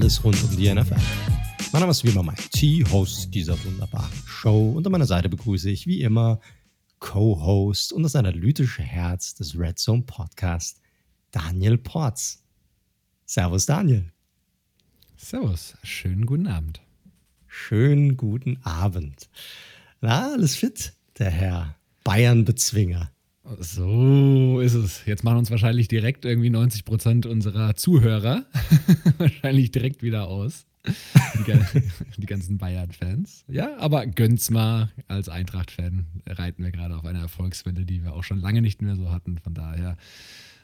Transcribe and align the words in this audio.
Alles 0.00 0.24
rund 0.24 0.42
um 0.44 0.56
die 0.56 0.72
NFL. 0.72 0.96
Mein 1.72 1.80
Name 1.80 1.90
ist 1.90 2.02
wie 2.04 2.08
immer 2.08 2.22
Mike 2.22 2.48
T, 2.48 2.82
Host 2.90 3.34
dieser 3.34 3.62
wunderbaren 3.66 4.10
Show. 4.24 4.70
Und 4.70 4.86
an 4.86 4.92
meiner 4.92 5.04
Seite 5.04 5.28
begrüße 5.28 5.68
ich 5.68 5.86
wie 5.86 6.00
immer 6.00 6.40
Co-Host 7.00 7.92
und 7.92 8.04
das 8.04 8.16
analytische 8.16 8.80
Herz 8.80 9.34
des 9.34 9.58
Red 9.58 9.78
Zone 9.78 10.00
Podcast, 10.00 10.80
Daniel 11.32 11.76
Porz. 11.76 12.42
Servus, 13.26 13.66
Daniel. 13.66 14.10
Servus, 15.18 15.76
schönen 15.82 16.24
guten 16.24 16.46
Abend. 16.46 16.80
Schönen 17.46 18.16
guten 18.16 18.56
Abend. 18.62 19.28
Na, 20.00 20.32
alles 20.32 20.56
fit, 20.56 20.94
der 21.18 21.30
Herr 21.30 21.76
Bayern-Bezwinger. 22.04 23.12
So 23.58 24.60
ist 24.60 24.74
es. 24.74 25.04
Jetzt 25.06 25.24
machen 25.24 25.38
uns 25.38 25.50
wahrscheinlich 25.50 25.88
direkt 25.88 26.24
irgendwie 26.24 26.50
90 26.50 26.84
Prozent 26.84 27.26
unserer 27.26 27.74
Zuhörer 27.74 28.44
wahrscheinlich 29.18 29.72
direkt 29.72 30.02
wieder 30.02 30.28
aus. 30.28 30.66
Die, 32.16 32.26
ganzen 32.26 32.56
Bayern-Fans. 32.56 33.44
Ja, 33.48 33.76
aber 33.78 34.06
gönn's 34.06 34.50
mal. 34.50 34.90
Als 35.08 35.28
Eintracht-Fan 35.28 36.06
reiten 36.26 36.62
wir 36.62 36.70
gerade 36.70 36.96
auf 36.96 37.04
einer 37.04 37.20
Erfolgswelle, 37.20 37.84
die 37.84 38.02
wir 38.02 38.14
auch 38.14 38.24
schon 38.24 38.40
lange 38.40 38.62
nicht 38.62 38.80
mehr 38.80 38.96
so 38.96 39.10
hatten. 39.10 39.38
Von 39.38 39.52
daher. 39.52 39.96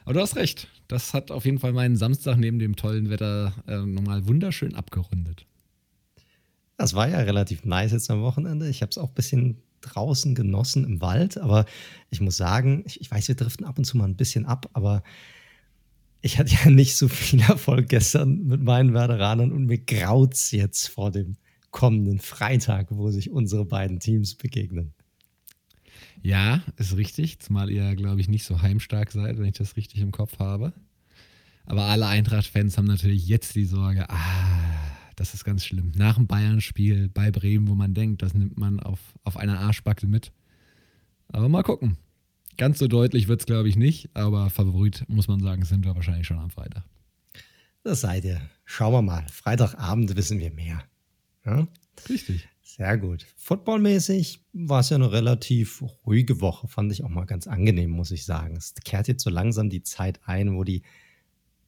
Aber 0.05 0.13
du 0.13 0.21
hast 0.21 0.35
recht. 0.35 0.67
Das 0.87 1.13
hat 1.13 1.29
auf 1.29 1.45
jeden 1.45 1.59
Fall 1.59 1.73
meinen 1.73 1.97
Samstag 1.97 2.37
neben 2.37 2.57
dem 2.57 2.75
tollen 2.75 3.09
Wetter 3.09 3.53
äh, 3.67 3.77
nochmal 3.77 4.27
wunderschön 4.27 4.73
abgerundet. 4.73 5.45
Das 6.77 6.93
war 6.93 7.09
ja 7.09 7.19
relativ 7.19 7.65
nice 7.65 7.91
jetzt 7.91 8.09
am 8.09 8.21
Wochenende. 8.21 8.69
Ich 8.69 8.81
habe 8.81 8.89
es 8.89 8.97
auch 8.97 9.09
ein 9.09 9.15
bisschen 9.15 9.57
draußen 9.93 10.35
genossen 10.35 10.83
im 10.85 11.01
Wald, 11.01 11.37
aber 11.37 11.65
ich 12.09 12.21
muss 12.21 12.37
sagen, 12.37 12.83
ich, 12.85 13.01
ich, 13.01 13.11
weiß, 13.11 13.27
wir 13.27 13.35
driften 13.35 13.65
ab 13.65 13.77
und 13.77 13.85
zu 13.85 13.97
mal 13.97 14.05
ein 14.05 14.15
bisschen 14.15 14.45
ab, 14.45 14.69
aber 14.73 15.03
ich 16.21 16.37
hatte 16.37 16.55
ja 16.63 16.69
nicht 16.69 16.95
so 16.95 17.07
viel 17.07 17.41
Erfolg 17.47 17.89
gestern 17.89 18.45
mit 18.45 18.61
meinen 18.61 18.93
Werderanern 18.93 19.51
und 19.51 19.65
mir 19.65 19.79
graut 19.79 20.33
es 20.33 20.51
jetzt 20.51 20.87
vor 20.87 21.11
dem 21.11 21.37
kommenden 21.71 22.19
Freitag, 22.19 22.87
wo 22.89 23.11
sich 23.11 23.29
unsere 23.29 23.65
beiden 23.65 23.99
Teams 23.99 24.35
begegnen. 24.35 24.93
Ja, 26.21 26.63
ist 26.77 26.97
richtig, 26.97 27.39
zumal 27.39 27.69
ihr, 27.69 27.95
glaube 27.95 28.19
ich, 28.21 28.27
nicht 28.27 28.45
so 28.45 28.61
heimstark 28.61 29.11
seid, 29.11 29.37
wenn 29.37 29.45
ich 29.45 29.57
das 29.57 29.77
richtig 29.77 30.01
im 30.01 30.11
Kopf 30.11 30.39
habe. 30.39 30.73
Aber 31.65 31.83
alle 31.83 32.07
Eintracht-Fans 32.07 32.77
haben 32.77 32.87
natürlich 32.87 33.27
jetzt 33.27 33.55
die 33.55 33.65
Sorge, 33.65 34.09
ah, 34.09 34.66
das 35.17 35.33
ist 35.33 35.43
ganz 35.43 35.65
schlimm. 35.65 35.91
Nach 35.95 36.15
dem 36.15 36.27
Bayern-Spiel 36.27 37.09
bei 37.09 37.31
Bremen, 37.31 37.67
wo 37.67 37.75
man 37.75 37.93
denkt, 37.93 38.21
das 38.21 38.33
nimmt 38.33 38.57
man 38.57 38.79
auf, 38.79 38.99
auf 39.23 39.35
einer 39.35 39.59
Arschbacke 39.59 40.07
mit. 40.07 40.31
Aber 41.27 41.49
mal 41.49 41.63
gucken. 41.63 41.97
Ganz 42.55 42.79
so 42.79 42.87
deutlich 42.87 43.27
wird 43.27 43.41
es, 43.41 43.45
glaube 43.45 43.67
ich, 43.67 43.75
nicht, 43.75 44.09
aber 44.15 44.49
Favorit, 44.49 45.05
muss 45.07 45.27
man 45.27 45.39
sagen, 45.39 45.65
sind 45.65 45.85
wir 45.85 45.95
wahrscheinlich 45.95 46.25
schon 46.25 46.39
am 46.39 46.49
Freitag. 46.49 46.83
Das 47.83 48.01
seid 48.01 48.25
ihr. 48.25 48.41
Schauen 48.65 48.93
wir 48.93 49.01
mal. 49.01 49.25
Freitagabend 49.29 50.15
wissen 50.15 50.39
wir 50.39 50.51
mehr. 50.51 50.83
Ja? 51.45 51.67
Richtig. 52.09 52.47
Sehr 52.61 52.97
gut. 52.97 53.25
Footballmäßig 53.37 54.43
war 54.53 54.81
es 54.81 54.89
ja 54.89 54.97
eine 54.97 55.11
relativ 55.11 55.83
ruhige 56.05 56.41
Woche, 56.41 56.67
fand 56.67 56.91
ich 56.91 57.03
auch 57.03 57.09
mal 57.09 57.25
ganz 57.25 57.47
angenehm, 57.47 57.89
muss 57.89 58.11
ich 58.11 58.23
sagen. 58.23 58.55
Es 58.55 58.75
kehrt 58.75 59.07
jetzt 59.07 59.23
so 59.23 59.31
langsam 59.31 59.69
die 59.69 59.81
Zeit 59.81 60.19
ein, 60.25 60.55
wo 60.55 60.63
die 60.63 60.83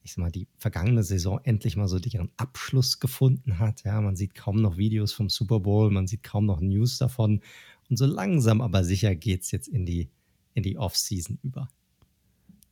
ich 0.09 0.15
sag 0.15 0.21
mal, 0.23 0.31
die 0.31 0.47
vergangene 0.57 1.03
Saison 1.03 1.39
endlich 1.43 1.75
mal 1.75 1.87
so 1.87 1.97
ihren 1.97 2.31
Abschluss 2.37 2.99
gefunden 2.99 3.59
hat. 3.59 3.83
Ja, 3.83 4.01
man 4.01 4.15
sieht 4.15 4.33
kaum 4.33 4.59
noch 4.59 4.77
Videos 4.77 5.13
vom 5.13 5.29
Super 5.29 5.59
Bowl, 5.59 5.91
man 5.91 6.07
sieht 6.07 6.23
kaum 6.23 6.47
noch 6.47 6.61
News 6.61 6.97
davon. 6.97 7.41
Und 7.89 7.97
so 7.97 8.07
langsam 8.07 8.61
aber 8.61 8.83
sicher 8.83 9.15
geht 9.15 9.43
es 9.43 9.51
jetzt 9.51 9.67
in 9.67 9.85
die, 9.85 10.09
in 10.55 10.63
die 10.63 10.77
Off-Season 10.77 11.37
über. 11.43 11.69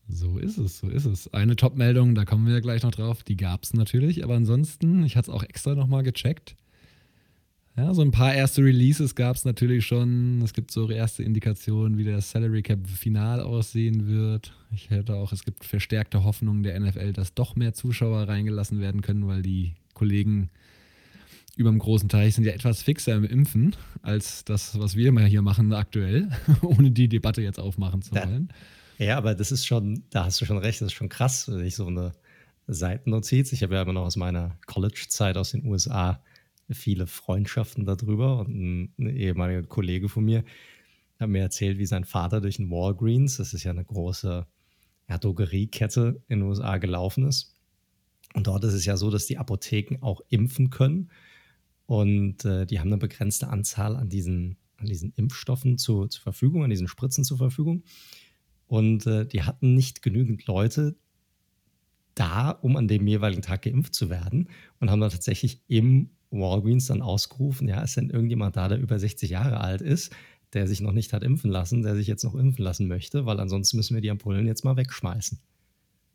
So 0.08 0.40
ist 0.40 0.58
es, 0.58 0.80
so 0.80 0.88
ist 0.90 1.06
es. 1.06 1.32
Eine 1.34 1.56
Top-Meldung, 1.56 2.16
da 2.16 2.26
kommen 2.26 2.48
wir 2.48 2.60
gleich 2.62 2.82
noch 2.82 2.92
drauf, 2.92 3.24
die 3.24 3.38
gab 3.38 3.64
es 3.64 3.74
natürlich, 3.74 4.24
aber 4.24 4.36
ansonsten, 4.36 5.04
ich 5.04 5.16
hatte 5.16 5.30
es 5.30 5.36
auch 5.36 5.44
extra 5.44 5.76
nochmal 5.76 6.02
gecheckt. 6.02 6.56
Ja, 7.78 7.94
so 7.94 8.02
ein 8.02 8.10
paar 8.10 8.34
erste 8.34 8.64
Releases 8.64 9.14
gab 9.14 9.36
es 9.36 9.46
natürlich 9.46 9.86
schon. 9.86 10.42
Es 10.42 10.54
gibt 10.54 10.72
so 10.72 10.90
erste 10.90 11.22
Indikationen, 11.22 12.00
wie 12.00 12.04
der 12.04 12.22
Salary 12.22 12.64
Cap 12.64 12.88
final 12.88 13.40
aussehen 13.40 14.08
wird. 14.08 14.52
Ich 14.72 14.90
hätte 14.90 15.14
auch, 15.14 15.32
es 15.32 15.44
gibt 15.44 15.64
verstärkte 15.64 16.24
Hoffnungen 16.24 16.64
der 16.64 16.80
NFL, 16.80 17.14
dass 17.14 17.36
doch 17.36 17.56
mehr 17.56 17.74
Zuschauer 17.76 18.28
reingelassen 18.28 18.82
werden 18.82 19.02
können, 19.02 19.28
weil 19.28 19.44
die 19.44 19.76
Kollegen 19.94 20.50
über 21.56 21.70
dem 21.70 21.78
großen 21.78 22.10
Teich 22.10 22.34
sind 22.34 22.46
ja 22.46 22.54
etwas 22.54 22.82
fixer 22.82 23.16
im 23.16 23.26
Impfen 23.26 23.76
als 24.02 24.44
das, 24.44 24.80
was 24.80 24.96
wir 24.96 25.12
mal 25.12 25.26
hier 25.26 25.44
machen 25.44 25.72
aktuell, 25.72 26.30
ohne 26.64 26.90
die 26.90 27.08
Debatte 27.08 27.44
jetzt 27.44 27.60
aufmachen 27.60 28.02
zu 28.02 28.16
wollen. 28.16 28.50
Ja, 28.98 29.06
ja, 29.06 29.18
aber 29.20 29.36
das 29.36 29.52
ist 29.52 29.68
schon, 29.68 30.02
da 30.10 30.26
hast 30.26 30.42
du 30.42 30.46
schon 30.46 30.58
recht, 30.58 30.82
das 30.82 30.88
ist 30.88 30.94
schon 30.94 31.10
krass, 31.10 31.48
wenn 31.48 31.64
ich 31.64 31.76
so 31.76 31.86
eine 31.86 32.14
Seitennotiz. 32.66 33.52
Ich 33.54 33.62
habe 33.62 33.76
ja 33.76 33.84
immer 33.84 33.94
noch 33.94 34.06
aus 34.06 34.16
meiner 34.16 34.58
College-Zeit 34.66 35.38
aus 35.38 35.52
den 35.52 35.64
USA 35.64 36.20
viele 36.70 37.08
Freundschaften 37.08 37.86
darüber 37.86 38.40
und 38.40 38.50
ein, 38.50 38.94
ein 38.98 39.10
ehemaliger 39.10 39.64
Kollege 39.64 40.10
von 40.10 40.26
mir 40.26 40.44
hat 41.20 41.30
mir 41.30 41.42
erzählt, 41.42 41.78
wie 41.78 41.86
sein 41.86 42.06
Vater 42.06 42.42
durch 42.42 42.60
ein 42.60 42.70
Walgreens, 42.70 43.38
das 43.38 43.54
ist 43.54 43.64
ja 43.64 43.72
eine 43.72 43.86
große 43.86 44.46
ja, 45.10 45.18
Drogeriekette 45.18 46.22
in 46.28 46.40
den 46.40 46.48
USA 46.48 46.78
gelaufen 46.78 47.26
ist. 47.26 47.56
Und 48.34 48.48
dort 48.48 48.64
ist 48.66 48.74
es 48.74 48.86
ja 48.86 48.98
so, 48.98 49.10
dass 49.10 49.26
die 49.26 49.38
Apotheken 49.38 49.98
auch 50.02 50.22
impfen 50.30 50.70
können. 50.70 51.10
Und 51.86 52.46
äh, 52.46 52.66
die 52.66 52.80
haben 52.80 52.90
eine 52.90 52.98
begrenzte 52.98 53.48
Anzahl 53.48 53.96
an 53.96 54.10
diesen, 54.10 54.58
an 54.78 54.86
diesen 54.86 55.14
Impfstoffen 55.14 55.78
zu, 55.78 56.08
zur 56.08 56.22
Verfügung, 56.22 56.64
an 56.64 56.70
diesen 56.70 56.88
Spritzen 56.88 57.24
zur 57.24 57.38
Verfügung. 57.38 57.84
Und 58.68 59.08
äh, 59.08 59.26
die 59.26 59.44
hatten 59.44 59.74
nicht 59.74 60.02
genügend 60.02 60.46
Leute 60.46 60.98
da, 62.14 62.50
um 62.50 62.76
an 62.76 62.88
dem 62.88 63.08
jeweiligen 63.08 63.42
Tag 63.42 63.62
geimpft 63.62 63.96
zu 63.96 64.10
werden. 64.10 64.50
Und 64.80 64.92
haben 64.92 65.00
dann 65.00 65.10
tatsächlich 65.10 65.62
im 65.68 66.10
Walgreens 66.32 66.88
dann 66.88 67.02
ausgerufen, 67.02 67.68
ja, 67.68 67.82
ist 67.82 67.98
denn 67.98 68.10
irgendjemand 68.10 68.58
da, 68.58 68.68
der 68.68 68.80
über 68.80 69.00
60 69.00 69.30
Jahre 69.30 69.60
alt 69.62 69.82
ist, 69.82 70.14
der 70.54 70.68
sich 70.68 70.82
noch 70.82 70.92
nicht 70.92 71.14
hat 71.14 71.24
impfen 71.24 71.52
lassen, 71.52 71.84
der 71.84 71.96
sich 71.96 72.08
jetzt 72.08 72.24
noch 72.24 72.36
impfen 72.36 72.64
lassen 72.64 72.88
möchte, 72.88 73.26
weil 73.26 73.40
ansonsten 73.40 73.78
müssen 73.78 73.96
wir 73.96 74.02
die 74.02 74.12
Ampullen 74.12 74.48
jetzt 74.48 74.64
mal 74.64 74.78
wegschmeißen. 74.78 75.40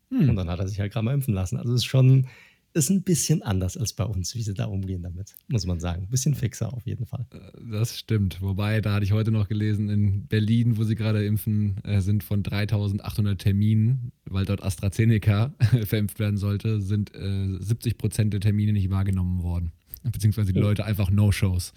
Hm. 0.09 0.29
Und 0.29 0.35
dann 0.35 0.49
hat 0.49 0.59
er 0.59 0.67
sich 0.67 0.79
halt 0.79 0.91
gerade 0.91 1.05
mal 1.05 1.13
impfen 1.13 1.33
lassen. 1.33 1.57
Also 1.57 1.73
es 1.73 1.81
ist 1.81 1.85
schon, 1.85 2.27
ist 2.73 2.89
ein 2.89 3.03
bisschen 3.03 3.43
anders 3.43 3.77
als 3.77 3.93
bei 3.93 4.03
uns, 4.03 4.33
wie 4.33 4.41
sie 4.41 4.53
da 4.53 4.65
umgehen 4.65 5.03
damit, 5.03 5.35
muss 5.47 5.65
man 5.65 5.79
sagen. 5.79 6.03
Ein 6.03 6.09
bisschen 6.09 6.33
fixer 6.33 6.73
auf 6.73 6.85
jeden 6.85 7.05
Fall. 7.05 7.25
Äh, 7.31 7.71
das 7.71 7.97
stimmt. 7.97 8.41
Wobei, 8.41 8.81
da 8.81 8.93
hatte 8.93 9.05
ich 9.05 9.11
heute 9.11 9.31
noch 9.31 9.47
gelesen, 9.47 9.89
in 9.89 10.27
Berlin, 10.27 10.77
wo 10.77 10.83
sie 10.83 10.95
gerade 10.95 11.25
impfen, 11.25 11.77
äh, 11.83 12.01
sind 12.01 12.23
von 12.23 12.41
3800 12.41 13.39
Terminen, 13.39 14.11
weil 14.25 14.45
dort 14.45 14.63
AstraZeneca 14.63 15.53
verimpft 15.85 16.19
werden 16.19 16.37
sollte, 16.37 16.81
sind 16.81 17.13
äh, 17.15 17.59
70 17.59 17.97
Prozent 17.97 18.33
der 18.33 18.41
Termine 18.41 18.73
nicht 18.73 18.89
wahrgenommen 18.89 19.43
worden 19.43 19.73
beziehungsweise 20.03 20.53
die. 20.53 20.59
Leute 20.59 20.85
einfach 20.85 21.09
No-Shows. 21.09 21.73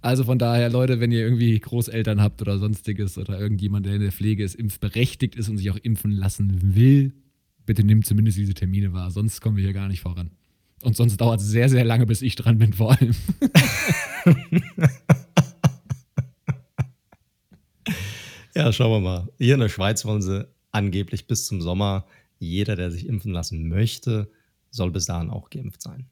Also 0.00 0.24
von 0.24 0.38
daher, 0.38 0.70
Leute, 0.70 1.00
wenn 1.00 1.10
ihr 1.10 1.20
irgendwie 1.20 1.58
Großeltern 1.58 2.22
habt 2.22 2.40
oder 2.40 2.58
sonstiges 2.58 3.18
oder 3.18 3.40
irgendjemand, 3.40 3.84
der 3.86 3.94
in 3.94 4.02
der 4.02 4.12
Pflege 4.12 4.44
ist, 4.44 4.54
impfberechtigt 4.54 5.34
ist 5.34 5.48
und 5.48 5.58
sich 5.58 5.70
auch 5.70 5.78
impfen 5.82 6.12
lassen 6.12 6.76
will, 6.76 7.12
bitte 7.66 7.82
nimmt 7.84 8.06
zumindest 8.06 8.38
diese 8.38 8.54
Termine 8.54 8.92
wahr, 8.92 9.10
sonst 9.10 9.40
kommen 9.40 9.56
wir 9.56 9.64
hier 9.64 9.72
gar 9.72 9.88
nicht 9.88 10.00
voran. 10.00 10.30
Und 10.82 10.96
sonst 10.96 11.16
dauert 11.20 11.40
es 11.40 11.48
sehr, 11.48 11.68
sehr 11.68 11.84
lange, 11.84 12.06
bis 12.06 12.22
ich 12.22 12.36
dran 12.36 12.58
bin, 12.58 12.72
vor 12.72 12.92
allem. 12.92 13.12
ja, 18.54 18.72
schauen 18.72 18.92
wir 18.92 19.00
mal. 19.00 19.28
Hier 19.38 19.54
in 19.54 19.60
der 19.60 19.68
Schweiz 19.68 20.04
wollen 20.04 20.22
sie 20.22 20.46
angeblich 20.70 21.26
bis 21.26 21.46
zum 21.46 21.60
Sommer, 21.60 22.06
jeder, 22.38 22.76
der 22.76 22.92
sich 22.92 23.06
impfen 23.06 23.32
lassen 23.32 23.68
möchte, 23.68 24.30
soll 24.70 24.92
bis 24.92 25.06
dahin 25.06 25.30
auch 25.30 25.50
geimpft 25.50 25.82
sein. 25.82 26.06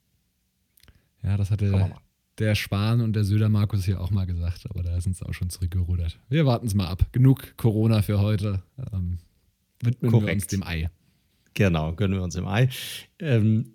Ja, 1.27 1.37
das 1.37 1.51
hatte 1.51 1.91
der 2.39 2.55
Spahn 2.55 3.01
und 3.01 3.15
der 3.15 3.25
Söder 3.25 3.49
Markus 3.49 3.85
hier 3.85 4.01
auch 4.01 4.11
mal 4.11 4.27
gesagt, 4.27 4.67
aber 4.69 4.83
da 4.83 5.01
sind 5.01 5.17
sie 5.17 5.27
auch 5.27 5.33
schon 5.33 5.51
zurückgerudert. 5.51 6.21
Wir 6.29 6.47
warten 6.47 6.67
es 6.67 6.75
mal 6.75 6.87
ab. 6.87 7.07
Genug 7.13 7.57
Corona 7.57 8.03
für 8.03 8.21
heute. 8.21 8.63
Ähm, 8.93 9.19
widmen 9.83 10.11
Korrekt. 10.11 10.29
wir 10.29 10.35
uns 10.35 10.47
dem 10.47 10.63
Ei. 10.63 10.91
Genau, 11.55 11.95
gönnen 11.95 12.17
wir 12.17 12.23
uns 12.23 12.35
dem 12.35 12.47
Ei. 12.47 12.69
Ähm, 13.19 13.75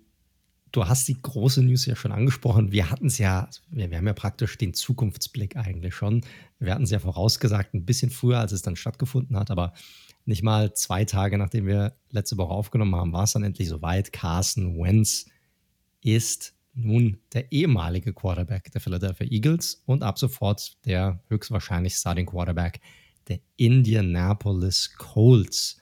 du 0.70 0.86
hast 0.86 1.08
die 1.08 1.20
große 1.20 1.62
News 1.62 1.84
ja 1.86 1.96
schon 1.96 2.12
angesprochen. 2.12 2.72
Wir 2.72 2.90
hatten 2.90 3.06
es 3.06 3.18
ja, 3.18 3.50
wir, 3.68 3.90
wir, 3.90 3.98
haben 3.98 4.06
ja 4.06 4.14
praktisch 4.14 4.56
den 4.56 4.72
Zukunftsblick 4.72 5.56
eigentlich 5.56 5.94
schon. 5.94 6.22
Wir 6.58 6.72
hatten 6.72 6.84
es 6.84 6.90
ja 6.90 7.00
vorausgesagt, 7.00 7.74
ein 7.74 7.84
bisschen 7.84 8.10
früher, 8.10 8.38
als 8.38 8.52
es 8.52 8.62
dann 8.62 8.76
stattgefunden 8.76 9.36
hat, 9.36 9.50
aber 9.50 9.74
nicht 10.24 10.44
mal 10.44 10.72
zwei 10.72 11.04
Tage, 11.04 11.36
nachdem 11.36 11.66
wir 11.66 11.96
letzte 12.10 12.36
Woche 12.38 12.52
aufgenommen 12.52 12.94
haben, 12.94 13.12
war 13.12 13.24
es 13.24 13.32
dann 13.32 13.42
endlich 13.42 13.68
soweit. 13.68 14.12
Carson 14.12 14.78
Wentz 14.80 15.26
ist 16.00 16.54
nun 16.74 17.18
der 17.32 17.52
ehemalige 17.52 18.12
Quarterback 18.12 18.70
der 18.72 18.80
Philadelphia 18.80 19.26
Eagles 19.30 19.82
und 19.86 20.02
ab 20.02 20.18
sofort 20.18 20.76
der 20.84 21.22
höchstwahrscheinlich 21.28 21.94
Starting 21.94 22.26
Quarterback 22.26 22.80
der 23.28 23.40
Indianapolis 23.56 24.94
Colts. 24.96 25.80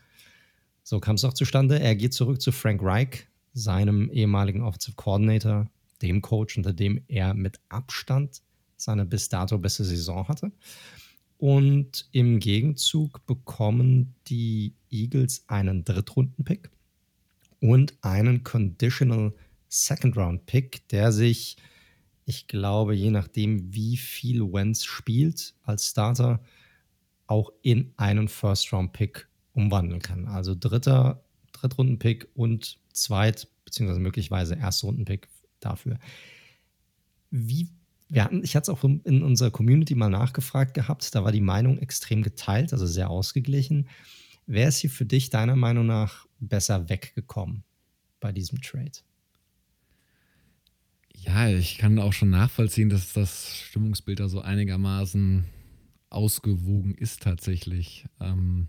So 0.83 1.01
kam 1.01 1.15
es 1.15 1.25
auch 1.25 1.35
zustande. 1.35 1.79
Er 1.81 1.95
geht 1.95 2.15
zurück 2.15 2.41
zu 2.41 2.53
Frank 2.53 2.83
Reich, 2.83 3.27
seinem 3.53 4.11
ehemaligen 4.11 4.63
Offensive 4.63 4.97
Coordinator, 4.97 5.71
dem 6.03 6.23
Coach, 6.23 6.57
unter 6.57 6.73
dem 6.73 7.03
er 7.09 7.35
mit 7.35 7.61
Abstand 7.69 8.43
seine 8.77 9.05
bis 9.05 9.29
dato 9.29 9.59
beste 9.59 9.85
Saison 9.85 10.27
hatte. 10.29 10.53
Und 11.39 12.09
im 12.13 12.39
Gegenzug 12.39 13.25
bekommen 13.27 14.15
die 14.27 14.75
Eagles 14.91 15.45
einen 15.49 15.85
Drittrunden-Pick 15.85 16.71
und 17.61 17.95
einen 18.03 18.45
Conditional 18.45 19.33
Second-Round-Pick, 19.71 20.89
der 20.89 21.13
sich, 21.13 21.57
ich 22.27 22.47
glaube, 22.49 22.95
je 22.95 23.11
nachdem, 23.11 23.73
wie 23.73 23.97
viel 23.97 24.43
Wentz 24.53 24.85
spielt 24.85 25.55
als 25.63 25.87
Starter, 25.87 26.43
auch 27.27 27.53
in 27.63 27.95
einen 27.97 28.29
First-Round-Pick 28.29 29.29
umwandeln 29.53 30.03
kann. 30.03 30.27
Also 30.27 30.55
dritter, 30.55 31.25
Drittrunden-Pick 31.53 32.29
und 32.35 32.79
Zweit- 32.93 33.49
bzw. 33.65 33.99
möglicherweise 34.01 34.57
Erstrunden-Pick 34.57 35.29
dafür. 35.61 35.99
Wie, 37.31 37.69
wir 38.09 38.25
hatten, 38.25 38.43
ich 38.43 38.57
hatte 38.57 38.73
es 38.73 38.77
auch 38.77 38.83
in 38.83 39.23
unserer 39.23 39.53
Community 39.53 39.95
mal 39.95 40.09
nachgefragt 40.09 40.75
gehabt, 40.75 41.15
da 41.15 41.23
war 41.23 41.31
die 41.31 41.41
Meinung 41.41 41.79
extrem 41.79 42.23
geteilt, 42.23 42.73
also 42.73 42.87
sehr 42.87 43.09
ausgeglichen. 43.09 43.89
Wer 44.47 44.67
ist 44.67 44.79
hier 44.79 44.91
für 44.91 45.07
dich 45.07 45.31
deiner 45.31 45.55
Meinung 45.55 45.87
nach 45.87 46.27
besser 46.41 46.89
weggekommen 46.89 47.63
bei 48.19 48.33
diesem 48.33 48.61
Trade? 48.61 48.91
Ja, 51.25 51.49
ich 51.49 51.77
kann 51.79 51.99
auch 51.99 52.13
schon 52.13 52.31
nachvollziehen, 52.31 52.89
dass 52.89 53.13
das 53.13 53.57
Stimmungsbild 53.57 54.21
da 54.21 54.29
so 54.29 54.41
einigermaßen 54.41 55.45
ausgewogen 56.09 56.95
ist 56.95 57.23
tatsächlich. 57.23 58.07
Ähm, 58.21 58.69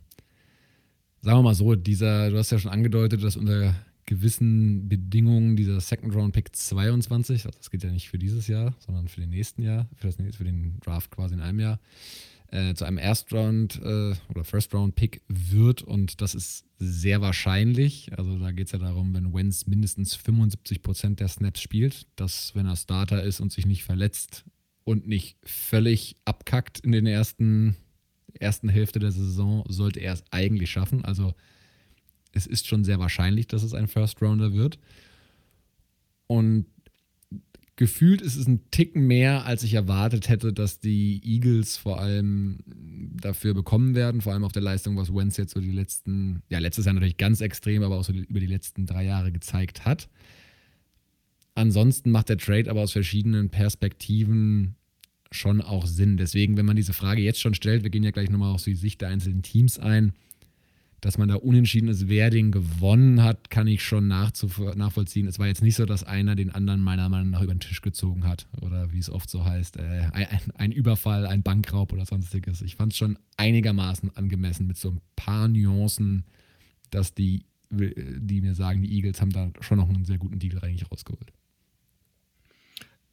sagen 1.21 1.39
wir 1.39 1.44
mal 1.44 1.56
so, 1.56 1.75
dieser, 1.75 2.30
du 2.30 2.38
hast 2.38 2.51
ja 2.51 2.59
schon 2.59 2.71
angedeutet, 2.71 3.24
dass 3.24 3.38
unter 3.38 3.74
gewissen 4.06 4.89
Bedingungen 4.89 5.56
dieser 5.56 5.80
Second 5.80 6.13
Round 6.13 6.33
Pick 6.33 6.53
22, 6.53 7.45
also 7.45 7.57
das 7.57 7.71
geht 7.71 7.83
ja 7.83 7.92
nicht 7.92 8.09
für 8.09 8.18
dieses 8.18 8.48
Jahr, 8.48 8.75
sondern 8.80 9.07
für 9.07 9.21
den 9.21 9.30
nächsten 9.30 9.62
Jahr, 9.62 9.88
für, 9.95 10.07
das, 10.07 10.18
für 10.36 10.44
den 10.44 10.80
Draft 10.81 11.12
quasi 11.12 11.36
in 11.36 11.42
einem 11.42 11.62
Jahr, 11.62 11.80
äh, 12.51 12.74
zu 12.74 12.86
einem 12.86 12.98
Erst-Round 12.98 13.81
äh, 13.83 14.13
oder 14.30 14.44
First-Round-Pick 14.44 15.21
wird 15.27 15.81
und 15.81 16.21
das 16.21 16.36
ist 16.36 16.65
sehr 16.77 17.21
wahrscheinlich. 17.21 18.09
Also 18.18 18.38
da 18.38 18.51
geht 18.51 18.68
es 18.68 18.74
ja 18.74 18.80
darum, 18.80 19.13
wenn 19.13 19.33
Wentz 19.33 19.68
mindestens 19.68 20.15
75 20.15 20.81
Prozent 20.81 21.19
der 21.19 21.27
Snaps 21.27 21.62
spielt, 21.62 22.07
dass 22.15 22.53
wenn 22.56 22.65
er 22.65 22.75
Starter 22.75 23.24
ist 23.24 23.39
und 23.39 23.51
sich 23.51 23.65
nicht 23.65 23.83
verletzt 23.83 24.45
und 24.83 25.07
nicht 25.07 25.38
völlig 25.44 26.15
abkackt 26.25 26.80
in 26.80 26.92
den 26.92 27.06
ersten 27.06 27.75
ersten 28.39 28.69
Hälfte 28.69 29.00
der 29.00 29.12
Saison 29.12 29.63
sollte 29.68 30.00
er 30.00 30.13
es 30.13 30.24
eigentlich 30.31 30.71
schaffen. 30.71 31.06
Also 31.06 31.33
es 32.31 32.48
ist 32.48 32.68
schon 32.68 32.83
sehr 32.83 33.00
wahrscheinlich, 33.00 33.48
dass 33.48 33.63
es 33.63 33.74
ein 33.74 33.88
First 33.88 34.21
Rounder 34.21 34.53
wird. 34.53 34.80
Und 36.27 36.65
gefühlt 37.81 38.22
ist 38.22 38.36
es 38.36 38.45
ein 38.48 38.69
Tick 38.69 38.95
mehr, 38.95 39.48
als 39.48 39.63
ich 39.63 39.74
erwartet 39.74 40.30
hätte, 40.30 40.54
dass 40.54 40.80
die 40.80 41.19
Eagles 41.25 41.78
vor 41.78 42.00
allem 42.00 42.60
dafür 43.19 43.56
bekommen 43.56 43.95
werden, 43.95 44.22
vor 44.22 44.33
allem 44.33 44.44
auf 44.44 44.51
der 44.51 44.62
Leistung, 44.62 44.98
was 44.98 45.12
Wentz 45.12 45.38
jetzt 45.38 45.56
so 45.56 45.60
die 45.60 45.72
letzten, 45.72 46.44
ja, 46.48 46.60
letztes 46.60 46.86
Jahr 46.86 46.94
natürlich 46.94 47.18
ganz 47.18 47.42
extrem, 47.42 47.81
aber 47.81 47.98
auch 47.98 48.04
so 48.04 48.13
über 48.13 48.39
die 48.39 48.45
letzten 48.45 48.86
drei 48.86 49.04
Jahre 49.06 49.31
gezeigt 49.31 49.83
hat. 49.83 50.10
Ansonsten 51.56 52.12
macht 52.12 52.30
der 52.30 52.38
Trade 52.38 52.69
aber 52.69 52.81
aus 52.81 52.92
verschiedenen 52.92 53.50
Perspektiven 53.50 54.75
schon 55.31 55.60
auch 55.60 55.88
Sinn. 55.88 56.18
Deswegen, 56.18 56.57
wenn 56.57 56.68
man 56.68 56.75
diese 56.75 56.94
Frage 56.94 57.24
jetzt 57.24 57.42
schon 57.42 57.56
stellt, 57.56 57.81
wir 57.81 57.89
gehen 57.89 58.04
ja 58.04 58.12
gleich 58.12 58.30
nochmal 58.30 58.54
auf 58.54 58.63
die 58.63 58.75
Sicht 58.75 59.01
der 59.01 59.10
einzelnen 59.10 59.42
Teams 59.42 59.80
ein, 59.80 60.13
dass 61.01 61.18
man 61.18 61.27
da 61.27 61.36
unentschieden 61.36 61.89
ist, 61.89 62.07
wer 62.07 62.30
den 62.30 62.51
gewonnen 62.51 63.24
hat, 63.24 63.50
kann 63.50 63.65
ich 63.65 63.83
schon 63.83 64.07
nachvollziehen. 64.07 65.27
Es 65.27 65.39
war 65.39 65.48
jetzt 65.48 65.63
nicht 65.63 65.75
so, 65.75 65.86
dass 65.88 66.03
einer 66.03 66.36
den 66.36 66.51
anderen 66.51 66.80
meiner 66.80 67.09
Meinung 67.09 67.31
nach 67.31 67.42
über 67.42 67.56
den 67.56 67.59
Tisch 67.59 67.81
gezogen 67.81 68.27
hat 68.27 68.48
oder 68.62 68.94
wie 68.94 69.00
es 69.00 69.09
oft 69.09 69.27
so 69.27 69.44
heißt, 69.44 69.77
äh, 69.77 70.09
ein, 70.13 70.51
ein, 70.53 70.71
Überfall, 70.71 71.25
ein 71.25 71.42
Bankraub 71.42 71.92
oder 71.92 72.06
sonstiges. 72.06 72.62
Ich 72.62 72.75
fand 72.75 72.94
es 72.94 73.00
schon 73.00 73.18
einigermaßen 73.36 74.15
angemessen 74.15 74.68
mit 74.68 74.77
so 74.77 74.92
ein 74.92 75.01
paar 75.15 75.48
Nuancen, 75.48 76.24
dass 76.92 77.15
die, 77.15 77.45
die 77.71 78.42
mir 78.42 78.53
sagen, 78.53 78.83
die 78.83 78.94
Eagles 78.94 79.21
haben 79.21 79.31
da 79.31 79.51
schon 79.59 79.80
noch 79.80 79.89
einen 79.89 80.06
sehr 80.06 80.19
guten 80.19 80.38
Deal 80.38 80.59
eigentlich 80.59 80.92
rausgeholt. 80.92 81.33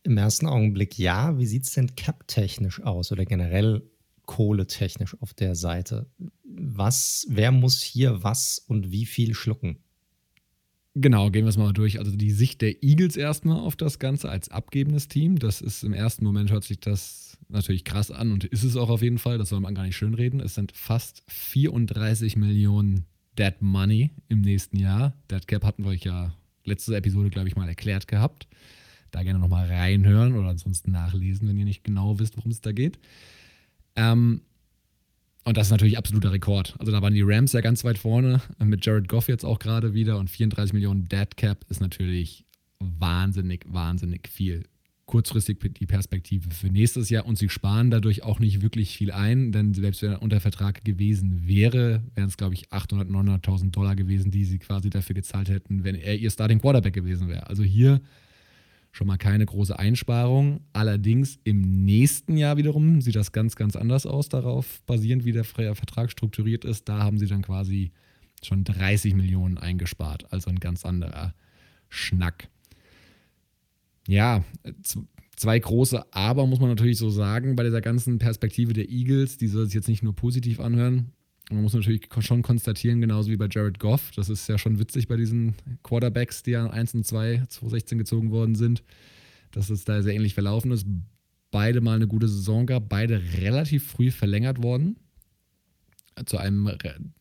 Im 0.02 0.18
ersten 0.18 0.46
Augenblick 0.46 0.98
ja. 0.98 1.38
Wie 1.38 1.46
sieht 1.46 1.64
es 1.64 1.72
denn 1.72 1.96
cap-technisch 1.96 2.82
aus 2.82 3.12
oder 3.12 3.24
generell 3.24 3.82
kohletechnisch 4.26 5.16
auf 5.20 5.32
der 5.32 5.54
Seite? 5.54 6.06
Was, 6.50 7.26
wer 7.28 7.52
muss 7.52 7.82
hier 7.82 8.22
was 8.22 8.58
und 8.66 8.90
wie 8.90 9.06
viel 9.06 9.34
schlucken? 9.34 9.78
Genau, 10.94 11.30
gehen 11.30 11.44
wir 11.44 11.50
es 11.50 11.56
mal 11.56 11.72
durch. 11.72 11.98
Also 11.98 12.16
die 12.16 12.30
Sicht 12.30 12.60
der 12.60 12.82
Eagles 12.82 13.16
erstmal 13.16 13.60
auf 13.60 13.76
das 13.76 13.98
Ganze 13.98 14.28
als 14.30 14.48
abgebendes 14.48 15.06
Team. 15.06 15.38
Das 15.38 15.60
ist 15.60 15.84
im 15.84 15.92
ersten 15.92 16.24
Moment 16.24 16.50
hört 16.50 16.64
sich 16.64 16.80
das 16.80 17.38
natürlich 17.48 17.84
krass 17.84 18.10
an 18.10 18.32
und 18.32 18.44
ist 18.44 18.64
es 18.64 18.76
auch 18.76 18.88
auf 18.88 19.02
jeden 19.02 19.18
Fall. 19.18 19.38
Das 19.38 19.50
soll 19.50 19.60
man 19.60 19.74
gar 19.74 19.84
nicht 19.84 19.96
schönreden. 19.96 20.40
Es 20.40 20.54
sind 20.54 20.72
fast 20.72 21.22
34 21.28 22.36
Millionen 22.36 23.04
Dead 23.38 23.54
Money 23.60 24.10
im 24.28 24.40
nächsten 24.40 24.78
Jahr. 24.78 25.14
Dead 25.30 25.46
Cap 25.46 25.64
hatten 25.64 25.84
wir 25.84 25.90
euch 25.90 26.02
ja 26.02 26.34
letzte 26.64 26.96
Episode, 26.96 27.30
glaube 27.30 27.48
ich, 27.48 27.54
mal 27.54 27.68
erklärt 27.68 28.08
gehabt. 28.08 28.48
Da 29.12 29.22
gerne 29.22 29.38
nochmal 29.38 29.68
reinhören 29.68 30.34
oder 30.34 30.48
ansonsten 30.48 30.90
nachlesen, 30.90 31.48
wenn 31.48 31.56
ihr 31.56 31.64
nicht 31.64 31.84
genau 31.84 32.18
wisst, 32.18 32.36
worum 32.36 32.50
es 32.50 32.60
da 32.60 32.72
geht. 32.72 32.98
Ähm, 33.94 34.42
und 35.48 35.56
das 35.56 35.68
ist 35.68 35.70
natürlich 35.70 35.96
absoluter 35.96 36.30
Rekord. 36.30 36.76
Also 36.78 36.92
da 36.92 37.00
waren 37.00 37.14
die 37.14 37.22
Rams 37.22 37.52
ja 37.52 37.62
ganz 37.62 37.82
weit 37.82 37.96
vorne, 37.96 38.42
mit 38.62 38.84
Jared 38.84 39.08
Goff 39.08 39.28
jetzt 39.28 39.44
auch 39.44 39.58
gerade 39.58 39.94
wieder 39.94 40.18
und 40.18 40.28
34 40.28 40.74
Millionen 40.74 41.08
Dead 41.08 41.36
Cap 41.36 41.64
ist 41.70 41.80
natürlich 41.80 42.44
wahnsinnig, 42.80 43.64
wahnsinnig 43.66 44.28
viel. 44.28 44.64
Kurzfristig 45.06 45.58
die 45.80 45.86
Perspektive 45.86 46.50
für 46.50 46.66
nächstes 46.66 47.08
Jahr 47.08 47.24
und 47.24 47.38
sie 47.38 47.48
sparen 47.48 47.90
dadurch 47.90 48.22
auch 48.24 48.40
nicht 48.40 48.60
wirklich 48.60 48.94
viel 48.94 49.10
ein, 49.10 49.50
denn 49.50 49.72
selbst 49.72 50.02
wenn 50.02 50.12
er 50.12 50.22
unter 50.22 50.38
Vertrag 50.38 50.84
gewesen 50.84 51.48
wäre, 51.48 52.02
wären 52.14 52.28
es, 52.28 52.36
glaube 52.36 52.52
ich, 52.52 52.68
800.000, 52.68 53.08
900.000 53.08 53.70
Dollar 53.70 53.96
gewesen, 53.96 54.30
die 54.30 54.44
sie 54.44 54.58
quasi 54.58 54.90
dafür 54.90 55.14
gezahlt 55.14 55.48
hätten, 55.48 55.82
wenn 55.82 55.94
er 55.94 56.18
ihr 56.18 56.30
Starting 56.30 56.60
Quarterback 56.60 56.92
gewesen 56.92 57.28
wäre. 57.28 57.46
Also 57.46 57.62
hier 57.62 58.02
schon 58.98 59.06
mal 59.06 59.16
keine 59.16 59.46
große 59.46 59.78
Einsparung. 59.78 60.60
Allerdings 60.72 61.38
im 61.44 61.84
nächsten 61.84 62.36
Jahr 62.36 62.56
wiederum 62.56 63.00
sieht 63.00 63.14
das 63.14 63.30
ganz, 63.30 63.54
ganz 63.54 63.76
anders 63.76 64.06
aus, 64.06 64.28
darauf 64.28 64.82
basierend, 64.86 65.24
wie 65.24 65.30
der 65.30 65.44
Vertrag 65.44 66.10
strukturiert 66.10 66.64
ist. 66.64 66.88
Da 66.88 66.98
haben 66.98 67.16
sie 67.16 67.28
dann 67.28 67.42
quasi 67.42 67.92
schon 68.42 68.64
30 68.64 69.14
Millionen 69.14 69.56
eingespart, 69.56 70.32
also 70.32 70.50
ein 70.50 70.58
ganz 70.58 70.84
anderer 70.84 71.32
Schnack. 71.88 72.48
Ja, 74.08 74.44
zwei 75.36 75.60
große 75.60 76.12
Aber 76.12 76.48
muss 76.48 76.58
man 76.58 76.68
natürlich 76.68 76.98
so 76.98 77.08
sagen 77.08 77.54
bei 77.54 77.62
dieser 77.62 77.80
ganzen 77.80 78.18
Perspektive 78.18 78.72
der 78.72 78.88
Eagles. 78.88 79.38
Die 79.38 79.46
soll 79.46 79.66
sich 79.66 79.74
jetzt 79.74 79.88
nicht 79.88 80.02
nur 80.02 80.16
positiv 80.16 80.58
anhören. 80.58 81.12
Man 81.50 81.62
muss 81.62 81.72
natürlich 81.72 82.08
schon 82.18 82.42
konstatieren, 82.42 83.00
genauso 83.00 83.30
wie 83.30 83.36
bei 83.36 83.48
Jared 83.50 83.78
Goff, 83.78 84.10
das 84.14 84.28
ist 84.28 84.48
ja 84.48 84.58
schon 84.58 84.78
witzig 84.78 85.08
bei 85.08 85.16
diesen 85.16 85.54
Quarterbacks, 85.82 86.42
die 86.42 86.50
ja 86.50 86.68
1 86.68 86.94
und 86.94 87.06
2 87.06 87.44
2016 87.48 87.98
gezogen 87.98 88.30
worden 88.30 88.54
sind, 88.54 88.82
dass 89.52 89.70
es 89.70 89.84
da 89.84 90.02
sehr 90.02 90.14
ähnlich 90.14 90.34
verlaufen 90.34 90.72
ist. 90.72 90.86
Beide 91.50 91.80
mal 91.80 91.96
eine 91.96 92.06
gute 92.06 92.28
Saison 92.28 92.66
gab, 92.66 92.90
beide 92.90 93.22
relativ 93.38 93.86
früh 93.86 94.10
verlängert 94.10 94.62
worden. 94.62 94.96
Zu 96.26 96.36
einem 96.36 96.70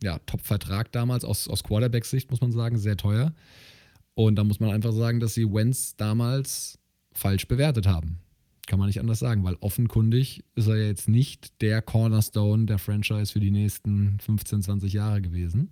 ja, 0.04 0.20
Top-Vertrag 0.26 0.92
damals 0.92 1.24
aus, 1.24 1.48
aus 1.48 1.64
Quarterbacks-Sicht, 1.64 2.30
muss 2.30 2.42
man 2.42 2.52
sagen, 2.52 2.78
sehr 2.78 2.98
teuer. 2.98 3.34
Und 4.16 4.36
da 4.36 4.44
muss 4.44 4.60
man 4.60 4.72
einfach 4.72 4.92
sagen, 4.92 5.20
dass 5.20 5.36
sie 5.36 5.46
Wentz 5.46 5.96
damals 5.96 6.80
falsch 7.14 7.48
bewertet 7.48 7.88
haben. 7.88 8.20
Kann 8.68 8.80
man 8.80 8.88
nicht 8.88 9.00
anders 9.00 9.20
sagen, 9.20 9.44
weil 9.44 9.56
offenkundig 9.62 10.44
ist 10.54 10.68
er 10.68 10.76
ja 10.76 10.88
jetzt 10.88 11.08
nicht 11.08 11.62
der 11.62 11.82
Cornerstone 11.82 12.66
der 12.66 12.78
Franchise 12.78 13.32
für 13.32 13.40
die 13.40 13.50
nächsten 13.50 14.20
15, 14.20 14.62
20 14.62 14.94
Jahre 14.94 15.22
gewesen. 15.22 15.72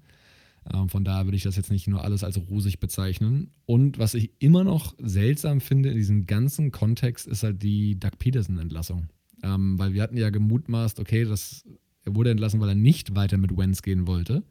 Ähm, 0.74 0.90
von 0.90 1.04
daher 1.04 1.26
würde 1.26 1.36
ich 1.36 1.44
das 1.44 1.58
jetzt 1.58 1.72
nicht 1.72 1.88
nur 1.88 2.04
alles 2.04 2.24
als 2.24 2.40
rosig 2.50 2.80
bezeichnen. 2.80 3.52
Und 3.66 4.00
was 4.00 4.14
ich 4.14 4.32
immer 4.40 4.64
noch 4.64 4.96
seltsam 4.98 5.62
finde 5.62 5.90
in 5.90 5.98
diesem 5.98 6.26
ganzen 6.26 6.72
Kontext, 6.72 7.28
ist 7.28 7.44
halt 7.44 7.62
die 7.62 8.00
Doug 8.00 8.18
Peterson-Entlassung. 8.18 9.10
Ähm, 9.44 9.78
weil 9.78 9.94
wir 9.94 10.02
hatten 10.02 10.18
ja 10.18 10.30
gemutmaßt, 10.30 11.00
okay, 11.00 11.26
das, 11.26 11.66
er 12.04 12.16
wurde 12.16 12.32
entlassen, 12.32 12.62
weil 12.62 12.70
er 12.70 12.76
nicht 12.76 13.14
weiter 13.14 13.38
mit 13.38 13.56
Wentz 13.56 13.82
gehen 13.82 14.08
wollte. 14.08 14.44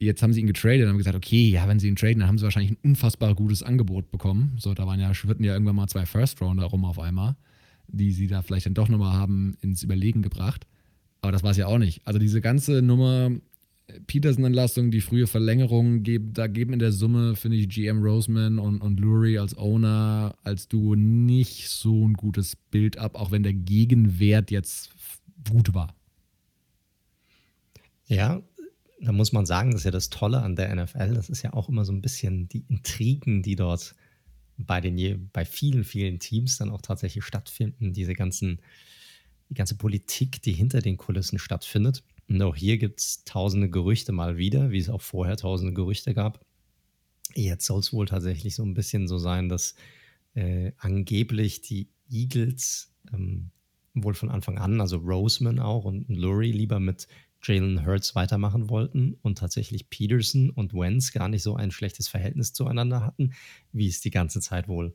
Jetzt 0.00 0.22
haben 0.22 0.32
sie 0.32 0.40
ihn 0.40 0.46
getradet 0.46 0.82
und 0.82 0.88
haben 0.88 0.98
gesagt, 0.98 1.16
okay, 1.16 1.50
ja, 1.50 1.68
wenn 1.68 1.78
sie 1.78 1.88
ihn 1.88 1.96
traden, 1.96 2.20
dann 2.20 2.28
haben 2.28 2.38
sie 2.38 2.44
wahrscheinlich 2.44 2.72
ein 2.72 2.78
unfassbar 2.82 3.34
gutes 3.34 3.62
Angebot 3.62 4.10
bekommen. 4.10 4.56
So, 4.58 4.72
da 4.72 4.86
waren 4.86 4.98
ja, 4.98 5.12
schwirrten 5.12 5.44
ja 5.44 5.52
irgendwann 5.52 5.76
mal 5.76 5.88
zwei 5.88 6.06
First-Rounder 6.06 6.64
rum 6.64 6.86
auf 6.86 6.98
einmal, 6.98 7.36
die 7.86 8.12
sie 8.12 8.26
da 8.26 8.40
vielleicht 8.40 8.66
dann 8.66 8.74
doch 8.74 8.88
nochmal 8.88 9.12
haben 9.12 9.56
ins 9.60 9.82
Überlegen 9.82 10.22
gebracht. 10.22 10.66
Aber 11.20 11.32
das 11.32 11.42
war 11.42 11.50
es 11.50 11.58
ja 11.58 11.66
auch 11.66 11.78
nicht. 11.78 12.00
Also 12.06 12.18
diese 12.18 12.40
ganze 12.40 12.80
Nummer, 12.80 13.30
Peterson-Entlassung, 14.06 14.90
die 14.90 15.00
frühe 15.00 15.26
Verlängerung, 15.26 16.02
da 16.32 16.46
geben 16.46 16.72
in 16.72 16.78
der 16.78 16.92
Summe, 16.92 17.36
finde 17.36 17.58
ich, 17.58 17.68
GM 17.68 18.02
Roseman 18.02 18.58
und, 18.58 18.80
und 18.80 19.00
Lurie 19.00 19.38
als 19.38 19.56
Owner, 19.56 20.34
als 20.42 20.68
Duo 20.68 20.94
nicht 20.94 21.68
so 21.68 22.06
ein 22.06 22.14
gutes 22.14 22.56
Bild 22.56 22.98
ab, 22.98 23.16
auch 23.16 23.30
wenn 23.30 23.42
der 23.42 23.54
Gegenwert 23.54 24.50
jetzt 24.50 24.90
gut 25.50 25.74
war. 25.74 25.94
Ja, 28.06 28.42
da 29.00 29.12
muss 29.12 29.32
man 29.32 29.46
sagen, 29.46 29.70
das 29.70 29.80
ist 29.80 29.84
ja 29.86 29.90
das 29.90 30.10
Tolle 30.10 30.42
an 30.42 30.56
der 30.56 30.74
NFL. 30.74 31.14
Das 31.14 31.30
ist 31.30 31.42
ja 31.42 31.54
auch 31.54 31.68
immer 31.68 31.84
so 31.84 31.92
ein 31.92 32.02
bisschen 32.02 32.48
die 32.48 32.64
Intrigen, 32.68 33.42
die 33.42 33.56
dort 33.56 33.94
bei, 34.58 34.80
den, 34.80 35.30
bei 35.32 35.44
vielen, 35.44 35.84
vielen 35.84 36.18
Teams 36.18 36.58
dann 36.58 36.70
auch 36.70 36.82
tatsächlich 36.82 37.24
stattfinden. 37.24 37.94
Diese 37.94 38.12
ganzen, 38.12 38.60
die 39.48 39.54
ganze 39.54 39.76
Politik, 39.76 40.42
die 40.42 40.52
hinter 40.52 40.82
den 40.82 40.98
Kulissen 40.98 41.38
stattfindet. 41.38 42.02
Und 42.28 42.42
auch 42.42 42.54
hier 42.54 42.76
gibt 42.76 43.00
es 43.00 43.24
tausende 43.24 43.70
Gerüchte 43.70 44.12
mal 44.12 44.36
wieder, 44.36 44.70
wie 44.70 44.78
es 44.78 44.90
auch 44.90 45.02
vorher 45.02 45.36
tausende 45.36 45.72
Gerüchte 45.72 46.12
gab. 46.12 46.44
Jetzt 47.34 47.64
soll 47.66 47.80
es 47.80 47.92
wohl 47.92 48.06
tatsächlich 48.06 48.54
so 48.54 48.64
ein 48.64 48.74
bisschen 48.74 49.08
so 49.08 49.16
sein, 49.16 49.48
dass 49.48 49.74
äh, 50.34 50.72
angeblich 50.76 51.62
die 51.62 51.88
Eagles 52.10 52.92
ähm, 53.12 53.50
wohl 53.94 54.14
von 54.14 54.30
Anfang 54.30 54.58
an, 54.58 54.80
also 54.80 54.98
Roseman 54.98 55.58
auch 55.58 55.84
und 55.84 56.08
Lurie 56.08 56.52
lieber 56.52 56.80
mit 56.80 57.08
Jalen 57.42 57.86
Hurts 57.86 58.14
weitermachen 58.14 58.68
wollten 58.68 59.16
und 59.22 59.38
tatsächlich 59.38 59.88
Peterson 59.90 60.50
und 60.50 60.74
Wentz 60.74 61.12
gar 61.12 61.28
nicht 61.28 61.42
so 61.42 61.56
ein 61.56 61.70
schlechtes 61.70 62.08
Verhältnis 62.08 62.52
zueinander 62.52 63.04
hatten, 63.04 63.32
wie 63.72 63.88
es 63.88 64.00
die 64.00 64.10
ganze 64.10 64.40
Zeit 64.40 64.68
wohl 64.68 64.94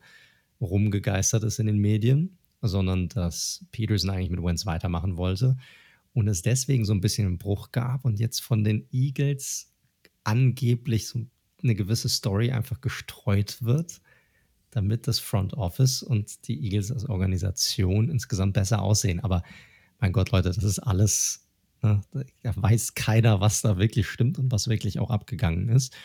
rumgegeistert 0.61 1.43
ist 1.43 1.59
in 1.59 1.65
den 1.67 1.79
Medien, 1.79 2.37
sondern 2.61 3.09
dass 3.09 3.65
Peterson 3.71 4.09
eigentlich 4.09 4.29
mit 4.29 4.43
Wentz 4.43 4.65
weitermachen 4.65 5.17
wollte 5.17 5.57
und 6.13 6.27
es 6.27 6.41
deswegen 6.41 6.85
so 6.85 6.93
ein 6.93 7.01
bisschen 7.01 7.27
einen 7.27 7.37
Bruch 7.37 7.71
gab 7.71 8.05
und 8.05 8.19
jetzt 8.19 8.39
von 8.41 8.63
den 8.63 8.87
Eagles 8.91 9.71
angeblich 10.23 11.07
so 11.07 11.25
eine 11.63 11.75
gewisse 11.75 12.09
Story 12.09 12.51
einfach 12.51 12.81
gestreut 12.81 13.63
wird, 13.63 14.01
damit 14.71 15.07
das 15.07 15.19
Front 15.19 15.53
Office 15.53 16.03
und 16.03 16.47
die 16.47 16.63
Eagles 16.63 16.91
als 16.91 17.07
Organisation 17.07 18.09
insgesamt 18.09 18.53
besser 18.53 18.81
aussehen. 18.81 19.19
Aber 19.19 19.43
mein 19.99 20.11
Gott, 20.11 20.31
Leute, 20.31 20.49
das 20.49 20.63
ist 20.63 20.79
alles, 20.79 21.44
da 21.85 22.01
weiß 22.55 22.95
keiner, 22.95 23.39
was 23.39 23.61
da 23.61 23.77
wirklich 23.77 24.07
stimmt 24.07 24.39
und 24.39 24.51
was 24.51 24.67
wirklich 24.67 24.99
auch 24.99 25.09
abgegangen 25.09 25.69
ist. 25.69 25.95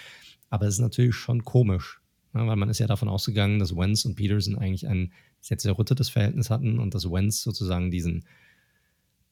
Aber 0.49 0.67
es 0.67 0.75
ist 0.75 0.81
natürlich 0.81 1.15
schon 1.15 1.45
komisch, 1.45 2.01
ne, 2.33 2.47
weil 2.47 2.57
man 2.57 2.69
ist 2.69 2.79
ja 2.79 2.87
davon 2.87 3.09
ausgegangen, 3.09 3.59
dass 3.59 3.77
Wentz 3.77 4.05
und 4.05 4.17
Peterson 4.17 4.59
eigentlich 4.59 4.87
ein 4.87 5.13
sehr 5.41 5.59
zerrüttetes 5.59 6.09
Verhältnis 6.09 6.51
hatten 6.51 6.79
und 6.79 6.95
dass 6.95 7.11
Wentz 7.11 7.43
sozusagen 7.43 7.91
diesen 7.91 8.25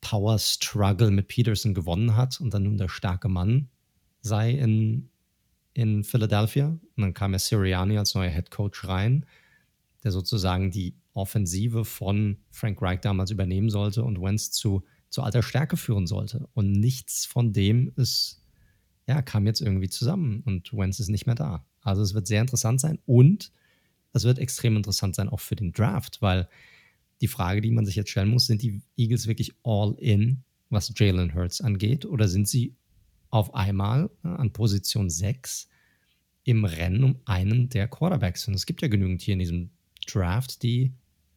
Power 0.00 0.38
Struggle 0.38 1.10
mit 1.10 1.28
Peterson 1.28 1.74
gewonnen 1.74 2.16
hat 2.16 2.40
und 2.40 2.54
dann 2.54 2.62
nun 2.62 2.78
der 2.78 2.88
starke 2.88 3.28
Mann 3.28 3.68
sei 4.20 4.52
in, 4.52 5.10
in 5.74 6.04
Philadelphia. 6.04 6.68
Und 6.68 7.02
dann 7.02 7.14
kam 7.14 7.32
ja 7.32 7.38
Sirianni 7.38 7.98
als 7.98 8.14
neuer 8.14 8.30
Head 8.30 8.50
Coach 8.50 8.86
rein, 8.86 9.26
der 10.04 10.12
sozusagen 10.12 10.70
die 10.70 10.94
Offensive 11.14 11.84
von 11.84 12.38
Frank 12.50 12.80
Reich 12.80 13.00
damals 13.00 13.30
übernehmen 13.32 13.70
sollte 13.70 14.04
und 14.04 14.20
Wentz 14.20 14.52
zu, 14.52 14.84
zu 15.10 15.22
alter 15.22 15.42
Stärke 15.42 15.76
führen 15.76 16.06
sollte. 16.06 16.48
Und 16.54 16.72
nichts 16.72 17.24
von 17.24 17.52
dem 17.52 17.92
ist, 17.96 18.42
ja, 19.06 19.22
kam 19.22 19.46
jetzt 19.46 19.60
irgendwie 19.60 19.88
zusammen 19.88 20.42
und 20.44 20.72
Wentz 20.72 21.00
ist 21.00 21.08
nicht 21.08 21.26
mehr 21.26 21.34
da. 21.34 21.66
Also 21.80 22.02
es 22.02 22.14
wird 22.14 22.26
sehr 22.26 22.40
interessant 22.40 22.80
sein 22.80 22.98
und 23.06 23.52
es 24.12 24.24
wird 24.24 24.38
extrem 24.38 24.76
interessant 24.76 25.14
sein 25.14 25.28
auch 25.28 25.40
für 25.40 25.56
den 25.56 25.72
Draft, 25.72 26.20
weil 26.20 26.48
die 27.20 27.28
Frage, 27.28 27.60
die 27.60 27.70
man 27.70 27.86
sich 27.86 27.96
jetzt 27.96 28.10
stellen 28.10 28.28
muss, 28.28 28.46
sind 28.46 28.62
die 28.62 28.80
Eagles 28.96 29.26
wirklich 29.26 29.54
all 29.64 29.94
in, 29.98 30.44
was 30.70 30.92
Jalen 30.94 31.34
Hurts 31.34 31.60
angeht, 31.60 32.04
oder 32.04 32.28
sind 32.28 32.48
sie 32.48 32.76
auf 33.30 33.54
einmal 33.54 34.10
äh, 34.24 34.28
an 34.28 34.52
Position 34.52 35.10
6 35.10 35.68
im 36.44 36.64
Rennen 36.64 37.04
um 37.04 37.20
einen 37.24 37.68
der 37.68 37.88
Quarterbacks. 37.88 38.48
Und 38.48 38.54
es 38.54 38.66
gibt 38.66 38.82
ja 38.82 38.88
genügend 38.88 39.22
hier 39.22 39.34
in 39.34 39.40
diesem 39.40 39.70
Draft, 40.06 40.62
die 40.62 40.92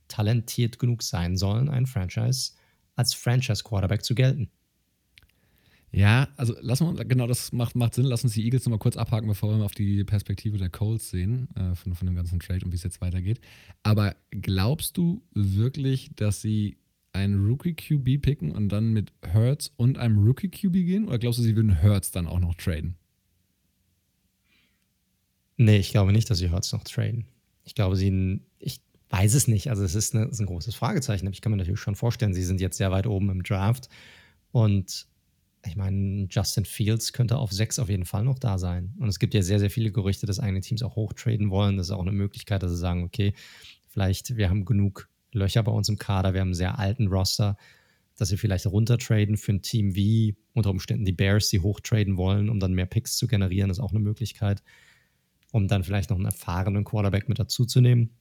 talentiert 0.07 0.79
genug 0.79 1.03
sein 1.03 1.37
sollen, 1.37 1.69
ein 1.69 1.85
Franchise 1.85 2.53
als 3.01 3.13
Franchise-Quarterback 3.13 4.03
zu 4.03 4.15
gelten. 4.15 4.49
Ja, 5.93 6.29
also 6.37 6.55
lassen 6.61 6.95
wir, 6.95 7.03
genau, 7.03 7.27
das 7.27 7.51
macht, 7.51 7.75
macht 7.75 7.95
Sinn. 7.95 8.05
Lass 8.05 8.23
uns 8.23 8.33
die 8.33 8.45
Eagles 8.45 8.65
nochmal 8.65 8.79
kurz 8.79 8.95
abhaken, 8.95 9.27
bevor 9.27 9.57
wir 9.57 9.65
auf 9.65 9.73
die 9.73 10.05
Perspektive 10.05 10.57
der 10.57 10.69
Colts 10.69 11.09
sehen, 11.09 11.49
äh, 11.55 11.75
von, 11.75 11.95
von 11.95 12.07
dem 12.07 12.15
ganzen 12.15 12.39
Trade 12.39 12.63
und 12.63 12.71
wie 12.71 12.77
es 12.77 12.83
jetzt 12.83 13.01
weitergeht. 13.01 13.41
Aber 13.83 14.15
glaubst 14.29 14.95
du 14.95 15.21
wirklich, 15.33 16.11
dass 16.15 16.41
sie 16.41 16.77
einen 17.11 17.45
Rookie-QB 17.45 18.21
picken 18.21 18.51
und 18.53 18.69
dann 18.69 18.93
mit 18.93 19.11
Hertz 19.21 19.71
und 19.75 19.97
einem 19.97 20.17
Rookie-QB 20.17 20.71
gehen? 20.71 21.07
Oder 21.09 21.19
glaubst 21.19 21.39
du, 21.39 21.43
sie 21.43 21.57
würden 21.57 21.81
Hertz 21.81 22.11
dann 22.11 22.27
auch 22.27 22.39
noch 22.39 22.55
traden? 22.55 22.95
Nee, 25.57 25.77
ich 25.77 25.91
glaube 25.91 26.13
nicht, 26.13 26.29
dass 26.29 26.37
sie 26.37 26.49
Hertz 26.49 26.71
noch 26.71 26.85
traden. 26.85 27.25
Ich 27.65 27.75
glaube, 27.75 27.97
sie, 27.97 28.39
ich 28.59 28.79
weiß 29.11 29.35
es 29.35 29.47
nicht. 29.47 29.69
Also, 29.69 29.83
es 29.83 29.95
ist, 29.95 30.15
eine, 30.15 30.25
ist 30.25 30.39
ein 30.39 30.47
großes 30.47 30.75
Fragezeichen, 30.75 31.27
ich 31.31 31.41
kann 31.41 31.51
mir 31.51 31.57
natürlich 31.57 31.79
schon 31.79 31.95
vorstellen, 31.95 32.33
sie 32.33 32.43
sind 32.43 32.61
jetzt 32.61 32.77
sehr 32.77 32.91
weit 32.91 33.07
oben 33.07 33.29
im 33.29 33.43
Draft. 33.43 33.89
Und 34.51 35.07
ich 35.65 35.75
meine, 35.75 36.27
Justin 36.29 36.65
Fields 36.65 37.13
könnte 37.13 37.37
auf 37.37 37.51
sechs 37.51 37.77
auf 37.77 37.89
jeden 37.89 38.05
Fall 38.05 38.23
noch 38.23 38.39
da 38.39 38.57
sein. 38.57 38.95
Und 38.99 39.09
es 39.09 39.19
gibt 39.19 39.33
ja 39.33 39.41
sehr, 39.41 39.59
sehr 39.59 39.69
viele 39.69 39.91
Gerüchte, 39.91 40.25
dass 40.25 40.39
eigene 40.39 40.61
Teams 40.61 40.81
auch 40.81 40.95
hochtraden 40.95 41.51
wollen. 41.51 41.77
Das 41.77 41.87
ist 41.87 41.91
auch 41.91 42.01
eine 42.01 42.11
Möglichkeit, 42.11 42.63
dass 42.63 42.71
sie 42.71 42.77
sagen, 42.77 43.03
okay, 43.03 43.33
vielleicht 43.89 44.35
wir 44.37 44.49
haben 44.49 44.65
genug 44.65 45.07
Löcher 45.33 45.63
bei 45.63 45.71
uns 45.71 45.87
im 45.89 45.97
Kader, 45.97 46.33
wir 46.33 46.41
haben 46.41 46.49
einen 46.49 46.55
sehr 46.55 46.79
alten 46.79 47.07
Roster, 47.07 47.57
dass 48.17 48.29
sie 48.29 48.37
vielleicht 48.37 48.65
runtertraden 48.65 49.37
für 49.37 49.53
ein 49.53 49.61
Team 49.61 49.95
wie 49.95 50.35
unter 50.53 50.71
Umständen 50.71 51.05
die 51.05 51.13
Bears, 51.13 51.49
die 51.49 51.59
hochtraden 51.59 52.17
wollen, 52.17 52.49
um 52.49 52.59
dann 52.59 52.73
mehr 52.73 52.85
Picks 52.85 53.15
zu 53.15 53.27
generieren, 53.27 53.69
ist 53.69 53.79
auch 53.79 53.91
eine 53.91 53.99
Möglichkeit. 53.99 54.63
Um 55.51 55.67
dann 55.67 55.83
vielleicht 55.83 56.09
noch 56.09 56.17
einen 56.17 56.25
erfahrenen 56.25 56.85
Quarterback 56.85 57.29
mit 57.29 57.39
dazuzunehmen. 57.39 58.11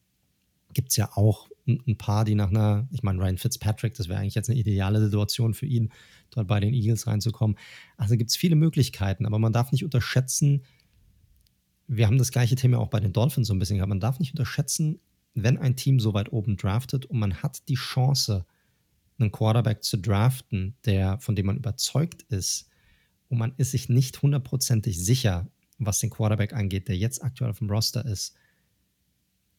Gibt 0.73 0.91
es 0.91 0.97
ja 0.97 1.11
auch 1.15 1.49
ein 1.67 1.97
paar, 1.97 2.25
die 2.25 2.35
nach 2.35 2.50
einer, 2.50 2.89
ich 2.91 3.03
meine, 3.03 3.21
Ryan 3.21 3.39
Fitzpatrick, 3.39 3.95
das 3.95 4.09
wäre 4.09 4.21
eigentlich 4.21 4.35
jetzt 4.35 4.50
eine 4.50 4.59
ideale 4.59 5.03
Situation 5.03 5.55
für 5.55 5.67
ihn, 5.67 5.91
dort 6.31 6.49
bei 6.49 6.61
den 6.61 6.75
Eagles 6.75 7.07
reinzukommen. 7.07 7.57
Also 7.97 8.17
gibt 8.17 8.31
es 8.31 8.37
viele 8.37 8.57
Möglichkeiten, 8.57 9.27
aber 9.27 9.39
man 9.39 9.53
darf 9.53 9.73
nicht 9.73 9.85
unterschätzen, 9.85 10.62
wir 11.87 12.07
haben 12.07 12.19
das 12.19 12.31
gleiche 12.31 12.55
Thema 12.55 12.79
auch 12.79 12.89
bei 12.89 13.00
den 13.00 13.12
Dolphins 13.12 13.49
so 13.49 13.55
ein 13.55 13.59
bisschen 13.59 13.77
gehabt, 13.77 13.89
man 13.89 14.00
darf 14.00 14.21
nicht 14.21 14.33
unterschätzen, 14.33 15.00
wenn 15.35 15.59
ein 15.59 15.77
Team 15.77 15.99
so 15.99 16.15
weit 16.15 16.33
oben 16.33 16.57
draftet 16.57 17.07
und 17.07 17.19
man 17.19 17.43
hat 17.43 17.69
die 17.69 17.75
Chance, 17.75 18.47
einen 19.19 19.33
Quarterback 19.33 19.83
zu 19.85 19.99
draften, 19.99 20.77
der, 20.85 21.19
von 21.19 21.37
dem 21.37 21.47
man 21.47 21.57
überzeugt 21.57 22.23
ist, 22.23 22.69
und 23.29 23.39
man 23.39 23.55
ist 23.59 23.71
sich 23.71 23.89
nicht 23.89 24.23
hundertprozentig 24.23 24.99
sicher, 25.03 25.49
was 25.79 26.00
den 26.00 26.11
Quarterback 26.11 26.53
angeht, 26.53 26.89
der 26.89 26.97
jetzt 26.97 27.23
aktuell 27.23 27.50
auf 27.50 27.59
dem 27.59 27.71
Roster 27.71 28.05
ist, 28.05 28.35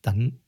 dann 0.01 0.39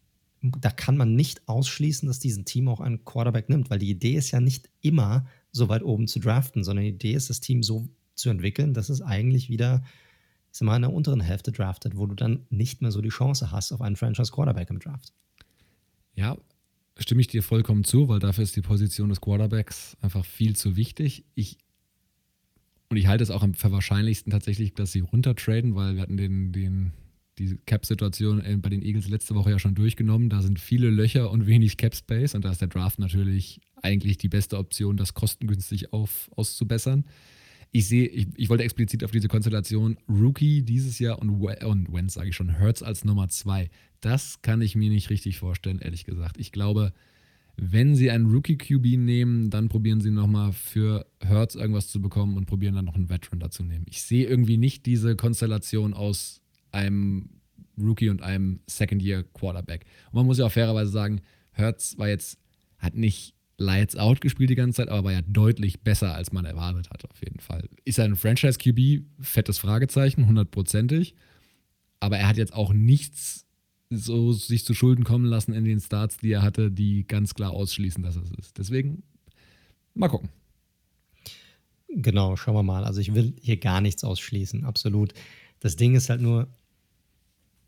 da 0.43 0.69
kann 0.69 0.97
man 0.97 1.15
nicht 1.15 1.47
ausschließen, 1.47 2.07
dass 2.07 2.19
diesen 2.19 2.45
Team 2.45 2.67
auch 2.67 2.81
einen 2.81 3.05
Quarterback 3.05 3.49
nimmt, 3.49 3.69
weil 3.69 3.79
die 3.79 3.89
Idee 3.89 4.15
ist 4.15 4.31
ja 4.31 4.41
nicht 4.41 4.69
immer 4.81 5.25
so 5.51 5.69
weit 5.69 5.83
oben 5.83 6.07
zu 6.07 6.19
draften, 6.19 6.63
sondern 6.63 6.83
die 6.83 6.91
Idee 6.91 7.13
ist, 7.13 7.29
das 7.29 7.39
Team 7.39 7.63
so 7.63 7.87
zu 8.15 8.29
entwickeln, 8.29 8.73
dass 8.73 8.89
es 8.89 9.01
eigentlich 9.01 9.49
wieder 9.49 9.83
ich 10.53 10.59
sag 10.59 10.67
mal, 10.67 10.75
in 10.75 10.83
der 10.83 10.93
unteren 10.93 11.19
Hälfte 11.19 11.51
draftet, 11.51 11.97
wo 11.97 12.05
du 12.05 12.13
dann 12.13 12.45
nicht 12.51 12.83
mehr 12.83 12.91
so 12.91 13.01
die 13.01 13.09
Chance 13.09 13.51
hast 13.51 13.71
auf 13.71 13.81
einen 13.81 13.95
Franchise-Quarterback 13.95 14.69
im 14.69 14.77
Draft. 14.77 15.11
Ja, 16.13 16.37
stimme 16.99 17.21
ich 17.21 17.27
dir 17.27 17.41
vollkommen 17.41 17.83
zu, 17.83 18.07
weil 18.07 18.19
dafür 18.19 18.43
ist 18.43 18.55
die 18.55 18.61
Position 18.61 19.09
des 19.09 19.19
Quarterbacks 19.19 19.97
einfach 19.99 20.23
viel 20.23 20.55
zu 20.55 20.75
wichtig. 20.75 21.25
Ich 21.33 21.57
und 22.89 22.97
ich 22.97 23.07
halte 23.07 23.23
es 23.23 23.31
auch 23.31 23.41
am 23.41 23.55
wahrscheinlichsten 23.59 24.31
tatsächlich, 24.31 24.75
dass 24.75 24.91
sie 24.91 24.99
runtertraden, 24.99 25.73
weil 25.73 25.95
wir 25.95 26.03
hatten 26.03 26.17
den, 26.17 26.51
den, 26.51 26.91
die 27.39 27.57
Cap-Situation 27.65 28.41
bei 28.61 28.69
den 28.69 28.81
Eagles 28.81 29.09
letzte 29.09 29.35
Woche 29.35 29.51
ja 29.51 29.59
schon 29.59 29.75
durchgenommen. 29.75 30.29
Da 30.29 30.41
sind 30.41 30.59
viele 30.59 30.89
Löcher 30.89 31.31
und 31.31 31.47
wenig 31.47 31.77
Cap-Space 31.77 32.35
und 32.35 32.45
da 32.45 32.51
ist 32.51 32.61
der 32.61 32.67
Draft 32.67 32.99
natürlich 32.99 33.61
eigentlich 33.81 34.17
die 34.17 34.29
beste 34.29 34.57
Option, 34.57 34.97
das 34.97 35.13
kostengünstig 35.13 35.93
auf, 35.93 36.29
auszubessern 36.35 37.05
ich 37.73 37.87
sehe, 37.87 38.05
ich, 38.05 38.27
ich, 38.35 38.49
wollte 38.49 38.63
explizit 38.63 39.03
auf 39.03 39.09
diese 39.09 39.27
Konstellation 39.27 39.97
Rookie 40.07 40.61
dieses 40.61 40.99
Jahr 40.99 41.19
und, 41.19 41.31
und 41.31 41.91
Wentz, 41.91 42.13
sage 42.13 42.29
ich 42.29 42.35
schon, 42.35 42.59
Hurts 42.59 42.83
als 42.83 43.03
Nummer 43.03 43.29
zwei. 43.29 43.71
Das 43.99 44.43
kann 44.43 44.61
ich 44.61 44.75
mir 44.75 44.91
nicht 44.91 45.09
richtig 45.09 45.39
vorstellen, 45.39 45.79
ehrlich 45.79 46.05
gesagt. 46.05 46.37
Ich 46.37 46.51
glaube, 46.51 46.93
wenn 47.57 47.95
sie 47.95 48.11
einen 48.11 48.27
Rookie-QB 48.27 48.99
nehmen, 48.99 49.49
dann 49.49 49.69
probieren 49.69 50.01
sie 50.01 50.11
nochmal 50.11 50.53
für 50.53 51.07
Hurts 51.27 51.55
irgendwas 51.55 51.87
zu 51.87 51.99
bekommen 51.99 52.37
und 52.37 52.45
probieren 52.45 52.75
dann 52.75 52.85
noch 52.85 52.95
einen 52.95 53.09
Veteran 53.09 53.39
dazu 53.39 53.63
nehmen. 53.63 53.85
Ich 53.89 54.03
sehe 54.03 54.27
irgendwie 54.27 54.57
nicht 54.57 54.85
diese 54.85 55.15
Konstellation 55.15 55.95
aus 55.95 56.42
einem 56.73 57.29
Rookie 57.77 58.09
und 58.09 58.21
einem 58.21 58.59
Second-Year-Quarterback. 58.67 59.85
Und 60.11 60.13
man 60.15 60.25
muss 60.25 60.37
ja 60.37 60.45
auch 60.45 60.51
fairerweise 60.51 60.91
sagen, 60.91 61.21
Hurts 61.57 61.97
war 61.97 62.07
jetzt, 62.07 62.37
hat 62.77 62.95
nicht 62.95 63.35
Lights 63.57 63.95
Out 63.95 64.21
gespielt 64.21 64.49
die 64.49 64.55
ganze 64.55 64.77
Zeit, 64.77 64.89
aber 64.89 65.05
war 65.05 65.11
ja 65.11 65.21
deutlich 65.21 65.81
besser, 65.81 66.13
als 66.15 66.31
man 66.31 66.45
erwartet 66.45 66.89
hat, 66.89 67.09
auf 67.09 67.21
jeden 67.23 67.39
Fall. 67.39 67.69
Ist 67.85 67.99
er 67.99 68.05
ein 68.05 68.15
Franchise-QB? 68.15 69.05
Fettes 69.19 69.59
Fragezeichen, 69.59 70.27
hundertprozentig. 70.27 71.15
Aber 71.99 72.17
er 72.17 72.27
hat 72.27 72.37
jetzt 72.37 72.53
auch 72.53 72.73
nichts 72.73 73.45
so 73.89 74.33
sich 74.33 74.65
zu 74.65 74.73
Schulden 74.73 75.03
kommen 75.03 75.25
lassen 75.25 75.53
in 75.53 75.65
den 75.65 75.79
Starts, 75.79 76.17
die 76.17 76.31
er 76.31 76.41
hatte, 76.41 76.71
die 76.71 77.05
ganz 77.05 77.35
klar 77.35 77.51
ausschließen, 77.51 78.01
dass 78.01 78.15
es 78.15 78.31
ist. 78.31 78.57
Deswegen 78.57 79.03
mal 79.93 80.09
gucken. 80.09 80.29
Genau, 81.89 82.35
schauen 82.35 82.55
wir 82.55 82.63
mal. 82.63 82.85
Also 82.85 83.01
ich 83.01 83.13
will 83.13 83.35
hier 83.39 83.57
gar 83.57 83.81
nichts 83.81 84.03
ausschließen, 84.03 84.65
absolut. 84.65 85.13
Das 85.59 85.75
Ding 85.75 85.95
ist 85.95 86.09
halt 86.09 86.21
nur, 86.21 86.47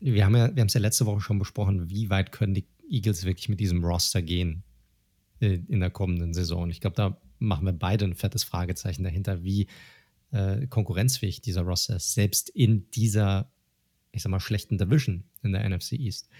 wir 0.00 0.24
haben 0.24 0.36
ja, 0.36 0.54
wir 0.54 0.60
haben 0.60 0.68
es 0.68 0.74
ja 0.74 0.80
letzte 0.80 1.06
Woche 1.06 1.20
schon 1.20 1.38
besprochen, 1.38 1.90
wie 1.90 2.10
weit 2.10 2.32
können 2.32 2.54
die 2.54 2.66
Eagles 2.88 3.24
wirklich 3.24 3.48
mit 3.48 3.60
diesem 3.60 3.84
Roster 3.84 4.22
gehen? 4.22 4.62
Äh, 5.40 5.60
in 5.68 5.80
der 5.80 5.90
kommenden 5.90 6.32
Saison. 6.32 6.70
Ich 6.70 6.80
glaube, 6.80 6.96
da 6.96 7.20
machen 7.38 7.66
wir 7.66 7.72
beide 7.72 8.06
ein 8.06 8.14
fettes 8.14 8.44
Fragezeichen 8.44 9.02
dahinter, 9.02 9.44
wie 9.44 9.66
äh, 10.30 10.66
konkurrenzfähig 10.66 11.42
dieser 11.42 11.62
Roster 11.62 11.96
ist, 11.96 12.14
selbst 12.14 12.48
in 12.48 12.90
dieser, 12.90 13.50
ich 14.12 14.22
sag 14.22 14.30
mal, 14.30 14.40
schlechten 14.40 14.78
Division 14.78 15.24
in 15.42 15.52
der 15.52 15.68
NFC 15.68 15.92
East. 15.92 16.30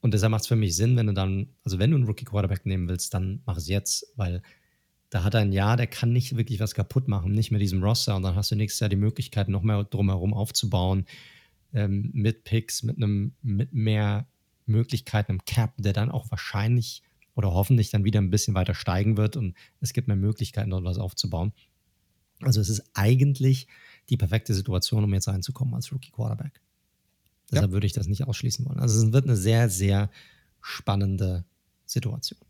Und 0.00 0.12
deshalb 0.12 0.32
macht 0.32 0.42
es 0.42 0.48
für 0.48 0.56
mich 0.56 0.76
Sinn, 0.76 0.96
wenn 0.96 1.06
du 1.06 1.14
dann, 1.14 1.48
also 1.64 1.78
wenn 1.78 1.90
du 1.90 1.96
einen 1.96 2.06
Rookie-Quarterback 2.06 2.66
nehmen 2.66 2.88
willst, 2.88 3.14
dann 3.14 3.40
mach 3.46 3.56
es 3.56 3.68
jetzt, 3.68 4.12
weil 4.16 4.42
da 5.08 5.24
hat 5.24 5.34
er 5.34 5.40
ein 5.40 5.52
Jahr, 5.52 5.76
der 5.76 5.86
kann 5.86 6.12
nicht 6.12 6.36
wirklich 6.36 6.60
was 6.60 6.74
kaputt 6.74 7.08
machen, 7.08 7.32
nicht 7.32 7.50
mit 7.50 7.62
diesem 7.62 7.82
Roster. 7.82 8.16
Und 8.16 8.24
dann 8.24 8.34
hast 8.34 8.50
du 8.50 8.56
nächstes 8.56 8.80
Jahr 8.80 8.90
die 8.90 8.96
Möglichkeit, 8.96 9.48
noch 9.48 9.62
mehr 9.62 9.84
drumherum 9.84 10.34
aufzubauen. 10.34 11.06
Ähm, 11.72 12.10
mit 12.12 12.44
Picks, 12.44 12.82
mit 12.82 12.96
einem, 12.96 13.34
mit 13.42 13.72
mehr 13.72 14.26
Möglichkeiten 14.66 15.32
im 15.32 15.44
Cap, 15.44 15.74
der 15.78 15.92
dann 15.92 16.10
auch 16.10 16.30
wahrscheinlich 16.30 17.02
oder 17.34 17.52
hoffentlich 17.52 17.90
dann 17.90 18.04
wieder 18.04 18.20
ein 18.20 18.30
bisschen 18.30 18.54
weiter 18.54 18.74
steigen 18.74 19.16
wird 19.16 19.36
und 19.36 19.54
es 19.80 19.92
gibt 19.92 20.08
mehr 20.08 20.16
Möglichkeiten, 20.16 20.70
dort 20.70 20.84
was 20.84 20.98
aufzubauen. 20.98 21.52
Also 22.40 22.60
es 22.60 22.68
ist 22.68 22.82
eigentlich 22.94 23.68
die 24.10 24.16
perfekte 24.16 24.52
Situation, 24.54 25.04
um 25.04 25.14
jetzt 25.14 25.28
reinzukommen 25.28 25.74
als 25.74 25.92
Rookie 25.92 26.10
Quarterback. 26.10 26.60
Deshalb 27.50 27.70
ja. 27.70 27.72
würde 27.72 27.86
ich 27.86 27.92
das 27.92 28.08
nicht 28.08 28.24
ausschließen 28.24 28.64
wollen. 28.66 28.80
Also 28.80 29.06
es 29.06 29.12
wird 29.12 29.24
eine 29.24 29.36
sehr, 29.36 29.68
sehr 29.68 30.10
spannende 30.60 31.44
Situation. 31.86 32.40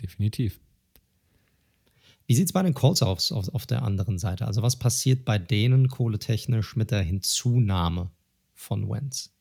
Definitiv. 0.00 0.60
Wie 2.26 2.34
sieht 2.34 2.46
es 2.46 2.52
bei 2.52 2.62
den 2.62 2.74
Colts 2.74 3.02
aus 3.02 3.30
auf, 3.32 3.48
auf 3.54 3.66
der 3.66 3.82
anderen 3.82 4.18
Seite? 4.18 4.46
Also 4.46 4.62
was 4.62 4.76
passiert 4.76 5.24
bei 5.24 5.38
denen 5.38 5.88
kohletechnisch 5.88 6.76
mit 6.76 6.90
der 6.90 7.02
Hinzunahme 7.02 8.10
von 8.54 8.88
Wentz? 8.88 9.32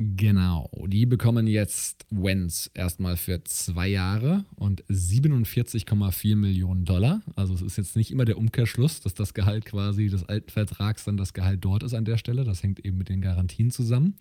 Genau, 0.00 0.70
die 0.86 1.06
bekommen 1.06 1.48
jetzt 1.48 2.06
Wentz 2.10 2.70
erstmal 2.72 3.16
für 3.16 3.42
zwei 3.42 3.88
Jahre 3.88 4.44
und 4.54 4.84
47,4 4.84 6.36
Millionen 6.36 6.84
Dollar. 6.84 7.20
Also 7.34 7.54
es 7.54 7.62
ist 7.62 7.78
jetzt 7.78 7.96
nicht 7.96 8.12
immer 8.12 8.24
der 8.24 8.38
Umkehrschluss, 8.38 9.00
dass 9.00 9.14
das 9.14 9.34
Gehalt 9.34 9.64
quasi 9.64 10.06
des 10.06 10.22
alten 10.22 10.50
Vertrags 10.50 11.04
dann 11.04 11.16
das 11.16 11.32
Gehalt 11.32 11.64
dort 11.64 11.82
ist 11.82 11.94
an 11.94 12.04
der 12.04 12.16
Stelle. 12.16 12.44
Das 12.44 12.62
hängt 12.62 12.84
eben 12.84 12.96
mit 12.96 13.08
den 13.08 13.20
Garantien 13.20 13.72
zusammen. 13.72 14.14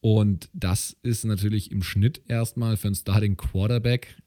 Und 0.00 0.50
das 0.52 0.94
ist 1.02 1.24
natürlich 1.24 1.72
im 1.72 1.82
Schnitt 1.82 2.20
erstmal 2.28 2.76
für 2.76 2.88
einen 2.88 2.94
Starting 2.94 3.38
Quarterback 3.38 4.18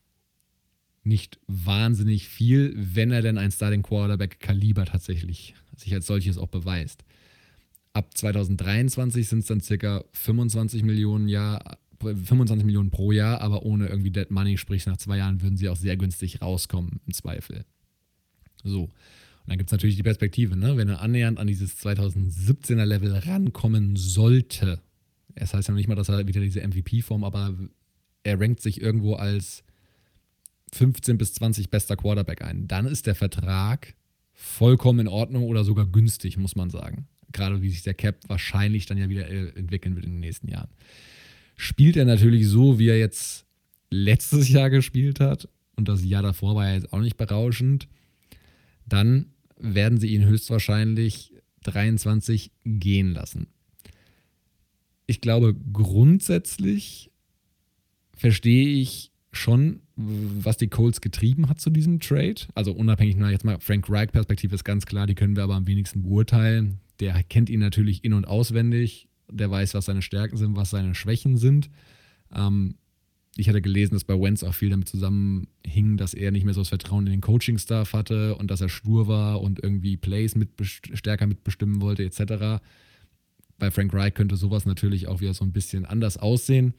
nicht 1.04 1.40
wahnsinnig 1.48 2.28
viel, 2.28 2.74
wenn 2.76 3.12
er 3.12 3.22
denn 3.22 3.38
ein 3.38 3.52
Starting 3.52 3.84
Quarterback 3.84 4.40
Kaliber 4.40 4.86
tatsächlich 4.86 5.56
sich 5.76 5.94
als 5.94 6.06
solches 6.06 6.38
auch 6.38 6.48
beweist. 6.48 7.04
Ab 7.94 8.16
2023 8.16 9.28
sind 9.28 9.40
es 9.40 9.48
dann 9.48 9.62
circa 9.62 10.04
25 10.14 10.84
Millionen 10.84 11.28
Jahr, 11.28 11.78
25 12.00 12.66
Millionen 12.66 12.92
pro 12.92 13.12
Jahr, 13.12 13.42
aber 13.42 13.64
ohne 13.64 13.88
irgendwie 13.88 14.12
Dead 14.12 14.30
Money, 14.30 14.58
sprich 14.58 14.86
nach 14.86 14.98
zwei 14.98 15.18
Jahren 15.18 15.42
würden 15.42 15.58
sie 15.58 15.70
auch 15.70 15.76
sehr 15.76 15.98
günstig 15.98 16.42
rauskommen, 16.42 17.02
im 17.06 17.14
Zweifel. 17.14 17.66
So. 18.64 18.84
Und 18.84 18.92
dann 19.48 19.58
gibt 19.58 19.70
es 19.70 19.72
natürlich 19.72 19.96
die 19.96 20.04
Perspektive, 20.04 20.56
ne? 20.56 20.78
wenn 20.78 20.88
er 20.88 21.02
annähernd 21.02 21.40
an 21.40 21.48
dieses 21.48 21.78
2017er 21.84 22.86
Level 22.86 23.12
rankommen 23.12 23.96
sollte. 23.96 24.80
Es 25.34 25.54
heißt 25.54 25.68
ja 25.68 25.74
noch 25.74 25.78
nicht 25.78 25.88
mal, 25.88 25.96
dass 25.96 26.10
er 26.10 26.28
wieder 26.28 26.42
diese 26.42 26.66
MVP-Form, 26.66 27.24
aber 27.24 27.56
er 28.24 28.40
rankt 28.40 28.62
sich 28.62 28.82
irgendwo 28.82 29.16
als 29.16 29.64
15 30.74 31.18
bis 31.18 31.34
20 31.34 31.70
bester 31.70 31.98
Quarterback 31.98 32.42
ein. 32.42 32.68
Dann 32.68 32.86
ist 32.86 33.08
der 33.08 33.16
Vertrag 33.16 33.96
vollkommen 34.34 35.00
in 35.02 35.08
Ordnung 35.08 35.44
oder 35.44 35.64
sogar 35.64 35.86
günstig, 35.86 36.38
muss 36.38 36.56
man 36.56 36.70
sagen 36.70 37.08
gerade 37.32 37.62
wie 37.62 37.70
sich 37.70 37.84
der 37.84 37.94
Cap 37.94 38.18
wahrscheinlich 38.28 38.86
dann 38.86 38.98
ja 38.98 39.10
wieder 39.10 39.30
äh, 39.30 39.50
entwickeln 39.50 39.96
wird 39.96 40.06
in 40.06 40.14
den 40.14 40.20
nächsten 40.20 40.48
Jahren. 40.48 40.70
Spielt 41.56 41.98
er 41.98 42.06
natürlich 42.06 42.48
so, 42.48 42.80
wie 42.80 42.88
er 42.88 42.98
jetzt 42.98 43.46
letztes 43.90 44.50
Jahr 44.50 44.70
gespielt 44.70 45.20
hat, 45.20 45.48
und 45.76 45.88
das 45.88 46.04
Jahr 46.04 46.24
davor 46.24 46.56
war 46.56 46.68
er 46.68 46.76
jetzt 46.76 46.94
auch 46.94 47.00
nicht 47.00 47.18
berauschend, 47.18 47.88
dann 48.86 49.28
werden 49.58 50.00
sie 50.00 50.14
ihn 50.14 50.26
höchstwahrscheinlich 50.26 51.34
23 51.64 52.52
gehen 52.66 53.14
lassen. 53.14 53.48
Ich 55.08 55.22
glaube, 55.22 55.56
grundsätzlich 55.74 57.12
verstehe 58.16 58.80
ich 58.80 59.12
schon, 59.32 59.82
was 60.44 60.58
die 60.58 60.68
Colts 60.68 61.02
getrieben 61.02 61.50
hat 61.50 61.60
zu 61.60 61.70
diesem 61.70 62.00
Trade. 62.00 62.36
Also 62.56 62.72
unabhängig, 62.74 63.16
na 63.18 63.32
jetzt 63.32 63.46
mal 63.46 63.60
Frank 63.60 63.90
Reich 63.90 64.12
Perspektive 64.12 64.56
ist 64.56 64.64
ganz 64.64 64.86
klar, 64.86 65.08
die 65.08 65.16
können 65.16 65.36
wir 65.36 65.44
aber 65.44 65.56
am 65.56 65.68
wenigsten 65.68 66.04
beurteilen 66.04 66.80
der 67.02 67.24
kennt 67.24 67.50
ihn 67.50 67.60
natürlich 67.60 68.06
in- 68.06 68.14
und 68.14 68.26
auswendig, 68.26 69.10
der 69.30 69.50
weiß, 69.50 69.74
was 69.74 69.86
seine 69.86 70.02
Stärken 70.02 70.38
sind, 70.38 70.56
was 70.56 70.70
seine 70.70 70.96
Schwächen 70.96 71.36
sind. 71.36 71.70
Ähm, 72.34 72.76
ich 73.36 73.50
hatte 73.50 73.62
gelesen, 73.62 73.96
dass 73.96 74.04
bei 74.04 74.20
Wentz 74.20 74.44
auch 74.44 74.54
viel 74.54 74.70
damit 74.70 74.88
zusammenhing, 74.88 75.98
dass 75.98 76.14
er 76.14 76.32
nicht 76.32 76.46
mehr 76.46 76.54
so 76.54 76.62
das 76.62 76.70
Vertrauen 76.70 77.08
in 77.08 77.14
den 77.14 77.22
Coaching-Staff 77.22 77.94
hatte 77.94 78.36
und 78.36 78.52
dass 78.52 78.62
er 78.62 78.70
stur 78.70 79.08
war 79.08 79.42
und 79.42 79.64
irgendwie 79.64 79.98
Plays 79.98 80.36
mit 80.36 80.50
stärker 80.62 81.28
mitbestimmen 81.28 81.82
wollte, 81.82 82.04
etc. 82.04 82.62
Bei 83.58 83.72
Frank 83.72 83.94
Reich 83.94 84.14
könnte 84.14 84.36
sowas 84.36 84.66
natürlich 84.66 85.08
auch 85.08 85.22
wieder 85.22 85.34
so 85.34 85.44
ein 85.46 85.54
bisschen 85.54 85.86
anders 85.86 86.18
aussehen. 86.18 86.74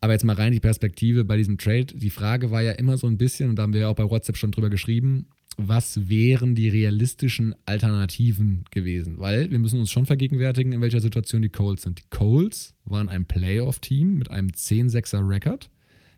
Aber 0.00 0.12
jetzt 0.12 0.24
mal 0.24 0.36
rein 0.36 0.52
die 0.52 0.60
Perspektive 0.60 1.24
bei 1.24 1.36
diesem 1.36 1.58
Trade. 1.58 1.86
Die 1.86 2.10
Frage 2.10 2.50
war 2.50 2.62
ja 2.62 2.72
immer 2.72 2.98
so 2.98 3.06
ein 3.06 3.18
bisschen, 3.18 3.50
und 3.50 3.56
da 3.56 3.62
haben 3.62 3.72
wir 3.72 3.80
ja 3.80 3.88
auch 3.88 3.96
bei 3.96 4.08
WhatsApp 4.08 4.36
schon 4.36 4.52
drüber 4.52 4.70
geschrieben, 4.70 5.28
was 5.56 6.08
wären 6.08 6.54
die 6.54 6.68
realistischen 6.68 7.54
Alternativen 7.64 8.64
gewesen? 8.70 9.18
Weil 9.18 9.50
wir 9.50 9.58
müssen 9.58 9.80
uns 9.80 9.90
schon 9.90 10.04
vergegenwärtigen, 10.04 10.72
in 10.72 10.82
welcher 10.82 11.00
Situation 11.00 11.40
die 11.40 11.48
Colts 11.48 11.82
sind. 11.82 11.98
Die 11.98 12.08
Colts 12.10 12.74
waren 12.84 13.08
ein 13.08 13.24
Playoff-Team 13.24 14.18
mit 14.18 14.30
einem 14.30 14.48
10-6er-Record, 14.48 15.70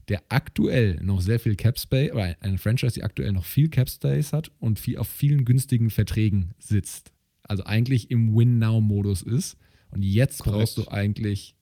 der 0.09 0.23
aktuell 0.29 0.99
noch 1.03 1.21
sehr 1.21 1.39
viel 1.39 1.55
Cap 1.55 1.79
Space, 1.79 2.11
oder 2.11 2.37
eine 2.41 2.59
Franchise, 2.59 2.95
die 2.95 3.05
aktuell 3.05 3.33
noch 3.33 3.45
viel 3.45 3.69
Cap 3.69 3.89
Space 3.89 4.33
hat 4.33 4.51
und 4.59 4.81
viel, 4.81 4.99
auf 4.99 5.09
vielen 5.09 5.45
günstigen 5.45 5.91
Verträgen 5.91 6.55
sitzt. 6.59 7.13
Also 7.45 7.65
eigentlich 7.65 8.11
im 8.11 8.35
Win-Now-Modus 8.35 9.23
ist. 9.23 9.57
Und 9.91 10.03
jetzt 10.03 10.41
Correct. 10.41 10.59
brauchst 10.59 10.79
du 10.79 10.89
eigentlich 10.89 11.55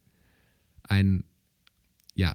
einen, 0.83 1.25
ja, 2.17 2.35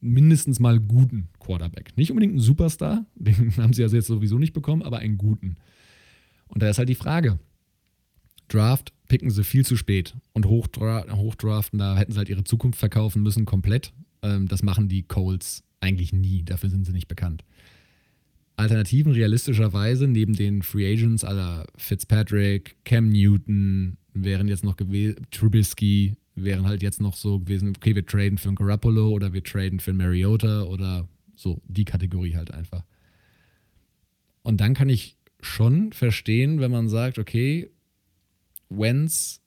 mindestens 0.00 0.60
mal 0.60 0.78
guten 0.78 1.28
Quarterback. 1.40 1.96
Nicht 1.96 2.10
unbedingt 2.10 2.34
einen 2.34 2.40
Superstar, 2.40 3.04
den 3.16 3.56
haben 3.56 3.72
sie 3.72 3.82
ja 3.82 3.88
jetzt 3.88 4.06
sowieso 4.06 4.38
nicht 4.38 4.52
bekommen, 4.52 4.82
aber 4.82 4.98
einen 4.98 5.18
guten. 5.18 5.56
Und 6.46 6.62
da 6.62 6.68
ist 6.68 6.78
halt 6.78 6.88
die 6.88 6.94
Frage: 6.94 7.40
Draft 8.48 8.92
picken 9.08 9.30
sie 9.30 9.42
viel 9.42 9.66
zu 9.66 9.76
spät 9.76 10.14
und 10.32 10.46
hochdra 10.46 11.04
hochdraften, 11.10 11.78
da 11.78 11.96
hätten 11.96 12.12
sie 12.12 12.18
halt 12.18 12.28
ihre 12.28 12.44
Zukunft 12.44 12.78
verkaufen 12.78 13.22
müssen, 13.22 13.44
komplett. 13.44 13.92
Ähm, 14.22 14.46
das 14.46 14.62
machen 14.62 14.88
die 14.88 15.02
Colts 15.02 15.64
eigentlich 15.80 16.12
nie, 16.12 16.44
dafür 16.44 16.70
sind 16.70 16.86
sie 16.86 16.92
nicht 16.92 17.08
bekannt. 17.08 17.44
Alternativen 18.56 19.12
realistischerweise 19.12 20.08
neben 20.08 20.34
den 20.34 20.62
Free 20.62 20.90
Agents 20.90 21.24
aller 21.24 21.66
Fitzpatrick, 21.76 22.76
Cam 22.84 23.10
Newton, 23.10 23.98
wären 24.14 24.48
jetzt 24.48 24.64
noch 24.64 24.76
Trubisky, 25.30 26.16
wären 26.36 26.66
halt 26.66 26.82
jetzt 26.82 27.00
noch 27.00 27.16
so 27.16 27.40
gewesen, 27.40 27.72
okay, 27.76 27.94
wir 27.94 28.06
traden 28.06 28.38
für 28.38 28.48
einen 28.48 28.56
Garoppolo 28.56 29.10
oder 29.10 29.32
wir 29.32 29.42
traden 29.42 29.80
für 29.80 29.90
einen 29.90 29.98
Mariota 29.98 30.62
oder 30.62 31.08
so, 31.34 31.60
die 31.66 31.84
Kategorie 31.84 32.36
halt 32.36 32.52
einfach. 32.52 32.84
Und 34.42 34.60
dann 34.60 34.74
kann 34.74 34.88
ich 34.88 35.16
schon 35.40 35.92
verstehen, 35.92 36.60
wenn 36.60 36.70
man 36.70 36.88
sagt, 36.88 37.18
okay, 37.18 37.70
Wenz 38.68 39.40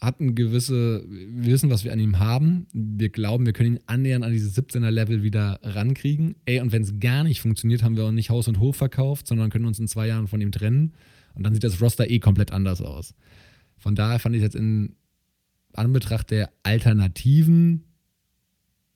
hat 0.00 0.20
ein 0.20 0.34
gewisse, 0.34 1.04
wir 1.08 1.52
wissen, 1.52 1.70
was 1.70 1.84
wir 1.84 1.92
an 1.92 2.00
ihm 2.00 2.18
haben. 2.18 2.66
Wir 2.72 3.08
glauben, 3.08 3.46
wir 3.46 3.52
können 3.52 3.76
ihn 3.76 3.82
annähernd 3.86 4.24
an 4.24 4.32
dieses 4.32 4.58
17er-Level 4.58 5.22
wieder 5.22 5.60
rankriegen. 5.62 6.34
Ey, 6.44 6.60
und 6.60 6.72
wenn 6.72 6.82
es 6.82 6.98
gar 6.98 7.22
nicht 7.22 7.40
funktioniert, 7.40 7.84
haben 7.84 7.96
wir 7.96 8.04
auch 8.04 8.10
nicht 8.10 8.28
Haus 8.28 8.48
und 8.48 8.58
Hof 8.58 8.76
verkauft, 8.76 9.28
sondern 9.28 9.50
können 9.50 9.64
uns 9.64 9.78
in 9.78 9.86
zwei 9.86 10.08
Jahren 10.08 10.26
von 10.26 10.40
ihm 10.40 10.50
trennen. 10.50 10.92
Und 11.34 11.44
dann 11.44 11.54
sieht 11.54 11.62
das 11.62 11.80
Roster 11.80 12.10
eh 12.10 12.18
komplett 12.18 12.50
anders 12.50 12.82
aus. 12.82 13.14
Von 13.78 13.94
daher 13.94 14.18
fand 14.18 14.34
ich 14.34 14.42
jetzt 14.42 14.56
in 14.56 14.96
Anbetracht 15.74 16.30
der 16.30 16.52
Alternativen 16.62 17.84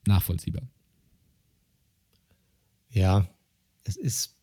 nachvollziehbar. 0.07 0.63
Ja, 2.91 3.29
es 3.85 3.97
ist, 3.97 4.37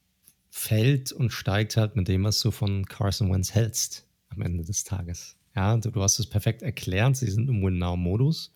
fällt 0.49 1.11
und 1.11 1.31
steigt 1.31 1.77
halt 1.77 1.95
mit 1.95 2.07
dem, 2.07 2.23
was 2.23 2.39
du 2.41 2.51
von 2.51 2.85
Carson 2.85 3.31
Wentz 3.31 3.53
hältst 3.53 4.05
am 4.29 4.41
Ende 4.41 4.63
des 4.63 4.83
Tages. 4.83 5.35
Ja, 5.55 5.75
du, 5.77 5.91
du 5.91 6.01
hast 6.01 6.19
es 6.19 6.27
perfekt 6.27 6.61
erklärt. 6.61 7.15
Sie 7.15 7.29
sind 7.29 7.49
im 7.49 7.63
Win-Now-Modus 7.63 8.53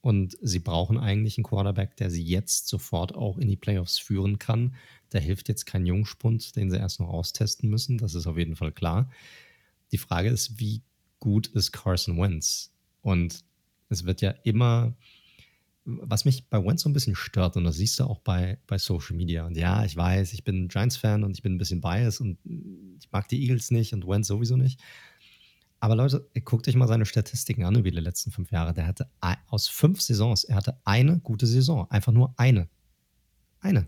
und 0.00 0.36
sie 0.40 0.58
brauchen 0.58 0.98
eigentlich 0.98 1.38
einen 1.38 1.44
Quarterback, 1.44 1.96
der 1.96 2.10
sie 2.10 2.22
jetzt 2.22 2.68
sofort 2.68 3.14
auch 3.14 3.38
in 3.38 3.48
die 3.48 3.56
Playoffs 3.56 3.98
führen 3.98 4.38
kann. 4.38 4.74
Da 5.10 5.18
hilft 5.18 5.48
jetzt 5.48 5.66
kein 5.66 5.86
Jungspund, 5.86 6.56
den 6.56 6.70
sie 6.70 6.78
erst 6.78 7.00
noch 7.00 7.08
austesten 7.08 7.68
müssen. 7.68 7.98
Das 7.98 8.14
ist 8.14 8.26
auf 8.26 8.38
jeden 8.38 8.56
Fall 8.56 8.72
klar. 8.72 9.10
Die 9.92 9.98
Frage 9.98 10.28
ist, 10.28 10.60
wie 10.60 10.82
gut 11.18 11.46
ist 11.48 11.72
Carson 11.72 12.18
Wentz? 12.18 12.72
Und 13.02 13.44
es 13.88 14.04
wird 14.04 14.20
ja 14.20 14.30
immer, 14.44 14.94
was 15.84 16.24
mich 16.24 16.48
bei 16.48 16.62
Wentz 16.62 16.82
so 16.82 16.88
ein 16.88 16.92
bisschen 16.92 17.14
stört, 17.14 17.56
und 17.56 17.64
das 17.64 17.76
siehst 17.76 17.98
du 17.98 18.04
auch 18.04 18.18
bei, 18.20 18.58
bei 18.66 18.78
Social 18.78 19.16
Media. 19.16 19.46
Und 19.46 19.56
ja, 19.56 19.84
ich 19.84 19.96
weiß, 19.96 20.32
ich 20.32 20.44
bin 20.44 20.68
Giants-Fan 20.68 21.24
und 21.24 21.36
ich 21.36 21.42
bin 21.42 21.54
ein 21.54 21.58
bisschen 21.58 21.80
biased 21.80 22.20
und 22.20 22.38
ich 23.00 23.10
mag 23.10 23.28
die 23.28 23.42
Eagles 23.42 23.70
nicht 23.70 23.94
und 23.94 24.06
Wentz 24.06 24.28
sowieso 24.28 24.56
nicht. 24.56 24.80
Aber 25.80 25.94
Leute, 25.94 26.28
guckt 26.44 26.66
euch 26.66 26.74
mal 26.74 26.88
seine 26.88 27.06
Statistiken 27.06 27.64
an 27.64 27.76
über 27.76 27.90
die 27.90 28.00
letzten 28.00 28.32
fünf 28.32 28.50
Jahre. 28.50 28.74
Der 28.74 28.86
hatte 28.86 29.08
aus 29.46 29.68
fünf 29.68 30.00
Saisons, 30.00 30.44
er 30.44 30.56
hatte 30.56 30.80
eine 30.84 31.20
gute 31.20 31.46
Saison. 31.46 31.88
Einfach 31.90 32.12
nur 32.12 32.34
eine. 32.36 32.68
Eine. 33.60 33.86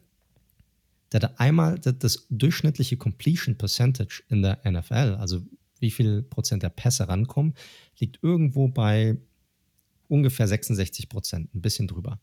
Der 1.13 1.21
hatte 1.21 1.41
einmal 1.41 1.79
das 1.81 2.27
durchschnittliche 2.31 2.97
Completion 2.97 3.59
Percentage 3.59 4.23
in 4.29 4.43
der 4.43 4.61
NFL, 4.65 5.17
also 5.19 5.43
wie 5.81 5.91
viel 5.91 6.23
Prozent 6.23 6.63
der 6.63 6.69
Pässe 6.69 7.09
rankommen, 7.09 7.55
liegt 7.99 8.21
irgendwo 8.23 8.69
bei 8.69 9.19
ungefähr 10.09 10.47
66 10.47 11.09
Prozent, 11.09 11.55
ein 11.55 11.63
bisschen 11.63 11.89
drüber. 11.89 12.21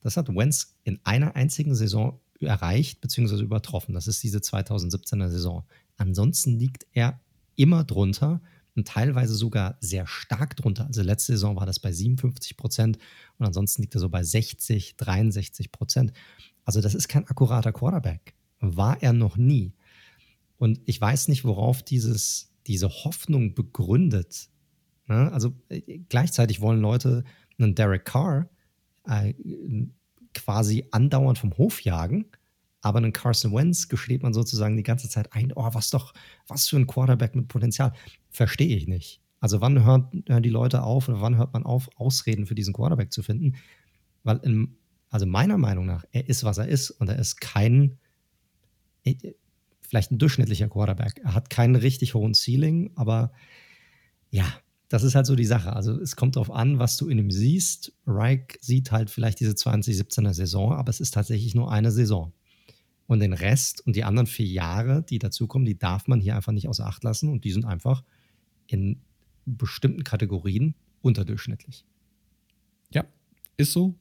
Das 0.00 0.16
hat 0.16 0.28
Wentz 0.28 0.76
in 0.84 1.00
einer 1.04 1.36
einzigen 1.36 1.74
Saison 1.74 2.20
erreicht 2.40 3.00
bzw. 3.00 3.42
übertroffen. 3.42 3.94
Das 3.94 4.06
ist 4.06 4.22
diese 4.22 4.38
2017er 4.38 5.28
Saison. 5.28 5.64
Ansonsten 5.96 6.58
liegt 6.58 6.86
er 6.92 7.20
immer 7.56 7.84
drunter 7.84 8.40
und 8.76 8.86
teilweise 8.86 9.34
sogar 9.34 9.78
sehr 9.80 10.06
stark 10.06 10.56
drunter. 10.56 10.86
Also 10.86 11.02
letzte 11.02 11.32
Saison 11.32 11.56
war 11.56 11.66
das 11.66 11.80
bei 11.80 11.92
57 11.92 12.56
Prozent 12.56 12.98
und 13.38 13.46
ansonsten 13.46 13.82
liegt 13.82 13.94
er 13.94 14.00
so 14.00 14.08
bei 14.08 14.22
60, 14.22 14.96
63 14.96 15.72
Prozent. 15.72 16.12
Also 16.64 16.80
das 16.80 16.94
ist 16.94 17.08
kein 17.08 17.26
akkurater 17.26 17.72
Quarterback. 17.72 18.34
War 18.60 19.02
er 19.02 19.12
noch 19.12 19.36
nie. 19.36 19.72
Und 20.58 20.80
ich 20.84 21.00
weiß 21.00 21.28
nicht, 21.28 21.44
worauf 21.44 21.82
dieses, 21.82 22.52
diese 22.66 22.88
Hoffnung 22.88 23.54
begründet. 23.54 24.48
Ne? 25.06 25.30
Also 25.32 25.54
äh, 25.68 26.00
gleichzeitig 26.08 26.60
wollen 26.60 26.80
Leute 26.80 27.24
einen 27.58 27.74
Derek 27.74 28.04
Carr 28.04 28.48
äh, 29.08 29.34
quasi 30.34 30.86
andauernd 30.90 31.38
vom 31.38 31.56
Hof 31.56 31.80
jagen 31.82 32.26
aber 32.86 32.98
einen 32.98 33.12
Carson 33.12 33.52
Wentz 33.52 33.88
gesteht 33.88 34.22
man 34.22 34.32
sozusagen 34.32 34.76
die 34.76 34.84
ganze 34.84 35.08
Zeit 35.08 35.32
ein, 35.32 35.52
oh, 35.56 35.68
was 35.72 35.90
doch, 35.90 36.14
was 36.46 36.68
für 36.68 36.76
ein 36.76 36.86
Quarterback 36.86 37.34
mit 37.34 37.48
Potenzial. 37.48 37.92
Verstehe 38.30 38.76
ich 38.76 38.86
nicht. 38.86 39.20
Also 39.40 39.60
wann 39.60 39.84
hören, 39.84 40.22
hören 40.28 40.44
die 40.44 40.50
Leute 40.50 40.84
auf 40.84 41.08
oder 41.08 41.20
wann 41.20 41.36
hört 41.36 41.52
man 41.52 41.64
auf, 41.64 41.88
Ausreden 41.96 42.46
für 42.46 42.54
diesen 42.54 42.72
Quarterback 42.72 43.12
zu 43.12 43.24
finden? 43.24 43.56
Weil, 44.22 44.36
in, 44.44 44.76
also 45.10 45.26
meiner 45.26 45.58
Meinung 45.58 45.84
nach, 45.84 46.04
er 46.12 46.28
ist, 46.28 46.44
was 46.44 46.58
er 46.58 46.68
ist 46.68 46.90
und 46.92 47.08
er 47.08 47.18
ist 47.18 47.40
kein, 47.40 47.98
äh, 49.02 49.16
vielleicht 49.88 50.10
ein 50.10 50.18
durchschnittlicher 50.18 50.68
Quarterback. 50.68 51.20
Er 51.24 51.34
hat 51.34 51.50
keinen 51.50 51.76
richtig 51.76 52.14
hohen 52.14 52.34
Ceiling, 52.34 52.90
aber 52.94 53.32
ja, 54.30 54.46
das 54.88 55.02
ist 55.02 55.14
halt 55.14 55.26
so 55.26 55.34
die 55.34 55.44
Sache. 55.44 55.72
Also 55.72 56.00
es 56.00 56.16
kommt 56.16 56.36
darauf 56.36 56.50
an, 56.50 56.78
was 56.78 56.96
du 56.96 57.08
in 57.08 57.18
ihm 57.18 57.30
siehst. 57.30 57.92
Reich 58.06 58.58
sieht 58.60 58.92
halt 58.92 59.10
vielleicht 59.10 59.40
diese 59.40 59.52
2017er 59.52 60.32
Saison, 60.32 60.72
aber 60.72 60.90
es 60.90 61.00
ist 61.00 61.12
tatsächlich 61.12 61.54
nur 61.54 61.70
eine 61.70 61.90
Saison. 61.90 62.32
Und 63.08 63.20
den 63.20 63.32
Rest 63.32 63.86
und 63.86 63.94
die 63.94 64.04
anderen 64.04 64.26
vier 64.26 64.46
Jahre, 64.46 65.02
die 65.02 65.18
dazukommen, 65.18 65.64
die 65.64 65.78
darf 65.78 66.08
man 66.08 66.20
hier 66.20 66.36
einfach 66.36 66.52
nicht 66.52 66.68
außer 66.68 66.86
Acht 66.86 67.04
lassen. 67.04 67.28
Und 67.28 67.44
die 67.44 67.52
sind 67.52 67.64
einfach 67.64 68.02
in 68.66 69.00
bestimmten 69.44 70.02
Kategorien 70.02 70.74
unterdurchschnittlich. 71.02 71.84
Ja, 72.92 73.04
ist 73.56 73.72
so. 73.72 73.94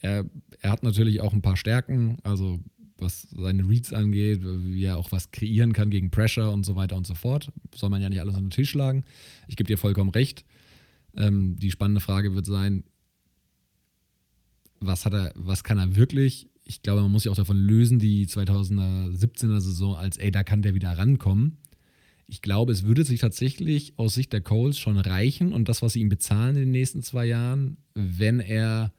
Er, 0.00 0.26
er 0.60 0.70
hat 0.70 0.82
natürlich 0.82 1.20
auch 1.20 1.32
ein 1.32 1.42
paar 1.42 1.56
Stärken, 1.56 2.18
also 2.24 2.60
was 2.98 3.28
seine 3.30 3.68
Reads 3.68 3.92
angeht, 3.92 4.40
wie 4.42 4.84
er 4.84 4.98
auch 4.98 5.12
was 5.12 5.30
kreieren 5.30 5.72
kann 5.72 5.90
gegen 5.90 6.10
Pressure 6.10 6.52
und 6.52 6.64
so 6.64 6.76
weiter 6.76 6.96
und 6.96 7.06
so 7.06 7.14
fort. 7.14 7.50
Soll 7.74 7.90
man 7.90 8.02
ja 8.02 8.08
nicht 8.08 8.20
alles 8.20 8.34
an 8.34 8.44
den 8.44 8.50
Tisch 8.50 8.70
schlagen. 8.70 9.04
Ich 9.48 9.56
gebe 9.56 9.68
dir 9.68 9.78
vollkommen 9.78 10.10
recht. 10.10 10.44
Ähm, 11.16 11.56
die 11.56 11.70
spannende 11.70 12.00
Frage 12.00 12.34
wird 12.34 12.46
sein, 12.46 12.84
was 14.80 15.04
hat 15.04 15.14
er, 15.14 15.32
was 15.36 15.64
kann 15.64 15.78
er 15.78 15.96
wirklich? 15.96 16.48
ich 16.64 16.82
glaube, 16.82 17.02
man 17.02 17.10
muss 17.10 17.24
sich 17.24 17.32
auch 17.32 17.36
davon 17.36 17.58
lösen, 17.58 17.98
die 17.98 18.26
2017er 18.26 19.60
Saison, 19.60 19.96
als 19.96 20.16
ey, 20.16 20.30
da 20.30 20.44
kann 20.44 20.62
der 20.62 20.74
wieder 20.74 20.96
rankommen. 20.96 21.58
Ich 22.26 22.40
glaube, 22.40 22.72
es 22.72 22.84
würde 22.84 23.04
sich 23.04 23.20
tatsächlich 23.20 23.94
aus 23.98 24.14
Sicht 24.14 24.32
der 24.32 24.40
Coles 24.40 24.78
schon 24.78 24.96
reichen 24.96 25.52
und 25.52 25.68
das, 25.68 25.82
was 25.82 25.94
sie 25.94 26.00
ihm 26.00 26.08
bezahlen 26.08 26.56
in 26.56 26.62
den 26.62 26.70
nächsten 26.70 27.02
zwei 27.02 27.26
Jahren, 27.26 27.76
wenn 27.94 28.40
er 28.40 28.92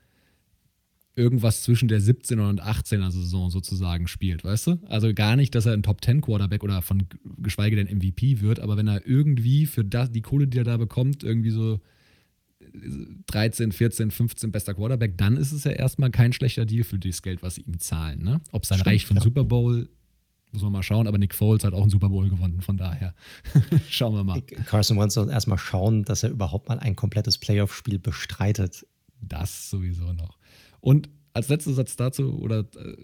irgendwas 1.15 1.61
zwischen 1.61 1.87
der 1.87 2.01
17er 2.01 2.49
und 2.49 2.61
18er 2.61 3.11
Saison 3.11 3.49
sozusagen 3.49 4.07
spielt, 4.07 4.43
weißt 4.43 4.67
du? 4.67 4.79
Also 4.87 5.13
gar 5.13 5.35
nicht, 5.35 5.53
dass 5.53 5.65
er 5.65 5.73
ein 5.73 5.83
Top 5.83 6.03
10 6.03 6.21
Quarterback 6.21 6.63
oder 6.63 6.81
von 6.81 7.03
geschweige 7.37 7.75
denn 7.75 7.95
MVP 7.95 8.41
wird, 8.41 8.59
aber 8.59 8.77
wenn 8.77 8.87
er 8.87 9.05
irgendwie 9.05 9.65
für 9.65 9.85
das, 9.85 10.11
die 10.11 10.21
Kohle, 10.21 10.47
die 10.47 10.57
er 10.57 10.63
da 10.63 10.77
bekommt, 10.77 11.23
irgendwie 11.23 11.51
so 11.51 11.79
13, 13.27 13.71
14, 13.71 14.11
15 14.11 14.51
bester 14.51 14.73
Quarterback, 14.73 15.17
dann 15.17 15.37
ist 15.37 15.51
es 15.51 15.63
ja 15.63 15.71
erstmal 15.71 16.09
kein 16.09 16.33
schlechter 16.33 16.65
Deal 16.65 16.83
für 16.83 16.97
das 16.97 17.21
Geld, 17.21 17.43
was 17.43 17.55
sie 17.55 17.61
ihm 17.61 17.79
zahlen. 17.79 18.23
Ne? 18.23 18.41
Ob 18.51 18.63
es 18.63 18.69
dann 18.69 18.81
reicht 18.81 19.07
für 19.07 19.15
ja. 19.15 19.21
Super 19.21 19.43
Bowl, 19.43 19.89
muss 20.51 20.63
man 20.63 20.71
mal 20.71 20.83
schauen, 20.83 21.07
aber 21.07 21.17
Nick 21.17 21.35
Foles 21.35 21.63
hat 21.63 21.73
auch 21.73 21.81
einen 21.81 21.89
Super 21.89 22.09
Bowl 22.09 22.29
gewonnen, 22.29 22.61
von 22.61 22.77
daher 22.77 23.13
schauen 23.89 24.15
wir 24.15 24.23
mal. 24.23 24.41
Carson 24.41 24.97
Wentz 24.97 25.13
soll 25.13 25.29
erstmal 25.29 25.57
schauen, 25.57 26.05
dass 26.05 26.23
er 26.23 26.29
überhaupt 26.29 26.69
mal 26.69 26.79
ein 26.79 26.95
komplettes 26.95 27.37
Playoff-Spiel 27.37 27.99
bestreitet. 27.99 28.85
Das 29.21 29.69
sowieso 29.69 30.11
noch. 30.13 30.37
Und 30.83 31.09
als 31.31 31.47
letzter 31.47 31.71
Satz 31.73 31.95
dazu, 31.95 32.37
oder 32.39 32.67
äh, 32.75 32.97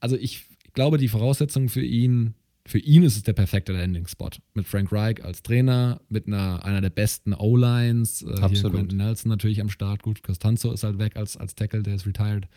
also 0.00 0.16
ich 0.16 0.44
glaube, 0.74 0.98
die 0.98 1.08
Voraussetzungen 1.08 1.70
für 1.70 1.82
ihn 1.82 2.34
für 2.66 2.80
ihn 2.80 3.04
ist 3.04 3.16
es 3.16 3.22
der 3.22 3.32
perfekte 3.32 3.72
Landing-Spot. 3.72 4.30
Mit 4.54 4.66
Frank 4.66 4.90
Reich 4.90 5.24
als 5.24 5.40
Trainer, 5.42 6.00
mit 6.08 6.26
einer, 6.26 6.64
einer 6.64 6.80
der 6.80 6.90
besten 6.90 7.32
O-Lines. 7.32 8.22
Äh, 8.22 8.40
Absolut. 8.40 8.74
Quentin 8.74 8.98
Nelson 8.98 9.30
natürlich 9.30 9.60
am 9.60 9.70
Start. 9.70 10.02
Gut, 10.02 10.24
Costanzo 10.24 10.72
ist 10.72 10.82
halt 10.82 10.98
weg 10.98 11.16
als, 11.16 11.36
als 11.36 11.54
Tackle, 11.54 11.84
der 11.84 11.94
ist 11.94 12.06
retired. 12.06 12.48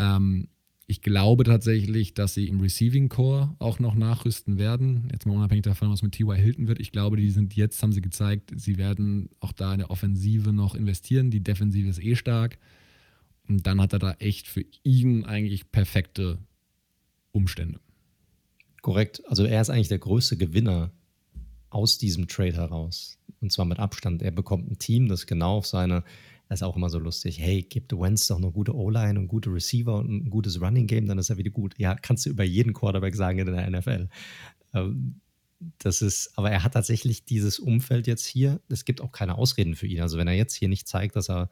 Ähm, 0.00 0.48
ich 0.88 1.00
glaube 1.00 1.44
tatsächlich, 1.44 2.14
dass 2.14 2.34
sie 2.34 2.48
im 2.48 2.60
Receiving 2.60 3.08
Core 3.08 3.54
auch 3.60 3.78
noch 3.78 3.94
nachrüsten 3.94 4.58
werden. 4.58 5.08
Jetzt 5.12 5.26
mal 5.26 5.36
unabhängig 5.36 5.62
davon, 5.62 5.90
was 5.90 6.02
mit 6.02 6.12
T.Y. 6.12 6.36
Hilton 6.36 6.66
wird. 6.66 6.80
Ich 6.80 6.90
glaube, 6.90 7.16
die 7.16 7.30
sind 7.30 7.54
jetzt, 7.54 7.80
haben 7.84 7.92
sie 7.92 8.02
gezeigt, 8.02 8.52
sie 8.56 8.78
werden 8.78 9.30
auch 9.38 9.52
da 9.52 9.72
in 9.72 9.78
der 9.78 9.90
Offensive 9.90 10.52
noch 10.52 10.74
investieren. 10.74 11.30
Die 11.30 11.42
Defensive 11.42 11.88
ist 11.88 12.02
eh 12.02 12.16
stark. 12.16 12.58
Und 13.48 13.66
dann 13.66 13.80
hat 13.80 13.92
er 13.92 13.98
da 13.98 14.12
echt 14.14 14.48
für 14.48 14.64
ihn 14.82 15.24
eigentlich 15.24 15.70
perfekte 15.70 16.38
Umstände. 17.32 17.80
Korrekt. 18.82 19.22
Also 19.26 19.44
er 19.44 19.60
ist 19.60 19.70
eigentlich 19.70 19.88
der 19.88 19.98
größte 19.98 20.36
Gewinner 20.36 20.92
aus 21.70 21.98
diesem 21.98 22.28
Trade 22.28 22.54
heraus. 22.54 23.18
Und 23.40 23.52
zwar 23.52 23.64
mit 23.64 23.78
Abstand. 23.78 24.22
Er 24.22 24.30
bekommt 24.30 24.70
ein 24.70 24.78
Team, 24.78 25.08
das 25.08 25.26
genau 25.26 25.58
auf 25.58 25.66
seine, 25.66 26.04
das 26.48 26.60
ist 26.60 26.62
auch 26.62 26.76
immer 26.76 26.88
so 26.88 26.98
lustig, 26.98 27.38
hey, 27.38 27.62
gib 27.62 27.90
The 27.90 27.98
Wentz 27.98 28.28
doch 28.28 28.38
eine 28.38 28.50
gute 28.50 28.74
O-Line 28.74 29.18
und 29.18 29.28
gute 29.28 29.52
Receiver 29.52 29.96
und 29.96 30.10
ein 30.10 30.30
gutes 30.30 30.60
Running 30.60 30.86
Game, 30.86 31.06
dann 31.06 31.18
ist 31.18 31.30
er 31.30 31.36
wieder 31.36 31.50
gut. 31.50 31.74
Ja, 31.78 31.94
kannst 31.94 32.26
du 32.26 32.30
über 32.30 32.44
jeden 32.44 32.72
Quarterback 32.72 33.14
sagen 33.14 33.38
in 33.38 33.46
der 33.46 33.70
NFL. 33.70 34.08
Ähm, 34.72 35.20
das 35.78 36.02
ist, 36.02 36.36
aber 36.36 36.50
er 36.50 36.62
hat 36.62 36.74
tatsächlich 36.74 37.24
dieses 37.24 37.58
Umfeld 37.58 38.06
jetzt 38.06 38.26
hier. 38.26 38.60
Es 38.68 38.84
gibt 38.84 39.00
auch 39.00 39.12
keine 39.12 39.36
Ausreden 39.36 39.74
für 39.74 39.86
ihn. 39.86 40.00
Also 40.00 40.18
wenn 40.18 40.28
er 40.28 40.34
jetzt 40.34 40.54
hier 40.54 40.68
nicht 40.68 40.86
zeigt, 40.86 41.16
dass 41.16 41.30
er, 41.30 41.50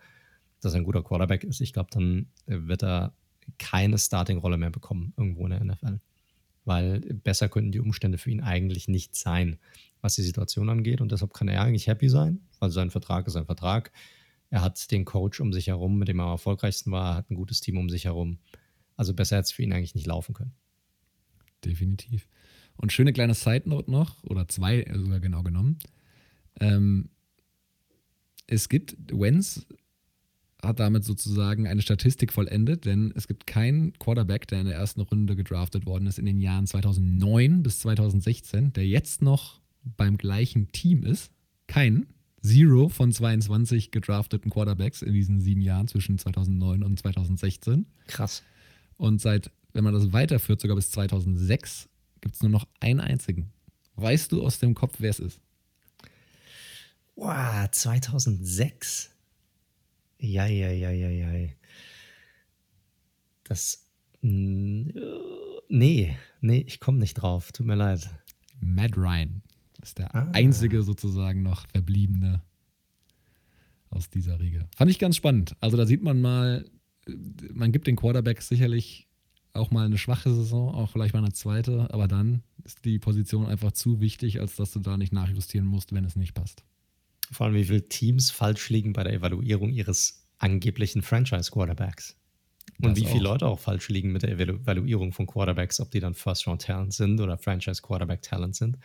dass 0.65 0.75
er 0.75 0.81
ein 0.81 0.85
guter 0.85 1.03
Quarterback 1.03 1.45
ist, 1.45 1.61
ich 1.61 1.73
glaube, 1.73 1.91
dann 1.93 2.27
wird 2.47 2.83
er 2.83 3.15
keine 3.59 3.99
Starting-Rolle 3.99 4.57
mehr 4.57 4.71
bekommen 4.71 5.13
irgendwo 5.17 5.45
in 5.47 5.51
der 5.51 5.65
NFL 5.65 6.01
weil 6.65 7.01
besser 7.01 7.49
könnten 7.49 7.73
die 7.73 7.81
Umstände 7.81 8.19
für 8.19 8.31
ihn 8.31 8.41
eigentlich 8.41 8.89
nicht 8.89 9.15
sein, 9.15 9.59
was 10.01 10.15
die 10.15 10.23
Situation 10.23 10.69
angeht. 10.69 11.01
Und 11.01 11.13
deshalb 11.13 11.35
kann 11.35 11.49
er 11.49 11.63
eigentlich 11.63 11.87
happy 11.87 12.09
sein, 12.09 12.41
weil 12.59 12.71
sein 12.71 12.91
Vertrag 12.91 13.27
ist 13.27 13.37
ein 13.37 13.47
Vertrag. 13.47 13.93
Er 14.51 14.63
hat 14.63 14.91
den 14.91 15.05
Coach 15.05 15.41
um 15.41 15.53
sich 15.53 15.69
herum, 15.69 15.99
mit 15.99 16.09
dem 16.09 16.21
er 16.21 16.27
am 16.27 16.31
erfolgreichsten 16.33 16.91
war, 16.91 17.17
hat 17.17 17.31
ein 17.31 17.35
gutes 17.35 17.61
Team 17.61 17.79
um 17.79 17.89
sich 17.89 18.05
herum. 18.05 18.39
Also 18.97 19.15
besser 19.15 19.37
hätte 19.37 19.45
es 19.45 19.53
für 19.53 19.63
ihn 19.63 19.73
eigentlich 19.73 19.95
nicht 19.95 20.07
laufen 20.07 20.35
können. 20.35 20.53
Definitiv. 21.65 22.29
Und 22.77 22.93
schöne 22.93 23.13
kleine 23.13 23.35
Side 23.35 23.69
Note 23.69 23.91
noch, 23.91 24.23
oder 24.25 24.49
zwei 24.49 24.87
sogar 24.95 25.21
genau 25.21 25.43
genommen. 25.43 25.79
Ähm, 26.61 27.11
es 28.47 28.69
gibt, 28.69 28.97
Wenz 29.11 29.67
hat 30.65 30.81
damit 30.81 31.05
sozusagen 31.05 31.67
eine 31.67 31.83
Statistik 31.83 32.33
vollendet, 32.33 32.85
denn 32.85 33.13
es 33.15 33.29
gibt 33.29 33.47
keinen 33.47 33.93
Quarterback, 33.99 34.47
der 34.49 34.61
in 34.61 34.67
der 34.67 34.77
ersten 34.77 35.01
Runde 35.01 35.37
gedraftet 35.37 35.87
worden 35.87 36.07
ist 36.07 36.19
in 36.19 36.27
den 36.27 36.41
Jahren 36.41 36.67
2009 36.67 37.63
bis 37.63 37.81
2016, 37.81 38.73
der 38.73 38.87
jetzt 38.87 39.23
noch 39.23 39.61
beim 39.97 40.17
gleichen 40.17 40.73
Team 40.73 41.05
ist. 41.05 41.31
Keinen. 41.67 42.07
Zero 42.43 42.91
von 42.91 43.11
22 43.11 43.91
gedrafteten 43.91 44.51
Quarterbacks 44.51 45.01
in 45.01 45.15
diesen 45.15 45.41
sieben 45.41 45.63
Jahren 45.63 45.89
zwischen 45.89 46.19
2009 46.19 46.83
und 46.83 46.99
2016. 46.99 47.87
Krass. 48.07 48.43
Und 48.99 49.21
seit, 49.21 49.51
wenn 49.73 49.85
man 49.85 49.95
das 49.95 50.13
weiterführt, 50.13 50.61
sogar 50.61 50.77
bis 50.77 50.91
2006, 50.91 51.89
gibt 52.21 52.35
es 52.35 52.43
nur 52.43 52.51
noch 52.51 52.67
einen 52.81 53.01
einzigen. 53.01 53.51
Weißt 53.97 54.33
du 54.33 54.45
aus 54.45 54.59
dem 54.59 54.75
Kopf, 54.75 54.97
wer 54.99 55.11
es 55.11 55.21
ist? 55.21 55.41
Wow, 57.17 57.71
2006? 57.71 59.14
Ja, 60.19 60.47
ja, 60.47 60.71
ja, 60.71 60.91
ja, 60.91 61.11
ja. 61.11 61.49
Das. 63.45 63.87
Nee, 64.21 66.17
nee, 66.41 66.65
ich 66.67 66.81
komme 66.81 66.99
nicht 66.99 67.15
drauf. 67.15 67.53
Tut 67.53 67.67
mir 67.67 67.75
leid. 67.75 68.09
Matt 68.61 68.97
Ryan 68.97 69.43
ist 69.83 69.99
der 69.99 70.15
ah. 70.15 70.31
einzige 70.33 70.83
sozusagen 70.83 71.43
noch 71.43 71.67
verbliebene 71.69 72.43
aus 73.91 74.09
dieser 74.11 74.41
Riege. 74.41 74.67
Fand 74.75 74.91
ich 74.91 74.99
ganz 74.99 75.17
spannend. 75.17 75.57
Also 75.61 75.77
da 75.77 75.87
sieht 75.87 76.03
man 76.03 76.21
mal, 76.21 76.69
man 77.53 77.73
gibt 77.73 77.87
den 77.87 77.97
Quarterbacks 77.97 78.49
sicherlich 78.49 79.09
auch 79.53 79.71
mal 79.71 79.87
eine 79.87 79.99
schwache 79.99 80.35
Saison, 80.35 80.75
auch 80.75 80.91
vielleicht 80.91 81.15
mal 81.15 81.21
eine 81.21 81.33
zweite, 81.33 81.93
aber 81.93 82.09
dann 82.09 82.43
ist 82.65 82.85
die 82.85 82.99
Position 82.99 83.47
einfach 83.47 83.73
zu 83.73 84.01
wichtig, 84.01 84.41
als 84.41 84.57
dass 84.57 84.73
du 84.73 84.81
da 84.81 84.97
nicht 84.97 85.13
nachjustieren 85.13 85.67
musst, 85.67 85.93
wenn 85.93 86.05
es 86.05 86.17
nicht 86.17 86.35
passt. 86.35 86.65
Vor 87.31 87.47
allem, 87.47 87.55
wie 87.55 87.65
viele 87.65 87.89
Teams 87.89 88.31
falsch 88.31 88.69
liegen 88.71 88.93
bei 88.93 89.05
der 89.05 89.15
Evaluierung 89.15 89.71
ihres 89.71 90.27
angeblichen 90.39 91.03
Franchise-Quarterbacks. 91.03 92.17
Und 92.83 92.91
das 92.91 92.99
wie 92.99 93.07
viele 93.07 93.29
auch. 93.29 93.33
Leute 93.33 93.47
auch 93.47 93.61
falsch 93.61 93.89
liegen 93.89 94.13
mit 94.13 94.23
der 94.23 94.33
Evaluierung 94.33 95.13
von 95.13 95.27
Quarterbacks, 95.27 95.81
ob 95.81 95.91
die 95.91 96.01
dann 96.01 96.15
First-Round-Talent 96.15 96.93
sind 96.93 97.21
oder 97.21 97.39
Franchise-Quarterback-Talent 97.39 98.57
sind. 98.57 98.79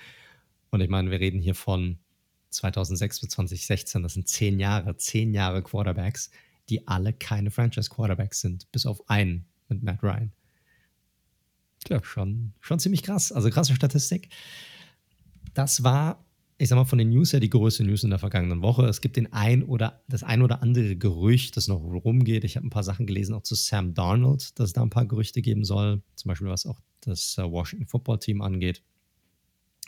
Und 0.69 0.81
ich 0.81 0.89
meine, 0.89 1.11
wir 1.11 1.19
reden 1.19 1.39
hier 1.39 1.55
von 1.55 1.97
2006 2.51 3.21
bis 3.21 3.29
2016, 3.29 4.03
das 4.03 4.13
sind 4.13 4.27
zehn 4.27 4.59
Jahre, 4.59 4.97
zehn 4.97 5.33
Jahre 5.33 5.61
Quarterbacks, 5.61 6.29
die 6.69 6.87
alle 6.87 7.13
keine 7.13 7.51
Franchise-Quarterbacks 7.51 8.41
sind, 8.41 8.71
bis 8.71 8.85
auf 8.85 9.09
einen 9.09 9.45
mit 9.67 9.83
Matt 9.83 10.03
Ryan. 10.03 10.31
Ja, 11.87 12.03
schon, 12.03 12.53
schon 12.59 12.79
ziemlich 12.79 13.03
krass. 13.03 13.31
Also 13.31 13.49
krasse 13.49 13.75
Statistik. 13.75 14.29
Das 15.53 15.83
war 15.83 16.23
ich 16.61 16.67
sag 16.67 16.75
mal, 16.75 16.83
von 16.83 16.97
den 16.97 17.09
News 17.09 17.31
her 17.31 17.39
die 17.39 17.49
größte 17.49 17.85
News 17.85 18.03
in 18.03 18.09
der 18.09 18.19
vergangenen 18.19 18.61
Woche. 18.61 18.85
Es 18.85 18.99
gibt 18.99 19.15
den 19.15 19.31
ein 19.31 19.63
oder 19.63 20.03
das 20.09 20.23
ein 20.23 20.41
oder 20.41 20.61
andere 20.61 20.97
Gerücht, 20.97 21.55
das 21.55 21.69
noch 21.69 21.81
rumgeht. 21.81 22.43
Ich 22.43 22.57
habe 22.57 22.67
ein 22.67 22.69
paar 22.69 22.83
Sachen 22.83 23.07
gelesen, 23.07 23.33
auch 23.33 23.43
zu 23.43 23.55
Sam 23.55 23.93
Darnold, 23.93 24.59
dass 24.59 24.67
es 24.67 24.73
da 24.73 24.81
ein 24.81 24.89
paar 24.89 25.05
Gerüchte 25.05 25.41
geben 25.41 25.63
soll. 25.63 26.03
Zum 26.15 26.27
Beispiel, 26.27 26.49
was 26.49 26.65
auch 26.65 26.81
das 26.99 27.37
äh, 27.37 27.49
Washington 27.49 27.87
Football 27.87 28.19
Team 28.19 28.41
angeht. 28.41 28.83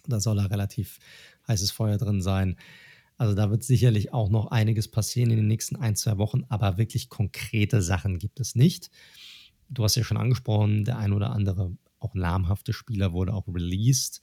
Da 0.07 0.21
soll 0.21 0.38
da 0.38 0.45
relativ 0.45 0.99
heißes 1.49 1.71
Feuer 1.71 1.97
drin 1.97 2.21
sein. 2.21 2.55
Also 3.17 3.36
da 3.36 3.51
wird 3.51 3.65
sicherlich 3.65 4.13
auch 4.13 4.29
noch 4.29 4.47
einiges 4.47 4.88
passieren 4.88 5.29
in 5.29 5.38
den 5.38 5.47
nächsten 5.47 5.75
ein, 5.75 5.97
zwei 5.97 6.17
Wochen, 6.17 6.45
aber 6.47 6.77
wirklich 6.77 7.10
konkrete 7.10 7.81
Sachen 7.81 8.17
gibt 8.17 8.39
es 8.39 8.55
nicht. 8.55 8.89
Du 9.69 9.84
hast 9.84 9.95
ja 9.95 10.05
schon 10.05 10.17
angesprochen, 10.17 10.86
der 10.86 10.97
ein 10.97 11.12
oder 11.12 11.31
andere, 11.31 11.75
auch 11.99 12.15
namhafte 12.15 12.71
Spieler 12.71 13.12
wurde 13.12 13.34
auch 13.34 13.47
released. 13.49 14.21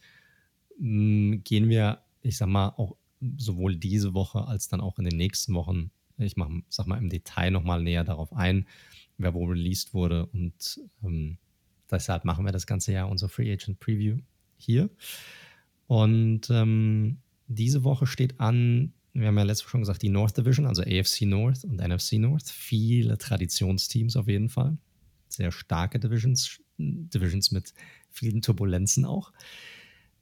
Hm, 0.78 1.42
gehen 1.44 1.68
wir 1.68 2.02
ich 2.22 2.36
sag 2.36 2.48
mal, 2.48 2.70
auch 2.70 2.96
sowohl 3.36 3.76
diese 3.76 4.14
Woche 4.14 4.46
als 4.46 4.68
dann 4.68 4.80
auch 4.80 4.98
in 4.98 5.04
den 5.04 5.16
nächsten 5.16 5.54
Wochen, 5.54 5.90
ich 6.18 6.36
mach, 6.36 6.48
sag 6.68 6.86
mal 6.86 6.98
im 6.98 7.08
Detail 7.08 7.50
nochmal 7.50 7.82
näher 7.82 8.04
darauf 8.04 8.32
ein, 8.32 8.66
wer 9.18 9.34
wo 9.34 9.44
released 9.44 9.94
wurde. 9.94 10.26
Und 10.26 10.80
ähm, 11.02 11.38
deshalb 11.90 12.24
machen 12.24 12.44
wir 12.44 12.52
das 12.52 12.66
ganze 12.66 12.92
Jahr 12.92 13.08
unser 13.08 13.28
Free 13.28 13.52
Agent 13.52 13.80
Preview 13.80 14.18
hier. 14.56 14.90
Und 15.86 16.50
ähm, 16.50 17.18
diese 17.46 17.82
Woche 17.84 18.06
steht 18.06 18.38
an, 18.40 18.92
wir 19.14 19.26
haben 19.26 19.38
ja 19.38 19.44
letztes 19.44 19.66
Mal 19.66 19.70
schon 19.70 19.80
gesagt, 19.80 20.02
die 20.02 20.10
North 20.10 20.36
Division, 20.36 20.66
also 20.66 20.82
AFC 20.82 21.22
North 21.22 21.64
und 21.64 21.80
NFC 21.80 22.14
North. 22.14 22.48
Viele 22.48 23.18
Traditionsteams 23.18 24.16
auf 24.16 24.28
jeden 24.28 24.48
Fall. 24.48 24.76
Sehr 25.28 25.50
starke 25.50 25.98
Divisions, 25.98 26.60
Divisions 26.78 27.50
mit 27.50 27.72
vielen 28.10 28.42
Turbulenzen 28.42 29.04
auch. 29.04 29.32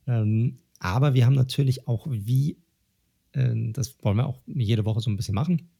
Ähm, 0.06 0.58
aber 0.78 1.14
wir 1.14 1.26
haben 1.26 1.34
natürlich 1.34 1.86
auch, 1.88 2.06
wie, 2.10 2.58
äh, 3.32 3.54
das 3.72 3.96
wollen 4.02 4.16
wir 4.16 4.26
auch 4.26 4.40
jede 4.46 4.84
Woche 4.84 5.00
so 5.00 5.10
ein 5.10 5.16
bisschen 5.16 5.34
machen, 5.34 5.70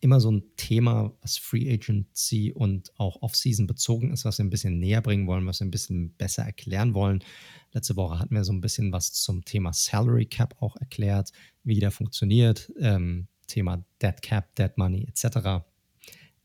immer 0.00 0.20
so 0.20 0.30
ein 0.30 0.44
Thema, 0.56 1.12
was 1.22 1.38
Free 1.38 1.72
Agency 1.72 2.52
und 2.52 2.92
auch 2.98 3.22
Off-Season 3.22 3.66
bezogen 3.66 4.12
ist, 4.12 4.24
was 4.24 4.38
wir 4.38 4.44
ein 4.44 4.50
bisschen 4.50 4.78
näher 4.78 5.00
bringen 5.00 5.26
wollen, 5.26 5.46
was 5.46 5.60
wir 5.60 5.66
ein 5.66 5.72
bisschen 5.72 6.12
besser 6.14 6.44
erklären 6.44 6.94
wollen. 6.94 7.24
Letzte 7.72 7.96
Woche 7.96 8.18
hatten 8.18 8.34
wir 8.34 8.44
so 8.44 8.52
ein 8.52 8.60
bisschen 8.60 8.92
was 8.92 9.12
zum 9.12 9.44
Thema 9.44 9.72
Salary 9.72 10.26
Cap 10.26 10.56
auch 10.60 10.76
erklärt, 10.76 11.32
wie 11.64 11.80
der 11.80 11.90
funktioniert, 11.90 12.72
ähm, 12.78 13.26
Thema 13.46 13.84
Dead 14.00 14.20
Cap, 14.22 14.54
Dead 14.54 14.70
Money 14.76 15.08
etc. 15.08 15.64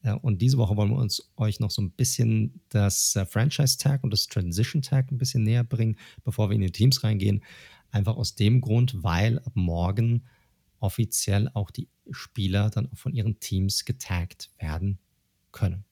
Äh, 0.03 0.13
und 0.13 0.41
diese 0.41 0.57
Woche 0.57 0.75
wollen 0.75 0.89
wir 0.89 0.97
uns 0.97 1.31
euch 1.37 1.59
noch 1.59 1.71
so 1.71 1.81
ein 1.81 1.91
bisschen 1.91 2.61
das 2.69 3.15
äh, 3.15 3.25
Franchise 3.25 3.77
Tag 3.77 4.03
und 4.03 4.11
das 4.11 4.27
Transition 4.27 4.81
Tag 4.81 5.11
ein 5.11 5.17
bisschen 5.17 5.43
näher 5.43 5.63
bringen, 5.63 5.97
bevor 6.23 6.49
wir 6.49 6.55
in 6.55 6.61
die 6.61 6.71
Teams 6.71 7.03
reingehen. 7.03 7.43
Einfach 7.93 8.15
aus 8.15 8.33
dem 8.33 8.59
Grund, 8.59 9.03
weil 9.03 9.37
ab 9.37 9.51
morgen 9.53 10.23
offiziell 10.79 11.47
auch 11.53 11.69
die 11.69 11.87
Spieler 12.09 12.71
dann 12.71 12.91
auch 12.91 12.97
von 12.97 13.13
ihren 13.13 13.39
Teams 13.39 13.85
getaggt 13.85 14.49
werden 14.57 14.97
können. 15.51 15.85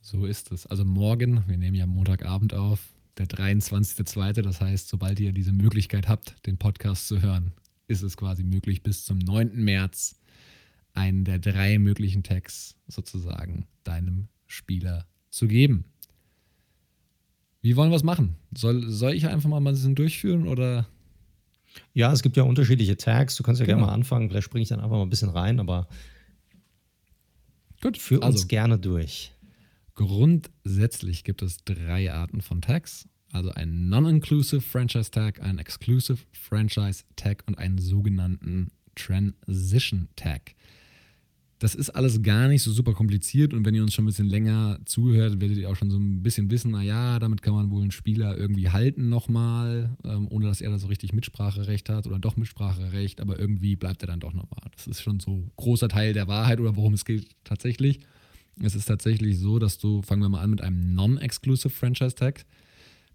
So 0.00 0.26
ist 0.26 0.52
es. 0.52 0.66
Also 0.66 0.84
morgen, 0.84 1.42
wir 1.48 1.58
nehmen 1.58 1.74
ja 1.74 1.86
Montagabend 1.86 2.54
auf, 2.54 2.94
der 3.18 3.26
23.02. 3.26 4.42
Das 4.42 4.60
heißt, 4.60 4.88
sobald 4.88 5.18
ihr 5.18 5.32
diese 5.32 5.52
Möglichkeit 5.52 6.08
habt, 6.08 6.46
den 6.46 6.56
Podcast 6.56 7.08
zu 7.08 7.20
hören, 7.20 7.52
ist 7.88 8.02
es 8.02 8.16
quasi 8.16 8.44
möglich, 8.44 8.84
bis 8.84 9.04
zum 9.04 9.18
9. 9.18 9.56
März 9.56 10.20
einen 10.92 11.24
der 11.24 11.40
drei 11.40 11.80
möglichen 11.80 12.22
Tags 12.22 12.76
sozusagen 12.86 13.66
deinem 13.82 14.28
Spieler 14.46 15.06
zu 15.30 15.48
geben. 15.48 15.84
Wie 17.62 17.76
wollen 17.76 17.90
wir 17.90 17.96
es 17.96 18.02
machen? 18.02 18.36
Soll, 18.56 18.88
soll 18.88 19.12
ich 19.12 19.26
einfach 19.26 19.48
mal 19.48 19.58
ein 19.58 19.64
bisschen 19.64 19.94
durchführen 19.94 20.46
oder? 20.46 20.86
Ja, 21.92 22.12
es 22.12 22.22
gibt 22.22 22.36
ja 22.36 22.42
unterschiedliche 22.44 22.96
Tags. 22.96 23.36
Du 23.36 23.42
kannst 23.42 23.60
ja 23.60 23.66
genau. 23.66 23.78
gerne 23.78 23.86
mal 23.88 23.94
anfangen. 23.94 24.28
Vielleicht 24.28 24.46
springe 24.46 24.62
ich 24.62 24.68
dann 24.68 24.80
einfach 24.80 24.96
mal 24.96 25.02
ein 25.02 25.10
bisschen 25.10 25.28
rein, 25.28 25.60
aber 25.60 25.88
gut, 27.80 27.98
führ 27.98 28.22
also, 28.22 28.36
uns 28.36 28.48
gerne 28.48 28.78
durch. 28.78 29.32
Grundsätzlich 29.94 31.24
gibt 31.24 31.42
es 31.42 31.64
drei 31.64 32.12
Arten 32.12 32.40
von 32.40 32.62
Tags. 32.62 33.08
Also 33.32 33.50
einen 33.50 33.88
Non-Inclusive 33.88 34.60
Franchise 34.60 35.10
Tag, 35.10 35.40
einen 35.40 35.58
Exclusive 35.58 36.18
Franchise 36.32 37.04
Tag 37.16 37.44
und 37.46 37.58
einen 37.58 37.78
sogenannten 37.78 38.72
Transition 38.96 40.08
Tag. 40.16 40.54
Das 41.60 41.74
ist 41.74 41.90
alles 41.90 42.22
gar 42.22 42.48
nicht 42.48 42.62
so 42.62 42.72
super 42.72 42.94
kompliziert 42.94 43.52
und 43.52 43.66
wenn 43.66 43.74
ihr 43.74 43.82
uns 43.82 43.92
schon 43.92 44.04
ein 44.04 44.06
bisschen 44.06 44.30
länger 44.30 44.80
zuhört, 44.86 45.42
werdet 45.42 45.58
ihr 45.58 45.68
auch 45.68 45.76
schon 45.76 45.90
so 45.90 45.98
ein 45.98 46.22
bisschen 46.22 46.50
wissen, 46.50 46.70
naja, 46.70 47.18
damit 47.18 47.42
kann 47.42 47.52
man 47.52 47.70
wohl 47.70 47.82
einen 47.82 47.90
Spieler 47.90 48.34
irgendwie 48.34 48.70
halten 48.70 49.10
nochmal, 49.10 49.94
ähm, 50.02 50.26
ohne 50.30 50.46
dass 50.46 50.62
er 50.62 50.70
da 50.70 50.78
so 50.78 50.86
richtig 50.86 51.12
Mitspracherecht 51.12 51.90
hat 51.90 52.06
oder 52.06 52.18
doch 52.18 52.38
Mitspracherecht, 52.38 53.20
aber 53.20 53.38
irgendwie 53.38 53.76
bleibt 53.76 54.02
er 54.02 54.06
dann 54.06 54.20
doch 54.20 54.32
nochmal. 54.32 54.70
Das 54.74 54.86
ist 54.86 55.02
schon 55.02 55.20
so 55.20 55.32
ein 55.32 55.50
großer 55.56 55.88
Teil 55.88 56.14
der 56.14 56.28
Wahrheit 56.28 56.60
oder 56.60 56.76
worum 56.76 56.94
es 56.94 57.04
geht 57.04 57.28
tatsächlich. 57.44 58.00
Es 58.62 58.74
ist 58.74 58.86
tatsächlich 58.86 59.38
so, 59.38 59.58
dass 59.58 59.76
du, 59.76 60.00
fangen 60.00 60.22
wir 60.22 60.30
mal 60.30 60.40
an 60.40 60.50
mit 60.50 60.62
einem 60.62 60.94
Non-Exclusive 60.94 61.68
Franchise 61.68 62.14
Tag. 62.14 62.46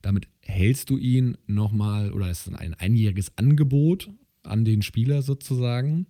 Damit 0.03 0.27
hältst 0.41 0.91
du 0.91 0.97
ihn 0.97 1.36
nochmal, 1.47 2.12
oder 2.13 2.29
es 2.29 2.45
ist 2.45 2.55
ein 2.55 2.75
einjähriges 2.75 3.36
Angebot 3.39 4.12
an 4.43 4.65
den 4.65 4.84
Spieler 4.84 5.23
sozusagen. 5.23 6.05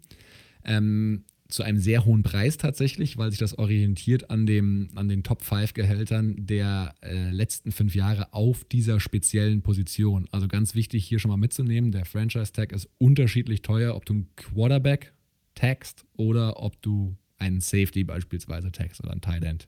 Ähm, 0.65 1.23
zu 1.47 1.63
einem 1.63 1.77
sehr 1.77 2.05
hohen 2.05 2.23
Preis 2.23 2.57
tatsächlich, 2.57 3.17
weil 3.17 3.29
sich 3.29 3.39
das 3.39 3.57
orientiert 3.57 4.29
an, 4.31 4.45
dem, 4.45 4.89
an 4.95 5.07
den 5.07 5.23
Top 5.23 5.43
5 5.43 5.73
Gehältern 5.73 6.35
der 6.37 6.95
äh, 7.01 7.29
letzten 7.29 7.71
fünf 7.71 7.93
Jahre 7.93 8.33
auf 8.33 8.63
dieser 8.63 8.99
speziellen 8.99 9.61
Position. 9.61 10.27
Also 10.31 10.47
ganz 10.47 10.73
wichtig 10.73 11.05
hier 11.05 11.19
schon 11.19 11.29
mal 11.29 11.37
mitzunehmen, 11.37 11.91
der 11.91 12.05
Franchise 12.05 12.51
Tag 12.51 12.71
ist 12.71 12.89
unterschiedlich 12.97 13.61
teuer, 13.61 13.95
ob 13.95 14.05
du 14.05 14.13
einen 14.13 14.35
Quarterback 14.35 15.13
tagst 15.53 16.05
oder 16.13 16.61
ob 16.61 16.81
du 16.81 17.15
einen 17.37 17.61
Safety 17.61 18.03
beispielsweise 18.03 18.71
tagst 18.71 19.01
oder 19.03 19.11
einen 19.11 19.21
Tight 19.21 19.43
End, 19.43 19.67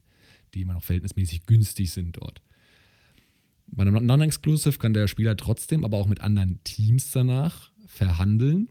die 0.53 0.61
immer 0.61 0.73
noch 0.73 0.83
verhältnismäßig 0.83 1.45
günstig 1.45 1.91
sind 1.91 2.17
dort. 2.17 2.41
Bei 3.67 3.83
einem 3.83 4.05
Non-Exclusive 4.05 4.79
kann 4.79 4.93
der 4.93 5.07
Spieler 5.07 5.37
trotzdem 5.37 5.85
aber 5.85 5.97
auch 5.97 6.07
mit 6.07 6.21
anderen 6.21 6.63
Teams 6.63 7.11
danach 7.11 7.71
verhandeln 7.85 8.69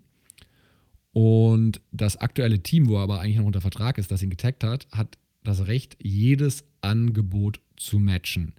und 1.16 1.80
das 1.92 2.18
aktuelle 2.18 2.62
Team, 2.62 2.88
wo 2.88 2.96
er 2.96 3.04
aber 3.04 3.22
eigentlich 3.22 3.38
noch 3.38 3.46
unter 3.46 3.62
Vertrag 3.62 3.96
ist, 3.96 4.10
das 4.10 4.22
ihn 4.22 4.28
getaggt 4.28 4.62
hat, 4.62 4.86
hat 4.92 5.16
das 5.44 5.66
Recht, 5.66 5.96
jedes 6.02 6.62
Angebot 6.82 7.58
zu 7.78 7.98
matchen. 7.98 8.52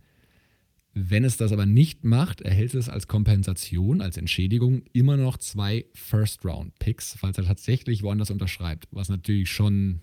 Wenn 0.95 1.23
es 1.23 1.37
das 1.37 1.51
aber 1.51 1.67
nicht 1.67 2.03
macht, 2.03 2.41
erhält 2.41 2.73
es 2.73 2.89
als 2.89 3.07
Kompensation, 3.07 4.01
als 4.01 4.17
Entschädigung 4.17 4.81
immer 4.91 5.17
noch 5.17 5.37
zwei 5.37 5.85
First-Round-Picks, 5.93 7.17
falls 7.19 7.37
er 7.37 7.45
tatsächlich 7.45 8.01
woanders 8.01 8.31
unterschreibt, 8.31 8.87
was 8.89 9.09
natürlich 9.09 9.51
schon 9.51 9.99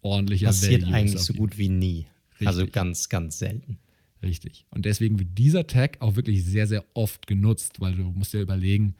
ordentlicher 0.00 0.46
Passiert 0.46 0.82
Value 0.82 0.94
eigentlich 0.94 1.20
so 1.20 1.34
gut 1.34 1.58
wie 1.58 1.68
nie. 1.68 2.06
Also 2.06 2.30
Richtig. 2.30 2.46
Also 2.46 2.66
ganz, 2.68 3.08
ganz 3.08 3.40
selten. 3.40 3.80
Richtig. 4.22 4.66
Und 4.70 4.84
deswegen 4.84 5.18
wird 5.18 5.36
dieser 5.36 5.66
Tag 5.66 5.96
auch 5.98 6.14
wirklich 6.14 6.44
sehr, 6.44 6.68
sehr 6.68 6.84
oft 6.94 7.26
genutzt, 7.26 7.80
weil 7.80 7.96
du 7.96 8.04
musst 8.04 8.34
dir 8.34 8.40
überlegen, 8.40 8.94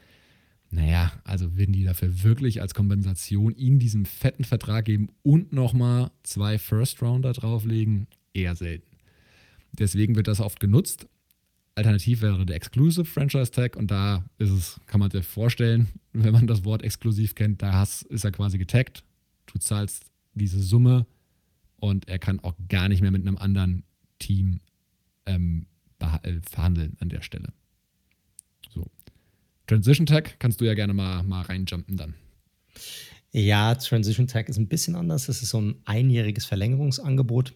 naja, 0.70 1.12
also 1.24 1.56
würden 1.56 1.72
die 1.72 1.84
dafür 1.84 2.22
wirklich 2.22 2.60
als 2.60 2.74
Kompensation 2.74 3.54
ihnen 3.54 3.78
diesen 3.78 4.04
fetten 4.04 4.44
Vertrag 4.44 4.84
geben 4.84 5.08
und 5.22 5.52
nochmal 5.52 6.10
zwei 6.22 6.58
First-Rounder 6.58 7.32
drauflegen? 7.32 8.06
Eher 8.34 8.54
selten. 8.54 8.86
Deswegen 9.72 10.14
wird 10.14 10.28
das 10.28 10.40
oft 10.40 10.60
genutzt. 10.60 11.06
Alternativ 11.74 12.22
wäre 12.22 12.44
der 12.44 12.56
Exclusive 12.56 13.04
Franchise 13.04 13.50
Tag 13.52 13.76
und 13.76 13.90
da 13.90 14.24
ist 14.38 14.50
es, 14.50 14.80
kann 14.86 15.00
man 15.00 15.10
sich 15.10 15.24
vorstellen, 15.24 15.88
wenn 16.12 16.32
man 16.32 16.46
das 16.46 16.64
Wort 16.64 16.82
exklusiv 16.82 17.34
kennt, 17.34 17.62
da 17.62 17.82
ist 17.82 18.24
er 18.24 18.32
quasi 18.32 18.58
getaggt. 18.58 19.04
Du 19.46 19.58
zahlst 19.58 20.04
diese 20.34 20.60
Summe 20.60 21.06
und 21.76 22.08
er 22.08 22.18
kann 22.18 22.40
auch 22.40 22.54
gar 22.68 22.88
nicht 22.88 23.00
mehr 23.00 23.10
mit 23.10 23.22
einem 23.22 23.38
anderen 23.38 23.84
Team 24.18 24.60
ähm, 25.26 25.66
äh, 26.00 26.40
verhandeln 26.42 26.96
an 27.00 27.08
der 27.08 27.22
Stelle. 27.22 27.52
Transition 29.68 30.06
Tag 30.06 30.40
kannst 30.40 30.60
du 30.60 30.64
ja 30.64 30.74
gerne 30.74 30.94
mal, 30.94 31.22
mal 31.22 31.42
reinjumpen 31.42 31.96
dann. 31.96 32.14
Ja, 33.32 33.74
Transition 33.74 34.26
Tag 34.26 34.48
ist 34.48 34.56
ein 34.56 34.66
bisschen 34.66 34.96
anders. 34.96 35.28
Es 35.28 35.42
ist 35.42 35.50
so 35.50 35.60
ein 35.60 35.82
einjähriges 35.84 36.46
Verlängerungsangebot 36.46 37.52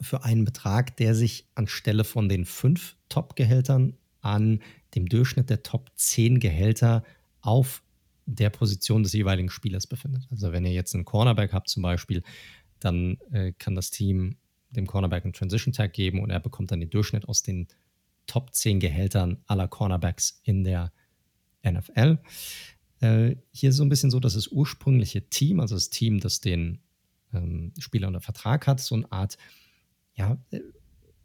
für 0.00 0.24
einen 0.24 0.44
Betrag, 0.44 0.96
der 0.96 1.14
sich 1.14 1.46
anstelle 1.54 2.02
von 2.02 2.28
den 2.28 2.44
fünf 2.44 2.96
Top-Gehältern 3.08 3.96
an 4.20 4.60
dem 4.96 5.08
Durchschnitt 5.08 5.48
der 5.48 5.62
Top 5.62 5.92
10 5.94 6.40
Gehälter 6.40 7.04
auf 7.40 7.82
der 8.26 8.50
Position 8.50 9.04
des 9.04 9.12
jeweiligen 9.12 9.50
Spielers 9.50 9.86
befindet. 9.86 10.26
Also 10.30 10.50
wenn 10.50 10.64
ihr 10.64 10.72
jetzt 10.72 10.94
einen 10.94 11.04
Cornerback 11.04 11.52
habt 11.52 11.68
zum 11.68 11.84
Beispiel, 11.84 12.24
dann 12.80 13.18
äh, 13.30 13.52
kann 13.52 13.76
das 13.76 13.92
Team 13.92 14.36
dem 14.70 14.88
Cornerback 14.88 15.24
einen 15.24 15.34
Transition 15.34 15.72
Tag 15.72 15.92
geben 15.92 16.20
und 16.20 16.30
er 16.30 16.40
bekommt 16.40 16.72
dann 16.72 16.80
den 16.80 16.90
Durchschnitt 16.90 17.28
aus 17.28 17.42
den 17.42 17.68
Top 18.26 18.54
10 18.54 18.80
Gehältern 18.80 19.38
aller 19.46 19.68
Cornerbacks 19.68 20.40
in 20.42 20.64
der 20.64 20.92
NFL. 21.64 22.18
Äh, 23.00 23.36
hier 23.50 23.70
ist 23.70 23.76
so 23.76 23.84
ein 23.84 23.88
bisschen 23.88 24.10
so, 24.10 24.20
dass 24.20 24.34
das 24.34 24.48
ursprüngliche 24.48 25.28
Team, 25.28 25.60
also 25.60 25.74
das 25.74 25.90
Team, 25.90 26.20
das 26.20 26.40
den 26.40 26.80
ähm, 27.32 27.72
Spieler 27.78 28.08
unter 28.08 28.20
Vertrag 28.20 28.66
hat, 28.66 28.80
so 28.80 28.94
eine 28.94 29.10
Art 29.10 29.38
ja, 30.14 30.38
äh, 30.50 30.60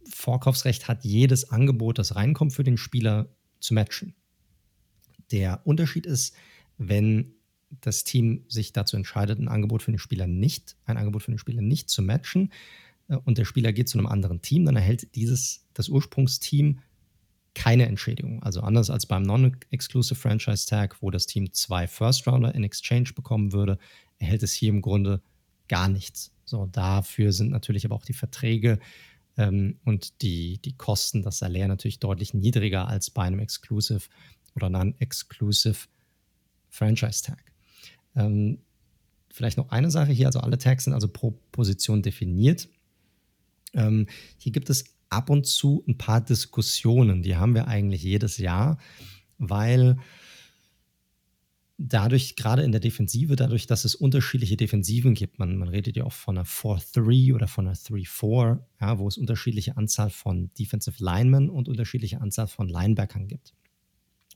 Vorkaufsrecht 0.10 0.88
hat, 0.88 1.04
jedes 1.04 1.50
Angebot, 1.50 2.00
das 2.00 2.16
reinkommt 2.16 2.54
für 2.54 2.64
den 2.64 2.78
Spieler, 2.78 3.30
zu 3.60 3.74
matchen. 3.74 4.16
Der 5.32 5.66
Unterschied 5.66 6.06
ist, 6.06 6.36
wenn 6.78 7.34
das 7.82 8.04
Team 8.04 8.46
sich 8.48 8.72
dazu 8.72 8.96
entscheidet, 8.96 9.40
ein 9.40 9.48
Angebot 9.48 9.84
für 9.84 9.92
den 9.92 10.00
Spieler 10.00 10.28
nicht, 10.28 10.78
ein 10.86 10.98
Angebot 10.98 11.24
für 11.24 11.32
den 11.32 11.40
Spieler 11.40 11.62
nicht 11.62 11.90
zu 11.90 12.02
matchen 12.02 12.52
äh, 13.08 13.18
und 13.18 13.38
der 13.38 13.46
Spieler 13.46 13.74
geht 13.74 13.90
zu 13.90 13.98
einem 13.98 14.08
anderen 14.08 14.42
Team, 14.42 14.66
dann 14.66 14.76
erhält 14.76 15.16
dieses, 15.16 15.66
das 15.74 15.90
Ursprungsteam 15.90 16.80
keine 17.58 17.88
Entschädigung. 17.88 18.44
Also 18.44 18.62
anders 18.62 18.92
als 18.92 19.08
beim 19.08 19.24
Non-Exclusive 19.24 20.14
Franchise 20.14 20.68
Tag, 20.68 21.02
wo 21.02 21.10
das 21.10 21.26
Team 21.26 21.52
zwei 21.54 21.88
First 21.88 22.28
Rounder 22.28 22.54
in 22.54 22.64
Exchange 22.64 23.14
bekommen 23.16 23.52
würde, 23.52 23.80
erhält 24.20 24.44
es 24.44 24.54
hier 24.54 24.70
im 24.70 24.84
Grunde 24.84 25.24
gar 25.68 25.88
nichts. 25.88 26.32
So, 26.46 26.68
dafür 26.68 27.34
sind 27.34 27.50
natürlich 27.50 27.84
aber 27.84 27.96
auch 27.96 28.06
die 28.06 28.14
Verträge 28.14 28.78
ähm, 29.38 29.80
und 29.86 30.22
die, 30.22 30.60
die 30.60 30.78
Kosten, 30.78 31.24
das 31.24 31.40
Salär 31.40 31.68
natürlich 31.68 32.00
deutlich 32.00 32.36
niedriger 32.36 32.88
als 32.88 33.10
bei 33.10 33.24
einem 33.24 33.40
Exclusive 33.40 34.08
oder 34.54 34.70
Non-Exclusive 34.70 35.88
Franchise 36.70 37.24
Tag. 37.24 37.52
Ähm, 38.16 38.60
vielleicht 39.32 39.58
noch 39.58 39.70
eine 39.70 39.90
Sache 39.90 40.12
hier, 40.12 40.28
also 40.28 40.42
alle 40.42 40.60
Tags 40.60 40.84
sind 40.84 40.94
also 40.94 41.08
pro 41.08 41.32
Position 41.52 42.04
definiert. 42.04 42.70
Ähm, 43.74 44.06
hier 44.38 44.52
gibt 44.52 44.70
es 44.70 44.97
ab 45.10 45.30
und 45.30 45.46
zu 45.46 45.84
ein 45.88 45.98
paar 45.98 46.22
Diskussionen, 46.22 47.24
die 47.24 47.36
haben 47.36 47.56
wir 47.56 47.68
eigentlich 47.68 48.04
jedes 48.04 48.38
Jahr, 48.38 48.78
weil 49.38 49.98
dadurch, 51.78 52.36
gerade 52.36 52.64
in 52.64 52.72
der 52.72 52.82
Defensive, 52.82 53.36
dadurch, 53.36 53.68
dass 53.68 53.86
es 53.86 53.96
unterschiedliche 53.96 54.58
Defensiven 54.58 55.14
gibt, 55.14 55.40
man, 55.40 55.58
man 55.58 55.70
redet 55.70 55.96
ja 55.96 56.06
oft 56.06 56.18
von 56.18 56.38
einer 56.38 56.46
4-3 56.46 57.36
oder 57.36 57.48
von 57.48 57.68
einer 57.68 57.76
3-4, 57.76 58.60
ja, 58.82 59.00
wo 59.00 59.08
es 59.08 59.18
unterschiedliche 59.18 59.78
Anzahl 59.78 60.10
von 60.10 60.52
Defensive 60.58 61.04
Linemen 61.04 61.50
und 61.50 61.70
unterschiedliche 61.70 62.20
Anzahl 62.20 62.48
von 62.48 62.68
Linebackern 62.68 63.28
gibt. 63.28 63.54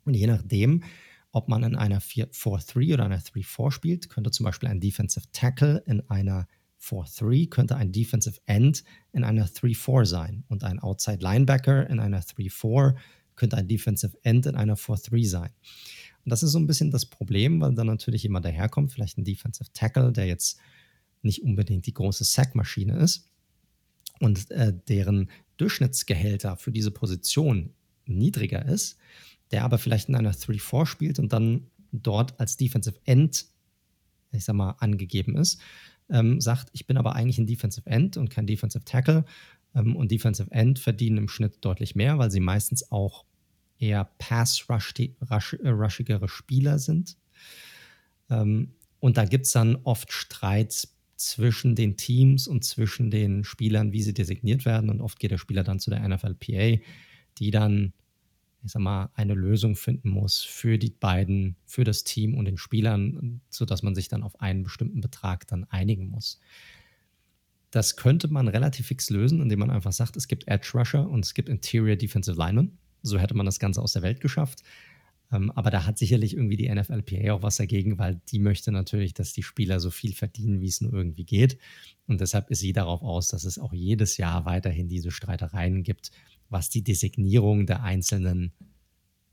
Und 0.05 0.13
je 0.15 0.27
nachdem, 0.27 0.83
ob 1.31 1.47
man 1.47 1.63
in 1.63 1.75
einer 1.75 2.01
4-3 2.01 2.93
oder 2.93 3.05
einer 3.05 3.19
3-4 3.19 3.71
spielt, 3.71 4.09
könnte 4.09 4.31
zum 4.31 4.43
Beispiel 4.43 4.69
ein 4.69 4.79
Defensive 4.79 5.25
Tackle 5.31 5.83
in 5.85 6.01
einer 6.09 6.47
4-3 6.81 7.49
könnte 7.49 7.75
ein 7.75 7.91
Defensive 7.91 8.39
End 8.45 8.83
in 9.11 9.23
einer 9.23 9.47
3-4 9.47 10.05
sein 10.05 10.43
und 10.47 10.63
ein 10.63 10.79
Outside 10.79 11.19
Linebacker 11.21 11.89
in 11.89 11.99
einer 11.99 12.21
3-4 12.21 12.95
könnte 13.35 13.57
ein 13.57 13.67
Defensive 13.67 14.17
End 14.23 14.45
in 14.45 14.55
einer 14.55 14.75
4-3 14.75 15.27
sein. 15.27 15.51
Und 16.23 16.29
das 16.29 16.43
ist 16.43 16.51
so 16.51 16.59
ein 16.59 16.67
bisschen 16.67 16.91
das 16.91 17.05
Problem, 17.05 17.61
weil 17.61 17.73
dann 17.73 17.87
natürlich 17.87 18.23
jemand 18.23 18.45
daherkommt, 18.45 18.91
vielleicht 18.91 19.17
ein 19.17 19.23
Defensive 19.23 19.71
Tackle, 19.73 20.11
der 20.11 20.27
jetzt 20.27 20.59
nicht 21.21 21.43
unbedingt 21.43 21.85
die 21.85 21.93
große 21.93 22.23
Sackmaschine 22.23 22.97
ist 22.97 23.29
und 24.19 24.49
äh, 24.51 24.73
deren 24.87 25.29
Durchschnittsgehälter 25.57 26.55
für 26.57 26.71
diese 26.71 26.91
Position 26.91 27.73
niedriger 28.05 28.65
ist, 28.65 28.97
der 29.51 29.63
aber 29.63 29.77
vielleicht 29.77 30.09
in 30.09 30.15
einer 30.15 30.33
3-4 30.33 30.85
spielt 30.85 31.19
und 31.19 31.33
dann 31.33 31.67
dort 31.91 32.39
als 32.39 32.57
Defensive 32.57 32.99
End, 33.05 33.45
ich 34.31 34.45
sag 34.45 34.55
mal, 34.55 34.71
angegeben 34.79 35.35
ist, 35.35 35.61
ähm, 36.11 36.41
sagt, 36.41 36.69
ich 36.73 36.85
bin 36.85 36.97
aber 36.97 37.15
eigentlich 37.15 37.37
ein 37.37 37.47
Defensive 37.47 37.89
End 37.89 38.17
und 38.17 38.29
kein 38.29 38.45
Defensive 38.45 38.83
Tackle. 38.85 39.23
Ähm, 39.73 39.95
und 39.95 40.11
Defensive 40.11 40.51
End 40.51 40.79
verdienen 40.79 41.17
im 41.17 41.29
Schnitt 41.29 41.59
deutlich 41.61 41.95
mehr, 41.95 42.17
weil 42.17 42.31
sie 42.31 42.41
meistens 42.41 42.91
auch 42.91 43.23
eher 43.79 44.09
pass-rushigere 44.19 46.27
Spieler 46.27 46.79
sind. 46.79 47.15
Ähm, 48.29 48.73
und 48.99 49.17
da 49.17 49.25
gibt 49.25 49.47
es 49.47 49.53
dann 49.53 49.77
oft 49.83 50.13
Streits 50.13 50.95
zwischen 51.15 51.75
den 51.75 51.97
Teams 51.97 52.47
und 52.47 52.63
zwischen 52.63 53.09
den 53.11 53.43
Spielern, 53.43 53.91
wie 53.91 54.01
sie 54.01 54.13
designiert 54.13 54.65
werden. 54.65 54.89
Und 54.89 55.01
oft 55.01 55.19
geht 55.19 55.31
der 55.31 55.37
Spieler 55.37 55.63
dann 55.63 55.79
zu 55.79 55.89
der 55.89 56.07
NFLPA, 56.07 56.77
die 57.37 57.51
dann 57.51 57.91
ich 58.63 58.71
sag 58.71 58.81
mal, 58.81 59.09
eine 59.13 59.33
Lösung 59.33 59.75
finden 59.75 60.09
muss 60.09 60.41
für 60.41 60.77
die 60.77 60.91
beiden, 60.91 61.55
für 61.65 61.83
das 61.83 62.03
Team 62.03 62.35
und 62.35 62.45
den 62.45 62.57
Spielern, 62.57 63.41
sodass 63.49 63.83
man 63.83 63.95
sich 63.95 64.07
dann 64.07 64.23
auf 64.23 64.39
einen 64.39 64.63
bestimmten 64.63 65.01
Betrag 65.01 65.47
dann 65.47 65.63
einigen 65.65 66.09
muss. 66.09 66.39
Das 67.71 67.95
könnte 67.95 68.27
man 68.27 68.47
relativ 68.47 68.87
fix 68.87 69.09
lösen, 69.09 69.41
indem 69.41 69.59
man 69.59 69.71
einfach 69.71 69.93
sagt, 69.93 70.17
es 70.17 70.27
gibt 70.27 70.47
Edge 70.47 70.71
Rusher 70.73 71.09
und 71.09 71.25
es 71.25 71.33
gibt 71.33 71.49
Interior 71.49 71.95
Defensive 71.95 72.37
Linemen. 72.37 72.77
So 73.01 73.17
hätte 73.17 73.33
man 73.33 73.45
das 73.45 73.59
Ganze 73.59 73.81
aus 73.81 73.93
der 73.93 74.01
Welt 74.01 74.19
geschafft. 74.19 74.61
Ähm, 75.31 75.49
aber 75.51 75.71
da 75.71 75.85
hat 75.85 75.97
sicherlich 75.97 76.35
irgendwie 76.35 76.57
die 76.57 76.69
NFLPA 76.69 77.33
auch 77.33 77.41
was 77.41 77.55
dagegen, 77.55 77.97
weil 77.97 78.21
die 78.29 78.39
möchte 78.39 78.71
natürlich, 78.71 79.13
dass 79.13 79.33
die 79.33 79.43
Spieler 79.43 79.79
so 79.79 79.89
viel 79.89 80.13
verdienen, 80.13 80.59
wie 80.59 80.67
es 80.67 80.81
nur 80.81 80.93
irgendwie 80.93 81.23
geht. 81.23 81.57
Und 82.07 82.21
deshalb 82.21 82.51
ist 82.51 82.59
sie 82.59 82.73
darauf 82.73 83.01
aus, 83.01 83.29
dass 83.29 83.45
es 83.45 83.57
auch 83.57 83.73
jedes 83.73 84.17
Jahr 84.17 84.45
weiterhin 84.45 84.89
diese 84.89 85.09
Streitereien 85.09 85.83
gibt 85.83 86.11
was 86.51 86.69
die 86.69 86.83
Designierung 86.83 87.65
der 87.65 87.83
einzelnen 87.83 88.51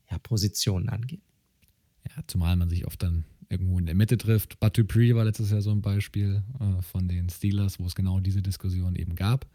ja, 0.09 0.17
Positionen 0.17 0.89
angeht. 0.89 1.21
Ja, 2.07 2.23
zumal 2.25 2.55
man 2.55 2.69
sich 2.69 2.87
oft 2.87 3.03
dann 3.03 3.25
irgendwo 3.49 3.77
in 3.77 3.85
der 3.85 3.95
Mitte 3.95 4.17
trifft. 4.17 4.59
Bud 4.59 4.77
Dupree 4.77 5.13
war 5.15 5.25
letztes 5.25 5.51
Jahr 5.51 5.61
so 5.61 5.71
ein 5.71 5.81
Beispiel 5.81 6.43
äh, 6.59 6.81
von 6.81 7.07
den 7.07 7.29
Steelers, 7.29 7.79
wo 7.79 7.85
es 7.85 7.95
genau 7.95 8.19
diese 8.19 8.41
Diskussion 8.41 8.95
eben 8.95 9.15
gab. 9.15 9.47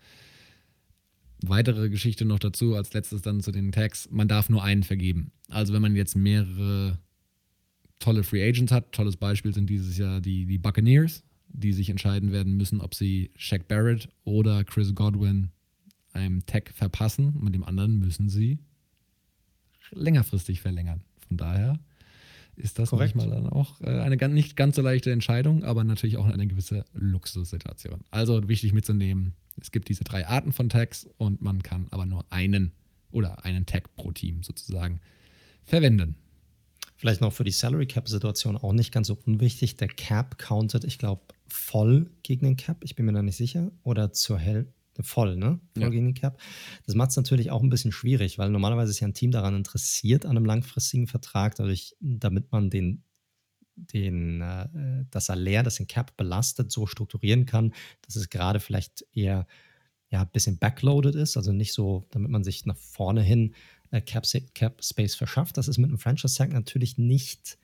Weitere 1.43 1.89
Geschichte 1.89 2.25
noch 2.25 2.39
dazu, 2.39 2.75
als 2.75 2.93
letztes 2.93 3.23
dann 3.23 3.41
zu 3.41 3.51
den 3.51 3.73
Tags, 3.73 4.09
man 4.11 4.29
darf 4.29 4.49
nur 4.49 4.63
einen 4.63 4.83
vergeben. 4.83 5.33
Also 5.49 5.73
wenn 5.73 5.83
man 5.83 5.97
jetzt 5.97 6.17
mehrere 6.17 6.99
tolle 7.99 8.23
Free 8.25 8.47
Agents 8.47 8.73
hat, 8.73 8.93
tolles 8.93 9.17
Beispiel 9.17 9.55
sind 9.55 9.69
dieses 9.69 9.97
Jahr 9.97 10.21
die, 10.21 10.47
die 10.47 10.59
Buccaneers, 10.59 11.23
die 11.49 11.73
sich 11.73 11.91
entscheiden 11.91 12.33
werden 12.33 12.57
müssen, 12.57 12.81
ob 12.81 12.95
sie 12.95 13.31
Shaq 13.37 13.69
Barrett 13.69 14.09
oder 14.25 14.65
Chris 14.65 14.95
Godwin 14.95 15.51
einem 16.15 16.47
Tag 16.47 16.73
verpassen, 16.75 17.37
mit 17.41 17.55
dem 17.55 17.65
anderen 17.65 17.99
müssen 17.99 18.29
sie 18.29 18.59
längerfristig 19.91 20.61
verlängern. 20.61 21.03
Von 21.29 21.37
daher 21.37 21.79
ist 22.57 22.79
das 22.79 22.91
Korrekt. 22.91 23.15
manchmal 23.15 23.37
dann 23.37 23.51
auch 23.51 23.81
äh, 23.81 24.01
eine 24.01 24.17
nicht 24.29 24.57
ganz 24.57 24.77
so 24.77 24.83
leichte 24.83 25.11
Entscheidung, 25.11 25.65
aber 25.65 25.85
natürlich 25.85 26.17
auch 26.17 26.27
eine 26.27 26.47
gewisse 26.47 26.85
Luxussituation. 26.95 28.05
Also 28.11 28.49
wichtig 28.49 28.73
mitzunehmen, 28.73 29.35
es 29.61 29.71
gibt 29.71 29.89
diese 29.89 30.05
drei 30.05 30.27
Arten 30.27 30.53
von 30.53 30.69
Tags 30.69 31.09
und 31.17 31.43
man 31.43 31.63
kann 31.63 31.89
aber 31.91 32.07
nur 32.07 32.25
einen 32.31 32.73
oder 33.11 33.45
einen 33.45 33.67
Tag 33.67 33.95
pro 33.97 34.13
Team 34.13 34.43
sozusagen 34.43 35.01
verwenden. 35.65 36.17
Vielleicht 36.97 37.21
noch 37.21 37.33
für 37.33 37.45
die 37.45 37.51
Salary 37.51 37.87
Cap 37.87 38.09
Situation 38.09 38.57
auch 38.57 38.73
nicht 38.73 38.93
ganz 38.93 39.09
so 39.09 39.19
unwichtig. 39.27 39.77
Der 39.77 39.89
Cap 39.89 40.39
countet, 40.39 40.85
ich 40.85 40.99
glaube, 40.99 41.23
voll 41.49 42.11
gegen 42.23 42.47
den 42.47 42.57
Cap. 42.57 42.79
Ich 42.83 42.95
bin 42.95 43.07
mir 43.07 43.13
da 43.13 43.23
nicht 43.23 43.37
sicher. 43.37 43.71
Oder 43.83 44.13
zur 44.13 44.39
Hälfte 44.39 44.74
voll, 45.03 45.37
ne? 45.37 45.61
Voll 45.75 45.83
ja. 45.83 45.89
gegen 45.89 46.07
die 46.07 46.21
Cap. 46.21 46.41
Das 46.87 46.95
macht 46.95 47.11
es 47.11 47.17
natürlich 47.17 47.51
auch 47.51 47.63
ein 47.63 47.71
bisschen 47.71 47.93
schwierig, 47.93 48.39
weil 48.39 48.51
normalerweise 48.51 48.91
ist 48.91 49.01
ja 49.01 49.09
ein 49.09 49.15
Team 49.15 49.31
daran 49.31 49.57
interessiert, 49.57 50.25
an 50.25 50.37
einem 50.37 50.47
langfristigen 50.47 51.07
Vertrag, 51.07 51.55
dadurch, 51.57 51.97
damit 52.01 52.53
man 52.53 52.71
den, 52.71 53.03
den, 53.77 54.41
äh, 54.41 55.05
das 55.11 55.27
Salär, 55.27 55.63
das 55.63 55.77
den 55.77 55.87
Cap 55.87 56.17
belastet, 56.17 56.71
so 56.71 56.87
strukturieren 56.87 57.47
kann, 57.47 57.75
dass 58.03 58.17
es 58.17 58.31
gerade 58.31 58.61
vielleicht 58.61 59.05
eher 59.13 59.47
ja, 60.11 60.23
ein 60.23 60.31
bisschen 60.33 60.59
backloaded 60.59 61.17
ist, 61.17 61.37
also 61.37 61.53
nicht 61.53 61.73
so, 61.73 62.07
damit 62.11 62.31
man 62.31 62.45
sich 62.45 62.67
nach 62.67 62.77
vorne 62.77 63.23
hin 63.23 63.55
äh, 63.91 64.01
Cap, 64.01 64.25
Cap 64.55 64.85
Space 64.85 65.15
verschafft. 65.15 65.57
Das 65.57 65.69
ist 65.69 65.79
mit 65.79 65.89
einem 65.89 65.99
Franchise 65.99 66.37
Tag 66.37 66.53
natürlich 66.53 66.99
nicht 66.99 67.59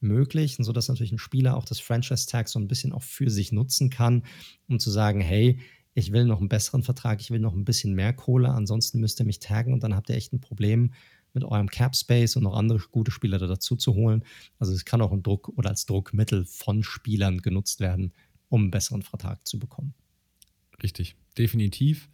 möglich, 0.00 0.58
und 0.58 0.64
so 0.64 0.72
dass 0.72 0.88
natürlich 0.88 1.12
ein 1.12 1.18
Spieler 1.18 1.56
auch 1.56 1.64
das 1.64 1.80
Franchise 1.80 2.26
Tag 2.26 2.48
so 2.48 2.58
ein 2.58 2.68
bisschen 2.68 2.92
auch 2.92 3.02
für 3.02 3.30
sich 3.30 3.52
nutzen 3.52 3.90
kann, 3.90 4.24
um 4.68 4.78
zu 4.78 4.90
sagen, 4.90 5.20
hey, 5.20 5.58
ich 5.96 6.12
will 6.12 6.26
noch 6.26 6.40
einen 6.40 6.50
besseren 6.50 6.82
Vertrag, 6.82 7.22
ich 7.22 7.30
will 7.30 7.40
noch 7.40 7.54
ein 7.54 7.64
bisschen 7.64 7.94
mehr 7.94 8.12
Kohle, 8.12 8.50
ansonsten 8.50 9.00
müsst 9.00 9.18
ihr 9.18 9.24
mich 9.24 9.40
taggen 9.40 9.72
und 9.72 9.82
dann 9.82 9.94
habt 9.96 10.10
ihr 10.10 10.14
echt 10.14 10.30
ein 10.34 10.42
Problem 10.42 10.92
mit 11.32 11.42
eurem 11.42 11.70
Cap 11.70 11.96
Space 11.96 12.36
und 12.36 12.42
noch 12.42 12.54
andere 12.54 12.78
gute 12.90 13.10
Spieler 13.10 13.38
dazu 13.38 13.76
zu 13.76 13.94
holen. 13.94 14.22
Also 14.58 14.74
es 14.74 14.84
kann 14.84 15.00
auch 15.00 15.10
ein 15.10 15.22
Druck 15.22 15.48
oder 15.56 15.70
als 15.70 15.86
Druckmittel 15.86 16.44
von 16.44 16.82
Spielern 16.82 17.40
genutzt 17.40 17.80
werden, 17.80 18.12
um 18.50 18.62
einen 18.62 18.70
besseren 18.70 19.00
Vertrag 19.00 19.46
zu 19.48 19.58
bekommen. 19.58 19.94
Richtig, 20.82 21.16
definitiv. 21.38 22.10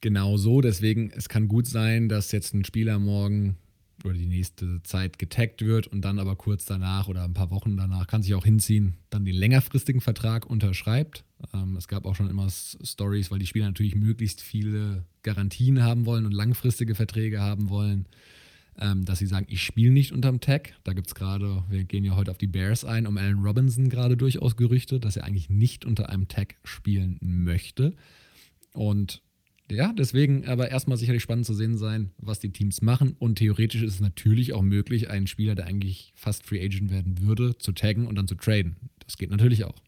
Genau 0.00 0.36
so. 0.36 0.60
Deswegen, 0.60 1.12
es 1.12 1.28
kann 1.28 1.46
gut 1.46 1.68
sein, 1.68 2.08
dass 2.08 2.32
jetzt 2.32 2.54
ein 2.54 2.64
Spieler 2.64 2.98
morgen 2.98 3.56
oder 4.04 4.14
die 4.14 4.26
nächste 4.26 4.82
Zeit 4.82 5.18
getaggt 5.18 5.64
wird 5.64 5.86
und 5.86 6.02
dann 6.02 6.18
aber 6.18 6.36
kurz 6.36 6.64
danach 6.64 7.08
oder 7.08 7.24
ein 7.24 7.34
paar 7.34 7.50
Wochen 7.50 7.76
danach 7.76 8.06
kann 8.06 8.22
sich 8.22 8.34
auch 8.34 8.44
hinziehen, 8.44 8.94
dann 9.10 9.24
den 9.24 9.34
längerfristigen 9.34 10.00
Vertrag 10.00 10.46
unterschreibt 10.46 11.24
ähm, 11.52 11.76
es 11.76 11.88
gab 11.88 12.06
auch 12.06 12.14
schon 12.14 12.30
immer 12.30 12.48
Stories, 12.50 13.30
weil 13.30 13.38
die 13.38 13.46
Spieler 13.46 13.66
natürlich 13.66 13.94
möglichst 13.94 14.40
viele 14.40 15.04
Garantien 15.22 15.82
haben 15.82 16.06
wollen 16.06 16.24
und 16.24 16.32
langfristige 16.32 16.94
Verträge 16.94 17.40
haben 17.40 17.68
wollen, 17.68 18.06
ähm, 18.78 19.04
dass 19.04 19.18
sie 19.18 19.26
sagen, 19.26 19.46
ich 19.48 19.62
spiele 19.62 19.92
nicht 19.92 20.12
unterm 20.12 20.40
Tag. 20.40 20.74
Da 20.84 20.92
gibt 20.92 21.08
es 21.08 21.14
gerade, 21.14 21.64
wir 21.68 21.84
gehen 21.84 22.04
ja 22.04 22.16
heute 22.16 22.30
auf 22.30 22.38
die 22.38 22.46
Bears 22.46 22.84
ein, 22.84 23.06
um 23.06 23.16
Allen 23.16 23.44
Robinson 23.44 23.88
gerade 23.88 24.16
durchaus 24.16 24.56
Gerüchte, 24.56 25.00
dass 25.00 25.16
er 25.16 25.24
eigentlich 25.24 25.50
nicht 25.50 25.84
unter 25.84 26.08
einem 26.08 26.28
Tag 26.28 26.56
spielen 26.64 27.18
möchte. 27.20 27.94
Und 28.72 29.22
ja, 29.70 29.92
deswegen 29.92 30.46
aber 30.46 30.70
erstmal 30.70 30.96
sicherlich 30.96 31.22
spannend 31.22 31.46
zu 31.46 31.54
sehen 31.54 31.76
sein, 31.76 32.10
was 32.18 32.38
die 32.38 32.50
Teams 32.50 32.82
machen. 32.82 33.16
Und 33.18 33.36
theoretisch 33.36 33.82
ist 33.82 33.94
es 33.94 34.00
natürlich 34.00 34.52
auch 34.52 34.62
möglich, 34.62 35.10
einen 35.10 35.26
Spieler, 35.26 35.54
der 35.54 35.66
eigentlich 35.66 36.12
fast 36.14 36.44
Free 36.44 36.64
Agent 36.64 36.90
werden 36.90 37.20
würde, 37.20 37.58
zu 37.58 37.72
taggen 37.72 38.06
und 38.06 38.14
dann 38.14 38.28
zu 38.28 38.36
traden. 38.36 38.76
Das 39.00 39.16
geht 39.16 39.30
natürlich 39.30 39.64
auch. 39.64 39.82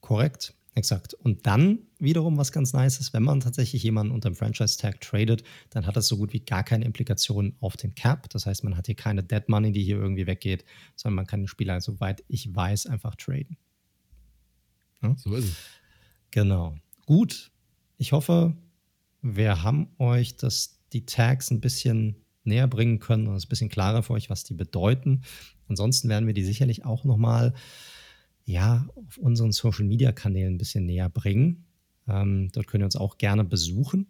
Korrekt. 0.00 0.54
Exakt. 0.74 1.12
Und 1.12 1.46
dann 1.46 1.80
wiederum 1.98 2.38
was 2.38 2.50
ganz 2.50 2.72
nice 2.72 2.98
ist, 2.98 3.12
wenn 3.12 3.22
man 3.22 3.40
tatsächlich 3.40 3.82
jemanden 3.82 4.12
unter 4.12 4.30
dem 4.30 4.36
Franchise-Tag 4.36 5.02
tradet, 5.02 5.42
dann 5.68 5.86
hat 5.86 5.96
das 5.96 6.08
so 6.08 6.16
gut 6.16 6.32
wie 6.32 6.40
gar 6.40 6.64
keine 6.64 6.86
Implikationen 6.86 7.56
auf 7.60 7.76
den 7.76 7.94
Cap. 7.94 8.30
Das 8.30 8.46
heißt, 8.46 8.64
man 8.64 8.76
hat 8.76 8.86
hier 8.86 8.94
keine 8.94 9.22
Dead 9.22 9.46
Money, 9.48 9.72
die 9.72 9.82
hier 9.82 9.96
irgendwie 9.96 10.26
weggeht, 10.26 10.64
sondern 10.96 11.16
man 11.16 11.26
kann 11.26 11.40
den 11.40 11.48
Spieler, 11.48 11.80
soweit 11.82 12.24
ich 12.28 12.54
weiß, 12.54 12.86
einfach 12.86 13.16
traden. 13.16 13.58
Ja? 15.02 15.14
So 15.18 15.34
ist 15.34 15.44
es. 15.44 15.56
Genau. 16.30 16.78
Gut. 17.04 17.51
Ich 18.02 18.10
hoffe, 18.10 18.56
wir 19.20 19.62
haben 19.62 19.86
euch 19.98 20.36
das, 20.36 20.80
die 20.92 21.06
Tags 21.06 21.52
ein 21.52 21.60
bisschen 21.60 22.16
näher 22.42 22.66
bringen 22.66 22.98
können 22.98 23.28
und 23.28 23.36
es 23.36 23.46
ein 23.46 23.48
bisschen 23.48 23.68
klarer 23.68 24.02
für 24.02 24.14
euch, 24.14 24.28
was 24.28 24.42
die 24.42 24.54
bedeuten. 24.54 25.22
Ansonsten 25.68 26.08
werden 26.08 26.26
wir 26.26 26.34
die 26.34 26.42
sicherlich 26.42 26.84
auch 26.84 27.04
nochmal 27.04 27.54
ja, 28.44 28.88
auf 28.96 29.18
unseren 29.18 29.52
Social 29.52 29.84
Media 29.84 30.10
Kanälen 30.10 30.54
ein 30.54 30.58
bisschen 30.58 30.84
näher 30.84 31.08
bringen. 31.08 31.64
Ähm, 32.08 32.50
dort 32.50 32.66
könnt 32.66 32.82
ihr 32.82 32.86
uns 32.86 32.96
auch 32.96 33.18
gerne 33.18 33.44
besuchen. 33.44 34.08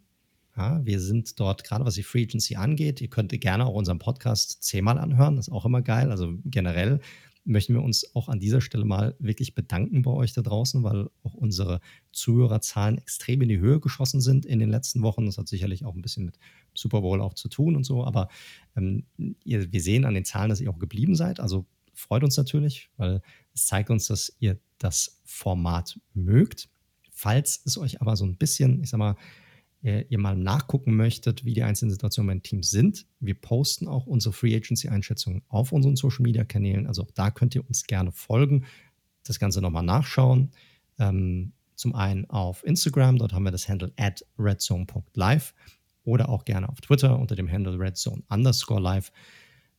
Ja, 0.57 0.83
wir 0.87 0.99
sind 0.99 1.39
dort, 1.39 1.63
gerade 1.63 1.85
was 1.85 1.93
die 1.93 2.03
Free 2.03 2.23
Agency 2.23 2.57
angeht, 2.57 3.03
ihr 3.03 3.09
könnt 3.09 3.39
gerne 3.43 3.67
auch 3.67 3.75
unseren 3.75 3.99
Podcast 3.99 4.63
zehnmal 4.63 4.97
anhören, 4.97 5.37
das 5.37 5.49
ist 5.49 5.53
auch 5.53 5.67
immer 5.67 5.83
geil. 5.83 6.11
Also 6.11 6.33
generell 6.47 7.01
möchten 7.45 7.75
wir 7.75 7.83
uns 7.83 8.15
auch 8.15 8.29
an 8.29 8.39
dieser 8.39 8.61
Stelle 8.61 8.85
mal 8.85 9.17
wirklich 9.19 9.55
bedanken 9.55 10.03
bei 10.03 10.11
euch 10.11 10.33
da 10.33 10.43
draußen, 10.43 10.83
weil 10.83 11.09
auch 11.23 11.35
unsere 11.35 11.81
Zuhörerzahlen 12.13 12.99
extrem 12.99 13.43
in 13.43 13.49
die 13.49 13.59
Höhe 13.59 13.81
geschossen 13.81 14.21
sind 14.21 14.47
in 14.47 14.59
den 14.59 14.71
letzten 14.71 15.03
Wochen. 15.03 15.27
Das 15.27 15.39
hat 15.39 15.49
sicherlich 15.49 15.85
auch 15.85 15.95
ein 15.95 16.03
bisschen 16.03 16.25
mit 16.25 16.39
Super 16.75 17.01
Bowl 17.01 17.21
auch 17.21 17.35
zu 17.35 17.49
tun 17.49 17.77
und 17.77 17.85
so, 17.85 18.05
aber 18.05 18.29
ähm, 18.77 19.05
ihr, 19.45 19.73
wir 19.73 19.81
sehen 19.81 20.05
an 20.05 20.15
den 20.15 20.25
Zahlen, 20.25 20.51
dass 20.51 20.61
ihr 20.61 20.71
auch 20.71 20.79
geblieben 20.79 21.17
seid. 21.17 21.41
Also 21.41 21.67
freut 21.93 22.25
uns 22.25 22.37
natürlich, 22.37 22.91
weil 22.97 23.23
es 23.55 23.67
zeigt 23.67 23.91
uns, 23.91 24.07
dass 24.07 24.35
ihr 24.39 24.59
das 24.79 25.21
Format 25.25 25.99
mögt. 26.15 26.69
Falls 27.11 27.63
es 27.65 27.77
euch 27.77 28.01
aber 28.01 28.17
so 28.17 28.25
ein 28.25 28.37
bisschen, 28.37 28.83
ich 28.83 28.91
sag 28.91 28.99
mal, 28.99 29.17
ihr 29.83 30.19
mal 30.19 30.37
nachgucken 30.37 30.95
möchtet, 30.95 31.45
wie 31.45 31.55
die 31.55 31.65
einzelnen 31.65 31.91
Situationen 31.91 32.29
beim 32.29 32.43
Team 32.43 32.63
sind, 32.63 33.07
wir 33.19 33.35
posten 33.35 33.89
auch 33.89 34.07
unsere 34.07 34.33
Free 34.33 34.55
Agency 34.55 34.89
Einschätzungen 34.89 35.43
auf 35.49 35.73
unseren 35.73 35.97
Social 35.97 36.23
Media 36.23 36.45
Kanälen. 36.45 36.87
Also 36.87 37.03
auch 37.03 37.11
da 37.11 37.31
könnt 37.31 37.55
ihr 37.57 37.67
uns 37.67 37.85
gerne 37.85 38.13
folgen, 38.13 38.65
das 39.25 39.41
Ganze 39.41 39.61
nochmal 39.61 39.83
nachschauen. 39.83 40.53
Ähm, 40.99 41.53
zum 41.75 41.97
einen 41.97 42.31
auf 42.31 42.65
Instagram, 42.65 43.19
dort 43.19 43.33
haben 43.33 43.43
wir 43.43 43.51
das 43.51 43.69
Handle 43.69 43.93
at 43.97 44.25
redzone.live 44.39 45.53
oder 46.05 46.29
auch 46.29 46.45
gerne 46.45 46.69
auf 46.69 46.81
Twitter 46.81 47.19
unter 47.19 47.35
dem 47.35 47.51
Handle 47.51 47.79
redzone 47.79 48.23
underscore 48.29 48.81
live. 48.81 49.11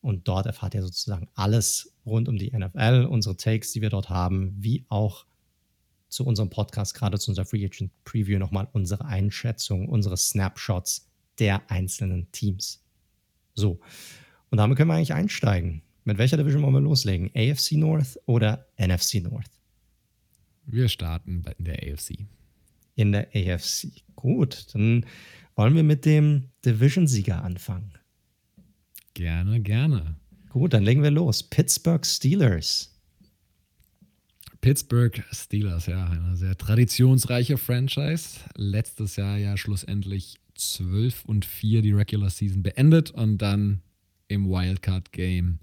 Und 0.01 0.27
dort 0.27 0.45
erfahrt 0.45 0.73
ihr 0.73 0.81
sozusagen 0.81 1.29
alles 1.33 1.93
rund 2.05 2.27
um 2.27 2.37
die 2.37 2.51
NFL, 2.51 3.07
unsere 3.09 3.37
Takes, 3.37 3.71
die 3.71 3.81
wir 3.81 3.89
dort 3.89 4.09
haben, 4.09 4.53
wie 4.59 4.85
auch 4.89 5.25
zu 6.13 6.25
unserem 6.25 6.49
Podcast, 6.49 6.93
gerade 6.93 7.17
zu 7.17 7.31
unserer 7.31 7.45
Free 7.45 7.65
Agent 7.65 7.91
Preview, 8.03 8.37
nochmal 8.37 8.67
unsere 8.71 9.05
Einschätzung, 9.05 9.89
unsere 9.89 10.15
Snapshots 10.15 11.09
der 11.39 11.69
einzelnen 11.71 12.31
Teams. 12.31 12.83
So, 13.55 13.79
und 14.51 14.59
damit 14.59 14.77
können 14.77 14.89
wir 14.89 14.95
eigentlich 14.95 15.13
einsteigen. 15.13 15.81
Mit 16.03 16.19
welcher 16.19 16.37
Division 16.37 16.61
wollen 16.61 16.75
wir 16.75 16.81
loslegen? 16.81 17.31
AFC 17.35 17.73
North 17.73 18.19
oder 18.27 18.67
NFC 18.77 19.15
North? 19.15 19.49
Wir 20.65 20.87
starten 20.87 21.43
in 21.57 21.65
der 21.65 21.81
AFC. 21.81 22.27
In 22.95 23.11
der 23.11 23.29
AFC. 23.33 24.03
Gut, 24.15 24.67
dann 24.73 25.07
wollen 25.55 25.75
wir 25.75 25.83
mit 25.83 26.05
dem 26.05 26.49
Division-Sieger 26.63 27.43
anfangen. 27.43 27.93
Gerne, 29.15 29.61
gerne. 29.61 30.15
Gut, 30.49 30.73
dann 30.73 30.83
legen 30.83 31.01
wir 31.01 31.11
los. 31.11 31.41
Pittsburgh 31.41 32.05
Steelers. 32.05 32.92
Pittsburgh 34.63 35.21
Steelers, 35.29 35.87
ja, 35.87 36.05
eine 36.05 36.37
sehr 36.37 36.57
traditionsreiche 36.57 37.57
Franchise. 37.57 38.39
Letztes 38.55 39.17
Jahr 39.17 39.37
ja 39.37 39.57
schlussendlich 39.57 40.35
12 40.55 41.25
und 41.25 41.43
4 41.43 41.81
die 41.81 41.91
Regular 41.91 42.29
Season 42.29 42.63
beendet 42.63 43.11
und 43.11 43.39
dann 43.39 43.81
im 44.29 44.47
Wildcard 44.49 45.11
Game 45.11 45.59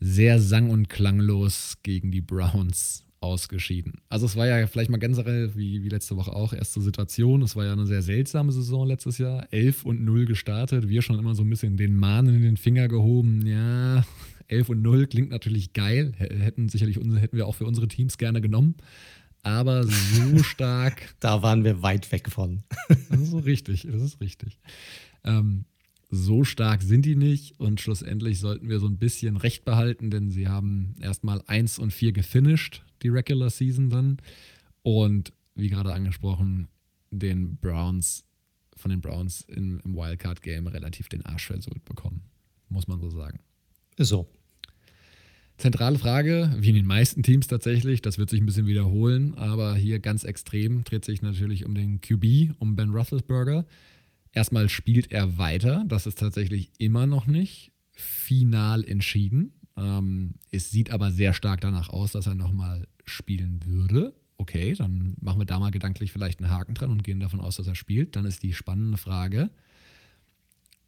sehr 0.00 0.38
sang- 0.38 0.68
und 0.68 0.90
klanglos 0.90 1.78
gegen 1.82 2.10
die 2.10 2.20
Browns 2.20 3.06
ausgeschieden. 3.20 3.94
Also 4.10 4.26
es 4.26 4.36
war 4.36 4.48
ja 4.48 4.66
vielleicht 4.66 4.90
mal 4.90 4.98
generell, 4.98 5.56
wie, 5.56 5.82
wie 5.82 5.88
letzte 5.88 6.14
Woche 6.18 6.34
auch, 6.34 6.52
erste 6.52 6.82
Situation. 6.82 7.40
Es 7.40 7.56
war 7.56 7.64
ja 7.64 7.72
eine 7.72 7.86
sehr 7.86 8.02
seltsame 8.02 8.52
Saison 8.52 8.86
letztes 8.86 9.16
Jahr. 9.16 9.50
11 9.50 9.86
und 9.86 10.04
0 10.04 10.26
gestartet. 10.26 10.90
Wir 10.90 11.00
schon 11.00 11.18
immer 11.18 11.34
so 11.34 11.42
ein 11.42 11.48
bisschen 11.48 11.78
den 11.78 11.96
Mahnen 11.96 12.34
in 12.34 12.42
den 12.42 12.58
Finger 12.58 12.86
gehoben. 12.86 13.46
Ja, 13.46 14.04
11 14.48 14.68
und 14.70 14.82
0 14.82 15.06
klingt 15.06 15.30
natürlich 15.30 15.72
geil. 15.72 16.12
Hätten 16.18 16.68
sicherlich 16.68 16.96
hätten 16.96 17.36
wir 17.36 17.46
auch 17.46 17.54
für 17.54 17.66
unsere 17.66 17.88
Teams 17.88 18.18
gerne 18.18 18.40
genommen. 18.40 18.76
Aber 19.42 19.84
so 19.84 20.38
stark. 20.42 21.14
da 21.20 21.42
waren 21.42 21.64
wir 21.64 21.82
weit 21.82 22.10
weg 22.12 22.30
von. 22.30 22.62
das 22.88 23.20
ist 23.20 23.30
so 23.30 23.38
richtig, 23.38 23.86
das 23.90 24.02
ist 24.02 24.20
richtig. 24.20 24.58
Ähm, 25.22 25.66
so 26.10 26.44
stark 26.44 26.82
sind 26.82 27.04
die 27.04 27.16
nicht 27.16 27.58
und 27.58 27.80
schlussendlich 27.80 28.38
sollten 28.38 28.68
wir 28.68 28.78
so 28.78 28.86
ein 28.86 28.98
bisschen 28.98 29.36
Recht 29.36 29.64
behalten, 29.64 30.10
denn 30.10 30.30
sie 30.30 30.48
haben 30.48 30.94
erstmal 31.00 31.42
1 31.46 31.78
und 31.78 31.92
4 31.92 32.12
gefinisht 32.12 32.82
die 33.02 33.08
Regular 33.08 33.50
Season 33.50 33.90
dann. 33.90 34.18
Und 34.82 35.32
wie 35.54 35.68
gerade 35.68 35.92
angesprochen, 35.92 36.68
den 37.10 37.56
Browns, 37.56 38.24
von 38.76 38.90
den 38.90 39.00
Browns 39.00 39.42
im, 39.42 39.80
im 39.84 39.94
Wildcard-Game 39.94 40.66
relativ 40.66 41.08
den 41.08 41.24
Arsch 41.24 41.46
versucht 41.46 41.84
bekommen. 41.84 42.22
Muss 42.68 42.88
man 42.88 42.98
so 42.98 43.10
sagen. 43.10 43.40
Ist 43.96 44.08
so. 44.08 44.28
Zentrale 45.56 45.98
Frage, 45.98 46.52
wie 46.58 46.70
in 46.70 46.74
den 46.74 46.86
meisten 46.86 47.22
Teams 47.22 47.46
tatsächlich, 47.46 48.02
das 48.02 48.18
wird 48.18 48.28
sich 48.28 48.40
ein 48.40 48.46
bisschen 48.46 48.66
wiederholen, 48.66 49.34
aber 49.34 49.76
hier 49.76 50.00
ganz 50.00 50.24
extrem 50.24 50.82
dreht 50.82 51.04
sich 51.04 51.22
natürlich 51.22 51.64
um 51.64 51.74
den 51.74 52.00
QB, 52.00 52.56
um 52.58 52.74
Ben 52.74 52.90
Roethlisberger. 52.90 53.64
Erstmal 54.32 54.68
spielt 54.68 55.12
er 55.12 55.38
weiter, 55.38 55.84
das 55.86 56.06
ist 56.06 56.18
tatsächlich 56.18 56.72
immer 56.78 57.06
noch 57.06 57.26
nicht 57.26 57.70
final 57.92 58.84
entschieden. 58.84 59.52
Ähm, 59.76 60.34
es 60.50 60.72
sieht 60.72 60.90
aber 60.90 61.12
sehr 61.12 61.32
stark 61.32 61.60
danach 61.60 61.88
aus, 61.88 62.12
dass 62.12 62.26
er 62.26 62.34
nochmal 62.34 62.88
spielen 63.04 63.60
würde, 63.64 64.12
okay, 64.38 64.74
dann 64.74 65.14
machen 65.20 65.40
wir 65.40 65.46
da 65.46 65.58
mal 65.58 65.70
gedanklich 65.70 66.12
vielleicht 66.12 66.40
einen 66.40 66.50
Haken 66.50 66.74
dran 66.74 66.90
und 66.90 67.04
gehen 67.04 67.20
davon 67.20 67.40
aus, 67.40 67.56
dass 67.56 67.66
er 67.66 67.74
spielt. 67.74 68.16
Dann 68.16 68.24
ist 68.24 68.42
die 68.42 68.52
spannende 68.52 68.98
Frage, 68.98 69.50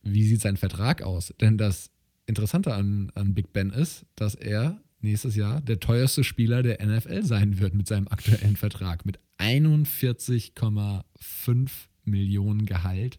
wie 0.02 0.24
sieht 0.24 0.40
sein 0.40 0.56
Vertrag 0.56 1.02
aus? 1.02 1.32
Denn 1.40 1.58
das 1.58 1.90
Interessante 2.26 2.74
an, 2.74 3.10
an 3.14 3.34
Big 3.34 3.52
Ben 3.52 3.70
ist, 3.70 4.04
dass 4.16 4.34
er 4.34 4.80
nächstes 5.00 5.36
Jahr 5.36 5.60
der 5.60 5.80
teuerste 5.80 6.24
Spieler 6.24 6.62
der 6.62 6.84
NFL 6.84 7.22
sein 7.22 7.60
wird 7.60 7.74
mit 7.74 7.86
seinem 7.86 8.08
aktuellen 8.08 8.56
Vertrag 8.56 9.06
mit 9.06 9.20
41,5 9.38 11.70
Millionen 12.04 12.66
Gehalt, 12.66 13.18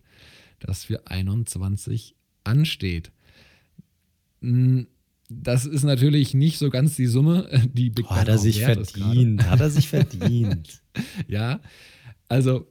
das 0.59 0.83
für 0.83 1.07
21 1.07 2.15
ansteht. 2.43 3.11
Hm, 4.41 4.87
das 5.29 5.65
ist 5.65 5.83
natürlich 5.83 6.33
nicht 6.33 6.57
so 6.57 6.69
ganz 6.69 6.95
die 6.95 7.05
Summe, 7.05 7.49
die 7.73 7.89
Big 7.89 8.05
oh, 8.05 8.09
Ben 8.09 8.19
Hat 8.19 8.27
er 8.27 8.37
sich 8.37 8.61
verdient, 8.61 9.45
hat 9.45 9.59
er 9.59 9.69
sich 9.69 9.87
verdient. 9.89 10.81
ja, 11.27 11.61
also 12.27 12.67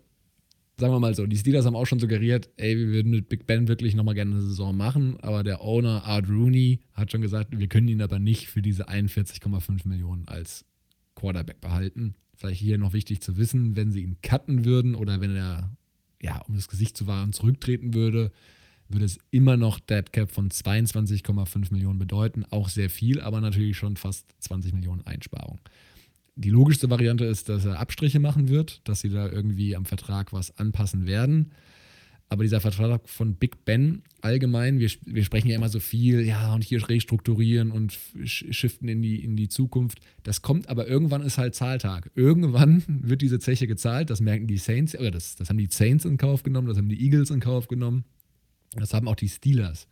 sagen 0.78 0.92
wir 0.92 1.00
mal 1.00 1.14
so, 1.14 1.26
die 1.26 1.36
Steelers 1.36 1.64
haben 1.64 1.76
auch 1.76 1.86
schon 1.86 2.00
suggeriert, 2.00 2.50
ey, 2.56 2.76
wir 2.76 2.88
würden 2.88 3.10
mit 3.10 3.28
Big 3.28 3.46
Ben 3.46 3.66
wirklich 3.68 3.94
nochmal 3.94 4.14
gerne 4.14 4.32
eine 4.32 4.42
Saison 4.42 4.76
machen, 4.76 5.18
aber 5.20 5.42
der 5.42 5.62
Owner 5.62 6.04
Art 6.04 6.28
Rooney 6.28 6.80
hat 6.92 7.10
schon 7.10 7.22
gesagt, 7.22 7.58
wir 7.58 7.68
können 7.68 7.88
ihn 7.88 8.02
aber 8.02 8.18
nicht 8.18 8.48
für 8.48 8.60
diese 8.60 8.88
41,5 8.88 9.88
Millionen 9.88 10.28
als 10.28 10.66
Quarterback 11.14 11.60
behalten. 11.60 12.14
Vielleicht 12.34 12.60
hier 12.60 12.76
noch 12.76 12.92
wichtig 12.92 13.22
zu 13.22 13.38
wissen, 13.38 13.74
wenn 13.76 13.90
sie 13.90 14.02
ihn 14.02 14.18
cutten 14.22 14.66
würden 14.66 14.94
oder 14.94 15.20
wenn 15.22 15.34
er, 15.34 15.74
ja, 16.20 16.38
um 16.42 16.54
das 16.54 16.68
Gesicht 16.68 16.96
zu 16.96 17.06
wahren, 17.06 17.32
zurücktreten 17.32 17.94
würde, 17.94 18.30
würde 18.88 19.06
es 19.06 19.18
immer 19.30 19.56
noch 19.56 19.80
Dead 19.80 20.12
Cap 20.12 20.30
von 20.30 20.50
22,5 20.50 21.72
Millionen 21.72 21.98
bedeuten. 21.98 22.44
Auch 22.50 22.68
sehr 22.68 22.90
viel, 22.90 23.20
aber 23.20 23.40
natürlich 23.40 23.78
schon 23.78 23.96
fast 23.96 24.26
20 24.40 24.74
Millionen 24.74 25.06
Einsparung. 25.06 25.58
Die 26.36 26.50
logischste 26.50 26.90
Variante 26.90 27.24
ist, 27.24 27.48
dass 27.48 27.64
er 27.64 27.80
Abstriche 27.80 28.20
machen 28.20 28.48
wird, 28.48 28.80
dass 28.84 29.00
sie 29.00 29.08
da 29.08 29.28
irgendwie 29.28 29.74
am 29.74 29.86
Vertrag 29.86 30.32
was 30.32 30.56
anpassen 30.58 31.06
werden. 31.06 31.52
Aber 32.28 32.42
dieser 32.42 32.60
Vertrag 32.60 33.08
von 33.08 33.36
Big 33.36 33.64
Ben 33.64 34.02
allgemein, 34.20 34.80
wir, 34.80 34.90
wir 35.04 35.24
sprechen 35.24 35.48
ja 35.48 35.56
immer 35.56 35.68
so 35.68 35.78
viel, 35.78 36.22
ja, 36.22 36.52
und 36.52 36.64
hier 36.64 36.86
restrukturieren 36.88 37.70
und 37.70 37.96
shiften 38.24 38.88
in 38.88 39.00
die, 39.00 39.22
in 39.22 39.36
die 39.36 39.48
Zukunft. 39.48 40.00
Das 40.24 40.42
kommt 40.42 40.68
aber 40.68 40.88
irgendwann 40.88 41.22
ist 41.22 41.38
halt 41.38 41.54
Zahltag. 41.54 42.10
Irgendwann 42.16 42.82
wird 42.88 43.22
diese 43.22 43.38
Zeche 43.38 43.68
gezahlt, 43.68 44.10
das 44.10 44.20
merken 44.20 44.48
die 44.48 44.58
Saints, 44.58 44.96
oder 44.98 45.12
das, 45.12 45.36
das 45.36 45.48
haben 45.48 45.58
die 45.58 45.68
Saints 45.70 46.04
in 46.04 46.16
Kauf 46.16 46.42
genommen, 46.42 46.66
das 46.66 46.76
haben 46.76 46.88
die 46.88 47.00
Eagles 47.00 47.30
in 47.30 47.40
Kauf 47.40 47.68
genommen. 47.68 48.04
Das 48.74 48.92
haben 48.92 49.06
auch 49.08 49.16
die 49.16 49.28
Steelers 49.28 49.86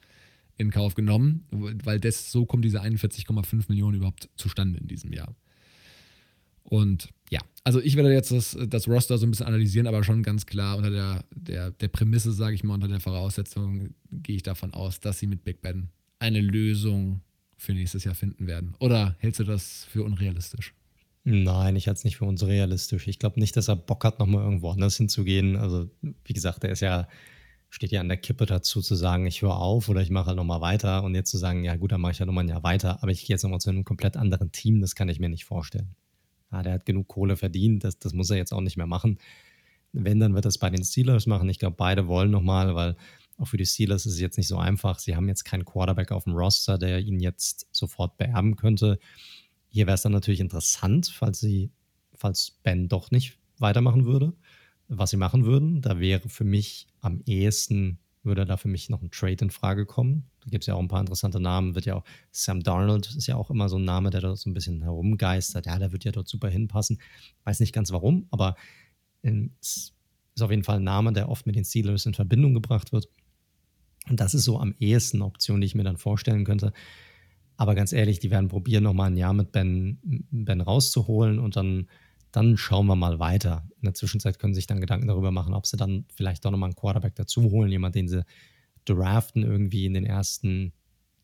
in 0.57 0.71
Kauf 0.71 0.95
genommen, 0.95 1.47
weil 1.51 2.01
das, 2.01 2.33
so 2.33 2.47
kommen 2.47 2.63
diese 2.63 2.83
41,5 2.83 3.67
Millionen 3.69 3.97
überhaupt 3.97 4.29
zustande 4.37 4.79
in 4.79 4.89
diesem 4.89 5.13
Jahr. 5.13 5.35
Und 6.65 7.09
ja, 7.31 7.41
also 7.63 7.81
ich 7.81 7.97
werde 7.97 8.13
jetzt 8.13 8.33
das, 8.33 8.57
das 8.69 8.89
Roster 8.89 9.19
so 9.19 9.27
ein 9.27 9.31
bisschen 9.31 9.47
analysieren, 9.47 9.87
aber 9.87 10.03
schon 10.03 10.23
ganz 10.23 10.47
klar 10.47 10.77
unter 10.77 10.91
der, 10.91 11.25
der, 11.35 11.71
der 11.71 11.89
Prämisse, 11.89 12.33
sage 12.33 12.55
ich 12.55 12.65
mal, 12.65 12.75
unter 12.75 12.89
der 12.89 13.01
Voraussetzung 13.01 13.95
gehe 14.11 14.37
ich 14.37 14.43
davon 14.43 14.75
aus, 14.75 15.01
dass 15.01 15.19
sie 15.19 15.27
mit 15.27 15.45
Big 15.45 15.63
Ben 15.63 15.89
eine 16.19 16.41
Lösung 16.41 17.21
für 17.57 17.73
nächstes 17.73 18.05
Jahr 18.05 18.15
finden 18.15 18.47
werden. 18.47 18.75
Oder 18.81 19.17
hältst 19.19 19.41
du 19.41 19.45
das 19.45 19.87
für 19.91 20.03
unrealistisch? 20.03 20.75
Nein, 21.25 21.77
ich 21.77 21.87
halte 21.87 21.99
es 21.99 22.05
nicht 22.05 22.19
für 22.19 22.27
unrealistisch. 22.27 23.09
Ich 23.09 23.19
glaube 23.19 23.41
nicht, 23.41 23.57
dass 23.57 23.69
er 23.69 23.77
Bock 23.77 24.05
hat, 24.05 24.19
nochmal 24.19 24.45
irgendwo 24.45 24.71
anders 24.71 24.97
hinzugehen. 24.97 25.57
Also, 25.57 25.89
wie 26.03 26.33
gesagt, 26.35 26.65
er 26.65 26.71
ist 26.71 26.81
ja, 26.81 27.09
steht 27.71 27.93
ja 27.93 28.01
an 28.01 28.09
der 28.09 28.19
Kippe 28.19 28.45
dazu 28.45 28.83
zu 28.83 28.95
sagen, 28.95 29.27
ich 29.27 29.41
höre 29.41 29.57
auf 29.57 29.89
oder 29.89 30.03
ich 30.03 30.11
mache 30.11 30.27
halt 30.27 30.37
nochmal 30.37 30.61
weiter 30.61 31.03
und 31.03 31.15
jetzt 31.15 31.31
zu 31.31 31.39
sagen, 31.39 31.65
ja 31.65 31.77
gut, 31.77 31.93
dann 31.93 32.03
mache 32.03 32.13
ich 32.13 32.19
ja 32.19 32.27
nochmal 32.27 32.45
ein 32.45 32.51
Jahr 32.51 32.63
weiter, 32.63 33.03
aber 33.03 33.11
ich 33.11 33.25
gehe 33.25 33.35
jetzt 33.35 33.43
nochmal 33.43 33.61
zu 33.61 33.71
einem 33.71 33.85
komplett 33.85 34.19
anderen 34.19 34.53
Team, 34.53 34.83
das 34.83 34.95
kann 34.95 35.09
ich 35.09 35.19
mir 35.19 35.31
nicht 35.31 35.47
vorstellen. 35.47 35.97
Ja, 36.55 36.63
der 36.63 36.75
hat 36.75 36.87
genug 36.87 37.09
Kohle 37.09 37.37
verdient, 37.37 37.83
das, 37.83 37.99
das 37.99 38.13
muss 38.13 38.31
er 38.31 38.37
jetzt 38.37 38.53
auch 38.53 38.61
nicht 38.61 38.77
mehr 38.77 38.87
machen. 38.87 39.19
Wenn, 39.93 40.21
dann 40.21 40.35
wird 40.35 40.47
es 40.47 40.59
bei 40.59 40.71
den 40.71 40.85
Steelers 40.85 41.27
machen. 41.27 41.49
Ich 41.49 41.59
glaube, 41.59 41.75
beide 41.77 42.07
wollen 42.07 42.31
nochmal, 42.31 42.77
weil 42.77 42.97
auch 43.39 43.47
für 43.47 43.57
die 43.57 43.67
Steelers 43.67 44.07
ist 44.07 44.15
es 44.15 44.21
jetzt 44.21 44.37
nicht 44.37 44.47
so 44.47 44.57
einfach. 44.57 45.01
Sie 45.01 45.17
haben 45.17 45.27
jetzt 45.27 45.43
keinen 45.43 45.65
Quarterback 45.65 46.13
auf 46.13 46.25
dem 46.25 46.35
Roster, 46.35 46.79
der 46.79 47.01
ihn 47.01 47.19
jetzt 47.19 47.67
sofort 47.73 48.17
beerben 48.19 48.55
könnte. 48.55 49.01
Hier 49.69 49.89
wäre 49.89 49.97
es 49.97 50.03
dann 50.03 50.13
natürlich 50.13 50.39
interessant, 50.39 51.13
falls 51.13 51.41
sie, 51.41 51.73
falls 52.15 52.61
Ben 52.63 52.89
doch 52.89 53.11
nicht 53.11 53.37
weitermachen 53.59 54.05
würde, 54.05 54.33
was 54.87 55.11
sie 55.11 55.17
machen 55.17 55.45
würden. 55.45 55.81
Da 55.81 55.99
wäre 55.99 56.29
für 56.29 56.45
mich 56.45 56.87
am 57.01 57.21
ehesten, 57.27 57.99
würde 58.23 58.45
da 58.45 58.57
für 58.57 58.69
mich 58.69 58.91
noch 58.91 59.03
ein 59.03 59.11
Trade 59.11 59.47
in 59.47 59.51
Frage 59.51 59.87
kommen. 59.87 60.31
Da 60.45 60.51
gibt 60.51 60.65
es 60.65 60.67
ja 60.67 60.75
auch 60.75 60.81
ein 60.81 60.89
paar 60.89 61.01
interessante 61.01 61.41
Namen. 61.41 61.75
Wird 61.75 61.87
ja 61.87 61.95
auch 61.97 62.05
Sam 62.31 62.63
Darnold 62.63 63.15
ist 63.15 63.27
ja 63.27 63.37
auch 63.37 63.51
immer 63.51 63.69
so 63.69 63.77
ein 63.77 63.85
Name, 63.85 64.11
der 64.11 64.21
dort 64.21 64.39
so 64.39 64.51
ein 64.51 64.55
bisschen 64.55 64.83
herumgeistert. 64.83 65.67
Ja, 65.67 65.79
der 65.79 65.93
wird 65.93 66.05
ja 66.05 66.13
dort 66.13 66.29
super 66.29 66.49
hinpassen. 66.49 67.01
Weiß 67.45 67.61
nicht 67.61 67.73
ganz 67.73 67.93
warum, 67.93 68.27
aber 68.31 68.57
es 69.23 69.95
ist 70.35 70.43
auf 70.43 70.51
jeden 70.51 70.65
Fall 70.65 70.77
ein 70.77 70.85
Name, 70.85 71.13
der 71.13 71.29
oft 71.29 71.47
mit 71.47 71.57
den 71.57 71.65
Steelers 71.65 72.07
in 72.07 72.15
Verbindung 72.15 72.55
gebracht 72.55 72.93
wird. 72.93 73.09
Und 74.09 74.21
das 74.21 74.35
ist 74.35 74.45
so 74.45 74.59
am 74.59 74.75
ehesten 74.79 75.19
eine 75.19 75.27
Option, 75.27 75.61
die 75.61 75.67
ich 75.67 75.75
mir 75.75 75.85
dann 75.85 75.97
vorstellen 75.97 76.45
könnte. 76.45 76.73
Aber 77.57 77.75
ganz 77.75 77.93
ehrlich, 77.93 78.19
die 78.19 78.31
werden 78.31 78.49
probieren, 78.49 78.85
nochmal 78.85 79.11
ein 79.11 79.17
Jahr 79.17 79.33
mit 79.33 79.53
Ben, 79.53 79.99
ben 80.03 80.61
rauszuholen 80.61 81.39
und 81.39 81.57
dann, 81.57 81.89
dann 82.33 82.57
schauen 82.57 82.87
wir 82.87 82.97
mal 82.97 83.19
weiter. 83.19 83.67
In 83.77 83.87
der 83.87 83.95
Zwischenzeit 83.95 84.39
können 84.39 84.55
sie 84.55 84.59
sich 84.59 84.67
dann 84.67 84.81
Gedanken 84.81 85.07
darüber 85.07 85.31
machen, 85.31 85.55
ob 85.55 85.67
sie 85.67 85.77
dann 85.77 86.05
vielleicht 86.15 86.45
doch 86.45 86.51
nochmal 86.51 86.69
einen 86.69 86.77
Quarterback 86.77 87.15
dazu 87.15 87.51
holen, 87.51 87.71
jemand, 87.71 87.95
den 87.95 88.09
sie 88.09 88.25
draften 88.85 89.43
irgendwie 89.43 89.87
in 89.87 89.95
den 89.95 90.07
ersten 90.07 90.73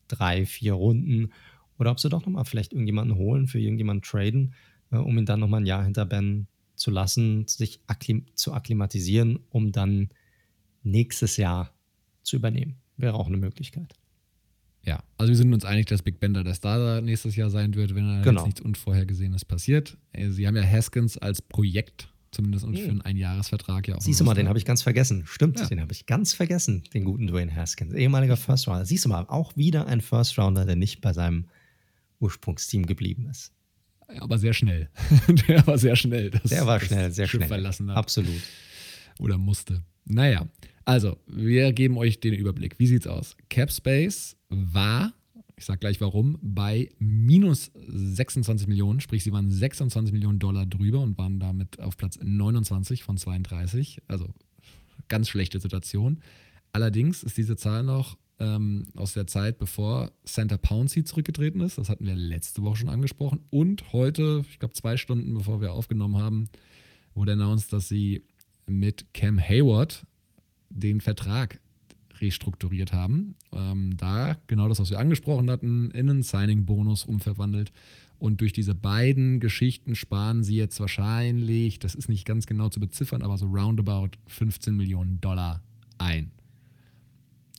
drei, 0.07 0.45
vier 0.45 0.73
Runden. 0.73 1.31
Oder 1.77 1.91
ob 1.91 1.99
sie 1.99 2.09
doch 2.09 2.25
nochmal 2.25 2.45
vielleicht 2.45 2.73
irgendjemanden 2.73 3.17
holen, 3.17 3.47
für 3.47 3.59
irgendjemanden 3.59 4.03
traden, 4.03 4.53
äh, 4.91 4.97
um 4.97 5.17
ihn 5.17 5.25
dann 5.25 5.39
nochmal 5.39 5.61
ein 5.61 5.65
Jahr 5.65 5.83
hinter 5.83 6.05
Ben 6.05 6.47
zu 6.75 6.91
lassen, 6.91 7.47
sich 7.47 7.79
akklim 7.87 8.25
zu 8.35 8.53
akklimatisieren, 8.53 9.39
um 9.49 9.71
dann 9.71 10.09
nächstes 10.83 11.37
Jahr 11.37 11.73
zu 12.23 12.35
übernehmen. 12.35 12.75
Wäre 12.97 13.15
auch 13.15 13.27
eine 13.27 13.37
Möglichkeit. 13.37 13.95
Ja, 14.83 15.03
also 15.17 15.29
wir 15.29 15.37
sind 15.37 15.53
uns 15.53 15.63
einig, 15.63 15.85
dass 15.87 16.01
Big 16.01 16.19
Bender 16.19 16.43
der 16.43 16.55
Star 16.55 17.01
nächstes 17.01 17.35
Jahr 17.35 17.51
sein 17.51 17.75
wird, 17.75 17.93
wenn 17.93 18.07
da 18.07 18.21
genau. 18.21 18.41
jetzt 18.41 18.45
nichts 18.45 18.61
Unvorhergesehenes 18.61 19.45
passiert. 19.45 19.97
Äh, 20.11 20.29
sie 20.29 20.47
haben 20.47 20.55
ja 20.55 20.63
Haskins 20.63 21.17
als 21.17 21.41
Projekt, 21.41 22.10
zumindest 22.31 22.65
mhm. 22.65 22.75
für 22.75 22.89
einen 22.89 23.01
Einjahresvertrag 23.01 23.87
ja 23.87 23.95
auch. 23.95 24.01
Siehst 24.01 24.19
du 24.19 24.23
mal, 24.23 24.33
den 24.33 24.47
habe 24.47 24.57
ich 24.57 24.65
ganz 24.65 24.81
vergessen. 24.81 25.23
Stimmt, 25.25 25.59
ja. 25.59 25.67
den 25.67 25.81
habe 25.81 25.91
ich 25.93 26.05
ganz 26.05 26.33
vergessen, 26.33 26.83
den 26.93 27.05
guten 27.05 27.27
Dwayne 27.27 27.53
Haskins, 27.53 27.93
ehemaliger 27.93 28.37
First 28.37 28.67
Rounder. 28.67 28.85
Siehst 28.85 29.05
du 29.05 29.09
mal, 29.09 29.25
auch 29.27 29.55
wieder 29.55 29.87
ein 29.87 30.01
First 30.01 30.37
Rounder, 30.37 30.65
der 30.65 30.75
nicht 30.75 31.01
bei 31.01 31.13
seinem 31.13 31.45
Ursprungsteam 32.19 32.85
geblieben 32.85 33.27
ist. 33.29 33.51
aber 34.19 34.37
sehr 34.37 34.53
schnell. 34.53 34.89
der 35.47 35.65
war 35.67 35.77
sehr 35.77 35.95
schnell. 35.95 36.29
Das, 36.29 36.43
der 36.43 36.65
war 36.65 36.79
schnell, 36.79 37.11
sehr 37.11 37.27
Schiff 37.27 37.39
schnell. 37.39 37.47
verlassen 37.47 37.89
hat. 37.89 37.97
Absolut. 37.97 38.41
Oder 39.19 39.37
musste. 39.37 39.83
Naja, 40.05 40.47
also, 40.85 41.17
wir 41.27 41.73
geben 41.73 41.97
euch 41.97 42.19
den 42.19 42.33
Überblick. 42.33 42.79
Wie 42.79 42.87
sieht's 42.87 43.07
aus? 43.07 43.37
Capspace 43.49 44.35
war, 44.49 45.13
ich 45.61 45.67
sag 45.67 45.79
gleich 45.79 46.01
warum, 46.01 46.39
bei 46.41 46.89
minus 46.97 47.71
26 47.75 48.67
Millionen, 48.67 48.99
sprich, 48.99 49.23
sie 49.23 49.31
waren 49.31 49.51
26 49.51 50.11
Millionen 50.11 50.39
Dollar 50.39 50.65
drüber 50.65 51.01
und 51.01 51.19
waren 51.19 51.39
damit 51.39 51.79
auf 51.79 51.97
Platz 51.97 52.17
29 52.19 53.03
von 53.03 53.15
32. 53.15 54.01
Also 54.07 54.33
ganz 55.07 55.29
schlechte 55.29 55.59
Situation. 55.59 56.19
Allerdings 56.73 57.21
ist 57.21 57.37
diese 57.37 57.57
Zahl 57.57 57.83
noch 57.83 58.17
ähm, 58.39 58.87
aus 58.95 59.13
der 59.13 59.27
Zeit, 59.27 59.59
bevor 59.59 60.11
Santa 60.23 60.57
Pouncy 60.57 61.03
zurückgetreten 61.03 61.61
ist. 61.61 61.77
Das 61.77 61.89
hatten 61.89 62.07
wir 62.07 62.15
letzte 62.15 62.63
Woche 62.63 62.77
schon 62.77 62.89
angesprochen. 62.89 63.41
Und 63.51 63.93
heute, 63.93 64.43
ich 64.49 64.57
glaube 64.57 64.73
zwei 64.73 64.97
Stunden 64.97 65.35
bevor 65.35 65.61
wir 65.61 65.73
aufgenommen 65.73 66.17
haben, 66.17 66.49
wurde 67.13 67.33
announced, 67.33 67.71
dass 67.71 67.87
sie 67.87 68.25
mit 68.65 69.13
Cam 69.13 69.39
Hayward 69.39 70.07
den 70.69 71.01
Vertrag 71.01 71.59
restrukturiert 72.21 72.93
haben. 72.93 73.35
Ähm, 73.51 73.97
da 73.97 74.37
genau 74.47 74.67
das, 74.67 74.79
was 74.79 74.91
wir 74.91 74.99
angesprochen 74.99 75.49
hatten, 75.49 75.91
in 75.91 76.09
einen 76.09 76.23
Signing-Bonus 76.23 77.05
umverwandelt. 77.05 77.71
Und 78.19 78.41
durch 78.41 78.53
diese 78.53 78.75
beiden 78.75 79.39
Geschichten 79.39 79.95
sparen 79.95 80.43
sie 80.43 80.55
jetzt 80.55 80.79
wahrscheinlich, 80.79 81.79
das 81.79 81.95
ist 81.95 82.07
nicht 82.07 82.25
ganz 82.25 82.45
genau 82.45 82.69
zu 82.69 82.79
beziffern, 82.79 83.23
aber 83.23 83.37
so 83.37 83.47
roundabout 83.47 84.11
15 84.27 84.75
Millionen 84.75 85.19
Dollar 85.21 85.63
ein. 85.97 86.31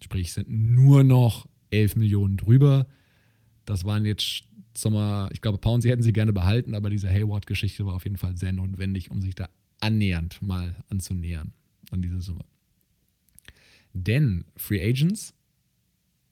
Sprich, 0.01 0.33
sind 0.33 0.49
nur 0.49 1.03
noch 1.03 1.49
11 1.71 1.97
Millionen 1.97 2.37
drüber. 2.37 2.87
Das 3.65 3.85
waren 3.85 4.05
jetzt, 4.05 4.45
Sommer, 4.77 5.29
ich 5.33 5.41
glaube, 5.41 5.59
Pounds 5.59 5.85
hätten 5.85 6.03
sie 6.03 6.13
gerne 6.13 6.33
behalten, 6.33 6.75
aber 6.75 6.91
diese 6.91 7.09
Hayward-Geschichte 7.11 7.85
war 7.85 7.95
auf 7.95 8.05
jeden 8.05 8.17
Fall 8.17 8.37
sehr 8.37 8.53
notwendig, 8.53 9.11
um 9.11 9.21
sich 9.21 9.35
da 9.35 9.49
annähernd 9.81 10.41
mal 10.43 10.77
anzunähern 10.89 11.53
an 11.91 12.03
diese 12.03 12.21
Summe. 12.21 12.45
Denn 13.93 14.45
Free 14.57 14.83
Agents 14.83 15.35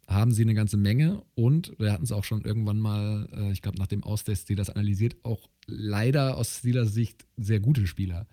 haben 0.06 0.32
sie 0.32 0.42
eine 0.42 0.54
ganze 0.54 0.76
Menge 0.76 1.22
und 1.34 1.72
wir 1.78 1.92
hatten 1.92 2.02
es 2.02 2.12
auch 2.12 2.24
schon 2.24 2.42
irgendwann 2.42 2.80
mal, 2.80 3.28
äh, 3.32 3.52
ich 3.52 3.62
glaube, 3.62 3.78
nach 3.78 3.86
dem 3.86 4.02
Aus 4.02 4.24
der 4.24 4.34
Steelers 4.34 4.68
analysiert, 4.68 5.16
auch 5.22 5.48
leider 5.66 6.36
aus 6.36 6.58
Steelers 6.58 6.92
Sicht 6.92 7.26
sehr 7.36 7.60
gute 7.60 7.86
Spieler. 7.86 8.26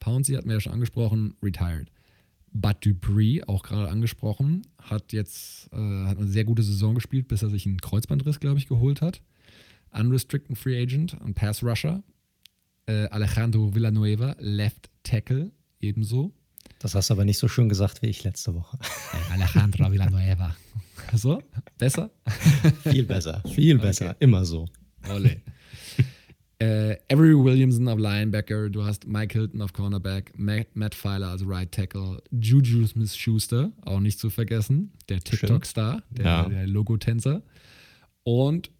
Pouncy 0.00 0.34
hatten 0.34 0.48
wir 0.48 0.54
ja 0.54 0.60
schon 0.60 0.72
angesprochen, 0.72 1.34
retired. 1.42 1.90
Bud 2.52 2.76
Dupree, 2.80 3.42
auch 3.42 3.62
gerade 3.62 3.90
angesprochen, 3.90 4.62
hat 4.80 5.12
jetzt 5.12 5.68
äh, 5.72 6.06
hat 6.06 6.16
eine 6.16 6.28
sehr 6.28 6.44
gute 6.44 6.62
Saison 6.62 6.94
gespielt, 6.94 7.28
bis 7.28 7.42
er 7.42 7.50
sich 7.50 7.66
einen 7.66 7.80
Kreuzbandriss, 7.80 8.40
glaube 8.40 8.58
ich, 8.58 8.66
geholt 8.66 9.02
hat. 9.02 9.20
Unrestricted 9.90 10.56
Free 10.56 10.80
Agent, 10.80 11.20
ein 11.20 11.34
Pass 11.34 11.62
Rusher. 11.62 12.02
Äh, 12.86 13.06
Alejandro 13.08 13.74
Villanueva, 13.74 14.34
Left 14.38 14.88
Tackle, 15.02 15.52
ebenso. 15.80 16.32
Das 16.78 16.94
hast 16.94 17.10
du 17.10 17.14
aber 17.14 17.24
nicht 17.24 17.38
so 17.38 17.48
schön 17.48 17.68
gesagt 17.68 18.02
wie 18.02 18.06
ich 18.06 18.22
letzte 18.24 18.54
Woche. 18.54 18.78
Alejandro 19.32 19.90
Villanueva. 19.90 20.56
So? 21.14 21.42
Besser? 21.76 22.10
viel 22.82 23.04
besser, 23.04 23.42
viel 23.54 23.78
besser. 23.78 24.10
Okay. 24.10 24.16
Immer 24.20 24.44
so. 24.44 24.66
Ole. 25.10 25.40
Äh, 26.60 26.96
Avery 27.08 27.36
Williamson 27.36 27.86
auf 27.86 28.00
Linebacker, 28.00 28.68
du 28.68 28.82
hast 28.82 29.06
Mike 29.06 29.32
Hilton 29.32 29.62
auf 29.62 29.72
Cornerback, 29.72 30.36
Matt, 30.36 30.74
Matt 30.74 30.92
Pfeiler 30.92 31.28
als 31.28 31.46
Right 31.46 31.70
Tackle, 31.70 32.20
Juju 32.32 32.84
Smith 32.84 33.16
Schuster, 33.16 33.70
auch 33.82 34.00
nicht 34.00 34.18
zu 34.18 34.28
vergessen, 34.28 34.90
der 35.08 35.20
TikTok-Star, 35.20 36.02
der, 36.10 36.24
ja. 36.24 36.48
der 36.48 36.66
Logo-Tänzer. 36.66 37.44
Und 38.24 38.72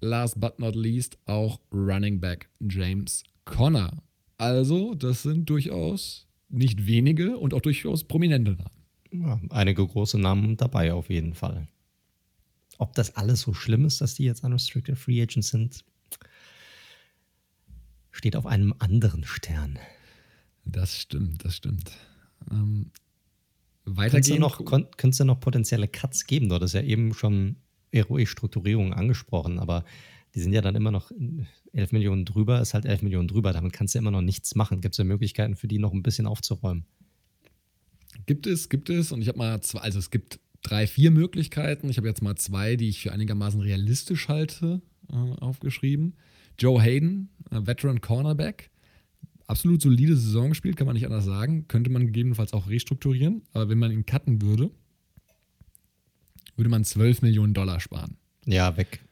last 0.00 0.40
but 0.40 0.58
not 0.58 0.74
least 0.74 1.16
auch 1.26 1.60
Running 1.72 2.20
Back 2.20 2.48
James 2.58 3.22
Conner. 3.44 4.02
Also, 4.36 4.96
das 4.96 5.22
sind 5.22 5.48
durchaus 5.48 6.26
nicht 6.52 6.86
wenige 6.86 7.38
und 7.38 7.54
auch 7.54 7.60
durchaus 7.60 8.04
prominente 8.04 8.52
Namen. 8.52 8.70
Ja, 9.10 9.40
einige 9.50 9.86
große 9.86 10.18
Namen 10.18 10.56
dabei 10.56 10.92
auf 10.92 11.10
jeden 11.10 11.34
Fall. 11.34 11.68
Ob 12.78 12.94
das 12.94 13.16
alles 13.16 13.42
so 13.42 13.52
schlimm 13.52 13.84
ist, 13.84 14.00
dass 14.00 14.14
die 14.14 14.24
jetzt 14.24 14.42
unrestricted 14.44 14.98
Free 14.98 15.22
Agents 15.22 15.48
sind, 15.48 15.84
steht 18.10 18.36
auf 18.36 18.46
einem 18.46 18.74
anderen 18.78 19.24
Stern. 19.24 19.78
Das 20.64 20.96
stimmt, 20.96 21.44
das 21.44 21.56
stimmt. 21.56 21.92
Ähm, 22.50 22.90
weitergehen. 23.84 24.42
Könnte 24.42 25.08
es 25.08 25.18
ja 25.18 25.24
noch 25.24 25.40
potenzielle 25.40 25.88
Cuts 25.88 26.26
geben? 26.26 26.48
Dort 26.48 26.62
ist 26.62 26.74
ja 26.74 26.82
eben 26.82 27.14
schon 27.14 27.56
ROE-Strukturierung 27.94 28.94
angesprochen, 28.94 29.58
aber 29.58 29.84
die 30.34 30.40
sind 30.40 30.52
ja 30.52 30.62
dann 30.62 30.74
immer 30.74 30.90
noch 30.90 31.10
11 31.72 31.92
Millionen 31.92 32.24
drüber, 32.24 32.60
ist 32.60 32.74
halt 32.74 32.86
11 32.86 33.02
Millionen 33.02 33.28
drüber. 33.28 33.52
Damit 33.52 33.72
kannst 33.72 33.94
du 33.94 33.98
immer 33.98 34.10
noch 34.10 34.22
nichts 34.22 34.54
machen. 34.54 34.80
Gibt 34.80 34.94
es 34.94 34.98
ja 34.98 35.04
Möglichkeiten 35.04 35.56
für 35.56 35.68
die 35.68 35.78
noch 35.78 35.92
ein 35.92 36.02
bisschen 36.02 36.26
aufzuräumen? 36.26 36.86
Gibt 38.26 38.46
es, 38.46 38.68
gibt 38.68 38.88
es. 38.88 39.12
Und 39.12 39.22
ich 39.22 39.28
habe 39.28 39.38
mal 39.38 39.60
zwei, 39.62 39.80
also 39.80 39.98
es 39.98 40.10
gibt 40.10 40.40
drei, 40.62 40.86
vier 40.86 41.10
Möglichkeiten. 41.10 41.88
Ich 41.88 41.98
habe 41.98 42.08
jetzt 42.08 42.22
mal 42.22 42.36
zwei, 42.36 42.76
die 42.76 42.88
ich 42.88 43.02
für 43.02 43.12
einigermaßen 43.12 43.60
realistisch 43.60 44.28
halte, 44.28 44.80
äh, 45.10 45.14
aufgeschrieben. 45.14 46.14
Joe 46.58 46.80
Hayden, 46.80 47.28
äh, 47.50 47.66
Veteran 47.66 48.00
Cornerback. 48.00 48.70
Absolut 49.46 49.82
solide 49.82 50.16
Saison 50.16 50.50
gespielt, 50.50 50.76
kann 50.76 50.86
man 50.86 50.94
nicht 50.94 51.04
anders 51.04 51.24
sagen. 51.24 51.68
Könnte 51.68 51.90
man 51.90 52.06
gegebenenfalls 52.06 52.54
auch 52.54 52.68
restrukturieren. 52.68 53.42
Aber 53.52 53.68
wenn 53.68 53.78
man 53.78 53.90
ihn 53.90 54.06
cutten 54.06 54.40
würde, 54.40 54.70
würde 56.56 56.70
man 56.70 56.84
12 56.84 57.22
Millionen 57.22 57.52
Dollar 57.52 57.80
sparen. 57.80 58.16
Ja, 58.46 58.76
weg. 58.76 59.04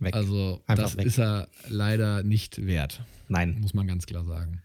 Weg. 0.00 0.14
Also 0.14 0.62
Einfach 0.66 0.84
das 0.84 0.96
weg. 0.96 1.06
ist 1.06 1.18
er 1.18 1.48
leider 1.68 2.22
nicht 2.22 2.64
wert. 2.64 3.02
Nein. 3.28 3.58
Muss 3.60 3.74
man 3.74 3.86
ganz 3.86 4.06
klar 4.06 4.24
sagen. 4.24 4.62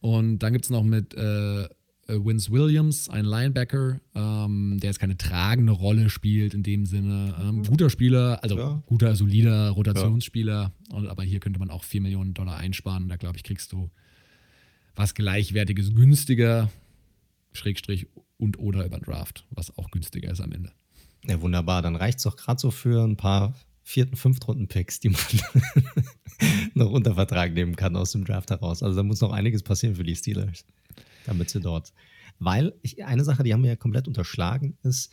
Und 0.00 0.40
dann 0.40 0.52
gibt 0.52 0.64
es 0.64 0.70
noch 0.70 0.84
mit 0.84 1.14
äh, 1.14 1.68
äh, 2.08 2.24
Vince 2.24 2.50
Williams, 2.50 3.08
ein 3.08 3.24
Linebacker, 3.24 4.00
ähm, 4.14 4.78
der 4.80 4.90
jetzt 4.90 5.00
keine 5.00 5.16
tragende 5.16 5.72
Rolle 5.72 6.10
spielt 6.10 6.54
in 6.54 6.62
dem 6.62 6.86
Sinne. 6.86 7.34
Ähm, 7.40 7.64
guter 7.64 7.90
Spieler, 7.90 8.42
also 8.42 8.58
ja. 8.58 8.82
guter, 8.86 9.16
solider 9.16 9.70
Rotationsspieler. 9.70 10.72
Ja. 10.90 10.96
Und, 10.96 11.08
aber 11.08 11.24
hier 11.24 11.40
könnte 11.40 11.58
man 11.58 11.70
auch 11.70 11.84
4 11.84 12.02
Millionen 12.02 12.34
Dollar 12.34 12.58
einsparen. 12.58 13.08
Da 13.08 13.16
glaube 13.16 13.36
ich, 13.36 13.42
kriegst 13.42 13.72
du 13.72 13.90
was 14.94 15.14
Gleichwertiges 15.14 15.94
günstiger, 15.94 16.70
Schrägstrich 17.52 18.06
und 18.38 18.58
oder 18.58 18.84
über 18.84 18.98
Draft, 18.98 19.46
was 19.50 19.76
auch 19.76 19.90
günstiger 19.90 20.30
ist 20.30 20.40
am 20.40 20.52
Ende. 20.52 20.72
Ja, 21.24 21.40
wunderbar. 21.40 21.82
Dann 21.82 21.96
reicht 21.96 22.18
es 22.18 22.24
doch 22.24 22.36
gerade 22.36 22.60
so 22.60 22.70
für 22.70 23.04
ein 23.04 23.16
paar 23.16 23.54
vierten, 23.86 24.16
fünftrunden 24.16 24.66
Picks, 24.66 24.98
die 24.98 25.10
man 25.10 25.20
noch 26.74 26.90
unter 26.90 27.14
Vertrag 27.14 27.54
nehmen 27.54 27.76
kann 27.76 27.94
aus 27.94 28.10
dem 28.10 28.24
Draft 28.24 28.50
heraus. 28.50 28.82
Also 28.82 28.96
da 28.96 29.04
muss 29.04 29.20
noch 29.20 29.30
einiges 29.30 29.62
passieren 29.62 29.94
für 29.94 30.02
die 30.02 30.16
Steelers, 30.16 30.64
damit 31.24 31.50
sie 31.50 31.60
dort. 31.60 31.92
Weil 32.40 32.74
ich, 32.82 33.04
eine 33.04 33.22
Sache, 33.22 33.44
die 33.44 33.54
haben 33.54 33.62
wir 33.62 33.70
ja 33.70 33.76
komplett 33.76 34.08
unterschlagen, 34.08 34.76
ist, 34.82 35.12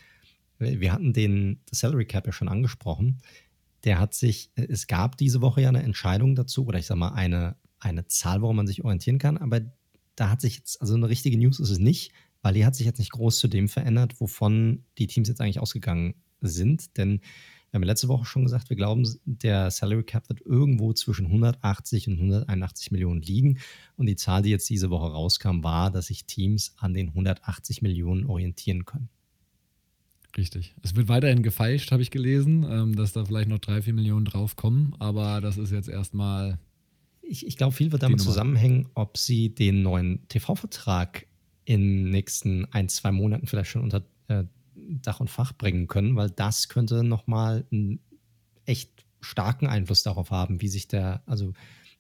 wir 0.58 0.92
hatten 0.92 1.14
den 1.14 1.62
Salary 1.72 2.06
Cap 2.06 2.26
ja 2.26 2.34
schon 2.34 2.48
angesprochen. 2.48 3.20
Der 3.84 4.00
hat 4.00 4.16
sich, 4.16 4.50
es 4.56 4.88
gab 4.88 5.18
diese 5.18 5.42
Woche 5.42 5.62
ja 5.62 5.70
eine 5.70 5.84
Entscheidung 5.84 6.34
dazu, 6.34 6.66
oder 6.66 6.80
ich 6.80 6.88
sag 6.88 6.98
mal, 6.98 7.14
eine, 7.14 7.56
eine 7.80 8.08
Zahl, 8.08 8.42
woran 8.42 8.56
man 8.56 8.68
sich 8.68 8.84
orientieren 8.84 9.20
kann, 9.20 9.38
aber 9.38 9.62
da 10.16 10.32
hat 10.32 10.42
sich 10.42 10.58
jetzt, 10.58 10.82
also 10.82 10.96
eine 10.96 11.10
richtige 11.10 11.38
News 11.38 11.60
ist 11.60 11.70
es 11.70 11.80
nicht, 11.80 12.12
weil 12.42 12.56
die 12.56 12.66
hat 12.66 12.76
sich 12.76 12.88
jetzt 12.88 13.00
nicht 13.00 13.12
groß 13.12 13.38
zu 13.38 13.48
dem 13.48 13.70
verändert, 13.70 14.20
wovon 14.20 14.84
die 14.98 15.06
Teams 15.06 15.28
jetzt 15.28 15.42
eigentlich 15.42 15.60
ausgegangen 15.60 16.16
sind. 16.42 16.98
Denn 16.98 17.22
wir 17.74 17.80
haben 17.80 17.84
ja 17.86 17.88
letzte 17.88 18.08
Woche 18.08 18.26
schon 18.26 18.44
gesagt, 18.44 18.70
wir 18.70 18.78
glauben, 18.78 19.04
der 19.26 19.72
Salary 19.72 20.04
Cap 20.04 20.30
wird 20.30 20.42
irgendwo 20.42 20.94
zwischen 20.94 21.26
180 21.26 22.08
und 22.08 22.14
181 22.20 22.92
Millionen 22.92 23.20
liegen. 23.20 23.58
Und 23.98 24.06
die 24.06 24.16
Zahl, 24.16 24.44
die 24.44 24.52
jetzt 24.52 24.70
diese 24.70 24.92
Woche 24.92 25.12
rauskam, 25.12 25.64
war, 25.64 25.90
dass 25.90 26.06
sich 26.06 26.26
Teams 26.26 26.76
an 26.78 26.94
den 26.94 27.08
180 27.08 27.82
Millionen 27.82 28.28
orientieren 28.28 28.86
können. 28.86 29.10
Richtig. 30.38 30.76
Es 30.84 30.96
wird 30.96 31.08
weiterhin 31.08 31.42
gefeilscht, 31.42 31.92
habe 31.92 32.04
ich 32.04 32.12
gelesen, 32.12 32.64
ähm, 32.70 32.96
dass 32.96 33.14
da 33.14 33.26
vielleicht 33.26 33.50
noch 33.50 33.58
drei, 33.58 33.82
vier 33.82 33.94
Millionen 33.94 34.26
draufkommen. 34.26 34.96
Aber 35.00 35.42
das 35.42 35.58
ist 35.58 35.72
jetzt 35.72 35.90
erstmal. 35.90 36.60
Ich, 37.24 37.48
ich 37.48 37.58
glaube, 37.58 37.74
viel 37.74 37.92
wird 37.92 38.04
damit 38.04 38.22
zusammenhängen, 38.22 38.88
ob 38.94 39.18
sie 39.18 39.50
den 39.50 39.82
neuen 39.82 40.28
TV-Vertrag 40.28 41.26
in 41.66 42.04
den 42.04 42.10
nächsten 42.12 42.66
ein, 42.66 42.88
zwei 42.88 43.12
Monaten 43.12 43.48
vielleicht 43.48 43.72
schon 43.72 43.82
unter 43.82 44.04
äh, 44.28 44.44
Dach 45.02 45.20
und 45.20 45.30
Fach 45.30 45.54
bringen 45.54 45.88
können, 45.88 46.16
weil 46.16 46.30
das 46.30 46.70
könnte 46.70 47.04
nochmal 47.04 47.66
einen 47.72 48.00
echt 48.66 49.06
starken 49.22 49.68
Einfluss 49.68 50.04
darauf 50.04 50.32
haben, 50.32 50.62
wie 50.62 50.68
sich 50.68 50.88
der, 50.88 51.24
also 51.26 51.54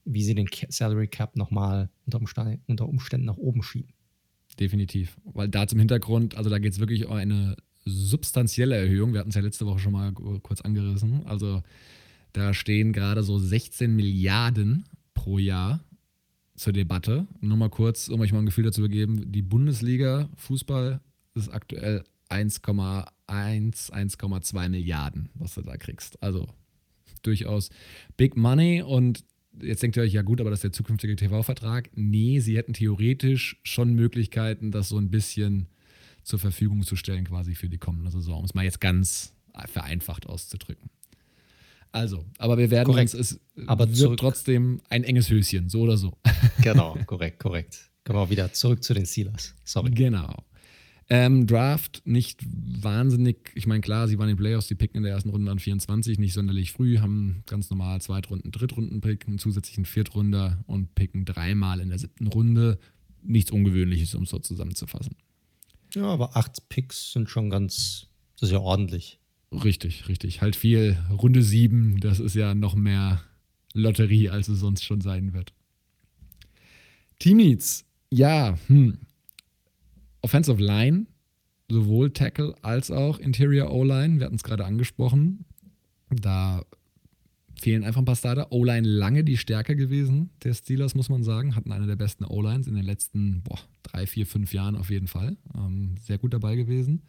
wie 0.05 0.23
sie 0.23 0.35
den 0.35 0.49
Salary 0.69 1.07
Cap 1.07 1.35
nochmal 1.35 1.89
unter, 2.05 2.19
Umstand, 2.19 2.59
unter 2.67 2.87
Umständen 2.87 3.25
nach 3.25 3.37
oben 3.37 3.63
schieben. 3.63 3.93
Definitiv. 4.59 5.17
Weil 5.25 5.49
da 5.49 5.67
zum 5.67 5.79
Hintergrund, 5.79 6.35
also 6.35 6.49
da 6.49 6.59
geht 6.59 6.73
es 6.73 6.79
wirklich 6.79 7.05
um 7.05 7.13
eine 7.13 7.55
substanzielle 7.85 8.75
Erhöhung. 8.75 9.13
Wir 9.13 9.19
hatten 9.19 9.29
es 9.29 9.35
ja 9.35 9.41
letzte 9.41 9.65
Woche 9.65 9.79
schon 9.79 9.93
mal 9.93 10.11
kurz 10.13 10.61
angerissen. 10.61 11.25
Also 11.25 11.63
da 12.33 12.53
stehen 12.53 12.93
gerade 12.93 13.23
so 13.23 13.37
16 13.39 13.95
Milliarden 13.95 14.85
pro 15.13 15.37
Jahr 15.37 15.83
zur 16.55 16.73
Debatte. 16.73 17.27
Nur 17.41 17.57
mal 17.57 17.69
kurz, 17.69 18.09
um 18.09 18.21
euch 18.21 18.31
mal 18.31 18.39
ein 18.39 18.45
Gefühl 18.45 18.65
dazu 18.65 18.83
zu 18.83 18.89
geben, 18.89 19.31
die 19.31 19.41
Bundesliga 19.41 20.29
Fußball 20.35 21.01
ist 21.35 21.49
aktuell 21.49 22.03
1,1, 22.33 23.05
1,2 23.27 24.69
Milliarden, 24.69 25.29
was 25.35 25.55
du 25.55 25.61
da 25.61 25.77
kriegst. 25.77 26.21
Also 26.21 26.47
durchaus 27.21 27.69
Big 28.17 28.35
Money 28.35 28.81
und 28.81 29.23
jetzt 29.61 29.83
denkt 29.83 29.97
ihr 29.97 30.03
euch, 30.03 30.13
ja 30.13 30.23
gut, 30.23 30.41
aber 30.41 30.49
das 30.49 30.57
ist 30.59 30.63
der 30.63 30.71
zukünftige 30.71 31.15
TV-Vertrag. 31.15 31.91
Nee, 31.95 32.39
sie 32.39 32.57
hätten 32.57 32.73
theoretisch 32.73 33.59
schon 33.63 33.93
Möglichkeiten, 33.93 34.71
das 34.71 34.89
so 34.89 34.97
ein 34.97 35.11
bisschen 35.11 35.67
zur 36.23 36.39
Verfügung 36.39 36.83
zu 36.83 36.95
stellen, 36.95 37.25
quasi 37.25 37.53
für 37.53 37.69
die 37.69 37.77
kommende 37.77 38.09
Saison, 38.11 38.39
um 38.39 38.45
es 38.45 38.53
mal 38.53 38.63
jetzt 38.63 38.81
ganz 38.81 39.33
vereinfacht 39.67 40.25
auszudrücken. 40.25 40.89
Also, 41.91 42.25
aber 42.39 42.57
wir 42.57 42.71
werden 42.71 42.87
korrekt. 42.87 43.13
uns, 43.13 43.33
es 43.33 43.39
aber 43.67 43.95
wird 43.95 44.19
trotzdem 44.19 44.81
ein 44.89 45.03
enges 45.03 45.29
Höschen, 45.29 45.69
so 45.69 45.81
oder 45.81 45.97
so. 45.97 46.17
Genau, 46.63 46.97
korrekt, 47.05 47.39
korrekt. 47.39 47.91
Kommen 48.03 48.19
wir 48.19 48.29
wieder 48.31 48.51
zurück 48.51 48.83
zu 48.83 48.95
den 48.95 49.05
Steelers. 49.05 49.53
Sorry. 49.63 49.91
Genau. 49.91 50.43
Ähm, 51.15 51.45
Draft 51.45 52.01
nicht 52.05 52.41
wahnsinnig, 52.43 53.51
ich 53.53 53.67
meine, 53.67 53.81
klar, 53.81 54.07
sie 54.07 54.17
waren 54.17 54.29
in 54.29 54.35
den 54.35 54.39
Playoffs, 54.39 54.67
die 54.67 54.73
picken 54.73 54.97
in 54.97 55.03
der 55.03 55.11
ersten 55.11 55.29
Runde 55.29 55.51
an 55.51 55.59
24, 55.59 56.17
nicht 56.17 56.33
sonderlich 56.33 56.71
früh, 56.71 56.97
haben 56.97 57.43
ganz 57.45 57.69
normal 57.69 58.01
Zweitrunden, 58.01 58.51
Drittrunden-Pick, 58.51 59.27
einen 59.27 59.37
zusätzlichen 59.37 59.85
Viertrunder 59.85 60.63
und 60.65 60.95
picken 60.95 61.23
dreimal 61.23 61.81
in 61.81 61.89
der 61.89 61.99
siebten 61.99 62.25
Runde. 62.25 62.79
Nichts 63.21 63.51
Ungewöhnliches, 63.51 64.15
um 64.15 64.23
es 64.23 64.31
so 64.31 64.39
zusammenzufassen. 64.39 65.15
Ja, 65.93 66.05
aber 66.05 66.35
acht 66.35 66.67
Picks 66.69 67.11
sind 67.11 67.29
schon 67.29 67.51
ganz, 67.51 68.07
das 68.39 68.49
ist 68.49 68.53
ja 68.53 68.59
ordentlich. 68.59 69.19
Richtig, 69.51 70.07
richtig. 70.07 70.41
Halt 70.41 70.55
viel. 70.55 70.97
Runde 71.11 71.43
sieben, 71.43 71.99
das 71.99 72.19
ist 72.19 72.33
ja 72.33 72.55
noch 72.55 72.73
mehr 72.73 73.21
Lotterie, 73.75 74.29
als 74.29 74.47
es 74.47 74.61
sonst 74.61 74.83
schon 74.83 75.01
sein 75.01 75.33
wird. 75.33 75.53
Teammates, 77.19 77.85
ja, 78.09 78.57
hm. 78.65 78.97
Offensive 80.23 80.63
Line, 80.63 81.05
sowohl 81.69 82.11
Tackle 82.11 82.55
als 82.63 82.89
auch 82.89 83.19
Interior 83.19 83.71
O-Line, 83.71 84.19
wir 84.19 84.25
hatten 84.25 84.35
es 84.35 84.43
gerade 84.43 84.65
angesprochen. 84.65 85.45
Da 86.09 86.63
fehlen 87.59 87.83
einfach 87.83 88.01
ein 88.01 88.05
paar 88.05 88.15
Starter. 88.15 88.51
O-Line 88.51 88.87
lange 88.87 89.23
die 89.23 89.37
Stärke 89.37 89.75
gewesen 89.75 90.31
der 90.43 90.53
Steelers, 90.53 90.95
muss 90.95 91.09
man 91.09 91.23
sagen. 91.23 91.55
Hatten 91.55 91.71
eine 91.71 91.87
der 91.87 91.95
besten 91.95 92.25
O-Lines 92.25 92.67
in 92.67 92.75
den 92.75 92.85
letzten 92.85 93.41
boah, 93.43 93.59
drei, 93.83 94.07
vier, 94.07 94.25
fünf 94.25 94.53
Jahren 94.53 94.75
auf 94.75 94.89
jeden 94.89 95.07
Fall. 95.07 95.37
Ähm, 95.55 95.95
sehr 96.01 96.17
gut 96.17 96.33
dabei 96.33 96.55
gewesen. 96.55 97.03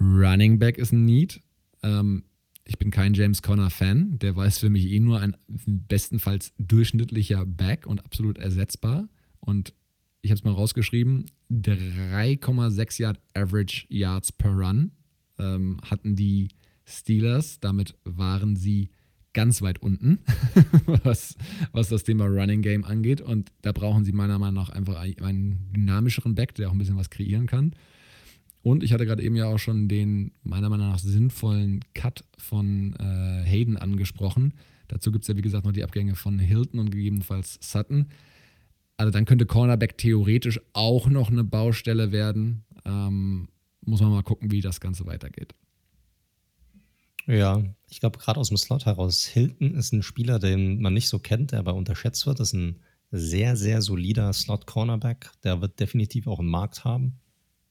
Running 0.00 0.58
Back 0.58 0.78
ist 0.78 0.92
ein 0.92 1.04
Need. 1.04 1.40
Ähm, 1.82 2.24
ich 2.64 2.78
bin 2.78 2.90
kein 2.90 3.14
James 3.14 3.42
Conner-Fan. 3.42 4.18
Der 4.20 4.36
weiß 4.36 4.58
für 4.58 4.70
mich 4.70 4.86
eh 4.86 5.00
nur 5.00 5.20
ein 5.20 5.36
bestenfalls 5.66 6.52
durchschnittlicher 6.58 7.44
Back 7.44 7.86
und 7.86 8.04
absolut 8.04 8.38
ersetzbar. 8.38 9.08
Und 9.40 9.74
ich 10.22 10.30
habe 10.30 10.38
es 10.38 10.44
mal 10.44 10.52
rausgeschrieben, 10.52 11.26
3,6 11.50 13.00
Yard 13.00 13.20
Average 13.34 13.86
Yards 13.88 14.32
per 14.32 14.50
Run 14.50 14.92
ähm, 15.38 15.78
hatten 15.88 16.16
die 16.16 16.48
Steelers. 16.84 17.60
Damit 17.60 17.94
waren 18.04 18.56
sie 18.56 18.90
ganz 19.32 19.62
weit 19.62 19.80
unten, 19.80 20.18
was, 21.04 21.36
was 21.72 21.88
das 21.88 22.04
Thema 22.04 22.26
Running 22.26 22.62
Game 22.62 22.84
angeht. 22.84 23.20
Und 23.20 23.52
da 23.62 23.72
brauchen 23.72 24.04
sie 24.04 24.12
meiner 24.12 24.38
Meinung 24.38 24.56
nach 24.56 24.70
einfach 24.70 24.96
einen 24.96 25.72
dynamischeren 25.72 26.34
Back, 26.34 26.54
der 26.54 26.68
auch 26.68 26.72
ein 26.72 26.78
bisschen 26.78 26.96
was 26.96 27.10
kreieren 27.10 27.46
kann. 27.46 27.74
Und 28.62 28.82
ich 28.82 28.92
hatte 28.92 29.06
gerade 29.06 29.22
eben 29.22 29.36
ja 29.36 29.46
auch 29.46 29.58
schon 29.58 29.88
den 29.88 30.32
meiner 30.42 30.68
Meinung 30.68 30.88
nach 30.88 30.98
sinnvollen 30.98 31.80
Cut 31.94 32.24
von 32.36 32.94
äh, 32.96 33.42
Hayden 33.44 33.78
angesprochen. 33.78 34.52
Dazu 34.88 35.12
gibt 35.12 35.24
es 35.24 35.28
ja, 35.28 35.36
wie 35.36 35.42
gesagt, 35.42 35.64
noch 35.64 35.72
die 35.72 35.84
Abgänge 35.84 36.14
von 36.14 36.38
Hilton 36.38 36.80
und 36.80 36.90
gegebenenfalls 36.90 37.58
Sutton. 37.62 38.06
Also 39.00 39.12
dann 39.12 39.24
könnte 39.24 39.46
Cornerback 39.46 39.96
theoretisch 39.96 40.60
auch 40.74 41.08
noch 41.08 41.30
eine 41.30 41.42
Baustelle 41.42 42.12
werden. 42.12 42.64
Ähm, 42.84 43.48
muss 43.80 44.02
man 44.02 44.10
mal 44.10 44.22
gucken, 44.22 44.50
wie 44.50 44.60
das 44.60 44.78
Ganze 44.78 45.06
weitergeht. 45.06 45.54
Ja, 47.26 47.64
ich 47.88 48.00
glaube, 48.00 48.18
gerade 48.18 48.38
aus 48.38 48.48
dem 48.48 48.58
Slot 48.58 48.84
heraus, 48.84 49.24
Hilton 49.24 49.74
ist 49.74 49.94
ein 49.94 50.02
Spieler, 50.02 50.38
den 50.38 50.82
man 50.82 50.92
nicht 50.92 51.08
so 51.08 51.18
kennt, 51.18 51.52
der 51.52 51.60
aber 51.60 51.76
unterschätzt 51.76 52.26
wird. 52.26 52.40
Das 52.40 52.48
ist 52.48 52.52
ein 52.52 52.80
sehr, 53.10 53.56
sehr 53.56 53.80
solider 53.80 54.34
Slot-Cornerback. 54.34 55.30
Der 55.44 55.62
wird 55.62 55.80
definitiv 55.80 56.26
auch 56.26 56.38
einen 56.38 56.50
Markt 56.50 56.84
haben 56.84 57.20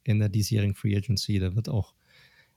in 0.06 0.18
der 0.18 0.30
diesjährigen 0.30 0.74
Free 0.74 0.98
Agency. 0.98 1.38
Der 1.38 1.56
wird 1.56 1.70
auch, 1.70 1.94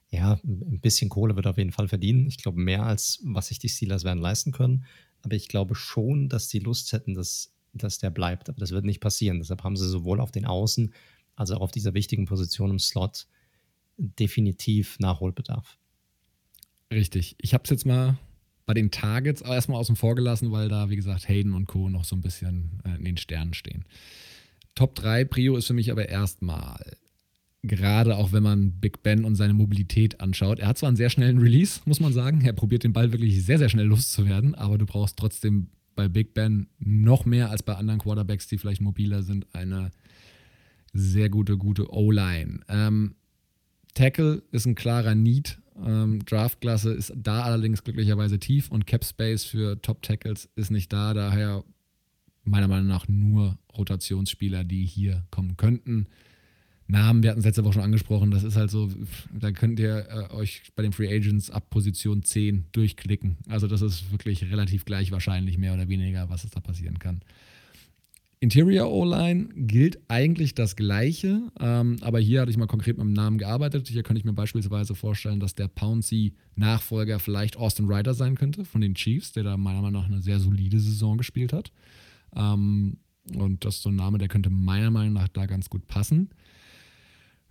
ja, 0.09 0.41
ein 0.45 0.81
bisschen 0.81 1.11
Kohle 1.11 1.37
wird 1.37 1.47
auf 1.47 1.59
jeden 1.59 1.73
Fall 1.73 1.89
verdienen. 1.89 2.27
Ich 2.27 2.39
glaube, 2.39 2.59
mehr 2.59 2.85
als 2.85 3.21
was 3.23 3.49
sich 3.49 3.59
die 3.59 3.69
Steelers 3.69 4.05
werden 4.05 4.23
leisten 4.23 4.51
können. 4.51 4.87
Aber 5.21 5.35
ich 5.35 5.49
glaube 5.49 5.75
schon, 5.75 6.31
dass 6.31 6.49
die 6.49 6.61
Lust 6.61 6.95
hätten, 6.95 7.13
dass 7.13 7.53
dass 7.73 7.99
der 7.99 8.11
bleibt. 8.11 8.49
Aber 8.49 8.59
das 8.59 8.71
wird 8.71 8.85
nicht 8.85 9.01
passieren. 9.01 9.39
Deshalb 9.39 9.65
haben 9.65 9.77
sie 9.77 9.89
sowohl 9.89 10.21
auf 10.21 10.31
den 10.31 10.45
Außen 10.45 10.93
als 11.37 11.51
auch 11.51 11.61
auf 11.61 11.73
dieser 11.73 11.95
wichtigen 11.95 12.27
Position 12.27 12.71
im 12.71 12.79
Slot 12.79 13.27
definitiv 13.97 14.99
Nachholbedarf. 14.99 15.79
Richtig. 16.93 17.37
Ich 17.39 17.55
habe 17.55 17.65
es 17.65 17.71
jetzt 17.71 17.87
mal 17.87 18.19
bei 18.67 18.75
den 18.75 18.91
Targets 18.91 19.41
erstmal 19.41 19.81
außen 19.81 19.97
vor 19.97 20.15
gelassen, 20.15 20.53
weil 20.53 20.69
da, 20.69 20.91
wie 20.91 20.97
gesagt, 20.97 21.29
Hayden 21.29 21.55
und 21.55 21.67
Co. 21.67 21.89
noch 21.89 22.05
so 22.05 22.15
ein 22.17 22.21
bisschen 22.21 22.81
äh, 22.85 22.97
in 22.97 23.05
den 23.05 23.17
Sternen 23.17 23.55
stehen. 23.55 23.85
Top 24.75 24.95
3 24.95 25.25
Prio 25.25 25.57
ist 25.57 25.67
für 25.67 25.75
mich 25.75 25.91
aber 25.91 26.09
erstmal, 26.09 26.97
gerade 27.63 28.17
auch 28.17 28.33
wenn 28.33 28.43
man 28.43 28.73
Big 28.73 29.03
Ben 29.03 29.25
und 29.25 29.37
seine 29.37 29.55
Mobilität 29.55 30.21
anschaut. 30.21 30.59
Er 30.59 30.69
hat 30.69 30.79
zwar 30.79 30.89
einen 30.89 30.97
sehr 30.97 31.11
schnellen 31.11 31.39
Release, 31.39 31.81
muss 31.85 32.01
man 32.01 32.13
sagen. 32.13 32.43
Er 32.45 32.53
probiert 32.53 32.85
den 32.85 32.93
Ball 32.93 33.13
wirklich 33.13 33.45
sehr, 33.45 33.59
sehr 33.59 33.69
schnell 33.69 33.87
loszuwerden, 33.87 34.55
aber 34.55 34.79
du 34.79 34.87
brauchst 34.87 35.19
trotzdem 35.19 35.69
bei 35.95 36.09
Big 36.09 36.35
Ben 36.35 36.69
noch 36.79 37.25
mehr 37.25 37.51
als 37.51 37.63
bei 37.63 37.75
anderen 37.75 38.01
Quarterbacks, 38.01 38.47
die 38.47 38.59
vielleicht 38.59 38.81
mobiler 38.81 39.23
sind, 39.23 39.47
eine 39.55 39.91
sehr 40.93 41.31
gute, 41.31 41.57
gute 41.57 41.93
O-Line. 41.93 42.61
Ähm, 42.69 43.15
Tackle 43.95 44.43
ist 44.51 44.67
ein 44.67 44.75
klarer 44.75 45.15
Need. 45.15 45.59
Ähm, 45.85 46.25
Draftklasse 46.25 46.93
ist 46.93 47.13
da 47.17 47.43
allerdings 47.43 47.83
glücklicherweise 47.83 48.39
tief 48.39 48.71
und 48.71 48.87
Cap 48.87 49.05
Space 49.05 49.45
für 49.45 49.81
Top 49.81 50.03
Tackles 50.03 50.49
ist 50.55 50.71
nicht 50.71 50.93
da. 50.93 51.15
Daher 51.15 51.65
meiner 52.45 52.69
Meinung 52.69 52.89
nach 52.89 53.09
nur 53.09 53.59
Rotationsspieler, 53.77 54.65
die 54.65 54.85
hier 54.85 55.25
kommen 55.31 55.57
könnten. 55.57 56.07
Namen, 56.93 57.23
wir 57.23 57.31
hatten 57.31 57.41
es 57.41 57.47
letzte 57.47 57.65
Woche 57.65 57.75
schon 57.75 57.83
angesprochen, 57.83 58.31
das 58.31 58.45
ist 58.45 58.55
halt 58.57 58.71
so, 58.71 58.89
da 59.33 59.51
könnt 59.51 59.81
ihr 59.81 60.07
äh, 60.09 60.35
euch 60.35 60.63
bei 60.77 60.83
den 60.83 60.93
Free 60.93 61.09
Agents 61.09 61.51
ab 61.51 61.69
Position 61.71 62.23
10 62.23 62.67
durchklicken. 62.73 63.39
Also 63.49 63.67
das 63.67 63.83
ist 63.83 64.13
wirklich 64.13 64.45
relativ 64.51 64.85
gleich 64.85 65.11
wahrscheinlich, 65.11 65.59
mehr 65.59 65.75
oder 65.75 65.89
weniger, 65.89 66.29
was 66.29 66.45
es 66.45 66.51
da 66.51 66.61
passieren 66.61 66.99
kann. 66.99 67.23
Interior 68.41 68.91
O-Line 68.91 69.49
gilt 69.55 70.01
eigentlich 70.09 70.55
das 70.55 70.77
Gleiche, 70.77 71.43
ähm, 71.61 71.97
aber 72.01 72.19
hier 72.19 72.41
hatte 72.41 72.51
ich 72.51 72.57
mal 72.57 72.67
konkret 72.67 72.99
mit 72.99 73.07
dem 73.07 73.13
Namen 73.13 73.39
gearbeitet. 73.39 73.89
Hier 73.89 74.03
könnte 74.03 74.19
ich 74.19 74.25
mir 74.25 74.33
beispielsweise 74.33 74.95
vorstellen, 74.95 75.41
dass 75.41 75.55
der 75.55 75.69
Pouncy-Nachfolger 75.69 77.21
vielleicht 77.21 77.57
Austin 77.57 77.87
Ryder 77.87 78.15
sein 78.15 78.35
könnte 78.35 78.65
von 78.65 78.81
den 78.81 78.97
Chiefs, 78.97 79.33
der 79.33 79.45
da 79.45 79.57
meiner 79.57 79.81
Meinung 79.81 80.03
nach 80.03 80.09
eine 80.09 80.21
sehr 80.21 80.41
solide 80.41 80.81
Saison 80.81 81.17
gespielt 81.19 81.53
hat. 81.53 81.73
Ähm, 82.35 82.99
und 83.37 83.65
das 83.65 83.77
ist 83.77 83.83
so 83.83 83.91
ein 83.91 83.97
Name, 83.97 84.19
der 84.19 84.29
könnte 84.29 84.51
meiner 84.51 84.91
Meinung 84.91 85.15
nach 85.15 85.29
da 85.29 85.47
ganz 85.47 85.71
gut 85.71 85.87
passen. 85.87 86.31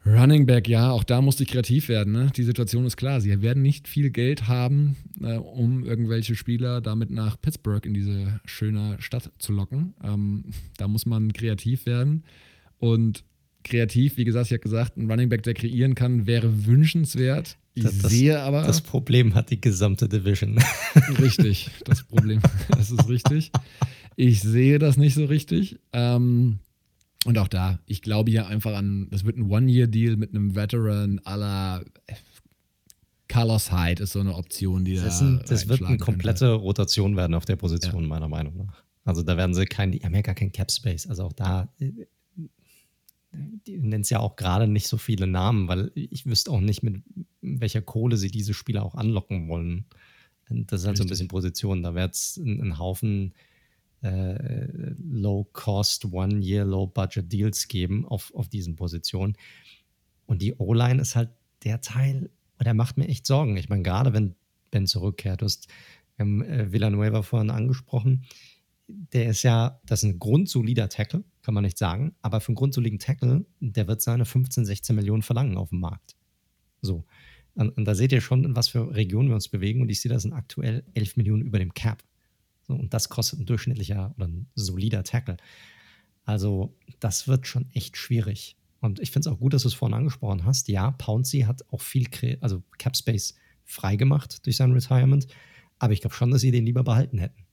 Running 0.06 0.48
Back, 0.48 0.68
ja, 0.68 0.90
auch 0.90 1.04
da 1.04 1.22
musste 1.22 1.44
ich 1.44 1.50
kreativ 1.50 1.88
werden. 1.88 2.12
Ne? 2.12 2.32
Die 2.36 2.44
Situation 2.44 2.86
ist 2.86 2.98
klar. 2.98 3.22
Sie 3.22 3.42
werden 3.42 3.62
nicht 3.62 3.88
viel 3.88 4.10
Geld 4.10 4.48
haben, 4.48 4.96
äh, 5.22 5.36
um 5.36 5.84
irgendwelche 5.86 6.36
Spieler 6.36 6.82
damit 6.82 7.12
nach 7.12 7.40
Pittsburgh 7.40 7.86
in 7.86 7.94
diese 7.94 8.40
schöne 8.46 8.98
Stadt 9.00 9.32
zu 9.38 9.54
locken. 9.54 9.94
Ähm, 10.04 10.46
da 10.78 10.88
muss 10.88 11.06
man 11.06 11.34
kreativ 11.34 11.86
werden. 11.86 12.24
Und 12.80 13.24
kreativ, 13.64 14.18
wie 14.18 14.24
gesagt, 14.24 14.48
ich 14.48 14.54
habe 14.54 14.62
gesagt, 14.62 14.98
ein 14.98 15.10
Running 15.10 15.30
Back, 15.30 15.44
der 15.44 15.54
kreieren 15.54 15.94
kann, 15.94 16.26
wäre 16.26 16.66
wünschenswert. 16.66 17.58
Ich 17.74 17.84
das, 17.84 18.00
sehe 18.00 18.40
aber. 18.40 18.64
Das 18.64 18.82
Problem 18.82 19.36
hat 19.36 19.52
die 19.52 19.62
gesamte 19.62 20.10
Division. 20.10 20.58
Richtig, 21.20 21.70
das 21.86 22.04
Problem, 22.04 22.42
das 22.70 22.92
ist 22.92 23.08
richtig. 23.08 23.52
Ich 24.18 24.42
sehe 24.42 24.78
das 24.78 24.98
nicht 24.98 25.14
so 25.14 25.26
richtig. 25.26 25.80
Ähm, 25.94 26.60
und 27.26 27.38
auch 27.38 27.48
da, 27.48 27.80
ich 27.86 28.02
glaube 28.02 28.32
ja 28.32 28.48
einfach 28.48 28.76
an, 28.76 29.08
das 29.12 29.26
wird 29.26 29.38
ein 29.38 29.50
One-Year-Deal 29.50 30.18
mit 30.18 30.34
einem 30.34 30.56
Veteran 30.56 31.22
la 31.26 31.84
Carlos 33.28 33.72
Hyde 33.72 34.04
ist 34.04 34.12
so 34.12 34.20
eine 34.20 34.36
Option, 34.36 34.84
die 34.84 34.96
das 34.96 35.20
da. 35.20 35.26
Ein, 35.26 35.42
das 35.48 35.70
wird 35.70 35.82
eine 35.84 35.98
komplette 35.98 36.48
könnte. 36.48 36.62
Rotation 36.62 37.16
werden 37.16 37.34
auf 37.34 37.46
der 37.46 37.56
Position, 37.56 38.02
ja. 38.04 38.08
meiner 38.10 38.28
Meinung 38.28 38.58
nach. 38.58 38.84
Also 39.06 39.24
da 39.24 39.38
werden 39.38 39.54
sie 39.54 39.66
kein, 39.66 39.92
die 39.94 40.00
haben 40.00 40.14
ja 40.14 40.22
gar 40.22 40.36
kein 40.36 40.52
Cap 40.52 40.70
Space. 40.70 41.08
Also 41.08 41.24
auch 41.24 41.34
da, 41.34 41.70
die 41.80 43.78
nennen 43.78 44.02
es 44.02 44.10
ja 44.10 44.20
auch 44.20 44.36
gerade 44.36 44.68
nicht 44.68 44.88
so 44.88 44.98
viele 44.98 45.28
Namen, 45.28 45.70
weil 45.70 45.92
ich 45.96 46.26
wüsste 46.26 46.52
auch 46.52 46.60
nicht, 46.60 46.84
mit 46.84 47.04
welcher 47.42 47.82
Kohle 47.82 48.18
sie 48.18 48.30
diese 48.30 48.54
Spieler 48.54 48.84
auch 48.84 48.96
anlocken 48.96 49.48
wollen. 49.48 49.86
Das 50.50 50.82
ist 50.82 50.88
halt 50.88 50.94
Richtig. 50.94 50.98
so 50.98 51.04
ein 51.04 51.08
bisschen 51.10 51.28
Position. 51.30 51.84
Da 51.84 51.96
wird 51.96 52.14
es 52.14 52.36
ein, 52.36 52.62
ein 52.62 52.78
Haufen 52.78 53.34
äh, 54.02 54.94
Low-Cost, 54.98 56.06
One-Year, 56.06 56.66
Low-Budget 56.66 57.32
Deals 57.32 57.68
geben 57.68 58.06
auf, 58.06 58.34
auf 58.34 58.50
diesen 58.50 58.76
Positionen. 58.76 59.36
Und 60.26 60.42
die 60.42 60.56
O-Line 60.56 61.02
ist 61.02 61.16
halt 61.16 61.30
der 61.64 61.82
Teil, 61.82 62.30
der 62.60 62.74
macht 62.74 62.98
mir 62.98 63.08
echt 63.08 63.26
Sorgen. 63.26 63.58
Ich 63.58 63.70
meine, 63.70 63.84
gerade 63.84 64.14
wenn 64.14 64.36
Ben 64.72 64.88
zurückkehrt, 64.88 65.42
du 65.42 65.46
hast 65.46 65.68
ähm, 66.18 66.42
äh, 66.42 66.72
Villanueva 66.72 67.22
vorhin 67.22 67.50
angesprochen, 67.50 68.26
der 68.88 69.30
ist 69.30 69.44
ja, 69.44 69.80
das 69.86 70.04
ist 70.04 70.10
ein 70.10 70.20
grundsolider 70.20 70.90
Tackle, 70.90 71.24
kann 71.42 71.54
man 71.54 71.64
nicht 71.64 71.78
sagen, 71.78 72.16
aber 72.22 72.42
für 72.42 72.50
einen 72.50 72.56
grundsoliden 72.56 73.00
Tackle, 73.00 73.46
der 73.60 73.88
wird 73.88 74.02
seine 74.02 74.26
15, 74.26 74.66
16 74.66 74.96
Millionen 74.96 75.22
verlangen 75.22 75.58
auf 75.58 75.70
dem 75.70 75.80
Markt. 75.80 76.16
So. 76.82 77.06
Und, 77.54 77.70
und 77.78 77.86
da 77.86 77.96
seht 77.96 78.12
ihr 78.12 78.22
schon, 78.22 78.44
in 78.44 78.56
was 78.56 78.70
für 78.70 78.94
Regionen 78.96 79.30
wir 79.30 79.36
uns 79.36 79.50
bewegen 79.50 79.82
und 79.82 79.90
ich 79.90 80.02
sehe, 80.02 80.12
das 80.12 80.24
sind 80.24 80.34
aktuell 80.34 80.84
11 80.94 81.18
Millionen 81.18 81.44
über 81.44 81.60
dem 81.60 81.74
Cap. 81.74 82.04
Und 82.68 82.94
das 82.94 83.10
kostet 83.10 83.40
ein 83.40 83.46
durchschnittlicher 83.46 84.14
oder 84.16 84.28
ein 84.28 84.48
solider 84.56 85.04
Tackle. 85.04 85.38
Also, 86.24 86.78
das 87.00 87.28
wird 87.28 87.48
schon 87.48 87.70
echt 87.72 87.98
schwierig. 87.98 88.56
Und 88.80 89.00
ich 89.00 89.12
finde 89.12 89.30
es 89.30 89.36
auch 89.36 89.40
gut, 89.40 89.54
dass 89.54 89.64
du 89.64 89.68
es 89.68 89.74
vorhin 89.74 89.98
angesprochen 89.98 90.46
hast. 90.46 90.68
Ja, 90.68 90.92
Pouncy 90.92 91.42
hat 91.42 91.68
auch 91.72 91.82
viel, 91.82 92.08
also 92.42 92.64
Cap 92.78 92.98
Space 92.98 93.36
freigemacht 93.64 94.46
durch 94.46 94.58
sein 94.58 94.72
Retirement. 94.72 95.28
Aber 95.80 95.94
ich 95.94 96.02
glaube 96.02 96.16
schon, 96.16 96.32
dass 96.32 96.42
sie 96.42 96.52
den 96.52 96.66
lieber 96.66 96.84
behalten 96.84 97.18
hätten. 97.18 97.44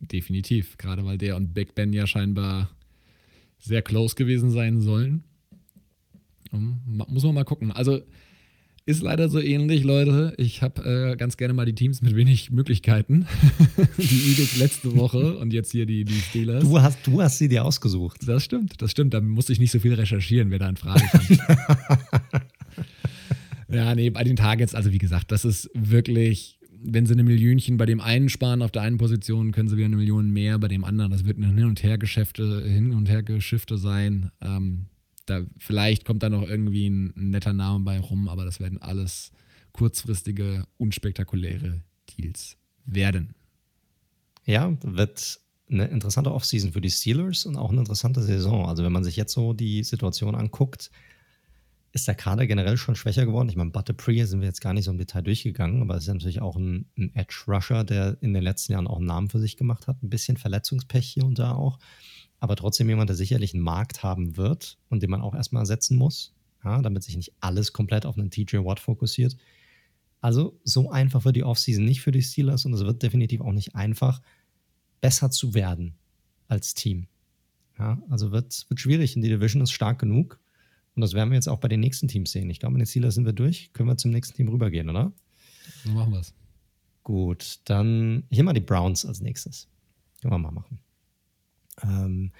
Definitiv. 0.00 0.76
Gerade 0.78 1.04
weil 1.04 1.18
der 1.18 1.36
und 1.36 1.54
Big 1.54 1.74
Ben 1.74 1.92
ja 1.92 2.06
scheinbar 2.06 2.70
sehr 3.58 3.82
close 3.82 4.14
gewesen 4.14 4.50
sein 4.50 4.80
sollen. 4.80 5.24
Muss 6.50 7.22
man 7.24 7.34
mal 7.34 7.44
gucken. 7.44 7.72
Also, 7.72 8.02
ist 8.84 9.02
leider 9.02 9.28
so 9.28 9.38
ähnlich, 9.38 9.84
Leute. 9.84 10.34
Ich 10.38 10.62
habe 10.62 11.12
äh, 11.12 11.16
ganz 11.16 11.36
gerne 11.36 11.54
mal 11.54 11.64
die 11.64 11.74
Teams 11.74 12.02
mit 12.02 12.16
wenig 12.16 12.50
Möglichkeiten. 12.50 13.26
die 13.98 14.30
Eagles 14.30 14.56
letzte 14.56 14.96
Woche 14.96 15.38
und 15.38 15.52
jetzt 15.52 15.70
hier 15.70 15.86
die, 15.86 16.04
die 16.04 16.20
Steelers. 16.20 16.64
Du 16.64 16.80
hast, 16.80 17.06
du 17.06 17.22
hast 17.22 17.38
sie 17.38 17.48
dir 17.48 17.64
ausgesucht. 17.64 18.20
Das 18.26 18.42
stimmt, 18.42 18.82
das 18.82 18.90
stimmt. 18.90 19.14
Da 19.14 19.20
musste 19.20 19.52
ich 19.52 19.60
nicht 19.60 19.70
so 19.70 19.78
viel 19.78 19.94
recherchieren, 19.94 20.50
wer 20.50 20.58
da 20.58 20.68
in 20.68 20.76
Frage 20.76 21.04
kommt. 21.10 21.28
ja, 23.68 23.94
nee, 23.94 24.10
bei 24.10 24.24
den 24.24 24.36
Targets, 24.36 24.74
also 24.74 24.92
wie 24.92 24.98
gesagt, 24.98 25.30
das 25.30 25.44
ist 25.44 25.70
wirklich, 25.74 26.58
wenn 26.82 27.06
sie 27.06 27.12
eine 27.12 27.22
Millionchen 27.22 27.76
bei 27.76 27.86
dem 27.86 28.00
einen 28.00 28.28
sparen 28.28 28.62
auf 28.62 28.72
der 28.72 28.82
einen 28.82 28.98
Position, 28.98 29.52
können 29.52 29.68
sie 29.68 29.76
wieder 29.76 29.86
eine 29.86 29.96
Million 29.96 30.30
mehr 30.30 30.58
bei 30.58 30.68
dem 30.68 30.84
anderen. 30.84 31.12
Das 31.12 31.24
wird 31.24 31.38
ein 31.38 31.56
Hin- 31.56 31.66
und 31.66 31.82
Hergeschäfte, 31.84 32.64
Hin- 32.64 32.94
und 32.94 33.08
Hergeschifte 33.08 33.78
sein. 33.78 34.32
Ähm, 34.40 34.86
da, 35.32 35.46
vielleicht 35.58 36.04
kommt 36.04 36.22
da 36.22 36.28
noch 36.28 36.48
irgendwie 36.48 36.88
ein, 36.88 37.12
netter 37.16 37.52
Name 37.52 37.84
bei 37.84 37.98
rum, 37.98 38.28
aber 38.28 38.44
das 38.44 38.60
werden 38.60 38.80
alles 38.80 39.32
kurzfristige, 39.72 40.66
unspektakuläre 40.76 41.80
Deals 42.10 42.56
werden. 42.84 43.34
Ja, 44.44 44.76
wird 44.82 45.40
eine 45.70 45.86
interessante 45.86 46.32
Offseason 46.32 46.72
für 46.72 46.80
die 46.80 46.90
Steelers 46.90 47.46
und 47.46 47.56
auch 47.56 47.70
eine 47.70 47.80
interessante 47.80 48.22
Saison. 48.22 48.66
Also 48.66 48.84
wenn 48.84 48.92
man 48.92 49.04
sich 49.04 49.16
jetzt 49.16 49.32
so 49.32 49.52
die 49.52 49.82
Situation 49.84 50.34
anguckt, 50.34 50.90
ist 51.92 52.08
der 52.08 52.14
Kader 52.14 52.46
generell 52.46 52.76
schon 52.76 52.96
schwächer 52.96 53.26
geworden. 53.26 53.48
Ich 53.48 53.56
meine, 53.56 53.70
Butterpree 53.70 54.24
sind 54.24 54.40
wir 54.40 54.48
jetzt 54.48 54.60
gar 54.60 54.72
nicht 54.72 54.84
so 54.84 54.90
im 54.90 54.98
Detail 54.98 55.22
durchgegangen, 55.22 55.82
aber 55.82 55.96
es 55.96 56.04
ist 56.04 56.12
natürlich 56.12 56.40
auch 56.40 56.56
ein, 56.56 56.86
ein 56.96 57.14
Edge-Rusher, 57.14 57.84
der 57.84 58.16
in 58.22 58.32
den 58.32 58.42
letzten 58.42 58.72
Jahren 58.72 58.86
auch 58.86 58.96
einen 58.96 59.06
Namen 59.06 59.28
für 59.28 59.38
sich 59.38 59.56
gemacht 59.56 59.86
hat. 59.86 60.02
Ein 60.02 60.10
bisschen 60.10 60.36
Verletzungspech 60.36 61.06
hier 61.06 61.24
und 61.24 61.38
da 61.38 61.52
auch 61.52 61.78
aber 62.42 62.56
trotzdem 62.56 62.88
jemand, 62.88 63.08
der 63.08 63.14
sicherlich 63.14 63.54
einen 63.54 63.62
Markt 63.62 64.02
haben 64.02 64.36
wird 64.36 64.76
und 64.88 65.00
den 65.00 65.10
man 65.10 65.20
auch 65.20 65.32
erstmal 65.32 65.62
ersetzen 65.62 65.96
muss, 65.96 66.34
ja, 66.64 66.82
damit 66.82 67.04
sich 67.04 67.16
nicht 67.16 67.32
alles 67.38 67.72
komplett 67.72 68.04
auf 68.04 68.18
einen 68.18 68.32
TJ 68.32 68.56
Watt 68.56 68.80
fokussiert. 68.80 69.36
Also 70.20 70.58
so 70.64 70.90
einfach 70.90 71.24
wird 71.24 71.36
die 71.36 71.44
Offseason 71.44 71.84
nicht 71.84 72.00
für 72.00 72.10
die 72.10 72.20
Steelers 72.20 72.64
und 72.64 72.74
es 72.74 72.84
wird 72.84 73.00
definitiv 73.00 73.42
auch 73.42 73.52
nicht 73.52 73.76
einfach, 73.76 74.20
besser 75.00 75.30
zu 75.30 75.54
werden 75.54 75.94
als 76.48 76.74
Team. 76.74 77.06
Ja, 77.78 78.02
also 78.10 78.32
wird, 78.32 78.66
wird 78.68 78.80
schwierig 78.80 79.14
und 79.14 79.22
die 79.22 79.28
Division 79.28 79.62
ist 79.62 79.70
stark 79.70 80.00
genug. 80.00 80.40
Und 80.96 81.02
das 81.02 81.14
werden 81.14 81.30
wir 81.30 81.36
jetzt 81.36 81.48
auch 81.48 81.60
bei 81.60 81.68
den 81.68 81.78
nächsten 81.78 82.08
Teams 82.08 82.32
sehen. 82.32 82.50
Ich 82.50 82.58
glaube, 82.58 82.72
mit 82.72 82.80
den 82.80 82.86
Steelers 82.86 83.14
sind 83.14 83.24
wir 83.24 83.34
durch. 83.34 83.72
Können 83.72 83.88
wir 83.88 83.96
zum 83.96 84.10
nächsten 84.10 84.34
Team 84.34 84.48
rübergehen, 84.48 84.90
oder? 84.90 85.12
So 85.84 85.92
machen 85.92 86.12
wir 86.12 86.18
es. 86.18 86.34
Gut, 87.04 87.60
dann 87.66 88.24
hier 88.30 88.42
mal 88.42 88.52
die 88.52 88.60
Browns 88.60 89.06
als 89.06 89.20
nächstes. 89.20 89.68
Können 90.20 90.34
wir 90.34 90.38
mal 90.38 90.50
machen. 90.50 90.80
Ähm, 91.82 92.32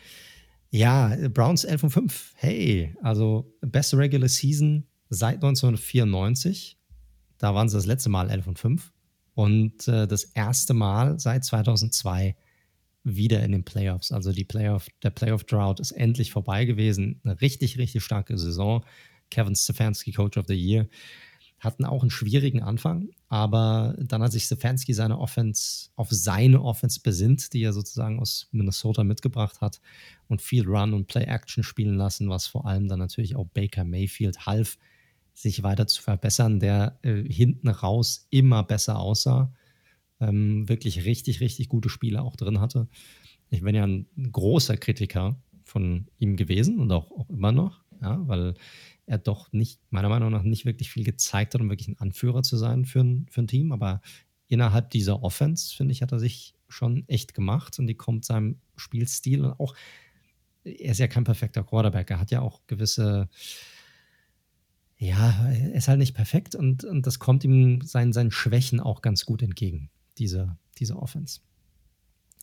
ja, 0.71 1.17
Browns 1.29 1.65
11 1.65 1.85
und 1.85 1.91
5. 1.91 2.33
Hey, 2.37 2.95
also 3.03 3.55
beste 3.61 3.99
Regular 3.99 4.29
Season 4.29 4.87
seit 5.11 5.37
1994. 5.37 6.79
Da 7.39 7.55
waren 7.55 7.69
sie 7.69 7.77
das 7.77 7.87
letzte 7.87 8.09
Mal 8.09 8.31
11 8.31 8.47
und 8.47 8.59
5. 8.59 8.93
Und 9.35 9.89
äh, 9.89 10.07
das 10.07 10.25
erste 10.25 10.75
Mal 10.75 11.19
seit 11.19 11.45
2002 11.45 12.37
wieder 13.05 13.43
in 13.43 13.53
den 13.53 13.65
Playoffs. 13.65 14.13
Also 14.13 14.33
die 14.33 14.45
Playoff, 14.45 14.87
der 15.03 15.11
Playoff-Drought 15.11 15.81
ist 15.81 15.93
endlich 15.93 16.31
vorbei 16.31 16.65
gewesen. 16.65 17.21
Eine 17.25 17.41
richtig, 17.41 17.79
richtig 17.79 18.05
starke 18.05 18.39
Saison. 18.39 18.85
Kevin 19.31 19.57
Stefanski, 19.57 20.13
Coach 20.13 20.37
of 20.37 20.47
the 20.47 20.55
Year 20.55 20.89
hatten 21.63 21.85
auch 21.85 22.03
einen 22.03 22.11
schwierigen 22.11 22.61
Anfang, 22.61 23.11
aber 23.29 23.95
dann 23.99 24.21
hat 24.21 24.33
sich 24.33 24.45
Stefanski 24.45 24.95
seine 24.95 25.19
Offense 25.19 25.91
auf 25.95 26.09
seine 26.11 26.61
Offense 26.61 27.01
besinnt, 27.01 27.53
die 27.53 27.63
er 27.63 27.73
sozusagen 27.73 28.19
aus 28.19 28.49
Minnesota 28.51 29.05
mitgebracht 29.05 29.61
hat 29.61 29.81
und 30.27 30.43
viel 30.43 30.67
Run 30.67 30.93
und 30.93 31.07
Play 31.07 31.23
Action 31.23 31.63
spielen 31.63 31.95
lassen, 31.95 32.29
was 32.29 32.49
vor 32.49 32.67
allem 32.67 32.89
dann 32.89 32.99
natürlich 32.99 33.37
auch 33.37 33.47
Baker 33.47 33.85
Mayfield 33.85 34.45
half, 34.45 34.77
sich 35.35 35.63
weiter 35.63 35.87
zu 35.87 36.03
verbessern, 36.03 36.59
der 36.59 36.99
äh, 37.03 37.23
hinten 37.23 37.69
raus 37.69 38.27
immer 38.31 38.65
besser 38.65 38.99
aussah, 38.99 39.55
ähm, 40.19 40.69
wirklich 40.69 41.05
richtig, 41.05 41.41
richtig 41.41 41.69
gute 41.69 41.89
Spiele 41.89 42.23
auch 42.23 42.35
drin 42.35 42.61
hatte. 42.61 42.89
Ich 43.51 43.63
bin 43.63 43.77
ja 43.77 43.87
ein 43.87 44.07
großer 44.33 44.77
Kritiker 44.77 45.37
von 45.63 46.09
ihm 46.19 46.37
gewesen 46.37 46.81
und 46.81 46.91
auch, 46.91 47.13
auch 47.13 47.31
immer 47.31 47.53
noch, 47.53 47.83
ja, 48.01 48.21
weil 48.27 48.55
er 49.07 49.19
doch 49.19 49.53
nicht, 49.53 49.81
meiner 49.91 50.09
Meinung 50.09 50.31
nach, 50.31 50.43
nicht 50.43 50.65
wirklich 50.65 50.91
viel 50.91 51.05
gezeigt 51.05 51.55
hat, 51.55 51.61
um 51.61 51.71
wirklich 51.71 51.89
ein 51.89 51.99
Anführer 51.99 52.43
zu 52.43 52.57
sein 52.57 52.85
für 52.85 53.01
ein, 53.01 53.27
für 53.31 53.43
ein 53.43 53.49
Team. 53.49 53.73
Aber 53.73 54.01
innerhalb 54.49 54.91
dieser 54.91 55.23
Offense, 55.23 55.75
finde 55.75 55.93
ich, 55.93 56.03
hat 56.03 56.13
er 56.13 56.19
sich 56.19 56.55
schon 56.69 57.07
echt 57.09 57.35
gemacht 57.35 57.79
und 57.79 57.87
die 57.87 57.95
kommt 57.95 58.25
seinem 58.25 58.61
Spielstil 58.77 59.45
und 59.45 59.59
auch, 59.59 59.75
er 60.65 60.93
ist 60.93 60.99
ja 60.99 61.09
kein 61.09 61.25
perfekter 61.25 61.65
Quarterback, 61.65 62.11
er 62.11 62.21
hat 62.21 62.31
ja 62.31 62.41
auch 62.41 62.61
gewisse, 62.67 63.29
ja, 64.97 65.49
er 65.49 65.75
ist 65.75 65.89
halt 65.89 65.99
nicht 65.99 66.15
perfekt 66.15 66.55
und, 66.55 66.85
und 66.85 67.07
das 67.07 67.19
kommt 67.19 67.45
ihm 67.45 67.83
seinen, 67.83 68.13
seinen 68.13 68.31
Schwächen 68.31 68.81
auch 68.81 69.03
ganz 69.03 69.25
gut 69.25 69.43
entgegen, 69.43 69.91
diese, 70.19 70.57
diese 70.79 70.97
Offense. 70.97 71.41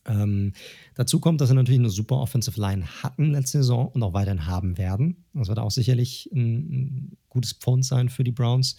Ähm, 0.10 0.54
dazu 0.96 1.20
kommt, 1.20 1.40
dass 1.40 1.50
sie 1.50 1.56
natürlich 1.56 1.80
eine 1.80 1.92
super 1.92 2.18
Offensive 2.18 2.60
Line 2.60 2.86
hatten 3.04 3.32
letzte 3.32 3.60
Saison 3.60 3.90
und 3.90 4.02
auch 4.02 4.14
weiterhin 4.14 4.48
haben 4.48 4.78
werden. 4.78 5.24
Das 5.34 5.48
wird 5.48 5.60
auch 5.60 5.72
sicherlich 5.72 6.30
ein, 6.34 6.56
ein 6.58 7.18
gutes 7.30 7.54
Pfund 7.54 7.86
sein 7.86 8.10
für 8.10 8.24
die 8.24 8.32
Browns. 8.32 8.76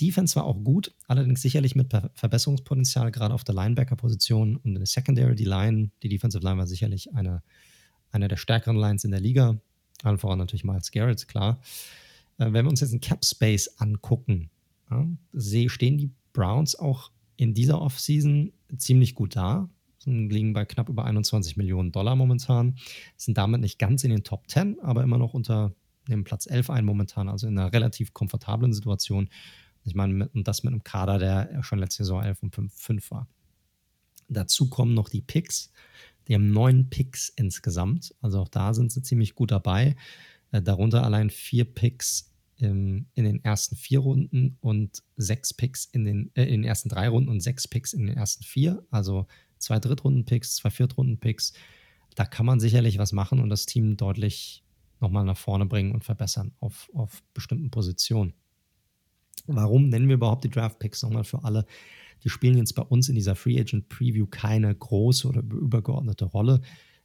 Defense 0.00 0.36
war 0.36 0.44
auch 0.44 0.62
gut, 0.62 0.94
allerdings 1.06 1.42
sicherlich 1.42 1.74
mit 1.74 1.92
Verbesserungspotenzial, 2.14 3.10
gerade 3.10 3.34
auf 3.34 3.44
der 3.44 3.54
Linebacker-Position 3.54 4.56
und 4.56 4.64
in 4.64 4.74
der 4.74 4.86
Secondary. 4.86 5.34
Die 5.34 5.44
Line, 5.44 5.90
die 6.02 6.08
Defensive 6.08 6.44
Line 6.44 6.58
war 6.58 6.66
sicherlich 6.66 7.14
eine, 7.14 7.42
eine 8.10 8.28
der 8.28 8.36
stärkeren 8.36 8.76
Lines 8.76 9.04
in 9.04 9.12
der 9.12 9.20
Liga. 9.20 9.60
Allen 10.02 10.18
voran 10.18 10.38
natürlich 10.38 10.64
Miles 10.64 10.90
Garrett, 10.90 11.26
klar. 11.28 11.60
Äh, 12.38 12.52
wenn 12.52 12.64
wir 12.64 12.70
uns 12.70 12.80
jetzt 12.80 12.92
den 12.92 13.00
Cap 13.00 13.24
Space 13.24 13.68
angucken, 13.78 14.50
ja, 14.90 15.06
stehen 15.68 15.98
die 15.98 16.10
Browns 16.32 16.76
auch 16.76 17.10
in 17.36 17.54
dieser 17.54 17.80
Offseason 17.80 18.52
ziemlich 18.76 19.14
gut 19.14 19.36
da. 19.36 19.68
Liegen 20.30 20.52
bei 20.52 20.64
knapp 20.64 20.88
über 20.88 21.04
21 21.04 21.56
Millionen 21.56 21.92
Dollar 21.92 22.16
momentan. 22.16 22.76
Sind 23.16 23.38
damit 23.38 23.60
nicht 23.60 23.78
ganz 23.78 24.04
in 24.04 24.10
den 24.10 24.24
Top 24.24 24.48
10, 24.48 24.80
aber 24.80 25.02
immer 25.02 25.18
noch 25.18 25.34
unter 25.34 25.74
dem 26.08 26.24
Platz 26.24 26.46
11 26.46 26.70
ein 26.70 26.84
momentan, 26.84 27.28
also 27.28 27.46
in 27.46 27.58
einer 27.58 27.72
relativ 27.72 28.14
komfortablen 28.14 28.72
Situation. 28.72 29.28
Ich 29.84 29.94
meine, 29.94 30.28
und 30.28 30.48
das 30.48 30.62
mit 30.62 30.72
einem 30.72 30.84
Kader, 30.84 31.18
der 31.18 31.62
schon 31.62 31.78
letzte 31.78 32.04
Saison 32.04 32.22
11 32.22 32.42
und 32.42 32.54
5, 32.54 32.74
5 32.74 33.10
war. 33.10 33.28
Dazu 34.28 34.68
kommen 34.68 34.94
noch 34.94 35.08
die 35.08 35.22
Picks. 35.22 35.72
Die 36.26 36.34
haben 36.34 36.50
neun 36.50 36.90
Picks 36.90 37.30
insgesamt. 37.30 38.14
Also 38.20 38.40
auch 38.40 38.48
da 38.48 38.74
sind 38.74 38.92
sie 38.92 39.02
ziemlich 39.02 39.34
gut 39.34 39.50
dabei. 39.50 39.96
Äh, 40.50 40.62
darunter 40.62 41.04
allein 41.04 41.30
vier 41.30 41.64
Picks 41.64 42.34
im, 42.56 43.06
in 43.14 43.24
den 43.24 43.42
ersten 43.44 43.76
vier 43.76 44.00
Runden 44.00 44.58
und 44.60 45.02
sechs 45.16 45.54
Picks 45.54 45.86
in 45.86 46.04
den, 46.04 46.30
äh, 46.34 46.44
in 46.44 46.62
den 46.62 46.64
ersten 46.64 46.88
drei 46.88 47.08
Runden 47.08 47.30
und 47.30 47.40
sechs 47.40 47.66
Picks 47.66 47.92
in 47.92 48.06
den 48.06 48.16
ersten 48.16 48.44
vier. 48.44 48.84
Also 48.90 49.26
zwei 49.58 49.78
Drittrunden-Picks, 49.78 50.56
zwei 50.56 50.70
Viertrunden-Picks. 50.70 51.52
Da 52.14 52.24
kann 52.24 52.46
man 52.46 52.60
sicherlich 52.60 52.98
was 52.98 53.12
machen 53.12 53.40
und 53.40 53.48
das 53.48 53.66
Team 53.66 53.96
deutlich 53.96 54.64
nochmal 55.00 55.24
nach 55.24 55.36
vorne 55.36 55.66
bringen 55.66 55.92
und 55.92 56.04
verbessern 56.04 56.52
auf, 56.60 56.90
auf 56.94 57.22
bestimmten 57.34 57.70
Positionen. 57.70 58.34
Warum 59.46 59.88
nennen 59.88 60.08
wir 60.08 60.16
überhaupt 60.16 60.44
die 60.44 60.50
Draft 60.50 60.78
Picks 60.78 61.02
nochmal 61.02 61.24
für 61.24 61.44
alle? 61.44 61.64
Die 62.24 62.28
spielen 62.28 62.58
jetzt 62.58 62.74
bei 62.74 62.82
uns 62.82 63.08
in 63.08 63.14
dieser 63.14 63.36
Free 63.36 63.58
Agent 63.60 63.88
Preview 63.88 64.26
keine 64.26 64.74
große 64.74 65.28
oder 65.28 65.40
übergeordnete 65.40 66.24
Rolle. 66.24 66.60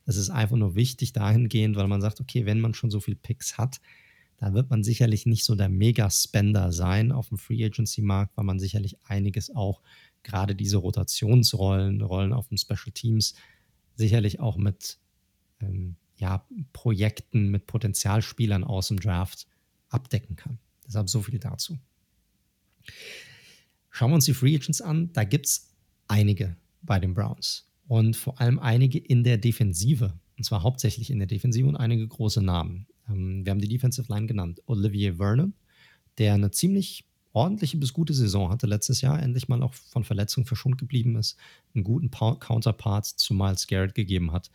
Es 0.06 0.18
ist 0.18 0.30
einfach 0.30 0.58
nur 0.58 0.76
wichtig 0.76 1.14
dahingehend, 1.14 1.76
weil 1.76 1.88
man 1.88 2.02
sagt, 2.02 2.20
okay, 2.20 2.46
wenn 2.46 2.60
man 2.60 2.74
schon 2.74 2.90
so 2.90 3.00
viele 3.00 3.16
Picks 3.16 3.58
hat, 3.58 3.80
dann 4.38 4.54
wird 4.54 4.70
man 4.70 4.84
sicherlich 4.84 5.26
nicht 5.26 5.46
so 5.46 5.56
der 5.56 5.70
Mega-Spender 5.70 6.72
sein 6.72 7.12
auf 7.12 7.30
dem 7.30 7.38
Free 7.38 7.64
Agency-Markt, 7.64 8.36
weil 8.36 8.44
man 8.44 8.60
sicherlich 8.60 8.98
einiges 9.06 9.56
auch, 9.56 9.82
gerade 10.24 10.56
diese 10.56 10.78
Rotationsrollen, 10.78 12.02
Rollen 12.02 12.34
auf 12.34 12.48
dem 12.48 12.58
Special 12.58 12.92
Teams, 12.94 13.36
sicherlich 13.96 14.40
auch 14.40 14.58
mit 14.58 14.98
ähm, 15.62 15.96
ja, 16.18 16.48
Projekten, 16.72 17.50
mit 17.50 17.68
Potenzialspielern 17.68 18.64
aus 18.64 18.88
dem 18.88 19.00
Draft 19.00 19.48
abdecken 19.90 20.36
kann. 20.36 20.60
Deshalb 20.86 21.10
so 21.10 21.22
viel 21.22 21.40
dazu. 21.40 21.78
Schauen 23.90 24.12
wir 24.12 24.16
uns 24.16 24.26
die 24.26 24.34
Free 24.34 24.56
Agents 24.56 24.82
an. 24.82 25.12
Da 25.14 25.24
gibt 25.24 25.46
es 25.46 25.70
einige 26.08 26.56
bei 26.82 27.00
den 27.00 27.14
Browns 27.14 27.70
und 27.88 28.16
vor 28.16 28.40
allem 28.42 28.60
einige 28.60 29.00
in 29.00 29.24
der 29.24 29.38
Defensive. 29.38 30.14
Und 30.38 30.44
zwar 30.44 30.64
hauptsächlich 30.64 31.12
in 31.12 31.20
der 31.20 31.28
Defensive 31.28 31.68
und 31.68 31.76
einige 31.76 32.08
große 32.08 32.42
Namen. 32.42 32.88
Ähm, 33.08 33.46
wir 33.46 33.52
haben 33.52 33.62
die 33.62 33.68
Defensive 33.68 34.12
Line 34.12 34.28
genannt. 34.28 34.62
Olivier 34.66 35.16
Vernon, 35.16 35.54
der 36.18 36.34
eine 36.34 36.52
ziemlich 36.52 37.06
ordentliche 37.34 37.78
bis 37.78 37.94
gute 37.94 38.14
Saison 38.14 38.50
hatte 38.50 38.68
letztes 38.68 39.02
Jahr, 39.02 39.22
endlich 39.22 39.48
mal 39.48 39.62
auch 39.64 39.74
von 39.74 40.04
Verletzungen 40.04 40.46
verschont 40.46 40.78
geblieben 40.78 41.16
ist, 41.16 41.38
einen 41.74 41.84
guten 41.84 42.10
Counterpart 42.12 43.06
zu 43.06 43.34
Miles 43.34 43.68
Garrett 43.68 43.96
gegeben 43.96 44.32
hat, 44.32 44.52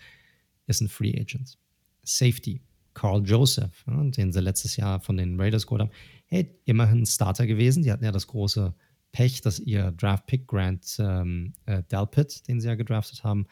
ist 0.67 0.81
ein 0.81 0.89
Free 0.89 1.19
Agent. 1.19 1.59
Safety, 2.05 2.63
Carl 2.95 3.23
Joseph, 3.25 3.85
ja, 3.87 4.03
den 4.05 4.33
sie 4.33 4.41
letztes 4.41 4.77
Jahr 4.77 5.01
von 5.01 5.17
den 5.17 5.39
Raiders 5.41 5.67
geholt 5.67 5.83
haben, 5.83 5.91
hey, 6.27 6.49
immerhin 6.65 7.05
Starter 7.05 7.47
gewesen. 7.47 7.83
Die 7.83 7.93
hatten 7.93 8.05
ja 8.05 8.13
das 8.13 8.27
große 8.27 8.75
Pech, 9.13 9.41
dass 9.41 9.59
ihr 9.59 9.91
Draft-Pick 9.93 10.47
Grant 10.47 10.97
ähm, 10.99 11.55
äh, 11.67 11.83
Delpit, 11.91 12.47
den 12.49 12.61
sie 12.61 12.69
ja 12.69 12.75
gedraftet 12.75 13.25
haben, 13.25 13.47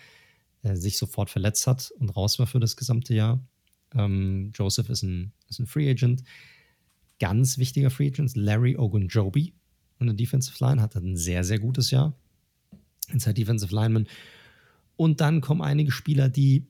äh, 0.62 0.76
sich 0.76 0.98
sofort 0.98 1.30
verletzt 1.30 1.66
hat 1.66 1.90
und 1.98 2.10
raus 2.10 2.38
war 2.38 2.46
für 2.46 2.60
das 2.60 2.76
gesamte 2.76 3.14
Jahr. 3.14 3.40
Ähm, 3.94 4.52
Joseph 4.54 4.88
ist 4.90 5.02
ein, 5.02 5.32
ist 5.48 5.58
ein 5.58 5.66
Free 5.66 5.90
Agent. 5.90 6.22
Ganz 7.18 7.58
wichtiger 7.58 7.90
Free 7.90 8.08
Agent, 8.08 8.36
Larry 8.36 8.76
Ogunjobi 8.76 9.54
in 9.98 10.06
der 10.06 10.14
Defensive 10.14 10.62
Line, 10.62 10.80
hatte 10.80 10.98
ein 10.98 11.16
sehr, 11.16 11.44
sehr 11.44 11.58
gutes 11.58 11.90
Jahr. 11.90 12.14
Inside 13.10 13.34
Defensive 13.34 13.74
Lineman. 13.74 14.06
Und 14.96 15.20
dann 15.20 15.40
kommen 15.40 15.62
einige 15.62 15.90
Spieler, 15.90 16.28
die 16.28 16.66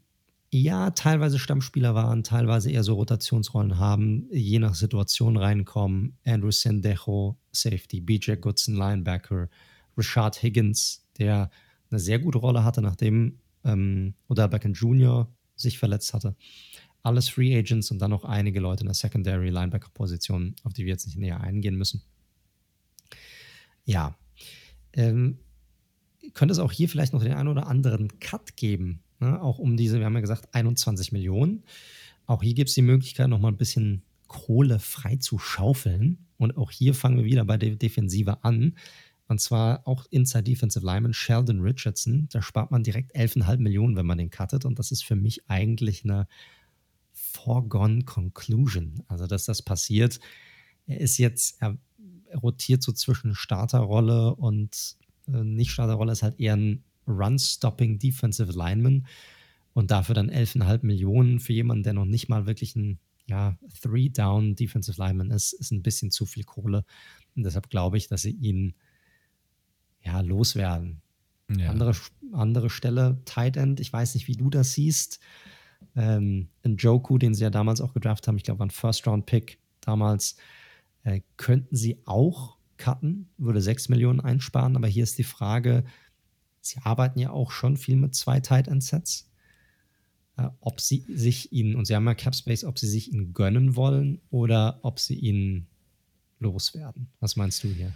ja 0.51 0.91
teilweise 0.91 1.39
Stammspieler 1.39 1.95
waren, 1.95 2.23
teilweise 2.23 2.71
eher 2.71 2.83
so 2.83 2.95
Rotationsrollen 2.95 3.79
haben, 3.79 4.29
je 4.31 4.59
nach 4.59 4.75
Situation 4.75 5.37
reinkommen. 5.37 6.17
Andrew 6.25 6.51
Sendejo, 6.51 7.37
Safety, 7.53 8.01
BJ 8.01 8.35
Goodson, 8.35 8.75
Linebacker, 8.75 9.49
Richard 9.97 10.43
Higgins, 10.43 11.05
der 11.19 11.51
eine 11.91 12.01
sehr 12.01 12.19
gute 12.19 12.39
Rolle 12.39 12.65
hatte, 12.65 12.83
nachdem 12.83 13.39
ähm, 13.65 14.15
Odell 14.29 14.49
Beckham 14.49 14.73
Jr. 14.73 15.29
sich 15.57 15.79
verletzt 15.79 16.15
hatte. 16.15 16.37
Alles 17.07 17.29
Free 17.29 17.57
Agents 17.57 17.91
und 17.91 17.99
dann 17.99 18.11
noch 18.11 18.25
einige 18.25 18.61
Leute 18.61 18.83
in 18.83 18.89
der 18.89 18.95
Secondary 18.95 19.51
Linebacker-Position, 19.51 20.57
auf 20.65 20.73
die 20.73 20.85
wir 20.85 20.93
jetzt 20.93 21.07
nicht 21.07 21.19
näher 21.19 21.41
eingehen 21.41 21.77
müssen. 21.77 22.03
Ja, 23.85 24.17
ähm, 24.93 25.39
könnte 26.35 26.53
es 26.53 26.59
auch 26.59 26.73
hier 26.73 26.89
vielleicht 26.89 27.13
noch 27.13 27.23
den 27.23 27.35
einen 27.35 27.49
oder 27.49 27.69
anderen 27.69 28.19
Cut 28.19 28.57
geben, 28.57 29.01
Ne? 29.21 29.41
Auch 29.41 29.59
um 29.59 29.77
diese, 29.77 29.99
wir 29.99 30.07
haben 30.07 30.15
ja 30.15 30.21
gesagt, 30.21 30.49
21 30.53 31.13
Millionen. 31.13 31.65
Auch 32.27 32.43
hier 32.43 32.55
gibt 32.55 32.69
es 32.69 32.75
die 32.75 32.83
Möglichkeit, 32.83 33.29
nochmal 33.29 33.53
ein 33.53 33.57
bisschen 33.57 34.03
Kohle 34.27 34.79
frei 34.79 35.17
zu 35.17 35.39
schaufeln. 35.39 36.27
Und 36.39 36.57
auch 36.57 36.71
hier 36.71 36.95
fangen 36.95 37.19
wir 37.19 37.25
wieder 37.25 37.45
bei 37.45 37.57
der 37.57 37.77
Defensive 37.77 38.45
an. 38.45 38.77
Und 39.29 39.41
zwar 39.41 39.87
auch 39.87 40.07
Inside 40.11 40.45
Defensive 40.45 40.85
Lineman 40.85 41.13
Sheldon 41.13 41.61
Richardson. 41.61 42.29
Da 42.31 42.43
spart 42.43 42.71
man 42.71 42.83
direkt 42.83 43.17
11,5 43.17 43.59
Millionen, 43.59 43.97
wenn 43.97 44.07
man 44.07 44.19
den 44.19 44.31
cuttet. 44.31 44.65
Und 44.65 44.79
das 44.79 44.91
ist 44.91 45.05
für 45.05 45.17
mich 45.17 45.49
eigentlich 45.49 46.05
eine 46.05 46.29
foregone 47.37 48.05
conclusion. 48.05 49.03
Also, 49.09 49.27
dass 49.27 49.45
das 49.45 49.63
passiert. 49.63 50.21
Er 50.87 51.01
ist 51.01 51.19
jetzt, 51.19 51.61
er 51.61 51.77
rotiert 52.35 52.83
so 52.83 52.93
zwischen 52.93 53.35
Starterrolle 53.35 54.35
und 54.35 54.97
äh, 55.29 55.43
Nicht-Starterrolle, 55.43 56.13
ist 56.13 56.23
halt 56.23 56.41
eher 56.41 56.57
ein 56.57 56.85
Run-Stopping 57.07 57.99
Defensive 57.99 58.53
Lineman 58.53 59.07
und 59.73 59.91
dafür 59.91 60.15
dann 60.15 60.31
11,5 60.31 60.85
Millionen 60.85 61.41
für 61.41 61.53
jemanden, 61.53 61.85
der 61.85 61.93
noch 61.93 62.05
nicht 62.05 62.29
mal 62.29 62.47
wirklich 62.47 62.75
ein 62.77 62.99
ja, 63.27 63.59
Three-Down 63.83 64.55
Defensive 64.55 65.01
Lineman 65.01 65.31
ist, 65.31 65.53
ist 65.53 65.73
ein 65.73 65.83
bisschen 65.83 66.11
zu 66.11 66.27
viel 66.27 66.45
Kohle. 66.45 66.85
Und 67.35 67.45
deshalb 67.45 67.71
glaube 67.71 67.97
ich, 67.97 68.09
dass 68.09 68.23
sie 68.23 68.31
ihn 68.31 68.75
ja 70.03 70.21
loswerden. 70.21 71.03
Ja. 71.55 71.71
Andere, 71.71 71.95
andere 72.33 72.71
Stelle, 72.71 73.21
Tight 73.25 73.57
End, 73.57 73.81
ich 73.81 73.93
weiß 73.93 74.15
nicht, 74.15 74.29
wie 74.29 74.37
du 74.37 74.51
das 74.51 74.73
siehst. 74.73 75.21
Ähm, 75.95 76.49
in 76.63 76.77
Joku, 76.77 77.19
den 77.19 77.35
sie 77.35 77.43
ja 77.43 77.51
damals 77.51 77.81
auch 77.81 77.95
gedraft 77.95 78.29
haben, 78.29 78.37
ich 78.37 78.43
glaube, 78.43 78.61
war 78.61 78.67
ein 78.67 78.71
First-Round-Pick 78.71 79.59
damals, 79.81 80.37
äh, 81.05 81.21
könnten 81.37 81.75
sie 81.77 82.03
auch 82.05 82.57
cutten, 82.77 83.31
würde 83.39 83.63
6 83.63 83.89
Millionen 83.89 84.21
einsparen, 84.21 84.77
aber 84.77 84.87
hier 84.87 85.05
ist 85.05 85.19
die 85.19 85.25
Frage, 85.25 85.85
Sie 86.67 86.81
arbeiten 86.83 87.19
ja 87.19 87.31
auch 87.31 87.53
schon 87.53 87.77
viel 87.77 87.97
mit 87.97 88.15
zwei 88.15 88.41
Tight 88.41 88.69
End 88.69 88.83
Sets. 88.83 89.31
Äh, 90.37 90.49
ob 90.61 90.81
sie 90.81 91.05
sich 91.09 91.53
ihn, 91.53 91.77
und 91.77 91.87
sie 91.87 91.95
haben 91.95 92.07
ja 92.07 92.15
Cap 92.15 92.35
Space, 92.35 92.65
ob 92.65 92.79
sie 92.79 92.89
sich 92.89 93.13
ihn 93.13 93.33
gönnen 93.33 93.77
wollen 93.77 94.21
oder 94.31 94.81
ob 94.83 94.99
sie 94.99 95.15
ihn 95.15 95.67
loswerden. 96.41 97.09
Was 97.21 97.37
meinst 97.37 97.65
du 97.65 97.69
hier? 97.69 97.93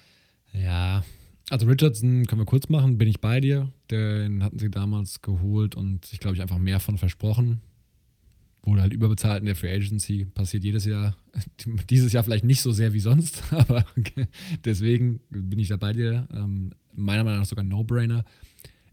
Ja, 0.52 1.04
also 1.50 1.66
Richardson 1.66 2.26
können 2.26 2.40
wir 2.40 2.46
kurz 2.46 2.68
machen, 2.68 2.96
bin 2.96 3.08
ich 3.08 3.20
bei 3.20 3.40
dir. 3.40 3.70
Den 3.90 4.42
hatten 4.42 4.58
sie 4.58 4.70
damals 4.70 5.20
geholt 5.20 5.74
und 5.74 6.12
ich 6.12 6.20
glaube, 6.20 6.36
ich 6.36 6.42
einfach 6.42 6.58
mehr 6.58 6.80
von 6.80 6.96
versprochen. 6.96 7.60
Wurde 8.62 8.82
halt 8.82 8.92
überbezahlt 8.92 9.40
in 9.40 9.46
der 9.46 9.56
Free 9.56 9.72
Agency, 9.74 10.26
passiert 10.26 10.64
jedes 10.64 10.84
Jahr. 10.84 11.16
Dieses 11.90 12.12
Jahr 12.12 12.24
vielleicht 12.24 12.44
nicht 12.44 12.60
so 12.60 12.72
sehr 12.72 12.92
wie 12.92 13.00
sonst, 13.00 13.42
aber 13.52 13.86
deswegen 14.64 15.20
bin 15.30 15.58
ich 15.58 15.68
da 15.68 15.76
bei 15.76 15.92
dir. 15.92 16.28
Ähm, 16.32 16.72
meiner 16.94 17.24
Meinung 17.24 17.40
nach 17.40 17.46
sogar 17.46 17.64
No-Brainer. 17.64 18.24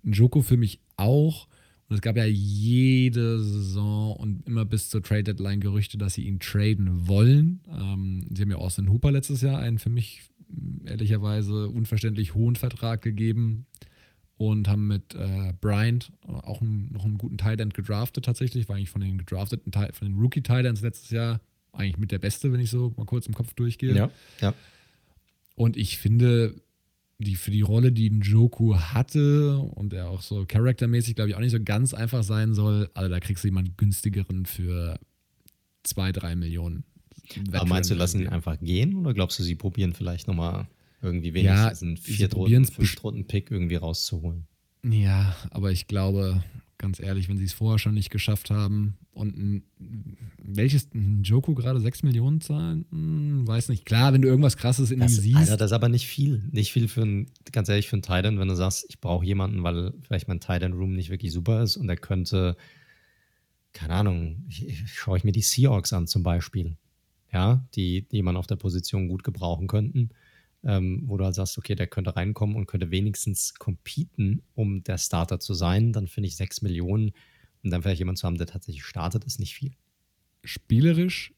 Joko 0.03 0.41
für 0.41 0.57
mich 0.57 0.79
auch. 0.95 1.47
Und 1.89 1.95
es 1.95 2.01
gab 2.01 2.17
ja 2.17 2.25
jede 2.25 3.41
Saison 3.41 4.15
und 4.17 4.45
immer 4.45 4.65
bis 4.65 4.89
zur 4.89 5.01
Trade 5.01 5.23
Deadline 5.23 5.61
Gerüchte, 5.61 5.97
dass 5.97 6.15
sie 6.15 6.23
ihn 6.23 6.39
traden 6.39 7.07
wollen. 7.07 7.61
Ähm, 7.69 8.27
sie 8.33 8.41
haben 8.41 8.51
ja 8.51 8.57
Austin 8.57 8.89
Hooper 8.89 9.11
letztes 9.11 9.41
Jahr 9.41 9.59
einen 9.59 9.79
für 9.79 9.89
mich 9.89 10.21
ehrlicherweise 10.85 11.69
unverständlich 11.69 12.33
hohen 12.33 12.55
Vertrag 12.55 13.01
gegeben 13.01 13.65
und 14.37 14.67
haben 14.67 14.87
mit 14.87 15.15
äh, 15.15 15.53
Bryant 15.59 16.11
auch 16.25 16.61
einen, 16.61 16.91
noch 16.93 17.05
einen 17.05 17.17
guten 17.17 17.37
Tight 17.37 17.59
End 17.59 17.73
gedraftet 17.73 18.25
tatsächlich. 18.25 18.69
War 18.69 18.75
eigentlich 18.75 18.89
von 18.89 19.01
den 19.01 19.17
gedrafteten, 19.17 19.71
von 19.73 20.07
den 20.07 20.17
Rookie 20.17 20.41
Tight 20.41 20.65
Ends 20.65 20.81
letztes 20.81 21.09
Jahr 21.09 21.41
eigentlich 21.71 21.97
mit 21.97 22.11
der 22.11 22.19
Beste, 22.19 22.51
wenn 22.51 22.59
ich 22.59 22.69
so 22.69 22.93
mal 22.97 23.05
kurz 23.05 23.27
im 23.27 23.33
Kopf 23.33 23.53
durchgehe. 23.53 23.95
Ja, 23.95 24.09
ja. 24.41 24.53
Und 25.55 25.75
ich 25.75 25.97
finde, 25.97 26.55
die 27.19 27.35
für 27.35 27.51
die 27.51 27.61
Rolle, 27.61 27.91
die 27.91 28.09
Njoku 28.09 28.75
hatte 28.75 29.57
und 29.57 29.91
der 29.91 30.09
auch 30.09 30.21
so 30.21 30.45
charaktermäßig, 30.45 31.15
glaube 31.15 31.29
ich, 31.29 31.35
auch 31.35 31.39
nicht 31.39 31.51
so 31.51 31.63
ganz 31.63 31.93
einfach 31.93 32.23
sein 32.23 32.53
soll. 32.53 32.89
Also 32.93 33.09
da 33.09 33.19
kriegst 33.19 33.43
du 33.43 33.47
jemanden 33.47 33.75
günstigeren 33.75 34.45
für 34.45 34.99
zwei, 35.83 36.11
drei 36.11 36.35
Millionen. 36.35 36.83
Aber 37.51 37.65
meinst 37.65 37.89
du, 37.89 37.95
lassen 37.95 38.21
ihn 38.21 38.29
einfach 38.29 38.59
gehen 38.59 38.95
oder 38.95 39.13
glaubst 39.13 39.39
du, 39.39 39.43
sie 39.43 39.55
probieren 39.55 39.93
vielleicht 39.93 40.27
nochmal 40.27 40.67
irgendwie 41.01 41.33
wenigstens 41.33 41.81
ja, 41.81 41.87
einen 41.87 41.97
Viertrunden, 41.97 42.65
Fünftrunden-Pick 42.65 43.51
irgendwie 43.51 43.75
rauszuholen? 43.75 44.47
Ja, 44.83 45.35
aber 45.51 45.71
ich 45.71 45.87
glaube, 45.87 46.43
ganz 46.77 46.99
ehrlich, 46.99 47.27
wenn 47.29 47.37
sie 47.37 47.45
es 47.45 47.53
vorher 47.53 47.79
schon 47.79 47.93
nicht 47.93 48.09
geschafft 48.09 48.49
haben 48.49 48.97
und 49.11 49.37
ein, 49.37 49.63
welches 50.41 50.93
ein 50.93 51.23
Joko 51.23 51.55
gerade 51.55 51.79
6 51.79 52.03
Millionen 52.03 52.41
zahlen? 52.41 52.85
Hm, 52.91 53.47
weiß 53.47 53.69
nicht. 53.69 53.85
Klar, 53.85 54.13
wenn 54.13 54.21
du 54.21 54.27
irgendwas 54.27 54.57
krasses 54.57 54.91
in 54.91 54.99
das, 54.99 55.13
ihm 55.13 55.21
siehst. 55.21 55.37
Alter, 55.37 55.57
das 55.57 55.71
ist 55.71 55.75
aber 55.75 55.89
nicht 55.89 56.07
viel. 56.07 56.43
Nicht 56.51 56.71
viel 56.71 56.87
für 56.87 57.01
ein, 57.01 57.31
ganz 57.51 57.69
ehrlich, 57.69 57.87
für 57.87 57.95
einen 57.95 58.03
Titan, 58.03 58.39
wenn 58.39 58.47
du 58.47 58.55
sagst, 58.55 58.85
ich 58.89 58.99
brauche 58.99 59.25
jemanden, 59.25 59.63
weil 59.63 59.93
vielleicht 60.01 60.27
mein 60.27 60.39
Titan 60.39 60.73
Room 60.73 60.93
nicht 60.93 61.09
wirklich 61.09 61.31
super 61.31 61.63
ist 61.63 61.77
und 61.77 61.89
er 61.89 61.97
könnte, 61.97 62.55
keine 63.73 63.93
Ahnung, 63.93 64.45
ich, 64.49 64.67
ich, 64.67 64.93
schaue 64.93 65.17
ich 65.17 65.23
mir 65.23 65.31
die 65.31 65.41
Seahawks 65.41 65.93
an 65.93 66.07
zum 66.07 66.23
Beispiel. 66.23 66.77
Ja, 67.33 67.67
die, 67.75 68.07
die 68.07 68.21
man 68.21 68.37
auf 68.37 68.47
der 68.47 68.55
Position 68.55 69.09
gut 69.09 69.23
gebrauchen 69.23 69.67
könnten 69.67 70.11
ähm, 70.63 71.03
wo 71.05 71.17
du 71.17 71.25
halt 71.25 71.35
sagst, 71.35 71.57
okay, 71.57 71.75
der 71.75 71.87
könnte 71.87 72.15
reinkommen 72.15 72.55
und 72.55 72.65
könnte 72.65 72.91
wenigstens 72.91 73.53
competen, 73.55 74.41
um 74.55 74.83
der 74.83 74.97
Starter 74.97 75.39
zu 75.39 75.53
sein, 75.53 75.93
dann 75.93 76.07
finde 76.07 76.27
ich 76.27 76.35
6 76.35 76.61
Millionen 76.61 77.11
und 77.63 77.71
dann 77.71 77.81
vielleicht 77.81 77.99
jemand 77.99 78.17
zu 78.17 78.27
haben, 78.27 78.37
der 78.37 78.47
tatsächlich 78.47 78.83
startet, 78.83 79.23
ist 79.25 79.39
nicht 79.39 79.55
viel. 79.55 79.73
Spielerisch 80.43 81.33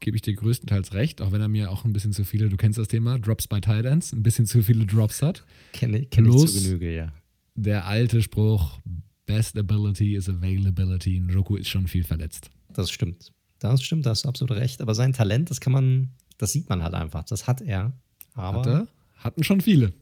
gebe 0.00 0.16
ich 0.16 0.22
dir 0.22 0.34
größtenteils 0.34 0.92
recht, 0.92 1.22
auch 1.22 1.32
wenn 1.32 1.40
er 1.40 1.48
mir 1.48 1.70
auch 1.70 1.84
ein 1.84 1.92
bisschen 1.92 2.12
zu 2.12 2.24
viele, 2.24 2.48
du 2.48 2.56
kennst 2.56 2.78
das 2.78 2.88
Thema, 2.88 3.18
Drops 3.18 3.46
bei 3.46 3.60
Titans, 3.60 4.12
ein 4.12 4.22
bisschen 4.22 4.46
zu 4.46 4.62
viele 4.62 4.86
Drops 4.86 5.22
hat. 5.22 5.44
Kenne 5.72 6.04
kenn 6.06 6.26
ich 6.26 6.46
zu 6.46 6.62
Genüge, 6.62 6.94
ja. 6.94 7.12
Der 7.54 7.86
alte 7.86 8.20
Spruch, 8.20 8.80
Best 9.26 9.56
Ability 9.56 10.16
is 10.16 10.28
Availability. 10.28 11.20
Njoku 11.20 11.56
ist 11.56 11.68
schon 11.68 11.86
viel 11.86 12.04
verletzt. 12.04 12.50
Das 12.72 12.90
stimmt. 12.90 13.32
Das 13.58 13.82
stimmt, 13.82 14.04
da 14.04 14.10
hast 14.10 14.24
du 14.24 14.28
absolut 14.28 14.56
recht. 14.56 14.82
Aber 14.82 14.94
sein 14.94 15.12
Talent, 15.12 15.50
das 15.50 15.60
kann 15.60 15.72
man, 15.72 16.10
das 16.36 16.52
sieht 16.52 16.68
man 16.68 16.82
halt 16.82 16.94
einfach. 16.94 17.24
Das 17.24 17.46
hat 17.46 17.62
er. 17.62 17.92
Aber 18.34 18.58
Hatte, 18.58 18.88
hatten 19.16 19.44
schon 19.44 19.60
viele. 19.60 19.92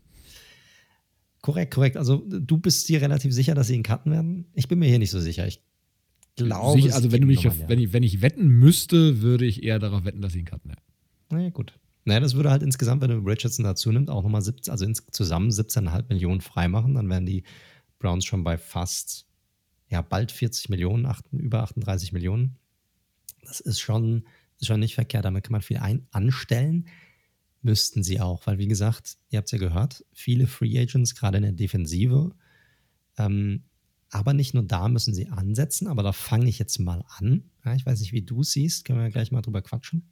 Korrekt, 1.42 1.74
korrekt. 1.74 1.96
Also 1.96 2.24
du 2.26 2.56
bist 2.56 2.88
dir 2.88 3.00
relativ 3.00 3.32
sicher, 3.32 3.54
dass 3.54 3.66
sie 3.66 3.74
ihn 3.74 3.82
cutten 3.82 4.12
werden? 4.12 4.46
Ich 4.54 4.68
bin 4.68 4.78
mir 4.78 4.88
hier 4.88 4.98
nicht 4.98 5.10
so 5.10 5.20
sicher. 5.20 5.46
Ich 5.46 5.60
glaube. 6.36 6.80
Sicher, 6.80 6.94
also 6.94 7.12
wenn, 7.12 7.20
du 7.20 7.26
mich, 7.26 7.44
wenn, 7.44 7.78
ich, 7.78 7.92
wenn 7.92 8.02
ich 8.02 8.22
wetten 8.22 8.48
müsste, 8.48 9.20
würde 9.20 9.44
ich 9.44 9.62
eher 9.62 9.78
darauf 9.78 10.04
wetten, 10.04 10.22
dass 10.22 10.32
sie 10.32 10.40
ihn 10.40 10.44
cutten 10.44 10.70
werden. 10.70 10.82
Naja, 11.30 11.50
gut. 11.50 11.78
Naja, 12.04 12.20
das 12.20 12.34
würde 12.34 12.50
halt 12.50 12.62
insgesamt, 12.62 13.02
wenn 13.02 13.10
du 13.10 13.18
Richardson 13.18 13.64
dazu 13.64 13.92
nimmst, 13.92 14.10
auch 14.10 14.22
nochmal 14.22 14.42
17, 14.42 14.70
also 14.70 14.86
zusammen 15.10 15.50
17,5 15.50 16.04
Millionen 16.08 16.40
freimachen. 16.40 16.94
Dann 16.94 17.08
wären 17.08 17.26
die 17.26 17.44
Browns 17.98 18.24
schon 18.24 18.44
bei 18.44 18.56
fast, 18.56 19.26
ja, 19.88 20.00
bald 20.00 20.32
40 20.32 20.68
Millionen, 20.68 21.06
8, 21.06 21.26
über 21.32 21.62
38 21.62 22.12
Millionen. 22.12 22.56
Das 23.44 23.60
ist 23.60 23.80
schon, 23.80 24.24
ist 24.60 24.66
schon 24.66 24.80
nicht 24.80 24.94
verkehrt. 24.94 25.24
Damit 25.24 25.44
kann 25.44 25.52
man 25.52 25.62
viel 25.62 25.78
ein, 25.78 26.06
anstellen 26.12 26.86
müssten 27.62 28.02
sie 28.02 28.20
auch, 28.20 28.46
weil 28.46 28.58
wie 28.58 28.68
gesagt, 28.68 29.16
ihr 29.30 29.38
habt 29.38 29.46
es 29.46 29.52
ja 29.52 29.58
gehört, 29.58 30.04
viele 30.12 30.46
Free 30.46 30.78
Agents, 30.78 31.14
gerade 31.14 31.38
in 31.38 31.44
der 31.44 31.52
Defensive. 31.52 32.34
Ähm, 33.16 33.62
aber 34.10 34.34
nicht 34.34 34.52
nur 34.52 34.62
da 34.64 34.88
müssen 34.88 35.14
sie 35.14 35.28
ansetzen, 35.28 35.86
aber 35.86 36.02
da 36.02 36.12
fange 36.12 36.48
ich 36.48 36.58
jetzt 36.58 36.78
mal 36.78 37.04
an. 37.18 37.44
Ja, 37.64 37.74
ich 37.74 37.86
weiß 37.86 38.00
nicht, 38.00 38.12
wie 38.12 38.22
du 38.22 38.42
siehst, 38.42 38.84
können 38.84 39.00
wir 39.00 39.10
gleich 39.10 39.32
mal 39.32 39.42
drüber 39.42 39.62
quatschen. 39.62 40.10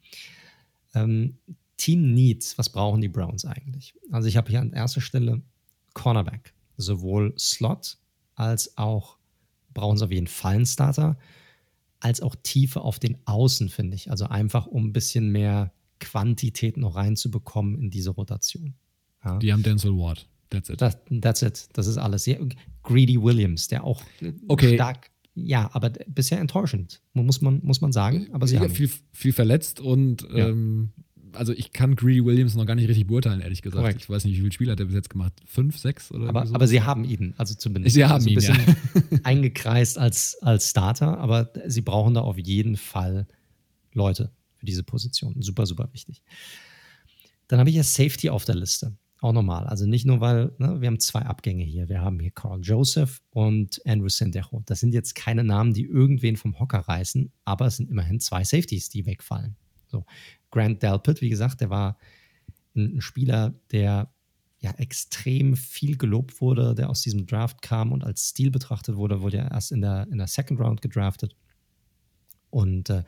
Ähm, 0.95 1.39
Team 1.77 2.15
Needs, 2.15 2.57
was 2.57 2.71
brauchen 2.71 3.01
die 3.01 3.09
Browns 3.09 3.45
eigentlich? 3.45 3.95
Also 4.11 4.29
ich 4.29 4.37
habe 4.37 4.51
hier 4.51 4.61
an 4.61 4.73
erster 4.73 5.01
Stelle 5.01 5.43
Cornerback, 5.95 6.55
sowohl 6.77 7.35
Slot 7.39 7.99
als 8.35 8.77
auch 8.79 9.19
brauchen 9.75 9.99
sie 9.99 10.05
auf 10.05 10.11
jeden 10.11 10.27
Fall 10.27 10.57
einen 10.57 10.67
Starter, 10.67 11.19
als 12.01 12.23
auch 12.23 12.35
Tiefe 12.43 12.81
auf 12.81 12.99
den 12.99 13.19
Außen, 13.27 13.69
finde 13.69 13.95
ich. 13.95 14.11
Also 14.11 14.25
einfach 14.27 14.67
um 14.67 14.87
ein 14.87 14.93
bisschen 14.93 15.31
mehr 15.31 15.73
Quantität 16.01 16.77
noch 16.77 16.97
reinzubekommen 16.97 17.77
in 17.81 17.91
diese 17.91 18.11
Rotation. 18.11 18.75
Ja. 19.25 19.39
Die 19.39 19.53
haben 19.53 19.63
Denzel 19.63 19.93
Ward. 19.93 20.29
That's 20.51 20.69
it. 20.69 20.81
Das, 20.81 20.99
that's 21.21 21.43
it. 21.43 21.69
Das 21.75 21.87
ist 21.87 21.97
alles. 21.97 22.27
Ja, 22.27 22.37
Greedy 22.83 23.23
Williams, 23.23 23.69
der 23.69 23.85
auch 23.85 24.03
okay. 24.49 24.75
stark. 24.75 25.11
Ja, 25.35 25.71
aber 25.73 25.91
bisher 26.09 26.41
enttäuschend, 26.41 27.01
muss 27.13 27.41
man, 27.41 27.61
muss 27.63 27.81
man 27.81 27.93
sagen. 27.93 28.29
Aber 28.33 28.47
sie 28.47 28.57
ja, 28.57 28.63
haben 28.63 28.75
viel, 28.75 28.91
viel 29.13 29.33
verletzt 29.33 29.81
und 29.81 30.23
ja. 30.23 30.49
ähm, 30.49 30.91
also 31.33 31.53
ich 31.53 31.73
kann 31.73 31.95
Greedy 31.95 32.25
Williams 32.25 32.57
noch 32.57 32.67
gar 32.67 32.75
nicht 32.75 32.89
richtig 32.89 33.07
beurteilen, 33.07 33.41
ehrlich 33.41 33.63
gesagt. 33.63 33.81
Correct. 33.81 34.01
Ich 34.03 34.11
weiß 34.11 34.25
nicht, 34.25 34.35
wie 34.35 34.41
viele 34.41 34.53
Spiele 34.53 34.73
hat 34.73 34.81
er 34.81 34.87
bis 34.87 34.97
jetzt 34.97 35.09
gemacht? 35.09 35.33
Fünf, 35.47 35.79
sechs 35.79 36.11
oder 36.11 36.29
aber, 36.29 36.47
so? 36.47 36.55
aber 36.55 36.67
sie 36.67 36.83
haben 36.83 37.05
ihn, 37.05 37.35
also 37.37 37.55
zumindest. 37.55 37.95
Sie 37.95 38.05
haben 38.05 38.15
also 38.15 38.29
ihn, 38.29 38.39
ein 38.39 38.57
bisschen 38.57 38.77
ja. 39.13 39.19
eingekreist 39.23 39.99
als, 39.99 40.37
als 40.43 40.71
Starter, 40.71 41.19
aber 41.19 41.53
sie 41.67 41.83
brauchen 41.83 42.15
da 42.15 42.23
auf 42.23 42.37
jeden 42.37 42.77
Fall 42.77 43.29
Leute 43.93 44.33
für 44.61 44.67
diese 44.67 44.85
Position. 44.85 45.35
Super, 45.41 45.67
super 45.67 45.89
wichtig. 45.93 46.23
Dann 47.49 47.59
habe 47.59 47.71
ich 47.71 47.77
ja 47.77 47.83
Safety 47.83 48.31
auf 48.31 48.45
der 48.45 48.55
Liste. 48.55 48.97
Auch 49.21 49.33
normal. 49.33 49.67
Also 49.67 49.87
nicht 49.87 50.07
nur, 50.07 50.21
weil 50.21 50.53
ne, 50.59 50.81
wir 50.81 50.87
haben 50.87 51.01
zwei 51.01 51.23
Abgänge 51.23 51.65
hier. 51.65 51.89
Wir 51.89 52.01
haben 52.01 52.21
hier 52.21 52.31
Carl 52.31 52.61
Joseph 52.63 53.21
und 53.31 53.81
Andrew 53.85 54.09
Sendejo. 54.09 54.63
Das 54.67 54.81
sind 54.81 54.95
jetzt 54.95 55.15
keine 55.15 55.45
Namen, 55.45 55.75
die 55.75 55.85
irgendwen 55.85 56.37
vom 56.37 56.59
Hocker 56.59 56.79
reißen, 56.79 57.33
aber 57.45 57.67
es 57.67 57.77
sind 57.77 57.91
immerhin 57.91 58.21
zwei 58.21 58.45
Safeties, 58.45 58.89
die 58.89 59.05
wegfallen. 59.05 59.57
So. 59.89 60.07
Grant 60.51 60.83
Delpit, 60.83 61.21
wie 61.21 61.29
gesagt, 61.29 61.61
der 61.61 61.71
war 61.71 61.99
ein 62.75 63.01
Spieler, 63.01 63.55
der 63.73 64.13
ja 64.61 64.73
extrem 64.73 65.57
viel 65.57 65.97
gelobt 65.97 66.41
wurde, 66.41 66.75
der 66.75 66.89
aus 66.89 67.03
diesem 67.03 67.27
Draft 67.27 67.63
kam 67.63 67.93
und 67.93 68.05
als 68.05 68.29
Stil 68.29 68.51
betrachtet 68.51 68.97
wurde, 68.97 69.23
wurde 69.23 69.39
er 69.39 69.51
erst 69.51 69.73
in 69.73 69.81
der, 69.81 70.07
in 70.11 70.19
der 70.19 70.29
Second 70.29 70.61
Round 70.61 70.83
gedraftet. 70.83 71.35
Und 72.51 72.91
äh, 72.91 73.05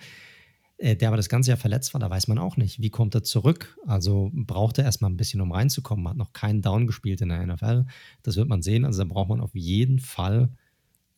der 0.83 1.09
aber 1.09 1.17
das 1.17 1.29
ganze 1.29 1.51
Jahr 1.51 1.59
verletzt 1.59 1.95
war, 1.95 2.01
da 2.01 2.11
weiß 2.11 2.27
man 2.27 2.39
auch 2.39 2.57
nicht, 2.57 2.81
wie 2.81 2.91
kommt 2.91 3.15
er 3.15 3.23
zurück. 3.23 3.79
Also 3.87 4.31
braucht 4.35 4.79
er 4.79 4.85
erstmal 4.85 5.11
ein 5.11 5.17
bisschen, 5.17 5.41
um 5.41 5.53
reinzukommen, 5.53 6.09
hat 6.09 6.17
noch 6.17 6.33
keinen 6.33 6.61
Down 6.61 6.89
gespielt 6.89 7.21
in 7.21 7.29
der 7.29 7.47
NFL. 7.47 7.87
Das 8.23 8.37
wird 8.37 8.49
man 8.49 8.63
sehen. 8.63 8.85
Also 8.85 9.03
da 9.03 9.09
braucht 9.09 9.29
man 9.29 9.41
auf 9.41 9.55
jeden 9.55 10.01
Fall 10.01 10.51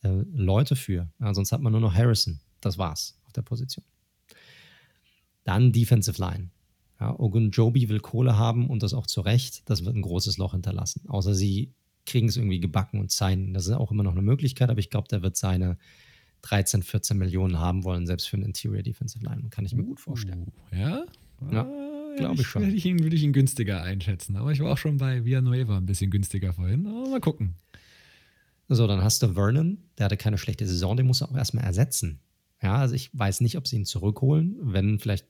äh, 0.03 0.23
Leute 0.35 0.77
für. 0.77 1.09
Ja, 1.19 1.33
sonst 1.33 1.53
hat 1.53 1.63
man 1.63 1.73
nur 1.73 1.81
noch 1.81 1.95
Harrison. 1.95 2.41
Das 2.61 2.77
war's 2.77 3.19
auf 3.25 3.33
der 3.33 3.43
Position. 3.43 3.85
Dann 5.45 5.73
Defensive 5.73 6.21
Line. 6.21 6.51
Ja, 7.01 7.19
Ogunjobi 7.19 7.89
will 7.89 8.01
Kohle 8.01 8.37
haben 8.37 8.69
und 8.69 8.83
das 8.83 8.95
auch 8.95 9.07
zu 9.07 9.23
Recht. 9.23 9.63
Das 9.69 9.85
wird 9.85 9.97
ein 9.97 10.03
großes 10.03 10.37
Loch 10.37 10.53
hinterlassen. 10.53 11.09
Außer 11.09 11.35
sie 11.35 11.73
kriegen 12.07 12.29
es 12.29 12.37
irgendwie 12.37 12.61
gebacken 12.61 13.01
und 13.01 13.11
sein. 13.11 13.55
Das 13.55 13.67
ist 13.67 13.73
auch 13.73 13.91
immer 13.91 14.03
noch 14.03 14.13
eine 14.13 14.23
Möglichkeit, 14.23 14.69
aber 14.69 14.81
ich 14.81 14.91
glaube, 14.91 15.09
der 15.09 15.23
wird 15.23 15.37
seine 15.37 15.79
13, 16.45 16.83
14 16.83 17.17
Millionen 17.17 17.59
haben 17.59 17.85
wollen, 17.85 18.07
selbst 18.07 18.29
für 18.29 18.37
einen 18.37 18.45
Interior 18.45 18.83
Defensive 18.83 19.25
Line. 19.25 19.49
Kann 19.49 19.65
ich 19.65 19.75
mir 19.75 19.83
gut 19.83 19.99
vorstellen. 19.99 20.53
Uh, 20.73 20.77
ja? 20.77 21.05
Ja, 21.51 21.63
ah, 21.63 22.17
glaube 22.17 22.43
ich 22.43 22.47
schon. 22.47 22.63
Würde 22.63 22.75
ich, 22.75 22.85
ihn, 22.85 23.03
würde 23.03 23.17
ich 23.17 23.23
ihn 23.23 23.33
günstiger 23.33 23.83
einschätzen. 23.83 24.37
Aber 24.37 24.53
ich 24.53 24.61
war 24.61 24.71
auch 24.71 24.79
schon 24.79 24.99
bei 24.99 25.25
Villanueva 25.25 25.79
ein 25.79 25.87
bisschen 25.87 26.11
günstiger 26.11 26.53
vorhin. 26.53 26.87
Aber 26.87 27.09
mal 27.09 27.21
gucken. 27.21 27.55
So, 28.69 28.87
dann 28.87 29.03
hast 29.03 29.23
du 29.23 29.33
Vernon. 29.33 29.79
Der 29.97 30.05
hatte 30.05 30.19
keine 30.19 30.37
schlechte 30.37 30.67
Saison. 30.67 30.97
Den 30.97 31.07
muss 31.07 31.23
er 31.23 31.31
auch 31.31 31.37
erstmal 31.37 31.65
ersetzen. 31.65 32.21
Ja, 32.63 32.77
also 32.77 32.95
ich 32.95 33.11
weiß 33.13 33.41
nicht, 33.41 33.57
ob 33.57 33.67
sie 33.67 33.77
ihn 33.77 33.87
zurückholen. 33.87 34.57
Wenn 34.61 34.99
vielleicht 34.99 35.27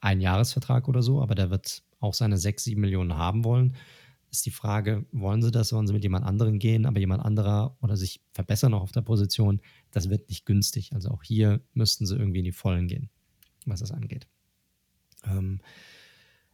ein 0.00 0.20
Jahresvertrag 0.20 0.88
oder 0.88 1.02
so. 1.02 1.22
Aber 1.22 1.36
der 1.36 1.50
wird 1.50 1.84
auch 2.00 2.14
seine 2.14 2.36
6, 2.36 2.64
7 2.64 2.80
Millionen 2.80 3.16
haben 3.16 3.44
wollen 3.44 3.76
ist 4.36 4.46
die 4.46 4.50
Frage, 4.50 5.06
wollen 5.12 5.42
sie 5.42 5.50
das, 5.50 5.72
wollen 5.72 5.86
sie 5.86 5.92
mit 5.92 6.02
jemand 6.02 6.24
anderem 6.24 6.58
gehen, 6.58 6.86
aber 6.86 7.00
jemand 7.00 7.24
anderer 7.24 7.76
oder 7.80 7.96
sich 7.96 8.20
verbessern 8.32 8.74
auch 8.74 8.82
auf 8.82 8.92
der 8.92 9.02
Position, 9.02 9.60
das 9.90 10.10
wird 10.10 10.28
nicht 10.28 10.46
günstig. 10.46 10.92
Also 10.92 11.10
auch 11.10 11.22
hier 11.22 11.60
müssten 11.74 12.06
sie 12.06 12.16
irgendwie 12.16 12.40
in 12.40 12.44
die 12.44 12.52
Vollen 12.52 12.86
gehen, 12.88 13.10
was 13.64 13.80
das 13.80 13.92
angeht. 13.92 14.26
Ähm, 15.24 15.60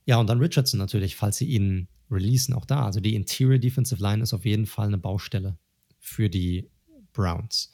ja, 0.04 0.16
und 0.16 0.28
dann 0.28 0.38
Richardson 0.38 0.78
natürlich, 0.78 1.16
falls 1.16 1.36
sie 1.36 1.46
ihn 1.46 1.88
releasen, 2.10 2.54
auch 2.54 2.64
da. 2.64 2.84
Also 2.84 3.00
die 3.00 3.14
Interior 3.14 3.58
Defensive 3.58 4.02
Line 4.02 4.22
ist 4.22 4.32
auf 4.32 4.44
jeden 4.44 4.66
Fall 4.66 4.86
eine 4.86 4.98
Baustelle 4.98 5.58
für 5.98 6.28
die 6.28 6.70
Browns. 7.12 7.72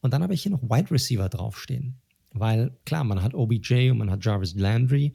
Und 0.00 0.12
dann 0.12 0.22
habe 0.22 0.34
ich 0.34 0.42
hier 0.42 0.52
noch 0.52 0.62
Wide 0.62 0.90
Receiver 0.90 1.28
draufstehen. 1.28 2.00
Weil 2.32 2.76
klar, 2.84 3.04
man 3.04 3.22
hat 3.22 3.34
OBJ 3.34 3.90
und 3.90 3.98
man 3.98 4.10
hat 4.10 4.24
Jarvis 4.24 4.54
Landry, 4.54 5.14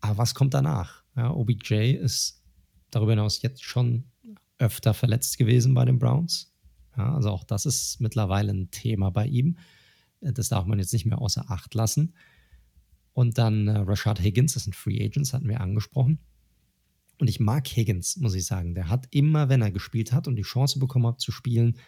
aber 0.00 0.18
was 0.18 0.34
kommt 0.34 0.54
danach? 0.54 1.04
Ja, 1.16 1.30
OBJ 1.30 1.92
ist 1.92 2.42
darüber 2.90 3.12
hinaus 3.12 3.42
jetzt 3.42 3.64
schon 3.64 4.04
öfter 4.58 4.94
verletzt 4.94 5.38
gewesen 5.38 5.74
bei 5.74 5.84
den 5.84 5.98
Browns. 5.98 6.52
Ja, 6.96 7.14
also 7.14 7.30
auch 7.30 7.44
das 7.44 7.66
ist 7.66 8.00
mittlerweile 8.00 8.52
ein 8.52 8.70
Thema 8.70 9.10
bei 9.10 9.26
ihm. 9.26 9.58
Das 10.20 10.48
darf 10.48 10.66
man 10.66 10.78
jetzt 10.78 10.92
nicht 10.92 11.06
mehr 11.06 11.20
außer 11.20 11.50
Acht 11.50 11.74
lassen. 11.74 12.14
Und 13.12 13.38
dann 13.38 13.68
äh, 13.68 13.78
Rashad 13.78 14.20
Higgins, 14.20 14.54
das 14.54 14.64
sind 14.64 14.74
Free 14.74 15.02
Agents, 15.04 15.32
hatten 15.32 15.48
wir 15.48 15.60
angesprochen. 15.60 16.18
Und 17.18 17.28
ich 17.28 17.40
mag 17.40 17.66
Higgins, 17.66 18.16
muss 18.18 18.34
ich 18.34 18.44
sagen. 18.44 18.74
Der 18.74 18.88
hat 18.88 19.06
immer, 19.10 19.48
wenn 19.48 19.62
er 19.62 19.70
gespielt 19.70 20.12
hat 20.12 20.28
und 20.28 20.36
die 20.36 20.42
Chance 20.42 20.78
bekommen 20.78 21.06
hat 21.06 21.20
zu 21.20 21.32
spielen, 21.32 21.78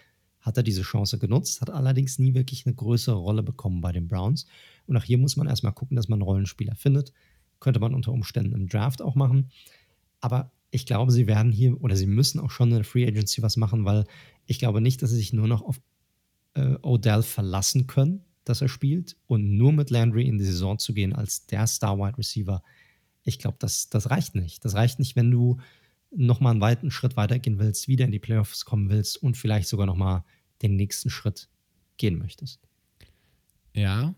hat 0.41 0.57
er 0.57 0.63
diese 0.63 0.83
Chance 0.83 1.19
genutzt, 1.19 1.61
hat 1.61 1.69
allerdings 1.69 2.19
nie 2.19 2.33
wirklich 2.35 2.65
eine 2.65 2.75
größere 2.75 3.17
Rolle 3.17 3.43
bekommen 3.43 3.81
bei 3.81 3.93
den 3.93 4.09
Browns. 4.09 4.47
Und 4.87 4.97
auch 4.97 5.05
hier 5.05 5.19
muss 5.19 5.37
man 5.37 5.47
erstmal 5.47 5.73
gucken, 5.73 5.97
dass 5.97 6.09
man 6.09 6.19
einen 6.19 6.29
Rollenspieler 6.29 6.77
findet. 6.77 7.13
Könnte 7.61 7.81
man 7.81 7.95
unter 7.95 8.13
Umständen 8.13 8.55
im 8.55 8.69
Draft 8.69 9.03
auch 9.03 9.15
machen. 9.15 9.51
Aber 10.21 10.53
ich 10.71 10.87
glaube, 10.87 11.13
sie 11.13 11.27
werden 11.27 11.53
hier 11.53 11.81
oder 11.83 11.97
sie 11.97 12.07
müssen 12.07 12.41
auch 12.41 12.51
schon 12.51 12.69
in 12.69 12.77
der 12.77 12.85
Free 12.85 13.07
Agency 13.07 13.43
was 13.43 13.57
machen, 13.57 13.85
weil 13.85 14.05
ich 14.47 14.59
glaube 14.59 14.81
nicht, 14.81 15.03
dass 15.03 15.11
sie 15.11 15.17
sich 15.17 15.33
nur 15.33 15.49
noch 15.49 15.63
auf 15.63 15.81
äh, 16.55 16.77
Odell 16.83 17.23
verlassen 17.23 17.87
können, 17.87 18.25
dass 18.45 18.61
er 18.61 18.69
spielt 18.69 19.17
und 19.27 19.57
nur 19.57 19.73
mit 19.73 19.91
Landry 19.91 20.27
in 20.27 20.39
die 20.39 20.45
Saison 20.45 20.79
zu 20.79 20.95
gehen 20.95 21.15
als 21.15 21.47
der 21.47 21.67
Star 21.67 21.99
Wide 21.99 22.19
Receiver. 22.19 22.63
Ich 23.23 23.39
glaube, 23.39 23.57
das, 23.61 23.89
das 23.91 24.11
reicht 24.11 24.35
nicht. 24.35 24.65
Das 24.65 24.75
reicht 24.75 24.99
nicht, 24.99 25.17
wenn 25.17 25.31
du 25.31 25.59
nochmal 26.11 26.53
einen 26.53 26.61
weiten 26.61 26.91
Schritt 26.91 27.17
weitergehen 27.17 27.59
willst, 27.59 27.89
wieder 27.89 28.05
in 28.05 28.13
die 28.13 28.19
Playoffs 28.19 28.65
kommen 28.65 28.89
willst 28.89 29.23
und 29.23 29.37
vielleicht 29.37 29.69
sogar 29.69 29.87
nochmal 29.87 30.25
den 30.63 30.77
nächsten 30.77 31.11
Schritt 31.11 31.49
gehen 31.99 32.19
möchtest. 32.19 32.61
Ja, 33.75 34.15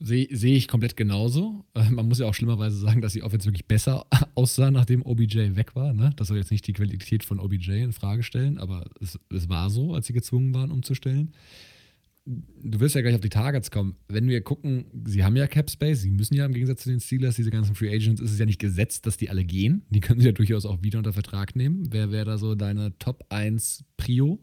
sehe 0.00 0.28
seh 0.30 0.54
ich 0.54 0.68
komplett 0.68 0.96
genauso. 0.96 1.64
Äh, 1.74 1.90
man 1.90 2.08
muss 2.08 2.18
ja 2.18 2.26
auch 2.26 2.34
schlimmerweise 2.34 2.76
sagen, 2.76 3.00
dass 3.00 3.12
die 3.12 3.22
Offense 3.22 3.46
wirklich 3.46 3.66
besser 3.66 4.06
aussah, 4.34 4.70
nachdem 4.70 5.04
OBJ 5.04 5.56
weg 5.56 5.74
war. 5.74 5.92
Ne? 5.92 6.10
Das 6.16 6.28
soll 6.28 6.38
jetzt 6.38 6.50
nicht 6.50 6.66
die 6.66 6.72
Qualität 6.72 7.24
von 7.24 7.40
OBJ 7.40 7.72
in 7.72 7.92
Frage 7.92 8.22
stellen, 8.22 8.58
aber 8.58 8.84
es, 9.00 9.18
es 9.32 9.48
war 9.48 9.70
so, 9.70 9.94
als 9.94 10.06
sie 10.06 10.12
gezwungen 10.12 10.54
waren, 10.54 10.70
umzustellen. 10.70 11.32
Du 12.26 12.78
wirst 12.80 12.94
ja 12.94 13.00
gleich 13.00 13.14
auf 13.14 13.22
die 13.22 13.30
Targets 13.30 13.70
kommen. 13.70 13.96
Wenn 14.08 14.28
wir 14.28 14.42
gucken, 14.42 14.84
sie 15.06 15.24
haben 15.24 15.34
ja 15.34 15.46
Cap 15.46 15.70
Space, 15.70 16.02
sie 16.02 16.10
müssen 16.10 16.34
ja 16.34 16.44
im 16.44 16.52
Gegensatz 16.52 16.82
zu 16.82 16.90
den 16.90 17.00
Steelers, 17.00 17.36
diese 17.36 17.50
ganzen 17.50 17.74
Free 17.74 17.94
Agents, 17.94 18.20
ist 18.20 18.32
es 18.32 18.38
ja 18.38 18.44
nicht 18.44 18.60
gesetzt, 18.60 19.06
dass 19.06 19.16
die 19.16 19.30
alle 19.30 19.44
gehen. 19.44 19.82
Die 19.88 20.00
können 20.00 20.20
sie 20.20 20.26
ja 20.26 20.32
durchaus 20.32 20.66
auch 20.66 20.82
wieder 20.82 20.98
unter 20.98 21.14
Vertrag 21.14 21.56
nehmen. 21.56 21.88
Wer 21.90 22.12
wäre 22.12 22.26
da 22.26 22.36
so 22.36 22.54
deine 22.54 22.98
Top 22.98 23.24
1 23.30 23.84
Prio? 23.96 24.38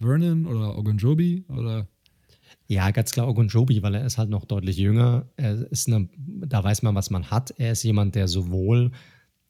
Vernon 0.00 0.46
oder 0.46 0.78
Ogunjobi 0.78 1.44
oder 1.48 1.86
ja, 2.66 2.90
ganz 2.90 3.10
klar 3.12 3.28
Ogunjobi, 3.28 3.82
weil 3.82 3.94
er 3.94 4.04
ist 4.04 4.18
halt 4.18 4.30
noch 4.30 4.44
deutlich 4.44 4.76
jünger. 4.76 5.28
Er 5.36 5.70
ist 5.70 5.88
eine, 5.88 6.08
da 6.16 6.62
weiß 6.62 6.82
man, 6.82 6.94
was 6.94 7.10
man 7.10 7.30
hat. 7.30 7.52
Er 7.58 7.72
ist 7.72 7.82
jemand, 7.82 8.14
der 8.14 8.28
sowohl, 8.28 8.92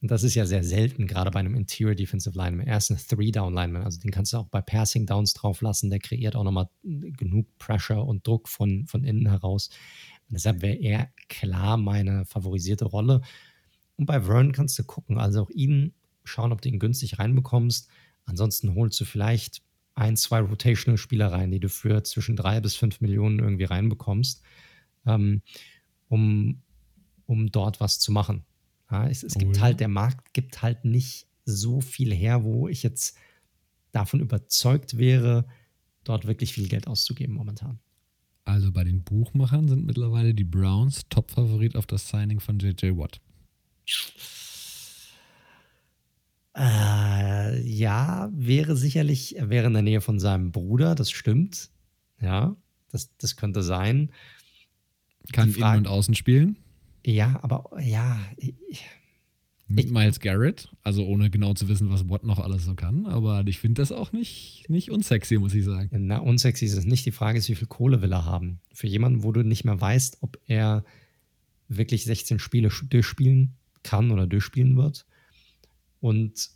und 0.01 0.11
das 0.11 0.22
ist 0.22 0.34
ja 0.34 0.46
sehr 0.46 0.64
selten, 0.64 1.07
gerade 1.07 1.30
bei 1.30 1.40
einem 1.40 1.55
Interior 1.55 1.94
Defensive 1.94 2.36
Lineman, 2.36 2.66
er 2.66 2.78
ist 2.78 2.90
ein 2.90 2.96
Three-Down-Lineman, 2.96 3.82
also 3.82 4.01
den 4.01 4.11
kannst 4.11 4.32
du 4.32 4.38
auch 4.38 4.48
bei 4.48 4.62
Passing 4.62 5.05
Downs 5.05 5.34
drauf 5.34 5.61
lassen. 5.61 5.90
Der 5.90 5.98
kreiert 5.98 6.36
auch 6.36 6.44
nochmal 6.44 6.68
genug 6.82 7.46
Pressure 7.59 8.07
und 8.07 8.26
Druck 8.26 8.48
von, 8.48 8.86
von 8.86 9.05
innen 9.05 9.28
heraus. 9.28 9.68
Und 10.28 10.34
deshalb 10.34 10.62
wäre 10.62 10.76
er 10.76 11.11
klar 11.28 11.76
meine 11.76 12.24
favorisierte 12.24 12.86
Rolle. 12.86 13.20
Und 13.96 14.07
bei 14.07 14.22
Vern 14.22 14.53
kannst 14.53 14.78
du 14.78 14.84
gucken, 14.84 15.18
also 15.18 15.42
auch 15.42 15.51
ihn 15.51 15.92
schauen, 16.24 16.53
ob 16.53 16.62
du 16.62 16.70
ihn 16.70 16.78
günstig 16.78 17.18
reinbekommst. 17.18 17.88
Ansonsten 18.24 18.74
holst 18.74 18.98
du 19.01 19.05
vielleicht 19.05 19.62
ein, 20.01 20.16
zwei 20.16 20.40
Rotational-Spieler 20.40 21.30
rein, 21.30 21.51
die 21.51 21.61
du 21.61 21.68
für 21.68 22.03
zwischen 22.05 22.34
drei 22.34 22.61
bis 22.61 22.74
fünf 22.74 23.03
Millionen 23.03 23.38
irgendwie 23.38 23.64
reinbekommst, 23.64 24.42
ähm, 25.07 25.42
um, 26.09 26.62
um 27.26 27.53
dort 27.53 27.80
was 27.80 27.98
zu 28.01 28.11
machen. 28.11 28.44
Ja, 28.90 29.07
es, 29.07 29.22
es 29.22 29.34
gibt 29.34 29.61
halt, 29.61 29.78
der 29.78 29.88
Markt 29.88 30.32
gibt 30.32 30.62
halt 30.62 30.84
nicht 30.86 31.26
so 31.44 31.82
viel 31.82 32.14
her, 32.14 32.44
wo 32.44 32.66
ich 32.66 32.82
jetzt 32.82 33.16
davon 33.92 34.20
überzeugt 34.20 34.96
wäre, 34.96 35.46
dort 36.03 36.26
wirklich 36.26 36.55
viel 36.55 36.68
Geld 36.68 36.86
auszugeben 36.86 37.34
momentan. 37.34 37.78
Also 38.44 38.72
bei 38.72 38.84
den 38.84 39.05
Buchmachern 39.05 39.68
sind 39.68 39.84
mittlerweile 39.84 40.34
die 40.34 40.44
Browns 40.44 41.03
Top-Favorit 41.11 41.76
auf 41.76 41.86
das 41.86 42.09
Signing 42.09 42.40
von 42.40 42.59
JJ 42.59 42.96
Watt. 42.96 43.20
Äh, 46.57 47.61
ja, 47.62 48.28
wäre 48.32 48.76
sicherlich, 48.76 49.36
er 49.36 49.51
wäre 49.51 49.66
in 49.66 49.72
der 49.72 49.82
Nähe 49.82 50.01
von 50.01 50.18
seinem 50.18 50.53
Bruder, 50.53 50.94
das 50.94 51.11
stimmt. 51.11 51.70
Ja, 52.20 52.57
das, 52.90 53.11
das 53.18 53.36
könnte 53.36 53.62
sein. 53.62 54.11
Kann 55.32 55.51
Frage, 55.51 55.78
innen 55.78 55.86
und 55.86 55.92
außen 55.92 56.14
spielen? 56.14 56.57
Ja, 57.05 57.38
aber 57.42 57.70
ja. 57.80 58.18
Ich, 58.36 58.55
Mit 59.68 59.90
Miles 59.92 60.18
Garrett, 60.18 60.68
also 60.82 61.07
ohne 61.07 61.30
genau 61.30 61.55
zu 61.55 61.68
wissen, 61.68 61.90
was 61.90 62.09
Watt 62.09 62.24
noch 62.24 62.40
alles 62.40 62.64
so 62.64 62.74
kann. 62.74 63.07
Aber 63.07 63.46
ich 63.46 63.61
finde 63.61 63.80
das 63.80 63.92
auch 63.92 64.12
nicht, 64.12 64.64
nicht 64.68 64.90
unsexy, 64.90 65.38
muss 65.38 65.55
ich 65.55 65.64
sagen. 65.64 66.07
Na, 66.07 66.18
unsexy 66.18 66.64
ist 66.64 66.76
es 66.76 66.84
nicht. 66.84 67.07
Die 67.07 67.12
Frage 67.12 67.38
ist, 67.38 67.48
wie 67.48 67.55
viel 67.55 67.68
Kohle 67.68 68.03
will 68.03 68.12
er 68.12 68.24
haben? 68.24 68.61
Für 68.72 68.88
jemanden, 68.88 69.22
wo 69.22 69.30
du 69.30 69.44
nicht 69.44 69.64
mehr 69.64 69.80
weißt, 69.80 70.18
ob 70.22 70.38
er 70.46 70.84
wirklich 71.68 72.05
16 72.05 72.40
Spiele 72.40 72.70
durchspielen 72.88 73.55
kann 73.84 74.11
oder 74.11 74.26
durchspielen 74.26 74.76
wird. 74.76 75.07
Und 76.01 76.51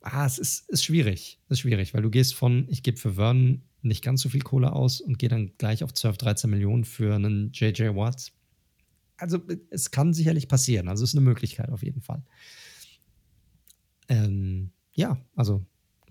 ah, 0.00 0.26
es 0.26 0.38
ist, 0.38 0.68
ist 0.70 0.84
schwierig. 0.84 1.38
Ist 1.48 1.60
schwierig, 1.60 1.94
weil 1.94 2.02
du 2.02 2.10
gehst 2.10 2.34
von, 2.34 2.66
ich 2.68 2.82
gebe 2.82 2.96
für 2.96 3.14
Vernon 3.14 3.62
nicht 3.82 4.02
ganz 4.04 4.22
so 4.22 4.28
viel 4.28 4.42
Kohle 4.42 4.72
aus 4.72 5.00
und 5.00 5.18
gehe 5.18 5.28
dann 5.28 5.52
gleich 5.58 5.82
auf 5.84 5.94
12, 5.94 6.18
13 6.18 6.50
Millionen 6.50 6.84
für 6.84 7.14
einen 7.14 7.50
JJ 7.52 7.94
Watt. 7.94 8.32
Also 9.16 9.40
es 9.70 9.90
kann 9.90 10.14
sicherlich 10.14 10.48
passieren. 10.48 10.88
Also 10.88 11.04
es 11.04 11.10
ist 11.10 11.16
eine 11.16 11.24
Möglichkeit 11.24 11.70
auf 11.70 11.82
jeden 11.82 12.00
Fall. 12.00 12.22
Ähm, 14.08 14.70
ja, 14.92 15.18
also 15.36 15.64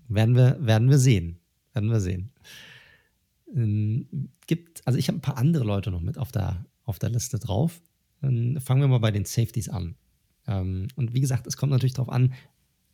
werden 0.08 0.34
wir, 0.34 0.58
werden 0.60 0.90
wir 0.90 0.98
sehen. 0.98 1.38
Werden 1.72 1.90
wir 1.90 2.00
sehen. 2.00 2.32
Ähm, 3.54 4.30
gibt, 4.46 4.86
also 4.86 4.98
ich 4.98 5.08
habe 5.08 5.18
ein 5.18 5.22
paar 5.22 5.38
andere 5.38 5.64
Leute 5.64 5.90
noch 5.90 6.00
mit 6.00 6.18
auf 6.18 6.32
der, 6.32 6.64
auf 6.84 6.98
der 6.98 7.10
Liste 7.10 7.38
drauf. 7.38 7.80
Ähm, 8.22 8.60
fangen 8.60 8.80
wir 8.80 8.88
mal 8.88 8.98
bei 8.98 9.10
den 9.10 9.24
Safeties 9.24 9.68
an. 9.68 9.96
Ähm, 10.46 10.88
und 10.96 11.14
wie 11.14 11.20
gesagt, 11.20 11.46
es 11.46 11.56
kommt 11.56 11.72
natürlich 11.72 11.94
darauf 11.94 12.12
an, 12.12 12.32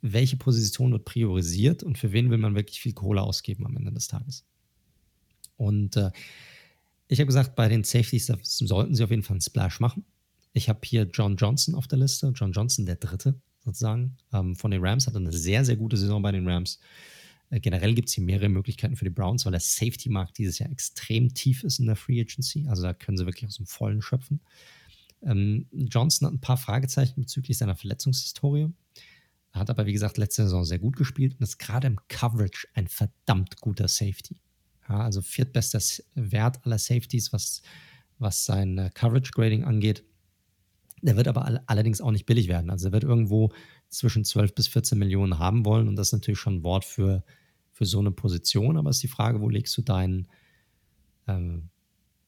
welche 0.03 0.37
Position 0.37 0.93
wird 0.93 1.05
priorisiert 1.05 1.83
und 1.83 1.99
für 1.99 2.13
wen 2.13 2.31
will 2.31 2.39
man 2.39 2.55
wirklich 2.55 2.81
viel 2.81 2.93
Kohle 2.93 3.23
ausgeben 3.23 3.67
am 3.67 3.77
Ende 3.77 3.93
des 3.93 4.09
Tages. 4.09 4.45
Und 5.57 5.97
äh, 5.97 6.11
ich 7.09 7.19
habe 7.19 7.27
gesagt, 7.27 7.57
bei 7.57 7.69
den 7.69 7.85
Safeties 7.85 8.33
sollten 8.43 8.95
sie 8.95 9.05
auf 9.05 9.11
jeden 9.11 9.23
Fall 9.23 9.35
einen 9.35 9.41
Splash 9.41 9.81
machen. 9.81 10.05
Ich 10.53 10.69
habe 10.69 10.81
hier 10.85 11.09
John 11.13 11.37
Johnson 11.37 11.75
auf 11.75 11.87
der 11.87 11.99
Liste. 11.99 12.33
John 12.35 12.53
Johnson, 12.53 12.87
der 12.87 12.97
Dritte 12.97 13.41
sozusagen, 13.65 14.17
ähm, 14.33 14.57
von 14.57 14.71
den 14.71 14.85
Rams, 14.85 15.07
hatte 15.07 15.19
eine 15.19 15.33
sehr, 15.33 15.65
sehr 15.65 15.77
gute 15.77 15.97
Saison 15.97 16.23
bei 16.23 16.33
den 16.33 16.49
Rams. 16.49 16.79
Äh, 17.51 17.61
generell 17.61 17.95
gibt 17.95 18.09
es 18.09 18.15
hier 18.15 18.25
mehrere 18.25 18.49
Möglichkeiten 18.49 18.97
für 18.97 19.05
die 19.05 19.11
Browns, 19.11 19.45
weil 19.45 19.53
der 19.53 19.61
Safety-Markt 19.61 20.39
dieses 20.39 20.59
Jahr 20.59 20.71
extrem 20.71 21.33
tief 21.35 21.63
ist 21.63 21.79
in 21.79 21.87
der 21.87 21.97
Free 21.97 22.21
Agency. 22.21 22.67
Also 22.69 22.83
da 22.83 22.95
können 22.95 23.19
sie 23.19 23.27
wirklich 23.27 23.47
aus 23.47 23.57
dem 23.57 23.67
Vollen 23.67 24.03
schöpfen. 24.03 24.41
Ähm, 25.23 25.67
Johnson 25.73 26.27
hat 26.27 26.35
ein 26.35 26.41
paar 26.41 26.57
Fragezeichen 26.57 27.21
bezüglich 27.21 27.59
seiner 27.59 27.77
Verletzungshistorie. 27.77 28.69
Hat 29.57 29.71
aber, 29.71 29.87
wie 29.87 29.93
gesagt, 29.93 30.19
letzte 30.19 30.45
Saison 30.45 30.65
sehr 30.65 30.79
gut 30.79 30.97
gespielt 30.97 31.35
und 31.35 31.43
ist 31.43 31.59
gerade 31.59 31.87
im 31.87 31.99
Coverage 32.09 32.69
ein 32.75 32.89
verdammt 32.89 33.61
guter 33.61 33.89
Safety. 33.89 34.41
Ja, 34.89 35.01
also 35.01 35.23
viertbester 35.23 35.81
Wert 36.15 36.65
aller 36.65 36.79
Safeties, 36.79 37.33
was, 37.33 37.63
was 38.19 38.45
sein 38.45 38.79
äh, 38.79 38.91
Coverage-Grading 38.95 39.65
angeht. 39.65 40.05
Der 41.03 41.17
wird 41.17 41.29
aber 41.29 41.45
all, 41.45 41.63
allerdings 41.67 42.01
auch 42.01 42.11
nicht 42.11 42.27
billig 42.27 42.49
werden. 42.49 42.71
Also 42.71 42.89
er 42.89 42.93
wird 42.93 43.05
irgendwo 43.05 43.53
zwischen 43.89 44.25
12 44.25 44.55
bis 44.55 44.67
14 44.69 44.99
Millionen 44.99 45.39
haben 45.39 45.65
wollen 45.65 45.89
und 45.89 45.97
das 45.97 46.09
ist 46.09 46.13
natürlich 46.13 46.41
schon 46.41 46.57
ein 46.57 46.65
Wort 46.65 46.85
für, 46.85 47.25
für 47.73 47.87
so 47.87 47.99
eine 47.99 48.11
Position. 48.11 48.77
Aber 48.77 48.91
es 48.91 48.97
ist 48.97 49.03
die 49.03 49.09
Frage, 49.09 49.41
wo 49.41 49.49
legst 49.49 49.77
du 49.77 49.83
deinen, 49.83 50.29
ähm, 51.27 51.69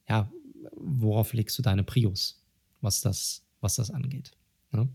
ja, 0.08 0.30
worauf 0.76 1.32
legst 1.32 1.58
du 1.58 1.62
deine 1.62 1.84
Prios, 1.84 2.42
was 2.80 3.00
das, 3.00 3.44
was 3.60 3.76
das 3.76 3.90
angeht. 3.90 4.32
Ja? 4.72 4.88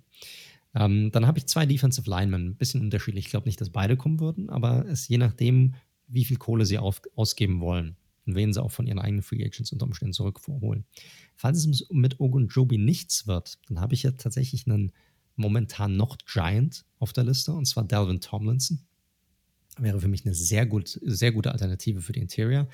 Ähm, 0.76 1.12
dann 1.12 1.28
habe 1.28 1.38
ich 1.38 1.46
zwei 1.46 1.66
Defensive 1.66 2.10
Linemen, 2.10 2.50
ein 2.50 2.56
bisschen 2.56 2.82
unterschiedlich. 2.82 3.26
Ich 3.26 3.32
glaube 3.32 3.48
nicht, 3.48 3.62
dass 3.62 3.70
beide 3.70 3.96
kommen 3.96 4.20
würden, 4.20 4.50
aber 4.50 4.86
es 4.88 5.08
je 5.08 5.18
nachdem, 5.18 5.76
wie 6.08 6.26
viel 6.26 6.38
Kohle 6.38 6.66
sie 6.66 6.78
auf, 6.78 7.02
ausgeben 7.16 7.60
wollen 7.62 7.96
und 8.26 8.36
wen 8.36 8.54
sie 8.54 8.62
auch 8.62 8.72
von 8.72 8.88
ihren 8.88 9.00
eigenen 9.00 9.24
Free 9.24 9.44
Agents 9.44 9.72
unter 9.72 9.86
Umständen 9.86 10.14
zurückholen. 10.14 10.86
Falls 11.36 11.66
es 11.66 11.90
mit 11.92 12.20
Ogunjobi 12.20 12.78
nichts 12.78 13.28
wird, 13.28 13.60
dann 13.68 13.80
habe 13.80 13.94
ich 13.94 14.04
ja 14.04 14.12
tatsächlich 14.12 14.68
einen 14.68 14.92
momentan 15.36 15.96
noch 15.96 16.18
Giant 16.26 16.86
auf 17.00 17.14
der 17.14 17.24
Liste 17.24 17.54
und 17.54 17.66
zwar 17.66 17.84
Delvin 17.84 18.22
Tomlinson. 18.22 18.80
Wäre 19.78 20.00
für 20.00 20.08
mich 20.08 20.26
eine 20.26 20.36
sehr, 20.36 20.66
gut, 20.66 21.00
sehr 21.04 21.32
gute 21.32 21.52
Alternative 21.52 22.02
für 22.02 22.14
die 22.14 22.20
Interior. 22.20 22.68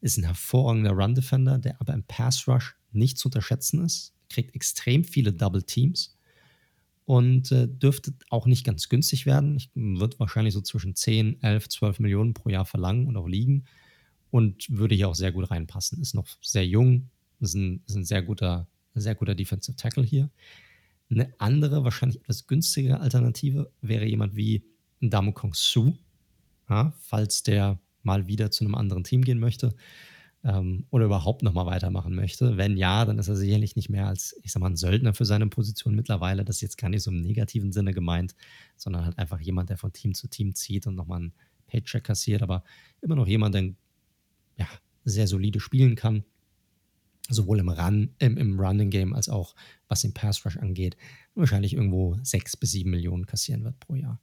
Ist 0.00 0.18
ein 0.18 0.24
hervorragender 0.24 0.92
Run-Defender, 0.92 1.58
der 1.58 1.80
aber 1.80 1.94
im 1.94 2.04
Pass-Rush 2.04 2.76
nicht 2.92 3.18
zu 3.18 3.28
unterschätzen 3.28 3.82
ist. 3.82 4.12
Kriegt 4.28 4.54
extrem 4.54 5.04
viele 5.04 5.32
Double 5.32 5.62
Teams 5.62 6.13
und 7.04 7.52
äh, 7.52 7.68
dürfte 7.68 8.14
auch 8.30 8.46
nicht 8.46 8.64
ganz 8.64 8.88
günstig 8.88 9.26
werden. 9.26 9.56
Ich 9.56 9.70
wird 9.74 10.18
wahrscheinlich 10.18 10.54
so 10.54 10.60
zwischen 10.60 10.94
10, 10.94 11.42
11, 11.42 11.68
12 11.68 12.00
Millionen 12.00 12.34
pro 12.34 12.48
Jahr 12.48 12.64
verlangen 12.64 13.06
und 13.06 13.16
auch 13.16 13.26
liegen 13.26 13.64
und 14.30 14.66
würde 14.70 14.94
hier 14.94 15.08
auch 15.08 15.14
sehr 15.14 15.32
gut 15.32 15.50
reinpassen. 15.50 16.00
Ist 16.00 16.14
noch 16.14 16.26
sehr 16.40 16.66
jung, 16.66 17.10
ist 17.40 17.54
ein, 17.54 17.82
ist 17.86 17.96
ein 17.96 18.04
sehr 18.04 18.22
guter, 18.22 18.66
sehr 18.94 19.14
guter 19.14 19.34
Defensive 19.34 19.76
Tackle 19.76 20.04
hier. 20.04 20.30
Eine 21.10 21.32
andere, 21.38 21.84
wahrscheinlich 21.84 22.20
etwas 22.22 22.46
günstigere 22.46 23.00
Alternative 23.00 23.70
wäre 23.82 24.06
jemand 24.06 24.34
wie 24.36 24.64
Damu 25.00 25.32
Kong 25.32 25.52
Su, 25.54 25.92
ja, 26.70 26.94
falls 26.98 27.42
der 27.42 27.78
mal 28.02 28.26
wieder 28.26 28.50
zu 28.50 28.64
einem 28.64 28.74
anderen 28.74 29.04
Team 29.04 29.22
gehen 29.22 29.38
möchte 29.38 29.74
ähm, 30.44 30.86
oder 30.90 31.06
überhaupt 31.06 31.42
nochmal 31.42 31.66
weitermachen 31.66 32.14
möchte. 32.14 32.56
Wenn 32.56 32.76
ja, 32.76 33.04
dann 33.04 33.18
ist 33.18 33.28
er 33.28 33.36
sicherlich 33.36 33.76
nicht 33.76 33.88
mehr 33.88 34.06
als, 34.06 34.36
ich 34.42 34.52
sag 34.52 34.60
mal, 34.60 34.70
ein 34.70 34.76
Söldner 34.76 35.14
für 35.14 35.24
seine 35.24 35.46
Position 35.48 35.94
mittlerweile. 35.94 36.44
Das 36.44 36.56
ist 36.56 36.62
jetzt 36.62 36.78
gar 36.78 36.90
nicht 36.90 37.02
so 37.02 37.10
im 37.10 37.20
negativen 37.22 37.72
Sinne 37.72 37.94
gemeint, 37.94 38.34
sondern 38.76 39.04
halt 39.04 39.18
einfach 39.18 39.40
jemand, 39.40 39.70
der 39.70 39.78
von 39.78 39.92
Team 39.92 40.14
zu 40.14 40.28
Team 40.28 40.54
zieht 40.54 40.86
und 40.86 40.94
nochmal 40.94 41.20
einen 41.20 41.32
Paycheck 41.66 42.04
kassiert, 42.04 42.42
aber 42.42 42.62
immer 43.00 43.16
noch 43.16 43.26
jemand, 43.26 43.54
der 43.54 43.72
ja, 44.56 44.68
sehr 45.04 45.26
solide 45.26 45.60
spielen 45.60 45.96
kann. 45.96 46.24
Sowohl 47.30 47.58
im, 47.58 47.70
Run, 47.70 48.10
im, 48.18 48.36
im 48.36 48.60
Running 48.60 48.90
Game 48.90 49.14
als 49.14 49.30
auch 49.30 49.54
was 49.88 50.02
den 50.02 50.12
Pass 50.12 50.44
Rush 50.44 50.58
angeht. 50.58 50.94
Wahrscheinlich 51.34 51.72
irgendwo 51.72 52.18
sechs 52.22 52.54
bis 52.54 52.72
sieben 52.72 52.90
Millionen 52.90 53.24
kassieren 53.24 53.64
wird 53.64 53.80
pro 53.80 53.94
Jahr. 53.94 54.20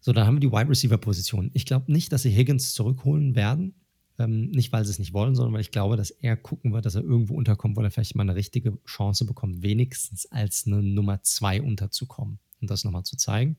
So, 0.00 0.14
dann 0.14 0.26
haben 0.26 0.36
wir 0.36 0.40
die 0.40 0.52
Wide 0.52 0.70
Receiver 0.70 0.96
Position. 0.96 1.50
Ich 1.52 1.66
glaube 1.66 1.92
nicht, 1.92 2.10
dass 2.10 2.22
sie 2.22 2.30
Higgins 2.30 2.72
zurückholen 2.72 3.34
werden. 3.34 3.74
Ähm, 4.18 4.50
nicht, 4.50 4.72
weil 4.72 4.84
sie 4.84 4.90
es 4.90 4.98
nicht 4.98 5.12
wollen, 5.12 5.34
sondern 5.34 5.52
weil 5.54 5.60
ich 5.60 5.70
glaube, 5.70 5.96
dass 5.96 6.10
er 6.10 6.36
gucken 6.36 6.72
wird, 6.72 6.86
dass 6.86 6.94
er 6.94 7.02
irgendwo 7.02 7.34
unterkommt, 7.34 7.76
wo 7.76 7.82
er 7.82 7.90
vielleicht 7.90 8.14
mal 8.14 8.22
eine 8.22 8.34
richtige 8.34 8.78
Chance 8.86 9.26
bekommt, 9.26 9.62
wenigstens 9.62 10.26
als 10.26 10.66
eine 10.66 10.82
Nummer 10.82 11.22
zwei 11.22 11.60
unterzukommen 11.60 12.38
und 12.60 12.70
das 12.70 12.84
nochmal 12.84 13.04
zu 13.04 13.16
zeigen. 13.16 13.58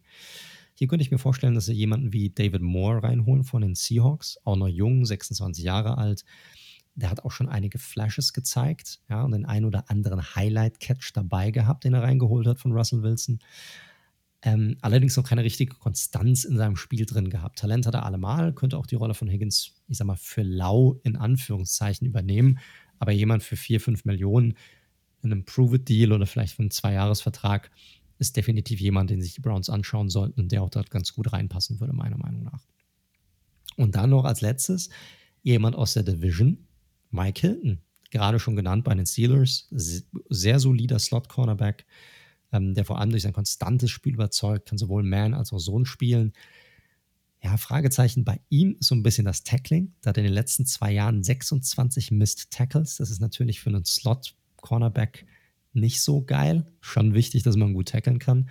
Hier 0.74 0.88
könnte 0.88 1.04
ich 1.04 1.12
mir 1.12 1.18
vorstellen, 1.18 1.56
dass 1.56 1.66
sie 1.66 1.74
jemanden 1.74 2.14
wie 2.14 2.30
David 2.30 2.62
Moore 2.62 3.04
reinholen 3.04 3.44
von 3.44 3.62
den 3.62 3.76
Seahawks, 3.76 4.38
auch 4.44 4.56
noch 4.56 4.68
jung, 4.68 5.06
26 5.06 5.64
Jahre 5.64 5.98
alt. 5.98 6.24
Der 6.94 7.10
hat 7.10 7.24
auch 7.24 7.32
schon 7.32 7.50
einige 7.50 7.80
Flashes 7.80 8.34
gezeigt, 8.34 9.00
ja, 9.10 9.24
und 9.24 9.32
den 9.32 9.46
ein 9.46 9.66
oder 9.66 9.90
anderen 9.90 10.36
Highlight-Catch 10.36 11.14
dabei 11.14 11.52
gehabt, 11.52 11.84
den 11.84 11.94
er 11.94 12.04
reingeholt 12.04 12.48
hat 12.48 12.60
von 12.60 12.74
Russell 12.74 13.02
Wilson. 13.02 13.40
Ähm, 14.48 14.78
allerdings 14.80 15.18
noch 15.18 15.26
keine 15.26 15.44
richtige 15.44 15.76
Konstanz 15.76 16.46
in 16.46 16.56
seinem 16.56 16.78
Spiel 16.78 17.06
drin 17.06 17.30
gehabt. 17.30 17.60
Talent 17.60 17.86
hat 17.86 17.96
er 17.96 18.06
allemal, 18.06 18.54
könnte 18.54 18.78
auch 18.78 18.86
die 18.86 18.96
Rolle 18.96 19.14
von 19.14 19.28
Higgins, 19.28 19.74
ich 19.90 19.98
sag 19.98 20.08
mal, 20.08 20.16
für 20.16 20.42
lau 20.42 21.02
in 21.04 21.18
Anführungszeichen 21.18 22.08
übernehmen. 22.08 22.58
Aber 22.98 23.12
jemand 23.12 23.44
für 23.44 23.58
4, 23.58 23.82
5 23.82 24.06
Millionen 24.06 24.54
in 25.22 25.34
einem 25.34 25.44
Prove-It-Deal 25.44 26.14
oder 26.14 26.26
vielleicht 26.26 26.54
für 26.56 26.62
einen 26.62 26.72
Zweijahresvertrag 26.72 27.72
ist 28.20 28.38
definitiv 28.38 28.80
jemand, 28.80 29.10
den 29.10 29.22
sich 29.22 29.34
die 29.34 29.42
Browns 29.42 29.70
anschauen 29.70 30.10
sollten 30.10 30.40
und 30.40 30.54
der 30.54 30.64
auch 30.64 30.70
dort 30.70 30.92
ganz 30.92 31.12
gut 31.12 31.34
reinpassen 31.34 31.82
würde, 31.82 31.92
meiner 31.92 32.18
Meinung 32.18 32.44
nach. 32.44 32.64
Und 33.76 33.96
dann 33.96 34.12
noch 34.12 34.24
als 34.24 34.40
letztes 34.40 34.88
jemand 35.44 35.76
aus 35.76 35.94
der 35.94 36.04
Division, 36.04 36.70
Mike 37.12 37.42
Hilton, 37.42 37.82
gerade 38.12 38.40
schon 38.40 38.56
genannt 38.56 38.86
bei 38.86 38.96
den 38.96 39.06
Steelers, 39.06 39.68
sehr 39.70 40.60
solider 40.62 41.00
Slot-Cornerback 41.00 41.86
ähm, 42.52 42.74
der 42.74 42.86
vor 42.86 43.00
allem 43.00 43.12
durch 43.12 43.24
sein 43.24 43.34
konstantes 43.34 43.92
Spiel 43.92 44.14
überzeugt, 44.14 44.70
kann 44.70 44.78
sowohl 44.78 45.04
Man 45.04 45.34
als 45.34 45.54
auch 45.54 45.60
Sohn 45.60 45.86
spielen. 45.86 46.34
Ja, 47.44 47.58
Fragezeichen 47.58 48.24
bei 48.24 48.40
ihm 48.50 48.78
ist 48.80 48.88
so 48.88 48.96
ein 48.96 49.04
bisschen 49.04 49.26
das 49.26 49.44
Tackling. 49.44 49.94
Da 50.02 50.10
hat 50.10 50.18
er 50.18 50.22
in 50.22 50.30
den 50.30 50.34
letzten 50.34 50.66
zwei 50.66 50.92
Jahren 50.92 51.24
26 51.24 52.12
Missed 52.12 52.50
Tackles. 52.52 52.98
Das 52.98 53.12
ist 53.12 53.22
natürlich 53.22 53.60
für 53.60 53.70
einen 53.70 53.86
Slot-Cornerback 53.86 55.26
nicht 55.74 56.02
so 56.02 56.24
geil. 56.24 56.66
Schon 56.82 57.14
wichtig, 57.14 57.44
dass 57.44 57.56
man 57.56 57.74
gut 57.74 57.90
tackeln 57.90 58.20
kann. 58.20 58.50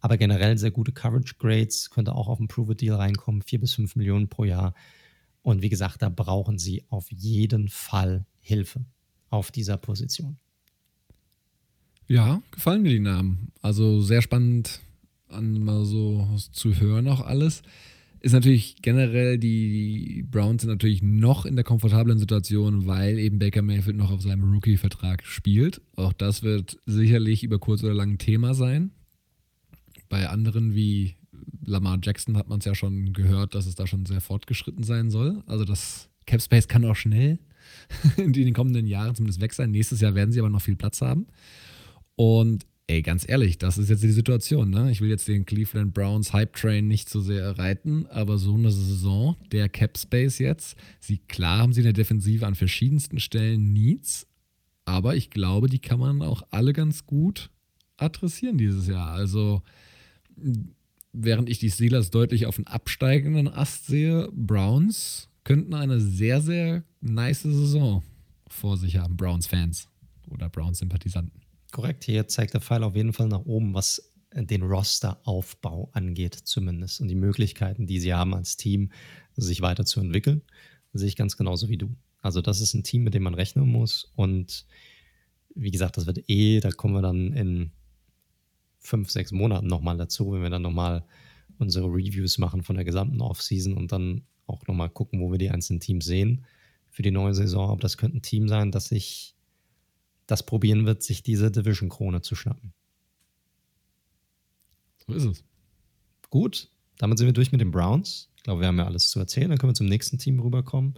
Aber 0.00 0.16
generell 0.16 0.58
sehr 0.58 0.70
gute 0.70 0.92
Coverage 0.92 1.34
Grades, 1.38 1.90
könnte 1.90 2.14
auch 2.14 2.28
auf 2.28 2.38
ein 2.38 2.48
Prove-Deal 2.48 2.96
reinkommen, 2.96 3.42
4 3.42 3.60
bis 3.60 3.74
5 3.74 3.96
Millionen 3.96 4.28
pro 4.28 4.44
Jahr. 4.44 4.74
Und 5.42 5.62
wie 5.62 5.68
gesagt, 5.68 6.02
da 6.02 6.08
brauchen 6.08 6.58
sie 6.58 6.84
auf 6.88 7.10
jeden 7.10 7.68
Fall 7.68 8.26
Hilfe 8.40 8.84
auf 9.30 9.50
dieser 9.50 9.76
Position. 9.76 10.38
Ja, 12.06 12.42
gefallen 12.50 12.82
mir 12.82 12.90
die 12.90 13.00
Namen. 13.00 13.52
Also 13.62 14.00
sehr 14.00 14.22
spannend 14.22 14.80
an 15.28 15.64
mal 15.64 15.84
so 15.84 16.28
zu 16.52 16.78
hören 16.78 17.08
auch 17.08 17.20
alles. 17.20 17.62
Ist 18.20 18.32
natürlich 18.32 18.76
generell, 18.80 19.36
die 19.36 20.24
Browns 20.30 20.62
sind 20.62 20.70
natürlich 20.70 21.02
noch 21.02 21.44
in 21.44 21.56
der 21.56 21.64
komfortablen 21.64 22.18
Situation, 22.18 22.86
weil 22.86 23.18
eben 23.18 23.38
Baker 23.38 23.60
Mayfield 23.60 23.96
noch 23.96 24.10
auf 24.10 24.22
seinem 24.22 24.50
Rookie-Vertrag 24.50 25.26
spielt. 25.26 25.82
Auch 25.96 26.14
das 26.14 26.42
wird 26.42 26.78
sicherlich 26.86 27.42
über 27.44 27.58
kurz 27.58 27.84
oder 27.84 27.92
lang 27.92 28.12
ein 28.12 28.18
Thema 28.18 28.54
sein. 28.54 28.92
Bei 30.08 30.28
anderen 30.30 30.74
wie 30.74 31.16
Lamar 31.66 31.98
Jackson 32.02 32.36
hat 32.36 32.48
man 32.48 32.60
es 32.60 32.64
ja 32.64 32.74
schon 32.74 33.12
gehört, 33.12 33.54
dass 33.54 33.66
es 33.66 33.74
da 33.74 33.86
schon 33.86 34.06
sehr 34.06 34.20
fortgeschritten 34.20 34.84
sein 34.84 35.10
soll. 35.10 35.42
Also 35.46 35.64
das 35.64 36.08
Cap 36.26 36.40
Space 36.40 36.68
kann 36.68 36.84
auch 36.86 36.96
schnell 36.96 37.38
in 38.16 38.32
den 38.32 38.54
kommenden 38.54 38.86
Jahren 38.86 39.14
zumindest 39.14 39.40
weg 39.42 39.52
sein. 39.52 39.70
Nächstes 39.70 40.00
Jahr 40.00 40.14
werden 40.14 40.32
sie 40.32 40.40
aber 40.40 40.50
noch 40.50 40.62
viel 40.62 40.76
Platz 40.76 41.02
haben. 41.02 41.26
Und 42.16 42.66
ey, 42.86 43.02
ganz 43.02 43.28
ehrlich, 43.28 43.58
das 43.58 43.78
ist 43.78 43.88
jetzt 43.88 44.02
die 44.02 44.10
Situation. 44.10 44.70
Ne? 44.70 44.90
Ich 44.90 45.00
will 45.00 45.08
jetzt 45.08 45.26
den 45.28 45.46
Cleveland 45.46 45.94
Browns 45.94 46.32
Hype 46.32 46.54
Train 46.54 46.86
nicht 46.86 47.08
so 47.08 47.20
sehr 47.20 47.58
reiten, 47.58 48.06
aber 48.06 48.38
so 48.38 48.54
eine 48.54 48.70
Saison, 48.70 49.36
der 49.52 49.68
Cap 49.68 49.98
Space 49.98 50.38
jetzt, 50.38 50.76
sie, 51.00 51.18
klar 51.18 51.58
haben 51.58 51.72
sie 51.72 51.80
in 51.80 51.84
der 51.84 51.92
Defensive 51.92 52.46
an 52.46 52.54
verschiedensten 52.54 53.20
Stellen 53.20 53.72
Needs, 53.72 54.26
aber 54.84 55.16
ich 55.16 55.30
glaube, 55.30 55.68
die 55.68 55.78
kann 55.78 55.98
man 55.98 56.22
auch 56.22 56.42
alle 56.50 56.72
ganz 56.72 57.06
gut 57.06 57.50
adressieren 57.96 58.58
dieses 58.58 58.86
Jahr. 58.86 59.12
Also, 59.12 59.62
während 61.12 61.48
ich 61.48 61.58
die 61.58 61.70
Steelers 61.70 62.10
deutlich 62.10 62.46
auf 62.46 62.58
einen 62.58 62.66
absteigenden 62.66 63.48
Ast 63.48 63.86
sehe, 63.86 64.28
Browns 64.32 65.28
könnten 65.44 65.74
eine 65.74 66.00
sehr, 66.00 66.40
sehr 66.40 66.84
nice 67.00 67.42
Saison 67.42 68.02
vor 68.48 68.76
sich 68.76 68.96
haben, 68.96 69.16
Browns-Fans 69.16 69.88
oder 70.28 70.48
Browns-Sympathisanten. 70.50 71.43
Korrekt, 71.74 72.04
hier 72.04 72.28
zeigt 72.28 72.54
der 72.54 72.60
Pfeil 72.60 72.84
auf 72.84 72.94
jeden 72.94 73.12
Fall 73.12 73.26
nach 73.26 73.44
oben, 73.46 73.74
was 73.74 74.12
den 74.32 74.62
Rosteraufbau 74.62 75.90
angeht, 75.92 76.34
zumindest. 76.34 77.00
Und 77.00 77.08
die 77.08 77.16
Möglichkeiten, 77.16 77.88
die 77.88 77.98
sie 77.98 78.14
haben 78.14 78.32
als 78.32 78.56
Team, 78.56 78.92
sich 79.34 79.60
weiterzuentwickeln, 79.60 80.42
sehe 80.92 81.08
ich 81.08 81.16
ganz 81.16 81.36
genauso 81.36 81.68
wie 81.68 81.76
du. 81.76 81.96
Also, 82.22 82.40
das 82.42 82.60
ist 82.60 82.74
ein 82.74 82.84
Team, 82.84 83.02
mit 83.02 83.14
dem 83.14 83.24
man 83.24 83.34
rechnen 83.34 83.68
muss. 83.68 84.12
Und 84.14 84.66
wie 85.56 85.72
gesagt, 85.72 85.96
das 85.96 86.06
wird 86.06 86.30
eh, 86.30 86.60
da 86.60 86.70
kommen 86.70 86.94
wir 86.94 87.02
dann 87.02 87.32
in 87.32 87.72
fünf, 88.78 89.10
sechs 89.10 89.32
Monaten 89.32 89.66
nochmal 89.66 89.96
dazu, 89.96 90.30
wenn 90.30 90.42
wir 90.42 90.50
dann 90.50 90.62
nochmal 90.62 91.04
unsere 91.58 91.88
Reviews 91.88 92.38
machen 92.38 92.62
von 92.62 92.76
der 92.76 92.84
gesamten 92.84 93.20
Offseason 93.20 93.76
und 93.76 93.90
dann 93.90 94.22
auch 94.46 94.64
nochmal 94.68 94.90
gucken, 94.90 95.20
wo 95.20 95.32
wir 95.32 95.38
die 95.38 95.50
einzelnen 95.50 95.80
Teams 95.80 96.04
sehen 96.04 96.44
für 96.88 97.02
die 97.02 97.10
neue 97.10 97.34
Saison. 97.34 97.68
Aber 97.70 97.80
das 97.80 97.96
könnte 97.96 98.18
ein 98.18 98.22
Team 98.22 98.46
sein, 98.46 98.70
das 98.70 98.86
sich 98.86 99.33
das 100.26 100.44
probieren 100.46 100.86
wird, 100.86 101.02
sich 101.02 101.22
diese 101.22 101.50
Division-Krone 101.50 102.22
zu 102.22 102.34
schnappen. 102.34 102.72
So 105.06 105.14
ist 105.14 105.24
es. 105.24 105.44
Gut, 106.30 106.70
damit 106.98 107.18
sind 107.18 107.26
wir 107.26 107.32
durch 107.32 107.52
mit 107.52 107.60
den 107.60 107.70
Browns. 107.70 108.30
Ich 108.36 108.42
glaube, 108.42 108.60
wir 108.60 108.68
haben 108.68 108.78
ja 108.78 108.86
alles 108.86 109.10
zu 109.10 109.18
erzählen. 109.18 109.48
Dann 109.48 109.58
können 109.58 109.70
wir 109.70 109.74
zum 109.74 109.86
nächsten 109.86 110.18
Team 110.18 110.40
rüberkommen, 110.40 110.94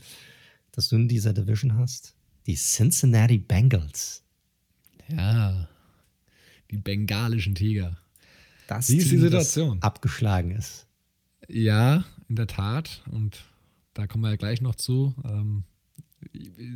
das 0.72 0.88
du 0.88 0.96
in 0.96 1.08
dieser 1.08 1.32
Division 1.32 1.76
hast. 1.76 2.14
Die 2.46 2.54
Cincinnati 2.54 3.38
Bengals. 3.38 4.22
Ja, 5.08 5.68
die 6.70 6.78
bengalischen 6.78 7.54
Tiger. 7.54 7.96
Das 8.66 8.88
Wie 8.88 8.96
ist 8.96 9.04
Team, 9.04 9.12
die 9.12 9.18
Situation? 9.18 9.82
abgeschlagen 9.82 10.50
ist. 10.50 10.86
Ja, 11.48 12.04
in 12.28 12.36
der 12.36 12.48
Tat. 12.48 13.02
Und 13.10 13.44
da 13.94 14.06
kommen 14.06 14.24
wir 14.24 14.30
ja 14.30 14.36
gleich 14.36 14.60
noch 14.60 14.74
zu. 14.74 15.14
Ähm, 15.24 15.64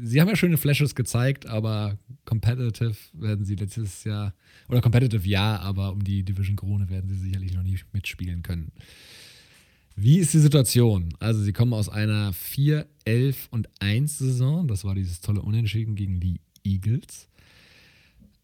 sie 0.02 0.20
haben 0.20 0.28
ja 0.28 0.36
schöne 0.36 0.56
Flashes 0.56 0.94
gezeigt, 0.94 1.46
aber 1.46 1.98
competitive 2.24 2.94
werden 3.12 3.44
sie 3.44 3.54
letztes 3.54 4.04
Jahr, 4.04 4.34
oder 4.68 4.80
competitive 4.80 5.28
ja, 5.28 5.58
aber 5.58 5.92
um 5.92 6.02
die 6.02 6.22
Division 6.22 6.56
Krone 6.56 6.88
werden 6.88 7.08
sie 7.08 7.16
sicherlich 7.16 7.54
noch 7.54 7.62
nie 7.62 7.78
mitspielen 7.92 8.42
können. 8.42 8.72
Wie 9.96 10.18
ist 10.18 10.32
die 10.32 10.38
Situation? 10.38 11.14
Also, 11.18 11.42
sie 11.42 11.52
kommen 11.52 11.74
aus 11.74 11.88
einer 11.88 12.32
4, 12.32 12.86
11 13.04 13.48
und 13.50 13.68
1 13.80 14.18
Saison. 14.18 14.66
Das 14.66 14.84
war 14.84 14.94
dieses 14.94 15.20
tolle 15.20 15.42
Unentschieden 15.42 15.94
gegen 15.94 16.20
die 16.20 16.40
Eagles. 16.64 17.28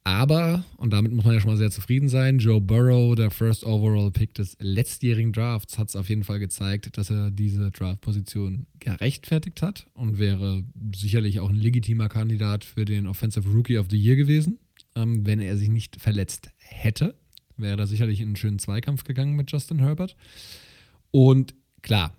Aber, 0.07 0.65
und 0.77 0.93
damit 0.93 1.11
muss 1.11 1.25
man 1.25 1.35
ja 1.35 1.41
schon 1.41 1.51
mal 1.51 1.57
sehr 1.57 1.73
zufrieden 1.73 2.09
sein, 2.09 2.39
Joe 2.39 2.61
Burrow, 2.61 3.17
der 3.17 3.33
First 3.33 3.65
Overall 3.65 4.13
Pick 4.13 4.35
des 4.35 4.57
letztjährigen 4.61 5.33
Drafts, 5.33 5.79
hat 5.79 5.89
es 5.89 5.97
auf 5.97 6.09
jeden 6.09 6.23
Fall 6.23 6.39
gezeigt, 6.39 6.97
dass 6.97 7.11
er 7.11 7.33
diese 7.33 7.73
Draft-Position 7.73 8.69
gerechtfertigt 8.79 9.63
hat 9.63 9.89
und 9.95 10.21
wäre 10.21 10.63
sicherlich 10.95 11.41
auch 11.41 11.49
ein 11.49 11.57
legitimer 11.57 12.09
Kandidat 12.09 12.65
für 12.65 12.85
den 12.85 13.09
Offensive 13.09 13.49
Rookie 13.49 13.79
of 13.79 13.89
the 13.91 13.97
Year 13.97 14.15
gewesen, 14.15 14.61
ähm, 14.95 15.27
wenn 15.27 15.41
er 15.41 15.57
sich 15.57 15.71
nicht 15.71 16.01
verletzt 16.01 16.51
hätte. 16.59 17.17
Wäre 17.57 17.77
da 17.77 17.89
sicherlich 17.89 18.21
in 18.21 18.29
einen 18.29 18.37
schönen 18.37 18.61
Zweikampf 18.61 19.03
gegangen 19.03 19.35
mit 19.35 19.51
Justin 19.51 19.81
Herbert. 19.81 20.15
Und 21.11 21.53
klar, 21.83 22.17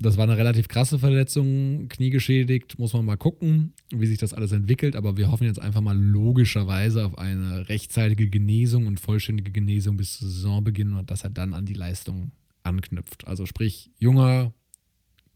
das 0.00 0.16
war 0.16 0.24
eine 0.24 0.36
relativ 0.36 0.68
krasse 0.68 0.98
Verletzung, 0.98 1.88
Knie 1.88 2.10
geschädigt, 2.10 2.78
muss 2.78 2.92
man 2.92 3.04
mal 3.04 3.16
gucken, 3.16 3.74
wie 3.90 4.06
sich 4.06 4.18
das 4.18 4.34
alles 4.34 4.52
entwickelt. 4.52 4.96
Aber 4.96 5.16
wir 5.16 5.30
hoffen 5.30 5.46
jetzt 5.46 5.60
einfach 5.60 5.80
mal 5.80 5.96
logischerweise 5.96 7.06
auf 7.06 7.16
eine 7.16 7.68
rechtzeitige 7.68 8.28
Genesung 8.28 8.86
und 8.86 8.98
vollständige 8.98 9.52
Genesung 9.52 9.96
bis 9.96 10.18
zum 10.18 10.28
Saisonbeginn 10.28 10.94
und 10.94 11.10
dass 11.10 11.22
er 11.22 11.30
dann 11.30 11.54
an 11.54 11.64
die 11.64 11.74
Leistung 11.74 12.32
anknüpft. 12.64 13.26
Also 13.26 13.46
sprich, 13.46 13.90
junger 13.98 14.52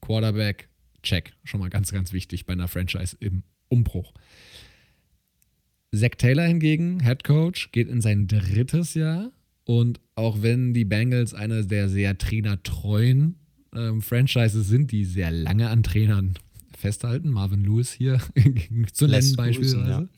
Quarterback, 0.01 0.69
check. 1.03 1.33
Schon 1.45 1.61
mal 1.61 1.71
ganz, 1.71 1.93
ganz 1.93 2.13
wichtig 2.13 2.45
bei 2.45 2.53
einer 2.53 2.69
Franchise 2.69 3.17
im 3.21 3.45
Umbruch. 3.69 4.13
Zach 5.95 6.17
Taylor 6.19 6.45
hingegen, 6.45 7.01
Head 7.01 7.25
Coach, 7.25 7.71
geht 7.73 7.89
in 7.89 8.01
sein 8.01 8.27
drittes 8.27 8.95
Jahr. 8.95 9.31
Und 9.65 10.01
auch 10.15 10.43
wenn 10.43 10.75
die 10.75 10.85
Bengals 10.85 11.33
eine 11.33 11.65
der 11.65 11.89
sehr 11.89 12.19
trainertreuen 12.19 13.37
ähm, 13.79 14.03
Franchises 14.03 14.69
sind, 14.69 14.93
die 14.93 15.05
sehr 15.05 15.31
lange 15.31 15.69
an 15.71 15.83
Trainern 15.83 16.35
festhalten. 16.77 17.31
Marvin 17.31 17.65
Lewis 17.65 17.93
hier 17.93 18.21
zu 18.93 19.07
nennen 19.07 19.37
beispielsweise. 19.37 19.91
Ja. 19.91 20.09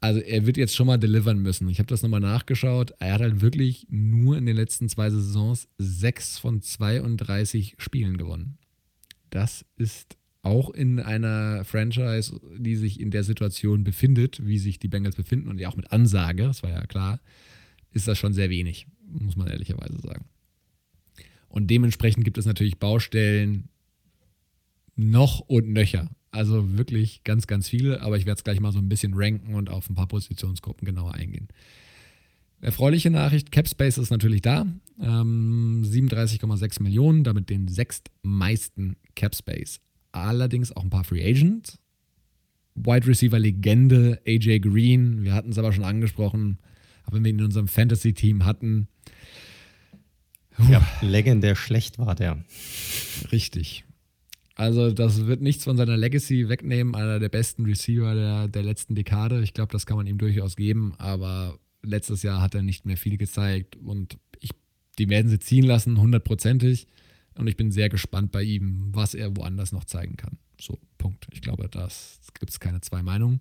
Also 0.00 0.20
er 0.20 0.44
wird 0.44 0.58
jetzt 0.58 0.76
schon 0.76 0.86
mal 0.86 0.98
delivern 0.98 1.38
müssen. 1.38 1.66
Ich 1.68 1.78
habe 1.78 1.86
das 1.86 2.02
nochmal 2.02 2.20
nachgeschaut. 2.20 2.92
Er 2.98 3.14
hat 3.14 3.20
halt 3.22 3.40
wirklich 3.40 3.86
nur 3.88 4.36
in 4.36 4.44
den 4.44 4.54
letzten 4.54 4.88
zwei 4.90 5.08
Saisons 5.08 5.66
6 5.78 6.38
von 6.38 6.60
32 6.60 7.76
Spielen 7.78 8.18
gewonnen. 8.18 8.58
Das 9.30 9.64
ist 9.76 10.18
auch 10.42 10.68
in 10.70 11.00
einer 11.00 11.64
Franchise, 11.64 12.38
die 12.58 12.76
sich 12.76 13.00
in 13.00 13.10
der 13.10 13.24
Situation 13.24 13.82
befindet, 13.82 14.44
wie 14.46 14.58
sich 14.58 14.78
die 14.78 14.88
Bengals 14.88 15.16
befinden 15.16 15.48
und 15.48 15.58
ja 15.58 15.70
auch 15.70 15.76
mit 15.76 15.90
Ansage, 15.90 16.42
das 16.42 16.62
war 16.62 16.70
ja 16.70 16.84
klar, 16.84 17.18
ist 17.92 18.06
das 18.06 18.18
schon 18.18 18.34
sehr 18.34 18.50
wenig, 18.50 18.86
muss 19.08 19.36
man 19.36 19.46
ehrlicherweise 19.46 19.98
sagen. 20.00 20.26
Und 21.54 21.68
dementsprechend 21.68 22.24
gibt 22.24 22.36
es 22.36 22.46
natürlich 22.46 22.78
Baustellen 22.78 23.68
noch 24.96 25.38
und 25.38 25.68
nöcher. 25.68 26.10
Also 26.32 26.76
wirklich 26.76 27.22
ganz, 27.22 27.46
ganz 27.46 27.68
viele, 27.68 28.02
aber 28.02 28.16
ich 28.16 28.26
werde 28.26 28.38
es 28.38 28.42
gleich 28.42 28.58
mal 28.58 28.72
so 28.72 28.80
ein 28.80 28.88
bisschen 28.88 29.12
ranken 29.14 29.54
und 29.54 29.70
auf 29.70 29.88
ein 29.88 29.94
paar 29.94 30.08
Positionsgruppen 30.08 30.84
genauer 30.84 31.14
eingehen. 31.14 31.46
Erfreuliche 32.60 33.08
Nachricht, 33.08 33.52
Capspace 33.52 33.98
ist 33.98 34.10
natürlich 34.10 34.42
da. 34.42 34.66
Ähm, 35.00 35.84
37,6 35.86 36.82
Millionen, 36.82 37.22
damit 37.22 37.50
den 37.50 37.68
sechstmeisten 37.68 38.96
Capspace. 39.14 39.80
Allerdings 40.10 40.72
auch 40.72 40.82
ein 40.82 40.90
paar 40.90 41.04
Free 41.04 41.24
Agents. 41.24 41.78
Wide 42.74 43.06
Receiver 43.06 43.38
Legende 43.38 44.20
AJ 44.26 44.58
Green, 44.58 45.22
wir 45.22 45.34
hatten 45.34 45.52
es 45.52 45.58
aber 45.58 45.72
schon 45.72 45.84
angesprochen, 45.84 46.58
wenn 47.12 47.22
wir 47.22 47.30
ihn 47.30 47.38
in 47.38 47.44
unserem 47.44 47.68
Fantasy-Team 47.68 48.44
hatten. 48.44 48.88
Ja, 50.70 50.86
legendär 51.00 51.56
schlecht 51.56 51.98
war 51.98 52.14
der. 52.14 52.44
Richtig. 53.32 53.84
Also, 54.56 54.92
das 54.92 55.26
wird 55.26 55.40
nichts 55.40 55.64
von 55.64 55.76
seiner 55.76 55.96
Legacy 55.96 56.48
wegnehmen, 56.48 56.94
einer 56.94 57.18
der 57.18 57.28
besten 57.28 57.64
Receiver 57.64 58.14
der, 58.14 58.48
der 58.48 58.62
letzten 58.62 58.94
Dekade. 58.94 59.42
Ich 59.42 59.52
glaube, 59.52 59.72
das 59.72 59.84
kann 59.84 59.96
man 59.96 60.06
ihm 60.06 60.18
durchaus 60.18 60.54
geben, 60.54 60.94
aber 60.98 61.58
letztes 61.82 62.22
Jahr 62.22 62.40
hat 62.40 62.54
er 62.54 62.62
nicht 62.62 62.86
mehr 62.86 62.96
viel 62.96 63.16
gezeigt 63.16 63.76
und 63.76 64.16
ich, 64.40 64.50
die 64.98 65.08
werden 65.08 65.28
sie 65.28 65.40
ziehen 65.40 65.64
lassen, 65.64 66.00
hundertprozentig. 66.00 66.86
Und 67.36 67.48
ich 67.48 67.56
bin 67.56 67.72
sehr 67.72 67.88
gespannt 67.88 68.30
bei 68.30 68.42
ihm, 68.42 68.90
was 68.92 69.14
er 69.14 69.36
woanders 69.36 69.72
noch 69.72 69.84
zeigen 69.84 70.16
kann. 70.16 70.38
So, 70.60 70.78
Punkt. 70.98 71.26
Ich 71.32 71.42
glaube, 71.42 71.68
da 71.68 71.88
gibt 72.38 72.50
es 72.50 72.60
keine 72.60 72.80
zwei 72.80 73.02
Meinungen. 73.02 73.40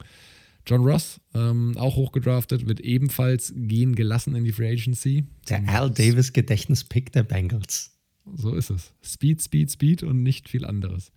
John 0.65 0.84
Ross, 0.84 1.19
ähm, 1.34 1.77
auch 1.77 1.95
hochgedraftet, 1.95 2.68
wird 2.68 2.80
ebenfalls 2.80 3.53
gehen 3.56 3.95
gelassen 3.95 4.35
in 4.35 4.44
die 4.44 4.52
Free 4.52 4.72
Agency. 4.72 5.26
Der 5.49 5.68
Al 5.68 5.91
Davis 5.91 6.31
Gedächtnispick 6.31 7.11
der 7.11 7.23
Bengals. 7.23 7.91
So 8.35 8.56
ist 8.56 8.69
es. 8.69 8.94
Speed, 9.02 9.41
Speed, 9.41 9.72
Speed 9.72 10.03
und 10.03 10.23
nicht 10.23 10.48
viel 10.48 10.65
anderes. 10.65 11.11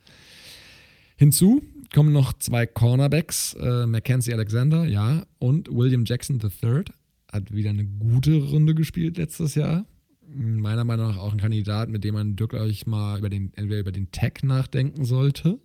Hinzu 1.16 1.62
kommen 1.94 2.12
noch 2.12 2.32
zwei 2.35 2.66
Cornerbacks, 2.66 3.55
äh, 3.55 3.86
Mackenzie 3.86 4.35
Alexander, 4.35 4.85
ja, 4.85 5.24
und 5.39 5.70
William 5.73 6.05
Jackson 6.05 6.40
III. 6.40 6.85
Hat 7.32 7.52
wieder 7.52 7.70
eine 7.70 7.86
gute 7.86 8.36
Runde 8.36 8.74
gespielt 8.74 9.16
letztes 9.16 9.55
Jahr. 9.55 9.86
Meiner 10.28 10.85
Meinung 10.85 11.09
nach 11.09 11.18
auch 11.18 11.32
ein 11.32 11.40
Kandidat, 11.40 11.89
mit 11.89 12.02
dem 12.02 12.14
man 12.14 12.39
wirklich 12.39 12.86
mal 12.86 13.18
über 13.18 13.31
den, 13.31 13.52
entweder 13.55 13.81
über 13.81 13.93
den 13.93 14.10
Tag 14.10 14.43
nachdenken 14.43 15.05
sollte 15.05 15.60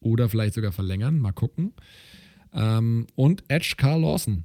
oder 0.00 0.28
vielleicht 0.28 0.54
sogar 0.54 0.72
verlängern. 0.72 1.18
Mal 1.18 1.32
gucken. 1.32 1.72
Ähm, 2.52 3.06
und 3.14 3.44
Edge 3.48 3.74
Carl 3.76 4.00
Lawson. 4.00 4.44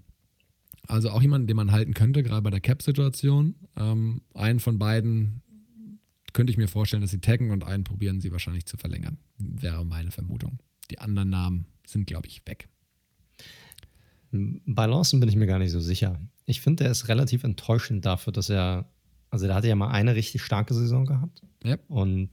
Also 0.88 1.10
auch 1.10 1.22
jemand, 1.22 1.50
den 1.50 1.58
man 1.58 1.72
halten 1.72 1.94
könnte, 1.94 2.24
gerade 2.24 2.42
bei 2.42 2.50
der 2.50 2.62
Cap-Situation. 2.62 3.56
Ähm, 3.76 4.22
einen 4.34 4.60
von 4.60 4.80
beiden 4.80 5.42
könnte 6.34 6.52
ich 6.52 6.58
mir 6.58 6.68
vorstellen, 6.68 7.02
dass 7.02 7.12
sie 7.12 7.20
taggen 7.20 7.52
und 7.52 7.64
einen 7.64 7.84
probieren 7.84 8.22
sie 8.22 8.32
wahrscheinlich 8.32 8.66
zu 8.66 8.78
verlängern. 8.78 9.18
Wäre 9.38 9.86
meine 9.86 10.12
Vermutung. 10.12 10.60
Die 10.92 11.00
anderen 11.00 11.30
Namen 11.30 11.66
sind, 11.86 12.06
glaube 12.06 12.28
ich, 12.28 12.42
weg. 12.46 12.70
Bei 14.32 14.86
Lawson 14.86 15.20
bin 15.20 15.30
ich 15.30 15.36
mir 15.36 15.48
gar 15.48 15.60
nicht 15.60 15.72
so 15.72 15.80
sicher. 15.80 16.22
Ich 16.46 16.62
finde, 16.62 16.86
er 16.86 16.92
ist 16.92 17.08
relativ 17.08 17.44
enttäuschend 17.44 18.06
dafür, 18.06 18.32
dass 18.34 18.50
er, 18.50 18.90
also 19.30 19.48
der 19.48 19.56
hatte 19.56 19.68
ja 19.68 19.76
mal 19.76 19.90
eine 19.90 20.16
richtig 20.16 20.42
starke 20.42 20.74
Saison 20.74 21.06
gehabt. 21.06 21.42
Ja. 21.64 21.78
Und 21.88 22.30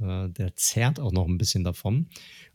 äh, 0.00 0.28
der 0.28 0.54
zerrt 0.56 1.00
auch 1.00 1.12
noch 1.12 1.26
ein 1.26 1.38
bisschen 1.38 1.64
davon. 1.64 2.08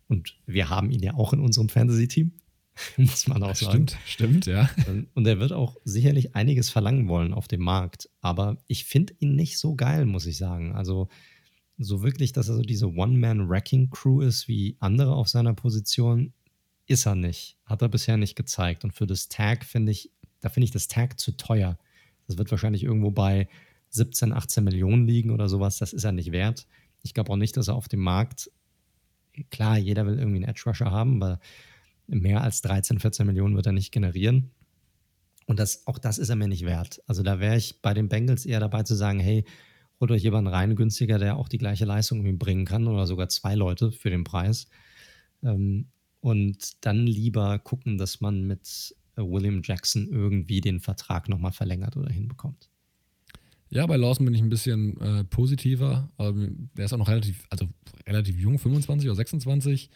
Und 0.07 0.37
wir 0.45 0.69
haben 0.69 0.91
ihn 0.91 1.01
ja 1.01 1.15
auch 1.15 1.33
in 1.33 1.39
unserem 1.39 1.69
Fantasy-Team. 1.69 2.31
muss 2.97 3.27
man 3.27 3.43
auch 3.43 3.55
sagen. 3.55 3.87
Stimmt, 3.87 3.97
stimmt, 4.05 4.45
ja. 4.47 4.69
Und 5.13 5.25
er 5.25 5.39
wird 5.39 5.53
auch 5.53 5.77
sicherlich 5.83 6.35
einiges 6.35 6.69
verlangen 6.69 7.07
wollen 7.07 7.33
auf 7.33 7.47
dem 7.47 7.61
Markt. 7.61 8.09
Aber 8.21 8.57
ich 8.67 8.85
finde 8.85 9.13
ihn 9.19 9.35
nicht 9.35 9.57
so 9.57 9.75
geil, 9.75 10.05
muss 10.05 10.25
ich 10.25 10.37
sagen. 10.37 10.75
Also 10.75 11.07
so 11.77 12.03
wirklich, 12.03 12.33
dass 12.33 12.49
er 12.49 12.55
so 12.55 12.61
diese 12.61 12.93
One-Man-Wrecking-Crew 12.93 14.21
ist 14.21 14.47
wie 14.47 14.77
andere 14.79 15.15
auf 15.15 15.27
seiner 15.27 15.53
Position, 15.53 16.33
ist 16.87 17.05
er 17.05 17.15
nicht. 17.15 17.57
Hat 17.65 17.81
er 17.81 17.89
bisher 17.89 18.17
nicht 18.17 18.35
gezeigt. 18.35 18.83
Und 18.83 18.91
für 18.91 19.07
das 19.07 19.29
Tag 19.29 19.65
finde 19.65 19.91
ich, 19.91 20.11
da 20.41 20.49
finde 20.49 20.65
ich 20.65 20.71
das 20.71 20.87
Tag 20.87 21.19
zu 21.19 21.31
teuer. 21.31 21.77
Das 22.27 22.37
wird 22.37 22.51
wahrscheinlich 22.51 22.83
irgendwo 22.83 23.11
bei 23.11 23.47
17, 23.89 24.33
18 24.33 24.63
Millionen 24.63 25.07
liegen 25.07 25.31
oder 25.31 25.49
sowas. 25.49 25.77
Das 25.77 25.93
ist 25.93 26.03
er 26.03 26.11
nicht 26.11 26.31
wert. 26.31 26.67
Ich 27.01 27.13
glaube 27.13 27.31
auch 27.31 27.37
nicht, 27.37 27.55
dass 27.57 27.67
er 27.67 27.75
auf 27.75 27.87
dem 27.87 28.01
Markt, 28.01 28.51
klar, 29.49 29.77
jeder 29.77 30.05
will 30.05 30.17
irgendwie 30.17 30.37
einen 30.37 30.49
Edge 30.49 30.63
Rusher 30.65 30.91
haben, 30.91 31.21
aber 31.21 31.39
mehr 32.07 32.41
als 32.41 32.61
13, 32.61 32.99
14 32.99 33.25
Millionen 33.25 33.55
wird 33.55 33.65
er 33.65 33.71
nicht 33.71 33.91
generieren. 33.91 34.51
Und 35.47 35.59
das, 35.59 35.85
auch 35.85 35.99
das 35.99 36.17
ist 36.17 36.29
er 36.29 36.35
mir 36.35 36.47
nicht 36.47 36.65
wert. 36.65 37.01
Also 37.07 37.23
da 37.23 37.39
wäre 37.39 37.57
ich 37.57 37.81
bei 37.81 37.93
den 37.93 38.09
Bengals 38.09 38.45
eher 38.45 38.59
dabei 38.59 38.83
zu 38.83 38.95
sagen, 38.95 39.19
hey, 39.19 39.45
holt 39.99 40.11
euch 40.11 40.23
jemanden 40.23 40.49
rein, 40.49 40.75
günstiger, 40.75 41.19
der 41.19 41.37
auch 41.37 41.47
die 41.47 41.57
gleiche 41.57 41.85
Leistung 41.85 42.37
bringen 42.37 42.65
kann 42.65 42.87
oder 42.87 43.05
sogar 43.05 43.29
zwei 43.29 43.55
Leute 43.55 43.91
für 43.91 44.09
den 44.09 44.23
Preis. 44.23 44.67
Ähm, 45.43 45.87
und 46.19 46.83
dann 46.83 47.05
lieber 47.05 47.59
gucken, 47.59 47.97
dass 47.97 48.21
man 48.21 48.45
mit 48.45 48.95
äh, 49.15 49.21
William 49.21 49.61
Jackson 49.63 50.07
irgendwie 50.09 50.61
den 50.61 50.79
Vertrag 50.79 51.29
nochmal 51.29 51.51
verlängert 51.51 51.97
oder 51.97 52.11
hinbekommt. 52.11 52.69
Ja, 53.69 53.85
bei 53.85 53.97
Lawson 53.97 54.25
bin 54.25 54.35
ich 54.35 54.41
ein 54.41 54.49
bisschen 54.49 54.99
äh, 55.01 55.23
positiver. 55.23 56.09
Ähm, 56.17 56.69
der 56.75 56.85
ist 56.85 56.93
auch 56.93 56.97
noch 56.97 57.09
relativ, 57.09 57.45
also 57.49 57.67
relativ 58.07 58.37
jung, 58.39 58.57
25 58.57 59.09
oder 59.09 59.15
26. 59.15 59.89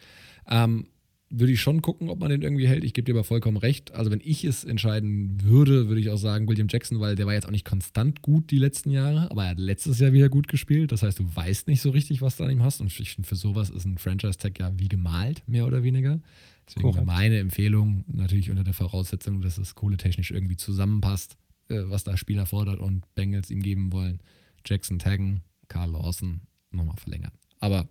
Ähm, 0.48 0.86
würde 1.30 1.52
ich 1.52 1.60
schon 1.60 1.80
gucken, 1.80 2.10
ob 2.10 2.18
man 2.18 2.30
den 2.30 2.42
irgendwie 2.42 2.66
hält. 2.66 2.82
Ich 2.82 2.92
gebe 2.92 3.06
dir 3.06 3.12
aber 3.12 3.24
vollkommen 3.24 3.56
recht. 3.56 3.92
Also, 3.94 4.10
wenn 4.10 4.20
ich 4.22 4.44
es 4.44 4.64
entscheiden 4.64 5.42
würde, 5.42 5.88
würde 5.88 6.00
ich 6.00 6.10
auch 6.10 6.18
sagen 6.18 6.48
William 6.48 6.66
Jackson, 6.68 6.98
weil 6.98 7.14
der 7.14 7.26
war 7.26 7.34
jetzt 7.34 7.46
auch 7.46 7.52
nicht 7.52 7.64
konstant 7.64 8.20
gut 8.20 8.50
die 8.50 8.58
letzten 8.58 8.90
Jahre, 8.90 9.30
aber 9.30 9.44
er 9.44 9.50
hat 9.50 9.58
letztes 9.58 10.00
Jahr 10.00 10.12
wieder 10.12 10.28
gut 10.28 10.48
gespielt. 10.48 10.90
Das 10.90 11.02
heißt, 11.04 11.20
du 11.20 11.24
weißt 11.34 11.68
nicht 11.68 11.80
so 11.80 11.90
richtig, 11.90 12.20
was 12.20 12.36
du 12.36 12.44
an 12.44 12.50
ihm 12.50 12.62
hast. 12.64 12.80
Und 12.80 12.88
ich 12.88 13.14
finde, 13.14 13.28
für 13.28 13.36
sowas 13.36 13.70
ist 13.70 13.84
ein 13.84 13.98
Franchise-Tag 13.98 14.58
ja 14.58 14.72
wie 14.76 14.88
gemalt, 14.88 15.42
mehr 15.46 15.66
oder 15.66 15.84
weniger. 15.84 16.20
Deswegen 16.66 16.94
wäre 16.94 17.04
meine 17.04 17.38
Empfehlung 17.38 18.04
natürlich 18.08 18.50
unter 18.50 18.64
der 18.64 18.74
Voraussetzung, 18.74 19.40
dass 19.40 19.58
es 19.58 19.74
kohletechnisch 19.74 20.32
irgendwie 20.32 20.56
zusammenpasst, 20.56 21.36
äh, 21.68 21.82
was 21.84 22.04
da 22.04 22.16
Spieler 22.16 22.46
fordert 22.46 22.80
und 22.80 23.04
Bengals 23.14 23.50
ihm 23.50 23.62
geben 23.62 23.92
wollen. 23.92 24.20
Jackson 24.66 24.98
taggen, 24.98 25.42
Carl 25.68 25.92
Lawson 25.92 26.42
nochmal 26.72 26.96
verlängern. 26.96 27.32
Aber 27.60 27.88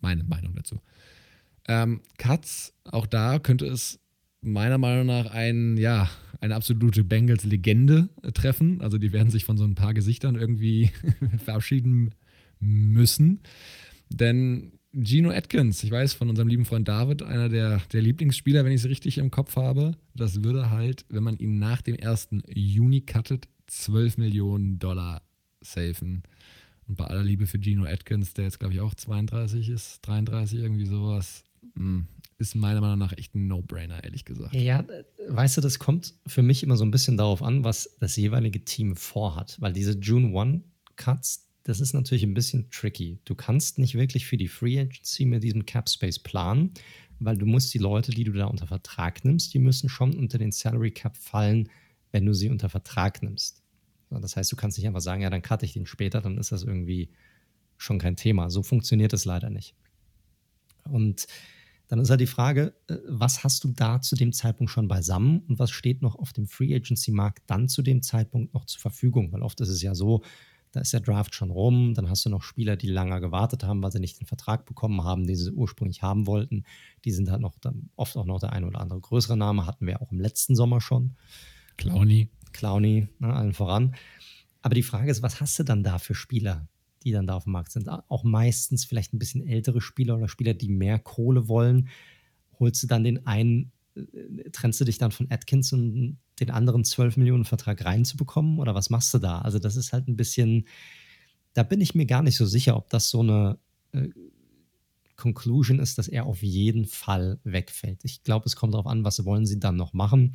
meine 0.00 0.24
Meinung 0.24 0.54
dazu. 0.54 0.80
Ähm, 1.68 2.00
Cuts, 2.18 2.72
auch 2.84 3.06
da 3.06 3.38
könnte 3.38 3.66
es 3.66 3.98
meiner 4.40 4.78
Meinung 4.78 5.06
nach 5.06 5.26
ein, 5.26 5.76
ja, 5.76 6.08
eine 6.40 6.54
absolute 6.54 7.04
Bengals-Legende 7.04 8.08
treffen. 8.34 8.80
Also 8.80 8.98
die 8.98 9.12
werden 9.12 9.30
sich 9.30 9.44
von 9.44 9.56
so 9.56 9.64
ein 9.64 9.74
paar 9.74 9.94
Gesichtern 9.94 10.36
irgendwie 10.36 10.90
verabschieden 11.44 12.14
müssen. 12.60 13.40
Denn 14.08 14.72
Gino 14.92 15.30
Atkins, 15.30 15.82
ich 15.82 15.90
weiß 15.90 16.14
von 16.14 16.30
unserem 16.30 16.48
lieben 16.48 16.64
Freund 16.64 16.88
David, 16.88 17.22
einer 17.22 17.48
der, 17.48 17.82
der 17.92 18.02
Lieblingsspieler, 18.02 18.64
wenn 18.64 18.72
ich 18.72 18.82
es 18.82 18.88
richtig 18.88 19.18
im 19.18 19.30
Kopf 19.30 19.56
habe, 19.56 19.92
das 20.14 20.42
würde 20.42 20.70
halt, 20.70 21.04
wenn 21.08 21.22
man 21.22 21.36
ihn 21.36 21.58
nach 21.58 21.82
dem 21.82 21.96
ersten 21.96 22.42
Juni 22.48 23.02
cuttet, 23.02 23.48
12 23.66 24.16
Millionen 24.18 24.78
Dollar 24.78 25.22
safen. 25.60 26.22
Und 26.86 26.96
bei 26.96 27.04
aller 27.04 27.24
Liebe 27.24 27.46
für 27.46 27.58
Gino 27.58 27.84
Atkins, 27.84 28.32
der 28.32 28.44
jetzt 28.44 28.60
glaube 28.60 28.74
ich 28.74 28.80
auch 28.80 28.94
32 28.94 29.68
ist, 29.68 30.00
33, 30.06 30.60
irgendwie 30.60 30.86
sowas, 30.86 31.44
ist 32.38 32.54
meiner 32.54 32.80
Meinung 32.80 32.98
nach 32.98 33.12
echt 33.12 33.34
ein 33.34 33.46
No-Brainer, 33.46 34.04
ehrlich 34.04 34.24
gesagt. 34.24 34.54
Ja, 34.54 34.84
weißt 35.28 35.56
du, 35.56 35.60
das 35.60 35.78
kommt 35.78 36.14
für 36.26 36.42
mich 36.42 36.62
immer 36.62 36.76
so 36.76 36.84
ein 36.84 36.90
bisschen 36.90 37.16
darauf 37.16 37.42
an, 37.42 37.64
was 37.64 37.96
das 38.00 38.16
jeweilige 38.16 38.64
Team 38.64 38.96
vorhat. 38.96 39.56
Weil 39.60 39.72
diese 39.72 39.92
June 39.98 40.38
1 40.38 40.62
Cuts, 40.96 41.48
das 41.62 41.80
ist 41.80 41.94
natürlich 41.94 42.24
ein 42.24 42.34
bisschen 42.34 42.70
tricky. 42.70 43.18
Du 43.24 43.34
kannst 43.34 43.78
nicht 43.78 43.94
wirklich 43.94 44.26
für 44.26 44.36
die 44.36 44.48
Free 44.48 44.78
Agency 44.78 45.24
mit 45.24 45.42
diesem 45.42 45.66
Cap 45.66 45.88
Space 45.88 46.18
planen, 46.18 46.72
weil 47.18 47.38
du 47.38 47.46
musst 47.46 47.72
die 47.72 47.78
Leute, 47.78 48.12
die 48.12 48.24
du 48.24 48.32
da 48.32 48.46
unter 48.46 48.66
Vertrag 48.66 49.24
nimmst, 49.24 49.54
die 49.54 49.58
müssen 49.58 49.88
schon 49.88 50.14
unter 50.14 50.38
den 50.38 50.52
Salary 50.52 50.90
Cap 50.90 51.16
fallen, 51.16 51.68
wenn 52.12 52.26
du 52.26 52.34
sie 52.34 52.50
unter 52.50 52.68
Vertrag 52.68 53.22
nimmst. 53.22 53.62
Das 54.10 54.36
heißt, 54.36 54.52
du 54.52 54.56
kannst 54.56 54.78
nicht 54.78 54.86
einfach 54.86 55.00
sagen, 55.00 55.22
ja, 55.22 55.30
dann 55.30 55.42
cutte 55.42 55.64
ich 55.64 55.72
den 55.72 55.86
später, 55.86 56.20
dann 56.20 56.38
ist 56.38 56.52
das 56.52 56.62
irgendwie 56.62 57.10
schon 57.76 57.98
kein 57.98 58.16
Thema. 58.16 58.50
So 58.50 58.62
funktioniert 58.62 59.12
es 59.12 59.24
leider 59.24 59.50
nicht. 59.50 59.74
Und 60.84 61.26
dann 61.88 62.00
ist 62.00 62.10
halt 62.10 62.20
die 62.20 62.26
Frage, 62.26 62.74
äh, 62.88 62.96
was 63.08 63.44
hast 63.44 63.64
du 63.64 63.68
da 63.68 64.00
zu 64.00 64.16
dem 64.16 64.32
Zeitpunkt 64.32 64.70
schon 64.70 64.88
beisammen 64.88 65.40
und 65.48 65.58
was 65.58 65.70
steht 65.70 66.02
noch 66.02 66.16
auf 66.16 66.32
dem 66.32 66.46
Free 66.46 66.74
Agency 66.74 67.12
Markt 67.12 67.44
dann 67.46 67.68
zu 67.68 67.82
dem 67.82 68.02
Zeitpunkt 68.02 68.54
noch 68.54 68.64
zur 68.64 68.80
Verfügung? 68.80 69.32
Weil 69.32 69.42
oft 69.42 69.60
ist 69.60 69.68
es 69.68 69.82
ja 69.82 69.94
so, 69.94 70.22
da 70.72 70.80
ist 70.80 70.92
der 70.92 71.00
Draft 71.00 71.34
schon 71.34 71.50
rum, 71.50 71.94
dann 71.94 72.10
hast 72.10 72.26
du 72.26 72.28
noch 72.28 72.42
Spieler, 72.42 72.76
die 72.76 72.88
länger 72.88 73.20
gewartet 73.20 73.64
haben, 73.64 73.82
weil 73.82 73.92
sie 73.92 74.00
nicht 74.00 74.20
den 74.20 74.26
Vertrag 74.26 74.66
bekommen 74.66 75.04
haben, 75.04 75.26
den 75.26 75.36
sie 75.36 75.50
ursprünglich 75.50 76.02
haben 76.02 76.26
wollten. 76.26 76.64
Die 77.04 77.12
sind 77.12 77.30
halt 77.30 77.40
noch 77.40 77.58
dann 77.60 77.88
oft 77.96 78.16
auch 78.16 78.26
noch 78.26 78.40
der 78.40 78.52
ein 78.52 78.64
oder 78.64 78.80
andere 78.80 79.00
größere 79.00 79.36
Name, 79.36 79.66
hatten 79.66 79.86
wir 79.86 80.02
auch 80.02 80.12
im 80.12 80.20
letzten 80.20 80.54
Sommer 80.54 80.80
schon. 80.80 81.16
Clowny. 81.78 82.28
Clowny, 82.52 83.08
ne, 83.18 83.32
allen 83.32 83.54
voran. 83.54 83.94
Aber 84.62 84.74
die 84.74 84.82
Frage 84.82 85.10
ist, 85.10 85.22
was 85.22 85.40
hast 85.40 85.58
du 85.58 85.62
dann 85.62 85.82
da 85.82 85.98
für 85.98 86.14
Spieler? 86.14 86.68
Die 87.06 87.12
dann 87.12 87.26
da 87.26 87.34
auf 87.36 87.44
dem 87.44 87.52
Markt 87.52 87.70
sind. 87.70 87.88
Auch 87.88 88.24
meistens 88.24 88.84
vielleicht 88.84 89.14
ein 89.14 89.18
bisschen 89.18 89.46
ältere 89.46 89.80
Spieler 89.80 90.16
oder 90.16 90.28
Spieler, 90.28 90.54
die 90.54 90.68
mehr 90.68 90.98
Kohle 90.98 91.46
wollen. 91.48 91.88
Holst 92.58 92.82
du 92.82 92.88
dann 92.88 93.04
den 93.04 93.26
einen, 93.26 93.70
äh, 93.94 94.50
trennst 94.50 94.80
du 94.80 94.84
dich 94.84 94.98
dann 94.98 95.12
von 95.12 95.28
Atkins 95.30 95.72
und 95.72 96.18
den 96.40 96.50
anderen 96.50 96.84
12 96.84 97.16
Millionen 97.16 97.44
Vertrag 97.44 97.84
reinzubekommen 97.84 98.58
oder 98.58 98.74
was 98.74 98.90
machst 98.90 99.14
du 99.14 99.18
da? 99.18 99.40
Also 99.40 99.60
das 99.60 99.76
ist 99.76 99.92
halt 99.92 100.08
ein 100.08 100.16
bisschen, 100.16 100.66
da 101.54 101.62
bin 101.62 101.80
ich 101.80 101.94
mir 101.94 102.06
gar 102.06 102.22
nicht 102.22 102.36
so 102.36 102.44
sicher, 102.44 102.76
ob 102.76 102.90
das 102.90 103.08
so 103.08 103.20
eine 103.20 103.58
äh, 103.92 104.08
Conclusion 105.14 105.78
ist, 105.78 105.96
dass 105.96 106.08
er 106.08 106.26
auf 106.26 106.42
jeden 106.42 106.86
Fall 106.86 107.38
wegfällt. 107.44 108.00
Ich 108.04 108.24
glaube, 108.24 108.46
es 108.46 108.56
kommt 108.56 108.74
darauf 108.74 108.86
an, 108.86 109.04
was 109.04 109.24
wollen 109.24 109.46
sie 109.46 109.60
dann 109.60 109.76
noch 109.76 109.92
machen. 109.92 110.34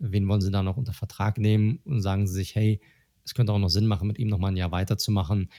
Wen 0.00 0.26
wollen 0.28 0.40
sie 0.40 0.50
dann 0.50 0.64
noch 0.64 0.76
unter 0.76 0.92
Vertrag 0.92 1.38
nehmen 1.38 1.78
und 1.84 2.02
sagen 2.02 2.26
sie 2.26 2.34
sich, 2.34 2.56
hey, 2.56 2.80
es 3.24 3.34
könnte 3.34 3.52
auch 3.52 3.58
noch 3.58 3.68
Sinn 3.68 3.86
machen, 3.86 4.08
mit 4.08 4.18
ihm 4.18 4.28
noch 4.28 4.38
mal 4.38 4.48
ein 4.48 4.56
Jahr 4.56 4.72
weiterzumachen. 4.72 5.50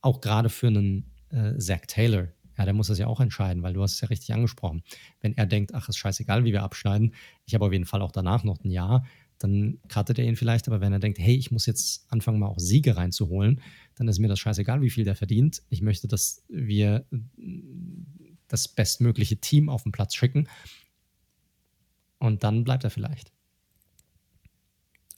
Auch 0.00 0.20
gerade 0.20 0.48
für 0.48 0.68
einen 0.68 1.10
äh, 1.30 1.56
Zach 1.58 1.86
Taylor. 1.86 2.28
Ja, 2.56 2.64
der 2.64 2.74
muss 2.74 2.88
das 2.88 2.98
ja 2.98 3.06
auch 3.06 3.20
entscheiden, 3.20 3.62
weil 3.62 3.72
du 3.72 3.82
hast 3.82 3.94
es 3.94 4.00
ja 4.00 4.08
richtig 4.08 4.34
angesprochen. 4.34 4.82
Wenn 5.20 5.36
er 5.36 5.46
denkt, 5.46 5.74
ach, 5.74 5.88
ist 5.88 5.96
scheißegal, 5.96 6.44
wie 6.44 6.52
wir 6.52 6.64
abschneiden, 6.64 7.14
ich 7.46 7.54
habe 7.54 7.64
auf 7.64 7.72
jeden 7.72 7.84
Fall 7.84 8.02
auch 8.02 8.10
danach 8.10 8.42
noch 8.42 8.62
ein 8.64 8.70
Jahr, 8.70 9.06
dann 9.38 9.78
cuttet 9.88 10.18
er 10.18 10.24
ihn 10.24 10.34
vielleicht. 10.34 10.66
Aber 10.66 10.80
wenn 10.80 10.92
er 10.92 10.98
denkt, 10.98 11.18
hey, 11.20 11.36
ich 11.36 11.52
muss 11.52 11.66
jetzt 11.66 12.10
anfangen, 12.10 12.40
mal 12.40 12.48
auch 12.48 12.58
Siege 12.58 12.96
reinzuholen, 12.96 13.60
dann 13.94 14.08
ist 14.08 14.18
mir 14.18 14.28
das 14.28 14.40
scheißegal, 14.40 14.82
wie 14.82 14.90
viel 14.90 15.04
der 15.04 15.14
verdient. 15.14 15.62
Ich 15.68 15.82
möchte, 15.82 16.08
dass 16.08 16.44
wir 16.48 17.06
das 18.48 18.68
bestmögliche 18.68 19.36
Team 19.36 19.68
auf 19.68 19.84
den 19.84 19.92
Platz 19.92 20.14
schicken. 20.14 20.48
Und 22.18 22.42
dann 22.42 22.64
bleibt 22.64 22.82
er 22.82 22.90
vielleicht. 22.90 23.32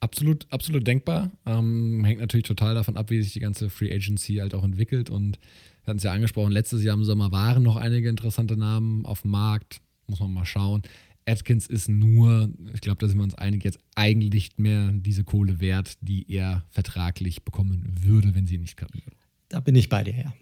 Absolut, 0.01 0.47
absolut 0.51 0.87
denkbar. 0.87 1.31
Ähm, 1.45 2.03
hängt 2.05 2.21
natürlich 2.21 2.47
total 2.47 2.75
davon 2.75 2.97
ab, 2.97 3.11
wie 3.11 3.23
sich 3.23 3.35
die 3.35 3.41
ganze 3.41 3.69
Free 3.69 3.93
Agency 3.93 4.37
halt 4.37 4.55
auch 4.55 4.65
entwickelt. 4.65 5.11
Und 5.11 5.39
wir 5.85 5.89
hatten 5.89 5.99
es 5.99 6.05
ja 6.05 6.13
angesprochen, 6.13 6.53
letztes 6.53 6.83
Jahr 6.83 6.95
im 6.97 7.05
Sommer 7.05 7.33
waren 7.33 7.63
noch 7.63 7.77
einige 7.77 8.09
interessante 8.09 8.57
Namen 8.57 9.05
auf 9.05 9.23
dem 9.23 9.33
Markt. 9.33 9.83
Muss 10.07 10.21
man 10.21 10.33
mal 10.33 10.47
schauen. 10.47 10.83
Atkins 11.27 11.67
ist 11.67 11.89
nur, 11.89 12.51
ich 12.73 12.81
glaube, 12.81 12.99
da 12.99 13.09
sind 13.09 13.19
wir 13.19 13.25
uns 13.25 13.35
einig, 13.35 13.63
jetzt 13.63 13.79
eigentlich 13.95 14.33
nicht 14.33 14.59
mehr 14.59 14.91
diese 14.93 15.23
Kohle 15.23 15.61
wert, 15.61 15.99
die 16.01 16.25
er 16.33 16.65
vertraglich 16.71 17.45
bekommen 17.45 17.95
würde, 18.01 18.35
wenn 18.35 18.47
sie 18.47 18.55
ihn 18.55 18.63
nicht 18.63 18.79
cutten 18.79 19.01
würde. 19.05 19.17
Da 19.49 19.61
bin 19.61 19.75
ich 19.75 19.89
bei 19.89 20.03
dir, 20.03 20.17
ja. 20.17 20.33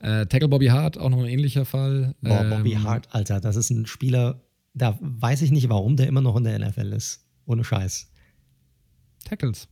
Äh, 0.00 0.26
Tackle 0.26 0.48
Bobby 0.48 0.66
Hart, 0.66 0.98
auch 0.98 1.10
noch 1.10 1.18
ein 1.18 1.28
ähnlicher 1.28 1.64
Fall. 1.64 2.14
Boah, 2.20 2.44
Bobby 2.44 2.72
ähm, 2.72 2.84
Hart, 2.84 3.14
Alter, 3.14 3.40
das 3.40 3.56
ist 3.56 3.70
ein 3.70 3.86
Spieler, 3.86 4.42
da 4.74 4.98
weiß 5.00 5.42
ich 5.42 5.50
nicht, 5.50 5.68
warum 5.68 5.96
der 5.96 6.06
immer 6.06 6.20
noch 6.20 6.36
in 6.36 6.44
der 6.44 6.58
NFL 6.58 6.92
ist. 6.92 7.25
Ohne 7.46 7.64
Scheiß. 7.64 8.10
Tackles. 9.24 9.68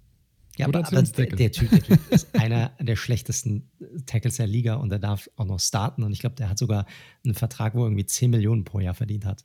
Ja, 0.56 0.66
aber, 0.66 0.86
aber 0.86 1.02
der, 1.02 1.26
der, 1.26 1.52
typ, 1.52 1.70
der 1.70 1.82
Typ 1.82 2.12
ist 2.12 2.34
einer 2.38 2.72
der 2.80 2.96
schlechtesten 2.96 3.70
Tackles 4.06 4.36
der 4.36 4.46
Liga 4.46 4.74
und 4.74 4.92
er 4.92 5.00
darf 5.00 5.28
auch 5.36 5.46
noch 5.46 5.58
starten. 5.58 6.02
Und 6.02 6.12
ich 6.12 6.20
glaube, 6.20 6.36
der 6.36 6.48
hat 6.48 6.58
sogar 6.58 6.86
einen 7.24 7.34
Vertrag, 7.34 7.74
wo 7.74 7.80
er 7.80 7.86
irgendwie 7.86 8.06
10 8.06 8.30
Millionen 8.30 8.64
pro 8.64 8.80
Jahr 8.80 8.94
verdient 8.94 9.24
hat. 9.24 9.44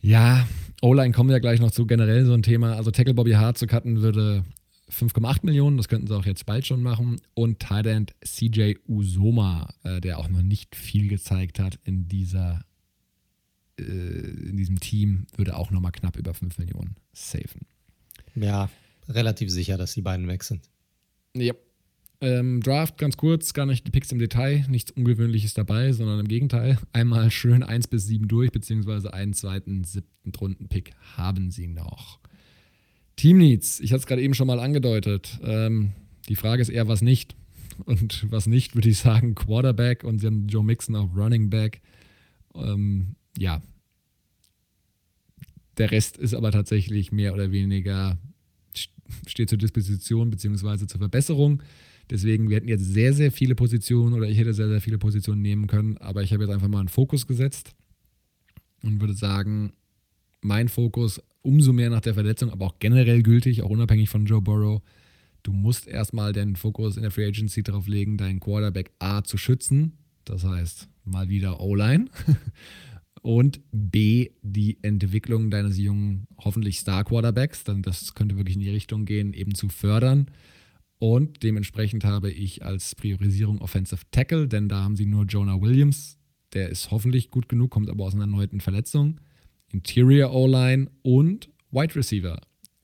Ja, 0.00 0.46
O-Line 0.80 1.12
kommen 1.12 1.30
wir 1.30 1.36
ja 1.36 1.40
gleich 1.40 1.60
noch 1.60 1.70
zu. 1.70 1.86
Generell 1.86 2.24
so 2.24 2.32
ein 2.32 2.42
Thema. 2.42 2.74
Also 2.74 2.90
Tackle 2.90 3.14
Bobby 3.14 3.32
Hart 3.32 3.58
zu 3.58 3.66
cutten 3.66 4.02
würde 4.02 4.44
5,8 4.90 5.40
Millionen, 5.42 5.76
das 5.76 5.88
könnten 5.88 6.06
sie 6.06 6.16
auch 6.16 6.26
jetzt 6.26 6.44
bald 6.46 6.66
schon 6.66 6.82
machen. 6.82 7.20
Und 7.34 7.60
Thailand 7.60 8.12
CJ 8.24 8.74
Usoma, 8.86 9.72
äh, 9.84 10.00
der 10.00 10.18
auch 10.18 10.28
noch 10.28 10.42
nicht 10.42 10.76
viel 10.76 11.08
gezeigt 11.08 11.58
hat 11.58 11.78
in 11.84 12.08
dieser 12.08 12.64
in 13.82 14.56
diesem 14.56 14.80
Team 14.80 15.26
würde 15.36 15.56
auch 15.56 15.70
nochmal 15.70 15.92
knapp 15.92 16.16
über 16.16 16.34
5 16.34 16.58
Millionen 16.58 16.96
safen. 17.12 17.66
Ja, 18.34 18.70
relativ 19.08 19.50
sicher, 19.50 19.76
dass 19.76 19.94
die 19.94 20.02
beiden 20.02 20.28
weg 20.28 20.44
sind. 20.44 20.62
Ja. 21.34 21.54
Ähm, 22.20 22.60
Draft 22.62 22.98
ganz 22.98 23.16
kurz, 23.16 23.52
gar 23.52 23.66
nicht 23.66 23.84
die 23.84 23.90
Picks 23.90 24.12
im 24.12 24.20
Detail, 24.20 24.64
nichts 24.68 24.92
Ungewöhnliches 24.92 25.54
dabei, 25.54 25.92
sondern 25.92 26.20
im 26.20 26.28
Gegenteil. 26.28 26.78
Einmal 26.92 27.30
schön 27.32 27.64
1 27.64 27.88
bis 27.88 28.06
7 28.06 28.28
durch, 28.28 28.52
beziehungsweise 28.52 29.12
einen 29.12 29.34
zweiten, 29.34 29.82
siebten 29.82 30.30
Runden-Pick 30.30 30.92
haben 31.16 31.50
sie 31.50 31.66
noch. 31.66 32.20
Team 33.16 33.38
Needs, 33.38 33.80
ich 33.80 33.92
hatte 33.92 34.00
es 34.00 34.06
gerade 34.06 34.22
eben 34.22 34.34
schon 34.34 34.46
mal 34.46 34.60
angedeutet. 34.60 35.40
Ähm, 35.42 35.92
die 36.28 36.36
Frage 36.36 36.62
ist 36.62 36.68
eher, 36.68 36.86
was 36.88 37.02
nicht. 37.02 37.34
Und 37.86 38.30
was 38.30 38.46
nicht, 38.46 38.74
würde 38.76 38.88
ich 38.90 38.98
sagen, 38.98 39.34
Quarterback 39.34 40.04
und 40.04 40.18
sie 40.18 40.26
haben 40.26 40.46
Joe 40.46 40.62
Mixon 40.62 40.94
auf 40.94 41.16
Running 41.16 41.48
Back. 41.48 41.80
Ähm, 42.54 43.16
ja, 43.36 43.62
der 45.78 45.90
Rest 45.90 46.16
ist 46.18 46.34
aber 46.34 46.50
tatsächlich 46.52 47.12
mehr 47.12 47.32
oder 47.34 47.50
weniger 47.50 48.18
steht 49.26 49.48
zur 49.48 49.58
Disposition 49.58 50.30
bzw. 50.30 50.86
zur 50.86 50.98
Verbesserung. 50.98 51.62
Deswegen, 52.10 52.48
wir 52.48 52.56
hätten 52.56 52.68
jetzt 52.68 52.84
sehr, 52.84 53.12
sehr 53.12 53.32
viele 53.32 53.54
Positionen 53.54 54.14
oder 54.14 54.28
ich 54.28 54.38
hätte 54.38 54.54
sehr, 54.54 54.68
sehr 54.68 54.80
viele 54.80 54.98
Positionen 54.98 55.42
nehmen 55.42 55.66
können, 55.66 55.96
aber 55.98 56.22
ich 56.22 56.32
habe 56.32 56.44
jetzt 56.44 56.52
einfach 56.52 56.68
mal 56.68 56.80
einen 56.80 56.88
Fokus 56.88 57.26
gesetzt 57.26 57.72
und 58.82 59.00
würde 59.00 59.14
sagen, 59.14 59.72
mein 60.40 60.68
Fokus 60.68 61.22
umso 61.42 61.72
mehr 61.72 61.90
nach 61.90 62.00
der 62.00 62.14
Verletzung, 62.14 62.50
aber 62.50 62.66
auch 62.66 62.78
generell 62.78 63.22
gültig, 63.22 63.62
auch 63.62 63.70
unabhängig 63.70 64.08
von 64.08 64.26
Joe 64.26 64.42
Burrow. 64.42 64.82
Du 65.42 65.52
musst 65.52 65.88
erstmal 65.88 66.32
den 66.32 66.56
Fokus 66.56 66.96
in 66.96 67.02
der 67.02 67.10
Free 67.10 67.26
Agency 67.26 67.62
darauf 67.62 67.88
legen, 67.88 68.16
deinen 68.16 68.40
Quarterback 68.40 68.92
A 68.98 69.22
zu 69.22 69.36
schützen. 69.36 69.98
Das 70.24 70.44
heißt, 70.44 70.88
mal 71.04 71.28
wieder 71.28 71.60
O-Line. 71.60 72.06
Und 73.22 73.60
B, 73.70 74.30
die 74.42 74.78
Entwicklung 74.82 75.50
deines 75.50 75.78
jungen, 75.78 76.26
hoffentlich 76.38 76.80
Star-Quarterbacks, 76.80 77.64
dann 77.64 77.82
das 77.82 78.14
könnte 78.14 78.36
wirklich 78.36 78.56
in 78.56 78.62
die 78.62 78.70
Richtung 78.70 79.04
gehen, 79.04 79.32
eben 79.32 79.54
zu 79.54 79.68
fördern. 79.68 80.26
Und 80.98 81.42
dementsprechend 81.42 82.04
habe 82.04 82.30
ich 82.30 82.64
als 82.64 82.94
Priorisierung 82.94 83.60
Offensive 83.60 84.02
Tackle, 84.10 84.48
denn 84.48 84.68
da 84.68 84.82
haben 84.82 84.96
sie 84.96 85.06
nur 85.06 85.24
Jonah 85.24 85.60
Williams, 85.60 86.18
der 86.52 86.68
ist 86.68 86.90
hoffentlich 86.90 87.30
gut 87.30 87.48
genug, 87.48 87.70
kommt 87.70 87.90
aber 87.90 88.04
aus 88.04 88.14
einer 88.14 88.24
erneuten 88.24 88.60
Verletzung. 88.60 89.20
Interior 89.70 90.32
O-Line 90.32 90.90
und 91.02 91.48
Wide 91.70 91.94
Receiver. 91.94 92.40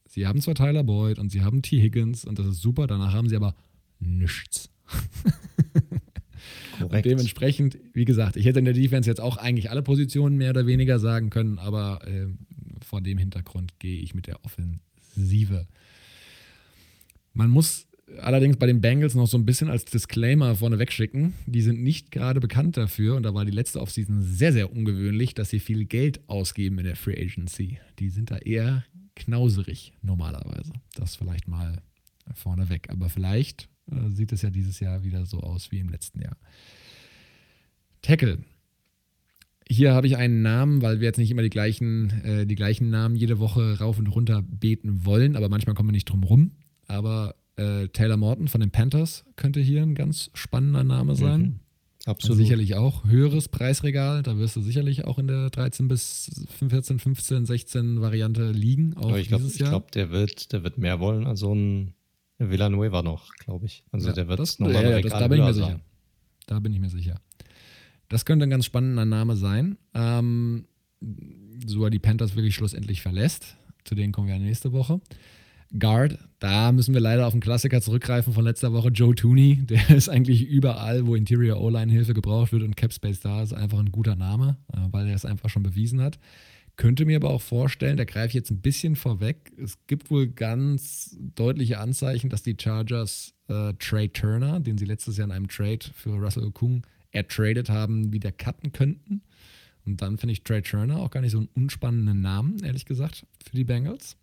Sie 0.09 0.27
haben 0.27 0.41
zwar 0.41 0.55
Tyler 0.55 0.85
Boyd 0.85 1.19
und 1.19 1.31
sie 1.31 1.43
haben 1.43 1.63
T. 1.63 1.81
Higgins 1.81 2.25
und 2.25 2.39
das 2.39 2.47
ist 2.47 2.63
super, 2.63 2.87
danach 2.87 3.13
haben 3.13 3.29
sie 3.29 3.37
aber 3.37 3.55
nichts. 3.99 4.71
Korrekt. 6.79 7.07
Und 7.07 7.11
dementsprechend, 7.13 7.79
wie 7.93 8.05
gesagt, 8.05 8.37
ich 8.37 8.47
hätte 8.47 8.59
in 8.59 8.65
der 8.65 8.75
Defense 8.75 9.09
jetzt 9.09 9.21
auch 9.21 9.37
eigentlich 9.37 9.71
alle 9.71 9.83
Positionen 9.83 10.37
mehr 10.37 10.51
oder 10.51 10.67
weniger 10.67 10.99
sagen 10.99 11.31
können, 11.31 11.59
aber 11.59 12.01
äh, 12.07 12.27
vor 12.85 13.01
dem 13.01 13.19
Hintergrund 13.19 13.79
gehe 13.79 14.01
ich 14.01 14.15
mit 14.15 14.27
der 14.27 14.45
Offensive. 14.45 15.67
Man 17.33 17.51
muss 17.51 17.87
allerdings 18.21 18.57
bei 18.57 18.67
den 18.67 18.81
Bengals 18.81 19.15
noch 19.15 19.27
so 19.27 19.37
ein 19.37 19.45
bisschen 19.45 19.69
als 19.69 19.85
Disclaimer 19.85 20.55
vorneweg 20.57 20.93
schicken. 20.93 21.35
Die 21.47 21.63
sind 21.63 21.83
nicht 21.83 22.11
gerade 22.11 22.41
bekannt 22.41 22.77
dafür, 22.77 23.17
und 23.17 23.23
da 23.23 23.35
war 23.35 23.45
die 23.45 23.53
letzte 23.53 23.81
Offseason 23.81 24.23
sehr, 24.23 24.53
sehr 24.53 24.73
ungewöhnlich, 24.73 25.35
dass 25.35 25.51
sie 25.51 25.61
viel 25.61 25.85
Geld 25.85 26.21
ausgeben 26.29 26.79
in 26.79 26.85
der 26.85 26.97
Free 26.97 27.21
Agency. 27.21 27.79
Die 27.99 28.11
sind 28.11 28.31
da 28.31 28.39
eher 28.39 28.85
knauserig 29.17 29.93
normalerweise. 30.03 30.73
Das 30.95 31.17
vielleicht 31.17 31.49
mal 31.49 31.83
vorneweg. 32.35 32.91
Aber 32.91 33.09
vielleicht 33.09 33.69
äh, 33.91 34.11
sieht 34.11 34.33
es 34.33 34.43
ja 34.43 34.51
dieses 34.51 34.81
Jahr 34.81 35.05
wieder 35.05 35.27
so 35.27 35.41
aus 35.41 35.71
wie 35.71 35.79
im 35.79 35.89
letzten 35.89 36.21
Jahr. 36.21 36.37
Tackle. 38.03 38.39
Hier 39.71 39.93
habe 39.93 40.07
ich 40.07 40.17
einen 40.17 40.41
Namen, 40.41 40.81
weil 40.81 41.01
wir 41.01 41.07
jetzt 41.07 41.19
nicht 41.19 41.31
immer 41.31 41.43
die 41.43 41.51
gleichen, 41.51 42.11
äh, 42.25 42.47
die 42.47 42.55
gleichen 42.55 42.89
Namen 42.89 43.17
jede 43.17 43.39
Woche 43.39 43.79
rauf 43.79 43.99
und 43.99 44.07
runter 44.07 44.43
beten 44.43 45.05
wollen, 45.05 45.37
aber 45.37 45.49
manchmal 45.49 45.75
kommen 45.75 45.91
wir 45.91 45.93
nicht 45.93 46.09
drum 46.09 46.25
rum. 46.25 46.53
Aber 46.87 47.35
äh, 47.57 47.89
Taylor 47.89 48.17
Morton 48.17 48.49
von 48.49 48.61
den 48.61 48.71
Panthers 48.71 49.25
könnte 49.37 49.61
hier 49.61 49.83
ein 49.83 49.95
ganz 49.95 50.31
spannender 50.33 50.85
Name 50.85 51.17
sein. 51.17 51.41
Mhm. 51.41 51.61
Absolut. 52.07 52.39
Sicherlich 52.39 52.75
auch 52.75 53.05
höheres 53.05 53.49
Preisregal. 53.49 54.23
Da 54.23 54.39
wirst 54.39 54.57
du 54.57 54.63
sicherlich 54.63 55.05
auch 55.05 55.19
in 55.19 55.27
der 55.27 55.51
13 55.51 55.89
bis 55.89 56.47
14, 56.57 56.99
15, 56.99 57.45
16 57.45 58.01
Variante 58.01 58.51
liegen. 58.51 58.97
Auch 58.97 59.15
ich 59.17 59.29
glaube, 59.29 59.47
glaub, 59.49 59.93
der, 59.93 60.11
wird, 60.11 60.53
der 60.53 60.65
wird 60.65 60.79
mehr 60.79 61.01
wollen 61.01 61.27
als 61.27 61.41
so 61.41 61.55
ein 61.55 61.93
Villanueva 62.39 63.03
noch, 63.03 63.35
glaube 63.37 63.67
ich. 63.67 63.85
Also 63.91 64.09
ja, 64.09 64.15
der 64.15 64.29
wird 64.29 64.39
das, 64.39 64.59
nochmal 64.59 64.85
ja, 64.85 65.01
das, 65.01 65.13
Da 65.13 65.29
bin 65.29 65.39
ich 65.41 65.45
mir 65.45 65.55
sicher. 65.55 65.81
Da 66.47 66.61
bin 66.61 66.73
ich 66.73 66.81
mir 66.81 66.91
sicher. 66.91 67.21
Das 68.09 68.25
könnte 68.25 68.47
ein 68.47 68.51
ganz 68.51 68.65
spannender 68.65 69.05
Name 69.05 69.37
sein. 69.37 69.77
Ähm, 69.95 70.67
so 71.67 71.85
er 71.85 71.91
die 71.91 71.99
Panthers 71.99 72.37
wirklich 72.37 72.55
schlussendlich 72.55 73.03
verlässt. 73.03 73.57
Zu 73.85 73.95
denen 73.95 74.13
kommen 74.13 74.29
wir 74.29 74.35
ja 74.35 74.41
nächste 74.41 74.73
Woche. 74.73 75.01
Guard, 75.79 76.19
da 76.39 76.73
müssen 76.73 76.95
wir 76.95 77.01
leider 77.01 77.27
auf 77.27 77.35
einen 77.35 77.43
Klassiker 77.43 77.83
zurückgreifen 77.83 78.33
von 78.33 78.45
letzter 78.45 78.73
Woche, 78.73 78.89
Joe 78.89 79.15
Tooney. 79.15 79.57
Der 79.69 79.91
ist 79.91 80.09
eigentlich 80.09 80.47
überall, 80.47 81.07
wo 81.07 81.15
Interior 81.15 81.61
O-Line-Hilfe 81.61 82.15
gebraucht 82.15 82.53
wird 82.53 82.63
und 82.63 82.77
Capspace 82.77 83.21
da 83.21 83.43
ist, 83.43 83.53
einfach 83.53 83.79
ein 83.79 83.93
guter 83.93 84.17
Name, 84.17 84.57
äh, 84.73 84.79
weil 84.91 85.09
er 85.09 85.15
es 85.15 85.27
einfach 85.27 85.51
schon 85.51 85.63
bewiesen 85.63 86.01
hat. 86.01 86.19
Könnte 86.79 87.07
mir 87.07 87.17
aber 87.17 87.31
auch 87.31 87.43
vorstellen, 87.43 87.97
da 87.97 88.05
greife 88.05 88.29
ich 88.29 88.35
jetzt 88.35 88.53
ein 88.53 88.61
bisschen 88.61 88.95
vorweg, 88.95 89.51
es 89.57 89.77
gibt 89.89 90.13
wohl 90.13 90.29
ganz 90.29 91.17
deutliche 91.19 91.81
Anzeichen, 91.81 92.31
dass 92.31 92.45
die 92.45 92.57
Chargers 92.57 93.35
äh, 93.49 93.75
Trey 93.81 94.09
Turner, 94.09 94.61
den 94.61 94.79
sie 94.79 94.85
letztes 94.85 95.17
Jahr 95.17 95.25
in 95.25 95.33
einem 95.33 95.49
Trade 95.49 95.81
für 95.93 96.11
Russell 96.11 96.45
Okung 96.45 96.87
ertradet 97.11 97.69
haben, 97.69 98.13
wieder 98.13 98.31
cutten 98.31 98.71
könnten. 98.71 99.23
Und 99.85 100.03
dann 100.03 100.19
finde 100.19 100.35
ich 100.35 100.45
Trey 100.45 100.63
Turner 100.63 101.01
auch 101.01 101.11
gar 101.11 101.21
nicht 101.21 101.33
so 101.33 101.39
einen 101.39 101.49
unspannenden 101.53 102.21
Namen, 102.21 102.63
ehrlich 102.63 102.85
gesagt, 102.85 103.27
für 103.45 103.57
die 103.57 103.65
Bengals. 103.65 104.17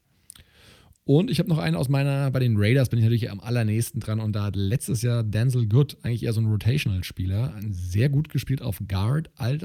Und 1.08 1.30
ich 1.30 1.38
habe 1.38 1.50
noch 1.50 1.60
einen 1.60 1.76
aus 1.76 1.88
meiner, 1.88 2.32
bei 2.32 2.40
den 2.40 2.56
Raiders 2.58 2.90
bin 2.90 2.98
ich 2.98 3.06
natürlich 3.06 3.30
am 3.30 3.40
allernächsten 3.40 4.00
dran 4.00 4.20
und 4.20 4.34
da 4.34 4.46
hat 4.46 4.56
letztes 4.56 5.04
Jahr 5.04 5.24
Denzel 5.24 5.68
Good, 5.68 5.98
eigentlich 6.02 6.24
eher 6.24 6.34
so 6.34 6.42
ein 6.42 6.48
Rotational-Spieler, 6.48 7.54
sehr 7.70 8.10
gut 8.10 8.30
gespielt 8.30 8.64
auf 8.64 8.82
Guard 8.88 9.30
als 9.38 9.64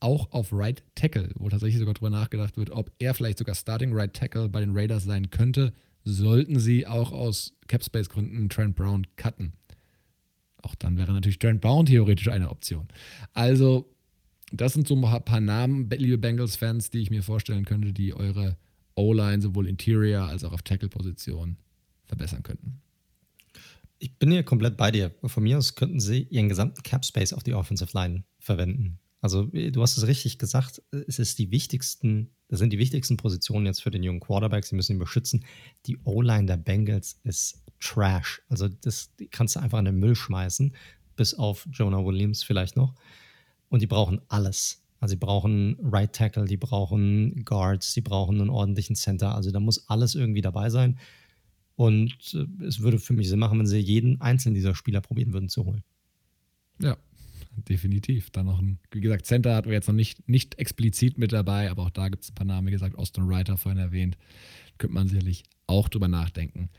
auch, 0.00 0.32
auf 0.32 0.52
Right 0.52 0.82
Tackle, 0.94 1.30
wo 1.36 1.48
tatsächlich 1.48 1.78
sogar 1.78 1.94
drüber 1.94 2.10
nachgedacht 2.10 2.58
wird, 2.58 2.68
ob 2.68 2.92
er 2.98 3.14
vielleicht 3.14 3.38
sogar 3.38 3.54
Starting 3.54 3.94
Right 3.94 4.12
Tackle 4.12 4.50
bei 4.50 4.60
den 4.60 4.76
Raiders 4.76 5.04
sein 5.04 5.30
könnte, 5.30 5.72
sollten 6.04 6.60
sie 6.60 6.86
auch 6.86 7.12
aus 7.12 7.54
Capspace-Gründen 7.66 8.50
Trent 8.50 8.76
Brown 8.76 9.06
cutten. 9.16 9.54
Auch 10.60 10.74
dann 10.74 10.98
wäre 10.98 11.14
natürlich 11.14 11.38
Trent 11.38 11.62
Brown 11.62 11.86
theoretisch 11.86 12.28
eine 12.28 12.50
Option. 12.50 12.86
Also, 13.32 13.90
das 14.52 14.74
sind 14.74 14.86
so 14.86 14.94
ein 14.94 15.24
paar 15.24 15.40
Namen, 15.40 15.88
liebe 15.88 16.18
Bengals-Fans, 16.18 16.90
die 16.90 16.98
ich 16.98 17.10
mir 17.10 17.22
vorstellen 17.22 17.64
könnte, 17.64 17.94
die 17.94 18.12
eure 18.12 18.58
O-Line 18.96 19.42
sowohl 19.42 19.66
Interior 19.66 20.24
als 20.24 20.44
auch 20.44 20.52
auf 20.52 20.62
Tackle-Position 20.62 21.56
verbessern 22.04 22.42
könnten. 22.42 22.80
Ich 23.98 24.18
bin 24.18 24.30
hier 24.30 24.42
komplett 24.42 24.76
bei 24.76 24.90
dir. 24.90 25.14
Von 25.24 25.42
mir 25.42 25.58
aus 25.58 25.74
könnten 25.74 26.00
sie 26.00 26.24
ihren 26.24 26.48
gesamten 26.48 26.82
Cap 26.82 27.04
Space 27.04 27.32
auf 27.32 27.42
die 27.42 27.54
Offensive 27.54 27.96
Line 27.96 28.24
verwenden. 28.38 28.98
Also, 29.20 29.44
du 29.44 29.80
hast 29.80 29.96
es 29.96 30.06
richtig 30.06 30.38
gesagt, 30.38 30.82
es 30.90 31.18
ist 31.18 31.38
die 31.38 31.50
wichtigsten, 31.50 32.30
das 32.48 32.58
sind 32.58 32.74
die 32.74 32.78
wichtigsten 32.78 33.16
Positionen 33.16 33.64
jetzt 33.64 33.82
für 33.82 33.90
den 33.90 34.02
jungen 34.02 34.20
Quarterback. 34.20 34.66
Sie 34.66 34.74
müssen 34.76 34.92
ihn 34.92 34.98
beschützen. 34.98 35.46
Die 35.86 35.96
O-Line 36.04 36.44
der 36.44 36.58
Bengals 36.58 37.18
ist 37.24 37.62
Trash. 37.80 38.42
Also, 38.50 38.68
das 38.68 39.14
kannst 39.30 39.56
du 39.56 39.60
einfach 39.60 39.78
in 39.78 39.86
den 39.86 39.98
Müll 39.98 40.14
schmeißen, 40.14 40.76
bis 41.16 41.32
auf 41.32 41.66
Jonah 41.72 42.04
Williams 42.04 42.42
vielleicht 42.42 42.76
noch. 42.76 42.94
Und 43.70 43.80
die 43.80 43.86
brauchen 43.86 44.20
alles. 44.28 44.83
Also, 45.04 45.12
sie 45.12 45.18
brauchen 45.18 45.76
Right 45.82 46.14
Tackle, 46.14 46.46
die 46.46 46.56
brauchen 46.56 47.44
Guards, 47.44 47.92
sie 47.92 48.00
brauchen 48.00 48.40
einen 48.40 48.48
ordentlichen 48.48 48.96
Center. 48.96 49.34
Also, 49.34 49.50
da 49.50 49.60
muss 49.60 49.86
alles 49.90 50.14
irgendwie 50.14 50.40
dabei 50.40 50.70
sein. 50.70 50.98
Und 51.76 52.32
äh, 52.32 52.64
es 52.64 52.80
würde 52.80 52.98
für 52.98 53.12
mich 53.12 53.28
Sinn 53.28 53.38
machen, 53.38 53.58
wenn 53.58 53.66
sie 53.66 53.76
jeden 53.76 54.22
einzelnen 54.22 54.54
dieser 54.54 54.74
Spieler 54.74 55.02
probieren 55.02 55.34
würden 55.34 55.50
zu 55.50 55.66
holen. 55.66 55.82
Ja, 56.80 56.96
definitiv. 57.68 58.30
Dann 58.30 58.46
noch 58.46 58.62
ein, 58.62 58.78
wie 58.92 59.02
gesagt, 59.02 59.26
Center 59.26 59.54
hatten 59.54 59.68
wir 59.68 59.74
jetzt 59.74 59.88
noch 59.88 59.94
nicht, 59.94 60.26
nicht 60.26 60.58
explizit 60.58 61.18
mit 61.18 61.34
dabei, 61.34 61.70
aber 61.70 61.82
auch 61.82 61.90
da 61.90 62.08
gibt 62.08 62.24
es 62.24 62.30
ein 62.30 62.34
paar 62.34 62.46
Namen, 62.46 62.68
wie 62.68 62.72
gesagt, 62.72 62.96
Austin 62.96 63.24
Reiter 63.24 63.58
vorhin 63.58 63.78
erwähnt. 63.78 64.16
Könnte 64.78 64.94
man 64.94 65.08
sicherlich 65.08 65.44
auch 65.66 65.90
drüber 65.90 66.08
nachdenken. 66.08 66.70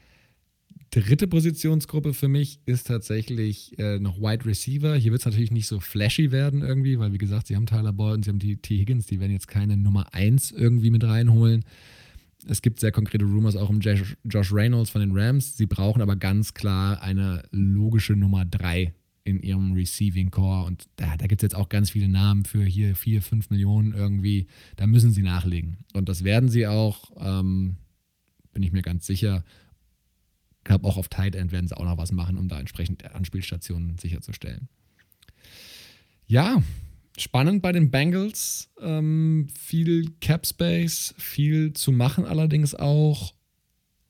Dritte 0.95 1.27
Positionsgruppe 1.27 2.13
für 2.13 2.29
mich 2.29 2.61
ist 2.65 2.87
tatsächlich 2.87 3.77
äh, 3.77 3.99
noch 3.99 4.17
Wide 4.17 4.45
Receiver. 4.45 4.95
Hier 4.95 5.11
wird 5.11 5.19
es 5.19 5.25
natürlich 5.25 5.51
nicht 5.51 5.67
so 5.67 5.81
flashy 5.81 6.31
werden 6.31 6.61
irgendwie, 6.61 6.97
weil 6.97 7.11
wie 7.11 7.17
gesagt, 7.17 7.47
sie 7.47 7.57
haben 7.57 7.65
Tyler 7.65 7.91
Boyd 7.91 8.13
und 8.13 8.23
sie 8.23 8.29
haben 8.29 8.39
die 8.39 8.55
T. 8.55 8.77
Higgins, 8.77 9.05
die 9.05 9.19
werden 9.19 9.33
jetzt 9.33 9.49
keine 9.49 9.75
Nummer 9.75 10.13
1 10.13 10.51
irgendwie 10.51 10.91
mit 10.91 11.03
reinholen. 11.03 11.65
Es 12.47 12.61
gibt 12.61 12.79
sehr 12.79 12.93
konkrete 12.93 13.25
Rumors 13.25 13.57
auch 13.57 13.67
um 13.67 13.81
Josh 13.81 14.53
Reynolds 14.53 14.89
von 14.89 15.01
den 15.01 15.11
Rams. 15.11 15.57
Sie 15.57 15.65
brauchen 15.65 16.01
aber 16.01 16.15
ganz 16.15 16.53
klar 16.53 17.01
eine 17.01 17.43
logische 17.51 18.13
Nummer 18.13 18.45
3 18.45 18.93
in 19.25 19.41
ihrem 19.41 19.73
Receiving 19.73 20.31
Core. 20.31 20.65
Und 20.65 20.85
da, 20.95 21.17
da 21.17 21.27
gibt 21.27 21.41
es 21.41 21.45
jetzt 21.45 21.55
auch 21.55 21.67
ganz 21.67 21.89
viele 21.89 22.07
Namen 22.07 22.45
für 22.45 22.63
hier 22.63 22.95
4, 22.95 23.21
5 23.21 23.49
Millionen 23.49 23.91
irgendwie. 23.91 24.47
Da 24.77 24.87
müssen 24.87 25.11
sie 25.11 25.23
nachlegen. 25.23 25.75
Und 25.91 26.07
das 26.07 26.23
werden 26.23 26.47
sie 26.47 26.67
auch, 26.67 27.11
ähm, 27.19 27.75
bin 28.53 28.63
ich 28.63 28.71
mir 28.71 28.81
ganz 28.81 29.05
sicher. 29.05 29.43
Ich 30.65 30.67
glaube, 30.67 30.87
auch 30.87 30.97
auf 30.97 31.09
Tight 31.09 31.35
End 31.35 31.51
werden 31.51 31.67
sie 31.67 31.77
auch 31.77 31.85
noch 31.85 31.99
was 31.99 32.11
machen, 32.11 32.39
um 32.39 32.47
da 32.47 32.59
entsprechend 32.59 33.05
Anspielstationen 33.13 33.99
sicherzustellen. 33.99 34.67
Ja, 36.25 36.63
spannend 37.19 37.61
bei 37.61 37.71
den 37.71 37.91
Bengals. 37.91 38.71
Ähm, 38.81 39.45
viel 39.53 40.15
Cap 40.21 40.47
Space, 40.47 41.13
viel 41.19 41.73
zu 41.73 41.91
machen 41.91 42.25
allerdings 42.25 42.73
auch. 42.73 43.35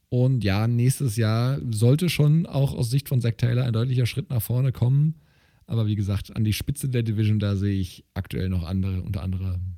Und 0.08 0.46
ja, 0.46 0.70
nächstes 0.70 1.18
Jahr 1.18 1.60
sollte 1.72 2.08
schon 2.08 2.46
auch 2.46 2.74
aus 2.74 2.90
Sicht 2.90 3.10
von 3.10 3.20
Zach 3.20 3.34
Taylor 3.36 3.66
ein 3.66 3.74
deutlicher 3.74 4.06
Schritt 4.06 4.30
nach 4.30 4.42
vorne 4.42 4.72
kommen. 4.72 5.16
Aber 5.68 5.88
wie 5.88 5.96
gesagt, 5.96 6.34
an 6.38 6.46
die 6.46 6.54
Spitze 6.54 6.88
der 6.88 7.04
Division, 7.04 7.40
da 7.40 7.58
sehe 7.58 7.78
ich 7.78 8.06
aktuell 8.14 8.48
noch 8.48 8.64
andere, 8.64 9.02
unter 9.02 9.24
anderem, 9.24 9.76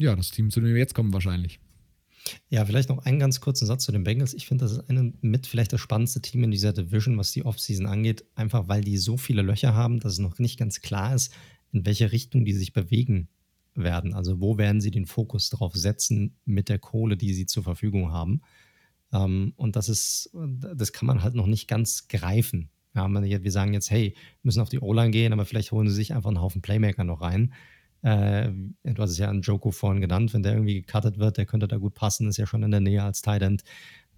ja, 0.00 0.16
das 0.16 0.30
Team, 0.30 0.48
zu 0.50 0.62
dem 0.62 0.70
wir 0.70 0.78
jetzt 0.78 0.94
kommen, 0.94 1.12
wahrscheinlich. 1.12 1.60
Ja, 2.48 2.64
vielleicht 2.64 2.88
noch 2.88 3.04
einen 3.04 3.18
ganz 3.18 3.40
kurzen 3.40 3.66
Satz 3.66 3.84
zu 3.84 3.92
den 3.92 4.04
Bengals. 4.04 4.34
Ich 4.34 4.46
finde, 4.46 4.64
das 4.64 4.72
ist 4.72 4.88
eine 4.88 5.12
mit 5.20 5.46
vielleicht 5.46 5.72
das 5.72 5.80
spannendste 5.80 6.22
Team 6.22 6.44
in 6.44 6.50
dieser 6.50 6.72
Division, 6.72 7.18
was 7.18 7.32
die 7.32 7.44
Offseason 7.44 7.86
angeht, 7.86 8.24
einfach 8.34 8.68
weil 8.68 8.82
die 8.82 8.96
so 8.96 9.16
viele 9.16 9.42
Löcher 9.42 9.74
haben, 9.74 10.00
dass 10.00 10.14
es 10.14 10.18
noch 10.18 10.38
nicht 10.38 10.58
ganz 10.58 10.80
klar 10.80 11.14
ist, 11.14 11.32
in 11.72 11.84
welche 11.84 12.12
Richtung 12.12 12.44
die 12.44 12.54
sich 12.54 12.72
bewegen 12.72 13.28
werden. 13.74 14.14
Also 14.14 14.40
wo 14.40 14.56
werden 14.56 14.80
sie 14.80 14.90
den 14.90 15.06
Fokus 15.06 15.50
drauf 15.50 15.74
setzen 15.74 16.36
mit 16.44 16.68
der 16.68 16.78
Kohle, 16.78 17.16
die 17.16 17.34
sie 17.34 17.46
zur 17.46 17.62
Verfügung 17.62 18.12
haben. 18.12 18.42
Ähm, 19.12 19.52
und 19.56 19.76
das 19.76 19.88
ist, 19.88 20.30
das 20.32 20.92
kann 20.92 21.06
man 21.06 21.22
halt 21.22 21.34
noch 21.34 21.46
nicht 21.46 21.68
ganz 21.68 22.08
greifen. 22.08 22.70
Ja, 22.94 23.08
wir 23.10 23.50
sagen 23.50 23.74
jetzt, 23.74 23.90
hey, 23.90 24.14
müssen 24.42 24.60
auf 24.60 24.68
die 24.68 24.78
O-Line 24.78 25.10
gehen, 25.10 25.32
aber 25.32 25.44
vielleicht 25.44 25.72
holen 25.72 25.88
sie 25.88 25.94
sich 25.94 26.14
einfach 26.14 26.30
einen 26.30 26.40
Haufen 26.40 26.62
Playmaker 26.62 27.02
noch 27.02 27.22
rein. 27.22 27.52
Äh, 28.04 28.52
du 28.84 29.02
hast 29.02 29.12
es 29.12 29.18
ja 29.18 29.30
an 29.30 29.40
Joko 29.40 29.70
vorhin 29.70 30.02
genannt, 30.02 30.34
wenn 30.34 30.42
der 30.42 30.52
irgendwie 30.52 30.82
gecuttet 30.82 31.18
wird, 31.18 31.38
der 31.38 31.46
könnte 31.46 31.66
da 31.66 31.78
gut 31.78 31.94
passen, 31.94 32.28
ist 32.28 32.36
ja 32.36 32.46
schon 32.46 32.62
in 32.62 32.70
der 32.70 32.80
Nähe 32.80 33.02
als 33.02 33.22
Tight 33.22 33.40
End. 33.40 33.62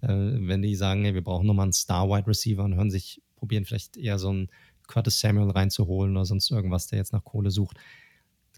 Äh, 0.01 0.07
wenn 0.09 0.61
die 0.61 0.75
sagen, 0.75 1.05
hey, 1.05 1.13
wir 1.13 1.23
brauchen 1.23 1.47
nochmal 1.47 1.63
einen 1.63 1.73
Star-Wide 1.73 2.27
Receiver 2.27 2.65
und 2.65 2.75
hören 2.75 2.91
sich, 2.91 3.21
probieren 3.37 3.63
vielleicht 3.63 3.95
eher 3.95 4.19
so 4.19 4.29
einen 4.29 4.49
Curtis 4.87 5.21
Samuel 5.21 5.51
reinzuholen 5.51 6.17
oder 6.17 6.25
sonst 6.25 6.51
irgendwas, 6.51 6.87
der 6.87 6.99
jetzt 6.99 7.13
nach 7.13 7.23
Kohle 7.23 7.49
sucht. 7.49 7.77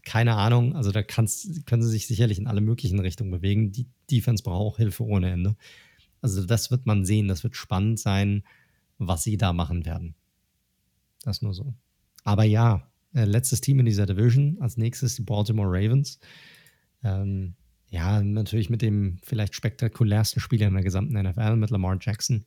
Keine 0.04 0.34
Ahnung, 0.34 0.74
also 0.74 0.90
da 0.90 1.02
kannst, 1.04 1.64
können 1.64 1.82
sie 1.82 1.90
sich 1.90 2.08
sicherlich 2.08 2.38
in 2.38 2.48
alle 2.48 2.60
möglichen 2.60 2.98
Richtungen 2.98 3.30
bewegen. 3.30 3.70
Die 3.70 3.86
Defense 4.10 4.42
braucht 4.42 4.78
Hilfe 4.78 5.04
ohne 5.04 5.30
Ende. 5.30 5.56
Also 6.22 6.44
das 6.44 6.72
wird 6.72 6.86
man 6.86 7.04
sehen, 7.04 7.28
das 7.28 7.44
wird 7.44 7.54
spannend 7.54 8.00
sein, 8.00 8.42
was 8.98 9.22
sie 9.22 9.36
da 9.36 9.52
machen 9.52 9.86
werden. 9.86 10.16
Das 11.22 11.40
nur 11.40 11.54
so. 11.54 11.72
Aber 12.24 12.42
ja, 12.44 12.89
äh, 13.14 13.24
letztes 13.24 13.60
Team 13.60 13.80
in 13.80 13.86
dieser 13.86 14.06
Division, 14.06 14.58
als 14.60 14.76
nächstes 14.76 15.16
die 15.16 15.22
Baltimore 15.22 15.68
Ravens. 15.68 16.18
Ähm, 17.02 17.54
ja, 17.88 18.22
natürlich 18.22 18.70
mit 18.70 18.82
dem 18.82 19.18
vielleicht 19.22 19.54
spektakulärsten 19.54 20.40
Spieler 20.40 20.68
in 20.68 20.74
der 20.74 20.84
gesamten 20.84 21.20
NFL, 21.20 21.56
mit 21.56 21.70
Lamar 21.70 21.98
Jackson. 22.00 22.44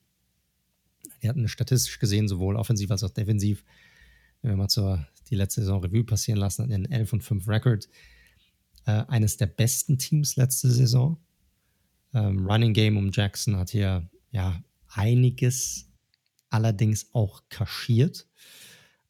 Die 1.22 1.27
hatten 1.27 1.48
statistisch 1.48 1.99
gesehen 1.99 2.27
sowohl 2.27 2.56
offensiv 2.56 2.91
als 2.91 3.03
auch 3.03 3.10
defensiv, 3.10 3.64
wenn 4.41 4.52
wir 4.52 4.57
mal 4.57 4.69
zur, 4.69 5.06
die 5.30 5.35
letzte 5.35 5.61
Saison 5.61 5.84
Revue 5.84 6.06
passieren 6.06 6.40
lassen, 6.40 6.72
einen 6.72 6.85
11 6.85 7.14
und 7.14 7.23
5 7.23 7.48
Record. 7.48 7.90
Äh, 8.85 9.03
eines 9.07 9.38
der 9.38 9.48
besten 9.48 9.98
Teams 9.98 10.35
letzte 10.35 10.69
Saison. 10.69 11.18
Ähm, 12.14 12.45
Running 12.45 12.73
Game 12.73 12.98
um 12.98 13.11
Jackson 13.11 13.57
hat 13.57 13.69
hier 13.69 14.10
ja 14.31 14.61
einiges 14.88 15.90
allerdings 16.49 17.14
auch 17.14 17.44
kaschiert. 17.49 18.27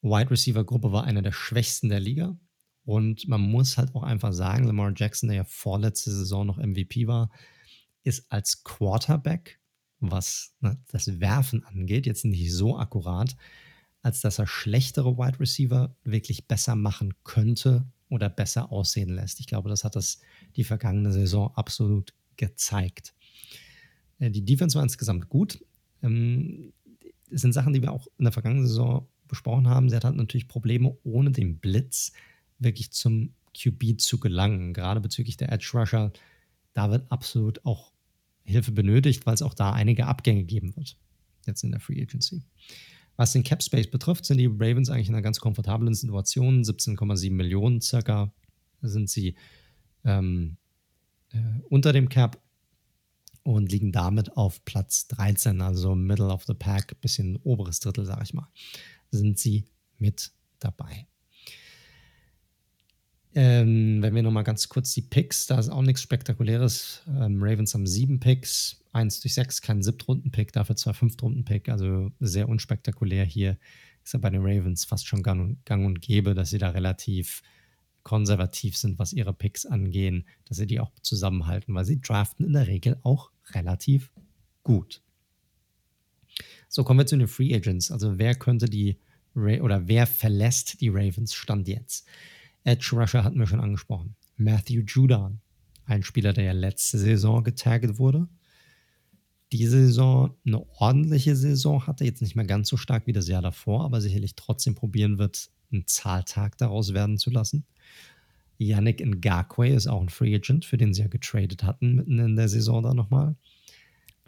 Wide 0.03 0.29
Receiver 0.29 0.63
Gruppe 0.63 0.91
war 0.91 1.05
eine 1.05 1.21
der 1.21 1.31
schwächsten 1.31 1.89
der 1.89 1.99
Liga. 1.99 2.37
Und 2.85 3.27
man 3.27 3.41
muss 3.41 3.77
halt 3.77 3.95
auch 3.95 4.03
einfach 4.03 4.33
sagen, 4.33 4.65
Lamar 4.65 4.93
Jackson, 4.95 5.29
der 5.29 5.37
ja 5.37 5.43
vorletzte 5.45 6.11
Saison 6.11 6.45
noch 6.45 6.57
MVP 6.57 7.07
war, 7.07 7.31
ist 8.03 8.29
als 8.29 8.63
Quarterback 8.63 9.59
was 10.11 10.53
ne, 10.59 10.77
das 10.91 11.19
Werfen 11.19 11.63
angeht, 11.63 12.05
jetzt 12.05 12.25
nicht 12.25 12.53
so 12.53 12.77
akkurat, 12.77 13.35
als 14.01 14.21
dass 14.21 14.39
er 14.39 14.47
schlechtere 14.47 15.17
Wide 15.17 15.39
Receiver 15.39 15.95
wirklich 16.03 16.47
besser 16.47 16.75
machen 16.75 17.13
könnte 17.23 17.85
oder 18.09 18.29
besser 18.29 18.71
aussehen 18.71 19.09
lässt. 19.09 19.39
Ich 19.39 19.47
glaube, 19.47 19.69
das 19.69 19.83
hat 19.83 19.95
das 19.95 20.19
die 20.55 20.63
vergangene 20.63 21.11
Saison 21.11 21.55
absolut 21.55 22.13
gezeigt. 22.35 23.13
Äh, 24.19 24.29
die 24.29 24.43
Defense 24.43 24.75
war 24.75 24.83
insgesamt 24.83 25.29
gut. 25.29 25.63
Ähm, 26.01 26.73
das 27.29 27.41
sind 27.41 27.53
Sachen, 27.53 27.73
die 27.73 27.81
wir 27.81 27.91
auch 27.91 28.07
in 28.17 28.25
der 28.25 28.33
vergangenen 28.33 28.67
Saison 28.67 29.07
besprochen 29.33 29.67
haben. 29.67 29.89
Sie 29.89 29.95
hat 29.95 30.05
halt 30.05 30.15
natürlich 30.15 30.47
Probleme, 30.47 30.95
ohne 31.03 31.31
den 31.31 31.57
Blitz 31.57 32.13
wirklich 32.59 32.91
zum 32.91 33.33
QB 33.57 33.99
zu 33.99 34.19
gelangen. 34.19 34.73
Gerade 34.73 35.01
bezüglich 35.01 35.37
der 35.37 35.51
Edge 35.51 35.71
Rusher, 35.73 36.11
da 36.73 36.91
wird 36.91 37.11
absolut 37.11 37.65
auch 37.65 37.91
Hilfe 38.43 38.71
benötigt, 38.71 39.25
weil 39.25 39.33
es 39.33 39.41
auch 39.41 39.55
da 39.55 39.73
einige 39.73 40.05
Abgänge 40.05 40.43
geben 40.43 40.75
wird. 40.75 40.97
Jetzt 41.47 41.63
in 41.63 41.71
der 41.71 41.79
Free 41.79 42.01
Agency. 42.01 42.43
Was 43.15 43.33
den 43.33 43.43
Cap 43.43 43.63
Space 43.63 43.89
betrifft, 43.89 44.25
sind 44.25 44.37
die 44.37 44.45
Ravens 44.45 44.89
eigentlich 44.89 45.09
in 45.09 45.15
einer 45.15 45.21
ganz 45.21 45.39
komfortablen 45.39 45.93
Situation. 45.93 46.63
17,7 46.63 47.31
Millionen 47.31 47.81
circa 47.81 48.31
sind 48.81 49.09
sie 49.09 49.35
ähm, 50.03 50.57
äh, 51.31 51.39
unter 51.69 51.91
dem 51.91 52.09
Cap 52.09 52.39
und 53.43 53.71
liegen 53.71 53.91
damit 53.91 54.35
auf 54.35 54.63
Platz 54.65 55.07
13, 55.09 55.61
also 55.61 55.95
Middle 55.95 56.29
of 56.29 56.45
the 56.45 56.53
Pack, 56.53 56.99
bisschen 57.01 57.37
oberes 57.37 57.79
Drittel, 57.79 58.05
sage 58.05 58.23
ich 58.23 58.33
mal, 58.33 58.47
sind 59.17 59.39
sie 59.39 59.65
mit 59.97 60.31
dabei. 60.59 61.07
Ähm, 63.35 64.01
wenn 64.01 64.13
wir 64.13 64.21
nochmal 64.21 64.43
ganz 64.43 64.69
kurz 64.69 64.93
die 64.93 65.01
Picks, 65.01 65.47
da 65.47 65.57
ist 65.57 65.69
auch 65.69 65.81
nichts 65.81 66.01
Spektakuläres. 66.01 67.01
Ähm, 67.07 67.41
Ravens 67.41 67.73
haben 67.73 67.87
sieben 67.87 68.19
Picks, 68.19 68.83
eins 68.91 69.21
durch 69.21 69.33
sechs, 69.33 69.61
kein 69.61 69.81
Siebtrunden-Pick, 69.81 70.51
dafür 70.51 70.75
zwei 70.75 70.93
Fünftrunden-Pick, 70.93 71.69
also 71.69 72.11
sehr 72.19 72.47
unspektakulär 72.47 73.25
hier. 73.25 73.57
Ist 74.03 74.13
ja 74.13 74.19
bei 74.19 74.29
den 74.29 74.41
Ravens 74.43 74.85
fast 74.85 75.07
schon 75.07 75.23
gang 75.23 75.41
und, 75.41 75.65
gang 75.65 75.85
und 75.85 76.01
gäbe, 76.01 76.35
dass 76.35 76.51
sie 76.51 76.59
da 76.59 76.69
relativ 76.69 77.41
konservativ 78.03 78.77
sind, 78.77 78.99
was 78.99 79.13
ihre 79.13 79.33
Picks 79.33 79.65
angehen, 79.65 80.25
dass 80.45 80.57
sie 80.57 80.67
die 80.67 80.79
auch 80.79 80.91
zusammenhalten, 81.01 81.73
weil 81.73 81.85
sie 81.85 82.01
draften 82.01 82.45
in 82.45 82.53
der 82.53 82.67
Regel 82.67 82.97
auch 83.01 83.31
relativ 83.51 84.11
gut. 84.61 85.01
So 86.67 86.83
kommen 86.83 86.99
wir 86.99 87.05
zu 87.05 87.17
den 87.17 87.27
Free 87.27 87.55
Agents. 87.55 87.91
Also 87.91 88.19
wer 88.19 88.35
könnte 88.35 88.65
die 88.65 88.99
oder 89.35 89.87
wer 89.87 90.07
verlässt 90.07 90.81
die 90.81 90.89
Ravens 90.89 91.33
Stand 91.33 91.67
jetzt? 91.67 92.05
Edge 92.63 92.91
Rusher 92.93 93.23
hatten 93.23 93.39
wir 93.39 93.47
schon 93.47 93.59
angesprochen. 93.59 94.15
Matthew 94.37 94.83
Judan, 94.87 95.41
ein 95.85 96.03
Spieler, 96.03 96.33
der 96.33 96.45
ja 96.45 96.51
letzte 96.53 96.97
Saison 96.97 97.43
getaggt 97.43 97.97
wurde. 97.97 98.27
diese 99.53 99.85
Saison 99.85 100.35
eine 100.45 100.65
ordentliche 100.79 101.35
Saison 101.35 101.85
hatte, 101.85 102.05
jetzt 102.05 102.21
nicht 102.21 102.35
mehr 102.35 102.45
ganz 102.45 102.69
so 102.69 102.77
stark 102.77 103.05
wie 103.05 103.13
das 103.13 103.27
Jahr 103.27 103.41
davor, 103.43 103.85
aber 103.85 104.01
sicherlich 104.01 104.35
trotzdem 104.35 104.73
probieren 104.73 105.19
wird, 105.19 105.51
einen 105.71 105.85
Zahltag 105.85 106.57
daraus 106.57 106.93
werden 106.93 107.17
zu 107.19 107.29
lassen. 107.29 107.65
Yannick 108.57 109.05
Ngakwe 109.05 109.69
ist 109.69 109.87
auch 109.87 110.01
ein 110.01 110.09
Free 110.09 110.33
Agent, 110.33 110.65
für 110.65 110.77
den 110.77 110.93
sie 110.93 111.01
ja 111.01 111.07
getradet 111.07 111.63
hatten 111.63 111.95
mitten 111.95 112.17
in 112.19 112.35
der 112.35 112.49
Saison 112.49 112.81
da 112.81 112.93
nochmal. 112.93 113.35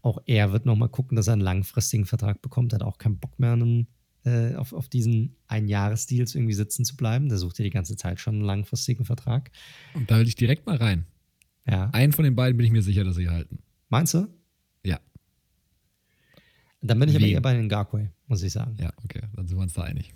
Auch 0.02 0.20
er 0.28 0.52
wird 0.52 0.66
nochmal 0.68 0.90
gucken, 0.90 1.16
dass 1.16 1.28
er 1.28 1.34
einen 1.34 1.42
langfristigen 1.42 2.06
Vertrag 2.06 2.42
bekommt. 2.42 2.74
Er 2.74 2.80
hat 2.80 2.84
auch 2.84 3.00
keinen 3.00 3.18
Bock 3.18 3.40
mehr, 3.40 3.54
einen, 3.54 3.88
äh, 4.26 4.56
auf, 4.56 4.74
auf 4.74 4.90
diesen 4.90 5.36
Einjahresdeals 5.48 6.36
irgendwie 6.36 6.54
sitzen 6.54 6.86
zu 6.86 6.96
bleiben. 6.96 7.30
Der 7.30 7.38
sucht 7.38 7.60
ja 7.60 7.64
die 7.64 7.70
ganze 7.70 7.96
Zeit 7.96 8.20
schon 8.20 8.36
einen 8.36 8.44
langfristigen 8.44 9.06
Vertrag. 9.06 9.52
Und 9.94 10.12
da 10.12 10.20
will 10.20 10.28
ich 10.28 10.36
direkt 10.36 10.66
mal 10.66 10.78
rein. 10.78 11.06
Ja. 11.68 11.90
Einen 11.92 12.14
von 12.14 12.26
den 12.26 12.36
beiden 12.36 12.58
bin 12.58 12.66
ich 12.66 12.72
mir 12.72 12.84
sicher, 12.84 13.04
dass 13.04 13.16
sie 13.16 13.30
halten. 13.30 13.60
Meinst 13.90 14.14
du? 14.14 14.28
Ja. 14.84 15.00
Dann 16.82 17.00
bin 17.00 17.10
ich 17.10 17.16
aber 17.16 17.26
eher 17.26 17.42
bei 17.42 17.54
den 17.54 17.68
Ngakwe, 17.68 18.12
muss 18.28 18.44
ich 18.44 18.52
sagen. 18.52 18.76
Ja, 18.80 18.94
okay, 19.04 19.22
dann 19.36 19.48
sind 19.48 19.58
wir 19.58 19.64
uns 19.64 19.74
da 19.74 19.84
einig. 19.84 20.14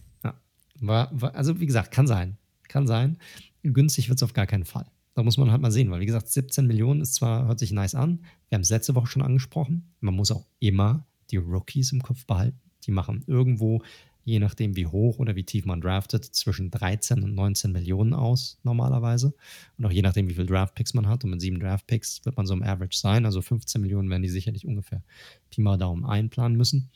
War, 0.82 1.10
war, 1.12 1.36
also, 1.36 1.60
wie 1.60 1.66
gesagt, 1.66 1.92
kann 1.92 2.08
sein. 2.08 2.38
Kann 2.68 2.88
sein. 2.88 3.18
Günstig 3.64 4.10
wird 4.10 4.20
es 4.20 4.24
auf 4.24 4.34
gar 4.34 4.48
keinen 4.48 4.66
Fall. 4.66 4.86
Da 5.16 5.24
muss 5.24 5.38
man 5.38 5.52
halt 5.52 5.62
mal 5.62 5.72
sehen, 5.72 5.92
weil, 5.92 6.00
wie 6.00 6.06
gesagt, 6.06 6.30
17 6.30 6.66
Millionen 6.66 7.02
ist 7.02 7.16
zwar, 7.16 7.48
hört 7.48 7.60
sich 7.60 7.72
nice 7.72 7.96
an. 7.96 8.24
Wir 8.48 8.56
haben 8.56 8.62
es 8.62 8.70
letzte 8.70 8.96
Woche 8.96 9.08
schon 9.08 9.22
angesprochen. 9.22 9.94
Man 10.00 10.14
muss 10.14 10.32
auch 10.32 10.46
immer 10.60 11.06
die 11.32 11.38
Rookies 11.38 11.92
im 11.92 12.02
Kopf 12.02 12.26
behalten. 12.26 12.60
Die 12.86 12.92
machen 12.92 13.24
irgendwo, 13.28 13.82
je 14.24 14.40
nachdem, 14.40 14.76
wie 14.76 14.86
hoch 14.86 15.18
oder 15.18 15.36
wie 15.36 15.44
tief 15.44 15.66
man 15.66 15.82
draftet, 15.82 16.24
zwischen 16.24 16.72
13 16.72 17.24
und 17.24 17.34
19 17.34 17.72
Millionen 17.72 18.14
aus, 18.14 18.60
normalerweise. 18.64 19.34
Und 19.78 19.86
auch 19.86 19.92
je 19.92 20.02
nachdem, 20.02 20.30
wie 20.30 20.36
viele 20.36 20.46
Draftpicks 20.46 20.94
man 20.94 21.08
hat. 21.08 21.24
Und 21.24 21.32
mit 21.32 21.42
sieben 21.42 21.60
Draftpicks 21.60 22.26
wird 22.26 22.38
man 22.38 22.46
so 22.46 22.54
im 22.54 22.64
Average 22.64 22.98
sein. 22.98 23.26
Also 23.26 23.42
15 23.42 23.82
Millionen 23.82 24.10
werden 24.10 24.24
die 24.24 24.30
sicherlich 24.30 24.66
ungefähr 24.66 25.04
Pi 25.50 25.62
mal 25.62 25.78
Daumen 25.78 26.06
einplanen 26.06 26.58
müssen. 26.58 26.90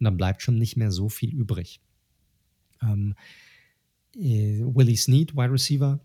Und 0.00 0.04
dann 0.04 0.16
bleibt 0.16 0.42
schon 0.42 0.58
nicht 0.58 0.76
mehr 0.76 0.90
so 0.90 1.08
viel 1.08 1.32
übrig. 1.34 1.80
Ähm, 2.82 3.14
äh, 4.16 4.60
Willie 4.64 4.96
Snead, 4.96 5.36
Wide 5.36 5.52
Receiver. 5.52 6.00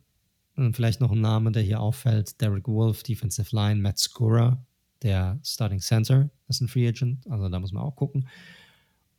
Und 0.56 0.76
vielleicht 0.76 1.02
noch 1.02 1.12
ein 1.12 1.22
Name, 1.22 1.52
der 1.52 1.64
hier 1.64 1.80
auffällt. 1.80 2.40
Derek 2.42 2.68
Wolf, 2.68 3.04
Defensive 3.04 3.56
Line. 3.56 3.82
Matt 3.82 4.00
Skura, 4.00 4.64
der 5.02 5.40
Starting 5.44 5.80
Center, 5.80 6.30
ist 6.48 6.62
ein 6.62 6.68
Free 6.68 6.88
Agent. 6.88 7.30
Also 7.30 7.50
da 7.50 7.60
muss 7.60 7.72
man 7.72 7.84
auch 7.84 7.96
gucken. 7.96 8.28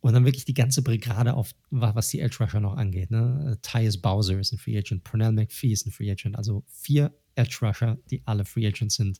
Und 0.01 0.13
dann 0.13 0.23
wirklich 0.23 0.45
die 0.45 0.53
ganze 0.53 0.81
Brigade 0.81 1.33
auf, 1.33 1.51
wa- 1.71 1.93
was 1.93 2.07
die 2.07 2.21
Edge 2.21 2.37
Rusher 2.39 2.61
noch 2.61 2.77
angeht. 2.77 3.11
Ne? 3.11 3.57
Tyus 3.61 3.97
Bowser 3.97 4.39
ist 4.39 4.53
ein 4.53 4.57
Free 4.57 4.77
Agent. 4.77 5.03
Pernell 5.03 5.33
McPhee 5.33 5.71
ist 5.73 5.85
ein 5.85 5.91
Free 5.91 6.09
Agent. 6.09 6.37
Also 6.37 6.63
vier 6.67 7.13
Edge 7.35 7.57
Rusher, 7.61 7.97
die 8.09 8.21
alle 8.25 8.45
Free 8.45 8.65
Agents 8.65 8.95
sind. 8.95 9.19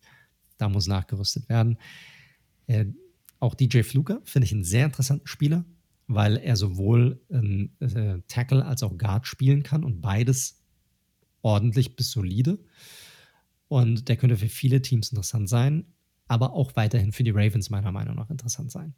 Da 0.57 0.69
muss 0.69 0.87
nachgerüstet 0.87 1.49
werden. 1.49 1.77
Äh, 2.67 2.85
auch 3.39 3.55
DJ 3.55 3.81
Fluker 3.83 4.21
finde 4.23 4.45
ich 4.45 4.53
einen 4.53 4.63
sehr 4.63 4.85
interessanten 4.85 5.27
Spieler, 5.27 5.65
weil 6.07 6.37
er 6.37 6.55
sowohl 6.55 7.21
ähm, 7.29 7.71
äh, 7.79 8.19
Tackle 8.27 8.65
als 8.65 8.81
auch 8.83 8.97
Guard 8.97 9.27
spielen 9.27 9.63
kann 9.63 9.83
und 9.83 9.99
beides 10.01 10.61
ordentlich 11.41 11.95
bis 11.97 12.11
solide. 12.11 12.57
Und 13.67 14.07
der 14.09 14.17
könnte 14.17 14.37
für 14.37 14.49
viele 14.49 14.81
Teams 14.81 15.09
interessant 15.11 15.49
sein, 15.49 15.85
aber 16.27 16.53
auch 16.53 16.75
weiterhin 16.75 17.11
für 17.11 17.23
die 17.23 17.31
Ravens 17.31 17.69
meiner 17.69 17.91
Meinung 17.91 18.15
nach 18.15 18.29
interessant 18.29 18.71
sein. 18.71 18.93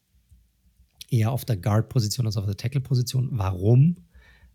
Eher 1.11 1.31
auf 1.31 1.45
der 1.45 1.57
Guard-Position 1.57 2.25
als 2.25 2.37
auf 2.37 2.45
der 2.45 2.57
Tackle-Position. 2.57 3.29
Warum? 3.31 3.97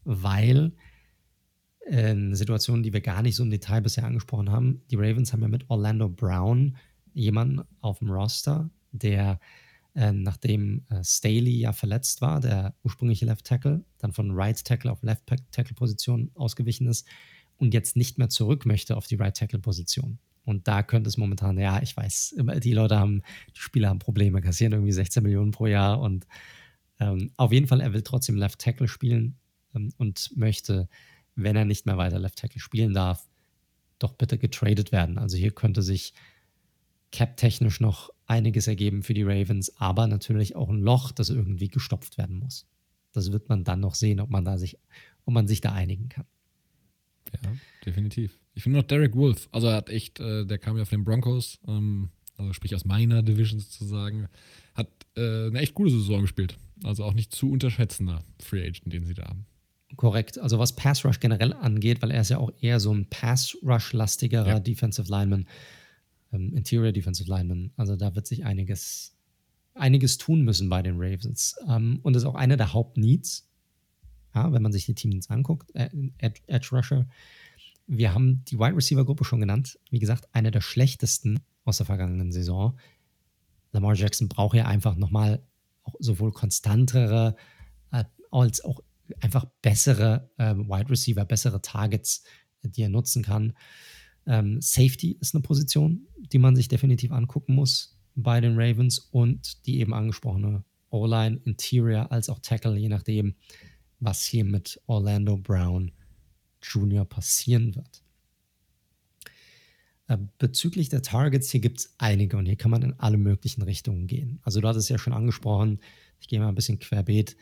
Weil 0.03 0.73
äh, 1.87 2.35
Situation, 2.35 2.83
die 2.83 2.93
wir 2.93 3.01
gar 3.01 3.23
nicht 3.23 3.37
so 3.37 3.45
im 3.45 3.51
Detail 3.51 3.81
bisher 3.81 4.05
angesprochen 4.05 4.51
haben. 4.51 4.83
Die 4.91 4.97
Ravens 4.97 5.33
haben 5.33 5.43
ja 5.43 5.49
mit 5.49 5.71
Orlando 5.71 6.09
Brown 6.09 6.77
jemanden 7.13 7.63
auf 7.81 8.01
dem 8.01 8.11
Roster, 8.11 8.71
der 8.91 9.39
äh, 9.95 10.13
nachdem 10.13 10.85
äh, 10.91 11.03
Staley 11.03 11.59
ja 11.59 11.73
verletzt 11.73 12.21
war, 12.21 12.41
der 12.41 12.75
ursprüngliche 12.83 13.25
Left 13.25 13.47
Tackle, 13.47 13.83
dann 13.99 14.13
von 14.13 14.31
Right 14.33 14.63
Tackle 14.63 14.93
auf 14.93 15.03
Left 15.03 15.27
Tackle 15.51 15.75
Position 15.75 16.31
ausgewichen 16.35 16.87
ist 16.87 17.07
und 17.57 17.73
jetzt 17.73 17.97
nicht 17.97 18.19
mehr 18.19 18.29
zurück 18.29 18.67
möchte 18.67 18.97
auf 18.97 19.07
die 19.07 19.15
Right 19.15 19.37
Tackle 19.37 19.59
Position. 19.59 20.19
Und 20.47 20.69
da 20.69 20.85
könnte 20.85 21.09
es 21.09 21.17
momentan, 21.17 21.59
ja, 21.59 21.83
ich 21.83 21.97
weiß, 21.97 22.37
die 22.63 22.73
Leute 22.73 22.99
haben, 22.99 23.23
die 23.55 23.61
Spieler 23.61 23.89
haben 23.89 23.99
Probleme, 23.99 24.41
kassieren 24.41 24.73
irgendwie 24.73 24.93
16 24.93 25.23
Millionen 25.23 25.51
pro 25.51 25.67
Jahr 25.67 26.01
und 26.01 26.27
ähm, 27.01 27.33
auf 27.37 27.53
jeden 27.53 27.67
Fall, 27.67 27.81
er 27.81 27.93
will 27.93 28.03
trotzdem 28.03 28.37
Left 28.37 28.61
Tackle 28.61 28.87
spielen 28.87 29.37
ähm, 29.75 29.93
und 29.99 30.33
möchte, 30.37 30.89
wenn 31.35 31.57
er 31.57 31.65
nicht 31.65 31.85
mehr 31.85 31.99
weiter 31.99 32.21
Left 32.21 32.39
Tackle 32.39 32.61
spielen 32.61 32.95
darf, 32.95 33.29
doch 33.99 34.13
bitte 34.13 34.39
getradet 34.39 34.93
werden. 34.93 35.19
Also 35.19 35.37
hier 35.37 35.51
könnte 35.51 35.83
sich 35.83 36.15
cap-technisch 37.11 37.81
noch 37.81 38.11
einiges 38.27 38.69
ergeben 38.69 39.03
für 39.03 39.15
die 39.15 39.25
Ravens, 39.25 39.77
aber 39.77 40.07
natürlich 40.07 40.55
auch 40.55 40.69
ein 40.69 40.81
Loch, 40.81 41.11
das 41.11 41.29
irgendwie 41.29 41.69
gestopft 41.69 42.19
werden 42.19 42.39
muss. 42.39 42.67
Das 43.13 43.33
wird 43.33 43.49
man 43.49 43.65
dann 43.65 43.81
noch 43.81 43.97
sehen, 43.97 44.21
ob 44.21 44.31
man 44.31 44.45
da 44.45 44.59
sich, 44.59 44.79
ob 45.25 45.35
man 45.35 45.49
sich 45.49 45.61
da 45.61 45.73
einigen 45.73 46.09
kann. 46.09 46.27
Ja, 47.43 47.51
definitiv. 47.85 48.39
Ich 48.57 48.63
finde 48.63 48.79
noch 48.79 48.87
Derek 48.87 49.15
Wolf, 49.15 49.49
also 49.53 49.67
er 49.67 49.77
hat 49.77 49.91
echt, 49.91 50.19
äh, 50.19 50.47
der 50.47 50.57
kam 50.57 50.79
ja 50.79 50.87
von 50.87 50.99
den 50.99 51.05
Broncos, 51.05 51.61
ähm, 51.69 52.09
also 52.39 52.55
sprich 52.55 52.75
aus 52.75 52.87
meiner 52.87 53.23
Division 53.23 53.61
sozusagen, 53.61 54.29
hat 54.75 54.89
äh, 55.15 55.49
eine 55.49 55.59
echt 55.61 55.75
gute 55.75 55.91
Saison 55.91 56.23
gespielt. 56.23 56.57
Also 56.83 57.05
auch 57.05 57.13
nicht 57.13 57.35
zu 57.35 57.51
unterschätzender 57.51 58.23
Free 58.41 58.63
Agent, 58.67 58.91
den 58.93 59.05
sie 59.05 59.13
da 59.13 59.25
haben. 59.25 59.45
Korrekt. 59.97 60.39
Also 60.39 60.59
was 60.59 60.75
Pass 60.75 61.05
Rush 61.05 61.21
generell 61.21 61.53
angeht, 61.53 62.01
weil 62.01 62.11
er 62.11 62.23
ist 62.23 62.31
ja 62.31 62.39
auch 62.39 62.51
eher 62.61 62.81
so 62.81 62.93
ein 62.93 63.07
Pass 63.11 63.57
Rush-lastigerer 63.63 64.49
Ja. 64.49 64.61
Defensive 64.61 65.11
Lineman, 65.11 65.47
ähm, 66.33 66.55
Interior 66.55 66.93
Defensive 66.93 67.29
Lineman. 67.29 67.73
Also 67.77 67.95
da 67.95 68.15
wird 68.15 68.27
sich 68.27 68.47
einiges, 68.47 69.15
einiges 69.75 70.17
tun 70.17 70.43
müssen 70.43 70.71
bei 70.71 70.81
den 70.81 70.97
Ravens. 70.97 71.57
Ähm, 71.69 72.01
und 72.03 72.15
das 72.15 72.23
ist 72.23 72.27
auch 72.29 72.35
einer 72.35 72.57
der 72.57 72.73
Hauptneeds, 72.73 73.49
ja, 74.35 74.51
wenn 74.51 74.63
man 74.63 74.73
sich 74.73 74.87
die 74.87 74.95
Teams 74.95 75.29
anguckt, 75.29 75.75
äh, 75.75 75.91
Edge, 76.19 76.41
Edge 76.47 76.69
Rusher. 76.73 77.07
Wir 77.87 78.15
haben 78.15 78.45
die 78.45 78.59
Wide 78.59 78.77
Receiver 78.77 79.05
Gruppe 79.05 79.25
schon 79.25 79.41
genannt. 79.41 79.79
Wie 79.91 79.99
gesagt, 79.99 80.29
eine 80.33 80.51
der 80.51 80.61
schlechtesten 80.61 81.41
aus 81.65 81.79
der 81.79 81.87
vergangenen 81.87 82.33
Saison. 82.33 82.79
Lamar 83.73 83.95
Jackson 83.95 84.29
braucht 84.29 84.57
ja 84.57 84.67
einfach 84.67 84.97
nochmal 84.97 85.43
sowohl 85.99 86.33
konstantere 86.33 87.37
äh, 87.93 88.05
als 88.31 88.65
auch 88.65 88.81
einfach 89.21 89.47
bessere 89.63 90.31
ähm, 90.39 90.69
Wide 90.69 90.91
Receiver, 90.91 91.25
bessere 91.25 91.63
Targets, 91.63 92.25
äh, 92.63 92.69
die 92.69 92.83
er 92.83 92.89
nutzen 92.89 93.23
kann. 93.23 93.53
Ähm, 94.27 94.61
Safety 94.61 95.17
ist 95.21 95.35
eine 95.35 95.43
Position, 95.43 96.07
die 96.19 96.39
man 96.39 96.57
sich 96.57 96.69
definitiv 96.69 97.13
angucken 97.13 97.55
muss 97.55 97.97
bei 98.17 98.41
den 98.41 98.59
Ravens 98.59 98.99
und 98.99 99.67
die 99.67 99.79
eben 99.79 99.95
angesprochene 99.95 100.65
O-Line, 100.91 101.41
Interior 101.45 102.11
als 102.11 102.29
auch 102.29 102.41
Tackle, 102.41 102.77
je 102.77 102.89
nachdem, 102.89 103.35
was 104.01 104.25
hier 104.25 104.45
mit 104.45 104.81
Orlando 104.87 105.37
Brown 105.37 105.93
Jr. 106.73 107.05
passieren 107.05 107.75
wird. 107.75 108.03
Äh, 110.09 110.19
Bezüglich 110.39 110.89
der 110.89 111.03
Targets, 111.03 111.51
hier 111.51 111.61
gibt 111.61 111.79
es 111.81 111.95
einige 111.99 112.37
und 112.37 112.47
hier 112.47 112.57
kann 112.57 112.71
man 112.71 112.83
in 112.83 112.95
alle 112.99 113.19
möglichen 113.19 113.63
Richtungen 113.63 114.07
gehen. 114.07 114.41
Also 114.43 114.61
du 114.61 114.69
hattest 114.69 114.85
es 114.85 114.89
ja 114.89 114.99
schon 114.99 115.13
angesprochen, 115.13 115.81
ich 116.21 116.29
gehe 116.29 116.41
mal 116.41 116.49
ein 116.49 116.55
bisschen 116.55 116.79
querbeet. 116.79 117.37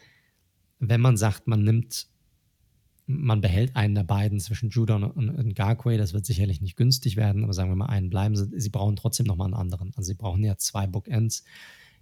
Wenn 0.78 1.00
man 1.00 1.16
sagt, 1.16 1.46
man 1.46 1.62
nimmt, 1.62 2.08
man 3.06 3.40
behält 3.40 3.76
einen 3.76 3.94
der 3.94 4.04
beiden 4.04 4.40
zwischen 4.40 4.70
Judon 4.70 5.04
und, 5.04 5.54
Garquay, 5.54 5.96
das 5.96 6.12
wird 6.12 6.26
sicherlich 6.26 6.60
nicht 6.60 6.76
günstig 6.76 7.16
werden, 7.16 7.44
aber 7.44 7.52
sagen 7.52 7.70
wir 7.70 7.76
mal 7.76 7.86
einen 7.86 8.10
bleiben 8.10 8.36
sie, 8.36 8.48
sie 8.58 8.70
brauchen 8.70 8.96
trotzdem 8.96 9.26
nochmal 9.26 9.46
einen 9.46 9.54
anderen. 9.54 9.92
Also 9.96 10.08
sie 10.08 10.14
brauchen 10.14 10.42
ja 10.42 10.56
zwei 10.56 10.86
Bookends. 10.86 11.44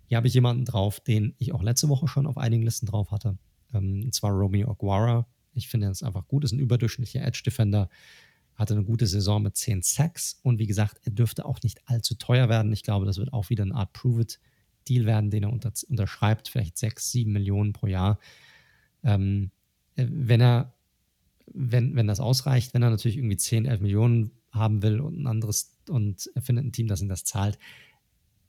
Hier 0.07 0.17
habe 0.17 0.27
ich 0.27 0.35
jemanden 0.35 0.65
drauf, 0.65 1.01
den 1.01 1.35
ich 1.39 1.53
auch 1.53 1.63
letzte 1.63 1.89
Woche 1.89 2.07
schon 2.09 2.27
auf 2.27 2.39
einigen 2.39 2.63
Listen 2.63 2.87
drauf 2.87 3.11
hatte. 3.11 3.37
Ähm, 3.75 4.03
und 4.05 4.15
zwar 4.15 4.31
Romeo 4.33 4.71
Aguara. 4.71 5.27
Ich 5.55 5.69
finde, 5.69 5.89
ist 5.89 6.03
einfach 6.03 6.27
gut, 6.27 6.45
ist 6.45 6.53
ein 6.53 6.59
überdurchschnittlicher 6.59 7.25
Edge-Defender, 7.25 7.89
hatte 8.55 8.75
eine 8.75 8.85
gute 8.85 9.07
Saison 9.07 9.43
mit 9.43 9.57
10 9.57 9.83
Sacks 9.83 10.39
und 10.43 10.59
wie 10.59 10.67
gesagt, 10.67 11.01
er 11.05 11.13
dürfte 11.13 11.45
auch 11.45 11.61
nicht 11.63 11.81
allzu 11.87 12.15
teuer 12.15 12.49
werden. 12.49 12.73
Ich 12.73 12.83
glaube, 12.83 13.07
das 13.07 13.19
wird 13.19 13.33
auch 13.33 13.51
wieder 13.51 13.65
eine 13.65 13.75
Art 13.75 13.93
Prove-It-Deal 13.93 15.07
werden, 15.07 15.31
den 15.31 15.45
er 15.45 15.53
unter, 15.53 15.73
unterschreibt, 15.89 16.49
vielleicht 16.49 16.79
6, 16.79 17.11
7 17.11 17.33
Millionen 17.33 17.73
pro 17.73 17.87
Jahr. 17.87 18.19
Ähm, 19.03 19.51
äh, 19.97 20.07
wenn 20.09 20.41
er, 20.41 20.75
wenn, 21.47 21.97
wenn 21.97 22.07
das 22.07 22.21
ausreicht, 22.21 22.75
wenn 22.75 22.83
er 22.83 22.91
natürlich 22.91 23.17
irgendwie 23.17 23.37
10, 23.37 23.67
11 23.67 23.81
Millionen 23.81 24.31
haben 24.51 24.83
will 24.83 25.01
und 25.01 25.21
ein 25.21 25.27
anderes 25.27 25.79
und 25.89 26.31
er 26.35 26.43
findet 26.43 26.65
ein 26.65 26.73
Team, 26.73 26.87
das 26.87 27.03
ihm 27.03 27.09
das 27.09 27.25
zahlt, 27.25 27.59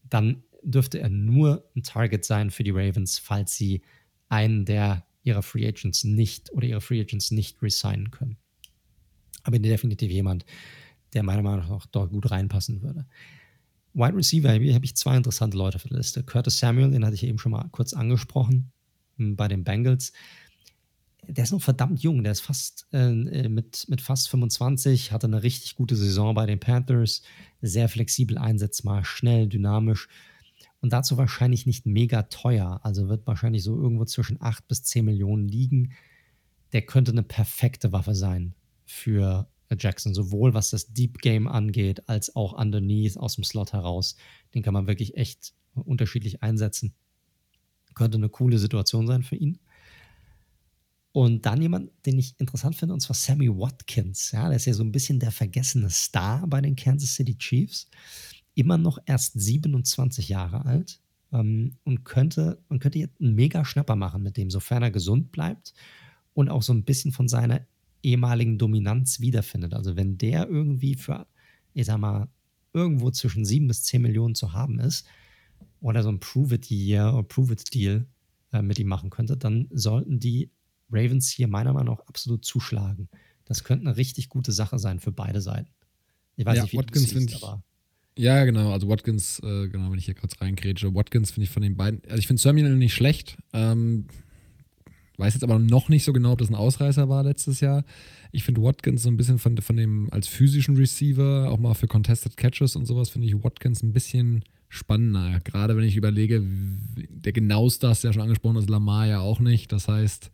dann 0.04 0.44
dürfte 0.64 1.00
er 1.00 1.10
nur 1.10 1.70
ein 1.76 1.84
Target 1.84 2.26
sein 2.26 2.52
für 2.52 2.64
die 2.64 2.72
Ravens, 2.72 3.20
falls 3.20 3.56
sie 3.56 3.82
einen 4.30 4.66
der 4.66 5.06
ihrer 5.24 5.42
Free 5.42 5.68
Agents 5.68 6.04
nicht 6.04 6.52
oder 6.52 6.68
ihre 6.68 6.82
Free 6.82 7.02
Agents 7.02 7.32
nicht 7.32 7.62
resignen 7.62 8.12
können. 8.12 8.38
Aber 9.44 9.60
definitiv 9.60 10.12
jemand, 10.12 10.46
der 11.14 11.24
meiner 11.24 11.42
Meinung 11.42 11.68
nach 11.68 11.86
dort 11.88 12.12
gut 12.12 12.32
reinpassen 12.32 12.82
würde. 12.82 13.06
Wide 13.94 14.16
Receiver, 14.16 14.52
hier 14.54 14.74
habe 14.74 14.86
ich 14.86 14.96
zwei 14.96 15.16
interessante 15.16 15.58
Leute 15.58 15.80
für 15.80 15.90
die 15.90 15.96
Liste. 15.96 16.24
Curtis 16.24 16.58
Samuel, 16.58 16.92
den 16.92 17.06
hatte 17.06 17.16
ich 17.16 17.24
eben 17.24 17.38
schon 17.38 17.52
mal 17.52 17.68
kurz 17.72 17.94
angesprochen 17.94 18.72
m, 19.20 19.36
bei 19.36 19.48
den 19.48 19.64
Bengals. 19.64 20.14
Der 21.28 21.44
ist 21.46 21.52
noch 21.52 21.62
verdammt 21.62 22.02
jung, 22.02 22.24
der 22.24 22.34
ist 22.34 22.42
fast 22.42 22.88
äh, 22.92 23.48
mit, 23.48 23.86
mit 23.88 24.02
fast 24.02 24.30
25, 24.30 25.12
hatte 25.12 25.28
eine 25.28 25.44
richtig 25.44 25.76
gute 25.76 25.96
Saison 25.96 26.34
bei 26.34 26.46
den 26.46 26.60
Panthers, 26.60 27.22
sehr 27.62 27.88
flexibel 27.88 28.38
einsetzbar, 28.38 29.06
schnell, 29.06 29.48
dynamisch 29.48 30.10
und 30.84 30.92
dazu 30.92 31.16
wahrscheinlich 31.16 31.66
nicht 31.66 31.86
mega 31.86 32.24
teuer. 32.24 32.82
Also 32.84 33.08
wird 33.08 33.26
wahrscheinlich 33.26 33.64
so 33.64 33.74
irgendwo 33.82 34.04
zwischen 34.04 34.42
8 34.42 34.68
bis 34.68 34.84
10 34.84 35.06
Millionen 35.06 35.48
liegen. 35.48 35.94
Der 36.74 36.82
könnte 36.82 37.14
eine 37.14 37.24
perfekte 37.24 37.94
Waffe 37.94 38.14
sein 38.14 38.54
für 38.84 39.48
Jackson, 39.80 40.14
sowohl 40.14 40.54
was 40.54 40.72
das 40.72 40.92
Deep 40.92 41.20
Game 41.20 41.48
angeht, 41.48 42.10
als 42.10 42.36
auch 42.36 42.52
underneath 42.52 43.16
aus 43.16 43.36
dem 43.36 43.46
Slot 43.46 43.72
heraus. 43.72 44.18
Den 44.54 44.62
kann 44.62 44.74
man 44.74 44.86
wirklich 44.86 45.16
echt 45.16 45.54
unterschiedlich 45.74 46.44
einsetzen. 46.44 46.94
Könnte 47.96 48.18
eine 48.18 48.28
coole 48.28 48.60
Situation 48.60 49.08
sein 49.08 49.24
für 49.24 49.38
ihn. 49.38 49.60
Und 51.14 51.46
dann 51.46 51.62
jemand, 51.62 51.92
den 52.06 52.20
ich 52.20 52.38
interessant 52.40 52.76
finde, 52.76 52.94
und 52.94 53.00
zwar 53.00 53.16
Sammy 53.16 53.48
Watkins. 53.48 54.32
Ja, 54.32 54.50
der 54.50 54.58
ist 54.58 54.66
ja 54.66 54.74
so 54.74 54.84
ein 54.84 54.92
bisschen 54.92 55.22
der 55.22 55.32
vergessene 55.32 55.90
Star 55.90 56.46
bei 56.46 56.60
den 56.60 56.76
Kansas 56.76 57.16
City 57.16 57.38
Chiefs 57.38 57.88
immer 58.56 58.78
noch 58.78 59.00
erst 59.06 59.40
27 59.40 60.30
Jahre 60.30 60.66
alt 60.66 61.00
ähm, 61.32 61.78
und 61.84 62.04
könnte, 62.04 62.62
man 62.70 62.80
könnte 62.80 63.00
jetzt 63.00 63.20
einen 63.20 63.36
mega 63.36 63.66
Schnapper 63.66 63.96
machen 63.96 64.24
mit 64.24 64.38
dem, 64.38 64.50
sofern 64.50 64.84
er 64.84 64.92
gesund 64.92 65.32
bleibt 65.32 65.74
und 66.34 66.50
auch 66.50 66.62
so 66.62 66.74
ein 66.74 66.84
bisschen 66.84 67.12
von 67.12 67.28
seiner 67.28 67.62
ehemaligen 68.04 68.58
Dominanz 68.58 69.20
wiederfindet. 69.20 69.74
Also 69.74 69.96
wenn 69.96 70.18
der 70.18 70.48
irgendwie 70.48 70.96
für, 70.96 71.26
ich 71.74 71.86
sag 71.86 71.98
mal, 71.98 72.28
irgendwo 72.74 73.12
zwischen 73.12 73.46
7 73.46 73.68
bis 73.68 73.84
10 73.84 74.02
Millionen 74.02 74.36
zu 74.36 74.54
haben 74.54 74.80
ist 74.80 75.06
oder 75.80 76.04
so 76.04 76.10
ein 76.10 76.20
Prove-It-Year 76.20 77.14
oder 77.14 77.24
Prove-It-Deal 77.24 78.06
äh, 78.52 78.62
mit 78.62 78.80
ihm 78.80 78.88
machen 78.88 79.10
könnte, 79.10 79.38
dann 79.38 79.68
sollten 79.72 80.20
die 80.20 80.52
Ravens 80.92 81.30
hier 81.30 81.48
meiner 81.48 81.74
Meinung 81.74 81.96
nach 81.96 82.06
absolut 82.08 82.46
zuschlagen. 82.46 83.10
Das 83.46 83.64
könnte 83.64 83.88
eine 83.88 83.98
richtig 83.98 84.30
gute 84.30 84.52
Sache 84.52 84.80
sein 84.80 85.00
für 85.00 85.12
beide 85.12 85.42
Seiten. 85.42 85.70
Ich 86.36 86.46
weiß 86.46 86.58
ja, 86.58 86.64
nicht, 86.64 86.74
wie 86.74 86.78
Watkins 86.78 87.10
du 87.10 87.20
siehst, 87.20 87.44
aber 87.44 87.64
ja, 88.18 88.46
genau. 88.46 88.72
Also 88.72 88.88
Watkins, 88.90 89.40
äh, 89.40 89.68
genau, 89.68 89.92
wenn 89.92 89.98
ich 89.98 90.06
hier 90.06 90.14
kurz 90.14 90.40
reingrätsche. 90.40 90.94
Watkins 90.94 91.32
finde 91.32 91.46
ich 91.46 91.50
von 91.50 91.64
den 91.64 91.76
beiden, 91.76 92.02
also 92.06 92.18
ich 92.18 92.28
finde 92.28 92.42
Samuel 92.42 92.76
nicht 92.76 92.94
schlecht. 92.94 93.38
Ähm, 93.54 94.06
weiß 95.18 95.34
jetzt 95.34 95.44
aber 95.44 95.60
noch 95.60 95.90
nicht 95.90 96.04
so 96.04 96.14
genau, 96.14 96.34
ob 96.34 96.40
das 96.40 96.50
ein 96.50 96.56
Ausreißer 96.56 97.10
war 97.10 97.24
letztes 97.24 97.60
Jahr. 97.60 97.84
Ich 98.32 98.44
finde 98.44 98.62
Watkins 98.62 99.04
so 99.04 99.10
ein 99.10 99.18
bisschen 99.18 99.40
von, 99.40 99.58
von 99.58 99.78
dem 99.78 100.10
als 100.12 100.28
physischen 100.28 100.76
Receiver, 100.76 101.50
auch 101.50 101.60
mal 101.60 101.76
für 101.76 101.88
Contested 101.88 102.36
Catches 102.38 102.76
und 102.76 102.86
sowas, 102.86 103.10
finde 103.10 103.28
ich 103.28 103.44
Watkins 103.44 103.84
ein 103.84 103.94
bisschen 103.94 104.44
spannender. 104.70 105.40
Gerade 105.44 105.78
wenn 105.78 105.84
ich 105.84 105.96
überlege, 105.96 106.44
der 107.10 107.32
genaueste 107.32 107.88
hast 107.88 108.04
du 108.04 108.08
ja 108.08 108.14
schon 108.14 108.24
angesprochen, 108.24 108.58
ist 108.58 108.70
Lamar 108.70 109.08
ja 109.08 109.20
auch 109.20 109.40
nicht. 109.40 109.72
Das 109.72 109.88
heißt, 109.88 110.32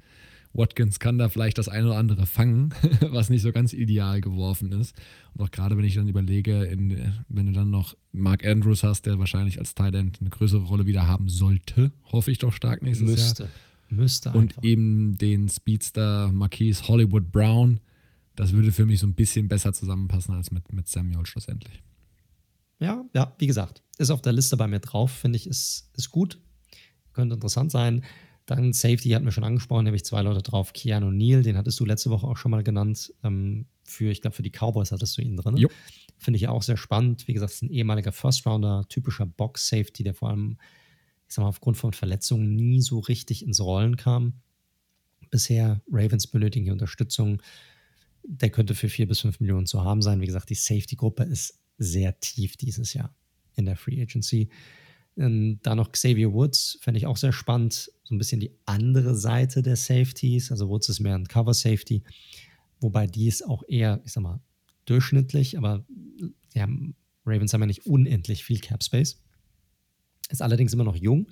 Watkins 0.53 0.99
kann 0.99 1.17
da 1.17 1.29
vielleicht 1.29 1.57
das 1.57 1.69
eine 1.69 1.87
oder 1.87 1.97
andere 1.97 2.25
fangen, 2.25 2.73
was 3.01 3.29
nicht 3.29 3.41
so 3.41 3.51
ganz 3.51 3.73
ideal 3.73 4.19
geworfen 4.21 4.71
ist. 4.71 4.95
Und 5.33 5.43
auch 5.43 5.51
gerade 5.51 5.77
wenn 5.77 5.85
ich 5.85 5.95
dann 5.95 6.07
überlege, 6.07 6.63
in, 6.63 7.13
wenn 7.27 7.45
du 7.45 7.51
dann 7.51 7.69
noch 7.69 7.95
Mark 8.11 8.45
Andrews 8.45 8.83
hast, 8.83 9.05
der 9.05 9.19
wahrscheinlich 9.19 9.59
als 9.59 9.75
Tight 9.75 9.95
End 9.95 10.17
eine 10.19 10.29
größere 10.29 10.63
Rolle 10.63 10.85
wieder 10.85 11.07
haben 11.07 11.29
sollte, 11.29 11.91
hoffe 12.11 12.31
ich 12.31 12.39
doch 12.39 12.53
stark 12.53 12.81
nächstes 12.81 13.07
Müsste. 13.07 13.43
Jahr. 13.43 13.51
Müsste. 13.89 14.29
Und 14.31 14.51
einfach. 14.51 14.63
eben 14.63 15.17
den 15.17 15.49
Speedster 15.49 16.31
Marquise 16.31 16.87
Hollywood 16.87 17.31
Brown. 17.31 17.79
Das 18.35 18.53
würde 18.53 18.71
für 18.71 18.85
mich 18.85 18.99
so 18.99 19.07
ein 19.07 19.15
bisschen 19.15 19.47
besser 19.47 19.73
zusammenpassen 19.73 20.33
als 20.33 20.51
mit, 20.51 20.71
mit 20.71 20.87
Samuel 20.87 21.25
schlussendlich. 21.25 21.83
Ja, 22.79 23.03
ja, 23.13 23.35
wie 23.37 23.47
gesagt, 23.47 23.83
ist 23.97 24.11
auf 24.11 24.21
der 24.21 24.31
Liste 24.31 24.55
bei 24.57 24.67
mir 24.67 24.79
drauf, 24.79 25.11
finde 25.11 25.35
ich, 25.37 25.47
ist, 25.47 25.89
ist 25.97 26.09
gut. 26.09 26.39
Könnte 27.13 27.35
interessant 27.35 27.71
sein. 27.71 28.03
Dann 28.49 28.73
Safety 28.73 29.09
hatten 29.09 29.25
wir 29.25 29.31
schon 29.31 29.43
angesprochen, 29.43 29.83
nämlich 29.83 30.03
zwei 30.05 30.23
Leute 30.23 30.41
drauf. 30.41 30.73
Keanu 30.73 31.11
Neal, 31.11 31.43
den 31.43 31.55
hattest 31.55 31.79
du 31.79 31.85
letzte 31.85 32.09
Woche 32.09 32.25
auch 32.25 32.35
schon 32.35 32.49
mal 32.49 32.63
genannt. 32.63 33.13
Ähm, 33.23 33.67
für, 33.83 34.09
ich 34.09 34.21
glaube, 34.21 34.35
für 34.35 34.41
die 34.41 34.49
Cowboys 34.49 34.91
hattest 34.91 35.15
du 35.15 35.21
ihn 35.21 35.37
drin. 35.37 35.55
Finde 36.17 36.37
ich 36.37 36.47
auch 36.47 36.63
sehr 36.63 36.75
spannend. 36.75 37.27
Wie 37.27 37.33
gesagt, 37.33 37.53
ist 37.53 37.61
ein 37.61 37.69
ehemaliger 37.69 38.11
First-Rounder, 38.11 38.87
typischer 38.89 39.27
Box-Safety, 39.27 40.01
der 40.01 40.15
vor 40.15 40.29
allem, 40.29 40.57
ich 41.27 41.35
sag 41.35 41.43
mal, 41.43 41.49
aufgrund 41.49 41.77
von 41.77 41.93
Verletzungen 41.93 42.55
nie 42.55 42.81
so 42.81 42.97
richtig 42.97 43.45
ins 43.45 43.59
Rollen 43.59 43.97
kam. 43.97 44.33
Bisher 45.29 45.83
Ravens 45.91 46.25
benötigen 46.25 46.63
hier 46.63 46.73
Unterstützung. 46.73 47.43
Der 48.23 48.49
könnte 48.49 48.73
für 48.73 48.89
vier 48.89 49.07
bis 49.07 49.19
fünf 49.19 49.39
Millionen 49.39 49.67
zu 49.67 49.83
haben 49.83 50.01
sein. 50.01 50.21
Wie 50.21 50.25
gesagt, 50.25 50.49
die 50.49 50.55
Safety-Gruppe 50.55 51.21
ist 51.21 51.59
sehr 51.77 52.19
tief 52.19 52.57
dieses 52.57 52.95
Jahr 52.95 53.13
in 53.55 53.65
der 53.65 53.75
Free 53.75 54.01
Agency. 54.01 54.49
Ähm, 55.19 55.59
da 55.61 55.75
noch 55.75 55.91
Xavier 55.91 56.33
Woods, 56.33 56.79
fände 56.81 56.97
ich 56.97 57.05
auch 57.05 57.17
sehr 57.17 57.33
spannend. 57.33 57.91
So 58.03 58.15
ein 58.15 58.17
bisschen 58.17 58.39
die 58.39 58.51
andere 58.65 59.15
Seite 59.15 59.61
der 59.61 59.75
Safeties. 59.75 60.51
Also 60.51 60.69
Woods 60.69 60.89
ist 60.89 60.99
mehr 60.99 61.15
ein 61.15 61.27
Cover 61.27 61.53
Safety, 61.53 62.03
wobei 62.79 63.05
die 63.05 63.27
ist 63.27 63.45
auch 63.45 63.63
eher, 63.67 64.01
ich 64.05 64.13
sag 64.13 64.23
mal, 64.23 64.39
durchschnittlich, 64.85 65.57
aber 65.57 65.85
ja, 66.53 66.67
Ravens 67.25 67.53
haben 67.53 67.61
ja 67.61 67.67
nicht 67.67 67.85
unendlich 67.85 68.43
viel 68.43 68.59
Cap 68.59 68.83
Space. 68.83 69.21
Ist 70.29 70.41
allerdings 70.41 70.73
immer 70.73 70.83
noch 70.83 70.95
jung. 70.95 71.27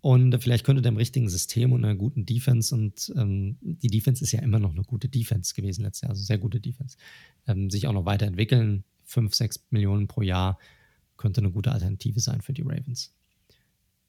Und 0.00 0.40
vielleicht 0.40 0.64
könnte 0.64 0.82
der 0.82 0.92
im 0.92 0.98
richtigen 0.98 1.28
System 1.28 1.72
und 1.72 1.84
einer 1.84 1.96
guten 1.96 2.26
Defense 2.26 2.74
und 2.74 3.12
ähm, 3.16 3.56
die 3.60 3.88
Defense 3.88 4.22
ist 4.22 4.32
ja 4.32 4.40
immer 4.40 4.58
noch 4.58 4.72
eine 4.72 4.82
gute 4.82 5.08
Defense 5.08 5.54
gewesen 5.54 5.82
letztes 5.82 6.02
Jahr, 6.02 6.10
also 6.10 6.22
sehr 6.22 6.38
gute 6.38 6.60
Defense, 6.60 6.96
ähm, 7.48 7.70
sich 7.70 7.86
auch 7.86 7.92
noch 7.92 8.04
weiterentwickeln. 8.04 8.84
5, 9.04 9.34
6 9.34 9.66
Millionen 9.70 10.06
pro 10.06 10.22
Jahr 10.22 10.58
könnte 11.16 11.40
eine 11.40 11.50
gute 11.50 11.72
Alternative 11.72 12.20
sein 12.20 12.40
für 12.40 12.52
die 12.52 12.62
Ravens. 12.62 13.14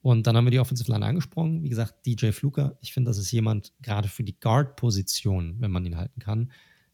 Und 0.01 0.27
dann 0.27 0.37
haben 0.37 0.45
wir 0.45 0.51
die 0.51 0.59
Offensive 0.59 0.91
Line 0.91 1.05
angesprochen. 1.05 1.63
Wie 1.63 1.69
gesagt, 1.69 2.05
DJ 2.05 2.31
Fluker, 2.31 2.77
ich 2.81 2.93
finde, 2.93 3.09
das 3.09 3.17
ist 3.17 3.31
jemand 3.31 3.73
gerade 3.81 4.07
für 4.07 4.23
die 4.23 4.39
Guard-Position, 4.39 5.57
wenn 5.59 5.71
man 5.71 5.85
ihn 5.85 5.97
halten 5.97 6.19
kann, 6.19 6.51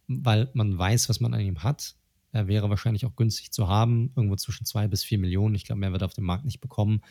weil 0.08 0.50
man 0.54 0.78
weiß, 0.78 1.10
was 1.10 1.20
man 1.20 1.34
an 1.34 1.42
ihm 1.42 1.64
hat. 1.64 1.96
Er 2.32 2.48
wäre 2.48 2.70
wahrscheinlich 2.70 3.06
auch 3.06 3.16
günstig 3.16 3.52
zu 3.52 3.68
haben, 3.68 4.12
irgendwo 4.16 4.36
zwischen 4.36 4.66
zwei 4.66 4.88
bis 4.88 5.04
vier 5.04 5.20
Millionen. 5.20 5.54
Ich 5.54 5.66
glaube, 5.66 5.80
mehr 5.80 5.92
wird 5.92 6.02
er 6.02 6.08
auf 6.08 6.14
dem 6.14 6.24
Markt 6.24 6.46
nicht 6.46 6.62
bekommen. 6.62 7.02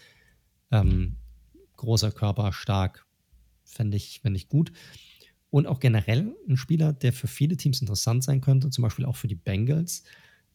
Ähm, 0.73 1.17
großer 1.77 2.11
Körper, 2.11 2.53
stark, 2.53 3.07
fände 3.65 3.97
ich, 3.97 4.21
fänd 4.21 4.37
ich 4.37 4.49
gut. 4.49 4.73
Und 5.51 5.67
auch 5.67 5.81
generell 5.81 6.35
ein 6.49 6.57
Spieler, 6.57 6.93
der 6.93 7.13
für 7.13 7.29
viele 7.29 7.57
Teams 7.57 7.81
interessant 7.81 8.25
sein 8.25 8.41
könnte, 8.41 8.71
zum 8.71 8.83
Beispiel 8.83 9.05
auch 9.05 9.17
für 9.17 9.29
die 9.29 9.37
Bengals 9.37 10.03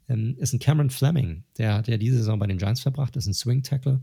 ähm, 0.07 0.35
ist 0.37 0.53
ein 0.53 0.59
Cameron 0.59 0.89
Fleming, 0.89 1.43
der, 1.57 1.81
der 1.81 1.97
diese 1.97 2.17
Saison 2.17 2.39
bei 2.39 2.47
den 2.47 2.57
Giants 2.57 2.81
verbracht, 2.81 3.15
ist 3.15 3.27
ein 3.27 3.33
Swing 3.33 3.63
Tackle, 3.63 4.01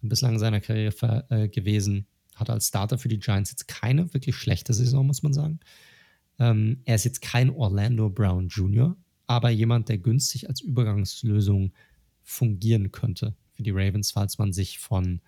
bislang 0.00 0.34
in 0.34 0.38
seiner 0.38 0.60
Karriere 0.60 1.26
äh, 1.30 1.48
gewesen, 1.48 2.06
hat 2.34 2.50
als 2.50 2.68
Starter 2.68 2.98
für 2.98 3.08
die 3.08 3.18
Giants 3.18 3.50
jetzt 3.50 3.68
keine 3.68 4.12
wirklich 4.12 4.36
schlechte 4.36 4.74
Saison, 4.74 5.06
muss 5.06 5.22
man 5.22 5.32
sagen. 5.32 5.60
Ähm, 6.38 6.80
er 6.84 6.96
ist 6.96 7.04
jetzt 7.04 7.22
kein 7.22 7.50
Orlando 7.50 8.10
Brown 8.10 8.48
Jr., 8.48 8.96
aber 9.26 9.50
jemand, 9.50 9.88
der 9.88 9.98
günstig 9.98 10.48
als 10.48 10.60
Übergangslösung 10.60 11.72
fungieren 12.22 12.92
könnte 12.92 13.34
für 13.52 13.62
die 13.62 13.70
Ravens, 13.70 14.10
falls 14.10 14.38
man 14.38 14.52
sich 14.52 14.78
von 14.78 15.20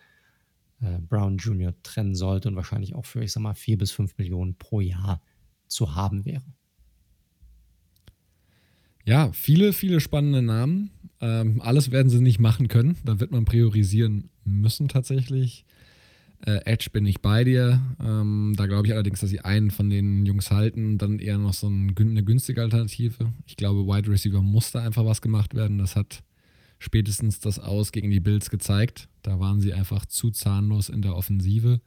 äh, 0.80 0.98
Brown 0.98 1.38
Jr. 1.38 1.74
trennen 1.82 2.14
sollte 2.14 2.48
und 2.48 2.56
wahrscheinlich 2.56 2.94
auch 2.94 3.06
für, 3.06 3.22
ich 3.22 3.32
sag 3.32 3.42
mal, 3.42 3.54
vier 3.54 3.78
bis 3.78 3.92
fünf 3.92 4.18
Millionen 4.18 4.56
pro 4.56 4.80
Jahr 4.80 5.22
zu 5.68 5.94
haben 5.94 6.24
wäre. 6.24 6.44
Ja, 9.06 9.30
viele, 9.32 9.72
viele 9.72 10.00
spannende 10.00 10.42
Namen. 10.42 10.90
Ähm, 11.20 11.62
alles 11.62 11.90
werden 11.92 12.10
sie 12.10 12.20
nicht 12.20 12.40
machen 12.40 12.68
können. 12.68 12.96
Da 13.04 13.20
wird 13.20 13.30
man 13.30 13.44
priorisieren 13.44 14.30
müssen 14.44 14.88
tatsächlich. 14.88 15.64
Äh, 16.44 16.60
Edge 16.64 16.88
bin 16.92 17.06
ich 17.06 17.20
bei 17.22 17.44
dir. 17.44 17.80
Ähm, 18.04 18.54
da 18.56 18.66
glaube 18.66 18.88
ich 18.88 18.92
allerdings, 18.92 19.20
dass 19.20 19.30
sie 19.30 19.40
einen 19.40 19.70
von 19.70 19.88
den 19.88 20.26
Jungs 20.26 20.50
halten, 20.50 20.98
dann 20.98 21.20
eher 21.20 21.38
noch 21.38 21.54
so 21.54 21.68
ein, 21.68 21.94
eine 21.96 22.24
günstige 22.24 22.60
Alternative. 22.60 23.32
Ich 23.46 23.56
glaube, 23.56 23.86
Wide 23.86 24.10
Receiver 24.10 24.42
musste 24.42 24.80
einfach 24.80 25.04
was 25.04 25.22
gemacht 25.22 25.54
werden. 25.54 25.78
Das 25.78 25.94
hat 25.94 26.22
spätestens 26.78 27.38
das 27.40 27.58
Aus 27.60 27.92
gegen 27.92 28.10
die 28.10 28.20
Bills 28.20 28.50
gezeigt. 28.50 29.08
Da 29.22 29.38
waren 29.38 29.60
sie 29.60 29.72
einfach 29.72 30.04
zu 30.04 30.30
zahnlos 30.30 30.88
in 30.88 31.00
der 31.00 31.16
Offensive. 31.16 31.80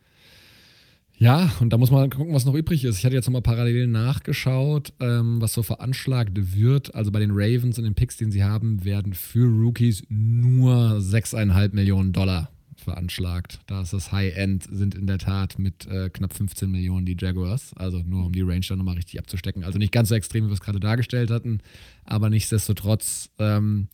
Ja, 1.20 1.52
und 1.60 1.74
da 1.74 1.78
muss 1.78 1.92
man 1.92 2.10
gucken, 2.10 2.34
was 2.34 2.46
noch 2.46 2.56
übrig 2.56 2.86
ist. 2.86 2.98
Ich 2.98 3.06
hatte 3.06 3.14
jetzt 3.14 3.26
nochmal 3.26 3.42
parallel 3.42 3.88
nachgeschaut, 3.88 4.94
ähm, 5.02 5.42
was 5.42 5.54
so 5.54 5.64
veranschlagt 5.64 6.56
wird. 6.56 6.96
Also 6.96 7.12
bei 7.12 7.20
den 7.20 7.32
Ravens 7.34 7.78
und 7.78 7.84
den 7.84 7.94
Picks, 7.94 8.16
den 8.16 8.32
sie 8.32 8.42
haben, 8.42 8.86
werden 8.86 9.14
für 9.14 9.46
Rookies 9.46 10.04
nur 10.08 10.98
6,5 11.02 11.76
Millionen 11.76 12.14
Dollar 12.14 12.50
veranschlagt. 12.78 13.60
Da 13.68 13.82
ist 13.82 13.92
das 13.92 14.14
High-End, 14.14 14.64
sind 14.72 14.96
in 14.96 15.08
der 15.08 15.18
Tat 15.18 15.60
mit 15.60 15.86
äh, 15.88 16.10
knapp 16.10 16.34
15 16.34 16.72
Millionen 16.72 17.06
die 17.06 17.18
Jaguars. 17.20 17.74
Also 17.76 18.00
nur 18.00 18.28
um 18.28 18.32
die 18.32 18.42
Range 18.42 18.66
dann 18.70 18.78
nochmal 18.78 18.96
richtig 18.96 19.20
abzustecken. 19.20 19.66
Also 19.66 19.78
nicht 19.78 19.92
ganz 19.92 20.08
so 20.08 20.16
extrem, 20.16 20.46
wie 20.46 20.50
wir 20.50 20.54
es 20.54 20.62
gerade 20.62 20.80
dargestellt 20.80 21.32
hatten, 21.32 21.60
aber 22.06 22.30
nichtsdestotrotz. 22.30 23.30
Ähm, 23.40 23.90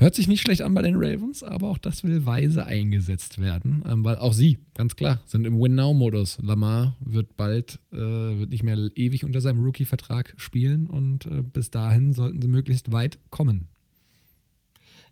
Hört 0.00 0.14
sich 0.14 0.28
nicht 0.28 0.40
schlecht 0.40 0.62
an 0.62 0.72
bei 0.72 0.80
den 0.80 0.94
Ravens, 0.96 1.42
aber 1.42 1.68
auch 1.68 1.76
das 1.76 2.04
will 2.04 2.24
weise 2.24 2.64
eingesetzt 2.64 3.38
werden, 3.38 3.84
ähm, 3.86 4.02
weil 4.02 4.16
auch 4.16 4.32
sie, 4.32 4.56
ganz 4.72 4.96
klar, 4.96 5.20
sind 5.26 5.44
im 5.44 5.60
Win-Now-Modus. 5.60 6.38
Lamar 6.40 6.96
wird 7.00 7.36
bald, 7.36 7.78
äh, 7.92 7.98
wird 7.98 8.48
nicht 8.48 8.62
mehr 8.62 8.78
ewig 8.94 9.26
unter 9.26 9.42
seinem 9.42 9.62
Rookie-Vertrag 9.62 10.32
spielen 10.38 10.86
und 10.86 11.26
äh, 11.26 11.42
bis 11.42 11.70
dahin 11.70 12.14
sollten 12.14 12.40
sie 12.40 12.48
möglichst 12.48 12.90
weit 12.92 13.18
kommen. 13.28 13.68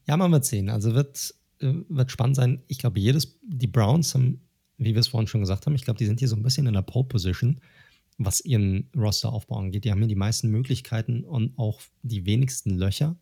Ja, 0.06 0.16
man 0.16 0.32
wird 0.32 0.46
sehen. 0.46 0.70
Also 0.70 0.94
wird, 0.94 1.34
äh, 1.60 1.74
wird 1.90 2.10
spannend 2.10 2.36
sein. 2.36 2.62
Ich 2.66 2.78
glaube, 2.78 2.98
jedes, 2.98 3.38
die 3.42 3.66
Browns 3.66 4.14
haben, 4.14 4.40
wie 4.78 4.94
wir 4.94 5.00
es 5.00 5.08
vorhin 5.08 5.26
schon 5.26 5.42
gesagt 5.42 5.66
haben, 5.66 5.74
ich 5.74 5.84
glaube, 5.84 5.98
die 5.98 6.06
sind 6.06 6.18
hier 6.18 6.28
so 6.28 6.36
ein 6.36 6.42
bisschen 6.42 6.66
in 6.66 6.72
der 6.72 6.80
Pole-Position, 6.80 7.60
was 8.16 8.40
ihren 8.40 8.88
Roster 8.96 9.34
aufbauen 9.34 9.70
geht. 9.70 9.84
Die 9.84 9.90
haben 9.90 9.98
hier 9.98 10.08
die 10.08 10.14
meisten 10.14 10.48
Möglichkeiten 10.48 11.24
und 11.24 11.58
auch 11.58 11.78
die 12.02 12.24
wenigsten 12.24 12.70
Löcher 12.78 13.16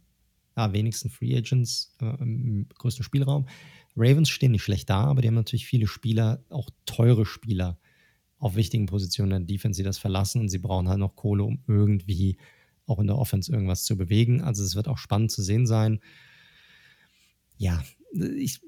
ja, 0.57 0.73
wenigsten 0.73 1.11
Free 1.11 1.37
Agents 1.37 1.95
äh, 2.01 2.23
im 2.23 2.67
größten 2.79 3.05
Spielraum. 3.05 3.47
Ravens 3.97 4.29
stehen 4.29 4.53
nicht 4.53 4.63
schlecht 4.63 4.91
da, 4.91 5.05
aber 5.05 5.23
die 5.23 5.29
haben 5.29 5.35
natürlich 5.35 5.67
viele 5.67 5.87
Spieler, 5.87 6.45
auch 6.51 6.71
teure 6.85 7.27
Spieler 7.27 7.79
auf 8.39 8.57
wichtigen 8.57 8.87
Positionen 8.87 9.31
der 9.31 9.41
Defense, 9.41 9.81
die 9.81 9.85
das 9.85 9.99
verlassen 9.99 10.43
und 10.43 10.49
sie 10.49 10.59
brauchen 10.59 10.89
halt 10.89 10.99
noch 10.99 11.17
Kohle, 11.17 11.45
um 11.45 11.63
irgendwie 11.67 12.37
auch 12.87 12.99
in 12.99 13.07
der 13.07 13.19
Offense 13.19 13.51
irgendwas 13.51 13.85
zu 13.85 13.97
bewegen. 13.97 14.43
Also 14.43 14.63
es 14.63 14.77
wird 14.77 14.89
auch 14.89 14.99
spannend 14.99 15.31
zu 15.31 15.43
sehen 15.43 15.67
sein. 15.67 16.01
Ja, 17.57 17.83
ich, 18.37 18.61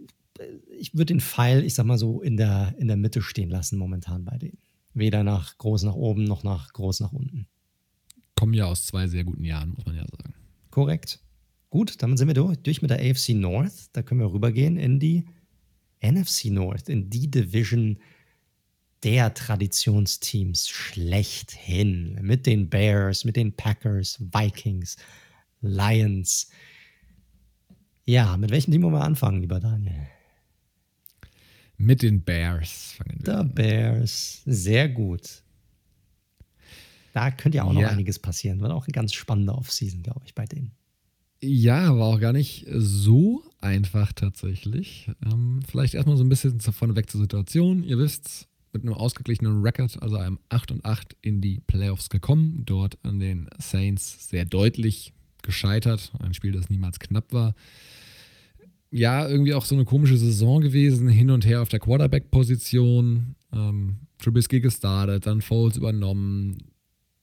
ich 0.78 0.94
würde 0.94 1.06
den 1.06 1.20
Pfeil, 1.20 1.64
ich 1.64 1.74
sag 1.74 1.84
mal 1.84 1.98
so, 1.98 2.22
in 2.22 2.36
der, 2.36 2.74
in 2.78 2.88
der 2.88 2.96
Mitte 2.96 3.22
stehen 3.22 3.50
lassen 3.50 3.78
momentan 3.78 4.24
bei 4.24 4.38
denen. 4.38 4.58
Weder 4.94 5.22
nach 5.22 5.58
groß 5.58 5.82
nach 5.84 5.94
oben 5.94 6.24
noch 6.24 6.42
nach 6.42 6.72
groß 6.72 7.00
nach 7.00 7.12
unten. 7.12 7.46
Kommen 8.34 8.54
ja 8.54 8.64
aus 8.64 8.86
zwei 8.86 9.06
sehr 9.06 9.24
guten 9.24 9.44
Jahren, 9.44 9.74
muss 9.74 9.84
man 9.84 9.94
ja 9.94 10.06
sagen. 10.06 10.34
Korrekt. 10.70 11.20
Gut, 11.70 12.02
damit 12.02 12.18
sind 12.18 12.28
wir 12.28 12.34
durch, 12.34 12.56
durch 12.58 12.82
mit 12.82 12.90
der 12.90 13.00
AFC 13.00 13.30
North. 13.30 13.90
Da 13.92 14.02
können 14.02 14.20
wir 14.20 14.32
rübergehen 14.32 14.78
in 14.78 14.98
die 14.98 15.26
NFC 16.02 16.46
North, 16.46 16.88
in 16.88 17.10
die 17.10 17.30
Division 17.30 17.98
der 19.02 19.34
Traditionsteams 19.34 20.68
schlechthin. 20.68 22.18
Mit 22.22 22.46
den 22.46 22.68
Bears, 22.68 23.24
mit 23.24 23.36
den 23.36 23.52
Packers, 23.52 24.18
Vikings, 24.20 24.96
Lions. 25.60 26.50
Ja, 28.06 28.36
mit 28.36 28.50
welchem 28.50 28.72
Team 28.72 28.82
wollen 28.82 28.94
wir 28.94 29.04
anfangen, 29.04 29.40
lieber 29.40 29.60
Daniel? 29.60 30.08
Mit 31.76 32.02
den 32.02 32.24
Bears 32.24 32.94
fangen 32.96 33.20
wir 33.24 33.42
The 33.42 33.48
Bears, 33.48 34.42
sehr 34.46 34.88
gut. 34.88 35.42
Da 37.12 37.30
könnte 37.30 37.58
ja 37.58 37.64
auch 37.64 37.72
ja. 37.74 37.82
noch 37.82 37.90
einiges 37.90 38.18
passieren. 38.18 38.60
Wird 38.60 38.72
auch 38.72 38.86
eine 38.86 38.92
ganz 38.92 39.12
spannende 39.12 39.54
Offseason, 39.54 40.02
glaube 40.02 40.22
ich, 40.24 40.34
bei 40.34 40.44
denen. 40.46 40.72
Ja, 41.40 41.96
war 41.96 42.06
auch 42.08 42.20
gar 42.20 42.32
nicht 42.32 42.66
so 42.68 43.42
einfach 43.60 44.12
tatsächlich. 44.12 45.10
Ähm, 45.24 45.60
vielleicht 45.68 45.94
erstmal 45.94 46.16
so 46.16 46.24
ein 46.24 46.28
bisschen 46.28 46.60
vorneweg 46.60 47.08
zur 47.08 47.20
Situation. 47.20 47.84
Ihr 47.84 47.98
wisst, 47.98 48.48
mit 48.72 48.82
einem 48.82 48.94
ausgeglichenen 48.94 49.62
Record, 49.62 50.00
also 50.02 50.16
einem 50.16 50.38
8 50.48 50.72
und 50.72 50.84
8 50.84 51.16
in 51.22 51.40
die 51.40 51.60
Playoffs 51.66 52.10
gekommen. 52.10 52.62
Dort 52.66 52.98
an 53.02 53.18
den 53.20 53.48
Saints 53.58 54.28
sehr 54.28 54.44
deutlich 54.44 55.12
gescheitert. 55.42 56.12
Ein 56.18 56.34
Spiel, 56.34 56.52
das 56.52 56.70
niemals 56.70 56.98
knapp 56.98 57.32
war. 57.32 57.54
Ja, 58.90 59.28
irgendwie 59.28 59.54
auch 59.54 59.64
so 59.64 59.74
eine 59.74 59.84
komische 59.84 60.16
Saison 60.16 60.60
gewesen. 60.60 61.08
Hin 61.08 61.30
und 61.30 61.46
her 61.46 61.62
auf 61.62 61.68
der 61.68 61.80
Quarterback-Position. 61.80 63.34
Ähm, 63.52 63.96
Trubisky 64.18 64.60
gestartet, 64.60 65.26
dann 65.26 65.42
Foles 65.42 65.76
übernommen. 65.76 66.58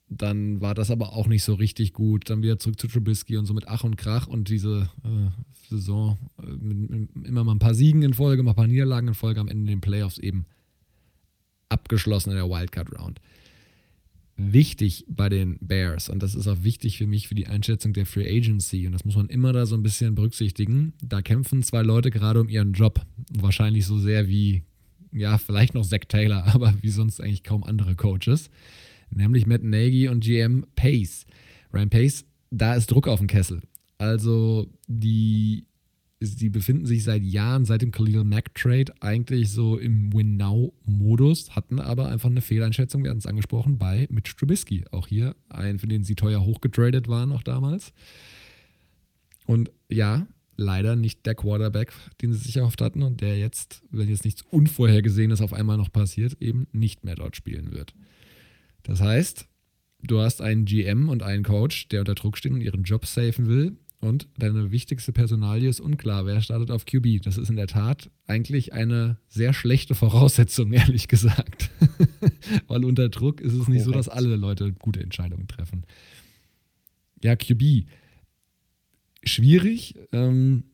Dann 0.08 0.62
war 0.62 0.76
das 0.76 0.92
aber 0.92 1.14
auch 1.14 1.28
nicht 1.28 1.44
so 1.44 1.56
richtig 1.56 1.94
gut. 1.94 2.30
Dann 2.30 2.44
wieder 2.44 2.60
zurück 2.60 2.80
zu 2.80 2.88
Trubisky 2.88 3.38
und 3.38 3.46
so 3.46 3.54
mit 3.54 3.68
Ach 3.68 3.84
und 3.84 3.98
Krach 3.98 4.28
und 4.28 4.50
diese 4.50 4.90
äh, 5.04 5.30
Saison 5.70 6.18
äh, 6.42 6.46
mit, 6.46 6.90
mit 6.90 7.28
immer 7.28 7.44
mal 7.44 7.54
ein 7.54 7.60
paar 7.60 7.74
Siegen 7.74 8.04
in 8.04 8.14
Folge, 8.14 8.44
mal 8.44 8.52
ein 8.52 8.56
paar 8.56 8.68
Niederlagen 8.68 9.08
in 9.08 9.14
Folge, 9.14 9.40
am 9.40 9.48
Ende 9.48 9.72
den 9.72 9.82
Playoffs 9.82 10.18
eben 10.18 10.46
abgeschlossen 11.70 12.32
in 12.32 12.36
der 12.38 12.50
Wildcard 12.50 12.98
Round. 12.98 13.20
Wichtig 14.38 15.06
bei 15.08 15.30
den 15.30 15.58
Bears, 15.62 16.10
und 16.10 16.22
das 16.22 16.36
ist 16.36 16.48
auch 16.48 16.62
wichtig 16.62 16.98
für 16.98 17.08
mich 17.08 17.30
für 17.30 17.36
die 17.36 17.48
Einschätzung 17.48 17.94
der 17.94 18.06
Free 18.06 18.30
Agency, 18.30 18.86
und 18.86 18.92
das 18.92 19.06
muss 19.06 19.16
man 19.16 19.28
immer 19.28 19.54
da 19.54 19.66
so 19.66 19.76
ein 19.76 19.84
bisschen 19.84 20.14
berücksichtigen, 20.14 20.94
da 21.02 21.22
kämpfen 21.22 21.64
zwei 21.64 21.82
Leute 21.84 22.12
gerade 22.12 22.42
um 22.42 22.50
ihren 22.50 22.74
Job. 22.74 23.06
Wahrscheinlich 23.32 23.86
so 23.86 23.98
sehr 23.98 24.28
wie, 24.28 24.64
ja, 25.14 25.38
vielleicht 25.38 25.74
noch 25.74 25.86
Zach 25.86 26.06
Taylor, 26.08 26.44
aber 26.54 26.74
wie 26.82 26.90
sonst 26.90 27.22
eigentlich 27.22 27.44
kaum 27.44 27.64
andere 27.64 27.96
Coaches. 27.96 28.50
Nämlich 29.16 29.48
Matt 29.48 29.64
Nagy 29.64 30.10
und 30.10 30.24
GM 30.24 30.66
Pace. 30.76 31.26
Ryan 31.74 31.90
Pace, 31.90 32.26
da 32.52 32.76
ist 32.76 32.92
Druck 32.92 33.08
auf 33.08 33.20
dem 33.20 33.28
Kessel. 33.28 33.62
Also 33.98 34.68
die 34.88 35.66
sie 36.22 36.50
befinden 36.50 36.86
sich 36.86 37.04
seit 37.04 37.24
Jahren, 37.24 37.66
seit 37.66 37.82
dem 37.82 37.92
Khalil 37.92 38.24
Mack 38.24 38.56
Trade, 38.56 38.94
eigentlich 39.00 39.52
so 39.52 39.78
im 39.78 40.14
Win-Now-Modus, 40.14 41.56
hatten 41.56 41.80
aber 41.80 42.08
einfach 42.08 42.30
eine 42.30 42.42
Fehleinschätzung, 42.42 43.04
wir 43.04 43.10
hatten 43.10 43.20
es 43.20 43.28
angesprochen, 43.28 43.78
bei 43.78 44.08
Mitch 44.10 44.36
Trubisky. 44.38 44.86
Auch 44.92 45.08
hier 45.08 45.36
ein, 45.50 45.78
für 45.78 45.88
den 45.88 46.04
sie 46.04 46.16
teuer 46.16 46.44
hochgetradet 46.44 47.08
waren, 47.08 47.30
noch 47.30 47.44
damals. 47.44 47.94
Und 49.46 49.72
ja, 49.90 50.26
leider 50.58 50.96
nicht 50.96 51.26
der 51.26 51.36
Quarterback, 51.36 51.94
den 52.22 52.34
sie 52.34 52.40
sich 52.40 52.58
erhofft 52.58 52.82
hatten 52.82 53.04
und 53.04 53.22
der 53.22 53.38
jetzt, 53.38 53.84
wenn 53.92 54.10
jetzt 54.10 54.26
nichts 54.26 54.42
Unvorhergesehenes 54.50 55.42
auf 55.42 55.54
einmal 55.54 55.78
noch 55.78 55.92
passiert, 55.92 56.42
eben 56.42 56.68
nicht 56.72 57.04
mehr 57.04 57.16
dort 57.16 57.36
spielen 57.36 57.72
wird. 57.72 57.94
Das 58.86 59.02
heißt, 59.02 59.48
du 60.04 60.20
hast 60.22 60.42
einen 60.42 60.66
GM 60.66 61.10
und 61.10 61.24
einen 61.24 61.44
Coach, 61.44 61.90
der 61.90 62.00
unter 62.02 62.16
Druck 62.16 62.38
steht 62.38 62.54
und 62.54 62.62
ihren 62.62 62.84
Job 62.84 63.06
safen 63.06 63.48
will 63.48 63.78
und 64.00 64.28
deine 64.38 64.72
wichtigste 64.72 65.12
Personalie 65.12 65.68
ist 65.68 65.80
unklar. 65.80 66.26
Wer 66.26 66.40
startet 66.42 66.70
auf 66.70 66.86
QB? 66.86 67.24
Das 67.24 67.38
ist 67.38 67.50
in 67.50 67.56
der 67.56 67.68
Tat 67.68 68.12
eigentlich 68.28 68.74
eine 68.74 69.18
sehr 69.28 69.54
schlechte 69.54 69.96
Voraussetzung, 69.96 70.72
ehrlich 70.74 71.08
gesagt. 71.08 71.72
Weil 72.68 72.86
unter 72.86 73.10
Druck 73.10 73.42
ist 73.42 73.54
es 73.54 73.60
Korrekt. 73.60 73.74
nicht 73.74 73.84
so, 73.84 73.92
dass 73.92 74.08
alle 74.08 74.36
Leute 74.36 74.74
gute 74.74 75.02
Entscheidungen 75.02 75.48
treffen. 75.48 75.86
Ja, 77.24 77.36
QB. 77.36 77.88
Schwierig. 79.24 79.96
Ähm, 80.12 80.66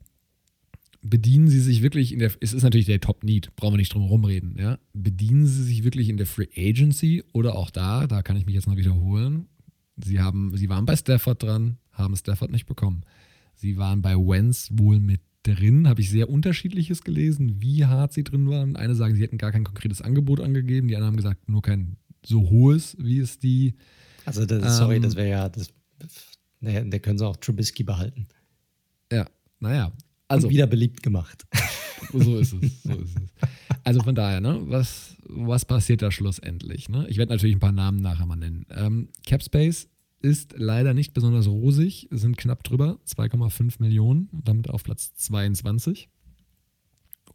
bedienen 1.02 1.48
sie 1.48 1.60
sich 1.60 1.82
wirklich 1.82 2.14
in 2.14 2.20
der, 2.20 2.32
es 2.40 2.54
ist 2.54 2.64
natürlich 2.64 2.86
der 2.86 3.00
Top-Need, 3.00 3.56
brauchen 3.56 3.74
wir 3.74 3.78
nicht 3.78 3.94
drum 3.94 4.04
herum 4.04 4.24
reden, 4.24 4.56
ja. 4.58 4.78
Bedienen 4.94 5.46
sie 5.46 5.64
sich 5.64 5.84
wirklich 5.84 6.10
in 6.10 6.18
der 6.18 6.28
Free 6.28 6.48
Agency 6.56 7.24
oder 7.34 7.56
auch 7.56 7.70
da, 7.70 8.08
da 8.08 8.22
kann 8.22 8.38
ich 8.38 8.46
mich 8.46 8.56
jetzt 8.56 8.68
noch 8.68 8.78
wiederholen. 8.78 9.48
Sie 9.98 10.20
haben, 10.20 10.56
sie 10.56 10.70
waren 10.70 10.86
bei 10.86 10.96
Stafford 10.96 11.44
dran, 11.44 11.78
haben 11.92 12.16
Stafford 12.16 12.52
nicht 12.52 12.66
bekommen. 12.66 13.02
Sie 13.56 13.78
waren 13.78 14.02
bei 14.02 14.16
Wentz 14.16 14.70
wohl 14.74 15.00
mit 15.00 15.22
drin, 15.44 15.88
habe 15.88 16.02
ich 16.02 16.10
sehr 16.10 16.30
unterschiedliches 16.30 17.04
gelesen, 17.04 17.62
wie 17.62 17.86
hart 17.86 18.14
sie 18.14 18.24
drin 18.24 18.50
waren. 18.50 18.76
Eine 18.76 18.96
sagen, 18.96 19.16
sie 19.16 19.24
hätten 19.24 19.38
gar 19.38 19.52
kein 19.52 19.64
konkretes 19.64 20.02
Angebot 20.02 20.40
angegeben, 20.40 20.88
die 20.88 20.96
anderen 20.96 21.14
haben 21.14 21.18
gesagt, 21.18 21.50
nur 21.50 21.62
kein 21.62 21.98
so 22.24 22.50
hohes, 22.50 22.96
wie 23.00 23.20
es 23.20 23.40
die. 23.40 23.74
Also, 24.26 24.46
das, 24.46 24.78
sorry, 24.78 24.98
ähm, 24.98 25.02
das 25.02 25.16
wäre 25.16 25.30
ja, 25.30 25.50
das, 25.50 25.74
der 26.62 27.00
können 27.00 27.18
sie 27.18 27.26
auch 27.26 27.38
Trubisky 27.38 27.84
behalten. 27.84 28.28
Ja, 29.12 29.28
naja. 29.60 29.92
Also, 30.32 30.50
wieder 30.50 30.68
beliebt 30.68 31.04
gemacht. 31.04 31.46
So 32.14 32.38
ist 32.40 32.54
es. 32.54 32.84
So 32.84 32.92
ist 32.92 33.16
es. 33.16 33.50
Also 33.86 34.02
von 34.02 34.16
daher, 34.16 34.42
ne, 34.42 34.60
was, 34.66 35.16
was 35.24 35.66
passiert 35.66 36.02
da 36.02 36.12
schlussendlich? 36.12 36.90
Ne? 36.90 37.08
Ich 37.08 37.18
werde 37.18 37.32
natürlich 37.32 37.56
ein 37.56 37.62
paar 37.62 37.72
Namen 37.72 38.02
nachher 38.02 38.26
mal 38.26 38.36
nennen. 38.36 38.66
Ähm, 38.70 39.10
Capspace 39.26 39.88
ist 40.22 40.56
leider 40.58 40.94
nicht 40.94 41.14
besonders 41.14 41.48
rosig, 41.48 42.08
sind 42.12 42.38
knapp 42.38 42.64
drüber, 42.64 43.00
2,5 43.08 43.76
Millionen, 43.80 44.30
damit 44.32 44.70
auf 44.70 44.84
Platz 44.84 45.14
22. 45.16 46.10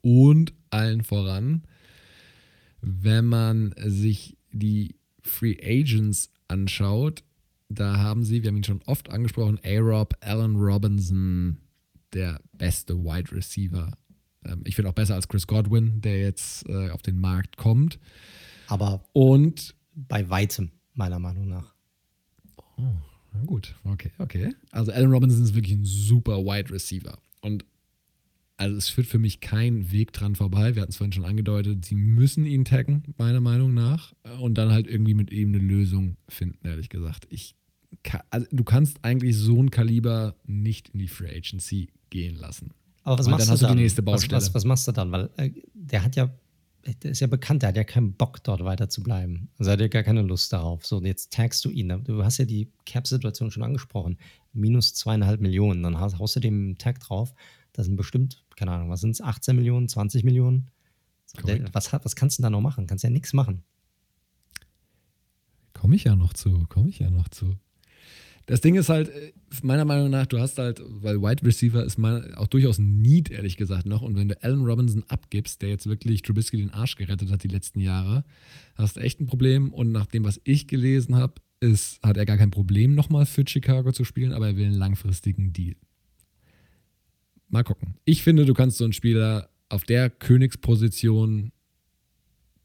Und 0.03 0.53
allen 0.71 1.03
voran, 1.03 1.63
wenn 2.81 3.25
man 3.27 3.75
sich 3.79 4.37
die 4.53 4.97
Free 5.23 5.57
Agents 5.61 6.31
anschaut, 6.47 7.25
da 7.69 7.97
haben 7.97 8.23
sie, 8.23 8.43
wir 8.43 8.49
haben 8.49 8.59
ihn 8.59 8.65
schon 8.65 8.83
oft 8.87 9.11
angesprochen, 9.11 9.59
A-Rob, 9.65 10.15
Allen 10.21 10.55
Robinson, 10.55 11.59
der 12.17 12.41
beste 12.53 12.97
Wide 12.97 13.31
Receiver. 13.33 13.93
Ähm, 14.45 14.63
ich 14.65 14.75
finde 14.75 14.91
auch 14.91 14.95
besser 14.95 15.15
als 15.15 15.29
Chris 15.29 15.47
Godwin, 15.47 16.01
der 16.01 16.19
jetzt 16.19 16.69
äh, 16.69 16.91
auf 16.91 17.03
den 17.03 17.21
Markt 17.21 17.57
kommt. 17.57 17.99
Aber 18.69 19.05
und 19.13 19.75
bei 19.95 20.29
weitem, 20.29 20.73
meiner 20.95 21.19
Meinung 21.19 21.49
nach. 21.49 21.75
Oh, 22.79 22.83
na 23.33 23.45
gut, 23.45 23.75
okay, 23.85 24.11
okay. 24.19 24.55
Also 24.71 24.93
Allen 24.93 25.13
Robinson 25.13 25.45
ist 25.45 25.55
wirklich 25.55 25.77
ein 25.77 25.85
super 25.85 26.39
Wide 26.39 26.71
Receiver. 26.73 27.19
Und 27.41 27.65
also 28.57 28.77
es 28.77 28.89
führt 28.89 29.07
für 29.07 29.19
mich 29.19 29.41
kein 29.41 29.93
Weg 29.93 30.13
dran 30.13 30.35
vorbei. 30.35 30.75
Wir 30.75 30.83
hatten 30.83 30.91
es 30.91 30.97
vorhin 30.97 31.13
schon 31.13 31.27
angedeutet, 31.27 31.85
sie 31.85 31.95
müssen 31.95 32.47
ihn 32.47 32.65
taggen, 32.65 33.15
meiner 33.19 33.41
Meinung 33.41 33.75
nach. 33.75 34.15
Und 34.41 34.57
dann 34.57 34.73
halt 34.73 34.87
irgendwie 34.87 35.15
mit 35.15 35.31
ihm 35.31 35.51
eine 35.51 35.59
Lösung 35.59 36.17
finden, 36.29 36.67
ehrlich 36.67 36.89
gesagt. 36.89 37.27
Ich 37.29 37.55
kann, 38.03 38.23
also 38.31 38.47
du 38.51 38.65
kannst 38.65 39.05
eigentlich 39.05 39.37
so 39.37 39.63
ein 39.63 39.71
Kaliber 39.71 40.37
nicht 40.47 40.91
in 40.91 40.99
die 40.99 41.09
Free 41.09 41.35
Agency 41.35 41.91
gehen 42.11 42.37
lassen. 42.37 42.73
Aber 43.03 43.19
was 43.19 43.27
Weil 43.27 43.33
machst 43.33 43.49
dann 43.49 43.57
du 43.57 43.67
dann? 43.67 44.07
Was, 44.07 44.31
was, 44.31 44.55
was, 44.55 44.65
machst 44.65 44.89
du 44.89 44.93
dann? 44.93 45.13
Weil 45.13 45.31
äh, 45.37 45.51
der 45.75 46.03
hat 46.03 46.17
ja 46.17 46.31
der 47.03 47.11
ist 47.11 47.21
ja 47.21 47.27
bekannt, 47.27 47.63
der 47.63 47.71
hat 47.71 47.77
ja 47.77 47.85
keinen 47.85 48.15
Bock, 48.15 48.43
dort 48.45 48.65
weiter 48.65 48.89
zu 48.89 49.03
bleiben. 49.03 49.49
Also 49.59 49.71
er 49.71 49.73
hat 49.73 49.81
ja 49.81 49.89
gar 49.89 50.03
keine 50.03 50.23
Lust 50.23 50.53
darauf. 50.53 50.87
So, 50.87 50.99
und 50.99 51.05
jetzt 51.05 51.33
tagst 51.33 51.65
du 51.65 51.71
ihn. 51.71 51.89
Du 52.05 52.25
hast 52.25 52.39
ja 52.39 52.45
die 52.45 52.71
Cap-Situation 52.85 53.51
schon 53.51 53.63
angesprochen. 53.63 54.19
Minus 54.53 54.95
zweieinhalb 54.95 55.41
Millionen. 55.41 55.83
Dann 55.83 55.99
haust 55.99 56.37
du 56.37 56.41
dem 56.41 56.79
Tag 56.79 57.01
drauf. 57.01 57.35
Das 57.73 57.87
sind 57.87 57.97
bestimmt, 57.97 58.45
keine 58.57 58.71
Ahnung, 58.71 58.91
was 58.91 59.01
sind 59.01 59.11
es? 59.11 59.21
18 59.21 59.57
Millionen, 59.57 59.89
20 59.89 60.25
Millionen? 60.25 60.71
Der, 61.47 61.63
was, 61.75 61.93
was 61.93 62.17
kannst 62.17 62.39
du 62.39 62.43
da 62.43 62.51
noch 62.51 62.61
machen? 62.61 62.87
Kannst 62.87 63.05
ja 63.05 63.11
nichts 63.11 63.33
machen. 63.33 63.63
Komme 65.75 65.97
ich 65.97 66.05
ja 66.05 66.17
noch 66.17 66.33
zu, 66.33 66.65
komme 66.69 66.89
ich 66.89 67.01
ja 67.01 67.11
noch 67.11 67.29
zu. 67.29 67.57
Das 68.47 68.61
Ding 68.61 68.77
ist 68.77 68.89
halt, 68.89 69.09
äh, 69.09 69.33
meiner 69.63 69.85
Meinung 69.85 70.09
nach, 70.11 70.27
du 70.27 70.39
hast 70.39 70.59
halt, 70.59 70.81
weil 70.85 71.21
Wide 71.21 71.45
Receiver 71.45 71.85
ist 71.85 71.99
mal 71.99 72.33
auch 72.37 72.47
durchaus 72.47 72.79
ein 72.79 73.01
Need, 73.03 73.31
ehrlich 73.31 73.57
gesagt, 73.57 73.87
noch. 73.87 74.03
Und 74.03 74.17
wenn 74.17 74.29
du 74.29 74.43
Allen 74.43 74.65
Robinson 74.65 75.05
abgibst, 75.09 75.63
der 75.63 75.71
jetzt 75.71 75.87
wirklich 75.87 76.23
Trubisky 76.23 76.57
den 76.57 76.71
Arsch 76.71 76.95
gerettet 76.95 77.31
hat 77.31 77.43
die 77.43 77.49
letzten 77.49 77.81
Jahre, 77.81 78.25
hast 78.77 78.97
du 78.97 79.01
echt 79.01 79.21
ein 79.21 79.27
Problem. 79.27 79.73
Und 79.75 79.91
nach 79.91 80.07
dem, 80.07 80.25
was 80.25 80.41
ich 80.45 80.69
gelesen 80.69 81.17
habe, 81.17 81.35
ist, 81.61 82.01
hat 82.03 82.17
er 82.17 82.27
gar 82.27 82.37
kein 82.37 82.51
Problem, 82.51 82.95
nochmal 82.95 83.27
für 83.27 83.45
Chicago 83.47 83.91
zu 83.91 84.05
spielen, 84.05 84.33
aber 84.33 84.49
er 84.49 84.57
will 84.57 84.67
einen 84.67 84.75
langfristigen 84.75 85.53
Deal. 85.53 85.75
mal 87.49 87.65
gucken. 87.65 87.97
Ich 88.05 88.23
finde, 88.23 88.45
du 88.45 88.55
kannst 88.55 88.77
so 88.77 88.85
einen 88.85 88.93
Spieler 88.93 89.49
auf 89.69 89.85
der 89.85 90.11
Königsposition 90.11 91.53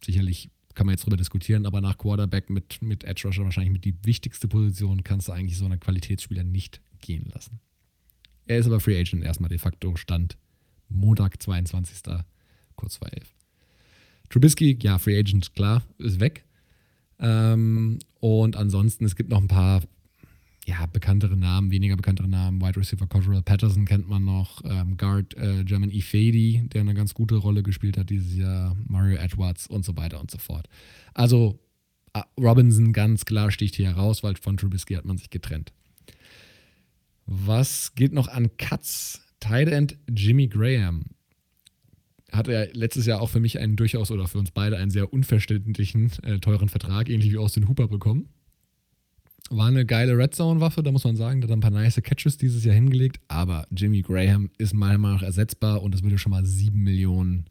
sicherlich 0.03 0.49
kann 0.75 0.85
man 0.85 0.93
jetzt 0.93 1.05
drüber 1.05 1.17
diskutieren, 1.17 1.65
aber 1.65 1.81
nach 1.81 1.97
Quarterback 1.97 2.49
mit, 2.49 2.81
mit 2.81 3.03
Edge 3.03 3.23
Rusher 3.25 3.43
wahrscheinlich 3.43 3.71
mit 3.71 3.85
die 3.85 3.95
wichtigste 4.03 4.47
Position 4.47 5.03
kannst 5.03 5.27
du 5.27 5.31
eigentlich 5.31 5.57
so 5.57 5.65
einen 5.65 5.79
Qualitätsspieler 5.79 6.43
nicht 6.43 6.81
gehen 6.99 7.29
lassen. 7.33 7.59
Er 8.45 8.59
ist 8.59 8.65
aber 8.65 8.79
Free 8.79 8.99
Agent 8.99 9.23
erstmal 9.23 9.49
de 9.49 9.57
facto 9.57 9.95
Stand 9.95 10.37
Montag, 10.89 11.41
22. 11.41 12.01
kurz 12.75 12.97
vor 12.97 13.11
11. 13.11 13.33
Trubisky, 14.29 14.77
ja, 14.81 14.97
Free 14.97 15.17
Agent, 15.17 15.53
klar, 15.53 15.83
ist 15.97 16.19
weg. 16.19 16.45
Ähm, 17.19 17.99
und 18.19 18.55
ansonsten, 18.55 19.05
es 19.05 19.15
gibt 19.15 19.29
noch 19.29 19.41
ein 19.41 19.47
paar 19.47 19.83
ja, 20.67 20.85
bekanntere 20.85 21.35
Namen, 21.35 21.71
weniger 21.71 21.95
bekanntere 21.95 22.27
Namen. 22.27 22.61
Wide 22.61 22.79
Receiver 22.79 23.07
Cotterell 23.07 23.41
Patterson 23.41 23.85
kennt 23.85 24.07
man 24.07 24.23
noch. 24.23 24.61
Ähm, 24.63 24.95
Guard 24.95 25.35
äh, 25.35 25.63
German 25.63 25.89
Ifedi, 25.89 26.63
der 26.71 26.81
eine 26.81 26.93
ganz 26.93 27.13
gute 27.13 27.35
Rolle 27.35 27.63
gespielt 27.63 27.97
hat 27.97 28.09
dieses 28.09 28.35
Jahr. 28.35 28.77
Mario 28.87 29.17
Edwards 29.17 29.67
und 29.67 29.83
so 29.83 29.97
weiter 29.97 30.19
und 30.19 30.29
so 30.29 30.37
fort. 30.37 30.67
Also 31.13 31.59
äh, 32.13 32.21
Robinson 32.39 32.93
ganz 32.93 33.25
klar 33.25 33.51
sticht 33.51 33.75
hier 33.75 33.87
heraus, 33.87 34.21
weil 34.21 34.35
von 34.35 34.57
Trubisky 34.57 34.93
hat 34.93 35.05
man 35.05 35.17
sich 35.17 35.31
getrennt. 35.31 35.73
Was 37.25 37.95
gilt 37.95 38.13
noch 38.13 38.27
an 38.27 38.55
Cuts? 38.57 39.21
Tight 39.39 39.69
End 39.69 39.97
Jimmy 40.07 40.47
Graham 40.47 41.05
hat 42.31 42.47
er 42.47 42.71
letztes 42.73 43.05
Jahr 43.05 43.21
auch 43.21 43.29
für 43.29 43.39
mich 43.39 43.59
einen 43.59 43.75
durchaus 43.75 44.11
oder 44.11 44.27
für 44.27 44.37
uns 44.37 44.51
beide 44.51 44.77
einen 44.77 44.91
sehr 44.91 45.11
unverständlichen, 45.11 46.11
äh, 46.23 46.39
teuren 46.39 46.69
Vertrag, 46.69 47.09
ähnlich 47.09 47.31
wie 47.31 47.37
Austin 47.37 47.67
Hooper 47.67 47.87
bekommen. 47.87 48.29
War 49.53 49.67
eine 49.67 49.85
geile 49.85 50.17
Red 50.17 50.33
Zone-Waffe, 50.33 50.81
da 50.81 50.93
muss 50.93 51.03
man 51.03 51.17
sagen. 51.17 51.41
Der 51.41 51.49
hat 51.49 51.53
ein 51.53 51.59
paar 51.59 51.71
nice 51.71 51.99
Catches 52.01 52.37
dieses 52.37 52.63
Jahr 52.63 52.73
hingelegt. 52.73 53.19
Aber 53.27 53.67
Jimmy 53.69 54.01
Graham 54.01 54.49
ist 54.57 54.73
meiner 54.73 54.97
Meinung 54.97 55.17
nach 55.17 55.23
ersetzbar 55.23 55.83
und 55.83 55.93
das 55.93 56.03
würde 56.03 56.17
schon 56.17 56.31
mal 56.31 56.45
7 56.45 56.81
Millionen 56.81 57.49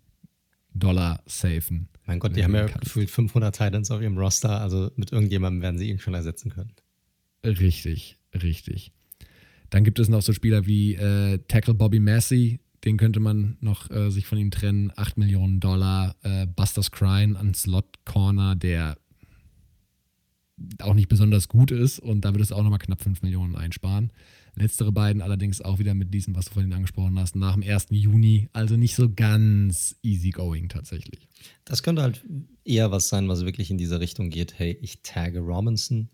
Dollar 0.73 1.23
safen. 1.27 1.89
Mein 2.07 2.19
Gott, 2.19 2.35
die 2.35 2.43
haben 2.43 2.55
ja 2.55 2.67
gefühlt 2.67 3.11
500 3.11 3.55
Titans 3.55 3.91
auf 3.91 4.01
ihrem 4.01 4.17
Roster. 4.17 4.63
Also 4.63 4.91
mit 4.97 5.13
irgendjemandem 5.13 5.61
werden 5.61 5.79
sie 5.79 5.91
ihn 5.91 5.99
schon 5.99 6.15
ersetzen 6.15 6.51
können. 6.51 6.73
Richtig, 7.45 8.19
richtig. 8.35 8.93
Dann 9.69 9.85
gibt 9.85 9.99
es 9.99 10.09
noch 10.09 10.23
so 10.23 10.33
Spieler 10.33 10.67
wie 10.67 10.95
äh, 10.95 11.39
Tackle 11.49 11.75
Bobby 11.75 12.01
Massey. 12.01 12.61
Den 12.85 12.97
könnte 12.97 13.21
man 13.21 13.59
noch 13.61 13.91
äh, 13.91 14.11
sich 14.11 14.27
von 14.27 14.39
ihm 14.39 14.51
trennen. 14.51 14.91
8 14.97 15.19
Millionen 15.19 15.61
Dollar. 15.61 16.17
Äh, 16.23 16.47
Buster 16.47 16.83
Scrine 16.83 17.39
an 17.39 17.53
Slot 17.53 18.07
Corner, 18.07 18.57
der 18.57 18.97
auch 20.81 20.95
nicht 20.95 21.09
besonders 21.09 21.49
gut 21.49 21.71
ist 21.71 21.99
und 21.99 22.25
da 22.25 22.33
wird 22.33 22.43
es 22.43 22.53
auch 22.53 22.63
nochmal 22.63 22.79
knapp 22.79 23.01
5 23.01 23.23
Millionen 23.23 23.57
einsparen. 23.57 24.13
Letztere 24.55 24.93
beiden 24.93 25.23
allerdings 25.23 25.61
auch 25.61 25.79
wieder 25.79 25.95
mit 25.95 26.13
diesem, 26.13 26.35
was 26.35 26.47
du 26.47 26.53
vorhin 26.53 26.73
angesprochen 26.73 27.19
hast, 27.19 27.37
nach 27.37 27.55
dem 27.55 27.63
1. 27.63 27.87
Juni, 27.91 28.49
also 28.53 28.77
nicht 28.77 28.95
so 28.95 29.09
ganz 29.11 29.97
easy 30.03 30.31
going 30.31 30.69
tatsächlich. 30.69 31.29
Das 31.65 31.83
könnte 31.83 32.03
halt 32.03 32.25
eher 32.65 32.91
was 32.91 33.09
sein, 33.09 33.29
was 33.29 33.45
wirklich 33.45 33.71
in 33.71 33.79
diese 33.79 34.01
Richtung 34.01 34.31
geht. 34.31 34.59
Hey, 34.59 34.77
ich 34.81 35.03
tagge 35.03 35.41
Robinson 35.41 36.11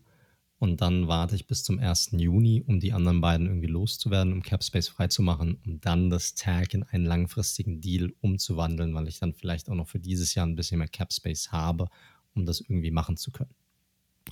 und 0.58 0.80
dann 0.80 1.08
warte 1.08 1.34
ich 1.34 1.46
bis 1.46 1.64
zum 1.64 1.78
1. 1.78 2.10
Juni, 2.12 2.62
um 2.66 2.80
die 2.80 2.92
anderen 2.92 3.20
beiden 3.20 3.46
irgendwie 3.46 3.66
loszuwerden, 3.66 4.32
um 4.32 4.42
Capspace 4.42 4.88
freizumachen, 4.88 5.58
um 5.66 5.80
dann 5.80 6.08
das 6.08 6.34
Tag 6.34 6.72
in 6.72 6.82
einen 6.82 7.04
langfristigen 7.04 7.80
Deal 7.80 8.12
umzuwandeln, 8.20 8.94
weil 8.94 9.08
ich 9.08 9.18
dann 9.18 9.34
vielleicht 9.34 9.68
auch 9.68 9.74
noch 9.74 9.88
für 9.88 10.00
dieses 10.00 10.34
Jahr 10.34 10.46
ein 10.46 10.56
bisschen 10.56 10.78
mehr 10.78 10.88
Capspace 10.88 11.52
habe, 11.52 11.88
um 12.34 12.46
das 12.46 12.60
irgendwie 12.60 12.90
machen 12.90 13.16
zu 13.16 13.30
können. 13.32 13.54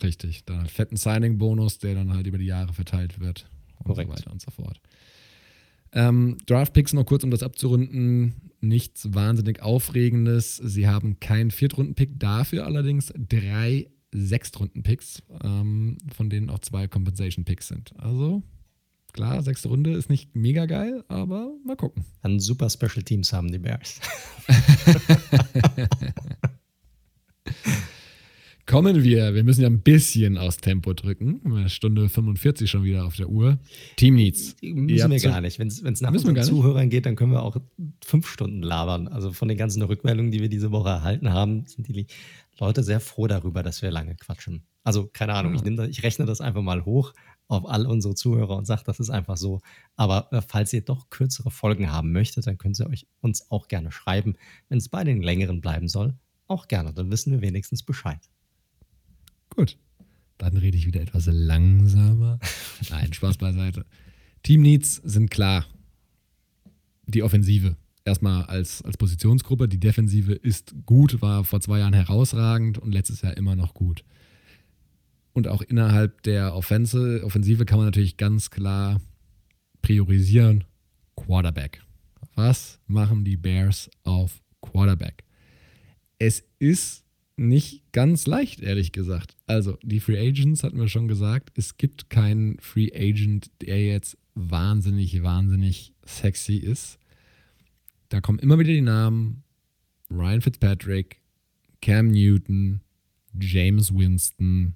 Richtig, 0.03 0.45
dann 0.45 0.61
einen 0.61 0.69
fetten 0.69 0.97
Signing-Bonus, 0.97 1.79
der 1.79 1.95
dann 1.95 2.13
halt 2.13 2.27
über 2.27 2.39
die 2.39 2.47
Jahre 2.47 2.73
verteilt 2.73 3.21
wird 3.21 3.49
und 3.79 3.87
Korrekt. 3.87 4.11
so 4.11 4.17
weiter 4.17 4.33
und 4.33 4.41
so 4.41 4.51
fort. 4.51 4.81
Ähm, 5.93 6.39
Draft-Picks 6.47 6.93
noch 6.93 7.05
kurz, 7.05 7.23
um 7.23 7.31
das 7.31 7.43
abzurunden. 7.45 8.35
Nichts 8.61 9.15
wahnsinnig 9.15 9.63
Aufregendes. 9.63 10.57
Sie 10.57 10.89
haben 10.89 11.21
keinen 11.21 11.53
Viertrunden-Pick, 11.53 12.19
dafür 12.19 12.67
allerdings 12.67 13.13
drei 13.17 13.89
Sechstrunden-Picks, 14.13 15.23
ähm, 15.45 15.99
von 16.13 16.31
denen 16.31 16.51
auch 16.51 16.59
zwei 16.61 16.89
Compensation-Picks 16.89 17.69
sind. 17.69 17.93
Also 17.99 18.43
klar, 19.13 19.41
sechste 19.43 19.69
Runde 19.69 19.93
ist 19.93 20.11
nicht 20.11 20.35
mega 20.35 20.67
geil, 20.67 21.05
aber 21.07 21.53
mal 21.65 21.77
gucken. 21.77 22.05
Dann 22.23 22.41
super 22.41 22.69
Special 22.71 23.05
Teams 23.05 23.33
haben 23.33 23.53
die 23.53 23.59
Bears. 23.59 24.01
Kommen 28.67 29.05
wir, 29.05 29.35
wir 29.35 29.45
müssen 29.45 29.61
ja 29.61 29.69
ein 29.69 29.83
bisschen 29.83 30.39
aus 30.39 30.57
Tempo 30.57 30.95
drücken. 30.95 31.41
Eine 31.45 31.69
Stunde 31.69 32.09
45 32.09 32.71
schon 32.71 32.83
wieder 32.83 33.05
auf 33.05 33.17
der 33.17 33.29
Uhr. 33.29 33.59
Team 33.97 34.15
Needs. 34.15 34.57
Müssen 34.63 35.11
wir 35.11 35.21
gar 35.21 35.43
nicht. 35.43 35.59
Wenn 35.59 35.69
es 35.69 36.01
nach 36.01 36.13
unseren 36.13 36.43
Zuhörern 36.43 36.89
geht, 36.89 37.05
dann 37.05 37.15
können 37.15 37.33
wir 37.33 37.43
auch 37.43 37.57
fünf 38.03 38.27
Stunden 38.27 38.63
labern. 38.63 39.07
Also 39.09 39.33
von 39.33 39.49
den 39.49 39.59
ganzen 39.59 39.83
Rückmeldungen, 39.83 40.33
die 40.33 40.41
wir 40.41 40.49
diese 40.49 40.71
Woche 40.73 40.89
erhalten 40.89 41.31
haben, 41.31 41.67
sind 41.67 41.89
die 41.89 42.07
Leute 42.59 42.83
sehr 42.83 43.01
froh 43.01 43.27
darüber, 43.27 43.63
dass 43.63 43.83
wir 43.83 43.91
lange 43.91 44.15
quatschen. 44.15 44.63
Also 44.83 45.09
keine 45.13 45.35
Ahnung, 45.35 45.55
ja. 45.55 45.63
ich, 45.65 45.77
das, 45.77 45.89
ich 45.89 46.03
rechne 46.03 46.25
das 46.25 46.41
einfach 46.41 46.63
mal 46.63 46.85
hoch 46.85 47.13
auf 47.49 47.69
all 47.69 47.87
unsere 47.87 48.15
Zuhörer 48.15 48.57
und 48.57 48.67
sage, 48.67 48.83
das 48.87 48.99
ist 48.99 49.11
einfach 49.11 49.37
so. 49.37 49.61
Aber 49.97 50.29
äh, 50.33 50.41
falls 50.41 50.73
ihr 50.73 50.83
doch 50.83 51.11
kürzere 51.11 51.51
Folgen 51.51 51.91
haben 51.91 52.13
möchtet, 52.13 52.47
dann 52.47 52.57
könnt 52.57 52.79
ihr 52.81 52.89
euch 52.89 53.07
uns 53.21 53.51
auch 53.51 53.69
gerne 53.69 53.93
schreiben. 53.93 54.37
Wenn 54.69 54.79
es 54.79 54.89
bei 54.89 55.05
den 55.05 55.23
längeren 55.23 55.61
bleiben 55.61 55.89
soll, 55.89 56.15
auch 56.47 56.69
gerne. 56.69 56.93
Dann 56.93 57.11
wissen 57.11 57.33
wir 57.33 57.43
wenigstens 57.43 57.83
Bescheid. 57.83 58.21
Gut. 59.57 59.77
Dann 60.39 60.57
rede 60.57 60.77
ich 60.77 60.87
wieder 60.87 61.01
etwas 61.01 61.27
langsamer. 61.27 62.39
Nein, 62.91 63.13
Spaß 63.13 63.39
beiseite. 63.39 63.87
Team 64.43 64.63
Needs 64.63 64.97
sind 65.05 65.31
klar. 65.31 65.67
Die 67.07 67.23
Offensive. 67.23 67.77
Erstmal 68.05 68.45
als, 68.45 68.83
als 68.83 68.97
Positionsgruppe. 68.97 69.69
Die 69.69 69.81
Defensive 69.81 70.33
ist 70.33 70.75
gut, 70.85 71.23
war 71.23 71.45
vor 71.45 71.61
zwei 71.61 71.79
Jahren 71.79 71.95
herausragend 71.95 72.79
und 72.79 72.93
letztes 72.93 73.23
Jahr 73.23 73.37
immer 73.37 73.57
noch 73.57 73.75
gut. 73.75 74.05
Und 75.33 75.49
auch 75.49 75.63
innerhalb 75.63 76.23
der 76.23 76.55
Offense, 76.55 77.23
Offensive 77.25 77.65
kann 77.65 77.79
man 77.79 77.87
natürlich 77.87 78.17
ganz 78.17 78.51
klar 78.51 79.01
priorisieren. 79.83 80.65
Quarterback. 81.17 81.83
Was 82.35 82.81
machen 82.87 83.25
die 83.25 83.37
Bears 83.37 83.91
auf 84.03 84.43
Quarterback? 84.61 85.25
Es 86.19 86.45
ist 86.59 87.04
nicht 87.37 87.93
ganz 87.93 88.27
leicht, 88.27 88.61
ehrlich 88.61 88.93
gesagt. 88.93 89.37
Also, 89.47 89.79
die 89.83 90.01
Free 90.01 90.19
Agents 90.19 90.63
hatten 90.63 90.79
wir 90.79 90.89
schon 90.89 91.09
gesagt. 91.09 91.51
Es 91.57 91.77
gibt 91.77 92.11
keinen 92.11 92.59
Free 92.59 92.91
Agent, 92.95 93.51
der 93.61 93.85
jetzt 93.85 94.17
wahnsinnig, 94.35 95.23
wahnsinnig 95.23 95.93
sexy 96.05 96.57
ist. 96.57 96.99
Da 98.09 98.21
kommen 98.21 98.39
immer 98.39 98.59
wieder 98.59 98.73
die 98.73 98.81
Namen: 98.81 99.43
Ryan 100.11 100.43
Fitzpatrick, 100.43 101.21
Cam 101.81 102.09
Newton, 102.09 102.81
James 103.39 103.93
Winston. 103.93 104.75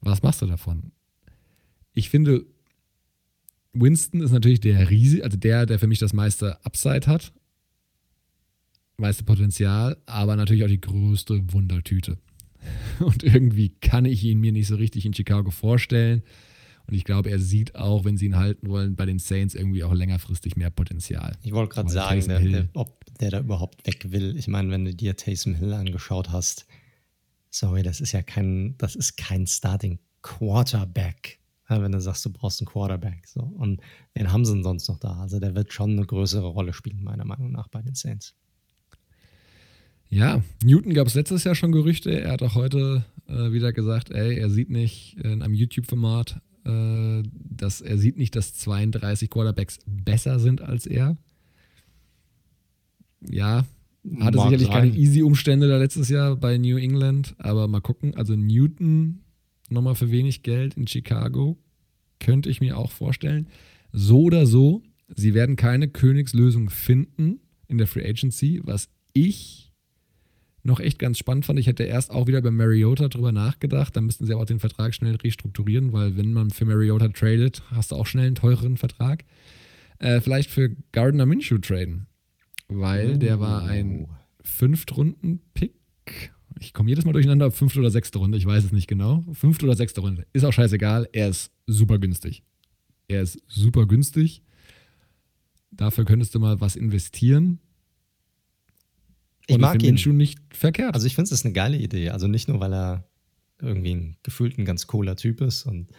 Was 0.00 0.22
machst 0.22 0.42
du 0.42 0.46
davon? 0.46 0.92
Ich 1.92 2.10
finde, 2.10 2.46
Winston 3.72 4.20
ist 4.20 4.32
natürlich 4.32 4.60
der 4.60 4.90
Riese, 4.90 5.22
also 5.24 5.36
der, 5.36 5.66
der 5.66 5.78
für 5.78 5.86
mich 5.86 5.98
das 5.98 6.12
meiste 6.12 6.64
Upside 6.64 7.06
hat 7.06 7.32
meiste 8.96 9.24
Potenzial, 9.24 9.96
aber 10.06 10.36
natürlich 10.36 10.64
auch 10.64 10.68
die 10.68 10.80
größte 10.80 11.52
Wundertüte. 11.52 12.18
Und 13.00 13.22
irgendwie 13.22 13.70
kann 13.70 14.04
ich 14.04 14.24
ihn 14.24 14.40
mir 14.40 14.52
nicht 14.52 14.68
so 14.68 14.76
richtig 14.76 15.04
in 15.06 15.14
Chicago 15.14 15.50
vorstellen. 15.50 16.22
Und 16.86 16.94
ich 16.94 17.04
glaube, 17.04 17.30
er 17.30 17.38
sieht 17.38 17.76
auch, 17.76 18.04
wenn 18.04 18.16
sie 18.16 18.26
ihn 18.26 18.36
halten 18.36 18.68
wollen, 18.68 18.94
bei 18.94 19.06
den 19.06 19.18
Saints 19.18 19.54
irgendwie 19.54 19.84
auch 19.84 19.94
längerfristig 19.94 20.56
mehr 20.56 20.70
Potenzial. 20.70 21.36
Ich 21.42 21.52
wollte 21.52 21.74
gerade 21.74 21.88
sagen, 21.88 22.26
der, 22.28 22.40
der, 22.40 22.68
ob 22.74 23.04
der 23.20 23.30
da 23.30 23.40
überhaupt 23.40 23.86
weg 23.86 24.12
will. 24.12 24.36
Ich 24.36 24.48
meine, 24.48 24.70
wenn 24.70 24.84
du 24.84 24.94
dir 24.94 25.16
Taysom 25.16 25.54
Hill 25.54 25.72
angeschaut 25.72 26.30
hast, 26.30 26.66
sorry, 27.50 27.82
das 27.82 28.00
ist 28.00 28.12
ja 28.12 28.22
kein, 28.22 28.76
das 28.76 28.96
ist 28.96 29.16
kein 29.16 29.46
Starting 29.46 29.98
Quarterback. 30.22 31.38
Wenn 31.68 31.92
du 31.92 32.00
sagst, 32.00 32.24
du 32.26 32.30
brauchst 32.30 32.60
einen 32.60 32.66
Quarterback. 32.66 33.26
So. 33.26 33.40
Und 33.40 33.80
wen 34.12 34.30
haben 34.30 34.44
sie 34.44 34.62
sonst 34.62 34.86
noch 34.88 34.98
da? 34.98 35.20
Also 35.20 35.40
der 35.40 35.54
wird 35.54 35.72
schon 35.72 35.92
eine 35.92 36.04
größere 36.04 36.46
Rolle 36.46 36.74
spielen, 36.74 37.02
meiner 37.02 37.24
Meinung 37.24 37.50
nach, 37.50 37.68
bei 37.68 37.80
den 37.80 37.94
Saints. 37.94 38.34
Ja, 40.14 40.44
Newton 40.62 40.94
gab 40.94 41.08
es 41.08 41.16
letztes 41.16 41.42
Jahr 41.42 41.56
schon 41.56 41.72
Gerüchte. 41.72 42.12
Er 42.12 42.30
hat 42.30 42.42
auch 42.42 42.54
heute 42.54 43.04
äh, 43.26 43.50
wieder 43.50 43.72
gesagt, 43.72 44.12
ey, 44.12 44.38
er 44.38 44.48
sieht 44.48 44.70
nicht 44.70 45.16
in 45.18 45.42
einem 45.42 45.54
YouTube-Format, 45.54 46.40
äh, 46.64 47.24
dass 47.32 47.80
er 47.80 47.98
sieht 47.98 48.16
nicht, 48.16 48.36
dass 48.36 48.54
32 48.54 49.28
Quarterbacks 49.28 49.80
besser 49.86 50.38
sind 50.38 50.62
als 50.62 50.86
er. 50.86 51.16
Ja, 53.28 53.66
hatte 54.20 54.36
Mag 54.36 54.50
sicherlich 54.50 54.68
sein. 54.68 54.92
keine 54.92 54.96
easy 54.96 55.22
Umstände 55.22 55.66
da 55.66 55.78
letztes 55.78 56.08
Jahr 56.08 56.36
bei 56.36 56.58
New 56.58 56.76
England, 56.76 57.34
aber 57.38 57.66
mal 57.66 57.80
gucken. 57.80 58.14
Also 58.14 58.36
Newton 58.36 59.24
nochmal 59.68 59.96
für 59.96 60.12
wenig 60.12 60.44
Geld 60.44 60.74
in 60.76 60.86
Chicago 60.86 61.58
könnte 62.20 62.50
ich 62.50 62.60
mir 62.60 62.78
auch 62.78 62.92
vorstellen. 62.92 63.48
So 63.90 64.20
oder 64.22 64.46
so, 64.46 64.84
sie 65.08 65.34
werden 65.34 65.56
keine 65.56 65.88
Königslösung 65.88 66.70
finden 66.70 67.40
in 67.66 67.78
der 67.78 67.88
Free 67.88 68.08
Agency, 68.08 68.60
was 68.62 68.88
ich 69.12 69.73
noch 70.64 70.80
echt 70.80 70.98
ganz 70.98 71.18
spannend 71.18 71.44
fand. 71.44 71.58
Ich 71.58 71.66
hätte 71.66 71.84
erst 71.84 72.10
auch 72.10 72.26
wieder 72.26 72.40
bei 72.42 72.50
Mariota 72.50 73.08
drüber 73.08 73.32
nachgedacht. 73.32 73.94
Da 73.96 74.00
müssten 74.00 74.24
sie 74.26 74.32
aber 74.32 74.42
auch 74.42 74.46
den 74.46 74.60
Vertrag 74.60 74.94
schnell 74.94 75.14
restrukturieren, 75.16 75.92
weil 75.92 76.16
wenn 76.16 76.32
man 76.32 76.50
für 76.50 76.64
Mariota 76.64 77.08
tradet, 77.08 77.62
hast 77.70 77.92
du 77.92 77.96
auch 77.96 78.06
schnell 78.06 78.26
einen 78.26 78.34
teureren 78.34 78.76
Vertrag. 78.76 79.24
Äh, 79.98 80.20
vielleicht 80.20 80.50
für 80.50 80.70
Gardner 80.92 81.26
Minshew 81.26 81.58
traden. 81.58 82.06
Weil 82.68 83.18
der 83.18 83.40
war 83.40 83.64
ein 83.64 84.06
Oh. 84.06 84.08
Fünftrunden-Pick. 84.42 85.72
Ich 86.60 86.72
komme 86.72 86.88
jedes 86.88 87.04
Mal 87.04 87.12
durcheinander, 87.12 87.46
ob 87.46 87.54
fünfte 87.54 87.80
oder 87.80 87.90
sechste 87.90 88.18
Runde, 88.18 88.38
ich 88.38 88.46
weiß 88.46 88.64
es 88.64 88.72
nicht 88.72 88.86
genau. 88.86 89.24
Fünfte 89.32 89.66
oder 89.66 89.76
sechste 89.76 90.00
Runde. 90.00 90.26
Ist 90.32 90.44
auch 90.44 90.52
scheißegal, 90.52 91.08
er 91.12 91.28
ist 91.28 91.50
super 91.66 91.98
günstig. 91.98 92.42
Er 93.08 93.22
ist 93.22 93.38
super 93.48 93.86
günstig. 93.86 94.42
Dafür 95.70 96.04
könntest 96.04 96.34
du 96.34 96.40
mal 96.40 96.60
was 96.60 96.76
investieren. 96.76 97.58
Ich 99.46 99.54
Und 99.54 99.60
mag 99.60 99.72
finde 99.72 99.86
ihn. 99.86 99.94
Minshew 99.94 100.12
nicht 100.12 100.38
verkehrt. 100.50 100.94
Also 100.94 101.06
ich 101.06 101.14
finde 101.14 101.34
es 101.34 101.44
eine 101.44 101.52
geile 101.52 101.76
Idee. 101.76 102.10
Also 102.10 102.26
nicht 102.26 102.48
nur, 102.48 102.60
weil 102.60 102.72
er 102.72 103.08
irgendwie 103.60 103.94
ein 103.94 104.16
gefühlt 104.22 104.58
ein 104.58 104.64
ganz 104.64 104.86
cooler 104.86 105.16
Typ 105.16 105.40
ist 105.40 105.64
und 105.64 105.90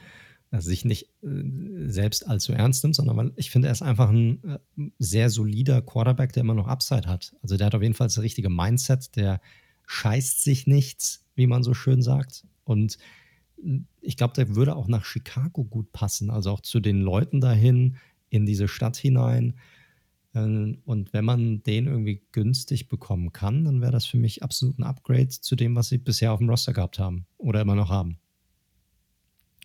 sich 0.62 0.86
nicht 0.86 1.10
äh, 1.24 1.90
selbst 1.90 2.28
allzu 2.28 2.54
ernst 2.54 2.84
nimmt, 2.84 2.96
sondern 2.96 3.18
weil 3.18 3.32
ich 3.36 3.52
finde, 3.52 3.68
er 3.68 3.72
ist 3.72 3.82
einfach 3.82 4.10
ein 4.10 4.44
äh, 4.44 4.60
sehr 5.00 5.30
solider 5.30 5.82
Quarterback, 5.82 6.34
der 6.34 6.42
immer 6.42 6.54
noch 6.54 6.68
Upside 6.68 7.08
hat. 7.08 7.36
Also 7.42 7.58
der 7.58 7.68
hat 7.68 7.76
auf 7.76 7.82
jeden 7.82 7.94
Fall 7.94 8.08
das 8.08 8.22
richtige 8.22 8.50
Mindset, 8.50 9.16
der 9.16 9.42
scheißt 9.88 10.44
sich 10.44 10.68
nichts, 10.68 11.26
wie 11.36 11.48
man 11.48 11.64
so 11.64 11.74
schön 11.74 12.02
sagt. 12.02 12.46
Und 12.64 12.98
äh, 13.64 13.80
ich 14.02 14.18
glaube, 14.18 14.34
der 14.34 14.56
würde 14.56 14.76
auch 14.76 14.88
nach 14.88 15.06
Chicago 15.06 15.64
gut 15.64 15.92
passen, 15.92 16.30
also 16.30 16.52
auch 16.52 16.62
zu 16.62 16.80
den 16.80 17.02
Leuten 17.02 17.42
dahin, 17.42 17.98
in 18.30 18.46
diese 18.46 18.68
Stadt 18.68 18.98
hinein. 18.98 19.56
Äh, 20.36 20.78
Und 20.84 21.14
wenn 21.14 21.26
man 21.26 21.64
den 21.64 21.88
irgendwie 21.88 22.22
günstig 22.32 22.88
bekommen 22.88 23.32
kann, 23.34 23.66
dann 23.66 23.82
wäre 23.82 23.92
das 23.92 24.06
für 24.06 24.18
mich 24.18 24.44
absolut 24.44 24.78
ein 24.78 24.84
Upgrade 24.84 25.30
zu 25.30 25.56
dem, 25.56 25.76
was 25.76 25.90
sie 25.90 25.98
bisher 25.98 26.32
auf 26.32 26.40
dem 26.40 26.50
Roster 26.50 26.74
gehabt 26.74 27.00
haben 27.00 27.26
oder 27.38 27.62
immer 27.62 27.76
noch 27.76 27.90
haben. 27.90 28.20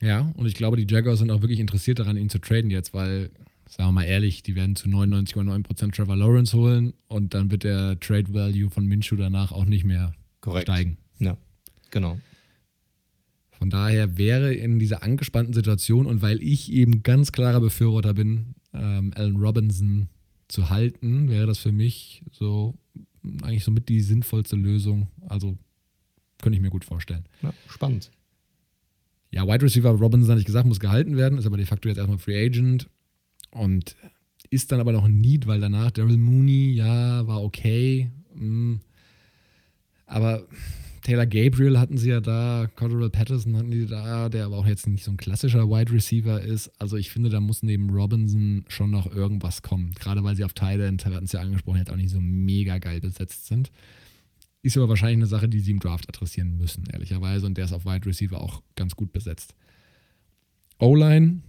Ja, 0.01 0.33
und 0.35 0.47
ich 0.47 0.55
glaube, 0.55 0.79
die 0.79 0.87
Jaguars 0.91 1.19
sind 1.19 1.31
auch 1.31 1.43
wirklich 1.43 1.61
interessiert 1.61 1.99
daran, 1.99 2.17
ihn 2.17 2.31
zu 2.31 2.39
traden 2.39 2.71
jetzt, 2.71 2.95
weil, 2.95 3.31
sagen 3.69 3.89
wir 3.89 3.93
mal 3.93 4.05
ehrlich, 4.05 4.43
die 4.43 4.55
werden 4.55 4.75
zu 4.75 4.89
99,9% 4.89 5.95
Trevor 5.95 6.17
Lawrence 6.17 6.57
holen 6.57 6.95
und 7.07 7.35
dann 7.35 7.51
wird 7.51 7.65
der 7.65 8.01
Trade 8.01 8.33
Value 8.33 8.71
von 8.71 8.87
Minshew 8.87 9.17
danach 9.17 9.53
auch 9.53 9.67
nicht 9.67 9.85
mehr 9.85 10.15
steigen. 10.63 10.97
Ja, 11.19 11.37
genau. 11.91 12.19
Von 13.51 13.69
daher 13.69 14.17
wäre 14.17 14.55
in 14.55 14.79
dieser 14.79 15.03
angespannten 15.03 15.53
Situation 15.53 16.07
und 16.07 16.23
weil 16.23 16.43
ich 16.43 16.73
eben 16.73 17.03
ganz 17.03 17.31
klarer 17.31 17.61
Befürworter 17.61 18.15
bin, 18.15 18.55
ähm, 18.73 19.13
Allen 19.15 19.37
Robinson 19.37 20.09
zu 20.51 20.71
halten, 20.71 21.29
wäre 21.29 21.47
das 21.47 21.59
für 21.59 21.73
mich 21.73 22.23
so 22.33 22.75
eigentlich 23.43 23.65
somit 23.65 23.89
die 23.89 24.01
sinnvollste 24.01 24.57
Lösung. 24.57 25.09
Also 25.29 25.57
könnte 26.41 26.57
ich 26.57 26.63
mir 26.63 26.71
gut 26.71 26.85
vorstellen. 26.85 27.25
Ja, 27.43 27.53
spannend. 27.69 28.11
Ja, 29.31 29.47
Wide 29.47 29.65
Receiver 29.65 29.91
Robinson, 29.91 30.31
hatte 30.31 30.41
ich 30.41 30.47
gesagt, 30.47 30.67
muss 30.67 30.81
gehalten 30.81 31.17
werden, 31.17 31.39
ist 31.39 31.47
aber 31.47 31.57
de 31.57 31.67
facto 31.67 31.89
jetzt 31.89 31.99
erstmal 31.99 32.19
Free 32.19 32.47
Agent 32.47 32.89
und 33.51 33.97
ist 34.51 34.73
dann 34.73 34.81
aber 34.81 34.93
noch 34.93 35.05
ein 35.05 35.21
Need, 35.21 35.47
weil 35.47 35.61
danach 35.61 35.91
Daryl 35.93 36.17
Mooney, 36.17 36.73
ja, 36.73 37.27
war 37.27 37.43
okay. 37.43 38.11
mm. 38.35 38.77
Aber 40.07 40.45
Taylor 41.03 41.27
Gabriel 41.27 41.79
hatten 41.79 41.97
sie 41.97 42.11
ja 42.11 42.21
da, 42.21 42.69
Cordell 42.77 43.09
Patterson 43.11 43.57
hatten 43.57 43.71
die 43.71 43.87
da, 43.87 44.29
der 44.29 44.47
aber 44.47 44.59
auch 44.59 44.67
jetzt 44.67 44.87
nicht 44.87 45.05
so 45.05 45.11
ein 45.11 45.17
klassischer 45.17 45.69
Wide 45.69 45.93
Receiver 45.93 46.41
ist. 46.41 46.71
Also 46.79 46.97
ich 46.97 47.11
finde, 47.11 47.31
da 47.31 47.41
muss 47.41 47.63
neben 47.63 47.91
Robinson 47.91 48.65
schon 48.69 48.91
noch 48.91 49.11
irgendwas 49.11 49.63
kommen. 49.63 49.93
Gerade 49.99 50.23
weil 50.25 50.37
sie 50.37 50.45
auf 50.45 50.53
Teile, 50.53 50.91
wir 50.93 51.15
hatten 51.15 51.25
es 51.25 51.33
ja 51.33 51.41
angesprochen, 51.41 51.79
jetzt 51.79 51.91
auch 51.91 51.97
nicht 51.97 52.11
so 52.11 52.21
mega 52.21 52.79
geil 52.79 53.01
besetzt 53.01 53.47
sind. 53.47 53.71
Ist 54.63 54.77
aber 54.77 54.91
wahrscheinlich 54.91 55.17
eine 55.17 55.27
Sache, 55.27 55.49
die 55.49 55.61
sie 55.61 55.71
im 55.71 55.81
Draft 55.81 56.09
adressieren 56.09 56.59
müssen, 56.59 56.85
ehrlicherweise. 56.93 57.47
Und 57.47 57.57
der 57.57 57.65
ist 57.65 57.73
auf 57.73 57.87
Wide 57.87 58.07
Receiver 58.07 58.41
auch 58.41 58.63
ganz 58.77 58.95
gut 58.95 59.13
besetzt. 59.13 59.55
O-Line, 60.79 61.41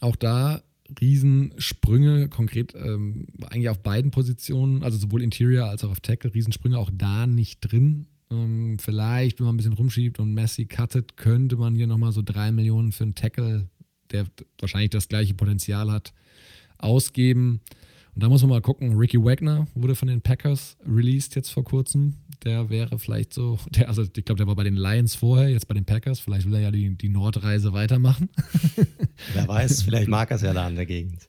auch 0.00 0.16
da 0.16 0.62
Riesensprünge, 1.00 2.28
konkret 2.28 2.74
ähm, 2.74 3.26
eigentlich 3.48 3.70
auf 3.70 3.82
beiden 3.82 4.10
Positionen, 4.10 4.82
also 4.82 4.98
sowohl 4.98 5.22
Interior 5.22 5.68
als 5.68 5.84
auch 5.84 5.90
auf 5.90 6.00
Tackle, 6.00 6.34
Riesensprünge 6.34 6.78
auch 6.78 6.90
da 6.92 7.26
nicht 7.26 7.60
drin. 7.60 8.06
Ähm, 8.30 8.78
vielleicht, 8.78 9.38
wenn 9.38 9.46
man 9.46 9.54
ein 9.54 9.56
bisschen 9.58 9.72
rumschiebt 9.74 10.18
und 10.18 10.34
Messi 10.34 10.66
cuttet, 10.66 11.16
könnte 11.16 11.56
man 11.56 11.74
hier 11.74 11.86
nochmal 11.86 12.12
so 12.12 12.22
drei 12.22 12.52
Millionen 12.52 12.92
für 12.92 13.04
einen 13.04 13.14
Tackle, 13.14 13.68
der 14.10 14.26
wahrscheinlich 14.58 14.90
das 14.90 15.08
gleiche 15.08 15.34
Potenzial 15.34 15.90
hat, 15.90 16.12
ausgeben. 16.78 17.60
Und 18.14 18.22
da 18.22 18.30
muss 18.30 18.40
man 18.40 18.48
mal 18.48 18.62
gucken, 18.62 18.96
Ricky 18.96 19.22
Wagner 19.22 19.66
wurde 19.74 19.94
von 19.94 20.08
den 20.08 20.22
Packers 20.22 20.78
released 20.86 21.36
jetzt 21.36 21.50
vor 21.50 21.64
kurzem. 21.64 22.14
Der 22.44 22.70
wäre 22.70 22.98
vielleicht 22.98 23.34
so, 23.34 23.58
der, 23.70 23.88
also 23.88 24.02
ich 24.04 24.24
glaube, 24.24 24.38
der 24.38 24.46
war 24.46 24.56
bei 24.56 24.64
den 24.64 24.76
Lions 24.76 25.14
vorher, 25.14 25.50
jetzt 25.50 25.68
bei 25.68 25.74
den 25.74 25.84
Packers. 25.84 26.18
Vielleicht 26.20 26.46
will 26.46 26.54
er 26.54 26.60
ja 26.60 26.70
die, 26.70 26.96
die 26.96 27.10
Nordreise 27.10 27.74
weitermachen. 27.74 28.30
Wer 29.34 29.46
weiß, 29.46 29.82
vielleicht 29.82 30.08
mag 30.08 30.30
er 30.30 30.36
es 30.36 30.42
ja 30.42 30.54
da 30.54 30.66
in 30.66 30.76
der 30.76 30.86
Gegend. 30.86 31.28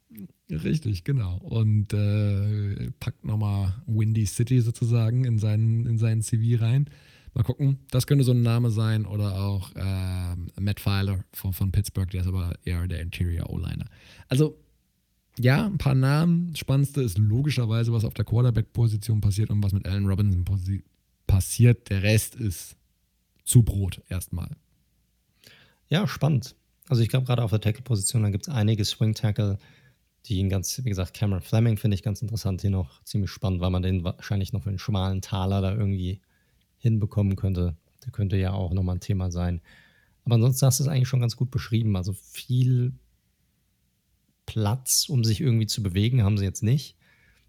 Richtig, 0.49 1.03
genau. 1.03 1.37
Und 1.39 1.93
äh, 1.93 2.91
packt 2.99 3.25
nochmal 3.25 3.75
Windy 3.85 4.25
City 4.25 4.61
sozusagen 4.61 5.25
in 5.25 5.39
seinen, 5.39 5.85
in 5.85 5.97
seinen 5.97 6.21
CV 6.21 6.61
rein. 6.61 6.89
Mal 7.33 7.43
gucken, 7.43 7.79
das 7.91 8.07
könnte 8.07 8.23
so 8.23 8.31
ein 8.31 8.41
Name 8.41 8.71
sein 8.71 9.05
oder 9.05 9.35
auch 9.35 9.71
ähm, 9.75 10.47
Matt 10.59 10.79
Filer 10.79 11.23
von, 11.33 11.53
von 11.53 11.71
Pittsburgh, 11.71 12.09
der 12.09 12.21
ist 12.21 12.27
aber 12.27 12.53
eher 12.63 12.87
der 12.87 13.01
Interior 13.01 13.49
O-Liner. 13.49 13.85
Also, 14.29 14.57
ja, 15.37 15.65
ein 15.65 15.77
paar 15.77 15.93
Namen. 15.93 16.55
Spannendste 16.55 17.01
ist 17.01 17.17
logischerweise, 17.17 17.93
was 17.93 18.05
auf 18.05 18.13
der 18.13 18.25
Quarterback-Position 18.25 19.21
passiert 19.21 19.51
und 19.51 19.61
was 19.61 19.73
mit 19.73 19.85
Allen 19.85 20.07
Robinson 20.07 20.45
passiert. 21.27 21.89
Der 21.89 22.01
Rest 22.01 22.35
ist 22.35 22.75
zu 23.43 23.61
Brot 23.61 24.01
erstmal. 24.09 24.55
Ja, 25.89 26.07
spannend. 26.07 26.55
Also 26.89 27.03
ich 27.03 27.09
glaube, 27.09 27.25
gerade 27.25 27.43
auf 27.43 27.51
der 27.51 27.61
Tackle-Position, 27.61 28.23
da 28.23 28.29
gibt 28.29 28.47
es 28.47 28.53
einige 28.53 28.83
Swing-Tackle, 28.83 29.59
die 30.27 30.39
ihn 30.39 30.49
ganz, 30.49 30.83
wie 30.83 30.89
gesagt, 30.89 31.13
Cameron 31.13 31.41
Fleming 31.41 31.77
finde 31.77 31.95
ich 31.95 32.03
ganz 32.03 32.21
interessant, 32.21 32.61
hier 32.61 32.69
noch 32.69 33.03
ziemlich 33.03 33.31
spannend, 33.31 33.61
weil 33.61 33.69
man 33.69 33.81
den 33.81 34.03
wahrscheinlich 34.03 34.53
noch 34.53 34.63
für 34.63 34.69
einen 34.69 34.79
schmalen 34.79 35.21
Taler 35.21 35.61
da 35.61 35.73
irgendwie 35.73 36.21
hinbekommen 36.77 37.35
könnte. 37.35 37.75
Der 38.03 38.11
könnte 38.11 38.37
ja 38.37 38.51
auch 38.51 38.73
nochmal 38.73 38.97
ein 38.97 39.01
Thema 39.01 39.31
sein. 39.31 39.61
Aber 40.25 40.35
ansonsten 40.35 40.65
hast 40.65 40.79
du 40.79 40.83
es 40.83 40.89
eigentlich 40.89 41.07
schon 41.07 41.21
ganz 41.21 41.37
gut 41.37 41.51
beschrieben. 41.51 41.95
Also 41.95 42.13
viel 42.13 42.93
Platz, 44.45 45.07
um 45.07 45.23
sich 45.23 45.41
irgendwie 45.41 45.67
zu 45.67 45.81
bewegen, 45.81 46.23
haben 46.23 46.37
sie 46.37 46.45
jetzt 46.45 46.63
nicht. 46.63 46.95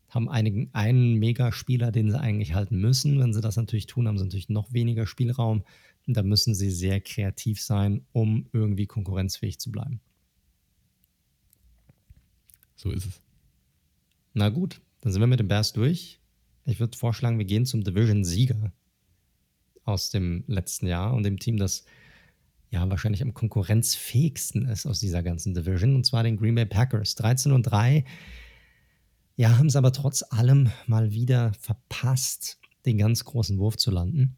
Haben 0.08 0.28
einigen, 0.28 0.70
einen 0.72 1.14
Megaspieler, 1.14 1.90
den 1.90 2.10
sie 2.10 2.20
eigentlich 2.20 2.54
halten 2.54 2.78
müssen. 2.78 3.18
Wenn 3.18 3.32
sie 3.32 3.40
das 3.40 3.56
natürlich 3.56 3.86
tun, 3.86 4.06
haben 4.06 4.18
sie 4.18 4.24
natürlich 4.24 4.48
noch 4.48 4.72
weniger 4.72 5.06
Spielraum. 5.06 5.64
Und 6.06 6.16
da 6.16 6.22
müssen 6.22 6.54
sie 6.54 6.70
sehr 6.70 7.00
kreativ 7.00 7.60
sein, 7.60 8.06
um 8.12 8.46
irgendwie 8.52 8.86
konkurrenzfähig 8.86 9.58
zu 9.58 9.70
bleiben. 9.70 10.00
So 12.78 12.92
ist 12.92 13.06
es. 13.06 13.20
Na 14.34 14.50
gut, 14.50 14.80
dann 15.00 15.12
sind 15.12 15.20
wir 15.20 15.26
mit 15.26 15.40
dem 15.40 15.48
Bears 15.48 15.72
durch. 15.72 16.20
Ich 16.64 16.78
würde 16.78 16.96
vorschlagen, 16.96 17.38
wir 17.38 17.44
gehen 17.44 17.66
zum 17.66 17.82
Division-Sieger 17.82 18.72
aus 19.82 20.10
dem 20.10 20.44
letzten 20.46 20.86
Jahr 20.86 21.12
und 21.12 21.24
dem 21.24 21.38
Team, 21.38 21.56
das 21.56 21.84
ja 22.70 22.88
wahrscheinlich 22.88 23.22
am 23.22 23.34
konkurrenzfähigsten 23.34 24.66
ist 24.66 24.86
aus 24.86 25.00
dieser 25.00 25.22
ganzen 25.22 25.54
Division, 25.54 25.96
und 25.96 26.06
zwar 26.06 26.22
den 26.22 26.36
Green 26.36 26.54
Bay 26.54 26.66
Packers. 26.66 27.16
13 27.16 27.50
und 27.50 27.64
3. 27.64 28.04
Ja, 29.36 29.58
haben 29.58 29.66
es 29.66 29.76
aber 29.76 29.92
trotz 29.92 30.22
allem 30.30 30.70
mal 30.86 31.12
wieder 31.12 31.52
verpasst, 31.54 32.60
den 32.84 32.98
ganz 32.98 33.24
großen 33.24 33.58
Wurf 33.58 33.76
zu 33.76 33.90
landen. 33.90 34.36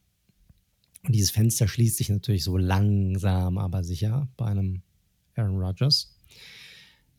Und 1.03 1.15
dieses 1.15 1.31
Fenster 1.31 1.69
schließt 1.69 1.99
sich 1.99 2.09
natürlich 2.09 2.45
so 2.45 2.57
langsam, 2.57 3.59
aber 3.59 3.85
sicher 3.85 4.29
bei 4.37 4.47
einem 4.47 4.83
Aaron 5.35 5.59
Rodgers. 5.59 6.17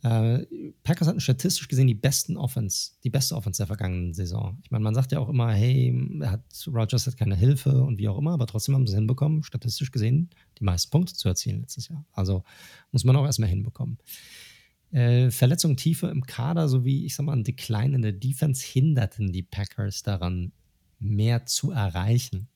Äh, 0.03 0.45
Packers 0.83 1.07
hatten 1.07 1.19
statistisch 1.19 1.67
gesehen 1.67 1.87
die 1.87 1.93
besten 1.93 2.35
Offense, 2.35 2.93
die 3.03 3.11
beste 3.11 3.35
Offense 3.35 3.57
der 3.57 3.67
vergangenen 3.67 4.13
Saison. 4.13 4.57
Ich 4.63 4.71
meine, 4.71 4.83
man 4.83 4.95
sagt 4.95 5.11
ja 5.11 5.19
auch 5.19 5.29
immer, 5.29 5.51
hey, 5.53 5.95
hat, 6.23 6.41
Rodgers 6.67 7.05
hat 7.05 7.17
keine 7.17 7.35
Hilfe 7.35 7.83
und 7.83 7.99
wie 7.99 8.09
auch 8.09 8.17
immer, 8.17 8.31
aber 8.31 8.47
trotzdem 8.47 8.73
haben 8.73 8.87
sie 8.87 8.95
hinbekommen, 8.95 9.43
statistisch 9.43 9.91
gesehen, 9.91 10.31
die 10.59 10.63
meisten 10.63 10.89
Punkte 10.89 11.13
zu 11.13 11.27
erzielen 11.27 11.61
letztes 11.61 11.87
Jahr. 11.87 12.05
Also 12.13 12.43
muss 12.91 13.03
man 13.03 13.15
auch 13.15 13.25
erstmal 13.25 13.49
hinbekommen. 13.49 13.99
Äh, 14.91 15.29
Verletzungen 15.29 15.77
Tiefe 15.77 16.07
im 16.07 16.25
Kader 16.25 16.67
sowie, 16.67 17.05
ich 17.05 17.15
sag 17.15 17.25
mal, 17.25 17.33
ein 17.33 17.43
Decline 17.43 17.95
in 17.95 18.01
der 18.01 18.11
Defense 18.11 18.65
hinderten 18.65 19.31
die 19.31 19.43
Packers 19.43 20.03
daran, 20.03 20.51
mehr 20.99 21.45
zu 21.45 21.71
erreichen. 21.71 22.47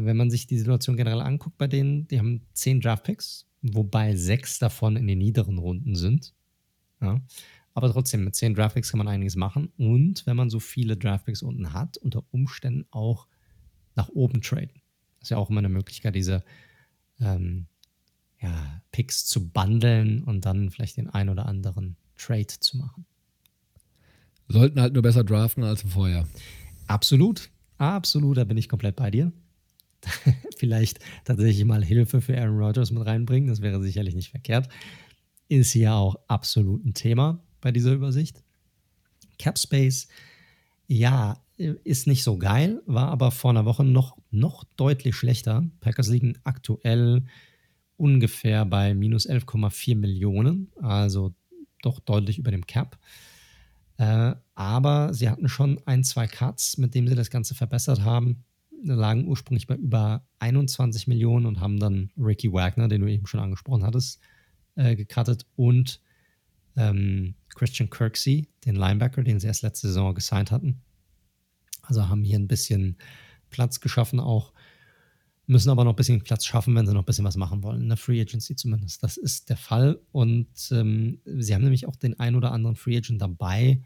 Wenn 0.00 0.16
man 0.16 0.30
sich 0.30 0.46
die 0.46 0.58
Situation 0.58 0.96
generell 0.96 1.20
anguckt 1.20 1.58
bei 1.58 1.66
denen, 1.66 2.06
die 2.08 2.18
haben 2.18 2.42
zehn 2.52 2.80
Draftpicks, 2.80 3.46
wobei 3.62 4.16
sechs 4.16 4.58
davon 4.58 4.96
in 4.96 5.06
den 5.06 5.18
niederen 5.18 5.58
Runden 5.58 5.94
sind. 5.94 6.34
Ja. 7.00 7.20
Aber 7.74 7.90
trotzdem, 7.90 8.24
mit 8.24 8.34
zehn 8.34 8.54
Draftpicks 8.54 8.90
kann 8.90 8.98
man 8.98 9.08
einiges 9.08 9.36
machen. 9.36 9.72
Und 9.78 10.26
wenn 10.26 10.36
man 10.36 10.50
so 10.50 10.60
viele 10.60 10.96
Draftpicks 10.96 11.42
unten 11.42 11.72
hat, 11.72 11.96
unter 11.96 12.22
Umständen 12.30 12.86
auch 12.90 13.26
nach 13.94 14.08
oben 14.08 14.42
traden. 14.42 14.82
Das 15.18 15.26
ist 15.26 15.30
ja 15.30 15.36
auch 15.38 15.50
immer 15.50 15.60
eine 15.60 15.68
Möglichkeit, 15.68 16.14
diese 16.14 16.44
ähm, 17.20 17.66
ja, 18.40 18.82
Picks 18.90 19.24
zu 19.24 19.48
bundeln 19.48 20.24
und 20.24 20.44
dann 20.44 20.70
vielleicht 20.70 20.96
den 20.96 21.08
ein 21.08 21.28
oder 21.28 21.46
anderen 21.46 21.96
Trade 22.16 22.46
zu 22.46 22.76
machen. 22.76 23.06
Sollten 24.48 24.80
halt 24.80 24.92
nur 24.92 25.02
besser 25.02 25.24
draften 25.24 25.64
als 25.64 25.82
vorher. 25.82 26.26
Absolut. 26.86 27.50
Absolut, 27.78 28.36
da 28.36 28.44
bin 28.44 28.56
ich 28.58 28.68
komplett 28.68 28.96
bei 28.96 29.10
dir. 29.10 29.32
Vielleicht 30.56 30.98
tatsächlich 31.24 31.64
mal 31.64 31.84
Hilfe 31.84 32.20
für 32.20 32.38
Aaron 32.38 32.58
Rodgers 32.58 32.90
mit 32.90 33.06
reinbringen, 33.06 33.48
das 33.48 33.62
wäre 33.62 33.82
sicherlich 33.82 34.14
nicht 34.14 34.30
verkehrt. 34.30 34.68
Ist 35.48 35.74
ja 35.74 35.94
auch 35.94 36.16
absolut 36.28 36.84
ein 36.84 36.94
Thema. 36.94 37.42
bei 37.60 37.70
dieser 37.72 37.92
Übersicht. 37.92 38.42
Cap 39.38 39.58
Space, 39.58 40.08
ja, 40.86 41.42
ist 41.56 42.06
nicht 42.06 42.22
so 42.22 42.38
geil, 42.38 42.82
war 42.86 43.08
aber 43.08 43.30
vor 43.30 43.50
einer 43.50 43.64
Woche 43.64 43.84
noch, 43.84 44.16
noch 44.30 44.64
deutlich 44.76 45.16
schlechter. 45.16 45.64
Packers 45.80 46.08
liegen 46.08 46.38
aktuell 46.44 47.24
ungefähr 47.96 48.64
bei 48.64 48.94
minus 48.94 49.28
11,4 49.28 49.96
Millionen, 49.96 50.72
also 50.80 51.34
doch 51.82 52.00
deutlich 52.00 52.38
über 52.38 52.50
dem 52.50 52.66
Cap. 52.66 52.98
Äh, 53.98 54.34
aber 54.54 55.14
sie 55.14 55.28
hatten 55.28 55.48
schon 55.48 55.80
ein, 55.86 56.02
zwei 56.02 56.26
Cuts, 56.26 56.78
mit 56.78 56.94
denen 56.94 57.08
sie 57.08 57.14
das 57.14 57.30
Ganze 57.30 57.54
verbessert 57.54 58.02
haben. 58.02 58.44
Sie 58.82 58.92
lagen 58.92 59.26
ursprünglich 59.28 59.66
bei 59.66 59.76
über 59.76 60.26
21 60.40 61.06
Millionen 61.06 61.46
und 61.46 61.60
haben 61.60 61.78
dann 61.78 62.10
Ricky 62.18 62.52
Wagner, 62.52 62.88
den 62.88 63.02
du 63.02 63.06
eben 63.08 63.26
schon 63.26 63.40
angesprochen 63.40 63.84
hattest, 63.84 64.20
äh, 64.74 64.96
gecuttet 64.96 65.46
und 65.56 66.00
ähm, 66.76 67.34
Christian 67.54 67.90
Kirksey, 67.90 68.48
den 68.64 68.76
Linebacker, 68.76 69.22
den 69.22 69.38
sie 69.38 69.46
erst 69.46 69.62
letzte 69.62 69.88
Saison 69.88 70.14
gesigned 70.14 70.50
hatten. 70.50 70.80
Also 71.82 72.08
haben 72.08 72.22
hier 72.22 72.38
ein 72.38 72.48
bisschen 72.48 72.96
Platz 73.50 73.80
geschaffen 73.80 74.20
auch. 74.20 74.52
Müssen 75.46 75.70
aber 75.70 75.84
noch 75.84 75.92
ein 75.92 75.96
bisschen 75.96 76.22
Platz 76.22 76.44
schaffen, 76.44 76.74
wenn 76.74 76.86
sie 76.86 76.94
noch 76.94 77.02
ein 77.02 77.06
bisschen 77.06 77.24
was 77.24 77.36
machen 77.36 77.62
wollen. 77.62 77.82
In 77.82 77.88
der 77.88 77.98
Free 77.98 78.20
Agency 78.20 78.56
zumindest. 78.56 79.02
Das 79.02 79.16
ist 79.16 79.50
der 79.50 79.56
Fall. 79.56 80.00
Und 80.12 80.48
ähm, 80.70 81.20
sie 81.24 81.54
haben 81.54 81.62
nämlich 81.62 81.86
auch 81.86 81.96
den 81.96 82.18
ein 82.18 82.36
oder 82.36 82.52
anderen 82.52 82.76
Free 82.76 82.96
Agent 82.96 83.20
dabei, 83.20 83.82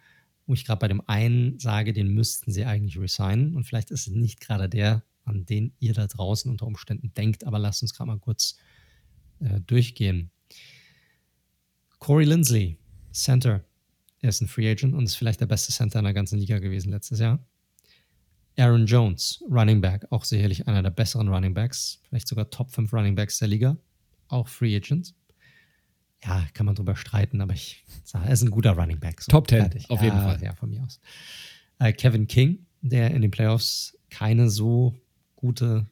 wo 0.46 0.54
ich 0.54 0.64
gerade 0.64 0.78
bei 0.78 0.88
dem 0.88 1.02
einen 1.08 1.58
sage, 1.58 1.92
den 1.92 2.08
müssten 2.08 2.52
sie 2.52 2.64
eigentlich 2.64 2.98
resignen. 2.98 3.56
Und 3.56 3.64
vielleicht 3.64 3.90
ist 3.90 4.06
es 4.06 4.14
nicht 4.14 4.40
gerade 4.40 4.68
der, 4.68 5.02
an 5.24 5.44
den 5.44 5.72
ihr 5.80 5.92
da 5.92 6.06
draußen 6.06 6.50
unter 6.50 6.66
Umständen 6.66 7.12
denkt. 7.14 7.44
Aber 7.44 7.58
lasst 7.58 7.82
uns 7.82 7.94
gerade 7.94 8.08
mal 8.08 8.18
kurz 8.18 8.56
äh, 9.40 9.60
durchgehen. 9.60 10.30
Corey 11.98 12.24
Lindsley, 12.24 12.78
Center. 13.12 13.64
Er 14.20 14.28
ist 14.28 14.40
ein 14.40 14.48
Free 14.48 14.70
Agent 14.70 14.94
und 14.94 15.04
ist 15.04 15.16
vielleicht 15.16 15.40
der 15.40 15.46
beste 15.46 15.72
Center 15.72 15.98
in 15.98 16.04
der 16.04 16.14
ganzen 16.14 16.38
Liga 16.38 16.58
gewesen 16.58 16.90
letztes 16.90 17.18
Jahr. 17.18 17.44
Aaron 18.58 18.86
Jones, 18.86 19.44
Running 19.50 19.80
Back, 19.80 20.06
auch 20.10 20.24
sicherlich 20.24 20.66
einer 20.66 20.82
der 20.82 20.90
besseren 20.90 21.28
Running 21.28 21.52
Backs, 21.52 22.00
vielleicht 22.08 22.26
sogar 22.26 22.48
Top 22.48 22.70
5 22.70 22.90
Running 22.92 23.14
Backs 23.14 23.38
der 23.38 23.48
Liga, 23.48 23.76
auch 24.28 24.48
Free 24.48 24.74
Agent. 24.74 25.14
Ja, 26.24 26.44
kann 26.54 26.66
man 26.66 26.74
drüber 26.74 26.96
streiten, 26.96 27.40
aber 27.40 27.54
ich 27.54 27.84
sage, 28.04 28.26
er 28.26 28.32
ist 28.32 28.42
ein 28.42 28.50
guter 28.50 28.72
Running 28.72 28.98
Back. 28.98 29.20
So, 29.20 29.30
Top 29.30 29.48
10, 29.48 29.60
fertig. 29.60 29.90
auf 29.90 30.00
ja, 30.00 30.06
jeden 30.06 30.18
Fall. 30.18 30.42
Ja, 30.42 30.54
von 30.54 30.70
mir 30.70 30.82
aus. 30.82 31.00
Äh, 31.78 31.92
Kevin 31.92 32.26
King, 32.26 32.66
der 32.80 33.10
in 33.10 33.22
den 33.22 33.30
Playoffs 33.30 33.96
keine 34.10 34.48
so 34.48 34.94
gute, 35.34 35.86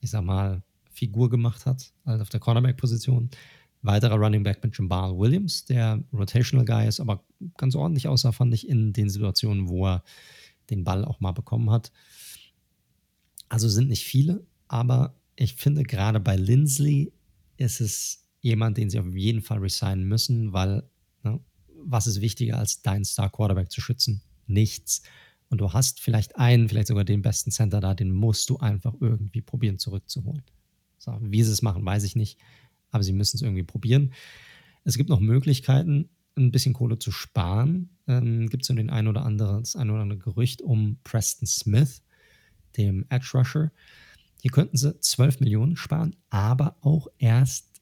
ich 0.00 0.10
sag 0.10 0.22
mal, 0.24 0.62
Figur 0.90 1.28
gemacht 1.28 1.66
hat, 1.66 1.92
also 2.04 2.22
auf 2.22 2.28
der 2.28 2.40
Cornerback-Position. 2.40 3.30
Weiterer 3.82 4.14
Running 4.14 4.44
Back 4.44 4.62
mit 4.62 4.78
Jamal 4.78 5.18
Williams, 5.18 5.64
der 5.66 6.02
Rotational 6.12 6.64
Guy 6.64 6.88
ist, 6.88 7.00
aber 7.00 7.22
ganz 7.58 7.74
ordentlich 7.74 8.08
aussah, 8.08 8.32
fand 8.32 8.54
ich, 8.54 8.68
in 8.68 8.92
den 8.92 9.10
Situationen, 9.10 9.68
wo 9.68 9.86
er 9.86 10.04
den 10.70 10.84
Ball 10.84 11.04
auch 11.04 11.20
mal 11.20 11.32
bekommen 11.32 11.70
hat. 11.70 11.92
Also 13.50 13.68
sind 13.68 13.88
nicht 13.88 14.04
viele, 14.04 14.46
aber 14.68 15.14
ich 15.36 15.54
finde 15.54 15.82
gerade 15.82 16.20
bei 16.20 16.36
Lindsley 16.36 17.12
ist 17.56 17.80
es 17.80 18.23
jemand, 18.44 18.76
den 18.76 18.90
sie 18.90 19.00
auf 19.00 19.06
jeden 19.06 19.40
Fall 19.40 19.58
resignen 19.58 20.06
müssen, 20.06 20.52
weil 20.52 20.84
ne, 21.22 21.40
was 21.82 22.06
ist 22.06 22.20
wichtiger 22.20 22.58
als 22.58 22.82
deinen 22.82 23.06
Star 23.06 23.30
Quarterback 23.30 23.72
zu 23.72 23.80
schützen? 23.80 24.20
Nichts. 24.46 25.02
Und 25.48 25.62
du 25.62 25.72
hast 25.72 26.00
vielleicht 26.00 26.36
einen, 26.36 26.68
vielleicht 26.68 26.88
sogar 26.88 27.04
den 27.04 27.22
besten 27.22 27.50
Center 27.50 27.80
da, 27.80 27.94
den 27.94 28.12
musst 28.12 28.50
du 28.50 28.58
einfach 28.58 28.92
irgendwie 29.00 29.40
probieren 29.40 29.78
zurückzuholen. 29.78 30.42
So, 30.98 31.16
wie 31.22 31.42
sie 31.42 31.52
es 31.52 31.62
machen, 31.62 31.86
weiß 31.86 32.04
ich 32.04 32.16
nicht, 32.16 32.38
aber 32.90 33.02
sie 33.02 33.14
müssen 33.14 33.38
es 33.38 33.42
irgendwie 33.42 33.62
probieren. 33.62 34.12
Es 34.84 34.98
gibt 34.98 35.08
noch 35.08 35.20
Möglichkeiten, 35.20 36.10
ein 36.36 36.50
bisschen 36.50 36.74
Kohle 36.74 36.98
zu 36.98 37.12
sparen, 37.12 37.96
ähm, 38.06 38.50
gibt 38.50 38.64
es 38.64 38.68
den 38.68 38.90
ein 38.90 39.08
oder 39.08 39.24
andere, 39.24 39.60
das 39.60 39.74
ein 39.74 39.88
oder 39.88 40.02
andere 40.02 40.18
Gerücht 40.18 40.60
um 40.60 40.98
Preston 41.02 41.46
Smith, 41.46 42.02
dem 42.76 43.06
Edge 43.08 43.30
Rusher. 43.32 43.72
Hier 44.42 44.50
könnten 44.50 44.76
sie 44.76 44.98
12 45.00 45.40
Millionen 45.40 45.76
sparen, 45.76 46.16
aber 46.28 46.76
auch 46.82 47.08
erst 47.16 47.73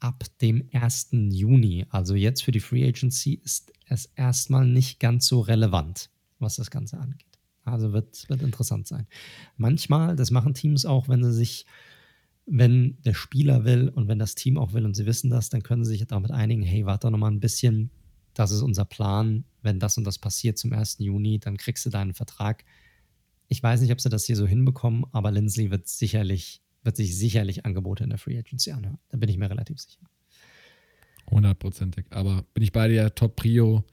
ab 0.00 0.24
dem 0.40 0.68
1. 0.72 1.08
Juni. 1.12 1.86
Also 1.90 2.14
jetzt 2.14 2.42
für 2.42 2.52
die 2.52 2.60
Free 2.60 2.86
Agency 2.86 3.34
ist 3.44 3.72
es 3.86 4.06
erstmal 4.16 4.66
nicht 4.66 4.98
ganz 4.98 5.26
so 5.26 5.40
relevant, 5.40 6.10
was 6.38 6.56
das 6.56 6.70
Ganze 6.70 6.98
angeht. 6.98 7.26
Also 7.64 7.92
wird, 7.92 8.28
wird 8.28 8.42
interessant 8.42 8.86
sein. 8.86 9.06
Manchmal, 9.56 10.16
das 10.16 10.30
machen 10.30 10.54
Teams 10.54 10.84
auch, 10.84 11.08
wenn 11.08 11.22
sie 11.22 11.32
sich 11.32 11.66
wenn 12.52 12.98
der 13.04 13.14
Spieler 13.14 13.64
will 13.64 13.88
und 13.88 14.08
wenn 14.08 14.18
das 14.18 14.34
Team 14.34 14.58
auch 14.58 14.72
will 14.72 14.84
und 14.84 14.94
sie 14.94 15.06
wissen 15.06 15.30
das, 15.30 15.50
dann 15.50 15.62
können 15.62 15.84
sie 15.84 15.92
sich 15.92 16.06
damit 16.06 16.32
einigen, 16.32 16.62
hey, 16.62 16.84
warte 16.84 17.10
noch 17.10 17.18
mal 17.18 17.30
ein 17.30 17.38
bisschen, 17.38 17.90
das 18.34 18.50
ist 18.50 18.62
unser 18.62 18.84
Plan, 18.84 19.44
wenn 19.62 19.78
das 19.78 19.96
und 19.96 20.04
das 20.04 20.18
passiert 20.18 20.58
zum 20.58 20.72
1. 20.72 20.96
Juni, 20.98 21.38
dann 21.38 21.56
kriegst 21.56 21.86
du 21.86 21.90
deinen 21.90 22.12
Vertrag. 22.12 22.64
Ich 23.46 23.62
weiß 23.62 23.80
nicht, 23.80 23.92
ob 23.92 24.00
sie 24.00 24.08
das 24.08 24.24
hier 24.24 24.36
so 24.36 24.46
hinbekommen, 24.46 25.04
aber 25.12 25.30
Lindsley 25.30 25.70
wird 25.70 25.86
sicherlich, 25.86 26.60
wird 26.82 26.96
sich 26.96 27.16
sicherlich 27.16 27.64
Angebote 27.64 28.04
in 28.04 28.10
der 28.10 28.18
Free 28.18 28.38
Agency 28.38 28.72
anhören. 28.72 28.98
Da 29.08 29.18
bin 29.18 29.28
ich 29.28 29.36
mir 29.36 29.50
relativ 29.50 29.78
sicher. 29.78 30.00
Hundertprozentig. 31.30 32.06
Aber 32.10 32.44
bin 32.54 32.62
ich 32.62 32.72
bei 32.72 32.88
dir, 32.88 33.14
Top 33.14 33.36
Prio 33.36 33.84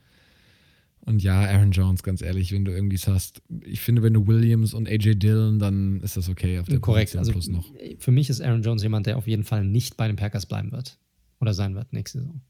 und 1.00 1.22
ja, 1.22 1.40
Aaron 1.40 1.70
Jones, 1.70 2.02
ganz 2.02 2.20
ehrlich, 2.20 2.52
wenn 2.52 2.64
du 2.64 2.72
irgendwie 2.72 2.96
es 2.96 3.06
hast, 3.06 3.40
ich 3.64 3.80
finde, 3.80 4.02
wenn 4.02 4.12
du 4.12 4.26
Williams 4.26 4.74
und 4.74 4.88
AJ 4.88 5.14
Dillon, 5.14 5.58
dann 5.58 6.00
ist 6.00 6.16
das 6.16 6.28
okay 6.28 6.58
auf 6.58 6.66
der 6.66 6.80
Korrekt. 6.80 7.12
Position 7.12 7.20
also 7.20 7.32
plus 7.32 7.48
noch. 7.48 7.98
Für 7.98 8.10
mich 8.10 8.28
ist 8.28 8.40
Aaron 8.40 8.62
Jones 8.62 8.82
jemand, 8.82 9.06
der 9.06 9.16
auf 9.16 9.26
jeden 9.26 9.44
Fall 9.44 9.64
nicht 9.64 9.96
bei 9.96 10.06
den 10.06 10.16
Packers 10.16 10.46
bleiben 10.46 10.72
wird 10.72 10.98
oder 11.40 11.54
sein 11.54 11.74
wird 11.74 11.92
nächste 11.92 12.18
Saison. 12.18 12.40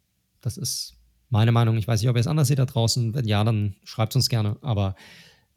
Das 0.41 0.57
ist 0.57 0.97
meine 1.29 1.53
Meinung. 1.53 1.77
Ich 1.77 1.87
weiß 1.87 2.01
nicht, 2.01 2.09
ob 2.09 2.17
ihr 2.17 2.21
es 2.21 2.27
anders 2.27 2.49
seht 2.49 2.59
da 2.59 2.67
draußen. 2.67 3.15
Wenn 3.15 3.27
ja, 3.27 3.45
dann 3.45 3.77
schreibt 3.85 4.13
es 4.13 4.17
uns 4.17 4.29
gerne. 4.29 4.57
Aber 4.63 4.97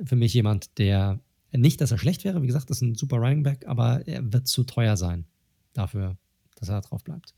für 0.03 0.15
mich 0.15 0.33
jemand, 0.33 0.77
der 0.77 1.19
nicht, 1.60 1.82
dass 1.82 1.91
er 1.91 1.98
schlecht 1.98 2.23
wäre. 2.23 2.41
Wie 2.41 2.48
gesagt, 2.48 2.69
das 2.69 2.78
ist 2.78 2.82
ein 2.82 2.95
super 2.95 3.18
Running 3.18 3.44
Back, 3.44 3.68
aber 3.68 4.07
er 4.07 4.32
wird 4.32 4.48
zu 4.48 4.64
teuer 4.64 4.98
sein 4.98 5.26
dafür, 5.73 6.18
dass 6.56 6.69
er 6.69 6.82
da 6.82 6.88
drauf 6.88 7.03
bleibt. 7.03 7.34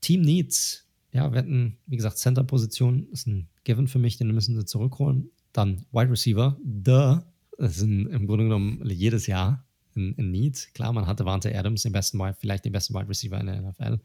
Team 0.00 0.20
Needs 0.22 0.86
ja, 1.16 1.32
wir 1.32 1.38
hatten, 1.38 1.78
wie 1.86 1.96
gesagt, 1.96 2.18
Center-Position 2.18 3.08
ist 3.10 3.26
ein 3.26 3.48
Given 3.64 3.88
für 3.88 3.98
mich, 3.98 4.18
den 4.18 4.30
müssen 4.32 4.54
sie 4.54 4.66
zurückholen. 4.66 5.30
Dann 5.54 5.86
Wide 5.90 6.10
Receiver, 6.10 6.58
duh, 6.62 7.20
das 7.56 7.76
sind 7.76 8.08
im 8.08 8.26
Grunde 8.26 8.44
genommen 8.44 8.86
jedes 8.86 9.26
Jahr 9.26 9.64
ein, 9.96 10.14
ein 10.18 10.30
Need. 10.30 10.74
Klar, 10.74 10.92
man 10.92 11.06
hatte 11.06 11.24
Wante 11.24 11.58
Adams, 11.58 11.84
den 11.84 11.92
besten, 11.92 12.20
vielleicht 12.38 12.66
den 12.66 12.72
besten 12.72 12.94
Wide 12.94 13.08
Receiver 13.08 13.40
in 13.40 13.46
der 13.46 13.62
NFL. 13.62 13.98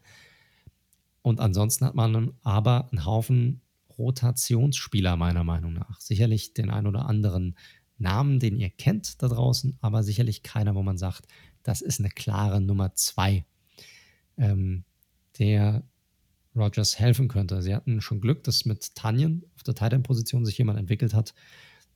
Und 1.20 1.38
ansonsten 1.38 1.84
hat 1.84 1.94
man 1.94 2.32
aber 2.42 2.88
einen 2.90 3.04
Haufen 3.04 3.60
Rotationsspieler, 3.98 5.16
meiner 5.16 5.44
Meinung 5.44 5.74
nach. 5.74 6.00
Sicherlich 6.00 6.54
den 6.54 6.70
einen 6.70 6.86
oder 6.86 7.04
anderen 7.04 7.56
Namen, 8.02 8.40
den 8.40 8.56
ihr 8.56 8.70
kennt 8.70 9.22
da 9.22 9.28
draußen, 9.28 9.78
aber 9.80 10.02
sicherlich 10.02 10.42
keiner, 10.42 10.74
wo 10.74 10.82
man 10.82 10.98
sagt, 10.98 11.26
das 11.62 11.80
ist 11.80 12.00
eine 12.00 12.10
klare 12.10 12.60
Nummer 12.60 12.94
zwei. 12.94 13.44
Ähm, 14.36 14.84
der 15.38 15.84
Rogers 16.54 16.98
helfen 16.98 17.28
könnte. 17.28 17.62
Sie 17.62 17.74
hatten 17.74 18.00
schon 18.00 18.20
Glück, 18.20 18.44
dass 18.44 18.64
mit 18.64 18.94
Tanyen 18.94 19.44
auf 19.54 19.62
der 19.62 19.74
Titan-Position 19.74 20.44
sich 20.44 20.58
jemand 20.58 20.78
entwickelt 20.78 21.14
hat, 21.14 21.34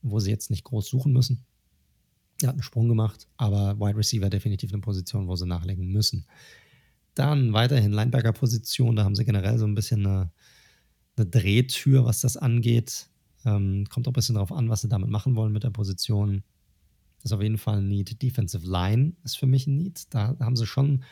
wo 0.01 0.19
sie 0.19 0.31
jetzt 0.31 0.49
nicht 0.49 0.63
groß 0.63 0.87
suchen 0.87 1.13
müssen. 1.13 1.45
Er 2.41 2.49
hat 2.49 2.55
einen 2.55 2.63
Sprung 2.63 2.87
gemacht, 2.87 3.27
aber 3.37 3.79
Wide 3.79 3.97
Receiver 3.97 4.29
definitiv 4.29 4.71
eine 4.71 4.81
Position, 4.81 5.27
wo 5.27 5.35
sie 5.35 5.45
nachlegen 5.47 5.91
müssen. 5.91 6.25
Dann 7.15 7.53
weiterhin 7.53 7.91
Linebacker-Position, 7.91 8.95
da 8.95 9.03
haben 9.03 9.15
sie 9.15 9.25
generell 9.25 9.57
so 9.57 9.65
ein 9.65 9.75
bisschen 9.75 10.05
eine, 10.05 10.31
eine 11.15 11.25
Drehtür, 11.25 12.05
was 12.05 12.21
das 12.21 12.37
angeht. 12.37 13.09
Ähm, 13.47 13.85
kommt 13.89 14.07
auch 14.07 14.11
ein 14.11 14.13
bisschen 14.13 14.35
darauf 14.35 14.51
an, 14.51 14.69
was 14.69 14.81
sie 14.81 14.89
damit 14.89 15.09
machen 15.09 15.35
wollen 15.35 15.53
mit 15.53 15.63
der 15.63 15.71
Position. 15.71 16.43
Ist 17.23 17.33
auf 17.33 17.41
jeden 17.41 17.57
Fall 17.57 17.77
ein 17.77 17.87
Need. 17.87 18.21
Defensive 18.21 18.67
Line 18.67 19.13
ist 19.23 19.37
für 19.37 19.47
mich 19.47 19.65
ein 19.65 19.77
Need. 19.77 20.13
Da 20.13 20.37
haben 20.39 20.55
sie 20.55 20.67
schon 20.67 21.03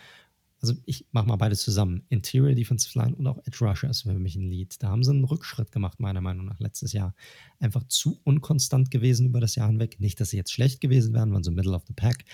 also 0.61 0.81
ich 0.85 1.05
mache 1.11 1.27
mal 1.27 1.35
beides 1.35 1.61
zusammen. 1.61 2.03
Interior 2.09 2.55
Defensive 2.55 2.97
Line 2.97 3.15
und 3.15 3.27
auch 3.27 3.37
Edge 3.45 3.63
Rusher 3.63 3.89
ist 3.89 4.01
für 4.01 4.13
mich 4.13 4.35
ein 4.35 4.49
Lead. 4.49 4.81
Da 4.81 4.89
haben 4.89 5.03
sie 5.03 5.11
einen 5.11 5.23
Rückschritt 5.23 5.71
gemacht, 5.71 5.99
meiner 5.99 6.21
Meinung 6.21 6.45
nach, 6.45 6.59
letztes 6.59 6.91
Jahr. 6.93 7.13
Einfach 7.59 7.83
zu 7.87 8.19
unkonstant 8.23 8.89
gewesen 8.89 9.27
über 9.27 9.39
das 9.39 9.55
Jahr 9.55 9.67
hinweg. 9.67 9.99
Nicht, 9.99 10.19
dass 10.19 10.31
sie 10.31 10.37
jetzt 10.37 10.51
schlecht 10.51 10.81
gewesen 10.81 11.13
wären, 11.13 11.31
waren 11.31 11.43
so 11.43 11.51
Middle 11.51 11.75
of 11.75 11.83
the 11.87 11.93
Pack, 11.93 12.25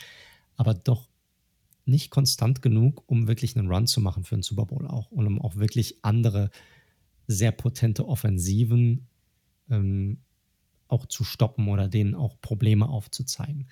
aber 0.56 0.74
doch 0.74 1.10
nicht 1.86 2.10
konstant 2.10 2.62
genug, 2.62 3.04
um 3.08 3.28
wirklich 3.28 3.58
einen 3.58 3.70
Run 3.70 3.88
zu 3.88 4.00
machen 4.00 4.24
für 4.24 4.36
einen 4.36 4.44
Super 4.44 4.66
Bowl 4.66 4.88
auch 4.88 5.12
und 5.12 5.26
um 5.28 5.42
auch 5.42 5.56
wirklich 5.58 5.98
andere 6.04 6.52
sehr 7.28 7.52
potente 7.52 8.08
Offensiven 8.08 9.08
ähm, 9.72 10.20
auch 10.88 11.06
zu 11.08 11.24
stoppen 11.24 11.68
oder 11.70 11.88
denen 11.88 12.14
auch 12.14 12.40
Probleme 12.42 12.88
aufzuzeigen. 12.88 13.68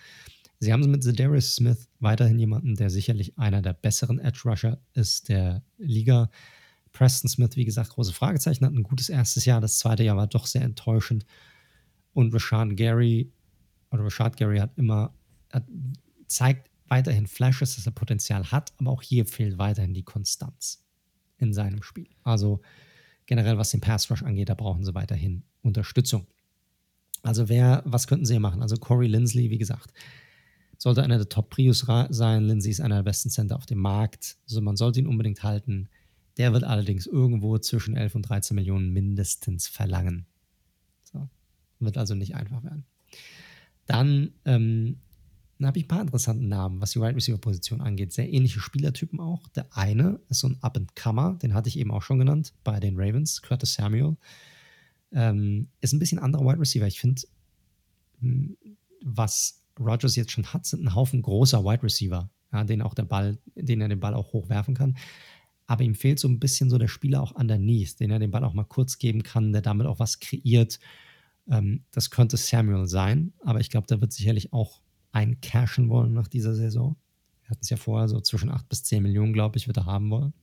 Sie 0.60 0.74
haben 0.74 0.90
mit 0.90 1.04
Zedarius 1.04 1.56
Smith 1.56 1.88
weiterhin 2.00 2.40
jemanden, 2.40 2.76
der 2.76 2.90
sicherlich 2.90 3.38
einer 3.38 3.62
der 3.62 3.74
besseren 3.74 4.20
Edge 4.20 4.42
Rusher 4.46 4.80
ist 4.94 5.30
der 5.30 5.64
Liga. 5.78 6.30
Preston 6.92 7.30
Smith, 7.30 7.56
wie 7.56 7.66
gesagt, 7.66 7.92
große 7.92 8.14
Fragezeichen, 8.14 8.66
hat 8.66 8.74
ein 8.74 8.84
gutes 8.84 9.10
erstes 9.10 9.46
Jahr. 9.46 9.62
Das 9.62 9.80
zweite 9.80 10.04
Jahr 10.04 10.18
war 10.18 10.28
doch 10.28 10.48
sehr 10.48 10.64
enttäuschend. 10.64 11.26
Und 12.14 12.34
Rashad 12.34 12.76
Gary, 12.76 13.32
oder 13.92 14.04
Rashad 14.04 14.36
Gary 14.38 14.58
hat 14.58 14.78
immer, 14.78 15.14
hat, 15.52 15.66
zeigt 16.28 16.70
weiterhin 16.88 17.28
Flashes, 17.28 17.76
dass 17.76 17.86
er 17.86 17.92
Potenzial 17.92 18.52
hat, 18.52 18.74
aber 18.78 18.92
auch 18.92 19.02
hier 19.02 19.26
fehlt 19.26 19.58
weiterhin 19.58 19.94
die 19.94 20.04
Konstanz 20.04 20.84
in 21.38 21.54
seinem 21.54 21.84
Spiel. 21.84 22.10
Also 22.24 22.62
generell 23.30 23.60
was 23.60 23.70
den 23.70 23.80
Pass 23.80 24.10
Rush 24.10 24.24
angeht, 24.24 24.50
da 24.50 24.56
brauchen 24.56 24.84
sie 24.84 24.96
weiterhin 24.96 25.44
Unterstützung. 25.62 26.26
Also 27.22 27.48
wer, 27.48 27.84
was 27.86 28.08
könnten 28.08 28.26
sie 28.26 28.34
hier 28.34 28.40
machen? 28.40 28.64
Also 28.64 28.76
Corey 28.76 29.08
Lindsley, 29.08 29.52
wie 29.52 29.60
gesagt, 29.60 29.94
sollte 30.80 31.04
einer 31.04 31.18
der 31.18 31.30
Top-Prios 31.30 31.86
sein. 32.10 32.44
Lindsay 32.44 32.72
ist 32.72 32.82
einer 32.82 32.96
der 32.96 33.04
besten 33.04 33.30
Center 33.30 33.56
auf 33.56 33.68
dem 33.68 33.78
Markt. 33.78 34.38
Also 34.48 34.62
man 34.62 34.78
sollte 34.78 35.00
ihn 35.00 35.06
unbedingt 35.06 35.44
halten. 35.44 35.90
Der 36.38 36.54
wird 36.54 36.64
allerdings 36.64 37.06
irgendwo 37.06 37.60
zwischen 37.60 37.96
11 37.96 38.16
und 38.16 38.24
13 38.24 38.56
Millionen 38.56 38.92
mindestens 38.94 39.68
verlangen. 39.68 40.26
So. 41.04 41.30
Wird 41.80 42.00
also 42.00 42.16
nicht 42.16 42.34
einfach 42.34 42.64
werden. 42.64 42.84
Dann 43.86 44.34
ähm, 44.46 45.02
habe 45.68 45.78
ich 45.78 45.86
ein 45.86 45.88
paar 45.90 46.02
interessante 46.02 46.46
Namen, 46.46 46.80
was 46.80 46.92
die 46.92 47.02
Wide 47.02 47.16
Receiver 47.16 47.38
Position 47.38 47.82
angeht. 47.82 48.14
Sehr 48.14 48.32
ähnliche 48.32 48.62
Spielertypen 48.62 49.20
auch. 49.20 49.48
Der 49.50 49.68
eine 49.76 50.20
ist 50.30 50.40
so 50.40 50.48
ein 50.48 50.58
Up-and-Comer, 50.62 51.38
den 51.42 51.54
hatte 51.54 51.68
ich 51.68 51.78
eben 51.78 51.92
auch 51.92 52.02
schon 52.02 52.20
genannt 52.20 52.54
bei 52.64 52.80
den 52.80 52.96
Ravens, 52.98 53.42
Curtis 53.42 53.74
Samuel. 53.74 54.16
Ähm, 55.12 55.68
ist 55.82 55.94
ein 55.94 56.00
bisschen 56.00 56.20
anderer 56.20 56.46
Wide 56.46 56.60
Receiver. 56.60 56.88
Ich 56.88 57.00
finde, 57.00 57.22
hm, 58.22 58.56
was 59.04 59.62
Rogers 59.80 60.16
jetzt 60.16 60.32
schon 60.32 60.46
hat, 60.54 60.66
sind 60.66 60.84
ein 60.84 60.96
Haufen 60.96 61.22
großer 61.22 61.64
Wide 61.64 61.84
Receiver, 61.84 62.30
ja, 62.52 62.64
den 62.64 62.82
auch 62.82 62.94
der 62.94 63.04
Ball, 63.04 63.38
den 63.56 63.82
er 63.82 63.90
den 63.90 64.00
Ball 64.00 64.14
auch 64.14 64.34
hochwerfen 64.34 64.76
kann. 64.76 64.98
Aber 65.68 65.84
ihm 65.84 65.96
fehlt 65.96 66.20
so 66.20 66.28
ein 66.28 66.40
bisschen 66.40 66.70
so 66.70 66.78
der 66.78 66.88
Spieler 66.88 67.22
auch 67.22 67.32
underneath, 67.36 68.00
den 68.00 68.12
er 68.12 68.20
den 68.20 68.32
Ball 68.32 68.44
auch 68.44 68.54
mal 68.54 68.64
kurz 68.64 68.98
geben 68.98 69.24
kann, 69.24 69.54
der 69.54 69.62
damit 69.62 69.88
auch 69.88 70.00
was 70.00 70.20
kreiert. 70.20 70.80
Ähm, 71.48 71.84
das 71.92 72.10
könnte 72.10 72.38
Samuel 72.38 72.88
sein, 72.88 73.34
aber 73.44 73.60
ich 73.60 73.70
glaube, 73.70 73.88
der 73.88 74.02
wird 74.02 74.14
sicherlich 74.14 74.52
auch 74.54 74.82
eincashen 75.12 75.90
wollen 75.90 76.14
nach 76.14 76.28
dieser 76.28 76.56
Saison. 76.56 76.96
Wir 77.44 77.52
hatten 77.52 77.62
es 77.64 77.70
ja 77.70 77.78
vorher 77.78 78.08
so 78.08 78.20
zwischen 78.22 78.52
8 78.52 78.70
bis 78.70 78.84
10 78.84 79.04
Millionen, 79.04 79.34
glaube 79.34 79.58
ich, 79.58 79.68
wird 79.68 79.78
er 79.78 79.86
haben 79.86 80.10
wollen. 80.10 80.34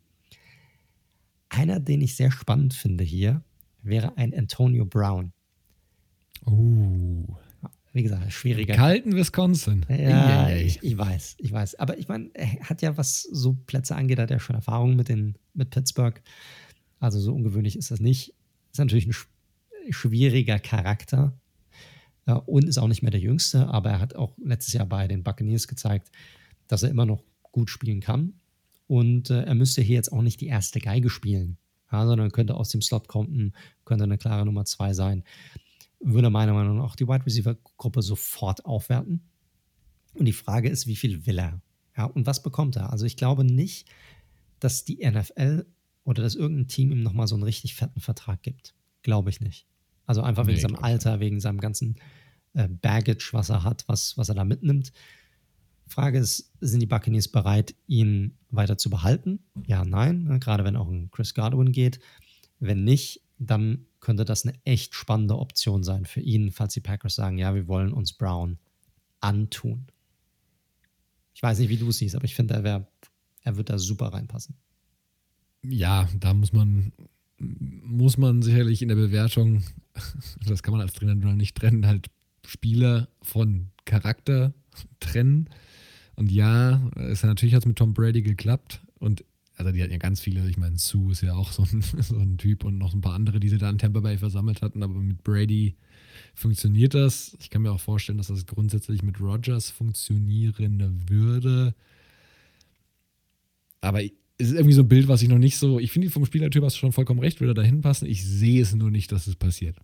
Einer, 1.49 1.79
den 1.79 2.01
ich 2.01 2.17
sehr 2.17 2.33
spannend 2.33 2.75
finde 2.75 3.05
hier, 3.05 3.43
wäre 3.83 4.17
ein 4.17 4.35
Antonio 4.35 4.85
Brown. 4.85 5.33
Uh. 6.47 7.25
Wie 7.97 8.03
gesagt, 8.03 8.31
schwieriger. 8.31 8.75
Kalten 8.75 9.17
Wisconsin. 9.17 9.87
Ja, 9.89 10.51
ich, 10.51 10.83
ich, 10.83 10.99
weiß, 10.99 11.37
ich 11.39 11.51
weiß. 11.51 11.77
Aber 11.77 11.97
ich 11.97 12.09
meine, 12.09 12.29
er 12.35 12.61
hat 12.69 12.83
ja, 12.83 12.99
was 12.99 13.23
so 13.23 13.57
Plätze 13.67 13.97
angeht, 13.97 14.19
hat 14.19 14.31
er 14.31 14.39
schon 14.39 14.55
Erfahrung 14.55 14.97
mit, 14.97 15.09
den, 15.09 15.39
mit 15.55 15.71
Pittsburgh. 15.71 16.21
Also 17.01 17.19
so 17.19 17.35
ungewöhnlich 17.35 17.75
ist 17.75 17.91
das 17.91 18.01
nicht. 18.01 18.35
Ist 18.71 18.81
natürlich 18.81 19.07
ein 19.07 19.15
schwieriger 19.93 20.59
Charakter 20.59 21.33
und 22.35 22.69
ist 22.69 22.79
auch 22.79 22.89
nicht 22.89 23.03
mehr 23.03 23.11
der 23.11 23.21
Jüngste, 23.21 23.69
aber 23.69 23.91
er 23.91 24.01
hat 24.01 24.17
auch 24.17 24.37
letztes 24.43 24.75
Jahr 24.75 24.87
bei 24.87 25.07
den 25.07 25.23
Buccaneers 25.23 25.69
gezeigt, 25.69 26.11
dass 26.67 26.83
er 26.83 26.91
immer 26.91 27.07
noch 27.07 27.23
gut 27.53 27.71
spielen 27.71 28.01
kann. 28.01 28.35
Und 28.89 29.31
äh, 29.31 29.43
er 29.43 29.55
müsste 29.55 29.83
hier 29.83 29.97
jetzt 29.97 30.13
auch 30.13 30.23
nicht 30.23 30.41
die 30.41 30.47
erste 30.47 30.81
Geige 30.81 31.11
spielen, 31.11 31.59
ja, 31.91 32.07
sondern 32.07 32.31
könnte 32.31 32.55
aus 32.55 32.69
dem 32.69 32.83
Slot 32.83 33.09
kommen, 33.09 33.55
könnte 33.85 34.05
eine 34.05 34.19
klare 34.19 34.45
Nummer 34.45 34.65
zwei 34.65 34.93
sein. 34.93 35.25
Würde 36.01 36.31
meiner 36.31 36.53
Meinung 36.53 36.79
nach 36.79 36.85
auch 36.85 36.97
die 36.97 37.09
Wide 37.09 37.25
Receiver-Gruppe 37.27 38.03
sofort 38.03 38.65
aufwerten. 38.65 39.23
Und 40.15 40.25
die 40.25 40.33
Frage 40.33 40.69
ist, 40.69 40.87
wie 40.87 40.97
viel 40.97 41.27
will 41.27 41.39
er? 41.39 41.61
Ja, 41.97 42.05
und 42.05 42.27
was 42.27 42.43
bekommt 42.43 42.77
er? 42.77 42.93
Also 42.93 43.07
ich 43.07 43.17
glaube 43.17 43.45
nicht, 43.45 43.89
dass 44.61 44.85
die 44.85 45.07
NFL 45.09 45.67
oder 46.05 46.23
dass 46.23 46.35
irgendein 46.35 46.69
Team 46.69 46.93
ihm 46.93 47.03
nochmal 47.03 47.27
so 47.27 47.35
einen 47.35 47.45
richtig 47.45 47.75
fetten 47.75 48.01
Vertrag 48.01 48.43
gibt. 48.43 48.75
Glaube 49.03 49.31
ich 49.31 49.41
nicht. 49.41 49.67
Also 50.07 50.23
einfach 50.23 50.47
wegen 50.47 50.57
nee, 50.57 50.63
seinem 50.63 50.77
Alter, 50.77 51.21
wegen 51.21 51.41
seinem 51.41 51.61
ganzen 51.61 51.97
äh, 52.55 52.69
Baggage, 52.69 53.31
was 53.33 53.51
er 53.51 53.65
hat, 53.65 53.85
was, 53.89 54.17
was 54.17 54.29
er 54.29 54.35
da 54.35 54.45
mitnimmt. 54.45 54.93
Frage 55.89 56.19
ist, 56.19 56.53
sind 56.61 56.81
die 56.81 56.87
Buccaneers 56.87 57.29
bereit, 57.29 57.75
ihn 57.87 58.37
weiter 58.51 58.77
zu 58.77 58.91
behalten? 58.91 59.41
Ja, 59.67 59.85
nein, 59.85 60.25
ne, 60.25 60.39
gerade 60.39 60.65
wenn 60.65 60.77
auch 60.77 60.89
ein 60.89 61.11
Chris 61.11 61.35
Godwin 61.35 61.73
geht. 61.73 62.01
Wenn 62.59 62.85
nicht, 62.85 63.21
dann 63.39 63.87
könnte 64.01 64.25
das 64.25 64.45
eine 64.45 64.55
echt 64.65 64.95
spannende 64.95 65.39
Option 65.39 65.85
sein 65.85 66.05
für 66.05 66.21
ihn, 66.21 66.51
falls 66.51 66.75
die 66.75 66.81
Packers 66.81 67.15
sagen, 67.15 67.39
ja, 67.39 67.55
wir 67.55 67.69
wollen 67.69 67.93
uns 67.93 68.13
Brown 68.13 68.59
antun. 69.21 69.87
Ich 71.35 71.43
weiß 71.43 71.59
nicht, 71.59 71.69
wie 71.69 71.77
du 71.77 71.89
es 71.89 71.99
siehst, 71.99 72.15
aber 72.15 72.25
ich 72.25 72.35
finde, 72.35 72.55
er, 72.55 72.65
wär, 72.65 72.89
er 73.43 73.57
wird 73.57 73.69
da 73.69 73.79
super 73.79 74.07
reinpassen. 74.07 74.57
Ja, 75.63 76.09
da 76.19 76.35
muss 76.35 76.53
man 76.53 76.93
muss 77.39 78.17
man 78.17 78.43
sicherlich 78.43 78.83
in 78.83 78.89
der 78.89 78.97
Bewertung, 78.97 79.63
das 80.47 80.63
kann 80.63 80.73
man 80.73 80.81
als 80.81 80.95
Trainer 80.95 81.15
nicht 81.15 81.57
trennen, 81.57 81.87
halt 81.87 82.09
Spieler 82.47 83.09
von 83.23 83.69
Charakter 83.85 84.55
trennen. 85.01 85.49
Und 86.15 86.31
ja, 86.31 86.91
es 86.97 87.23
hat 87.23 87.29
natürlich 87.29 87.55
hat's 87.55 87.67
mit 87.67 87.77
Tom 87.77 87.93
Brady 87.93 88.23
geklappt. 88.23 88.81
Und 88.99 89.25
also 89.57 89.73
die 89.73 89.83
hatten 89.83 89.93
ja 89.93 89.99
ganz 89.99 90.21
viele, 90.21 90.49
ich 90.49 90.57
meine, 90.57 90.79
Sue 90.79 91.13
ist 91.13 91.23
ja 91.23 91.35
auch 91.35 91.53
so 91.53 91.63
ein, 91.63 91.83
so 92.03 92.17
ein 92.17 92.39
Typ 92.39 92.65
und 92.65 92.79
noch 92.79 92.95
ein 92.95 93.01
paar 93.01 93.15
andere, 93.15 93.41
die 93.41 93.49
sie 93.49 93.59
da 93.59 93.69
in 93.69 93.79
Tampa 93.79 94.01
Bay 94.01 94.19
versammelt 94.19 94.63
hatten. 94.63 94.83
Aber 94.83 94.95
mit 94.95 95.23
Brady 95.25 95.77
funktioniert 96.35 96.95
das. 96.95 97.37
Ich 97.41 97.51
kann 97.51 97.63
mir 97.63 97.73
auch 97.73 97.81
vorstellen, 97.81 98.19
dass 98.19 98.29
das 98.29 98.47
grundsätzlich 98.47 99.03
mit 99.03 99.21
Rogers 99.21 99.71
funktionieren 99.71 101.05
würde. 101.09 101.75
Aber 103.81 104.03
es 104.39 104.49
ist 104.49 104.55
irgendwie 104.55 104.75
so 104.75 104.83
ein 104.83 104.89
Bild, 104.89 105.09
was 105.09 105.23
ich 105.23 105.29
noch 105.29 105.39
nicht 105.39 105.57
so. 105.57 105.81
Ich 105.81 105.93
finde, 105.93 106.11
vom 106.11 106.27
Spielertyp 106.27 106.63
hast 106.63 106.77
du 106.77 106.81
schon 106.81 106.93
vollkommen 106.93 107.21
recht, 107.21 107.41
würde 107.41 107.55
da 107.55 107.63
hinpassen. 107.63 108.07
Ich 108.07 108.25
sehe 108.25 108.61
es 108.61 108.75
nur 108.75 108.91
nicht, 108.91 109.11
dass 109.13 109.27
es 109.27 109.37
passiert. 109.37 109.77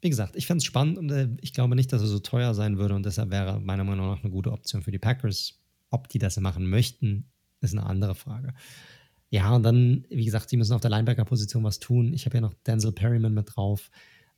Wie 0.00 0.08
gesagt, 0.08 0.34
ich 0.36 0.46
fände 0.46 0.58
es 0.58 0.64
spannend 0.64 0.96
und 0.96 1.10
äh, 1.10 1.28
ich 1.42 1.52
glaube 1.52 1.76
nicht, 1.76 1.92
dass 1.92 2.00
er 2.00 2.08
so 2.08 2.20
teuer 2.20 2.54
sein 2.54 2.78
würde 2.78 2.94
und 2.94 3.04
deshalb 3.04 3.30
wäre 3.30 3.60
meiner 3.60 3.84
Meinung 3.84 4.06
nach 4.06 4.22
eine 4.22 4.32
gute 4.32 4.50
Option 4.50 4.82
für 4.82 4.90
die 4.90 4.98
Packers. 4.98 5.60
Ob 5.90 6.08
die 6.08 6.18
das 6.18 6.38
machen 6.40 6.70
möchten, 6.70 7.26
ist 7.60 7.76
eine 7.76 7.84
andere 7.84 8.14
Frage. 8.14 8.54
Ja, 9.28 9.54
und 9.54 9.62
dann, 9.62 10.06
wie 10.08 10.24
gesagt, 10.24 10.50
die 10.50 10.56
müssen 10.56 10.72
auf 10.72 10.80
der 10.80 10.90
Linebacker-Position 10.90 11.62
was 11.62 11.78
tun. 11.78 12.14
Ich 12.14 12.24
habe 12.24 12.38
ja 12.38 12.40
noch 12.40 12.54
Denzel 12.66 12.92
Perryman 12.92 13.34
mit 13.34 13.54
drauf. 13.54 13.90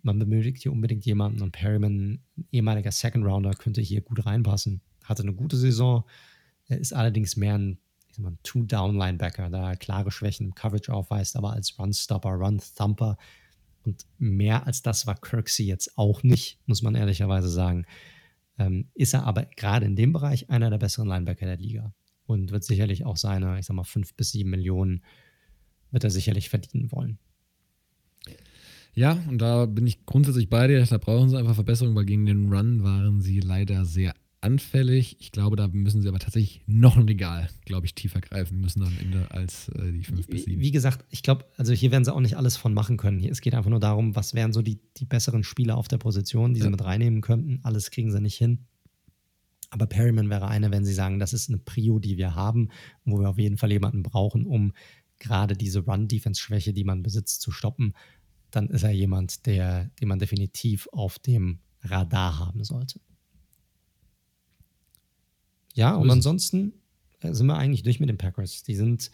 Man 0.03 0.19
benötigt 0.19 0.63
hier 0.63 0.73
unbedingt 0.73 1.05
jemanden 1.07 1.43
und 1.43 1.53
Perryman, 1.53 2.19
ehemaliger 2.51 2.91
Second 2.91 3.25
Rounder, 3.25 3.53
könnte 3.53 3.81
hier 3.81 4.01
gut 4.01 4.27
reinpassen. 4.27 4.81
Hatte 5.05 5.23
eine 5.23 5.33
gute 5.33 5.57
Saison, 5.57 6.05
ist 6.67 6.93
allerdings 6.93 7.37
mehr 7.37 7.57
ein 7.57 7.79
ich 8.13 8.17
sag 8.17 8.25
mal, 8.25 8.37
Two-Down-Linebacker, 8.43 9.49
da 9.49 9.71
er 9.71 9.77
klare 9.77 10.11
Schwächen 10.11 10.47
im 10.47 10.55
Coverage 10.55 10.93
aufweist, 10.93 11.35
aber 11.35 11.53
als 11.53 11.79
Run-Stopper, 11.79 12.31
Run-Thumper 12.31 13.17
und 13.85 14.07
mehr 14.19 14.67
als 14.67 14.83
das 14.83 15.07
war 15.07 15.15
Kirksey 15.15 15.65
jetzt 15.65 15.97
auch 15.97 16.23
nicht, 16.23 16.59
muss 16.67 16.83
man 16.83 16.95
ehrlicherweise 16.95 17.49
sagen. 17.49 17.87
Ähm, 18.59 18.89
ist 18.95 19.15
er 19.15 19.25
aber 19.25 19.47
gerade 19.57 19.87
in 19.87 19.97
dem 19.97 20.13
Bereich 20.13 20.51
einer 20.51 20.69
der 20.69 20.77
besseren 20.77 21.09
Linebacker 21.09 21.47
der 21.47 21.57
Liga 21.57 21.95
und 22.27 22.53
wird 22.53 22.65
sicherlich 22.65 23.07
auch 23.07 23.17
seine, 23.17 23.59
ich 23.59 23.65
sag 23.65 23.75
mal, 23.75 23.85
fünf 23.85 24.15
bis 24.15 24.33
sieben 24.33 24.51
Millionen 24.51 25.03
wird 25.91 26.05
er 26.05 26.11
sicherlich 26.11 26.51
verdienen 26.51 26.93
wollen. 26.93 27.19
Ja, 28.95 29.13
und 29.27 29.39
da 29.39 29.65
bin 29.65 29.87
ich 29.87 30.05
grundsätzlich 30.05 30.51
bei 30.51 30.67
dir. 30.67 30.85
Da 30.85 30.99
brauchen 30.99 31.31
sie 31.31 31.39
einfach 31.39 31.55
Verbesserungen, 31.55 31.97
weil 31.97 32.05
gegen 32.05 32.27
den 32.27 32.53
Run 32.53 32.83
waren 32.83 33.23
sie 33.23 33.41
leider 33.41 33.87
sehr 33.87 34.15
anfällig. 34.43 35.17
Ich 35.21 35.33
glaube, 35.33 35.57
da 35.57 35.69
müssen 35.69 36.03
sie 36.03 36.09
aber 36.09 36.19
tatsächlich 36.19 36.63
noch 36.67 36.97
ein 36.97 37.05
Regal, 37.05 37.49
glaube 37.65 37.87
ich, 37.87 37.95
tiefer 37.95 38.21
greifen 38.21 38.61
müssen 38.61 38.83
am 38.83 38.97
Ende 38.99 39.31
als 39.31 39.69
äh, 39.71 39.93
die 39.93 40.05
5 40.05 40.27
bis 40.27 40.45
7. 40.45 40.61
Wie 40.61 40.71
gesagt, 40.71 41.05
ich 41.11 41.23
glaube, 41.23 41.47
also 41.57 41.73
hier 41.73 41.91
werden 41.91 42.05
sie 42.05 42.13
auch 42.13 42.21
nicht 42.21 42.37
alles 42.37 42.57
von 42.57 42.75
machen 42.75 42.97
können. 42.97 43.19
Hier, 43.19 43.31
es 43.31 43.41
geht 43.41 43.55
einfach 43.55 43.71
nur 43.71 43.81
darum, 43.81 44.17
was 44.17 44.35
wären 44.35 44.53
so 44.53 44.63
die, 44.63 44.81
die 44.97 45.05
besseren 45.05 45.45
Spieler 45.45 45.77
auf 45.77 45.89
der 45.89 45.99
Position, 45.99 46.55
die 46.55 46.61
ja. 46.61 46.65
sie 46.65 46.71
mit 46.71 46.85
reinnehmen 46.85 47.21
könnten. 47.21 47.61
Alles 47.63 47.91
kriegen 47.91 48.11
sie 48.11 48.21
nicht 48.21 48.37
hin. 48.37 48.67
Aber 49.71 49.87
Perryman 49.87 50.29
wäre 50.29 50.49
einer, 50.49 50.71
wenn 50.71 50.85
sie 50.85 50.93
sagen, 50.93 51.19
das 51.19 51.33
ist 51.33 51.49
eine 51.49 51.59
Prio, 51.59 51.99
die 51.99 52.19
wir 52.19 52.35
haben, 52.35 52.69
wo 53.05 53.19
wir 53.21 53.31
auf 53.31 53.39
jeden 53.39 53.57
Fall 53.57 53.73
jemanden 53.73 54.03
brauchen, 54.03 54.47
um 54.47 54.73
gerade 55.19 55.57
diese 55.57 55.81
Run-Defense-Schwäche, 55.81 56.73
die 56.73 56.85
man 56.85 57.03
besitzt, 57.03 57.41
zu 57.41 57.53
stoppen, 57.53 57.95
dann 58.51 58.69
ist 58.69 58.83
er 58.83 58.91
jemand, 58.91 59.47
der, 59.47 59.91
den 60.01 60.09
man 60.09 60.19
definitiv 60.19 60.89
auf 60.93 61.19
dem 61.19 61.61
Radar 61.81 62.39
haben 62.39 62.65
sollte. 62.65 63.01
Ja, 65.75 65.95
und 65.95 66.11
ansonsten 66.11 66.73
äh, 67.21 67.33
sind 67.33 67.47
wir 67.47 67.57
eigentlich 67.57 67.83
durch 67.83 68.01
mit 68.01 68.09
den 68.09 68.19
Packers. 68.19 68.63
Die 68.63 68.75
sind 68.75 69.11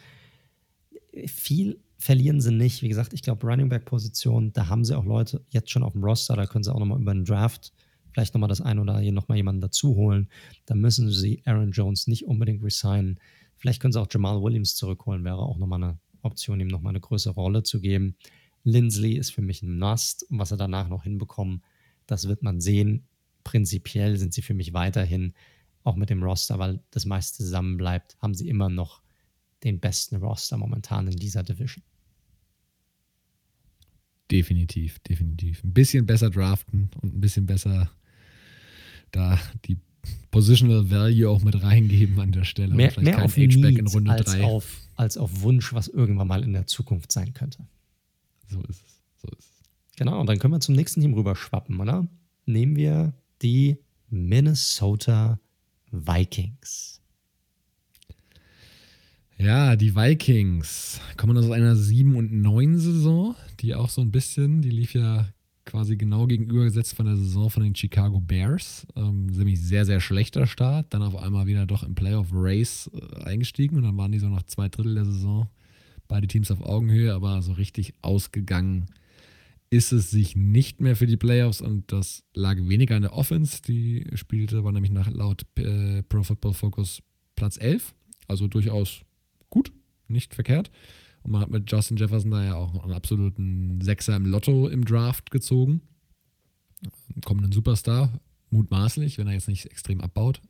viel 1.27 1.81
verlieren 1.97 2.41
sie 2.41 2.53
nicht. 2.53 2.83
Wie 2.83 2.89
gesagt, 2.89 3.13
ich 3.13 3.23
glaube, 3.23 3.47
Running 3.47 3.69
Back 3.69 3.85
Position, 3.85 4.53
da 4.53 4.69
haben 4.69 4.85
sie 4.85 4.97
auch 4.97 5.05
Leute 5.05 5.45
jetzt 5.51 5.71
schon 5.71 5.83
auf 5.83 5.93
dem 5.93 6.05
Roster, 6.05 6.37
da 6.37 6.47
können 6.47 6.63
sie 6.63 6.73
auch 6.73 6.79
nochmal 6.79 7.01
über 7.01 7.13
den 7.13 7.25
Draft 7.25 7.73
vielleicht 8.19 8.35
nochmal 8.35 8.49
das 8.49 8.61
ein 8.61 8.81
oder 8.81 8.99
hier 8.99 9.13
nochmal 9.13 9.37
jemanden 9.37 9.61
dazu 9.61 9.95
holen. 9.95 10.29
Da 10.67 10.75
müssen 10.75 11.11
sie 11.13 11.41
Aaron 11.45 11.71
Jones 11.71 12.09
nicht 12.09 12.27
unbedingt 12.27 12.65
resignen. 12.65 13.21
Vielleicht 13.57 13.81
können 13.81 13.93
sie 13.93 14.01
auch 14.01 14.09
Jamal 14.11 14.43
Williams 14.43 14.75
zurückholen, 14.75 15.25
wäre 15.25 15.39
auch 15.39 15.57
nochmal 15.57 15.83
eine 15.83 15.99
Option, 16.23 16.59
ihm 16.59 16.67
nochmal 16.67 16.91
eine 16.91 17.01
größere 17.01 17.35
Rolle 17.35 17.63
zu 17.63 17.81
geben. 17.81 18.17
Lindsley 18.65 19.15
ist 19.15 19.31
für 19.31 19.43
mich 19.43 19.63
ein 19.63 19.79
Must. 19.79 20.27
Was 20.31 20.51
er 20.51 20.57
danach 20.57 20.89
noch 20.89 21.05
hinbekommen, 21.05 21.63
das 22.07 22.27
wird 22.27 22.43
man 22.43 22.61
sehen. 22.61 23.07
Prinzipiell 23.45 24.17
sind 24.17 24.35
sie 24.35 24.43
für 24.43 24.55
mich 24.55 24.73
weiterhin 24.73 25.35
auch 25.89 25.97
mit 25.97 26.11
dem 26.11 26.23
Roster, 26.23 26.59
weil 26.59 26.81
das 26.91 27.07
meiste 27.07 27.39
zusammen 27.39 27.77
bleibt, 27.77 28.17
haben 28.21 28.35
sie 28.35 28.49
immer 28.49 28.69
noch 28.69 29.03
den 29.65 29.81
besten 29.81 30.17
Roster 30.17 30.57
momentan 30.57 31.09
in 31.09 31.17
dieser 31.17 31.43
Division. 31.43 31.83
Definitiv, 34.31 34.99
definitiv. 35.01 35.65
Ein 35.65 35.73
bisschen 35.73 36.07
besser 36.07 36.31
draften 36.31 36.91
und 37.01 37.15
ein 37.17 37.21
bisschen 37.21 37.47
besser 37.47 37.91
da 39.11 39.39
die 39.65 39.79
Positional 40.31 40.91
Value 40.91 41.29
auch 41.29 41.43
mit 41.43 41.63
reingeben 41.63 42.21
an 42.21 42.33
der 42.33 42.45
Stelle. 42.45 42.75
Mehr, 42.75 42.93
mehr 43.01 43.25
auf 43.25 43.37
H-Back 43.37 43.79
in 43.79 43.87
Runde 43.87 44.13
als 44.13 44.33
3. 44.33 44.45
Auf, 44.45 44.81
als 44.97 45.17
auf 45.17 45.41
Wunsch, 45.41 45.73
was 45.73 45.89
irgendwann 45.89 46.29
mal 46.29 46.45
in 46.45 46.53
der 46.53 46.67
Zukunft 46.67 47.11
sein 47.11 47.33
könnte. 47.33 47.67
So 48.49 48.61
ist 48.63 48.83
es. 48.87 49.01
So 49.17 49.29
ist 49.29 49.39
es. 49.39 49.63
Genau, 49.97 50.21
und 50.21 50.27
dann 50.29 50.39
können 50.39 50.53
wir 50.53 50.61
zum 50.61 50.75
nächsten 50.75 51.01
Team 51.01 51.15
rüber 51.15 51.35
schwappen, 51.35 51.81
oder? 51.81 52.07
Nehmen 52.45 52.77
wir 52.77 53.15
die 53.43 53.79
Minnesota 54.11 55.41
Vikings. 55.91 57.01
Ja, 59.39 59.77
die 59.77 59.95
Vikings 59.95 61.01
kommen 61.17 61.37
aus 61.37 61.51
einer 61.51 61.77
7 61.77 62.17
und 62.17 62.33
9 62.33 62.79
Saison, 62.79 63.37
die 63.61 63.75
auch 63.75 63.89
so 63.89 64.01
ein 64.01 64.11
bisschen, 64.11 64.63
die 64.63 64.71
lief 64.71 64.95
ja 64.95 65.29
quasi 65.65 65.97
genau 65.97 66.27
gegenübergesetzt 66.27 66.95
von 66.95 67.07
der 67.07 67.17
Saison 67.17 67.51
von 67.51 67.63
den 67.63 67.75
Chicago 67.75 68.21
Bears. 68.21 68.87
Ähm, 68.97 69.27
nämlich 69.27 69.61
sehr, 69.61 69.85
sehr 69.85 70.01
schlechter 70.01 70.47
Start. 70.47 70.87
Dann 70.91 71.03
auf 71.03 71.15
einmal 71.15 71.47
wieder 71.47 71.67
doch 71.67 71.83
im 71.83 71.95
Playoff 71.95 72.29
Race 72.33 72.91
äh, 72.95 73.25
eingestiegen 73.25 73.77
und 73.77 73.85
dann 73.85 73.97
waren 73.97 74.11
die 74.11 74.19
so 74.19 74.29
nach 74.29 74.45
zwei 74.45 74.69
Drittel 74.69 74.95
der 74.95 75.05
Saison 75.05 75.49
beide 76.09 76.27
Teams 76.27 76.51
auf 76.51 76.63
Augenhöhe, 76.63 77.15
aber 77.15 77.43
so 77.43 77.53
richtig 77.53 77.95
ausgegangen 78.01 78.87
ist 79.71 79.93
es 79.93 80.11
sich 80.11 80.35
nicht 80.35 80.81
mehr 80.81 80.97
für 80.97 81.07
die 81.07 81.17
Playoffs 81.17 81.61
und 81.61 81.93
das 81.93 82.25
lag 82.35 82.57
weniger 82.57 82.97
an 82.97 83.03
der 83.03 83.13
Offense. 83.13 83.63
Die 83.63 84.07
spielte, 84.15 84.65
war 84.65 84.73
nämlich 84.73 84.93
nach 84.93 85.11
laut 85.11 85.45
äh, 85.57 86.03
Pro 86.05 86.23
Football 86.23 86.55
Focus 86.55 87.03
Platz 87.37 87.59
11, 87.59 87.95
also 88.27 88.47
durchaus 88.47 89.03
gut, 89.51 89.73
nicht 90.09 90.35
verkehrt. 90.35 90.71
Und 91.23 91.33
man 91.33 91.43
hat 91.43 91.51
mit 91.51 91.71
Justin 91.71 91.97
Jefferson 91.97 92.31
da 92.31 92.45
ja 92.45 92.55
auch 92.55 92.83
einen 92.83 92.93
absoluten 92.93 93.81
Sechser 93.81 94.17
im 94.17 94.27
Lotto 94.27 94.69
im 94.69 94.85
Draft 94.85 95.31
gezogen. 95.31 95.83
Kommenden 97.25 97.53
Superstar, 97.53 98.21
mutmaßlich, 98.51 99.19
wenn 99.19 99.27
er 99.27 99.35
jetzt 99.35 99.49
nicht 99.49 99.67
extrem 99.67 100.01
abbaut. 100.01 100.41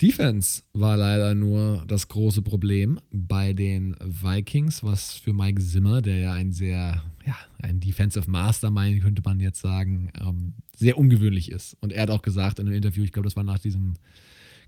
Defense 0.00 0.62
war 0.72 0.96
leider 0.96 1.34
nur 1.34 1.84
das 1.86 2.08
große 2.08 2.40
Problem 2.40 2.98
bei 3.12 3.52
den 3.52 3.96
Vikings, 4.00 4.82
was 4.82 5.14
für 5.14 5.34
Mike 5.34 5.60
Zimmer, 5.60 6.00
der 6.00 6.16
ja 6.16 6.32
ein 6.32 6.52
sehr, 6.52 7.02
ja, 7.26 7.36
ein 7.60 7.80
Defensive 7.80 8.30
Mastermind, 8.30 9.02
könnte 9.02 9.20
man 9.22 9.40
jetzt 9.40 9.60
sagen, 9.60 10.10
ähm, 10.18 10.54
sehr 10.74 10.96
ungewöhnlich 10.96 11.50
ist. 11.50 11.76
Und 11.80 11.92
er 11.92 12.02
hat 12.02 12.10
auch 12.10 12.22
gesagt 12.22 12.58
in 12.58 12.66
einem 12.66 12.76
Interview, 12.76 13.04
ich 13.04 13.12
glaube, 13.12 13.26
das 13.26 13.36
war 13.36 13.44
nach 13.44 13.58
diesem 13.58 13.94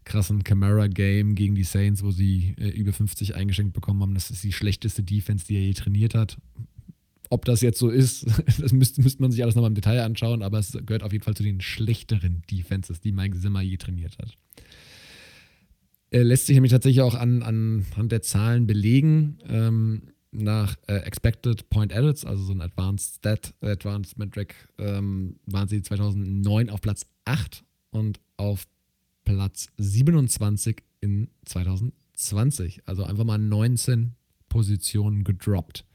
krassen 0.05 0.45
Camara-Game 0.45 1.35
gegen 1.35 1.55
die 1.55 1.65
Saints, 1.65 2.03
wo 2.03 2.11
sie 2.11 2.55
äh, 2.59 2.69
über 2.69 2.93
50 2.93 3.35
eingeschenkt 3.35 3.73
bekommen 3.73 4.03
haben. 4.03 4.15
Das 4.15 4.31
ist 4.31 4.45
die 4.45 4.53
schlechteste 4.53 5.03
Defense, 5.03 5.47
die 5.47 5.55
er 5.55 5.63
je 5.63 5.73
trainiert 5.73 6.15
hat. 6.15 6.37
Ob 7.31 7.47
das 7.47 7.63
jetzt 7.63 7.79
so 7.79 7.89
ist, 7.89 8.27
das 8.61 8.73
müsste, 8.73 9.01
müsste 9.01 9.23
man 9.23 9.31
sich 9.31 9.43
alles 9.43 9.55
nochmal 9.55 9.71
im 9.71 9.77
Detail 9.77 10.03
anschauen, 10.03 10.43
aber 10.43 10.59
es 10.59 10.73
gehört 10.73 11.03
auf 11.03 11.13
jeden 11.13 11.25
Fall 11.25 11.37
zu 11.37 11.43
den 11.43 11.63
schlechteren 11.63 12.43
Defenses, 12.51 13.01
die 13.01 13.13
Mike 13.13 13.39
Zimmer 13.39 13.63
je 13.63 13.79
trainiert 13.79 14.19
hat. 14.19 14.37
Er 16.13 16.25
lässt 16.25 16.45
sich 16.45 16.55
nämlich 16.55 16.73
tatsächlich 16.73 17.01
auch 17.01 17.15
an, 17.15 17.43
anhand 17.43 18.13
der 18.13 18.21
Zahlen 18.21 18.67
belegen. 18.67 19.39
Ähm, 19.49 20.03
nach 20.31 20.77
äh, 20.87 20.97
Expected 20.97 21.71
Point 21.71 21.91
Edits, 21.91 22.27
also 22.27 22.45
so 22.45 22.53
ein 22.53 22.61
Advanced 22.61 23.17
Stat, 23.17 23.55
Advanced 23.63 24.19
Metric, 24.19 24.55
ähm, 24.79 25.37
waren 25.47 25.69
sie 25.69 25.81
2009 25.81 26.69
auf 26.69 26.83
Platz 26.83 27.07
8 27.25 27.65
und 27.91 28.21
auf 28.37 28.67
Platz 29.25 29.69
27 29.79 30.83
in 31.01 31.29
2020. 31.47 32.83
Also 32.85 33.05
einfach 33.05 33.25
mal 33.25 33.39
19 33.39 34.13
Positionen 34.51 35.25
gedroppt. 35.25 35.87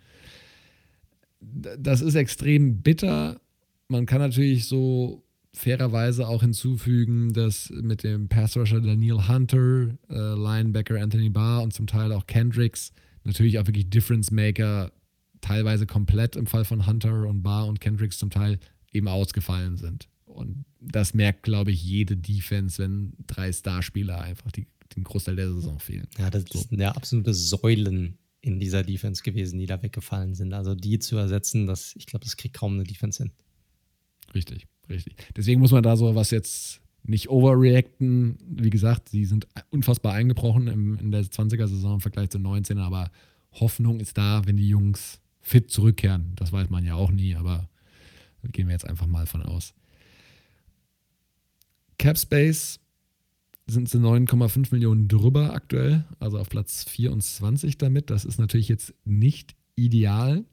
Das 1.42 2.02
ist 2.02 2.16
extrem 2.16 2.82
bitter. 2.82 3.40
Man 3.88 4.08
kann 4.08 4.22
natürlich 4.22 4.66
so 4.66 5.27
fairerweise 5.58 6.28
auch 6.28 6.42
hinzufügen, 6.42 7.34
dass 7.34 7.70
mit 7.70 8.04
dem 8.04 8.28
Passrusher 8.28 8.82
Daniel 8.82 9.28
Hunter, 9.28 9.98
äh, 10.10 10.36
Linebacker 10.36 11.02
Anthony 11.02 11.30
Barr 11.30 11.64
und 11.64 11.74
zum 11.74 11.88
Teil 11.88 12.12
auch 12.12 12.28
Kendricks 12.28 12.92
natürlich 13.24 13.60
auch 13.60 13.68
wirklich 13.68 13.90
Difference 13.90 14.32
Maker 14.32 14.92
teilweise 15.42 15.86
komplett 15.86 16.36
im 16.36 16.48
Fall 16.48 16.66
von 16.66 16.88
Hunter 16.88 17.28
und 17.28 17.44
Barr 17.44 17.68
und 17.68 17.80
Kendricks 17.80 18.18
zum 18.18 18.30
Teil 18.30 18.60
eben 18.92 19.08
ausgefallen 19.08 19.78
sind. 19.78 20.08
Und 20.26 20.66
das 20.80 21.14
merkt, 21.14 21.44
glaube 21.44 21.72
ich, 21.72 21.84
jede 21.84 22.16
Defense, 22.16 22.82
wenn 22.82 23.14
drei 23.28 23.52
Starspieler 23.52 24.22
einfach 24.22 24.52
die, 24.52 24.68
den 24.96 25.04
Großteil 25.04 25.36
der 25.36 25.54
Saison 25.54 25.80
fehlen. 25.80 26.08
Ja, 26.18 26.30
das 26.30 26.46
so. 26.52 26.60
sind 26.60 26.80
ja 26.80 26.92
absolute 26.92 27.34
Säulen 27.34 28.18
in 28.42 28.60
dieser 28.60 28.84
Defense 28.84 29.24
gewesen, 29.24 29.60
die 29.60 29.66
da 29.66 29.82
weggefallen 29.82 30.34
sind. 30.34 30.54
Also 30.54 30.76
die 30.76 31.00
zu 31.00 31.18
ersetzen, 31.18 31.68
das, 31.68 31.96
ich 31.96 32.06
glaube, 32.06 32.24
das 32.24 32.38
kriegt 32.38 32.56
kaum 32.56 32.76
eine 32.76 32.84
Defense 32.84 33.24
hin. 33.24 33.32
Richtig, 34.34 34.68
richtig. 34.90 35.16
Deswegen 35.36 35.60
muss 35.60 35.72
man 35.72 35.84
da 35.84 35.96
so 35.96 36.16
was 36.16 36.32
jetzt 36.32 36.82
nicht 37.04 37.30
overreacten. 37.30 38.38
Wie 38.48 38.70
gesagt, 38.70 39.10
sie 39.10 39.26
sind 39.26 39.48
unfassbar 39.70 40.14
eingebrochen 40.14 40.68
im, 40.68 40.98
in 41.00 41.12
der 41.12 41.24
20er-Saison 41.24 41.96
im 41.96 42.02
Vergleich 42.02 42.30
zur 42.30 42.42
19er, 42.42 42.82
aber 42.82 43.12
Hoffnung 43.54 44.00
ist 44.00 44.18
da, 44.18 44.46
wenn 44.46 44.58
die 44.58 44.68
Jungs 44.68 45.22
fit 45.42 45.72
zurückkehren. 45.72 46.34
Das 46.36 46.52
weiß 46.52 46.70
man 46.70 46.84
ja 46.84 46.96
auch 46.96 47.12
nie, 47.12 47.36
aber 47.36 47.70
gehen 48.52 48.68
wir 48.68 48.74
jetzt 48.74 48.88
einfach 48.88 49.08
mal 49.08 49.26
von 49.26 49.42
aus. 49.42 49.74
Capspace 51.98 52.80
sind 53.66 53.90
sie 53.90 53.98
9,5 53.98 54.70
Millionen 54.72 55.08
drüber 55.08 55.54
aktuell, 55.54 56.06
also 56.20 56.40
auf 56.40 56.50
Platz 56.50 56.84
24 56.86 57.78
damit. 57.78 58.10
Das 58.10 58.24
ist 58.24 58.40
natürlich 58.40 58.70
jetzt 58.70 58.94
nicht 59.04 59.56
ideal. 59.76 60.46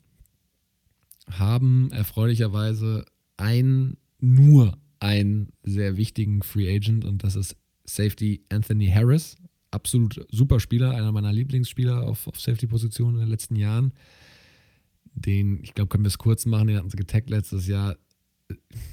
Haben 1.31 1.91
erfreulicherweise 1.93 3.05
ein, 3.37 3.97
nur 4.25 4.79
einen 5.01 5.49
sehr 5.63 5.97
wichtigen 5.97 6.43
Free 6.43 6.75
Agent 6.75 7.05
und 7.05 7.25
das 7.25 7.37
ist 7.37 7.57
Safety 7.85 8.43
Anthony 8.49 8.89
Harris. 8.89 9.37
Absolut 9.71 10.25
super 10.31 10.61
Spieler, 10.61 10.93
einer 10.93 11.13
meiner 11.13 11.33
Lieblingsspieler 11.33 12.03
auf, 12.03 12.27
auf 12.27 12.41
Safety-Positionen 12.41 13.17
in 13.17 13.21
den 13.23 13.31
letzten 13.31 13.57
Jahren. 13.57 13.93
Den, 15.15 15.63
ich 15.63 15.75
glaube, 15.75 15.89
können 15.89 16.05
wir 16.05 16.09
es 16.09 16.19
kurz 16.19 16.47
machen, 16.47 16.69
den 16.69 16.77
hatten 16.77 16.91
sie 16.91 16.97
getaggt 16.97 17.31
letztes 17.31 17.67
Jahr 17.67 17.97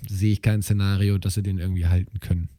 sehe 0.08 0.34
ich 0.34 0.42
kein 0.42 0.62
Szenario, 0.62 1.18
dass 1.18 1.36
sie 1.36 1.44
den 1.44 1.58
irgendwie 1.58 1.88
halten 1.88 2.20
können. 2.20 2.50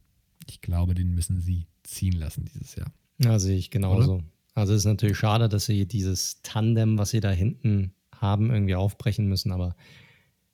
Ich 0.49 0.61
glaube, 0.61 0.93
den 0.93 1.13
müssen 1.13 1.39
sie 1.39 1.67
ziehen 1.83 2.13
lassen 2.13 2.45
dieses 2.53 2.75
Jahr. 2.75 2.91
Ja, 3.19 3.39
sehe 3.39 3.57
ich 3.57 3.69
genauso. 3.69 4.15
Oder? 4.15 4.23
Also 4.55 4.73
es 4.73 4.79
ist 4.79 4.85
natürlich 4.85 5.17
schade, 5.17 5.49
dass 5.49 5.65
sie 5.65 5.85
dieses 5.87 6.41
Tandem, 6.43 6.97
was 6.97 7.11
sie 7.11 7.19
da 7.19 7.31
hinten 7.31 7.93
haben, 8.15 8.51
irgendwie 8.51 8.75
aufbrechen 8.75 9.27
müssen, 9.27 9.51
aber 9.51 9.75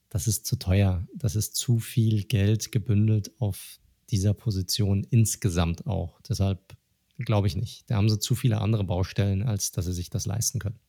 das 0.10 0.28
ist 0.28 0.46
zu 0.46 0.58
teuer. 0.58 1.08
Das 1.14 1.36
ist 1.36 1.56
zu 1.56 1.80
viel 1.80 2.24
Geld 2.24 2.72
gebündelt 2.72 3.32
auf 3.40 3.80
dieser 4.10 4.34
Position 4.34 5.06
insgesamt 5.10 5.86
auch. 5.86 6.20
Deshalb 6.28 6.76
glaube 7.20 7.48
ich 7.48 7.56
nicht. 7.56 7.90
Da 7.90 7.96
haben 7.96 8.10
sie 8.10 8.20
zu 8.20 8.36
viele 8.36 8.60
andere 8.60 8.84
Baustellen, 8.84 9.44
als 9.44 9.72
dass 9.72 9.86
sie 9.86 9.94
sich 9.94 10.10
das 10.10 10.26
leisten 10.26 10.60
können. 10.60 10.80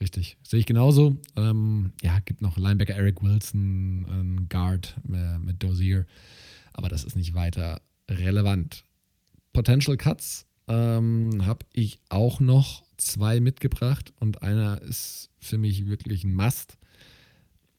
Richtig. 0.00 0.36
Sehe 0.42 0.58
ich 0.58 0.66
genauso. 0.66 1.16
Ähm, 1.36 1.92
ja, 2.02 2.18
gibt 2.18 2.42
noch 2.42 2.56
Linebacker 2.56 2.94
Eric 2.94 3.22
Wilson, 3.22 4.06
ähm, 4.10 4.48
Guard 4.48 4.96
äh, 5.12 5.38
mit 5.38 5.62
Dozier. 5.62 6.06
Aber 6.72 6.88
das 6.88 7.04
ist 7.04 7.14
nicht 7.14 7.34
weiter 7.34 7.80
relevant. 8.10 8.84
Potential 9.52 9.96
Cuts 9.96 10.46
ähm, 10.66 11.46
habe 11.46 11.66
ich 11.72 12.00
auch 12.08 12.40
noch 12.40 12.82
zwei 12.96 13.38
mitgebracht 13.40 14.12
und 14.18 14.42
einer 14.42 14.80
ist 14.82 15.30
für 15.38 15.58
mich 15.58 15.86
wirklich 15.86 16.24
ein 16.24 16.34
Must. 16.34 16.78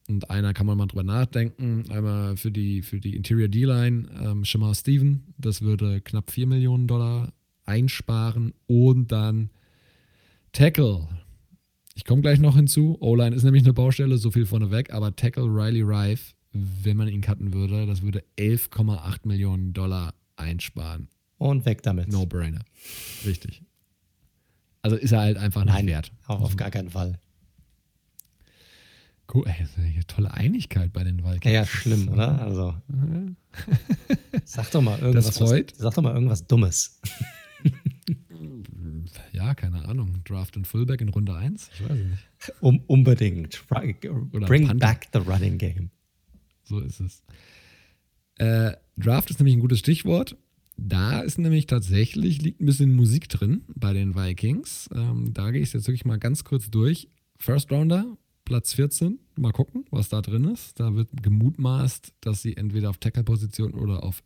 Und 0.09 0.29
einer 0.29 0.53
kann 0.53 0.65
man 0.65 0.77
mal 0.77 0.87
drüber 0.87 1.03
nachdenken. 1.03 1.85
Einmal 1.89 2.35
für 2.35 2.51
die, 2.51 2.81
für 2.81 2.99
die 2.99 3.15
Interior 3.15 3.47
D-Line, 3.47 4.09
ähm, 4.21 4.45
Shamar 4.45 4.75
Steven, 4.75 5.33
das 5.37 5.61
würde 5.61 6.01
knapp 6.01 6.29
4 6.29 6.45
Millionen 6.47 6.87
Dollar 6.87 7.31
einsparen. 7.65 8.53
Und 8.67 9.11
dann 9.11 9.49
Tackle, 10.51 11.07
ich 11.95 12.05
komme 12.05 12.21
gleich 12.21 12.39
noch 12.39 12.55
hinzu. 12.55 12.97
O-Line 12.99 13.35
ist 13.35 13.43
nämlich 13.43 13.63
eine 13.63 13.73
Baustelle, 13.73 14.17
so 14.17 14.31
viel 14.31 14.45
vorneweg, 14.45 14.93
aber 14.93 15.15
Tackle 15.15 15.45
Riley 15.45 15.81
Rife, 15.81 16.33
wenn 16.51 16.97
man 16.97 17.07
ihn 17.07 17.21
cutten 17.21 17.53
würde, 17.53 17.85
das 17.85 18.01
würde 18.01 18.23
11,8 18.37 19.27
Millionen 19.27 19.73
Dollar 19.73 20.13
einsparen. 20.35 21.07
Und 21.37 21.65
weg 21.65 21.81
damit. 21.81 22.09
No-brainer. 22.09 22.63
Richtig. 23.25 23.63
Also 24.81 24.97
ist 24.97 25.11
er 25.11 25.21
halt 25.21 25.37
einfach 25.37 25.65
Nein, 25.65 25.85
nicht 25.85 25.93
wert. 25.93 26.11
Auch 26.27 26.41
auf 26.41 26.55
gar 26.55 26.71
keinen 26.71 26.89
Fall. 26.89 27.19
Cool, 29.33 29.45
ey, 29.47 30.03
tolle 30.07 30.31
Einigkeit 30.31 30.93
bei 30.93 31.03
den 31.03 31.23
Vikings. 31.23 31.45
Ja, 31.45 31.51
ja 31.51 31.65
schlimm, 31.65 32.07
oder? 32.09 32.39
Also. 32.41 32.75
sag 34.45 34.69
doch 34.71 34.81
mal 34.81 34.99
irgendwas. 34.99 35.39
Was, 35.41 35.63
sag 35.75 35.93
doch 35.95 36.03
mal 36.03 36.13
irgendwas 36.13 36.45
Dummes 36.45 36.99
ja, 39.31 39.53
keine 39.55 39.85
Ahnung, 39.85 40.23
Draft 40.23 40.57
und 40.57 40.67
Fullback 40.67 41.01
in 41.01 41.09
Runde 41.09 41.35
1? 41.35 41.69
Ich 41.73 41.83
weiß 41.83 41.97
nicht. 41.97 42.53
Um, 42.61 42.81
unbedingt. 42.87 43.63
Oder 43.69 44.47
Bring 44.47 44.67
Panther. 44.67 44.87
back 44.87 45.07
the 45.13 45.19
running 45.19 45.57
game. 45.57 45.89
So 46.63 46.79
ist 46.79 46.99
es. 46.99 47.23
Äh, 48.37 48.73
Draft 48.97 49.29
ist 49.29 49.39
nämlich 49.39 49.55
ein 49.55 49.61
gutes 49.61 49.79
Stichwort. 49.79 50.37
Da 50.77 51.21
ist 51.21 51.37
nämlich 51.37 51.67
tatsächlich, 51.67 52.41
liegt 52.41 52.61
ein 52.61 52.65
bisschen 52.65 52.93
Musik 52.93 53.29
drin 53.29 53.63
bei 53.75 53.93
den 53.93 54.15
Vikings. 54.15 54.89
Ähm, 54.93 55.33
da 55.33 55.51
gehe 55.51 55.61
ich 55.61 55.71
jetzt 55.73 55.87
wirklich 55.87 56.05
mal 56.05 56.19
ganz 56.19 56.43
kurz 56.43 56.69
durch. 56.69 57.09
First 57.37 57.71
Rounder, 57.71 58.17
Platz 58.45 58.73
14. 58.73 59.19
Mal 59.37 59.51
gucken, 59.51 59.85
was 59.89 60.09
da 60.09 60.21
drin 60.21 60.45
ist. 60.45 60.79
Da 60.79 60.95
wird 60.95 61.09
gemutmaßt, 61.21 62.13
dass 62.21 62.41
sie 62.41 62.57
entweder 62.57 62.89
auf 62.89 62.97
Tackle-Position 62.97 63.73
oder 63.73 64.03
auf 64.03 64.23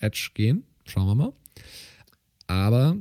Edge 0.00 0.30
gehen. 0.34 0.64
Schauen 0.86 1.06
wir 1.06 1.14
mal. 1.14 1.32
Aber 2.46 2.96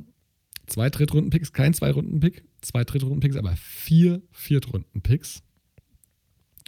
Zwei 0.67 0.89
Drittrunden-Picks, 0.89 1.51
kein 1.51 1.73
Zwei-Runden-Pick, 1.73 2.43
zwei 2.61 2.83
Drittrunden-Picks, 2.83 3.35
aber 3.35 3.55
vier 3.55 4.21
Viertrunden-Picks. 4.31 5.43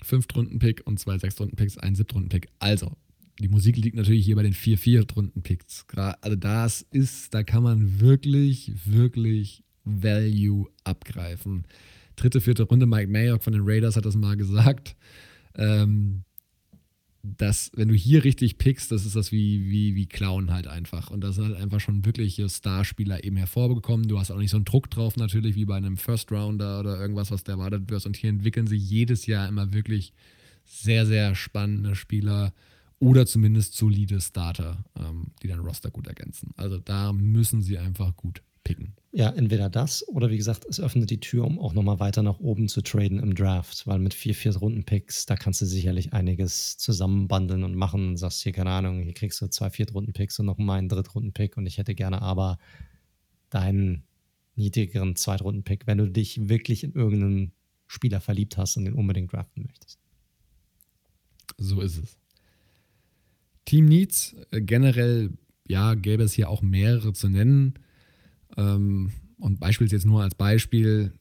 Fünftrunden-Pick 0.04 0.86
und 0.86 1.00
zwei 1.00 1.18
Sechstrunden-Picks, 1.18 1.78
ein 1.78 1.96
Siebtrunden-Pick. 1.96 2.50
Also, 2.60 2.92
die 3.40 3.48
Musik 3.48 3.78
liegt 3.78 3.96
natürlich 3.96 4.26
hier 4.26 4.36
bei 4.36 4.44
den 4.44 4.54
vier 4.54 4.78
Viertrunden-Picks. 4.78 5.86
Also, 5.96 6.36
das 6.36 6.82
ist, 6.92 7.34
da 7.34 7.44
kann 7.44 7.64
man 7.64 8.02
wirklich, 8.02 8.74
wirklich 8.86 9.64
Value 9.86 10.68
abgreifen. 10.84 11.66
Dritte, 12.16 12.42
vierte 12.42 12.64
Runde, 12.64 12.86
Mike 12.86 13.12
Mayock 13.12 13.44
von 13.44 13.54
den 13.54 13.64
Raiders 13.66 13.96
hat 13.96 14.06
das 14.06 14.16
mal 14.16 14.38
gesagt. 14.38 14.96
Ähm, 15.56 16.24
dass, 17.38 17.72
wenn 17.74 17.88
du 17.88 17.96
hier 17.96 18.24
richtig 18.24 18.58
pickst, 18.58 18.92
das 18.92 19.06
ist 19.06 19.16
das 19.16 19.32
wie, 19.32 19.70
wie, 19.70 19.96
wie 19.96 20.06
Clown 20.06 20.52
halt 20.52 20.68
einfach. 20.68 21.10
Und 21.10 21.22
das 21.22 21.36
sind 21.36 21.46
halt 21.46 21.56
einfach 21.56 21.80
schon 21.80 22.06
wirkliche 22.06 22.48
Starspieler 22.48 23.24
eben 23.24 23.36
hervorgekommen. 23.36 24.08
Du 24.08 24.20
hast 24.20 24.32
auch 24.32 24.38
nicht 24.38 24.52
so 24.52 24.58
einen 24.58 24.66
Druck 24.66 24.90
drauf, 24.92 25.18
natürlich, 25.18 25.56
wie 25.56 25.66
bei 25.66 25.76
einem 25.76 25.98
First 25.98 26.32
Rounder 26.32 26.80
oder 26.80 27.00
irgendwas, 27.00 27.32
was 27.32 27.44
da 27.44 27.54
erwartet 27.54 27.90
wird. 27.90 28.06
Und 28.06 28.16
hier 28.16 28.30
entwickeln 28.30 28.68
sie 28.68 28.78
jedes 28.78 29.26
Jahr 29.26 29.48
immer 29.48 29.74
wirklich 29.74 30.14
sehr, 30.66 31.06
sehr 31.06 31.36
spannende 31.36 31.96
Spieler 31.96 32.54
oder 33.00 33.26
zumindest 33.26 33.76
solide 33.76 34.22
Starter, 34.22 34.86
ähm, 34.98 35.28
die 35.42 35.48
dein 35.48 35.60
Roster 35.60 35.92
gut 35.92 36.08
ergänzen. 36.08 36.52
Also 36.58 36.78
da 36.78 37.12
müssen 37.12 37.62
sie 37.62 37.78
einfach 37.78 38.16
gut 38.16 38.42
picken. 38.66 38.96
Ja, 39.14 39.30
entweder 39.30 39.70
das 39.70 40.06
oder 40.10 40.30
wie 40.30 40.36
gesagt, 40.36 40.66
es 40.66 40.82
öffnet 40.82 41.10
die 41.10 41.22
Tür, 41.22 41.46
um 41.46 41.58
auch 41.58 41.72
nochmal 41.72 42.02
weiter 42.02 42.22
nach 42.22 42.40
oben 42.40 42.68
zu 42.68 42.82
traden 42.82 43.20
im 43.20 43.34
Draft, 43.34 43.88
weil 43.88 44.00
mit 44.00 44.14
vier, 44.14 44.36
vier 44.36 44.58
Runden-Picks, 44.58 45.26
da 45.26 45.38
kannst 45.38 45.62
du 45.62 45.66
sicherlich 45.66 46.12
einiges 46.12 46.78
zusammenbandeln 46.78 47.64
und 47.64 47.76
machen. 47.76 48.10
Und 48.10 48.18
sagst 48.18 48.44
hier, 48.44 48.52
keine 48.52 48.72
Ahnung, 48.72 49.02
hier 49.02 49.14
kriegst 49.14 49.40
du 49.40 49.48
zwei 49.48 49.70
Viertrunden-Picks 49.70 50.38
und 50.40 50.48
noch 50.48 50.58
mal 50.58 50.78
einen 50.78 50.90
Drittrunden-Pick 50.90 51.56
und 51.56 51.66
ich 51.66 51.78
hätte 51.78 51.96
gerne 51.96 52.22
aber 52.22 52.58
deinen 53.50 54.04
niedrigeren 54.56 55.16
Zweitrunden-Pick, 55.16 55.88
wenn 55.88 55.98
du 55.98 56.10
dich 56.10 56.50
wirklich 56.50 56.84
in 56.84 56.92
irgendeinen 56.92 57.54
Spieler 57.88 58.20
verliebt 58.20 58.58
hast 58.58 58.76
und 58.76 58.84
den 58.84 58.96
unbedingt 58.96 59.32
draften 59.32 59.64
möchtest. 59.64 60.00
So 61.58 61.80
ist 61.80 61.98
es. 61.98 62.18
Team 63.64 63.86
Needs, 63.86 64.36
äh, 64.52 64.60
generell, 64.60 65.38
ja, 65.68 65.94
gäbe 65.94 66.24
es 66.24 66.34
hier 66.34 66.50
auch 66.50 66.62
mehrere 66.62 67.14
zu 67.14 67.30
nennen. 67.30 67.76
Ähm, 68.58 69.12
und 69.38 69.60
beispielsweise 69.60 69.98
jetzt 69.98 70.06
nur 70.06 70.24
als 70.24 70.36
Beispiel, 70.36 71.14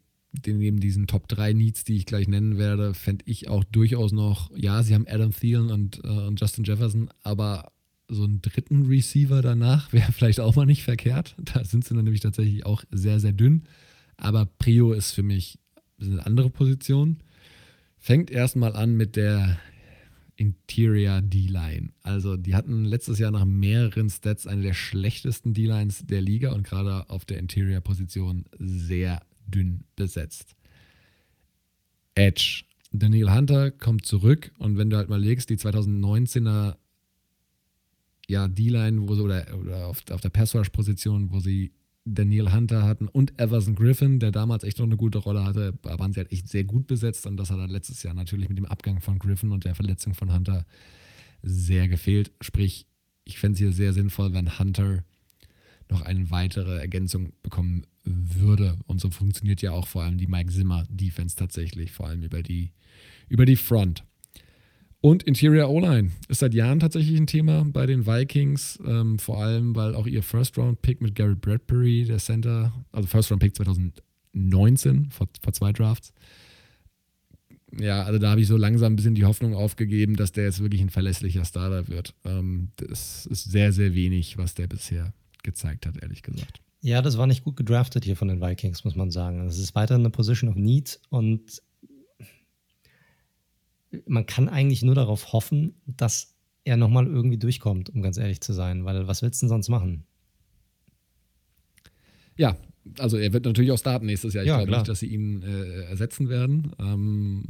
neben 0.46 0.80
diesen 0.80 1.06
Top 1.06 1.28
3 1.28 1.52
Needs, 1.52 1.84
die 1.84 1.96
ich 1.96 2.06
gleich 2.06 2.28
nennen 2.28 2.58
werde, 2.58 2.94
fände 2.94 3.24
ich 3.26 3.48
auch 3.48 3.64
durchaus 3.64 4.12
noch, 4.12 4.50
ja, 4.56 4.82
sie 4.82 4.94
haben 4.94 5.06
Adam 5.08 5.32
Thielen 5.32 5.70
und, 5.70 6.02
äh, 6.04 6.08
und 6.08 6.40
Justin 6.40 6.64
Jefferson, 6.64 7.10
aber 7.22 7.72
so 8.08 8.24
einen 8.24 8.42
dritten 8.42 8.86
Receiver 8.86 9.42
danach 9.42 9.92
wäre 9.92 10.12
vielleicht 10.12 10.40
auch 10.40 10.56
mal 10.56 10.66
nicht 10.66 10.82
verkehrt. 10.82 11.36
Da 11.38 11.64
sind 11.64 11.84
sie 11.84 11.94
dann 11.94 12.04
nämlich 12.04 12.22
tatsächlich 12.22 12.66
auch 12.66 12.84
sehr, 12.90 13.20
sehr 13.20 13.32
dünn. 13.32 13.64
Aber 14.16 14.46
Prio 14.46 14.92
ist 14.92 15.12
für 15.12 15.22
mich 15.22 15.58
eine 16.00 16.24
andere 16.24 16.50
Position. 16.50 17.18
Fängt 17.98 18.30
erstmal 18.30 18.76
an 18.76 18.96
mit 18.96 19.16
der 19.16 19.58
Interior 20.44 21.22
D-Line. 21.22 21.90
Also 22.02 22.36
die 22.36 22.54
hatten 22.54 22.84
letztes 22.84 23.18
Jahr 23.18 23.30
nach 23.30 23.44
mehreren 23.46 24.10
Stats 24.10 24.46
eine 24.46 24.62
der 24.62 24.74
schlechtesten 24.74 25.54
D-Lines 25.54 26.04
der 26.06 26.20
Liga 26.20 26.52
und 26.52 26.64
gerade 26.64 27.08
auf 27.08 27.24
der 27.24 27.38
Interior-Position 27.38 28.44
sehr 28.58 29.22
dünn 29.46 29.84
besetzt. 29.96 30.54
Edge. 32.14 32.64
Daniel 32.92 33.32
Hunter 33.32 33.70
kommt 33.70 34.06
zurück 34.06 34.52
und 34.58 34.76
wenn 34.78 34.90
du 34.90 34.96
halt 34.96 35.08
mal 35.08 35.20
legst, 35.20 35.50
die 35.50 35.56
2019er 35.56 36.76
ja, 38.28 38.48
D-Line, 38.48 39.08
wo 39.08 39.14
sie, 39.14 39.22
oder, 39.22 39.46
oder 39.58 39.86
auf, 39.86 40.02
auf 40.10 40.20
der 40.20 40.30
Pass-Rush-Position, 40.30 41.30
wo 41.32 41.40
sie 41.40 41.72
Daniel 42.04 42.52
Hunter 42.52 42.82
hatten 42.82 43.08
und 43.08 43.38
Everson 43.40 43.74
Griffin, 43.74 44.18
der 44.18 44.30
damals 44.30 44.62
echt 44.62 44.78
noch 44.78 44.86
eine 44.86 44.96
gute 44.96 45.18
Rolle 45.18 45.44
hatte, 45.44 45.72
waren 45.82 46.12
sie 46.12 46.20
halt 46.20 46.32
echt 46.32 46.48
sehr 46.48 46.64
gut 46.64 46.86
besetzt 46.86 47.26
und 47.26 47.38
das 47.38 47.50
hat 47.50 47.58
er 47.58 47.68
letztes 47.68 48.02
Jahr 48.02 48.14
natürlich 48.14 48.48
mit 48.48 48.58
dem 48.58 48.66
Abgang 48.66 49.00
von 49.00 49.18
Griffin 49.18 49.52
und 49.52 49.64
der 49.64 49.74
Verletzung 49.74 50.12
von 50.14 50.32
Hunter 50.32 50.66
sehr 51.42 51.88
gefehlt. 51.88 52.32
Sprich, 52.40 52.86
ich 53.24 53.38
fände 53.38 53.54
es 53.54 53.58
hier 53.58 53.72
sehr 53.72 53.92
sinnvoll, 53.94 54.34
wenn 54.34 54.58
Hunter 54.58 55.04
noch 55.90 56.02
eine 56.02 56.30
weitere 56.30 56.78
Ergänzung 56.78 57.32
bekommen 57.42 57.86
würde. 58.04 58.78
Und 58.86 59.00
so 59.00 59.10
funktioniert 59.10 59.62
ja 59.62 59.72
auch 59.72 59.86
vor 59.86 60.02
allem 60.02 60.18
die 60.18 60.26
Mike 60.26 60.50
Zimmer 60.50 60.86
Defense 60.88 61.36
tatsächlich, 61.36 61.92
vor 61.92 62.08
allem 62.08 62.22
über 62.22 62.42
die, 62.42 62.72
über 63.28 63.44
die 63.44 63.56
Front. 63.56 64.04
Und 65.04 65.22
Interior 65.24 65.68
O-Line 65.68 66.12
ist 66.28 66.38
seit 66.38 66.54
Jahren 66.54 66.80
tatsächlich 66.80 67.20
ein 67.20 67.26
Thema 67.26 67.66
bei 67.70 67.84
den 67.84 68.06
Vikings, 68.06 68.78
ähm, 68.86 69.18
vor 69.18 69.44
allem 69.44 69.76
weil 69.76 69.94
auch 69.94 70.06
ihr 70.06 70.22
First-Round-Pick 70.22 71.02
mit 71.02 71.14
Gary 71.14 71.34
Bradbury, 71.34 72.06
der 72.06 72.16
Center, 72.16 72.72
also 72.90 73.06
First-Round-Pick 73.06 73.54
2019, 73.54 75.10
vor, 75.10 75.28
vor 75.42 75.52
zwei 75.52 75.74
Drafts, 75.74 76.14
ja, 77.78 78.02
also 78.02 78.18
da 78.18 78.30
habe 78.30 78.40
ich 78.40 78.46
so 78.46 78.56
langsam 78.56 78.94
ein 78.94 78.96
bisschen 78.96 79.14
die 79.14 79.26
Hoffnung 79.26 79.54
aufgegeben, 79.54 80.16
dass 80.16 80.32
der 80.32 80.44
jetzt 80.44 80.60
wirklich 80.60 80.80
ein 80.80 80.88
verlässlicher 80.88 81.44
Starter 81.44 81.86
wird. 81.88 82.14
Ähm, 82.24 82.70
das 82.76 83.26
ist 83.26 83.44
sehr, 83.44 83.74
sehr 83.74 83.94
wenig, 83.94 84.38
was 84.38 84.54
der 84.54 84.68
bisher 84.68 85.12
gezeigt 85.42 85.84
hat, 85.84 86.02
ehrlich 86.02 86.22
gesagt. 86.22 86.62
Ja, 86.80 87.02
das 87.02 87.18
war 87.18 87.26
nicht 87.26 87.44
gut 87.44 87.56
gedraftet 87.56 88.06
hier 88.06 88.16
von 88.16 88.28
den 88.28 88.40
Vikings, 88.40 88.84
muss 88.84 88.96
man 88.96 89.10
sagen. 89.10 89.46
Es 89.46 89.58
ist 89.58 89.74
weiter 89.74 89.96
eine 89.96 90.08
Position 90.08 90.48
of 90.48 90.56
Need 90.56 90.98
und 91.10 91.60
man 94.06 94.26
kann 94.26 94.48
eigentlich 94.48 94.82
nur 94.82 94.94
darauf 94.94 95.32
hoffen, 95.32 95.74
dass 95.86 96.34
er 96.64 96.76
nochmal 96.76 97.06
irgendwie 97.06 97.38
durchkommt, 97.38 97.90
um 97.90 98.02
ganz 98.02 98.16
ehrlich 98.16 98.40
zu 98.40 98.52
sein, 98.52 98.84
weil 98.84 99.06
was 99.06 99.22
willst 99.22 99.42
du 99.42 99.44
denn 99.44 99.50
sonst 99.50 99.68
machen? 99.68 100.04
Ja, 102.36 102.56
also 102.98 103.16
er 103.16 103.32
wird 103.32 103.44
natürlich 103.44 103.70
auch 103.70 103.78
starten 103.78 104.06
nächstes 104.06 104.34
Jahr. 104.34 104.44
Ich 104.44 104.48
ja, 104.48 104.56
glaube 104.56 104.72
nicht, 104.72 104.88
dass 104.88 105.00
sie 105.00 105.06
ihn 105.06 105.42
äh, 105.42 105.82
ersetzen 105.84 106.28
werden. 106.28 106.72
Ähm, 106.78 107.44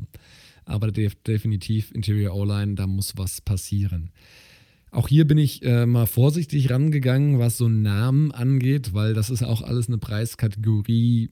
aber 0.65 0.91
def 0.91 1.15
definitiv 1.23 1.91
Interior 1.93 2.35
O-Line, 2.35 2.75
da 2.75 2.87
muss 2.87 3.17
was 3.17 3.41
passieren. 3.41 4.11
Auch 4.91 5.09
hier 5.09 5.27
bin 5.27 5.39
ich 5.39 5.63
äh, 5.65 5.87
mal 5.87 6.07
vorsichtig 6.07 6.71
rangegangen, 6.71 7.39
was 7.39 7.59
so 7.59 7.69
Namen 7.69 8.31
angeht, 8.33 8.95
weil 8.95 9.13
das 9.13 9.29
ist 9.29 9.43
auch 9.43 9.63
alles 9.63 9.89
eine 9.89 9.99
Preiskategorie, 9.99 11.31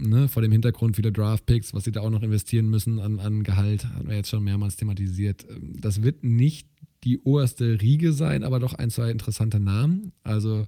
ne, 0.00 0.28
vor 0.28 0.42
dem 0.42 0.52
Hintergrund 0.52 0.96
vieler 0.96 1.10
Draft-Picks, 1.10 1.74
was 1.74 1.84
sie 1.84 1.92
da 1.92 2.00
auch 2.00 2.10
noch 2.10 2.22
investieren 2.22 2.68
müssen 2.68 2.98
an, 2.98 3.20
an 3.20 3.42
Gehalt, 3.42 3.84
haben 3.84 4.08
wir 4.08 4.16
jetzt 4.16 4.30
schon 4.30 4.44
mehrmals 4.44 4.76
thematisiert. 4.76 5.46
Das 5.60 6.02
wird 6.02 6.24
nicht 6.24 6.68
die 7.04 7.18
oberste 7.20 7.80
Riege 7.80 8.12
sein, 8.12 8.44
aber 8.44 8.58
doch 8.58 8.74
ein, 8.74 8.90
zwei 8.90 9.10
interessante 9.10 9.60
Namen. 9.60 10.12
Also 10.22 10.66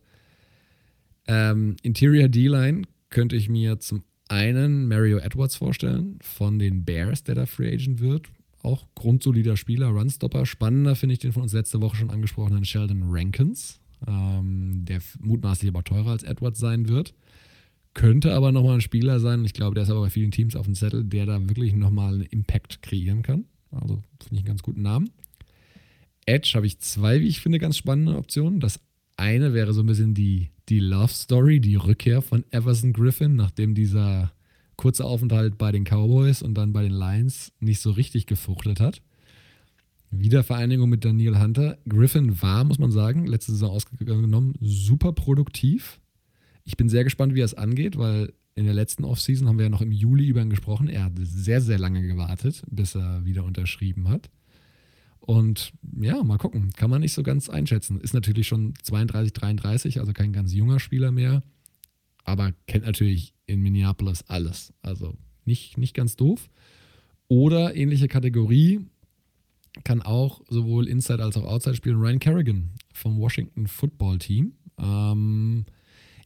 ähm, 1.26 1.76
Interior 1.82 2.28
D-Line 2.28 2.82
könnte 3.10 3.36
ich 3.36 3.48
mir 3.48 3.80
zum 3.80 4.02
einen 4.28 4.86
Mario 4.86 5.18
Edwards 5.18 5.56
vorstellen 5.56 6.18
von 6.22 6.58
den 6.58 6.84
Bears, 6.84 7.24
der 7.24 7.34
da 7.34 7.46
Free 7.46 7.72
Agent 7.72 8.00
wird. 8.00 8.28
Auch 8.62 8.86
grundsolider 8.94 9.56
Spieler, 9.56 9.88
Runstopper. 9.88 10.46
Spannender 10.46 10.94
finde 10.94 11.14
ich 11.14 11.18
den 11.18 11.32
von 11.32 11.42
uns 11.42 11.52
letzte 11.52 11.80
Woche 11.80 11.96
schon 11.96 12.10
angesprochenen 12.10 12.64
Sheldon 12.64 13.04
Rankins, 13.06 13.80
ähm, 14.06 14.84
der 14.84 15.00
mutmaßlich 15.18 15.70
aber 15.70 15.82
teurer 15.82 16.10
als 16.10 16.22
Edwards 16.22 16.60
sein 16.60 16.88
wird. 16.88 17.14
Könnte 17.94 18.34
aber 18.34 18.52
nochmal 18.52 18.74
ein 18.74 18.80
Spieler 18.80 19.18
sein, 19.18 19.44
ich 19.44 19.52
glaube, 19.52 19.74
der 19.74 19.82
ist 19.82 19.90
aber 19.90 20.02
bei 20.02 20.10
vielen 20.10 20.30
Teams 20.30 20.54
auf 20.54 20.66
dem 20.66 20.74
Zettel, 20.74 21.04
der 21.04 21.26
da 21.26 21.48
wirklich 21.48 21.74
nochmal 21.74 22.14
einen 22.14 22.22
Impact 22.22 22.82
kreieren 22.82 23.22
kann. 23.22 23.46
Also 23.70 24.02
finde 24.22 24.34
ich 24.34 24.38
einen 24.38 24.46
ganz 24.46 24.62
guten 24.62 24.82
Namen. 24.82 25.10
Edge 26.26 26.52
habe 26.54 26.66
ich 26.66 26.78
zwei, 26.78 27.20
wie 27.20 27.26
ich 27.26 27.40
finde, 27.40 27.58
ganz 27.58 27.76
spannende 27.76 28.16
Optionen. 28.16 28.60
Das 28.60 28.80
eine 29.16 29.52
wäre 29.54 29.72
so 29.72 29.82
ein 29.82 29.86
bisschen 29.86 30.14
die, 30.14 30.50
die 30.68 30.78
Love 30.80 31.12
Story, 31.12 31.60
die 31.60 31.76
Rückkehr 31.76 32.22
von 32.22 32.44
Everson 32.50 32.92
Griffin, 32.92 33.34
nachdem 33.36 33.74
dieser 33.74 34.32
kurze 34.76 35.04
Aufenthalt 35.04 35.58
bei 35.58 35.72
den 35.72 35.84
Cowboys 35.84 36.42
und 36.42 36.54
dann 36.54 36.72
bei 36.72 36.82
den 36.82 36.92
Lions 36.92 37.52
nicht 37.60 37.80
so 37.80 37.90
richtig 37.90 38.26
gefruchtet 38.26 38.80
hat. 38.80 39.02
Wiedervereinigung 40.10 40.88
mit 40.88 41.04
Daniel 41.04 41.38
Hunter. 41.38 41.78
Griffin 41.88 42.40
war, 42.42 42.64
muss 42.64 42.78
man 42.78 42.90
sagen, 42.90 43.26
letzte 43.26 43.52
Saison 43.52 43.70
ausgenommen, 43.70 44.54
super 44.60 45.12
produktiv. 45.12 46.00
Ich 46.70 46.76
bin 46.76 46.88
sehr 46.88 47.02
gespannt, 47.02 47.34
wie 47.34 47.40
er 47.40 47.46
es 47.46 47.54
angeht, 47.54 47.98
weil 47.98 48.32
in 48.54 48.64
der 48.64 48.74
letzten 48.74 49.04
Offseason 49.04 49.48
haben 49.48 49.58
wir 49.58 49.64
ja 49.64 49.70
noch 49.70 49.82
im 49.82 49.90
Juli 49.90 50.28
über 50.28 50.40
ihn 50.40 50.50
gesprochen. 50.50 50.88
Er 50.88 51.02
hat 51.06 51.14
sehr, 51.16 51.60
sehr 51.60 51.80
lange 51.80 52.06
gewartet, 52.06 52.62
bis 52.70 52.94
er 52.94 53.24
wieder 53.24 53.42
unterschrieben 53.42 54.08
hat. 54.08 54.30
Und 55.18 55.72
ja, 56.00 56.22
mal 56.22 56.38
gucken. 56.38 56.70
Kann 56.76 56.88
man 56.88 57.00
nicht 57.00 57.12
so 57.12 57.24
ganz 57.24 57.48
einschätzen. 57.48 58.00
Ist 58.00 58.14
natürlich 58.14 58.46
schon 58.46 58.74
32, 58.84 59.32
33, 59.32 59.98
also 59.98 60.12
kein 60.12 60.32
ganz 60.32 60.54
junger 60.54 60.78
Spieler 60.78 61.10
mehr. 61.10 61.42
Aber 62.22 62.52
kennt 62.68 62.86
natürlich 62.86 63.34
in 63.46 63.62
Minneapolis 63.62 64.22
alles. 64.28 64.72
Also 64.80 65.16
nicht, 65.44 65.76
nicht 65.76 65.94
ganz 65.94 66.14
doof. 66.14 66.50
Oder 67.26 67.74
ähnliche 67.74 68.06
Kategorie 68.06 68.86
kann 69.82 70.02
auch 70.02 70.40
sowohl 70.48 70.86
Inside 70.86 71.24
als 71.24 71.36
auch 71.36 71.46
Outside 71.46 71.74
spielen. 71.74 71.98
Ryan 71.98 72.20
Kerrigan 72.20 72.70
vom 72.92 73.18
Washington 73.18 73.66
Football 73.66 74.18
Team. 74.18 74.52
Ähm, 74.78 75.66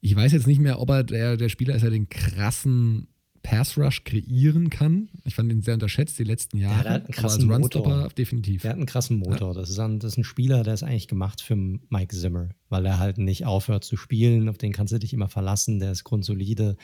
ich 0.05 0.15
weiß 0.15 0.33
jetzt 0.33 0.47
nicht 0.47 0.61
mehr, 0.61 0.81
ob 0.81 0.91
er 0.91 1.03
der, 1.03 1.39
der 1.39 1.49
Spieler 1.49 1.75
ist, 1.75 1.81
der 1.81 1.89
den 1.89 2.11
krassen 2.11 3.09
Pass 3.43 3.79
Rush 3.79 4.05
kreieren 4.05 4.69
kann. 4.69 5.09
Ich 5.25 5.35
fand 5.35 5.51
ihn 5.51 5.63
sehr 5.63 5.73
unterschätzt 5.73 6.19
die 6.19 6.25
letzten 6.25 6.59
Jahre. 6.59 6.77
Ja, 6.77 6.83
der 6.83 6.93
hat 6.93 7.05
einen 7.05 7.13
krassen 7.13 7.45
aber 7.45 7.55
als 7.55 7.63
Runstopper 7.63 8.09
definitiv. 8.11 8.61
Der 8.63 8.73
hat 8.73 8.77
einen 8.77 8.85
krassen 8.85 9.17
Motor. 9.17 9.55
Ja. 9.55 9.61
Das, 9.61 9.71
ist 9.71 9.79
ein, 9.79 10.01
das 10.01 10.13
ist 10.13 10.19
ein 10.19 10.25
Spieler, 10.25 10.63
der 10.63 10.75
ist 10.75 10.83
eigentlich 10.83 11.09
gemacht 11.09 11.41
für 11.41 11.57
Mike 11.57 12.15
Zimmer, 12.15 12.51
weil 12.69 12.85
er 12.85 12.99
halt 12.99 13.17
nicht 13.17 13.47
aufhört 13.47 13.85
zu 13.85 13.97
spielen. 13.97 14.51
Auf 14.51 14.59
den 14.59 14.73
kannst 14.73 14.93
du 14.93 14.99
dich 14.99 15.15
immer 15.15 15.29
verlassen. 15.29 15.79
Der 15.79 15.93
ist 15.93 16.05
grundsolide. 16.05 16.77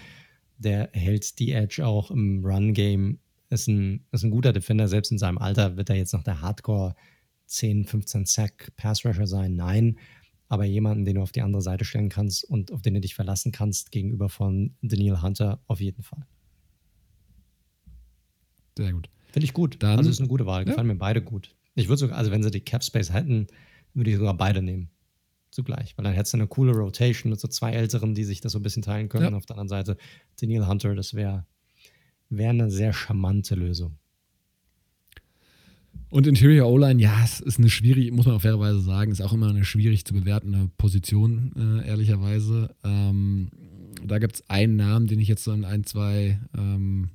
Der 0.57 0.89
hält 0.95 1.39
die 1.41 1.53
Edge 1.53 1.87
auch 1.87 2.11
im 2.11 2.43
Run-Game. 2.43 3.19
Ist 3.51 3.69
ein, 3.69 4.07
ist 4.13 4.25
ein 4.25 4.31
guter 4.31 4.55
Defender. 4.55 4.89
Selbst 4.89 5.13
in 5.13 5.19
seinem 5.19 5.37
Alter 5.37 5.77
wird 5.77 5.91
er 5.91 5.97
jetzt 5.97 6.15
noch 6.15 6.23
der 6.23 6.41
Hardcore 6.41 6.95
10, 7.49 7.85
15 7.85 8.25
Sack 8.25 8.73
Pass 8.77 9.05
Rusher 9.05 9.27
sein. 9.27 9.57
Nein 9.57 9.99
aber 10.51 10.65
jemanden, 10.65 11.05
den 11.05 11.15
du 11.15 11.23
auf 11.23 11.31
die 11.31 11.43
andere 11.43 11.63
Seite 11.63 11.85
stellen 11.85 12.09
kannst 12.09 12.43
und 12.45 12.73
auf 12.73 12.83
den 12.83 12.95
du 12.95 13.01
dich 13.01 13.15
verlassen 13.15 13.53
kannst, 13.53 13.93
gegenüber 13.93 14.29
von 14.29 14.75
Daniel 14.83 15.23
Hunter 15.23 15.63
auf 15.69 15.81
jeden 15.81 16.03
Fall. 16.03 16.27
Sehr 18.77 18.93
gut. 18.93 19.09
Finde 19.31 19.45
ich 19.45 19.53
gut. 19.55 19.77
Dann, 19.81 19.97
also 19.97 20.11
ist 20.11 20.19
eine 20.19 20.29
gute 20.29 20.47
Wahl. 20.47 20.65
Gefallen 20.65 20.89
ja. 20.89 20.95
mir 20.95 20.99
beide 20.99 21.23
gut. 21.23 21.55
Ich 21.77 21.87
würde 21.87 21.99
sogar, 21.99 22.19
also 22.19 22.33
wenn 22.33 22.43
sie 22.43 22.51
die 22.51 22.63
Cap 22.63 22.83
Space 22.83 23.13
hätten, 23.13 23.47
würde 23.95 24.11
ich 24.11 24.17
sogar 24.17 24.37
beide 24.37 24.61
nehmen. 24.61 24.91
Zugleich. 25.53 25.97
Weil 25.97 26.03
dann 26.05 26.15
hättest 26.15 26.35
du 26.35 26.39
eine 26.39 26.49
coole 26.49 26.73
Rotation 26.73 27.31
mit 27.31 27.39
so 27.39 27.47
zwei 27.47 27.71
Älteren, 27.71 28.17
die 28.17 28.25
sich 28.25 28.41
das 28.41 28.51
so 28.51 28.59
ein 28.59 28.63
bisschen 28.63 28.83
teilen 28.83 29.09
können. 29.09 29.31
Ja. 29.31 29.37
Auf 29.37 29.47
der 29.47 29.57
anderen 29.57 29.69
Seite 29.69 29.97
Daniel 30.41 30.67
Hunter, 30.67 30.97
das 30.97 31.15
wäre 31.15 31.47
wär 32.29 32.51
eine 32.51 32.73
sehr 32.73 32.93
charmante 32.93 33.55
Lösung. 33.55 34.00
Und 36.11 36.27
Interior 36.27 36.69
O-Line, 36.69 37.01
ja, 37.01 37.23
es 37.23 37.39
ist 37.39 37.59
eine 37.59 37.71
schwierig, 37.71 38.11
muss 38.13 38.27
man 38.27 38.35
auch 38.35 38.43
fairerweise 38.43 38.81
sagen, 38.81 39.13
ist 39.13 39.21
auch 39.21 39.33
immer 39.33 39.49
eine 39.49 39.65
schwierig 39.65 40.05
zu 40.05 40.13
bewertende 40.13 40.69
Position, 40.77 41.53
äh, 41.57 41.87
ehrlicherweise. 41.87 42.75
Ähm, 42.83 43.51
da 44.05 44.19
gibt 44.19 44.35
es 44.35 44.51
einen 44.51 44.75
Namen, 44.75 45.07
den 45.07 45.21
ich 45.21 45.29
jetzt 45.29 45.45
so 45.45 45.53
in 45.53 45.65
ein, 45.65 45.85
zwei, 45.85 46.41
ähm, 46.57 47.11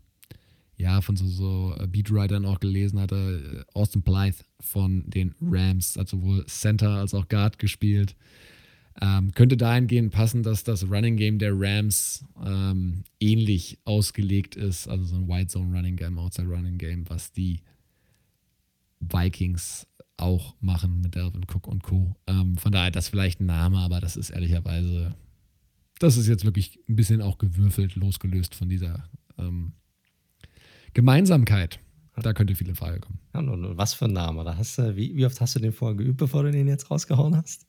ja, 0.78 1.02
von 1.02 1.18
so, 1.18 1.28
so 1.28 1.76
Beatwritern 1.88 2.46
auch 2.46 2.62
gelesen 2.62 3.00
hatte. 3.00 3.66
Austin 3.74 4.02
Blythe 4.02 4.44
von 4.62 5.04
den 5.08 5.36
Rams, 5.42 5.98
hat 5.98 6.08
sowohl 6.08 6.46
Center 6.46 6.92
als 6.92 7.14
auch 7.14 7.28
Guard 7.28 7.60
gespielt. 7.60 8.16
Ähm, 9.02 9.32
könnte 9.34 9.58
dahingehend 9.58 10.14
passen, 10.14 10.42
dass 10.42 10.64
das 10.64 10.90
Running 10.90 11.18
Game 11.18 11.38
der 11.38 11.52
Rams 11.54 12.24
ähm, 12.46 13.04
ähnlich 13.20 13.78
ausgelegt 13.84 14.56
ist, 14.56 14.88
also 14.88 15.04
so 15.04 15.18
ein 15.18 15.28
White 15.28 15.48
Zone 15.48 15.76
Running 15.76 15.98
Game, 15.98 16.18
Outside 16.18 16.48
Running 16.48 16.78
Game, 16.78 17.04
was 17.10 17.34
die 17.34 17.60
Vikings 19.00 19.88
auch 20.18 20.56
machen 20.62 21.02
mit 21.02 21.16
Delvin 21.16 21.46
Cook 21.52 21.68
und 21.68 21.84
Co. 21.84 22.16
Ähm, 22.28 22.58
von 22.58 22.72
daher, 22.72 22.92
das 22.92 23.06
ist 23.06 23.10
vielleicht 23.10 23.42
ein 23.42 23.48
Name, 23.48 23.80
aber 23.80 24.00
das 24.00 24.16
ist 24.16 24.30
ehrlicherweise, 24.30 25.16
das 26.00 26.18
ist 26.18 26.28
jetzt 26.28 26.46
wirklich 26.46 26.80
ein 26.88 26.96
bisschen 26.96 27.22
auch 27.22 27.38
gewürfelt, 27.38 27.96
losgelöst 27.96 28.56
von 28.56 28.70
dieser 28.70 29.10
ähm, 29.38 29.74
Gemeinsamkeit. 30.94 31.80
Da 32.22 32.32
könnte 32.32 32.56
viel 32.56 32.70
in 32.70 32.76
Frage 32.76 33.02
kommen. 33.02 33.20
Ja, 33.34 33.42
und 33.42 33.78
was 33.78 33.94
für 33.94 34.06
ein 34.06 34.14
Name? 34.14 34.46
Da 34.46 34.56
hast 34.56 34.78
du, 34.78 34.96
wie, 34.96 35.16
wie 35.18 35.26
oft 35.26 35.40
hast 35.42 35.56
du 35.56 35.60
den 35.60 35.74
vorher 35.74 35.98
geübt, 35.98 36.18
bevor 36.18 36.44
du 36.44 36.52
den 36.52 36.68
jetzt 36.68 36.90
rausgehauen 36.90 37.36
hast? 37.36 37.66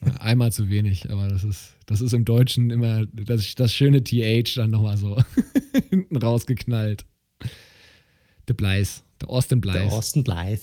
Einmal 0.20 0.52
zu 0.52 0.68
wenig, 0.68 1.10
aber 1.10 1.28
das 1.28 1.42
ist, 1.42 1.74
das 1.86 2.02
ist 2.02 2.12
im 2.12 2.26
Deutschen 2.26 2.70
immer 2.70 3.06
das, 3.06 3.54
das 3.54 3.72
schöne 3.72 4.04
TH 4.04 4.56
dann 4.56 4.70
nochmal 4.70 4.98
so 4.98 5.16
hinten 5.90 6.16
rausgeknallt. 6.16 7.06
De 8.46 8.54
Bleis. 8.54 9.04
Der 9.20 9.30
Austin 9.30 9.60
Blythe. 9.60 9.78
Der 9.78 9.92
Austin 9.92 10.24
Blythe. 10.24 10.62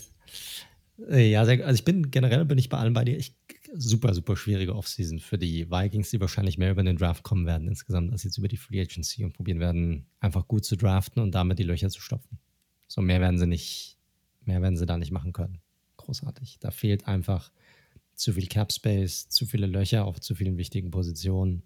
Äh, 1.10 1.30
ja, 1.30 1.42
also 1.42 1.74
ich 1.74 1.86
bin 1.86 2.10
generell 2.12 2.46
bin 2.46 2.58
ich 2.58 2.70
bei 2.70 2.78
allen 2.78 2.94
bei 2.94 3.04
dir. 3.04 3.18
Ich, 3.18 3.36
super, 3.74 4.14
super 4.14 4.38
schwierige 4.38 4.76
Offseason 4.76 5.20
für 5.20 5.38
die 5.38 5.70
Vikings, 5.70 6.10
die 6.10 6.20
wahrscheinlich 6.20 6.58
mehr 6.58 6.72
über 6.72 6.84
den 6.84 6.98
Draft 6.98 7.24
kommen 7.24 7.46
werden 7.46 7.68
insgesamt 7.68 8.12
als 8.12 8.24
jetzt 8.24 8.38
über 8.38 8.48
die 8.48 8.58
Free 8.58 8.82
Agency 8.82 9.24
und 9.24 9.34
probieren 9.34 9.60
werden, 9.60 10.06
einfach 10.20 10.48
gut 10.48 10.66
zu 10.66 10.78
draften 10.78 11.22
und 11.22 11.36
damit 11.36 11.60
die 11.60 11.64
Löcher 11.64 11.90
zu 11.90 12.02
stopfen. 12.02 12.40
So 12.88 13.02
mehr 13.02 13.20
werden 13.20 13.38
sie 13.38 13.48
nicht, 13.48 13.98
mehr 14.46 14.62
werden 14.62 14.78
sie 14.78 14.86
da 14.86 14.98
nicht 14.98 15.12
machen 15.12 15.34
können. 15.34 15.60
Großartig. 15.98 16.60
Da 16.60 16.72
fehlt 16.72 17.08
einfach 17.08 17.52
zu 18.16 18.34
viel 18.34 18.48
Cap 18.48 18.72
Space, 18.72 19.28
zu 19.30 19.46
viele 19.46 19.68
Löcher 19.68 20.06
auf 20.06 20.22
zu 20.22 20.36
vielen 20.36 20.58
wichtigen 20.58 20.92
Positionen. 20.92 21.64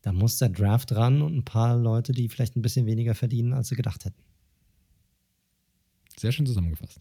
Da 0.00 0.12
muss 0.12 0.38
der 0.38 0.48
Draft 0.48 0.92
ran 0.92 1.22
und 1.22 1.36
ein 1.36 1.44
paar 1.44 1.76
Leute, 1.76 2.12
die 2.12 2.28
vielleicht 2.28 2.56
ein 2.56 2.62
bisschen 2.62 2.86
weniger 2.86 3.14
verdienen, 3.14 3.52
als 3.52 3.68
sie 3.68 3.76
gedacht 3.76 4.04
hätten. 4.04 4.22
Sehr 6.18 6.32
schön 6.32 6.46
zusammengefasst. 6.46 7.00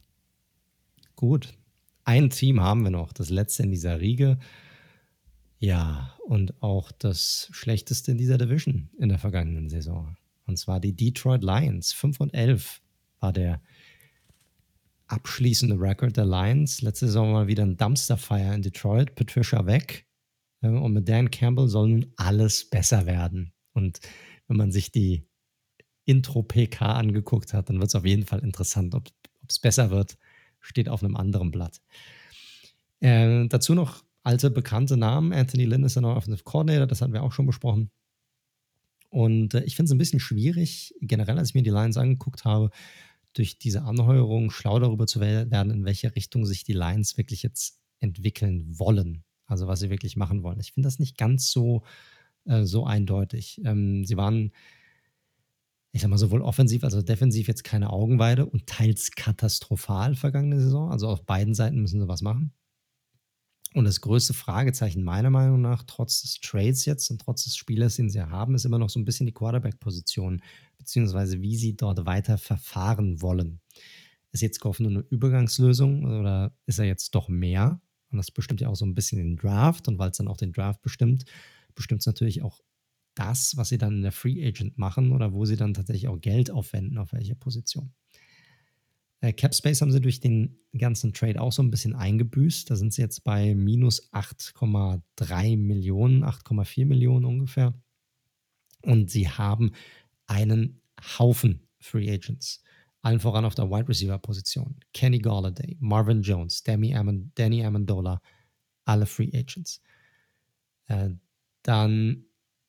Gut. 1.16 1.54
Ein 2.04 2.30
Team 2.30 2.62
haben 2.62 2.84
wir 2.84 2.92
noch, 2.92 3.12
das 3.12 3.30
letzte 3.30 3.64
in 3.64 3.72
dieser 3.72 4.00
Riege. 4.00 4.40
Ja, 5.60 6.16
und 6.26 6.62
auch 6.62 6.92
das 6.92 7.50
schlechteste 7.52 8.12
in 8.12 8.18
dieser 8.18 8.38
Division 8.38 8.90
in 8.98 9.10
der 9.10 9.18
vergangenen 9.18 9.70
Saison. 9.70 10.16
Und 10.46 10.58
zwar 10.58 10.80
die 10.80 10.96
Detroit 10.96 11.44
Lions. 11.44 11.94
5 11.94 12.22
und 12.22 12.34
11 12.34 12.82
war 13.20 13.34
der 13.34 13.62
abschließende 15.08 15.80
Rekord 15.80 16.16
der 16.16 16.26
Lions. 16.26 16.82
Letzte 16.82 17.08
Saison 17.08 17.34
mal 17.34 17.48
wieder 17.48 17.64
ein 17.64 17.76
Dumpster-Fire 17.76 18.54
in 18.54 18.62
Detroit. 18.62 19.16
Patricia 19.16 19.66
weg. 19.66 20.06
Und 20.62 20.94
mit 20.94 21.10
Dan 21.10 21.30
Campbell 21.30 21.68
soll 21.68 21.90
nun 21.90 22.14
alles 22.16 22.70
besser 22.70 23.06
werden. 23.06 23.52
Und 23.74 24.00
wenn 24.48 24.58
man 24.58 24.72
sich 24.72 24.92
die 24.92 25.27
Intro-PK 26.08 26.82
angeguckt 26.82 27.54
hat, 27.54 27.70
dann 27.70 27.80
wird 27.80 27.90
es 27.90 27.96
auf 27.96 28.06
jeden 28.06 28.26
Fall 28.26 28.40
interessant. 28.40 28.96
Ob 28.96 29.10
es 29.48 29.60
besser 29.60 29.92
wird, 29.92 30.18
steht 30.60 30.90
auf 30.90 31.04
einem 31.04 31.16
anderen 31.16 31.52
Blatt. 31.52 31.82
Äh, 33.00 33.48
dazu 33.48 33.76
noch 33.76 34.04
alte 34.24 34.50
bekannte 34.50 34.98
Namen. 34.98 35.34
Anthony 35.34 35.66
Lynn 35.66 35.84
ist 35.84 35.96
der 35.96 36.02
neue 36.02 36.16
Offensive 36.16 36.44
Coordinator, 36.44 36.88
das 36.88 37.02
hatten 37.02 37.14
wir 37.14 37.24
auch 37.24 37.32
schon 37.34 37.46
besprochen. 37.46 37.92
Und 39.10 39.54
äh, 39.54 39.64
ich 39.64 39.76
finde 39.76 39.90
es 39.90 39.92
ein 39.92 39.98
bisschen 39.98 40.20
schwierig, 40.20 40.94
generell, 41.02 41.38
als 41.38 41.50
ich 41.50 41.56
mir 41.56 41.64
die 41.64 41.70
Lions 41.70 41.98
angeguckt 41.98 42.46
habe, 42.46 42.72
durch 43.34 43.60
diese 43.60 43.84
Anheuerung 43.84 44.50
schlau 44.50 44.80
darüber 44.80 45.08
zu 45.08 45.20
werden, 45.20 45.72
in 45.72 45.86
welche 45.86 46.16
Richtung 46.16 46.46
sich 46.46 46.64
die 46.64 46.74
Lions 46.74 47.18
wirklich 47.18 47.44
jetzt 47.44 47.80
entwickeln 48.00 48.80
wollen. 48.80 49.24
Also 49.46 49.68
was 49.68 49.80
sie 49.80 49.90
wirklich 49.90 50.18
machen 50.18 50.44
wollen. 50.44 50.60
Ich 50.60 50.74
finde 50.74 50.88
das 50.88 51.00
nicht 51.00 51.18
ganz 51.18 51.52
so, 51.52 51.84
äh, 52.46 52.64
so 52.64 52.86
eindeutig. 52.86 53.62
Ähm, 53.64 54.06
sie 54.06 54.18
waren 54.18 54.52
ich 55.92 56.02
sag 56.02 56.10
mal, 56.10 56.18
sowohl 56.18 56.42
offensiv 56.42 56.84
als 56.84 56.96
auch 56.96 57.04
defensiv 57.04 57.48
jetzt 57.48 57.64
keine 57.64 57.92
Augenweide 57.92 58.46
und 58.46 58.68
teils 58.68 59.12
katastrophal 59.12 60.16
vergangene 60.16 60.60
Saison. 60.62 60.92
Also 60.92 61.08
auf 61.08 61.26
beiden 61.26 61.54
Seiten 61.54 61.82
müssen 61.82 62.00
sie 62.00 62.08
was 62.08 62.22
machen. 62.22 62.54
Und 63.74 63.86
das 63.86 64.02
größte 64.02 64.34
Fragezeichen 64.34 65.04
meiner 65.04 65.30
Meinung 65.30 65.62
nach, 65.62 65.84
trotz 65.84 66.22
des 66.22 66.40
Trades 66.40 66.86
jetzt 66.86 67.12
und 67.12 67.22
trotz 67.22 67.44
des 67.44 67.56
Spielers, 67.56 67.96
den 67.96 68.10
sie 68.10 68.22
haben, 68.22 68.56
ist 68.56 68.66
immer 68.66 68.80
noch 68.80 68.90
so 68.90 69.00
ein 69.00 69.06
bisschen 69.06 69.26
die 69.26 69.34
Quarterback-Position, 69.34 70.42
beziehungsweise 70.78 71.42
wie 71.42 71.58
sie 71.58 71.76
dort 71.76 72.06
weiter 72.06 72.38
verfahren 72.38 73.22
wollen. 73.22 73.60
Ist 74.32 74.42
jetzt 74.42 74.62
Goff 74.62 74.80
nur 74.80 74.92
eine 74.92 75.06
Übergangslösung 75.10 76.06
oder 76.06 76.56
ist 76.66 76.80
er 76.80 76.86
jetzt 76.86 77.14
doch 77.14 77.28
mehr? 77.28 77.82
Und 78.10 78.18
das 78.18 78.32
bestimmt 78.32 78.62
ja 78.62 78.70
auch 78.70 78.76
so 78.76 78.86
ein 78.86 78.96
bisschen 78.96 79.20
den 79.20 79.36
Draft. 79.36 79.88
Und 79.88 80.00
weil 80.00 80.12
es 80.12 80.18
dann 80.18 80.28
auch 80.28 80.38
den 80.38 80.54
Draft 80.54 80.82
bestimmt, 80.82 81.26
bestimmt 81.76 82.02
es 82.02 82.08
natürlich 82.08 82.42
auch 82.42 82.62
das, 83.18 83.58
was 83.58 83.70
sie 83.70 83.78
dann 83.78 83.98
in 83.98 84.02
der 84.04 84.12
Free 84.12 84.46
Agent 84.46 84.78
machen 84.78 85.12
oder 85.12 85.34
wo 85.34 85.46
sie 85.46 85.56
dann 85.56 85.74
tatsächlich 85.74 86.08
auch 86.08 86.20
Geld 86.20 86.52
aufwenden, 86.52 86.98
auf 86.98 87.14
welche 87.14 87.36
Position. 87.36 87.94
Äh, 89.22 89.34
Cap 89.34 89.56
Space 89.56 89.82
haben 89.82 89.92
sie 89.92 90.02
durch 90.02 90.20
den 90.20 90.60
ganzen 90.78 91.14
Trade 91.14 91.42
auch 91.42 91.52
so 91.52 91.64
ein 91.64 91.72
bisschen 91.72 91.96
eingebüßt. 91.96 92.70
Da 92.70 92.76
sind 92.76 92.94
sie 92.94 93.02
jetzt 93.02 93.24
bei 93.24 93.56
minus 93.56 94.12
8,3 94.14 95.58
Millionen, 95.58 96.24
8,4 96.24 96.86
Millionen 96.86 97.26
ungefähr. 97.26 97.74
Und 98.84 99.10
sie 99.10 99.28
haben 99.28 99.72
einen 100.28 100.82
Haufen 101.18 101.68
Free 101.80 102.12
Agents. 102.12 102.62
Allen 103.02 103.20
voran 103.20 103.46
auf 103.46 103.56
der 103.56 103.70
Wide 103.70 103.88
Receiver 103.88 104.18
Position. 104.20 104.76
Kenny 104.94 105.20
Galladay, 105.20 105.78
Marvin 105.80 106.22
Jones, 106.22 106.62
Danny, 106.64 106.94
Amond 106.96 107.32
Danny 107.40 107.64
Amendola, 107.64 108.22
alle 108.86 109.06
Free 109.06 109.32
Agents. 109.34 109.82
Äh, 110.88 111.12
dann 111.64 112.27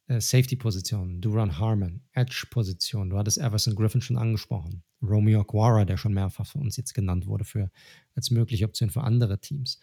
äh, 0.08 0.20
Safety-Position, 0.20 1.20
Duran 1.20 1.58
Harmon, 1.58 2.00
Edge-Position, 2.12 3.10
du 3.10 3.18
hattest 3.18 3.38
Everson 3.38 3.74
Griffin 3.74 4.00
schon 4.00 4.16
angesprochen, 4.16 4.82
Romeo 5.02 5.40
Aquara, 5.40 5.84
der 5.84 5.96
schon 5.96 6.14
mehrfach 6.14 6.46
von 6.46 6.62
uns 6.62 6.76
jetzt 6.76 6.94
genannt 6.94 7.26
wurde 7.26 7.44
für, 7.44 7.70
als 8.14 8.30
mögliche 8.30 8.64
Option 8.64 8.90
für 8.90 9.04
andere 9.04 9.38
Teams. 9.38 9.78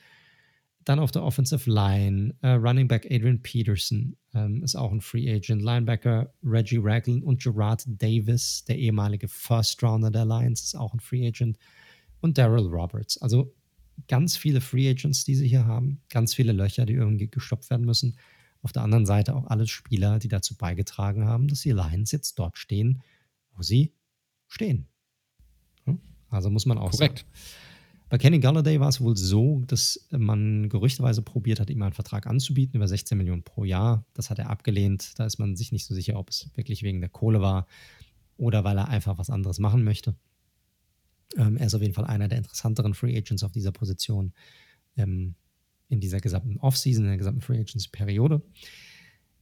Dann 0.83 0.99
auf 0.99 1.11
der 1.11 1.23
Offensive 1.23 1.69
Line, 1.69 2.35
uh, 2.43 2.49
Running 2.49 2.87
Back 2.87 3.07
Adrian 3.09 3.41
Peterson 3.41 4.15
ähm, 4.35 4.63
ist 4.63 4.75
auch 4.75 4.91
ein 4.91 5.01
Free 5.01 5.31
Agent, 5.31 5.63
Linebacker 5.63 6.31
Reggie 6.43 6.79
Ragland 6.79 7.23
und 7.23 7.41
Gerard 7.41 7.83
Davis, 7.87 8.63
der 8.65 8.77
ehemalige 8.77 9.27
First 9.27 9.81
Rounder 9.81 10.11
der 10.11 10.25
Lions, 10.25 10.61
ist 10.61 10.75
auch 10.75 10.93
ein 10.93 10.99
Free 10.99 11.27
Agent 11.27 11.57
und 12.21 12.37
Daryl 12.37 12.67
Roberts. 12.67 13.19
Also 13.19 13.51
ganz 14.07 14.37
viele 14.37 14.61
Free 14.61 14.89
Agents, 14.89 15.23
die 15.23 15.35
sie 15.35 15.47
hier 15.47 15.65
haben, 15.65 16.01
ganz 16.09 16.35
viele 16.35 16.51
Löcher, 16.51 16.85
die 16.85 16.93
irgendwie 16.93 17.29
gestoppt 17.29 17.69
werden 17.71 17.85
müssen. 17.85 18.15
Auf 18.65 18.71
der 18.71 18.81
anderen 18.81 19.05
Seite 19.05 19.35
auch 19.35 19.45
alle 19.45 19.67
Spieler, 19.67 20.17
die 20.17 20.27
dazu 20.27 20.55
beigetragen 20.55 21.25
haben, 21.25 21.47
dass 21.47 21.61
die 21.61 21.69
Lions 21.69 22.11
jetzt 22.11 22.39
dort 22.39 22.57
stehen, 22.57 23.03
wo 23.53 23.61
sie 23.61 23.93
stehen. 24.47 24.87
Also 26.31 26.49
muss 26.49 26.65
man 26.65 26.79
auch 26.79 26.89
Korrekt. 26.89 27.19
sagen. 27.19 27.29
Bei 28.09 28.17
Kenny 28.17 28.39
Galladay 28.39 28.79
war 28.79 28.89
es 28.89 28.99
wohl 28.99 29.15
so, 29.15 29.61
dass 29.67 30.07
man 30.09 30.67
gerüchteweise 30.67 31.21
probiert 31.21 31.59
hat, 31.59 31.69
ihm 31.69 31.83
einen 31.83 31.93
Vertrag 31.93 32.25
anzubieten 32.25 32.77
über 32.77 32.87
16 32.87 33.15
Millionen 33.15 33.43
pro 33.43 33.65
Jahr. 33.65 34.03
Das 34.15 34.31
hat 34.31 34.39
er 34.39 34.49
abgelehnt. 34.49 35.11
Da 35.19 35.27
ist 35.27 35.37
man 35.37 35.55
sich 35.55 35.71
nicht 35.71 35.85
so 35.85 35.93
sicher, 35.93 36.17
ob 36.17 36.31
es 36.31 36.49
wirklich 36.55 36.81
wegen 36.81 37.01
der 37.01 37.09
Kohle 37.11 37.41
war. 37.41 37.67
oder 38.35 38.63
weil 38.63 38.79
er 38.79 38.87
einfach 38.87 39.19
was 39.19 39.29
anderes 39.29 39.59
machen 39.59 39.83
möchte. 39.83 40.15
Ähm, 41.37 41.55
er 41.57 41.67
ist 41.67 41.75
auf 41.75 41.83
jeden 41.83 41.93
Fall 41.93 42.05
einer 42.05 42.27
der 42.27 42.39
interessanteren 42.39 42.95
Free 42.95 43.15
Agents 43.15 43.43
auf 43.43 43.51
dieser 43.51 43.71
Position 43.71 44.33
ähm, 44.97 45.35
in 45.89 45.99
dieser 45.99 46.19
gesamten 46.19 46.57
Offseason, 46.57 47.03
in 47.03 47.09
der 47.09 47.17
gesamten 47.17 47.41
Free 47.41 47.59
Agency-Periode. 47.59 48.41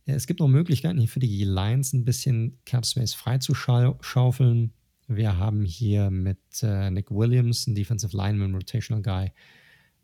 Äh, 0.06 0.14
es 0.14 0.28
gibt 0.28 0.40
noch 0.40 0.48
Möglichkeiten 0.48 1.00
hier 1.00 1.10
für 1.10 1.20
die 1.20 1.44
Lions 1.44 1.94
ein 1.94 2.06
bisschen 2.06 2.60
Cap 2.66 2.86
Space 2.86 3.14
freizuschaufeln. 3.14 4.74
Wir 5.08 5.38
haben 5.38 5.66
hier 5.66 6.10
mit 6.10 6.40
äh, 6.62 6.90
Nick 6.90 7.12
Williams, 7.12 7.68
ein 7.68 7.76
Defensive 7.76 8.16
Lineman, 8.16 8.56
Rotational 8.56 9.02
Guy. 9.02 9.32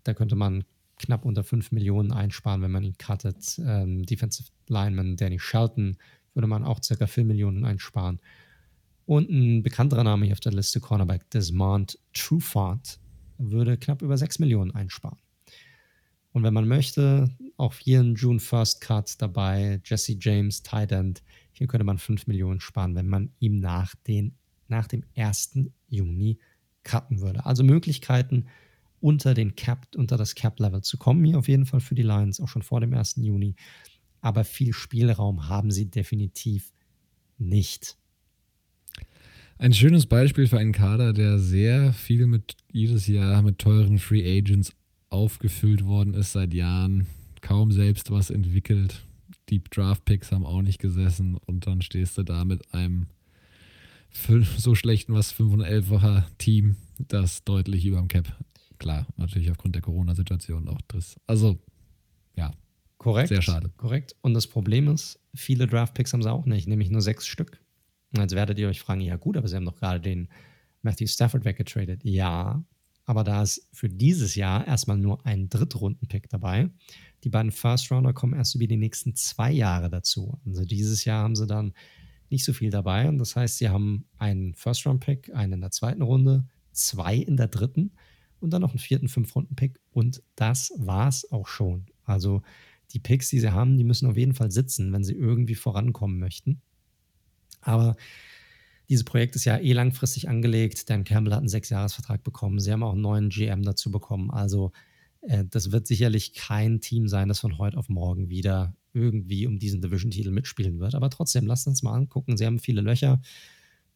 Da 0.04 0.14
könnte 0.14 0.36
man 0.36 0.66
knapp 0.98 1.26
unter 1.26 1.44
5 1.44 1.72
Millionen 1.72 2.12
einsparen, 2.12 2.62
wenn 2.62 2.72
man 2.72 2.84
ihn 2.84 2.98
cuttet. 2.98 3.60
Ähm, 3.66 4.06
Defensive 4.06 4.50
Lineman 4.68 5.16
Danny 5.16 5.40
Shelton 5.40 5.98
würde 6.34 6.48
man 6.48 6.64
auch 6.64 6.84
circa 6.84 7.08
4 7.08 7.26
Millionen 7.26 7.66
einsparen. 7.66 8.20
Und 9.06 9.30
ein 9.30 9.64
bekannterer 9.64 10.04
Name 10.04 10.26
hier 10.26 10.34
auf 10.34 10.40
der 10.40 10.52
Liste, 10.52 10.80
Cornerback 10.80 11.30
Desmond 11.32 11.98
Trufant, 12.14 13.00
würde 13.38 13.78
knapp 13.78 14.02
über 14.02 14.18
6 14.18 14.40
Millionen 14.40 14.72
einsparen. 14.72 15.18
Und 16.32 16.44
wenn 16.44 16.54
man 16.54 16.68
möchte, 16.68 17.30
auch 17.58 17.76
hier 17.76 18.00
ein 18.00 18.16
June 18.16 18.40
First 18.40 18.82
Cut 18.82 19.16
dabei, 19.22 19.82
Jesse 19.84 20.18
James, 20.20 20.64
Tight 20.64 20.92
End. 20.92 21.24
Hier 21.52 21.68
könnte 21.68 21.84
man 21.84 21.98
5 21.98 22.28
Millionen 22.28 22.60
sparen, 22.60 22.96
wenn 22.96 23.08
man 23.08 23.32
ihm 23.40 23.60
nach, 23.60 23.96
den, 24.08 24.36
nach 24.68 24.88
dem 24.88 25.04
1. 25.16 25.60
Juni 25.88 26.40
cutten 26.84 27.20
würde. 27.20 27.46
Also 27.46 27.64
Möglichkeiten, 27.64 28.46
unter 29.02 29.34
den 29.34 29.56
Cap, 29.56 29.88
unter 29.96 30.18
das 30.18 30.36
Cap-Level 30.36 30.82
zu 30.82 30.98
kommen, 30.98 31.24
hier 31.26 31.38
auf 31.38 31.48
jeden 31.48 31.66
Fall 31.66 31.80
für 31.80 31.96
die 31.96 32.04
Lions, 32.04 32.40
auch 32.40 32.48
schon 32.48 32.64
vor 32.64 32.82
dem 32.82 32.94
1. 32.94 33.16
Juni. 33.18 33.56
Aber 34.22 34.44
viel 34.44 34.74
Spielraum 34.74 35.48
haben 35.50 35.72
sie 35.72 35.90
definitiv 35.90 36.72
nicht. 37.38 37.98
Ein 39.58 39.74
schönes 39.74 40.06
Beispiel 40.06 40.48
für 40.48 40.58
einen 40.58 40.72
Kader, 40.72 41.12
der 41.12 41.40
sehr 41.40 41.92
viel 41.92 42.28
mit 42.28 42.56
jedes 42.72 43.08
Jahr 43.08 43.42
mit 43.42 43.60
teuren 43.60 44.00
Free 44.00 44.38
Agents 44.38 44.74
aufgefüllt 45.10 45.86
worden 45.86 46.14
ist 46.14 46.32
seit 46.32 46.54
Jahren, 46.54 47.08
kaum 47.42 47.72
selbst 47.72 48.12
was 48.12 48.30
entwickelt. 48.30 49.06
Deep 49.50 49.72
Draft 49.72 50.06
Picks 50.06 50.32
haben 50.32 50.46
auch 50.46 50.62
nicht 50.62 50.80
gesessen 50.80 51.38
und 51.46 51.66
dann 51.68 51.82
stehst 51.82 52.18
du 52.18 52.24
da 52.24 52.46
mit 52.46 52.74
einem 52.74 53.08
so 54.58 54.76
schlechten 54.76 55.14
was 55.14 55.34
511-facher 55.34 56.28
Team, 56.38 56.76
das 56.98 57.44
deutlich 57.44 57.86
über 57.86 57.98
dem 57.98 58.08
Cap. 58.08 58.36
Klar, 58.78 59.08
natürlich 59.18 59.52
aufgrund 59.52 59.76
der 59.76 59.82
Corona-Situation 59.82 60.68
auch 60.68 60.80
das. 60.88 61.18
Also, 61.28 61.60
ja. 62.36 62.52
Korrekt. 62.98 63.30
Sehr 63.30 63.42
schade. 63.42 63.72
Korrekt. 63.78 64.16
Und 64.22 64.34
das 64.34 64.48
Problem 64.48 64.88
ist, 64.88 65.20
viele 65.34 65.68
Draft 65.68 65.94
Picks 65.94 66.14
haben 66.14 66.22
sie 66.22 66.32
auch 66.32 66.46
nicht, 66.46 66.68
nämlich 66.68 66.90
nur 66.90 67.02
sechs 67.02 67.28
Stück. 67.28 67.60
Und 68.14 68.22
jetzt 68.22 68.36
werdet 68.36 68.58
ihr 68.58 68.68
euch 68.68 68.80
fragen, 68.80 69.02
ja 69.02 69.16
gut, 69.18 69.38
aber 69.38 69.48
sie 69.48 69.56
haben 69.56 69.66
doch 69.66 69.76
gerade 69.76 70.00
den 70.00 70.30
Matthew 70.82 71.08
Stafford 71.08 71.46
weggetradet. 71.46 72.04
Ja, 72.04 72.64
aber 73.10 73.24
da 73.24 73.42
ist 73.42 73.68
für 73.74 73.90
dieses 73.90 74.36
Jahr 74.36 74.68
erstmal 74.68 75.00
nur 75.00 75.26
ein 75.26 75.50
Drittrunden-Pick 75.50 76.30
dabei. 76.30 76.70
Die 77.24 77.30
beiden 77.30 77.52
First-Rounder 77.52 78.14
kommen 78.14 78.36
erst 78.36 78.54
über 78.54 78.68
die 78.68 78.78
nächsten 78.78 79.16
zwei 79.16 79.52
Jahre 79.52 79.90
dazu. 79.90 80.40
Also 80.46 80.64
dieses 80.64 81.06
Jahr 81.06 81.24
haben 81.24 81.36
sie 81.36 81.48
dann 81.48 81.74
nicht 82.30 82.46
so 82.46 82.54
viel 82.54 82.70
dabei. 82.70 83.10
Und 83.10 83.18
das 83.18 83.36
heißt, 83.36 83.58
sie 83.58 83.70
haben 83.70 84.06
einen 84.20 84.54
First-Round-Pick, 84.54 85.34
einen 85.34 85.54
in 85.54 85.62
der 85.62 85.72
zweiten 85.72 86.04
Runde, 86.04 86.46
zwei 86.72 87.16
in 87.16 87.36
der 87.36 87.48
dritten 87.48 87.94
und 88.42 88.52
dann 88.52 88.62
noch 88.62 88.74
einen 88.74 88.78
vierten 88.78 89.08
Fünf-Runden-Pick. 89.08 89.80
Und 89.90 90.22
das 90.36 90.72
war's 90.78 91.32
auch 91.32 91.48
schon. 91.48 91.88
Also 92.04 92.44
die 92.92 93.00
Picks, 93.00 93.30
die 93.30 93.40
sie 93.40 93.52
haben, 93.52 93.76
die 93.76 93.86
müssen 93.86 94.08
auf 94.08 94.18
jeden 94.18 94.36
Fall 94.36 94.52
sitzen, 94.52 94.94
wenn 94.94 95.04
sie 95.04 95.16
irgendwie 95.16 95.56
vorankommen 95.56 96.20
möchten. 96.20 96.62
Aber 97.62 97.96
dieses 98.90 99.04
Projekt 99.04 99.36
ist 99.36 99.46
ja 99.46 99.58
eh 99.58 99.74
langfristig 99.74 100.28
angelegt. 100.28 100.90
Dan 100.90 101.04
Campbell 101.04 101.34
hat 101.34 101.40
einen 101.40 101.48
Sechsjahresvertrag 101.48 102.24
bekommen. 102.24 102.60
Sie 102.60 102.72
haben 102.72 102.84
auch 102.84 102.94
einen 102.94 103.02
neuen 103.02 103.30
GM 103.30 103.62
dazu 103.64 103.92
bekommen. 103.92 104.32
Also 104.32 104.72
äh, 105.22 105.46
das 105.46 105.72
wird 105.72 105.88
sicherlich 105.88 106.34
kein 106.34 106.82
Team 106.82 107.08
sein, 107.08 107.28
das 107.28 107.40
von 107.40 107.58
heute 107.60 107.78
auf 107.78 107.88
morgen 107.88 108.30
wieder 108.30 108.76
irgendwie 108.94 109.46
um 109.46 109.60
diesen 109.60 109.82
Division-Titel 109.82 110.32
mitspielen 110.32 110.80
wird. 110.80 110.96
Aber 110.96 111.12
trotzdem, 111.12 111.46
lasst 111.46 111.68
uns 111.68 111.84
mal 111.84 111.94
angucken. 111.94 112.36
Sie 112.36 112.46
haben 112.46 112.58
viele 112.58 112.82
Löcher. 112.82 113.22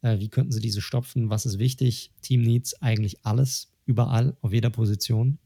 Äh, 0.02 0.20
wie 0.20 0.30
könnten 0.30 0.52
sie 0.52 0.62
diese 0.62 0.82
stopfen? 0.82 1.32
Was 1.32 1.48
ist 1.48 1.58
wichtig? 1.58 2.12
Team 2.22 2.44
Needs 2.44 2.80
eigentlich 2.82 3.26
alles, 3.26 3.72
überall, 3.86 4.38
auf 4.42 4.54
jeder 4.54 4.70
Position. 4.70 5.40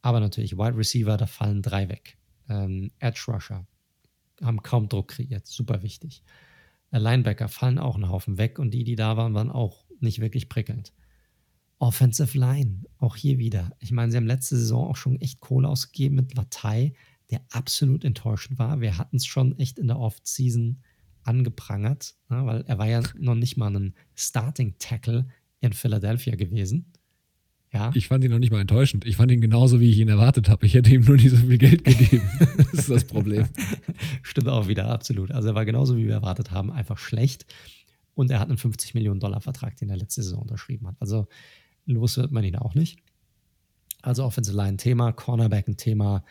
Aber 0.00 0.20
natürlich, 0.20 0.56
Wide 0.56 0.76
Receiver, 0.76 1.16
da 1.16 1.26
fallen 1.26 1.60
drei 1.60 1.88
weg. 1.88 2.16
Ähm, 2.48 2.92
Edge 3.00 3.24
Rusher 3.28 3.66
haben 4.40 4.62
kaum 4.62 4.88
Druck 4.88 5.08
kreiert, 5.08 5.46
super 5.46 5.82
wichtig. 5.82 6.22
Linebacker 6.98 7.48
fallen 7.48 7.78
auch 7.78 7.94
einen 7.94 8.08
Haufen 8.08 8.38
weg 8.38 8.58
und 8.58 8.72
die, 8.72 8.84
die 8.84 8.96
da 8.96 9.16
waren, 9.16 9.34
waren 9.34 9.50
auch 9.50 9.84
nicht 10.00 10.20
wirklich 10.20 10.48
prickelnd. 10.48 10.92
Offensive 11.78 12.36
Line, 12.36 12.84
auch 12.98 13.16
hier 13.16 13.38
wieder. 13.38 13.72
Ich 13.78 13.92
meine, 13.92 14.10
sie 14.10 14.16
haben 14.16 14.26
letzte 14.26 14.56
Saison 14.56 14.88
auch 14.88 14.96
schon 14.96 15.20
echt 15.20 15.40
Kohle 15.40 15.68
ausgegeben 15.68 16.16
mit 16.16 16.34
Latei, 16.34 16.92
der 17.30 17.40
absolut 17.50 18.04
enttäuschend 18.04 18.58
war. 18.58 18.80
Wir 18.80 18.98
hatten 18.98 19.16
es 19.16 19.26
schon 19.26 19.58
echt 19.58 19.78
in 19.78 19.86
der 19.86 19.98
Off-Season 19.98 20.82
angeprangert, 21.22 22.16
ne, 22.28 22.44
weil 22.44 22.62
er 22.62 22.78
war 22.78 22.88
ja 22.88 23.02
noch 23.18 23.34
nicht 23.34 23.56
mal 23.56 23.74
ein 23.74 23.94
Starting 24.14 24.76
Tackle 24.78 25.28
in 25.60 25.72
Philadelphia 25.72 26.34
gewesen. 26.34 26.92
Ja. 27.72 27.92
Ich 27.94 28.08
fand 28.08 28.24
ihn 28.24 28.32
noch 28.32 28.40
nicht 28.40 28.50
mal 28.50 28.60
enttäuschend. 28.60 29.04
Ich 29.04 29.16
fand 29.16 29.30
ihn 29.30 29.40
genauso, 29.40 29.80
wie 29.80 29.90
ich 29.90 29.98
ihn 29.98 30.08
erwartet 30.08 30.48
habe. 30.48 30.66
Ich 30.66 30.74
hätte 30.74 30.92
ihm 30.92 31.02
nur 31.02 31.16
nicht 31.16 31.30
so 31.30 31.36
viel 31.36 31.58
Geld 31.58 31.84
gegeben. 31.84 32.28
das 32.56 32.72
ist 32.72 32.90
das 32.90 33.04
Problem. 33.04 33.46
Stimmt 34.22 34.48
auch 34.48 34.66
wieder, 34.66 34.88
absolut. 34.88 35.30
Also 35.30 35.48
er 35.48 35.54
war 35.54 35.64
genauso, 35.64 35.96
wie 35.96 36.06
wir 36.06 36.14
erwartet 36.14 36.50
haben, 36.50 36.72
einfach 36.72 36.98
schlecht. 36.98 37.46
Und 38.14 38.30
er 38.30 38.40
hat 38.40 38.48
einen 38.48 38.58
50 38.58 38.94
Millionen 38.94 39.20
Dollar 39.20 39.40
Vertrag, 39.40 39.76
den 39.76 39.88
er 39.88 39.96
letzte 39.96 40.22
Saison 40.22 40.42
unterschrieben 40.42 40.88
hat. 40.88 40.96
Also 40.98 41.28
los 41.86 42.16
wird 42.16 42.32
man 42.32 42.42
ihn 42.42 42.56
auch 42.56 42.74
nicht. 42.74 42.98
Also 44.02 44.24
Offensive 44.24 44.56
Line 44.56 44.70
ein 44.70 44.78
Thema, 44.78 45.12
Cornerback 45.12 45.68
ein 45.68 45.76
Thema, 45.76 46.24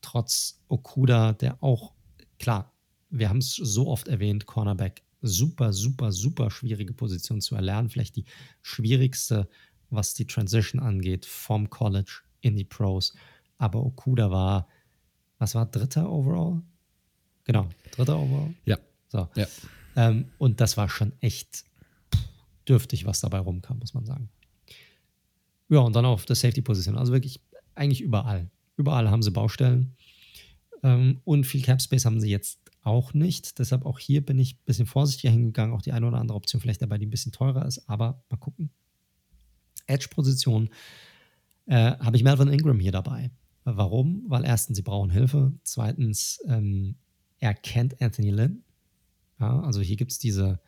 trotz 0.00 0.62
Okuda, 0.68 1.34
der 1.34 1.62
auch, 1.62 1.92
klar, 2.38 2.72
wir 3.10 3.28
haben 3.28 3.38
es 3.38 3.54
so 3.54 3.88
oft 3.88 4.08
erwähnt, 4.08 4.46
Cornerback, 4.46 5.02
super, 5.20 5.72
super, 5.72 6.12
super 6.12 6.50
schwierige 6.50 6.94
Position 6.94 7.40
zu 7.40 7.54
erlernen. 7.54 7.88
Vielleicht 7.88 8.16
die 8.16 8.24
schwierigste 8.62 9.48
was 9.90 10.14
die 10.14 10.26
Transition 10.26 10.80
angeht, 10.80 11.26
vom 11.26 11.70
College 11.70 12.20
in 12.40 12.56
die 12.56 12.64
Pros. 12.64 13.14
Aber 13.58 13.84
Okuda 13.84 14.30
war, 14.30 14.68
was 15.38 15.54
war 15.54 15.66
dritter 15.66 16.10
overall? 16.10 16.62
Genau, 17.44 17.68
dritter 17.92 18.18
overall. 18.18 18.54
Ja. 18.64 18.78
So. 19.08 19.28
Ja. 19.34 19.46
Ähm, 19.96 20.26
und 20.38 20.60
das 20.60 20.76
war 20.76 20.88
schon 20.88 21.12
echt 21.20 21.64
dürftig, 22.68 23.06
was 23.06 23.20
dabei 23.20 23.38
rumkam, 23.38 23.78
muss 23.78 23.94
man 23.94 24.04
sagen. 24.04 24.28
Ja, 25.68 25.80
und 25.80 25.96
dann 25.96 26.04
auf 26.04 26.24
der 26.24 26.36
Safety-Position. 26.36 26.96
Also 26.96 27.12
wirklich 27.12 27.40
eigentlich 27.74 28.00
überall. 28.00 28.50
Überall 28.76 29.10
haben 29.10 29.22
sie 29.22 29.30
Baustellen. 29.30 29.96
Ähm, 30.82 31.20
und 31.24 31.44
viel 31.44 31.62
Cap 31.62 31.80
Space 31.80 32.04
haben 32.04 32.20
sie 32.20 32.30
jetzt 32.30 32.60
auch 32.82 33.14
nicht. 33.14 33.58
Deshalb 33.58 33.84
auch 33.84 33.98
hier 33.98 34.24
bin 34.24 34.38
ich 34.38 34.54
ein 34.54 34.64
bisschen 34.64 34.86
vorsichtiger 34.86 35.32
hingegangen. 35.32 35.74
Auch 35.74 35.82
die 35.82 35.92
eine 35.92 36.06
oder 36.06 36.18
andere 36.18 36.36
Option 36.36 36.60
vielleicht 36.60 36.82
dabei, 36.82 36.98
die 36.98 37.06
ein 37.06 37.10
bisschen 37.10 37.32
teurer 37.32 37.64
ist. 37.66 37.88
Aber 37.88 38.22
mal 38.30 38.36
gucken. 38.36 38.70
Edge-Position 39.86 40.70
äh, 41.66 41.92
habe 41.98 42.16
ich 42.16 42.24
Melvin 42.24 42.48
Ingram 42.48 42.78
hier 42.78 42.92
dabei. 42.92 43.30
Warum? 43.64 44.24
Weil 44.28 44.44
erstens, 44.44 44.76
sie 44.76 44.82
brauchen 44.82 45.10
Hilfe. 45.10 45.52
Zweitens, 45.64 46.40
ähm, 46.46 46.94
er 47.40 47.54
kennt 47.54 48.00
Anthony 48.00 48.30
Lynn. 48.30 48.62
Ja, 49.40 49.60
also 49.60 49.80
hier 49.80 49.96
gibt 49.96 50.12
es 50.12 50.18
diese, 50.18 50.60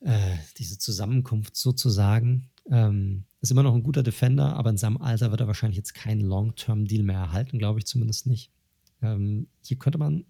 äh, 0.00 0.36
diese 0.58 0.78
Zusammenkunft 0.78 1.56
sozusagen. 1.56 2.50
Ähm, 2.70 3.24
ist 3.40 3.50
immer 3.50 3.62
noch 3.62 3.74
ein 3.74 3.82
guter 3.82 4.02
Defender, 4.02 4.56
aber 4.56 4.70
in 4.70 4.76
seinem 4.76 4.98
Alter 4.98 5.30
wird 5.30 5.40
er 5.40 5.46
wahrscheinlich 5.46 5.76
jetzt 5.76 5.94
keinen 5.94 6.20
Long-Term-Deal 6.20 7.02
mehr 7.02 7.18
erhalten, 7.18 7.58
glaube 7.58 7.78
ich 7.78 7.86
zumindest 7.86 8.26
nicht. 8.26 8.50
Ähm, 9.00 9.48
hier 9.62 9.78
könnte 9.78 9.98
man 9.98 10.24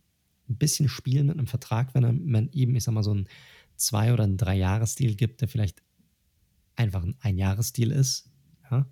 ein 0.49 0.57
bisschen 0.57 0.89
spielen 0.89 1.27
mit 1.27 1.39
einem 1.39 1.47
Vertrag, 1.47 1.95
wenn 1.95 2.25
man 2.27 2.51
ihm, 2.53 2.75
ich 2.75 2.85
sag 2.85 2.93
mal, 2.93 3.03
so 3.03 3.13
einen 3.13 3.29
Zwei- 3.77 4.13
oder 4.13 4.25
einen 4.25 4.37
Drei-Jahres-Deal 4.37 5.15
gibt, 5.15 5.41
der 5.41 5.49
vielleicht 5.49 5.83
einfach 6.77 7.03
ein 7.03 7.17
Einjahresdeal 7.21 7.91
ist, 7.91 8.31
ja, 8.71 8.87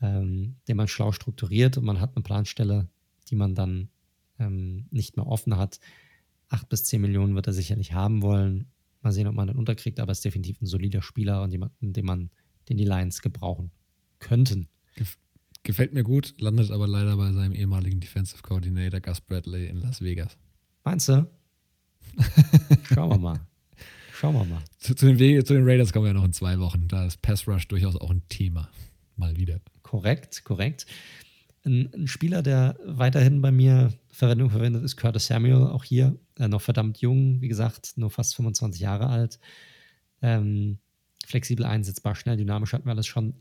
ähm, 0.00 0.56
den 0.68 0.76
man 0.76 0.88
schlau 0.88 1.12
strukturiert 1.12 1.76
und 1.78 1.84
man 1.84 2.00
hat 2.00 2.14
eine 2.14 2.22
Planstelle, 2.22 2.88
die 3.28 3.36
man 3.36 3.54
dann 3.54 3.88
ähm, 4.38 4.86
nicht 4.90 5.16
mehr 5.16 5.26
offen 5.26 5.56
hat. 5.56 5.80
Acht 6.48 6.68
bis 6.68 6.84
zehn 6.84 7.00
Millionen 7.00 7.34
wird 7.34 7.46
er 7.46 7.52
sicherlich 7.52 7.92
haben 7.92 8.22
wollen. 8.22 8.70
Mal 9.02 9.12
sehen, 9.12 9.26
ob 9.26 9.34
man 9.34 9.48
den 9.48 9.56
unterkriegt, 9.56 10.00
aber 10.00 10.10
er 10.10 10.12
ist 10.12 10.24
definitiv 10.24 10.60
ein 10.60 10.66
solider 10.66 11.02
Spieler 11.02 11.42
und 11.42 11.50
jemanden, 11.50 11.92
den 11.92 12.04
man, 12.04 12.30
den 12.68 12.76
die 12.76 12.84
Lions 12.84 13.22
gebrauchen 13.22 13.70
könnten. 14.18 14.68
Gefällt 15.62 15.94
mir 15.94 16.02
gut, 16.02 16.34
landet 16.38 16.70
aber 16.70 16.86
leider 16.86 17.16
bei 17.16 17.32
seinem 17.32 17.52
ehemaligen 17.52 17.98
Defensive 17.98 18.42
Coordinator 18.42 19.00
Gus 19.00 19.20
Bradley 19.22 19.66
in 19.66 19.76
Las 19.76 20.02
Vegas. 20.02 20.36
Meinst 20.84 21.08
du? 21.08 21.26
Schauen 22.84 23.10
wir 23.10 23.18
mal. 23.18 23.40
Schauen 24.14 24.34
wir 24.34 24.44
mal. 24.44 24.62
Zu, 24.78 24.94
zu, 24.94 25.12
den, 25.12 25.44
zu, 25.44 25.54
den, 25.54 25.64
Raiders 25.64 25.92
kommen 25.92 26.04
wir 26.04 26.10
ja 26.10 26.14
noch 26.14 26.24
in 26.24 26.32
zwei 26.32 26.60
Wochen. 26.60 26.86
Da 26.86 27.04
ist 27.04 27.20
Pass 27.20 27.48
Rush 27.48 27.66
durchaus 27.66 27.96
auch 27.96 28.10
ein 28.10 28.22
Thema. 28.28 28.70
Mal 29.16 29.36
wieder. 29.36 29.60
Korrekt, 29.82 30.44
korrekt. 30.44 30.86
Ein, 31.64 31.92
ein, 31.92 32.06
Spieler, 32.06 32.40
der 32.42 32.76
weiterhin 32.84 33.42
bei 33.42 33.50
mir 33.50 33.92
Verwendung 34.12 34.50
verwendet, 34.50 34.84
ist 34.84 34.96
Curtis 34.96 35.26
Samuel. 35.26 35.66
Auch 35.66 35.82
hier 35.82 36.16
äh, 36.38 36.46
noch 36.46 36.60
verdammt 36.60 36.98
jung, 36.98 37.40
wie 37.40 37.48
gesagt, 37.48 37.94
nur 37.96 38.08
fast 38.08 38.36
25 38.36 38.80
Jahre 38.80 39.08
alt. 39.08 39.40
Ähm, 40.22 40.78
flexibel 41.26 41.66
einsetzbar, 41.66 42.14
schnell, 42.14 42.36
dynamisch 42.36 42.72
hatten 42.72 42.86
wir 42.86 42.92
alles 42.92 43.08
schon. 43.08 43.34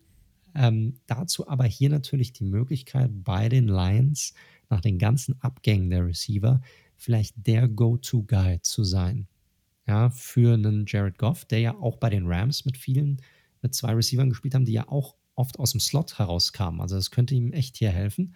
Ähm, 0.56 0.96
dazu 1.06 1.48
aber 1.48 1.66
hier 1.66 1.90
natürlich 1.90 2.34
die 2.34 2.46
Möglichkeit 2.46 3.12
bei 3.14 3.48
den 3.48 3.68
Lions 3.68 4.34
nach 4.70 4.82
den 4.82 4.98
ganzen 4.98 5.40
Abgängen 5.40 5.92
der 5.92 6.04
Receiver 6.04 6.62
vielleicht 6.98 7.36
der 7.46 7.68
Go-To-Guy 7.68 8.62
zu 8.62 8.84
sein. 8.84 9.28
Ja, 9.86 10.10
für 10.10 10.54
einen 10.54 10.86
Jared 10.88 11.18
Goff, 11.18 11.46
der 11.46 11.60
ja 11.60 11.76
auch 11.76 11.98
bei 11.98 12.10
den 12.10 12.26
Rams 12.26 12.66
mit 12.66 12.78
vielen, 12.78 13.22
mit 13.62 13.76
zwei 13.76 13.94
Receivern 13.94 14.30
gespielt 14.30 14.56
haben, 14.56 14.66
die 14.66 14.74
ja 14.74 14.88
auch 14.88 15.16
oft 15.36 15.60
aus 15.60 15.72
dem 15.72 15.80
Slot 15.80 16.20
herauskamen. 16.20 16.80
Also 16.80 16.96
das 16.96 17.12
könnte 17.12 17.36
ihm 17.36 17.52
echt 17.52 17.78
hier 17.78 17.90
helfen. 17.90 18.36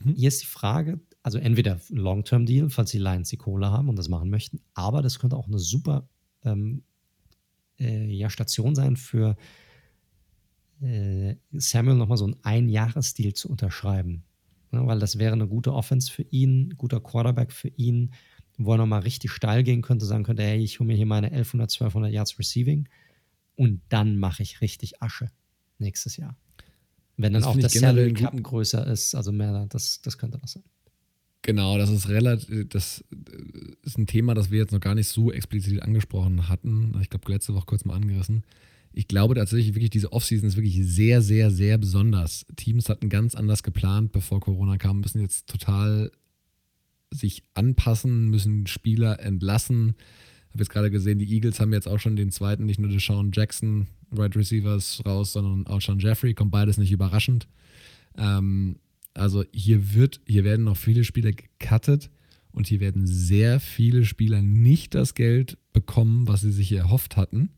Mhm. 0.00 0.14
Hier 0.14 0.28
ist 0.28 0.42
die 0.42 0.46
Frage, 0.46 1.00
also 1.22 1.38
entweder 1.38 1.80
Long-Term-Deal, 1.88 2.70
falls 2.70 2.90
die 2.90 2.98
Lions 2.98 3.28
die 3.28 3.36
Kohle 3.36 3.70
haben 3.70 3.88
und 3.88 3.96
das 3.96 4.08
machen 4.08 4.30
möchten, 4.30 4.60
aber 4.74 5.02
das 5.02 5.18
könnte 5.18 5.36
auch 5.36 5.46
eine 5.46 5.58
super 5.58 6.08
ähm, 6.44 6.82
äh, 7.78 8.06
ja, 8.06 8.30
Station 8.30 8.74
sein 8.74 8.96
für 8.96 9.36
äh, 10.80 11.36
Samuel 11.52 11.96
nochmal 11.96 12.18
so 12.18 12.24
einen 12.24 12.36
Einjahresdeal 12.42 13.34
zu 13.34 13.48
unterschreiben. 13.48 14.24
Ja, 14.72 14.86
weil 14.86 14.98
das 14.98 15.18
wäre 15.18 15.32
eine 15.32 15.46
gute 15.46 15.72
Offense 15.72 16.10
für 16.10 16.22
ihn, 16.22 16.74
guter 16.76 17.00
Quarterback 17.00 17.52
für 17.52 17.68
ihn, 17.68 18.12
wo 18.64 18.72
er 18.72 18.78
nochmal 18.78 19.00
richtig 19.00 19.30
steil 19.32 19.62
gehen 19.62 19.82
könnte, 19.82 20.04
sagen 20.04 20.24
könnte, 20.24 20.42
hey, 20.42 20.62
ich 20.62 20.80
hole 20.80 20.86
mir 20.86 20.96
hier 20.96 21.06
meine 21.06 21.28
1100, 21.28 21.70
1200 21.70 22.12
Yards 22.12 22.38
Receiving 22.38 22.88
und 23.56 23.80
dann 23.88 24.16
mache 24.18 24.42
ich 24.42 24.60
richtig 24.60 25.02
Asche 25.02 25.30
nächstes 25.78 26.16
Jahr. 26.16 26.36
Wenn 27.16 27.32
dann 27.32 27.42
das 27.42 27.50
auch 27.50 27.58
das 27.58 27.72
Salary 27.72 28.12
Cap 28.14 28.40
größer 28.42 28.86
ist, 28.86 29.14
also 29.14 29.32
mehr, 29.32 29.66
das, 29.66 30.00
das 30.02 30.18
könnte 30.18 30.38
das 30.38 30.52
sein. 30.52 30.64
Genau, 31.42 31.76
das 31.76 31.90
ist 31.90 32.08
relativ, 32.08 32.68
das 32.68 33.04
ist 33.82 33.98
ein 33.98 34.06
Thema, 34.06 34.34
das 34.34 34.50
wir 34.50 34.60
jetzt 34.60 34.72
noch 34.72 34.80
gar 34.80 34.94
nicht 34.94 35.08
so 35.08 35.32
explizit 35.32 35.82
angesprochen 35.82 36.48
hatten. 36.48 36.96
Ich 37.02 37.10
glaube, 37.10 37.30
letzte 37.32 37.54
Woche 37.54 37.66
kurz 37.66 37.84
mal 37.84 37.96
angerissen. 37.96 38.44
Ich 38.92 39.08
glaube 39.08 39.34
tatsächlich 39.34 39.74
wirklich, 39.74 39.90
diese 39.90 40.12
Offseason 40.12 40.48
ist 40.48 40.56
wirklich 40.56 40.78
sehr, 40.84 41.20
sehr, 41.20 41.50
sehr 41.50 41.78
besonders. 41.78 42.46
Teams 42.56 42.88
hatten 42.88 43.08
ganz 43.08 43.34
anders 43.34 43.62
geplant, 43.62 44.12
bevor 44.12 44.40
Corona 44.40 44.76
kam, 44.76 45.00
müssen 45.00 45.20
jetzt 45.20 45.48
total 45.48 46.12
sich 47.12 47.42
anpassen, 47.54 48.28
müssen 48.28 48.66
Spieler 48.66 49.20
entlassen. 49.20 49.94
Ich 50.48 50.54
habe 50.54 50.64
jetzt 50.64 50.70
gerade 50.70 50.90
gesehen, 50.90 51.18
die 51.18 51.32
Eagles 51.32 51.60
haben 51.60 51.72
jetzt 51.72 51.88
auch 51.88 51.98
schon 51.98 52.16
den 52.16 52.30
zweiten, 52.30 52.66
nicht 52.66 52.78
nur 52.78 52.90
Deshaun 52.90 53.30
Jackson, 53.32 53.86
Right 54.12 54.36
Receivers 54.36 55.02
raus, 55.06 55.32
sondern 55.32 55.66
auch 55.66 55.80
schon 55.80 55.98
Jeffrey. 55.98 56.34
Kommt 56.34 56.50
beides 56.50 56.76
nicht 56.76 56.92
überraschend. 56.92 57.48
Ähm, 58.18 58.76
also 59.14 59.44
hier 59.52 59.94
wird, 59.94 60.20
hier 60.26 60.44
werden 60.44 60.64
noch 60.64 60.76
viele 60.76 61.04
Spieler 61.04 61.32
gecuttet 61.32 62.10
und 62.52 62.66
hier 62.66 62.80
werden 62.80 63.06
sehr 63.06 63.60
viele 63.60 64.04
Spieler 64.04 64.42
nicht 64.42 64.94
das 64.94 65.14
Geld 65.14 65.58
bekommen, 65.72 66.28
was 66.28 66.42
sie 66.42 66.52
sich 66.52 66.72
erhofft 66.72 67.16
hatten. 67.16 67.50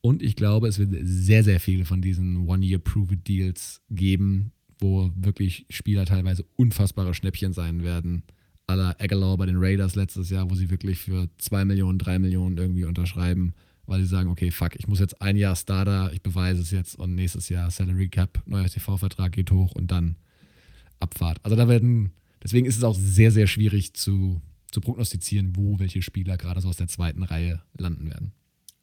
Und 0.00 0.22
ich 0.22 0.36
glaube, 0.36 0.68
es 0.68 0.78
wird 0.78 0.94
sehr, 1.02 1.44
sehr 1.44 1.60
viele 1.60 1.84
von 1.84 2.02
diesen 2.02 2.48
One-Year-Prove-Deals 2.48 3.82
geben, 3.90 4.52
wo 4.80 5.12
wirklich 5.14 5.66
Spieler 5.70 6.06
teilweise 6.06 6.44
unfassbare 6.56 7.14
Schnäppchen 7.14 7.52
sein 7.52 7.82
werden. 7.82 8.24
A 8.72 8.74
la 8.74 8.96
Aguilar 8.98 9.36
bei 9.36 9.46
den 9.46 9.56
Raiders 9.58 9.94
letztes 9.96 10.30
Jahr, 10.30 10.50
wo 10.50 10.54
sie 10.54 10.70
wirklich 10.70 10.98
für 10.98 11.28
2 11.38 11.66
Millionen, 11.66 11.98
3 11.98 12.18
Millionen 12.18 12.56
irgendwie 12.56 12.84
unterschreiben, 12.84 13.52
weil 13.86 14.00
sie 14.00 14.06
sagen, 14.06 14.30
okay, 14.30 14.50
fuck, 14.50 14.74
ich 14.76 14.88
muss 14.88 14.98
jetzt 14.98 15.20
ein 15.20 15.36
Jahr 15.36 15.54
Starter, 15.56 16.10
ich 16.14 16.22
beweise 16.22 16.62
es 16.62 16.70
jetzt 16.70 16.98
und 16.98 17.14
nächstes 17.14 17.50
Jahr 17.50 17.70
Salary 17.70 18.08
Cap, 18.08 18.42
neuer 18.46 18.66
TV-Vertrag 18.66 19.32
geht 19.32 19.50
hoch 19.50 19.72
und 19.72 19.90
dann 19.90 20.16
Abfahrt. 21.00 21.38
Also 21.42 21.54
da 21.54 21.68
werden, 21.68 22.12
deswegen 22.42 22.66
ist 22.66 22.78
es 22.78 22.84
auch 22.84 22.94
sehr, 22.94 23.30
sehr 23.30 23.46
schwierig 23.46 23.92
zu, 23.92 24.40
zu 24.70 24.80
prognostizieren, 24.80 25.54
wo 25.54 25.78
welche 25.78 26.00
Spieler 26.00 26.38
gerade 26.38 26.62
so 26.62 26.68
aus 26.68 26.76
der 26.76 26.88
zweiten 26.88 27.24
Reihe 27.24 27.60
landen 27.76 28.08
werden. 28.08 28.32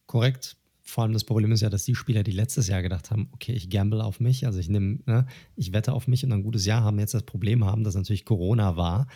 Korrekt. 0.05 0.55
Vor 0.83 1.03
allem 1.03 1.13
das 1.13 1.23
Problem 1.23 1.51
ist 1.51 1.61
ja, 1.61 1.69
dass 1.69 1.85
die 1.85 1.95
Spieler, 1.95 2.23
die 2.23 2.31
letztes 2.31 2.67
Jahr 2.67 2.83
gedacht 2.83 3.09
haben, 3.09 3.29
okay, 3.31 3.53
ich 3.53 3.69
gamble 3.69 4.03
auf 4.03 4.19
mich, 4.19 4.45
also 4.45 4.59
ich 4.59 4.69
nehme, 4.69 4.99
ne, 5.05 5.25
ich 5.55 5.71
wette 5.73 5.93
auf 5.93 6.07
mich 6.07 6.23
und 6.23 6.31
ein 6.31 6.43
gutes 6.43 6.65
Jahr 6.65 6.83
haben, 6.83 6.99
jetzt 6.99 7.13
das 7.13 7.23
Problem 7.23 7.63
haben, 7.63 7.83
dass 7.83 7.95
natürlich 7.95 8.25
Corona 8.25 8.75
war 8.75 9.07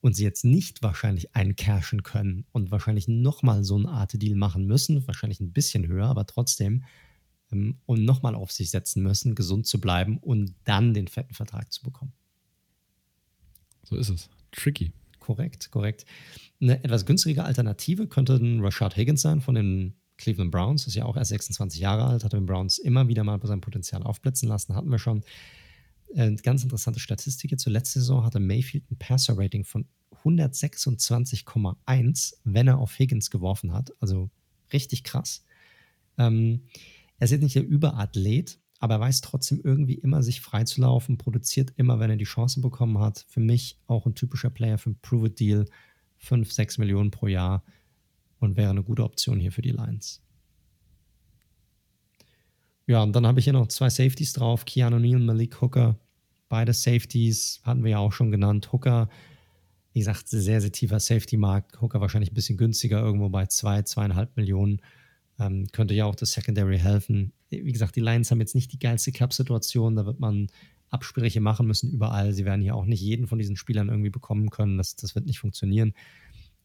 und 0.00 0.14
sie 0.16 0.24
jetzt 0.24 0.44
nicht 0.44 0.82
wahrscheinlich 0.82 1.34
eincashen 1.34 2.02
können 2.02 2.46
und 2.52 2.70
wahrscheinlich 2.70 3.08
nochmal 3.08 3.64
so 3.64 3.76
eine 3.76 3.88
Art 3.88 4.20
Deal 4.20 4.36
machen 4.36 4.66
müssen, 4.66 5.06
wahrscheinlich 5.06 5.40
ein 5.40 5.52
bisschen 5.52 5.86
höher, 5.86 6.06
aber 6.06 6.26
trotzdem, 6.26 6.84
ähm, 7.52 7.78
und 7.86 8.04
nochmal 8.04 8.34
auf 8.34 8.50
sich 8.50 8.70
setzen 8.70 9.02
müssen, 9.02 9.34
gesund 9.34 9.66
zu 9.66 9.80
bleiben 9.80 10.18
und 10.18 10.54
dann 10.64 10.94
den 10.94 11.08
fetten 11.08 11.34
Vertrag 11.34 11.72
zu 11.72 11.82
bekommen. 11.82 12.12
So 13.84 13.96
ist 13.96 14.08
es. 14.08 14.28
Tricky. 14.52 14.92
Korrekt, 15.18 15.70
korrekt. 15.70 16.06
Eine 16.60 16.82
etwas 16.82 17.04
günstigere 17.04 17.44
Alternative 17.44 18.06
könnte 18.06 18.34
ein 18.34 18.60
Rashad 18.60 18.96
Higgins 18.96 19.20
sein 19.20 19.40
von 19.40 19.54
den 19.54 19.94
Cleveland 20.16 20.50
Browns. 20.50 20.86
Ist 20.86 20.94
ja 20.94 21.04
auch 21.04 21.16
erst 21.16 21.30
26 21.30 21.80
Jahre 21.80 22.04
alt, 22.04 22.24
hat 22.24 22.32
den 22.32 22.46
Browns 22.46 22.78
immer 22.78 23.08
wieder 23.08 23.22
mal 23.22 23.38
bei 23.38 23.46
seinem 23.46 23.60
Potenzial 23.60 24.02
aufblitzen 24.02 24.48
lassen. 24.48 24.74
Hatten 24.74 24.90
wir 24.90 24.98
schon. 24.98 25.22
Äh, 26.14 26.34
ganz 26.36 26.62
interessante 26.62 27.00
Statistik 27.00 27.58
zur 27.58 27.72
letzten 27.72 28.00
Saison 28.00 28.24
hatte 28.24 28.40
Mayfield 28.40 28.90
ein 28.90 28.96
Passer-Rating 28.96 29.64
von 29.64 29.86
126,1, 30.24 32.34
wenn 32.44 32.68
er 32.68 32.78
auf 32.78 32.98
Higgins 32.98 33.30
geworfen 33.30 33.72
hat. 33.72 33.92
Also 34.00 34.30
richtig 34.72 35.04
krass. 35.04 35.44
Ähm, 36.18 36.64
er 37.18 37.24
ist 37.24 37.30
jetzt 37.30 37.42
nicht 37.42 37.54
der 37.54 37.66
Überathlet, 37.66 38.58
aber 38.78 38.94
er 38.94 39.00
weiß 39.00 39.20
trotzdem 39.20 39.60
irgendwie 39.62 39.94
immer, 39.94 40.22
sich 40.22 40.40
freizulaufen, 40.40 41.18
produziert 41.18 41.74
immer, 41.76 42.00
wenn 42.00 42.10
er 42.10 42.16
die 42.16 42.24
Chance 42.24 42.60
bekommen 42.60 42.98
hat. 42.98 43.26
Für 43.28 43.40
mich 43.40 43.78
auch 43.86 44.06
ein 44.06 44.14
typischer 44.14 44.50
Player 44.50 44.78
für 44.78 44.90
ein 44.90 44.98
Prove-It-Deal. 45.00 45.66
5, 46.20 46.52
6 46.52 46.78
Millionen 46.78 47.10
pro 47.10 47.26
Jahr 47.26 47.64
und 48.38 48.56
wäre 48.56 48.70
eine 48.70 48.82
gute 48.82 49.04
Option 49.04 49.40
hier 49.40 49.52
für 49.52 49.62
die 49.62 49.70
Lions. 49.70 50.22
Ja, 52.90 53.04
und 53.04 53.14
dann 53.14 53.24
habe 53.24 53.38
ich 53.38 53.44
hier 53.44 53.52
noch 53.52 53.68
zwei 53.68 53.88
Safeties 53.88 54.32
drauf: 54.32 54.64
Keanu 54.64 54.98
Neal 54.98 55.20
und 55.20 55.24
Malik 55.24 55.62
Hooker. 55.62 55.96
Beide 56.48 56.72
Safeties 56.72 57.60
hatten 57.62 57.84
wir 57.84 57.92
ja 57.92 57.98
auch 57.98 58.12
schon 58.12 58.32
genannt. 58.32 58.72
Hooker, 58.72 59.08
wie 59.92 60.00
gesagt, 60.00 60.26
sehr, 60.26 60.60
sehr 60.60 60.72
tiefer 60.72 60.98
Safety-Markt. 60.98 61.80
Hooker 61.80 62.00
wahrscheinlich 62.00 62.32
ein 62.32 62.34
bisschen 62.34 62.58
günstiger, 62.58 63.00
irgendwo 63.00 63.28
bei 63.28 63.46
2, 63.46 63.82
zwei, 63.82 64.06
2,5 64.06 64.28
Millionen. 64.34 64.80
Ähm, 65.38 65.68
könnte 65.70 65.94
ja 65.94 66.04
auch 66.04 66.16
das 66.16 66.32
Secondary 66.32 66.80
helfen. 66.80 67.32
Wie 67.50 67.70
gesagt, 67.70 67.94
die 67.94 68.00
Lions 68.00 68.32
haben 68.32 68.40
jetzt 68.40 68.56
nicht 68.56 68.72
die 68.72 68.80
geilste 68.80 69.12
Cap-Situation. 69.12 69.94
Da 69.94 70.04
wird 70.04 70.18
man 70.18 70.48
Absprüche 70.88 71.40
machen 71.40 71.68
müssen 71.68 71.92
überall. 71.92 72.32
Sie 72.32 72.44
werden 72.44 72.60
hier 72.60 72.74
auch 72.74 72.86
nicht 72.86 73.02
jeden 73.02 73.28
von 73.28 73.38
diesen 73.38 73.54
Spielern 73.54 73.88
irgendwie 73.88 74.10
bekommen 74.10 74.50
können. 74.50 74.78
Das, 74.78 74.96
das 74.96 75.14
wird 75.14 75.26
nicht 75.26 75.38
funktionieren. 75.38 75.92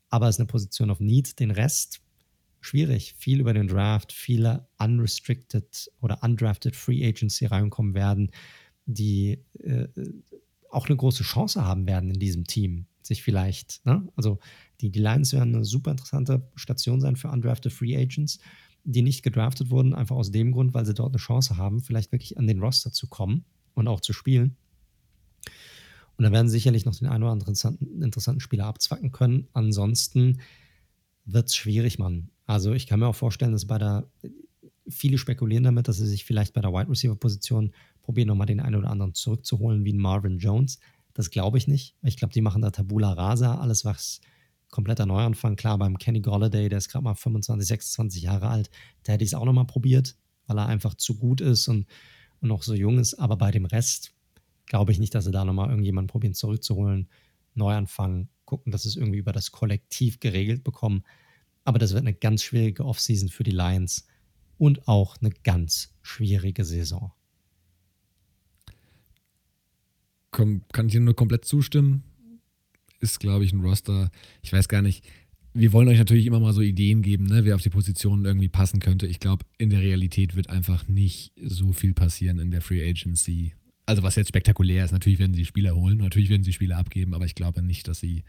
Aber 0.10 0.28
es 0.28 0.38
ist 0.38 0.40
eine 0.40 0.48
Position 0.48 0.90
of 0.90 1.00
Need. 1.00 1.40
Den 1.40 1.52
Rest 1.52 2.02
schwierig. 2.66 3.16
Viel 3.18 3.40
über 3.40 3.54
den 3.54 3.68
Draft, 3.68 4.12
viele 4.12 4.68
unrestricted 4.78 5.92
oder 6.02 6.22
undrafted 6.24 6.76
Free 6.76 7.06
Agents, 7.06 7.38
die 7.38 7.46
reinkommen 7.46 7.94
werden, 7.94 8.32
die 8.86 9.40
äh, 9.60 9.88
auch 10.70 10.88
eine 10.88 10.98
große 10.98 11.24
Chance 11.24 11.64
haben 11.64 11.88
werden 11.88 12.12
in 12.12 12.20
diesem 12.20 12.46
Team, 12.46 12.88
sich 13.02 13.24
vielleicht, 13.24 13.86
ne? 13.86 14.08
also 14.16 14.40
die, 14.82 14.92
die 14.92 15.00
Lions 15.00 15.32
werden 15.34 15.56
eine 15.56 15.66
super 15.66 15.92
interessante 15.92 16.48
Station 16.56 17.00
sein 17.00 17.16
für 17.16 17.30
undrafted 17.30 17.72
Free 17.72 17.96
Agents 17.96 18.40
die 18.86 19.02
nicht 19.02 19.24
gedraftet 19.24 19.72
wurden, 19.72 19.94
einfach 19.94 20.16
aus 20.16 20.32
dem 20.32 20.52
Grund, 20.52 20.74
weil 20.74 20.86
sie 20.86 20.94
dort 20.94 21.12
eine 21.12 21.18
Chance 21.18 21.58
haben, 21.58 21.82
vielleicht 21.82 22.12
wirklich 22.12 22.38
an 22.38 22.48
den 22.48 22.60
Roster 22.60 22.92
zu 22.92 23.08
kommen 23.08 23.44
und 23.74 23.88
auch 23.88 24.00
zu 24.00 24.14
spielen. 24.14 24.56
Und 26.18 26.24
da 26.24 26.32
werden 26.32 26.48
sie 26.48 26.54
sicherlich 26.54 26.86
noch 26.86 26.96
den 26.96 27.08
einen 27.08 27.24
oder 27.24 27.34
anderen 27.34 27.52
interessanten, 27.52 28.02
interessanten 28.02 28.40
Spieler 28.40 28.68
abzwacken 28.68 29.12
können. 29.12 29.48
Ansonsten 29.54 30.40
wird 31.26 31.48
es 31.48 31.56
schwierig, 31.56 32.00
Mann. 32.00 32.30
Also 32.46 32.74
ich 32.74 32.88
kann 32.88 33.00
mir 33.00 33.08
auch 33.08 33.16
vorstellen, 33.16 33.52
dass 33.52 33.66
bei 33.66 33.78
der, 33.78 34.08
viele 34.88 35.18
spekulieren 35.18 35.64
damit, 35.64 35.88
dass 35.88 35.98
sie 35.98 36.08
sich 36.08 36.26
vielleicht 36.26 36.54
bei 36.54 36.62
der 36.62 36.72
Wide 36.72 36.90
Receiver 36.90 37.16
Position 37.16 37.72
probieren, 38.02 38.28
nochmal 38.28 38.48
den 38.48 38.60
einen 38.60 38.76
oder 38.76 38.90
anderen 38.90 39.14
zurückzuholen, 39.14 39.84
wie 39.84 39.94
Marvin 39.94 40.38
Jones. 40.38 40.80
Das 41.14 41.32
glaube 41.32 41.58
ich 41.58 41.68
nicht. 41.68 41.96
Ich 42.04 42.18
glaube, 42.18 42.34
die 42.34 42.42
machen 42.42 42.62
da 42.62 42.72
Tabula 42.72 43.14
Rasa, 43.14 43.58
alles 43.60 43.86
was 43.86 44.22
kompletter 44.70 45.06
Neuanfang. 45.06 45.56
Klar, 45.56 45.78
beim 45.78 45.98
Kenny 45.98 46.20
Golladay, 46.20 46.70
der 46.70 46.78
ist 46.78 46.90
gerade 46.90 47.04
mal 47.04 47.16
25, 47.16 47.68
26 47.68 48.24
Jahre 48.24 48.50
alt, 48.50 48.70
da 49.04 49.14
hätte 49.14 49.24
ich 49.24 49.30
es 49.30 49.34
auch 49.34 49.46
nochmal 49.46 49.66
probiert, 49.66 50.18
weil 50.48 50.58
er 50.58 50.68
einfach 50.68 50.96
zu 50.96 51.18
gut 51.18 51.42
ist 51.42 51.68
und, 51.68 51.86
und 52.42 52.50
noch 52.50 52.62
so 52.62 52.74
jung 52.74 53.00
ist. 53.00 53.14
Aber 53.16 53.38
bei 53.38 53.52
dem 53.52 53.66
Rest 53.66 54.14
glaube 54.66 54.92
ich 54.92 55.00
nicht, 55.00 55.16
dass 55.16 55.26
sie 55.26 55.32
da 55.32 55.46
nochmal 55.46 55.70
irgendjemanden 55.70 56.10
probieren 56.10 56.34
zurückzuholen. 56.34 57.08
Neuanfang, 57.54 58.28
gucken, 58.44 58.72
dass 58.72 58.86
es 58.86 58.98
irgendwie 58.98 59.20
über 59.20 59.32
das 59.32 59.52
Kollektiv 59.52 60.20
geregelt 60.20 60.64
bekommen. 60.64 61.04
Aber 61.66 61.80
das 61.80 61.92
wird 61.92 62.04
eine 62.04 62.14
ganz 62.14 62.44
schwierige 62.44 62.86
Offseason 62.86 63.28
für 63.28 63.44
die 63.44 63.52
Lions 63.52 64.08
und 64.58 64.88
auch 64.88 65.18
eine 65.20 65.32
ganz 65.44 65.94
schwierige 66.02 66.64
Saison. 66.64 67.12
Kann 70.32 70.64
ich 70.86 70.92
dir 70.92 71.02
nur 71.02 71.16
komplett 71.16 71.46
zustimmen 71.46 72.04
ist, 73.06 73.20
glaube 73.20 73.46
ich, 73.46 73.54
ein 73.54 73.62
Roster. 73.62 74.12
Ich 74.42 74.52
weiß 74.52 74.68
gar 74.68 74.82
nicht. 74.82 75.06
Wir 75.54 75.72
wollen 75.72 75.88
euch 75.88 75.98
natürlich 75.98 76.26
immer 76.26 76.42
mal 76.42 76.54
so 76.54 76.62
Ideen 76.62 77.02
geben, 77.02 77.26
ne, 77.26 77.46
wer 77.46 77.56
auf 77.56 77.62
die 77.62 77.70
Positionen 77.70 78.26
irgendwie 78.26 78.50
passen 78.50 78.80
könnte. 78.82 79.08
Ich 79.08 79.20
glaube, 79.20 79.46
in 79.58 79.70
der 79.70 79.80
Realität 79.80 80.36
wird 80.36 80.50
einfach 80.50 80.88
nicht 80.90 81.32
so 81.42 81.72
viel 81.72 81.94
passieren 81.94 82.40
in 82.40 82.52
der 82.52 82.62
Free 82.62 82.88
Agency. 82.88 83.54
Also 83.86 84.02
was 84.04 84.16
jetzt 84.16 84.30
spektakulär 84.30 84.84
ist, 84.84 84.92
natürlich 84.92 85.20
werden 85.20 85.34
sie 85.34 85.46
Spieler 85.46 85.76
holen, 85.76 85.98
natürlich 85.98 86.30
werden 86.30 86.44
sie 86.44 86.54
Spieler 86.54 86.78
abgeben, 86.78 87.14
aber 87.14 87.26
ich 87.26 87.36
glaube 87.36 87.62
nicht, 87.62 87.88
dass 87.88 88.00
sie 88.00 88.24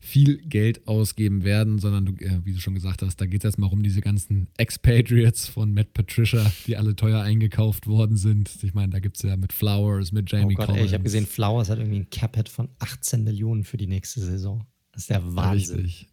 viel 0.00 0.38
Geld 0.38 0.86
ausgeben 0.86 1.44
werden, 1.44 1.78
sondern 1.78 2.06
du, 2.06 2.12
äh, 2.24 2.40
wie 2.44 2.52
du 2.52 2.60
schon 2.60 2.74
gesagt 2.74 3.02
hast, 3.02 3.20
da 3.20 3.26
geht 3.26 3.40
es 3.40 3.44
erstmal 3.44 3.70
um 3.70 3.82
diese 3.82 4.00
ganzen 4.00 4.48
Expatriates 4.56 5.48
von 5.48 5.74
Matt 5.74 5.92
Patricia, 5.92 6.50
die 6.66 6.76
alle 6.76 6.94
teuer 6.94 7.20
eingekauft 7.20 7.86
worden 7.86 8.16
sind. 8.16 8.50
Ich 8.62 8.74
meine, 8.74 8.92
da 8.92 9.00
gibt 9.00 9.16
es 9.16 9.22
ja 9.22 9.36
mit 9.36 9.52
Flowers, 9.52 10.12
mit 10.12 10.30
Jamie 10.30 10.54
oh 10.54 10.58
Gott, 10.58 10.66
Collins. 10.66 10.82
Ey, 10.82 10.86
ich 10.86 10.94
habe 10.94 11.04
gesehen, 11.04 11.26
Flowers 11.26 11.68
hat 11.68 11.78
irgendwie 11.78 12.00
ein 12.00 12.10
Cap-Hit 12.10 12.48
von 12.48 12.68
18 12.78 13.24
Millionen 13.24 13.64
für 13.64 13.76
die 13.76 13.88
nächste 13.88 14.20
Saison. 14.20 14.64
Das 14.92 15.02
ist 15.02 15.10
der 15.10 15.34
Wahnsinn. 15.34 15.80
Richtig, 15.80 16.08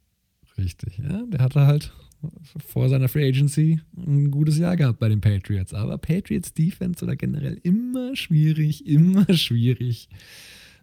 richtig. 0.58 0.98
Ja, 0.98 1.24
der 1.28 1.40
hatte 1.42 1.68
halt 1.68 1.94
vor 2.66 2.90
seiner 2.90 3.08
Free 3.08 3.28
Agency 3.28 3.80
ein 3.96 4.32
gutes 4.32 4.58
Jahr 4.58 4.76
gehabt 4.76 5.00
bei 5.00 5.10
den 5.10 5.22
Patriots. 5.22 5.74
Aber 5.74 5.98
Patriots 5.98 6.54
Defense 6.54 7.04
oder 7.04 7.16
generell 7.16 7.60
immer 7.64 8.16
schwierig, 8.16 8.86
immer 8.86 9.26
schwierig. 9.34 10.10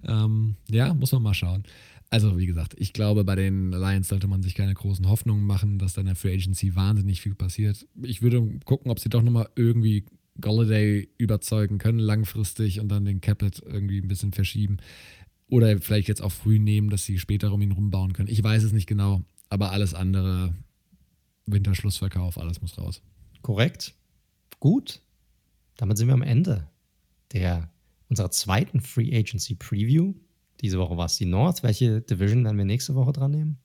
Ähm, 0.05 0.57
ja, 0.71 0.95
muss 0.95 1.13
man 1.13 1.23
mal 1.23 1.35
schauen. 1.35 1.65
Also, 2.09 2.39
wie 2.39 2.47
gesagt, 2.47 2.75
ich 2.79 2.93
glaube, 2.93 3.25
bei 3.25 3.35
den 3.35 3.73
Lions 3.73 4.09
sollte 4.09 4.29
man 4.29 4.43
sich 4.43 4.55
keine 4.55 4.75
großen 4.75 5.09
Hoffnungen 5.09 5.45
machen, 5.45 5.79
dass 5.79 5.95
da 5.95 6.03
in 6.03 6.07
der 6.07 6.17
Free 6.17 6.35
Agency 6.35 6.77
wahnsinnig 6.77 7.21
viel 7.21 7.35
passiert. 7.35 7.87
Ich 8.03 8.23
würde 8.23 8.47
gucken, 8.65 8.91
ob 8.91 9.01
sie 9.01 9.09
doch 9.09 9.23
nochmal 9.23 9.49
irgendwie 9.57 10.05
Golladay 10.41 11.09
überzeugen 11.19 11.79
können, 11.79 11.99
langfristig 11.99 12.81
und 12.81 12.89
dann 12.89 13.05
den 13.05 13.21
Capit 13.21 13.63
irgendwie 13.65 13.99
ein 13.99 14.09
bisschen 14.09 14.33
verschieben. 14.33 14.77
Oder 15.49 15.79
vielleicht 15.81 16.09
jetzt 16.09 16.23
auch 16.23 16.33
früh 16.33 16.59
nehmen, 16.59 16.91
dass 16.91 17.05
sie 17.05 17.19
später 17.19 17.53
um 17.53 17.63
ihn 17.63 17.73
rumbauen 17.73 18.13
können. 18.13 18.29
Ich 18.29 18.43
weiß 18.43 18.63
es 18.63 18.73
nicht 18.73 18.87
genau, 18.87 19.23
aber 19.49 19.73
alles 19.73 19.95
andere 19.95 20.55
Winterschlussverkauf, 21.47 22.39
alles 22.39 22.61
muss 22.61 22.79
raus. 22.79 23.03
Korrekt. 23.43 23.95
Gut. 24.61 25.01
Damit 25.77 25.99
sind 25.99 26.09
wir 26.09 26.15
am 26.15 26.23
Ende 26.23 26.69
der 27.33 27.71
unserer 28.09 28.31
zweiten 28.31 28.81
Free 28.81 29.17
Agency 29.17 29.55
Preview. 29.55 30.15
Diese 30.61 30.79
Woche 30.79 30.97
war 30.97 31.07
es 31.07 31.17
die 31.17 31.27
North. 31.27 31.63
Welche 31.63 32.01
Division 32.01 32.45
werden 32.45 32.57
wir 32.57 32.65
nächste 32.65 32.95
Woche 32.95 33.13
dran 33.13 33.31
nehmen? 33.31 33.59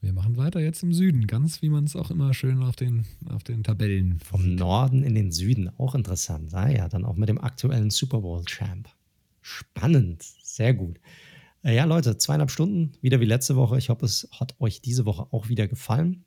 Wir 0.00 0.12
machen 0.12 0.36
weiter 0.36 0.60
jetzt 0.60 0.82
im 0.82 0.92
Süden, 0.92 1.26
ganz 1.26 1.62
wie 1.62 1.70
man 1.70 1.84
es 1.84 1.96
auch 1.96 2.10
immer 2.10 2.34
schön 2.34 2.62
auf 2.62 2.76
den, 2.76 3.06
auf 3.26 3.42
den 3.42 3.64
Tabellen. 3.64 4.18
Vom 4.20 4.42
sieht. 4.42 4.58
Norden 4.58 5.02
in 5.02 5.14
den 5.14 5.32
Süden, 5.32 5.70
auch 5.78 5.94
interessant. 5.94 6.52
Ah 6.52 6.68
ja, 6.68 6.88
dann 6.88 7.06
auch 7.06 7.16
mit 7.16 7.30
dem 7.30 7.40
aktuellen 7.40 7.90
Super 7.90 8.20
Bowl 8.20 8.44
Champ. 8.44 8.88
Spannend, 9.40 10.22
sehr 10.42 10.74
gut. 10.74 11.00
Äh, 11.62 11.74
ja, 11.74 11.84
Leute, 11.84 12.18
zweieinhalb 12.18 12.50
Stunden, 12.50 12.92
wieder 13.00 13.20
wie 13.20 13.24
letzte 13.24 13.56
Woche. 13.56 13.78
Ich 13.78 13.88
hoffe, 13.88 14.04
es 14.04 14.28
hat 14.32 14.54
euch 14.60 14.82
diese 14.82 15.06
Woche 15.06 15.26
auch 15.32 15.48
wieder 15.48 15.68
gefallen. 15.68 16.24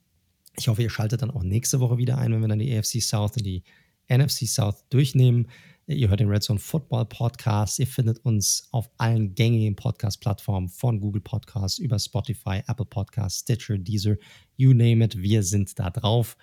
Ich 0.58 0.66
hoffe, 0.66 0.82
ihr 0.82 0.90
schaltet 0.90 1.22
dann 1.22 1.30
auch 1.30 1.44
nächste 1.44 1.78
Woche 1.78 1.98
wieder 1.98 2.18
ein, 2.18 2.32
wenn 2.32 2.40
wir 2.40 2.48
dann 2.48 2.58
die 2.58 2.76
AFC 2.76 3.00
South 3.00 3.36
und 3.36 3.46
die 3.46 3.62
NFC 4.08 4.48
South 4.48 4.84
durchnehmen. 4.90 5.48
Ihr 5.86 6.08
hört 6.08 6.18
den 6.18 6.28
Red 6.28 6.42
Zone 6.42 6.58
Football 6.58 7.04
Podcast. 7.04 7.78
Ihr 7.78 7.86
findet 7.86 8.18
uns 8.24 8.66
auf 8.72 8.90
allen 8.98 9.36
gängigen 9.36 9.76
Podcast-Plattformen 9.76 10.68
von 10.68 11.00
Google 11.00 11.22
Podcasts 11.22 11.78
über 11.78 11.96
Spotify, 12.00 12.62
Apple 12.66 12.86
Podcasts, 12.86 13.40
Stitcher, 13.40 13.78
Deezer, 13.78 14.16
you 14.56 14.72
name 14.72 15.04
it. 15.04 15.16
Wir 15.16 15.44
sind 15.44 15.78
da 15.78 15.90
drauf. 15.90 16.36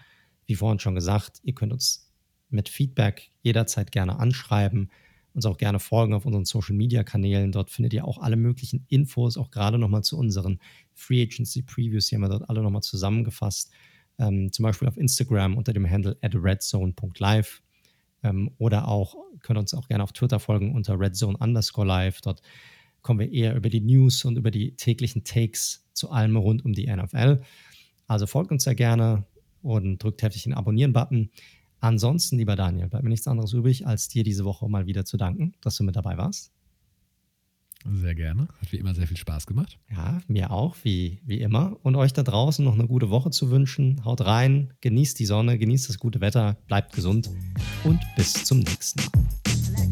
Wie 0.45 0.55
vorhin 0.55 0.79
schon 0.79 0.95
gesagt, 0.95 1.41
ihr 1.43 1.53
könnt 1.53 1.73
uns 1.73 2.13
mit 2.49 2.69
Feedback 2.69 3.31
jederzeit 3.41 3.91
gerne 3.91 4.17
anschreiben, 4.17 4.91
uns 5.33 5.45
auch 5.45 5.57
gerne 5.57 5.79
folgen 5.79 6.13
auf 6.13 6.25
unseren 6.25 6.45
Social 6.45 6.75
Media 6.75 7.03
Kanälen. 7.03 7.51
Dort 7.51 7.69
findet 7.69 7.91
ihr 7.93 8.05
auch 8.05 8.19
alle 8.19 8.37
möglichen 8.37 8.85
Infos, 8.87 9.37
auch 9.37 9.51
gerade 9.51 9.77
nochmal 9.77 10.05
zu 10.05 10.17
unseren 10.17 10.59
Free 10.93 11.21
Agency 11.21 11.63
Previews. 11.63 12.07
Die 12.07 12.15
haben 12.15 12.21
wir 12.21 12.29
dort 12.29 12.49
alle 12.49 12.63
nochmal 12.63 12.81
zusammengefasst 12.81 13.71
ähm, 14.19 14.51
zum 14.51 14.63
Beispiel 14.63 14.87
auf 14.87 14.97
Instagram 14.97 15.57
unter 15.57 15.73
dem 15.73 15.89
Handle 15.89 16.17
at 16.21 16.35
redzone.live 16.35 17.61
ähm, 18.23 18.51
oder 18.57 18.87
auch, 18.87 19.15
könnt 19.41 19.59
uns 19.59 19.73
auch 19.73 19.87
gerne 19.87 20.03
auf 20.03 20.13
Twitter 20.13 20.39
folgen 20.39 20.73
unter 20.73 20.99
redzone 20.99 21.37
underscore 21.37 21.87
live. 21.87 22.21
Dort 22.21 22.41
kommen 23.01 23.19
wir 23.19 23.31
eher 23.31 23.55
über 23.55 23.69
die 23.69 23.81
News 23.81 24.25
und 24.25 24.37
über 24.37 24.51
die 24.51 24.75
täglichen 24.75 25.23
Takes 25.23 25.85
zu 25.93 26.09
allem 26.09 26.35
rund 26.35 26.65
um 26.65 26.73
die 26.73 26.87
NFL. 26.87 27.41
Also 28.07 28.27
folgt 28.27 28.51
uns 28.51 28.63
sehr 28.63 28.75
gerne 28.75 29.25
und 29.61 30.01
drückt 30.03 30.21
heftig 30.23 30.43
den 30.43 30.53
Abonnieren-Button. 30.53 31.29
Ansonsten, 31.79 32.37
lieber 32.37 32.55
Daniel, 32.55 32.87
bleibt 32.87 33.03
mir 33.03 33.09
nichts 33.09 33.27
anderes 33.27 33.53
übrig, 33.53 33.85
als 33.85 34.07
dir 34.07 34.23
diese 34.23 34.45
Woche 34.45 34.67
mal 34.69 34.87
wieder 34.87 35.05
zu 35.05 35.17
danken, 35.17 35.53
dass 35.61 35.75
du 35.77 35.83
mit 35.83 35.95
dabei 35.95 36.17
warst. 36.17 36.54
Sehr 37.93 38.15
gerne. 38.15 38.47
Hat 38.61 38.71
wie 38.71 38.77
immer 38.77 38.95
sehr 38.95 39.07
viel 39.07 39.17
Spaß 39.17 39.45
gemacht. 39.45 39.79
Ja, 39.91 40.19
mir 40.27 40.51
auch, 40.51 40.75
wie, 40.83 41.21
wie 41.25 41.39
immer. 41.39 41.77
Und 41.83 41.95
euch 41.95 42.13
da 42.13 42.23
draußen 42.23 42.65
noch 42.65 42.73
eine 42.73 42.87
gute 42.87 43.09
Woche 43.09 43.29
zu 43.29 43.51
wünschen. 43.51 44.03
Haut 44.03 44.21
rein, 44.21 44.73
genießt 44.81 45.19
die 45.19 45.25
Sonne, 45.25 45.57
genießt 45.57 45.89
das 45.89 45.99
gute 45.99 46.21
Wetter, 46.21 46.57
bleibt 46.67 46.93
gesund 46.93 47.29
und 47.83 47.99
bis 48.15 48.33
zum 48.43 48.59
nächsten 48.59 49.01
Mal. 49.01 49.84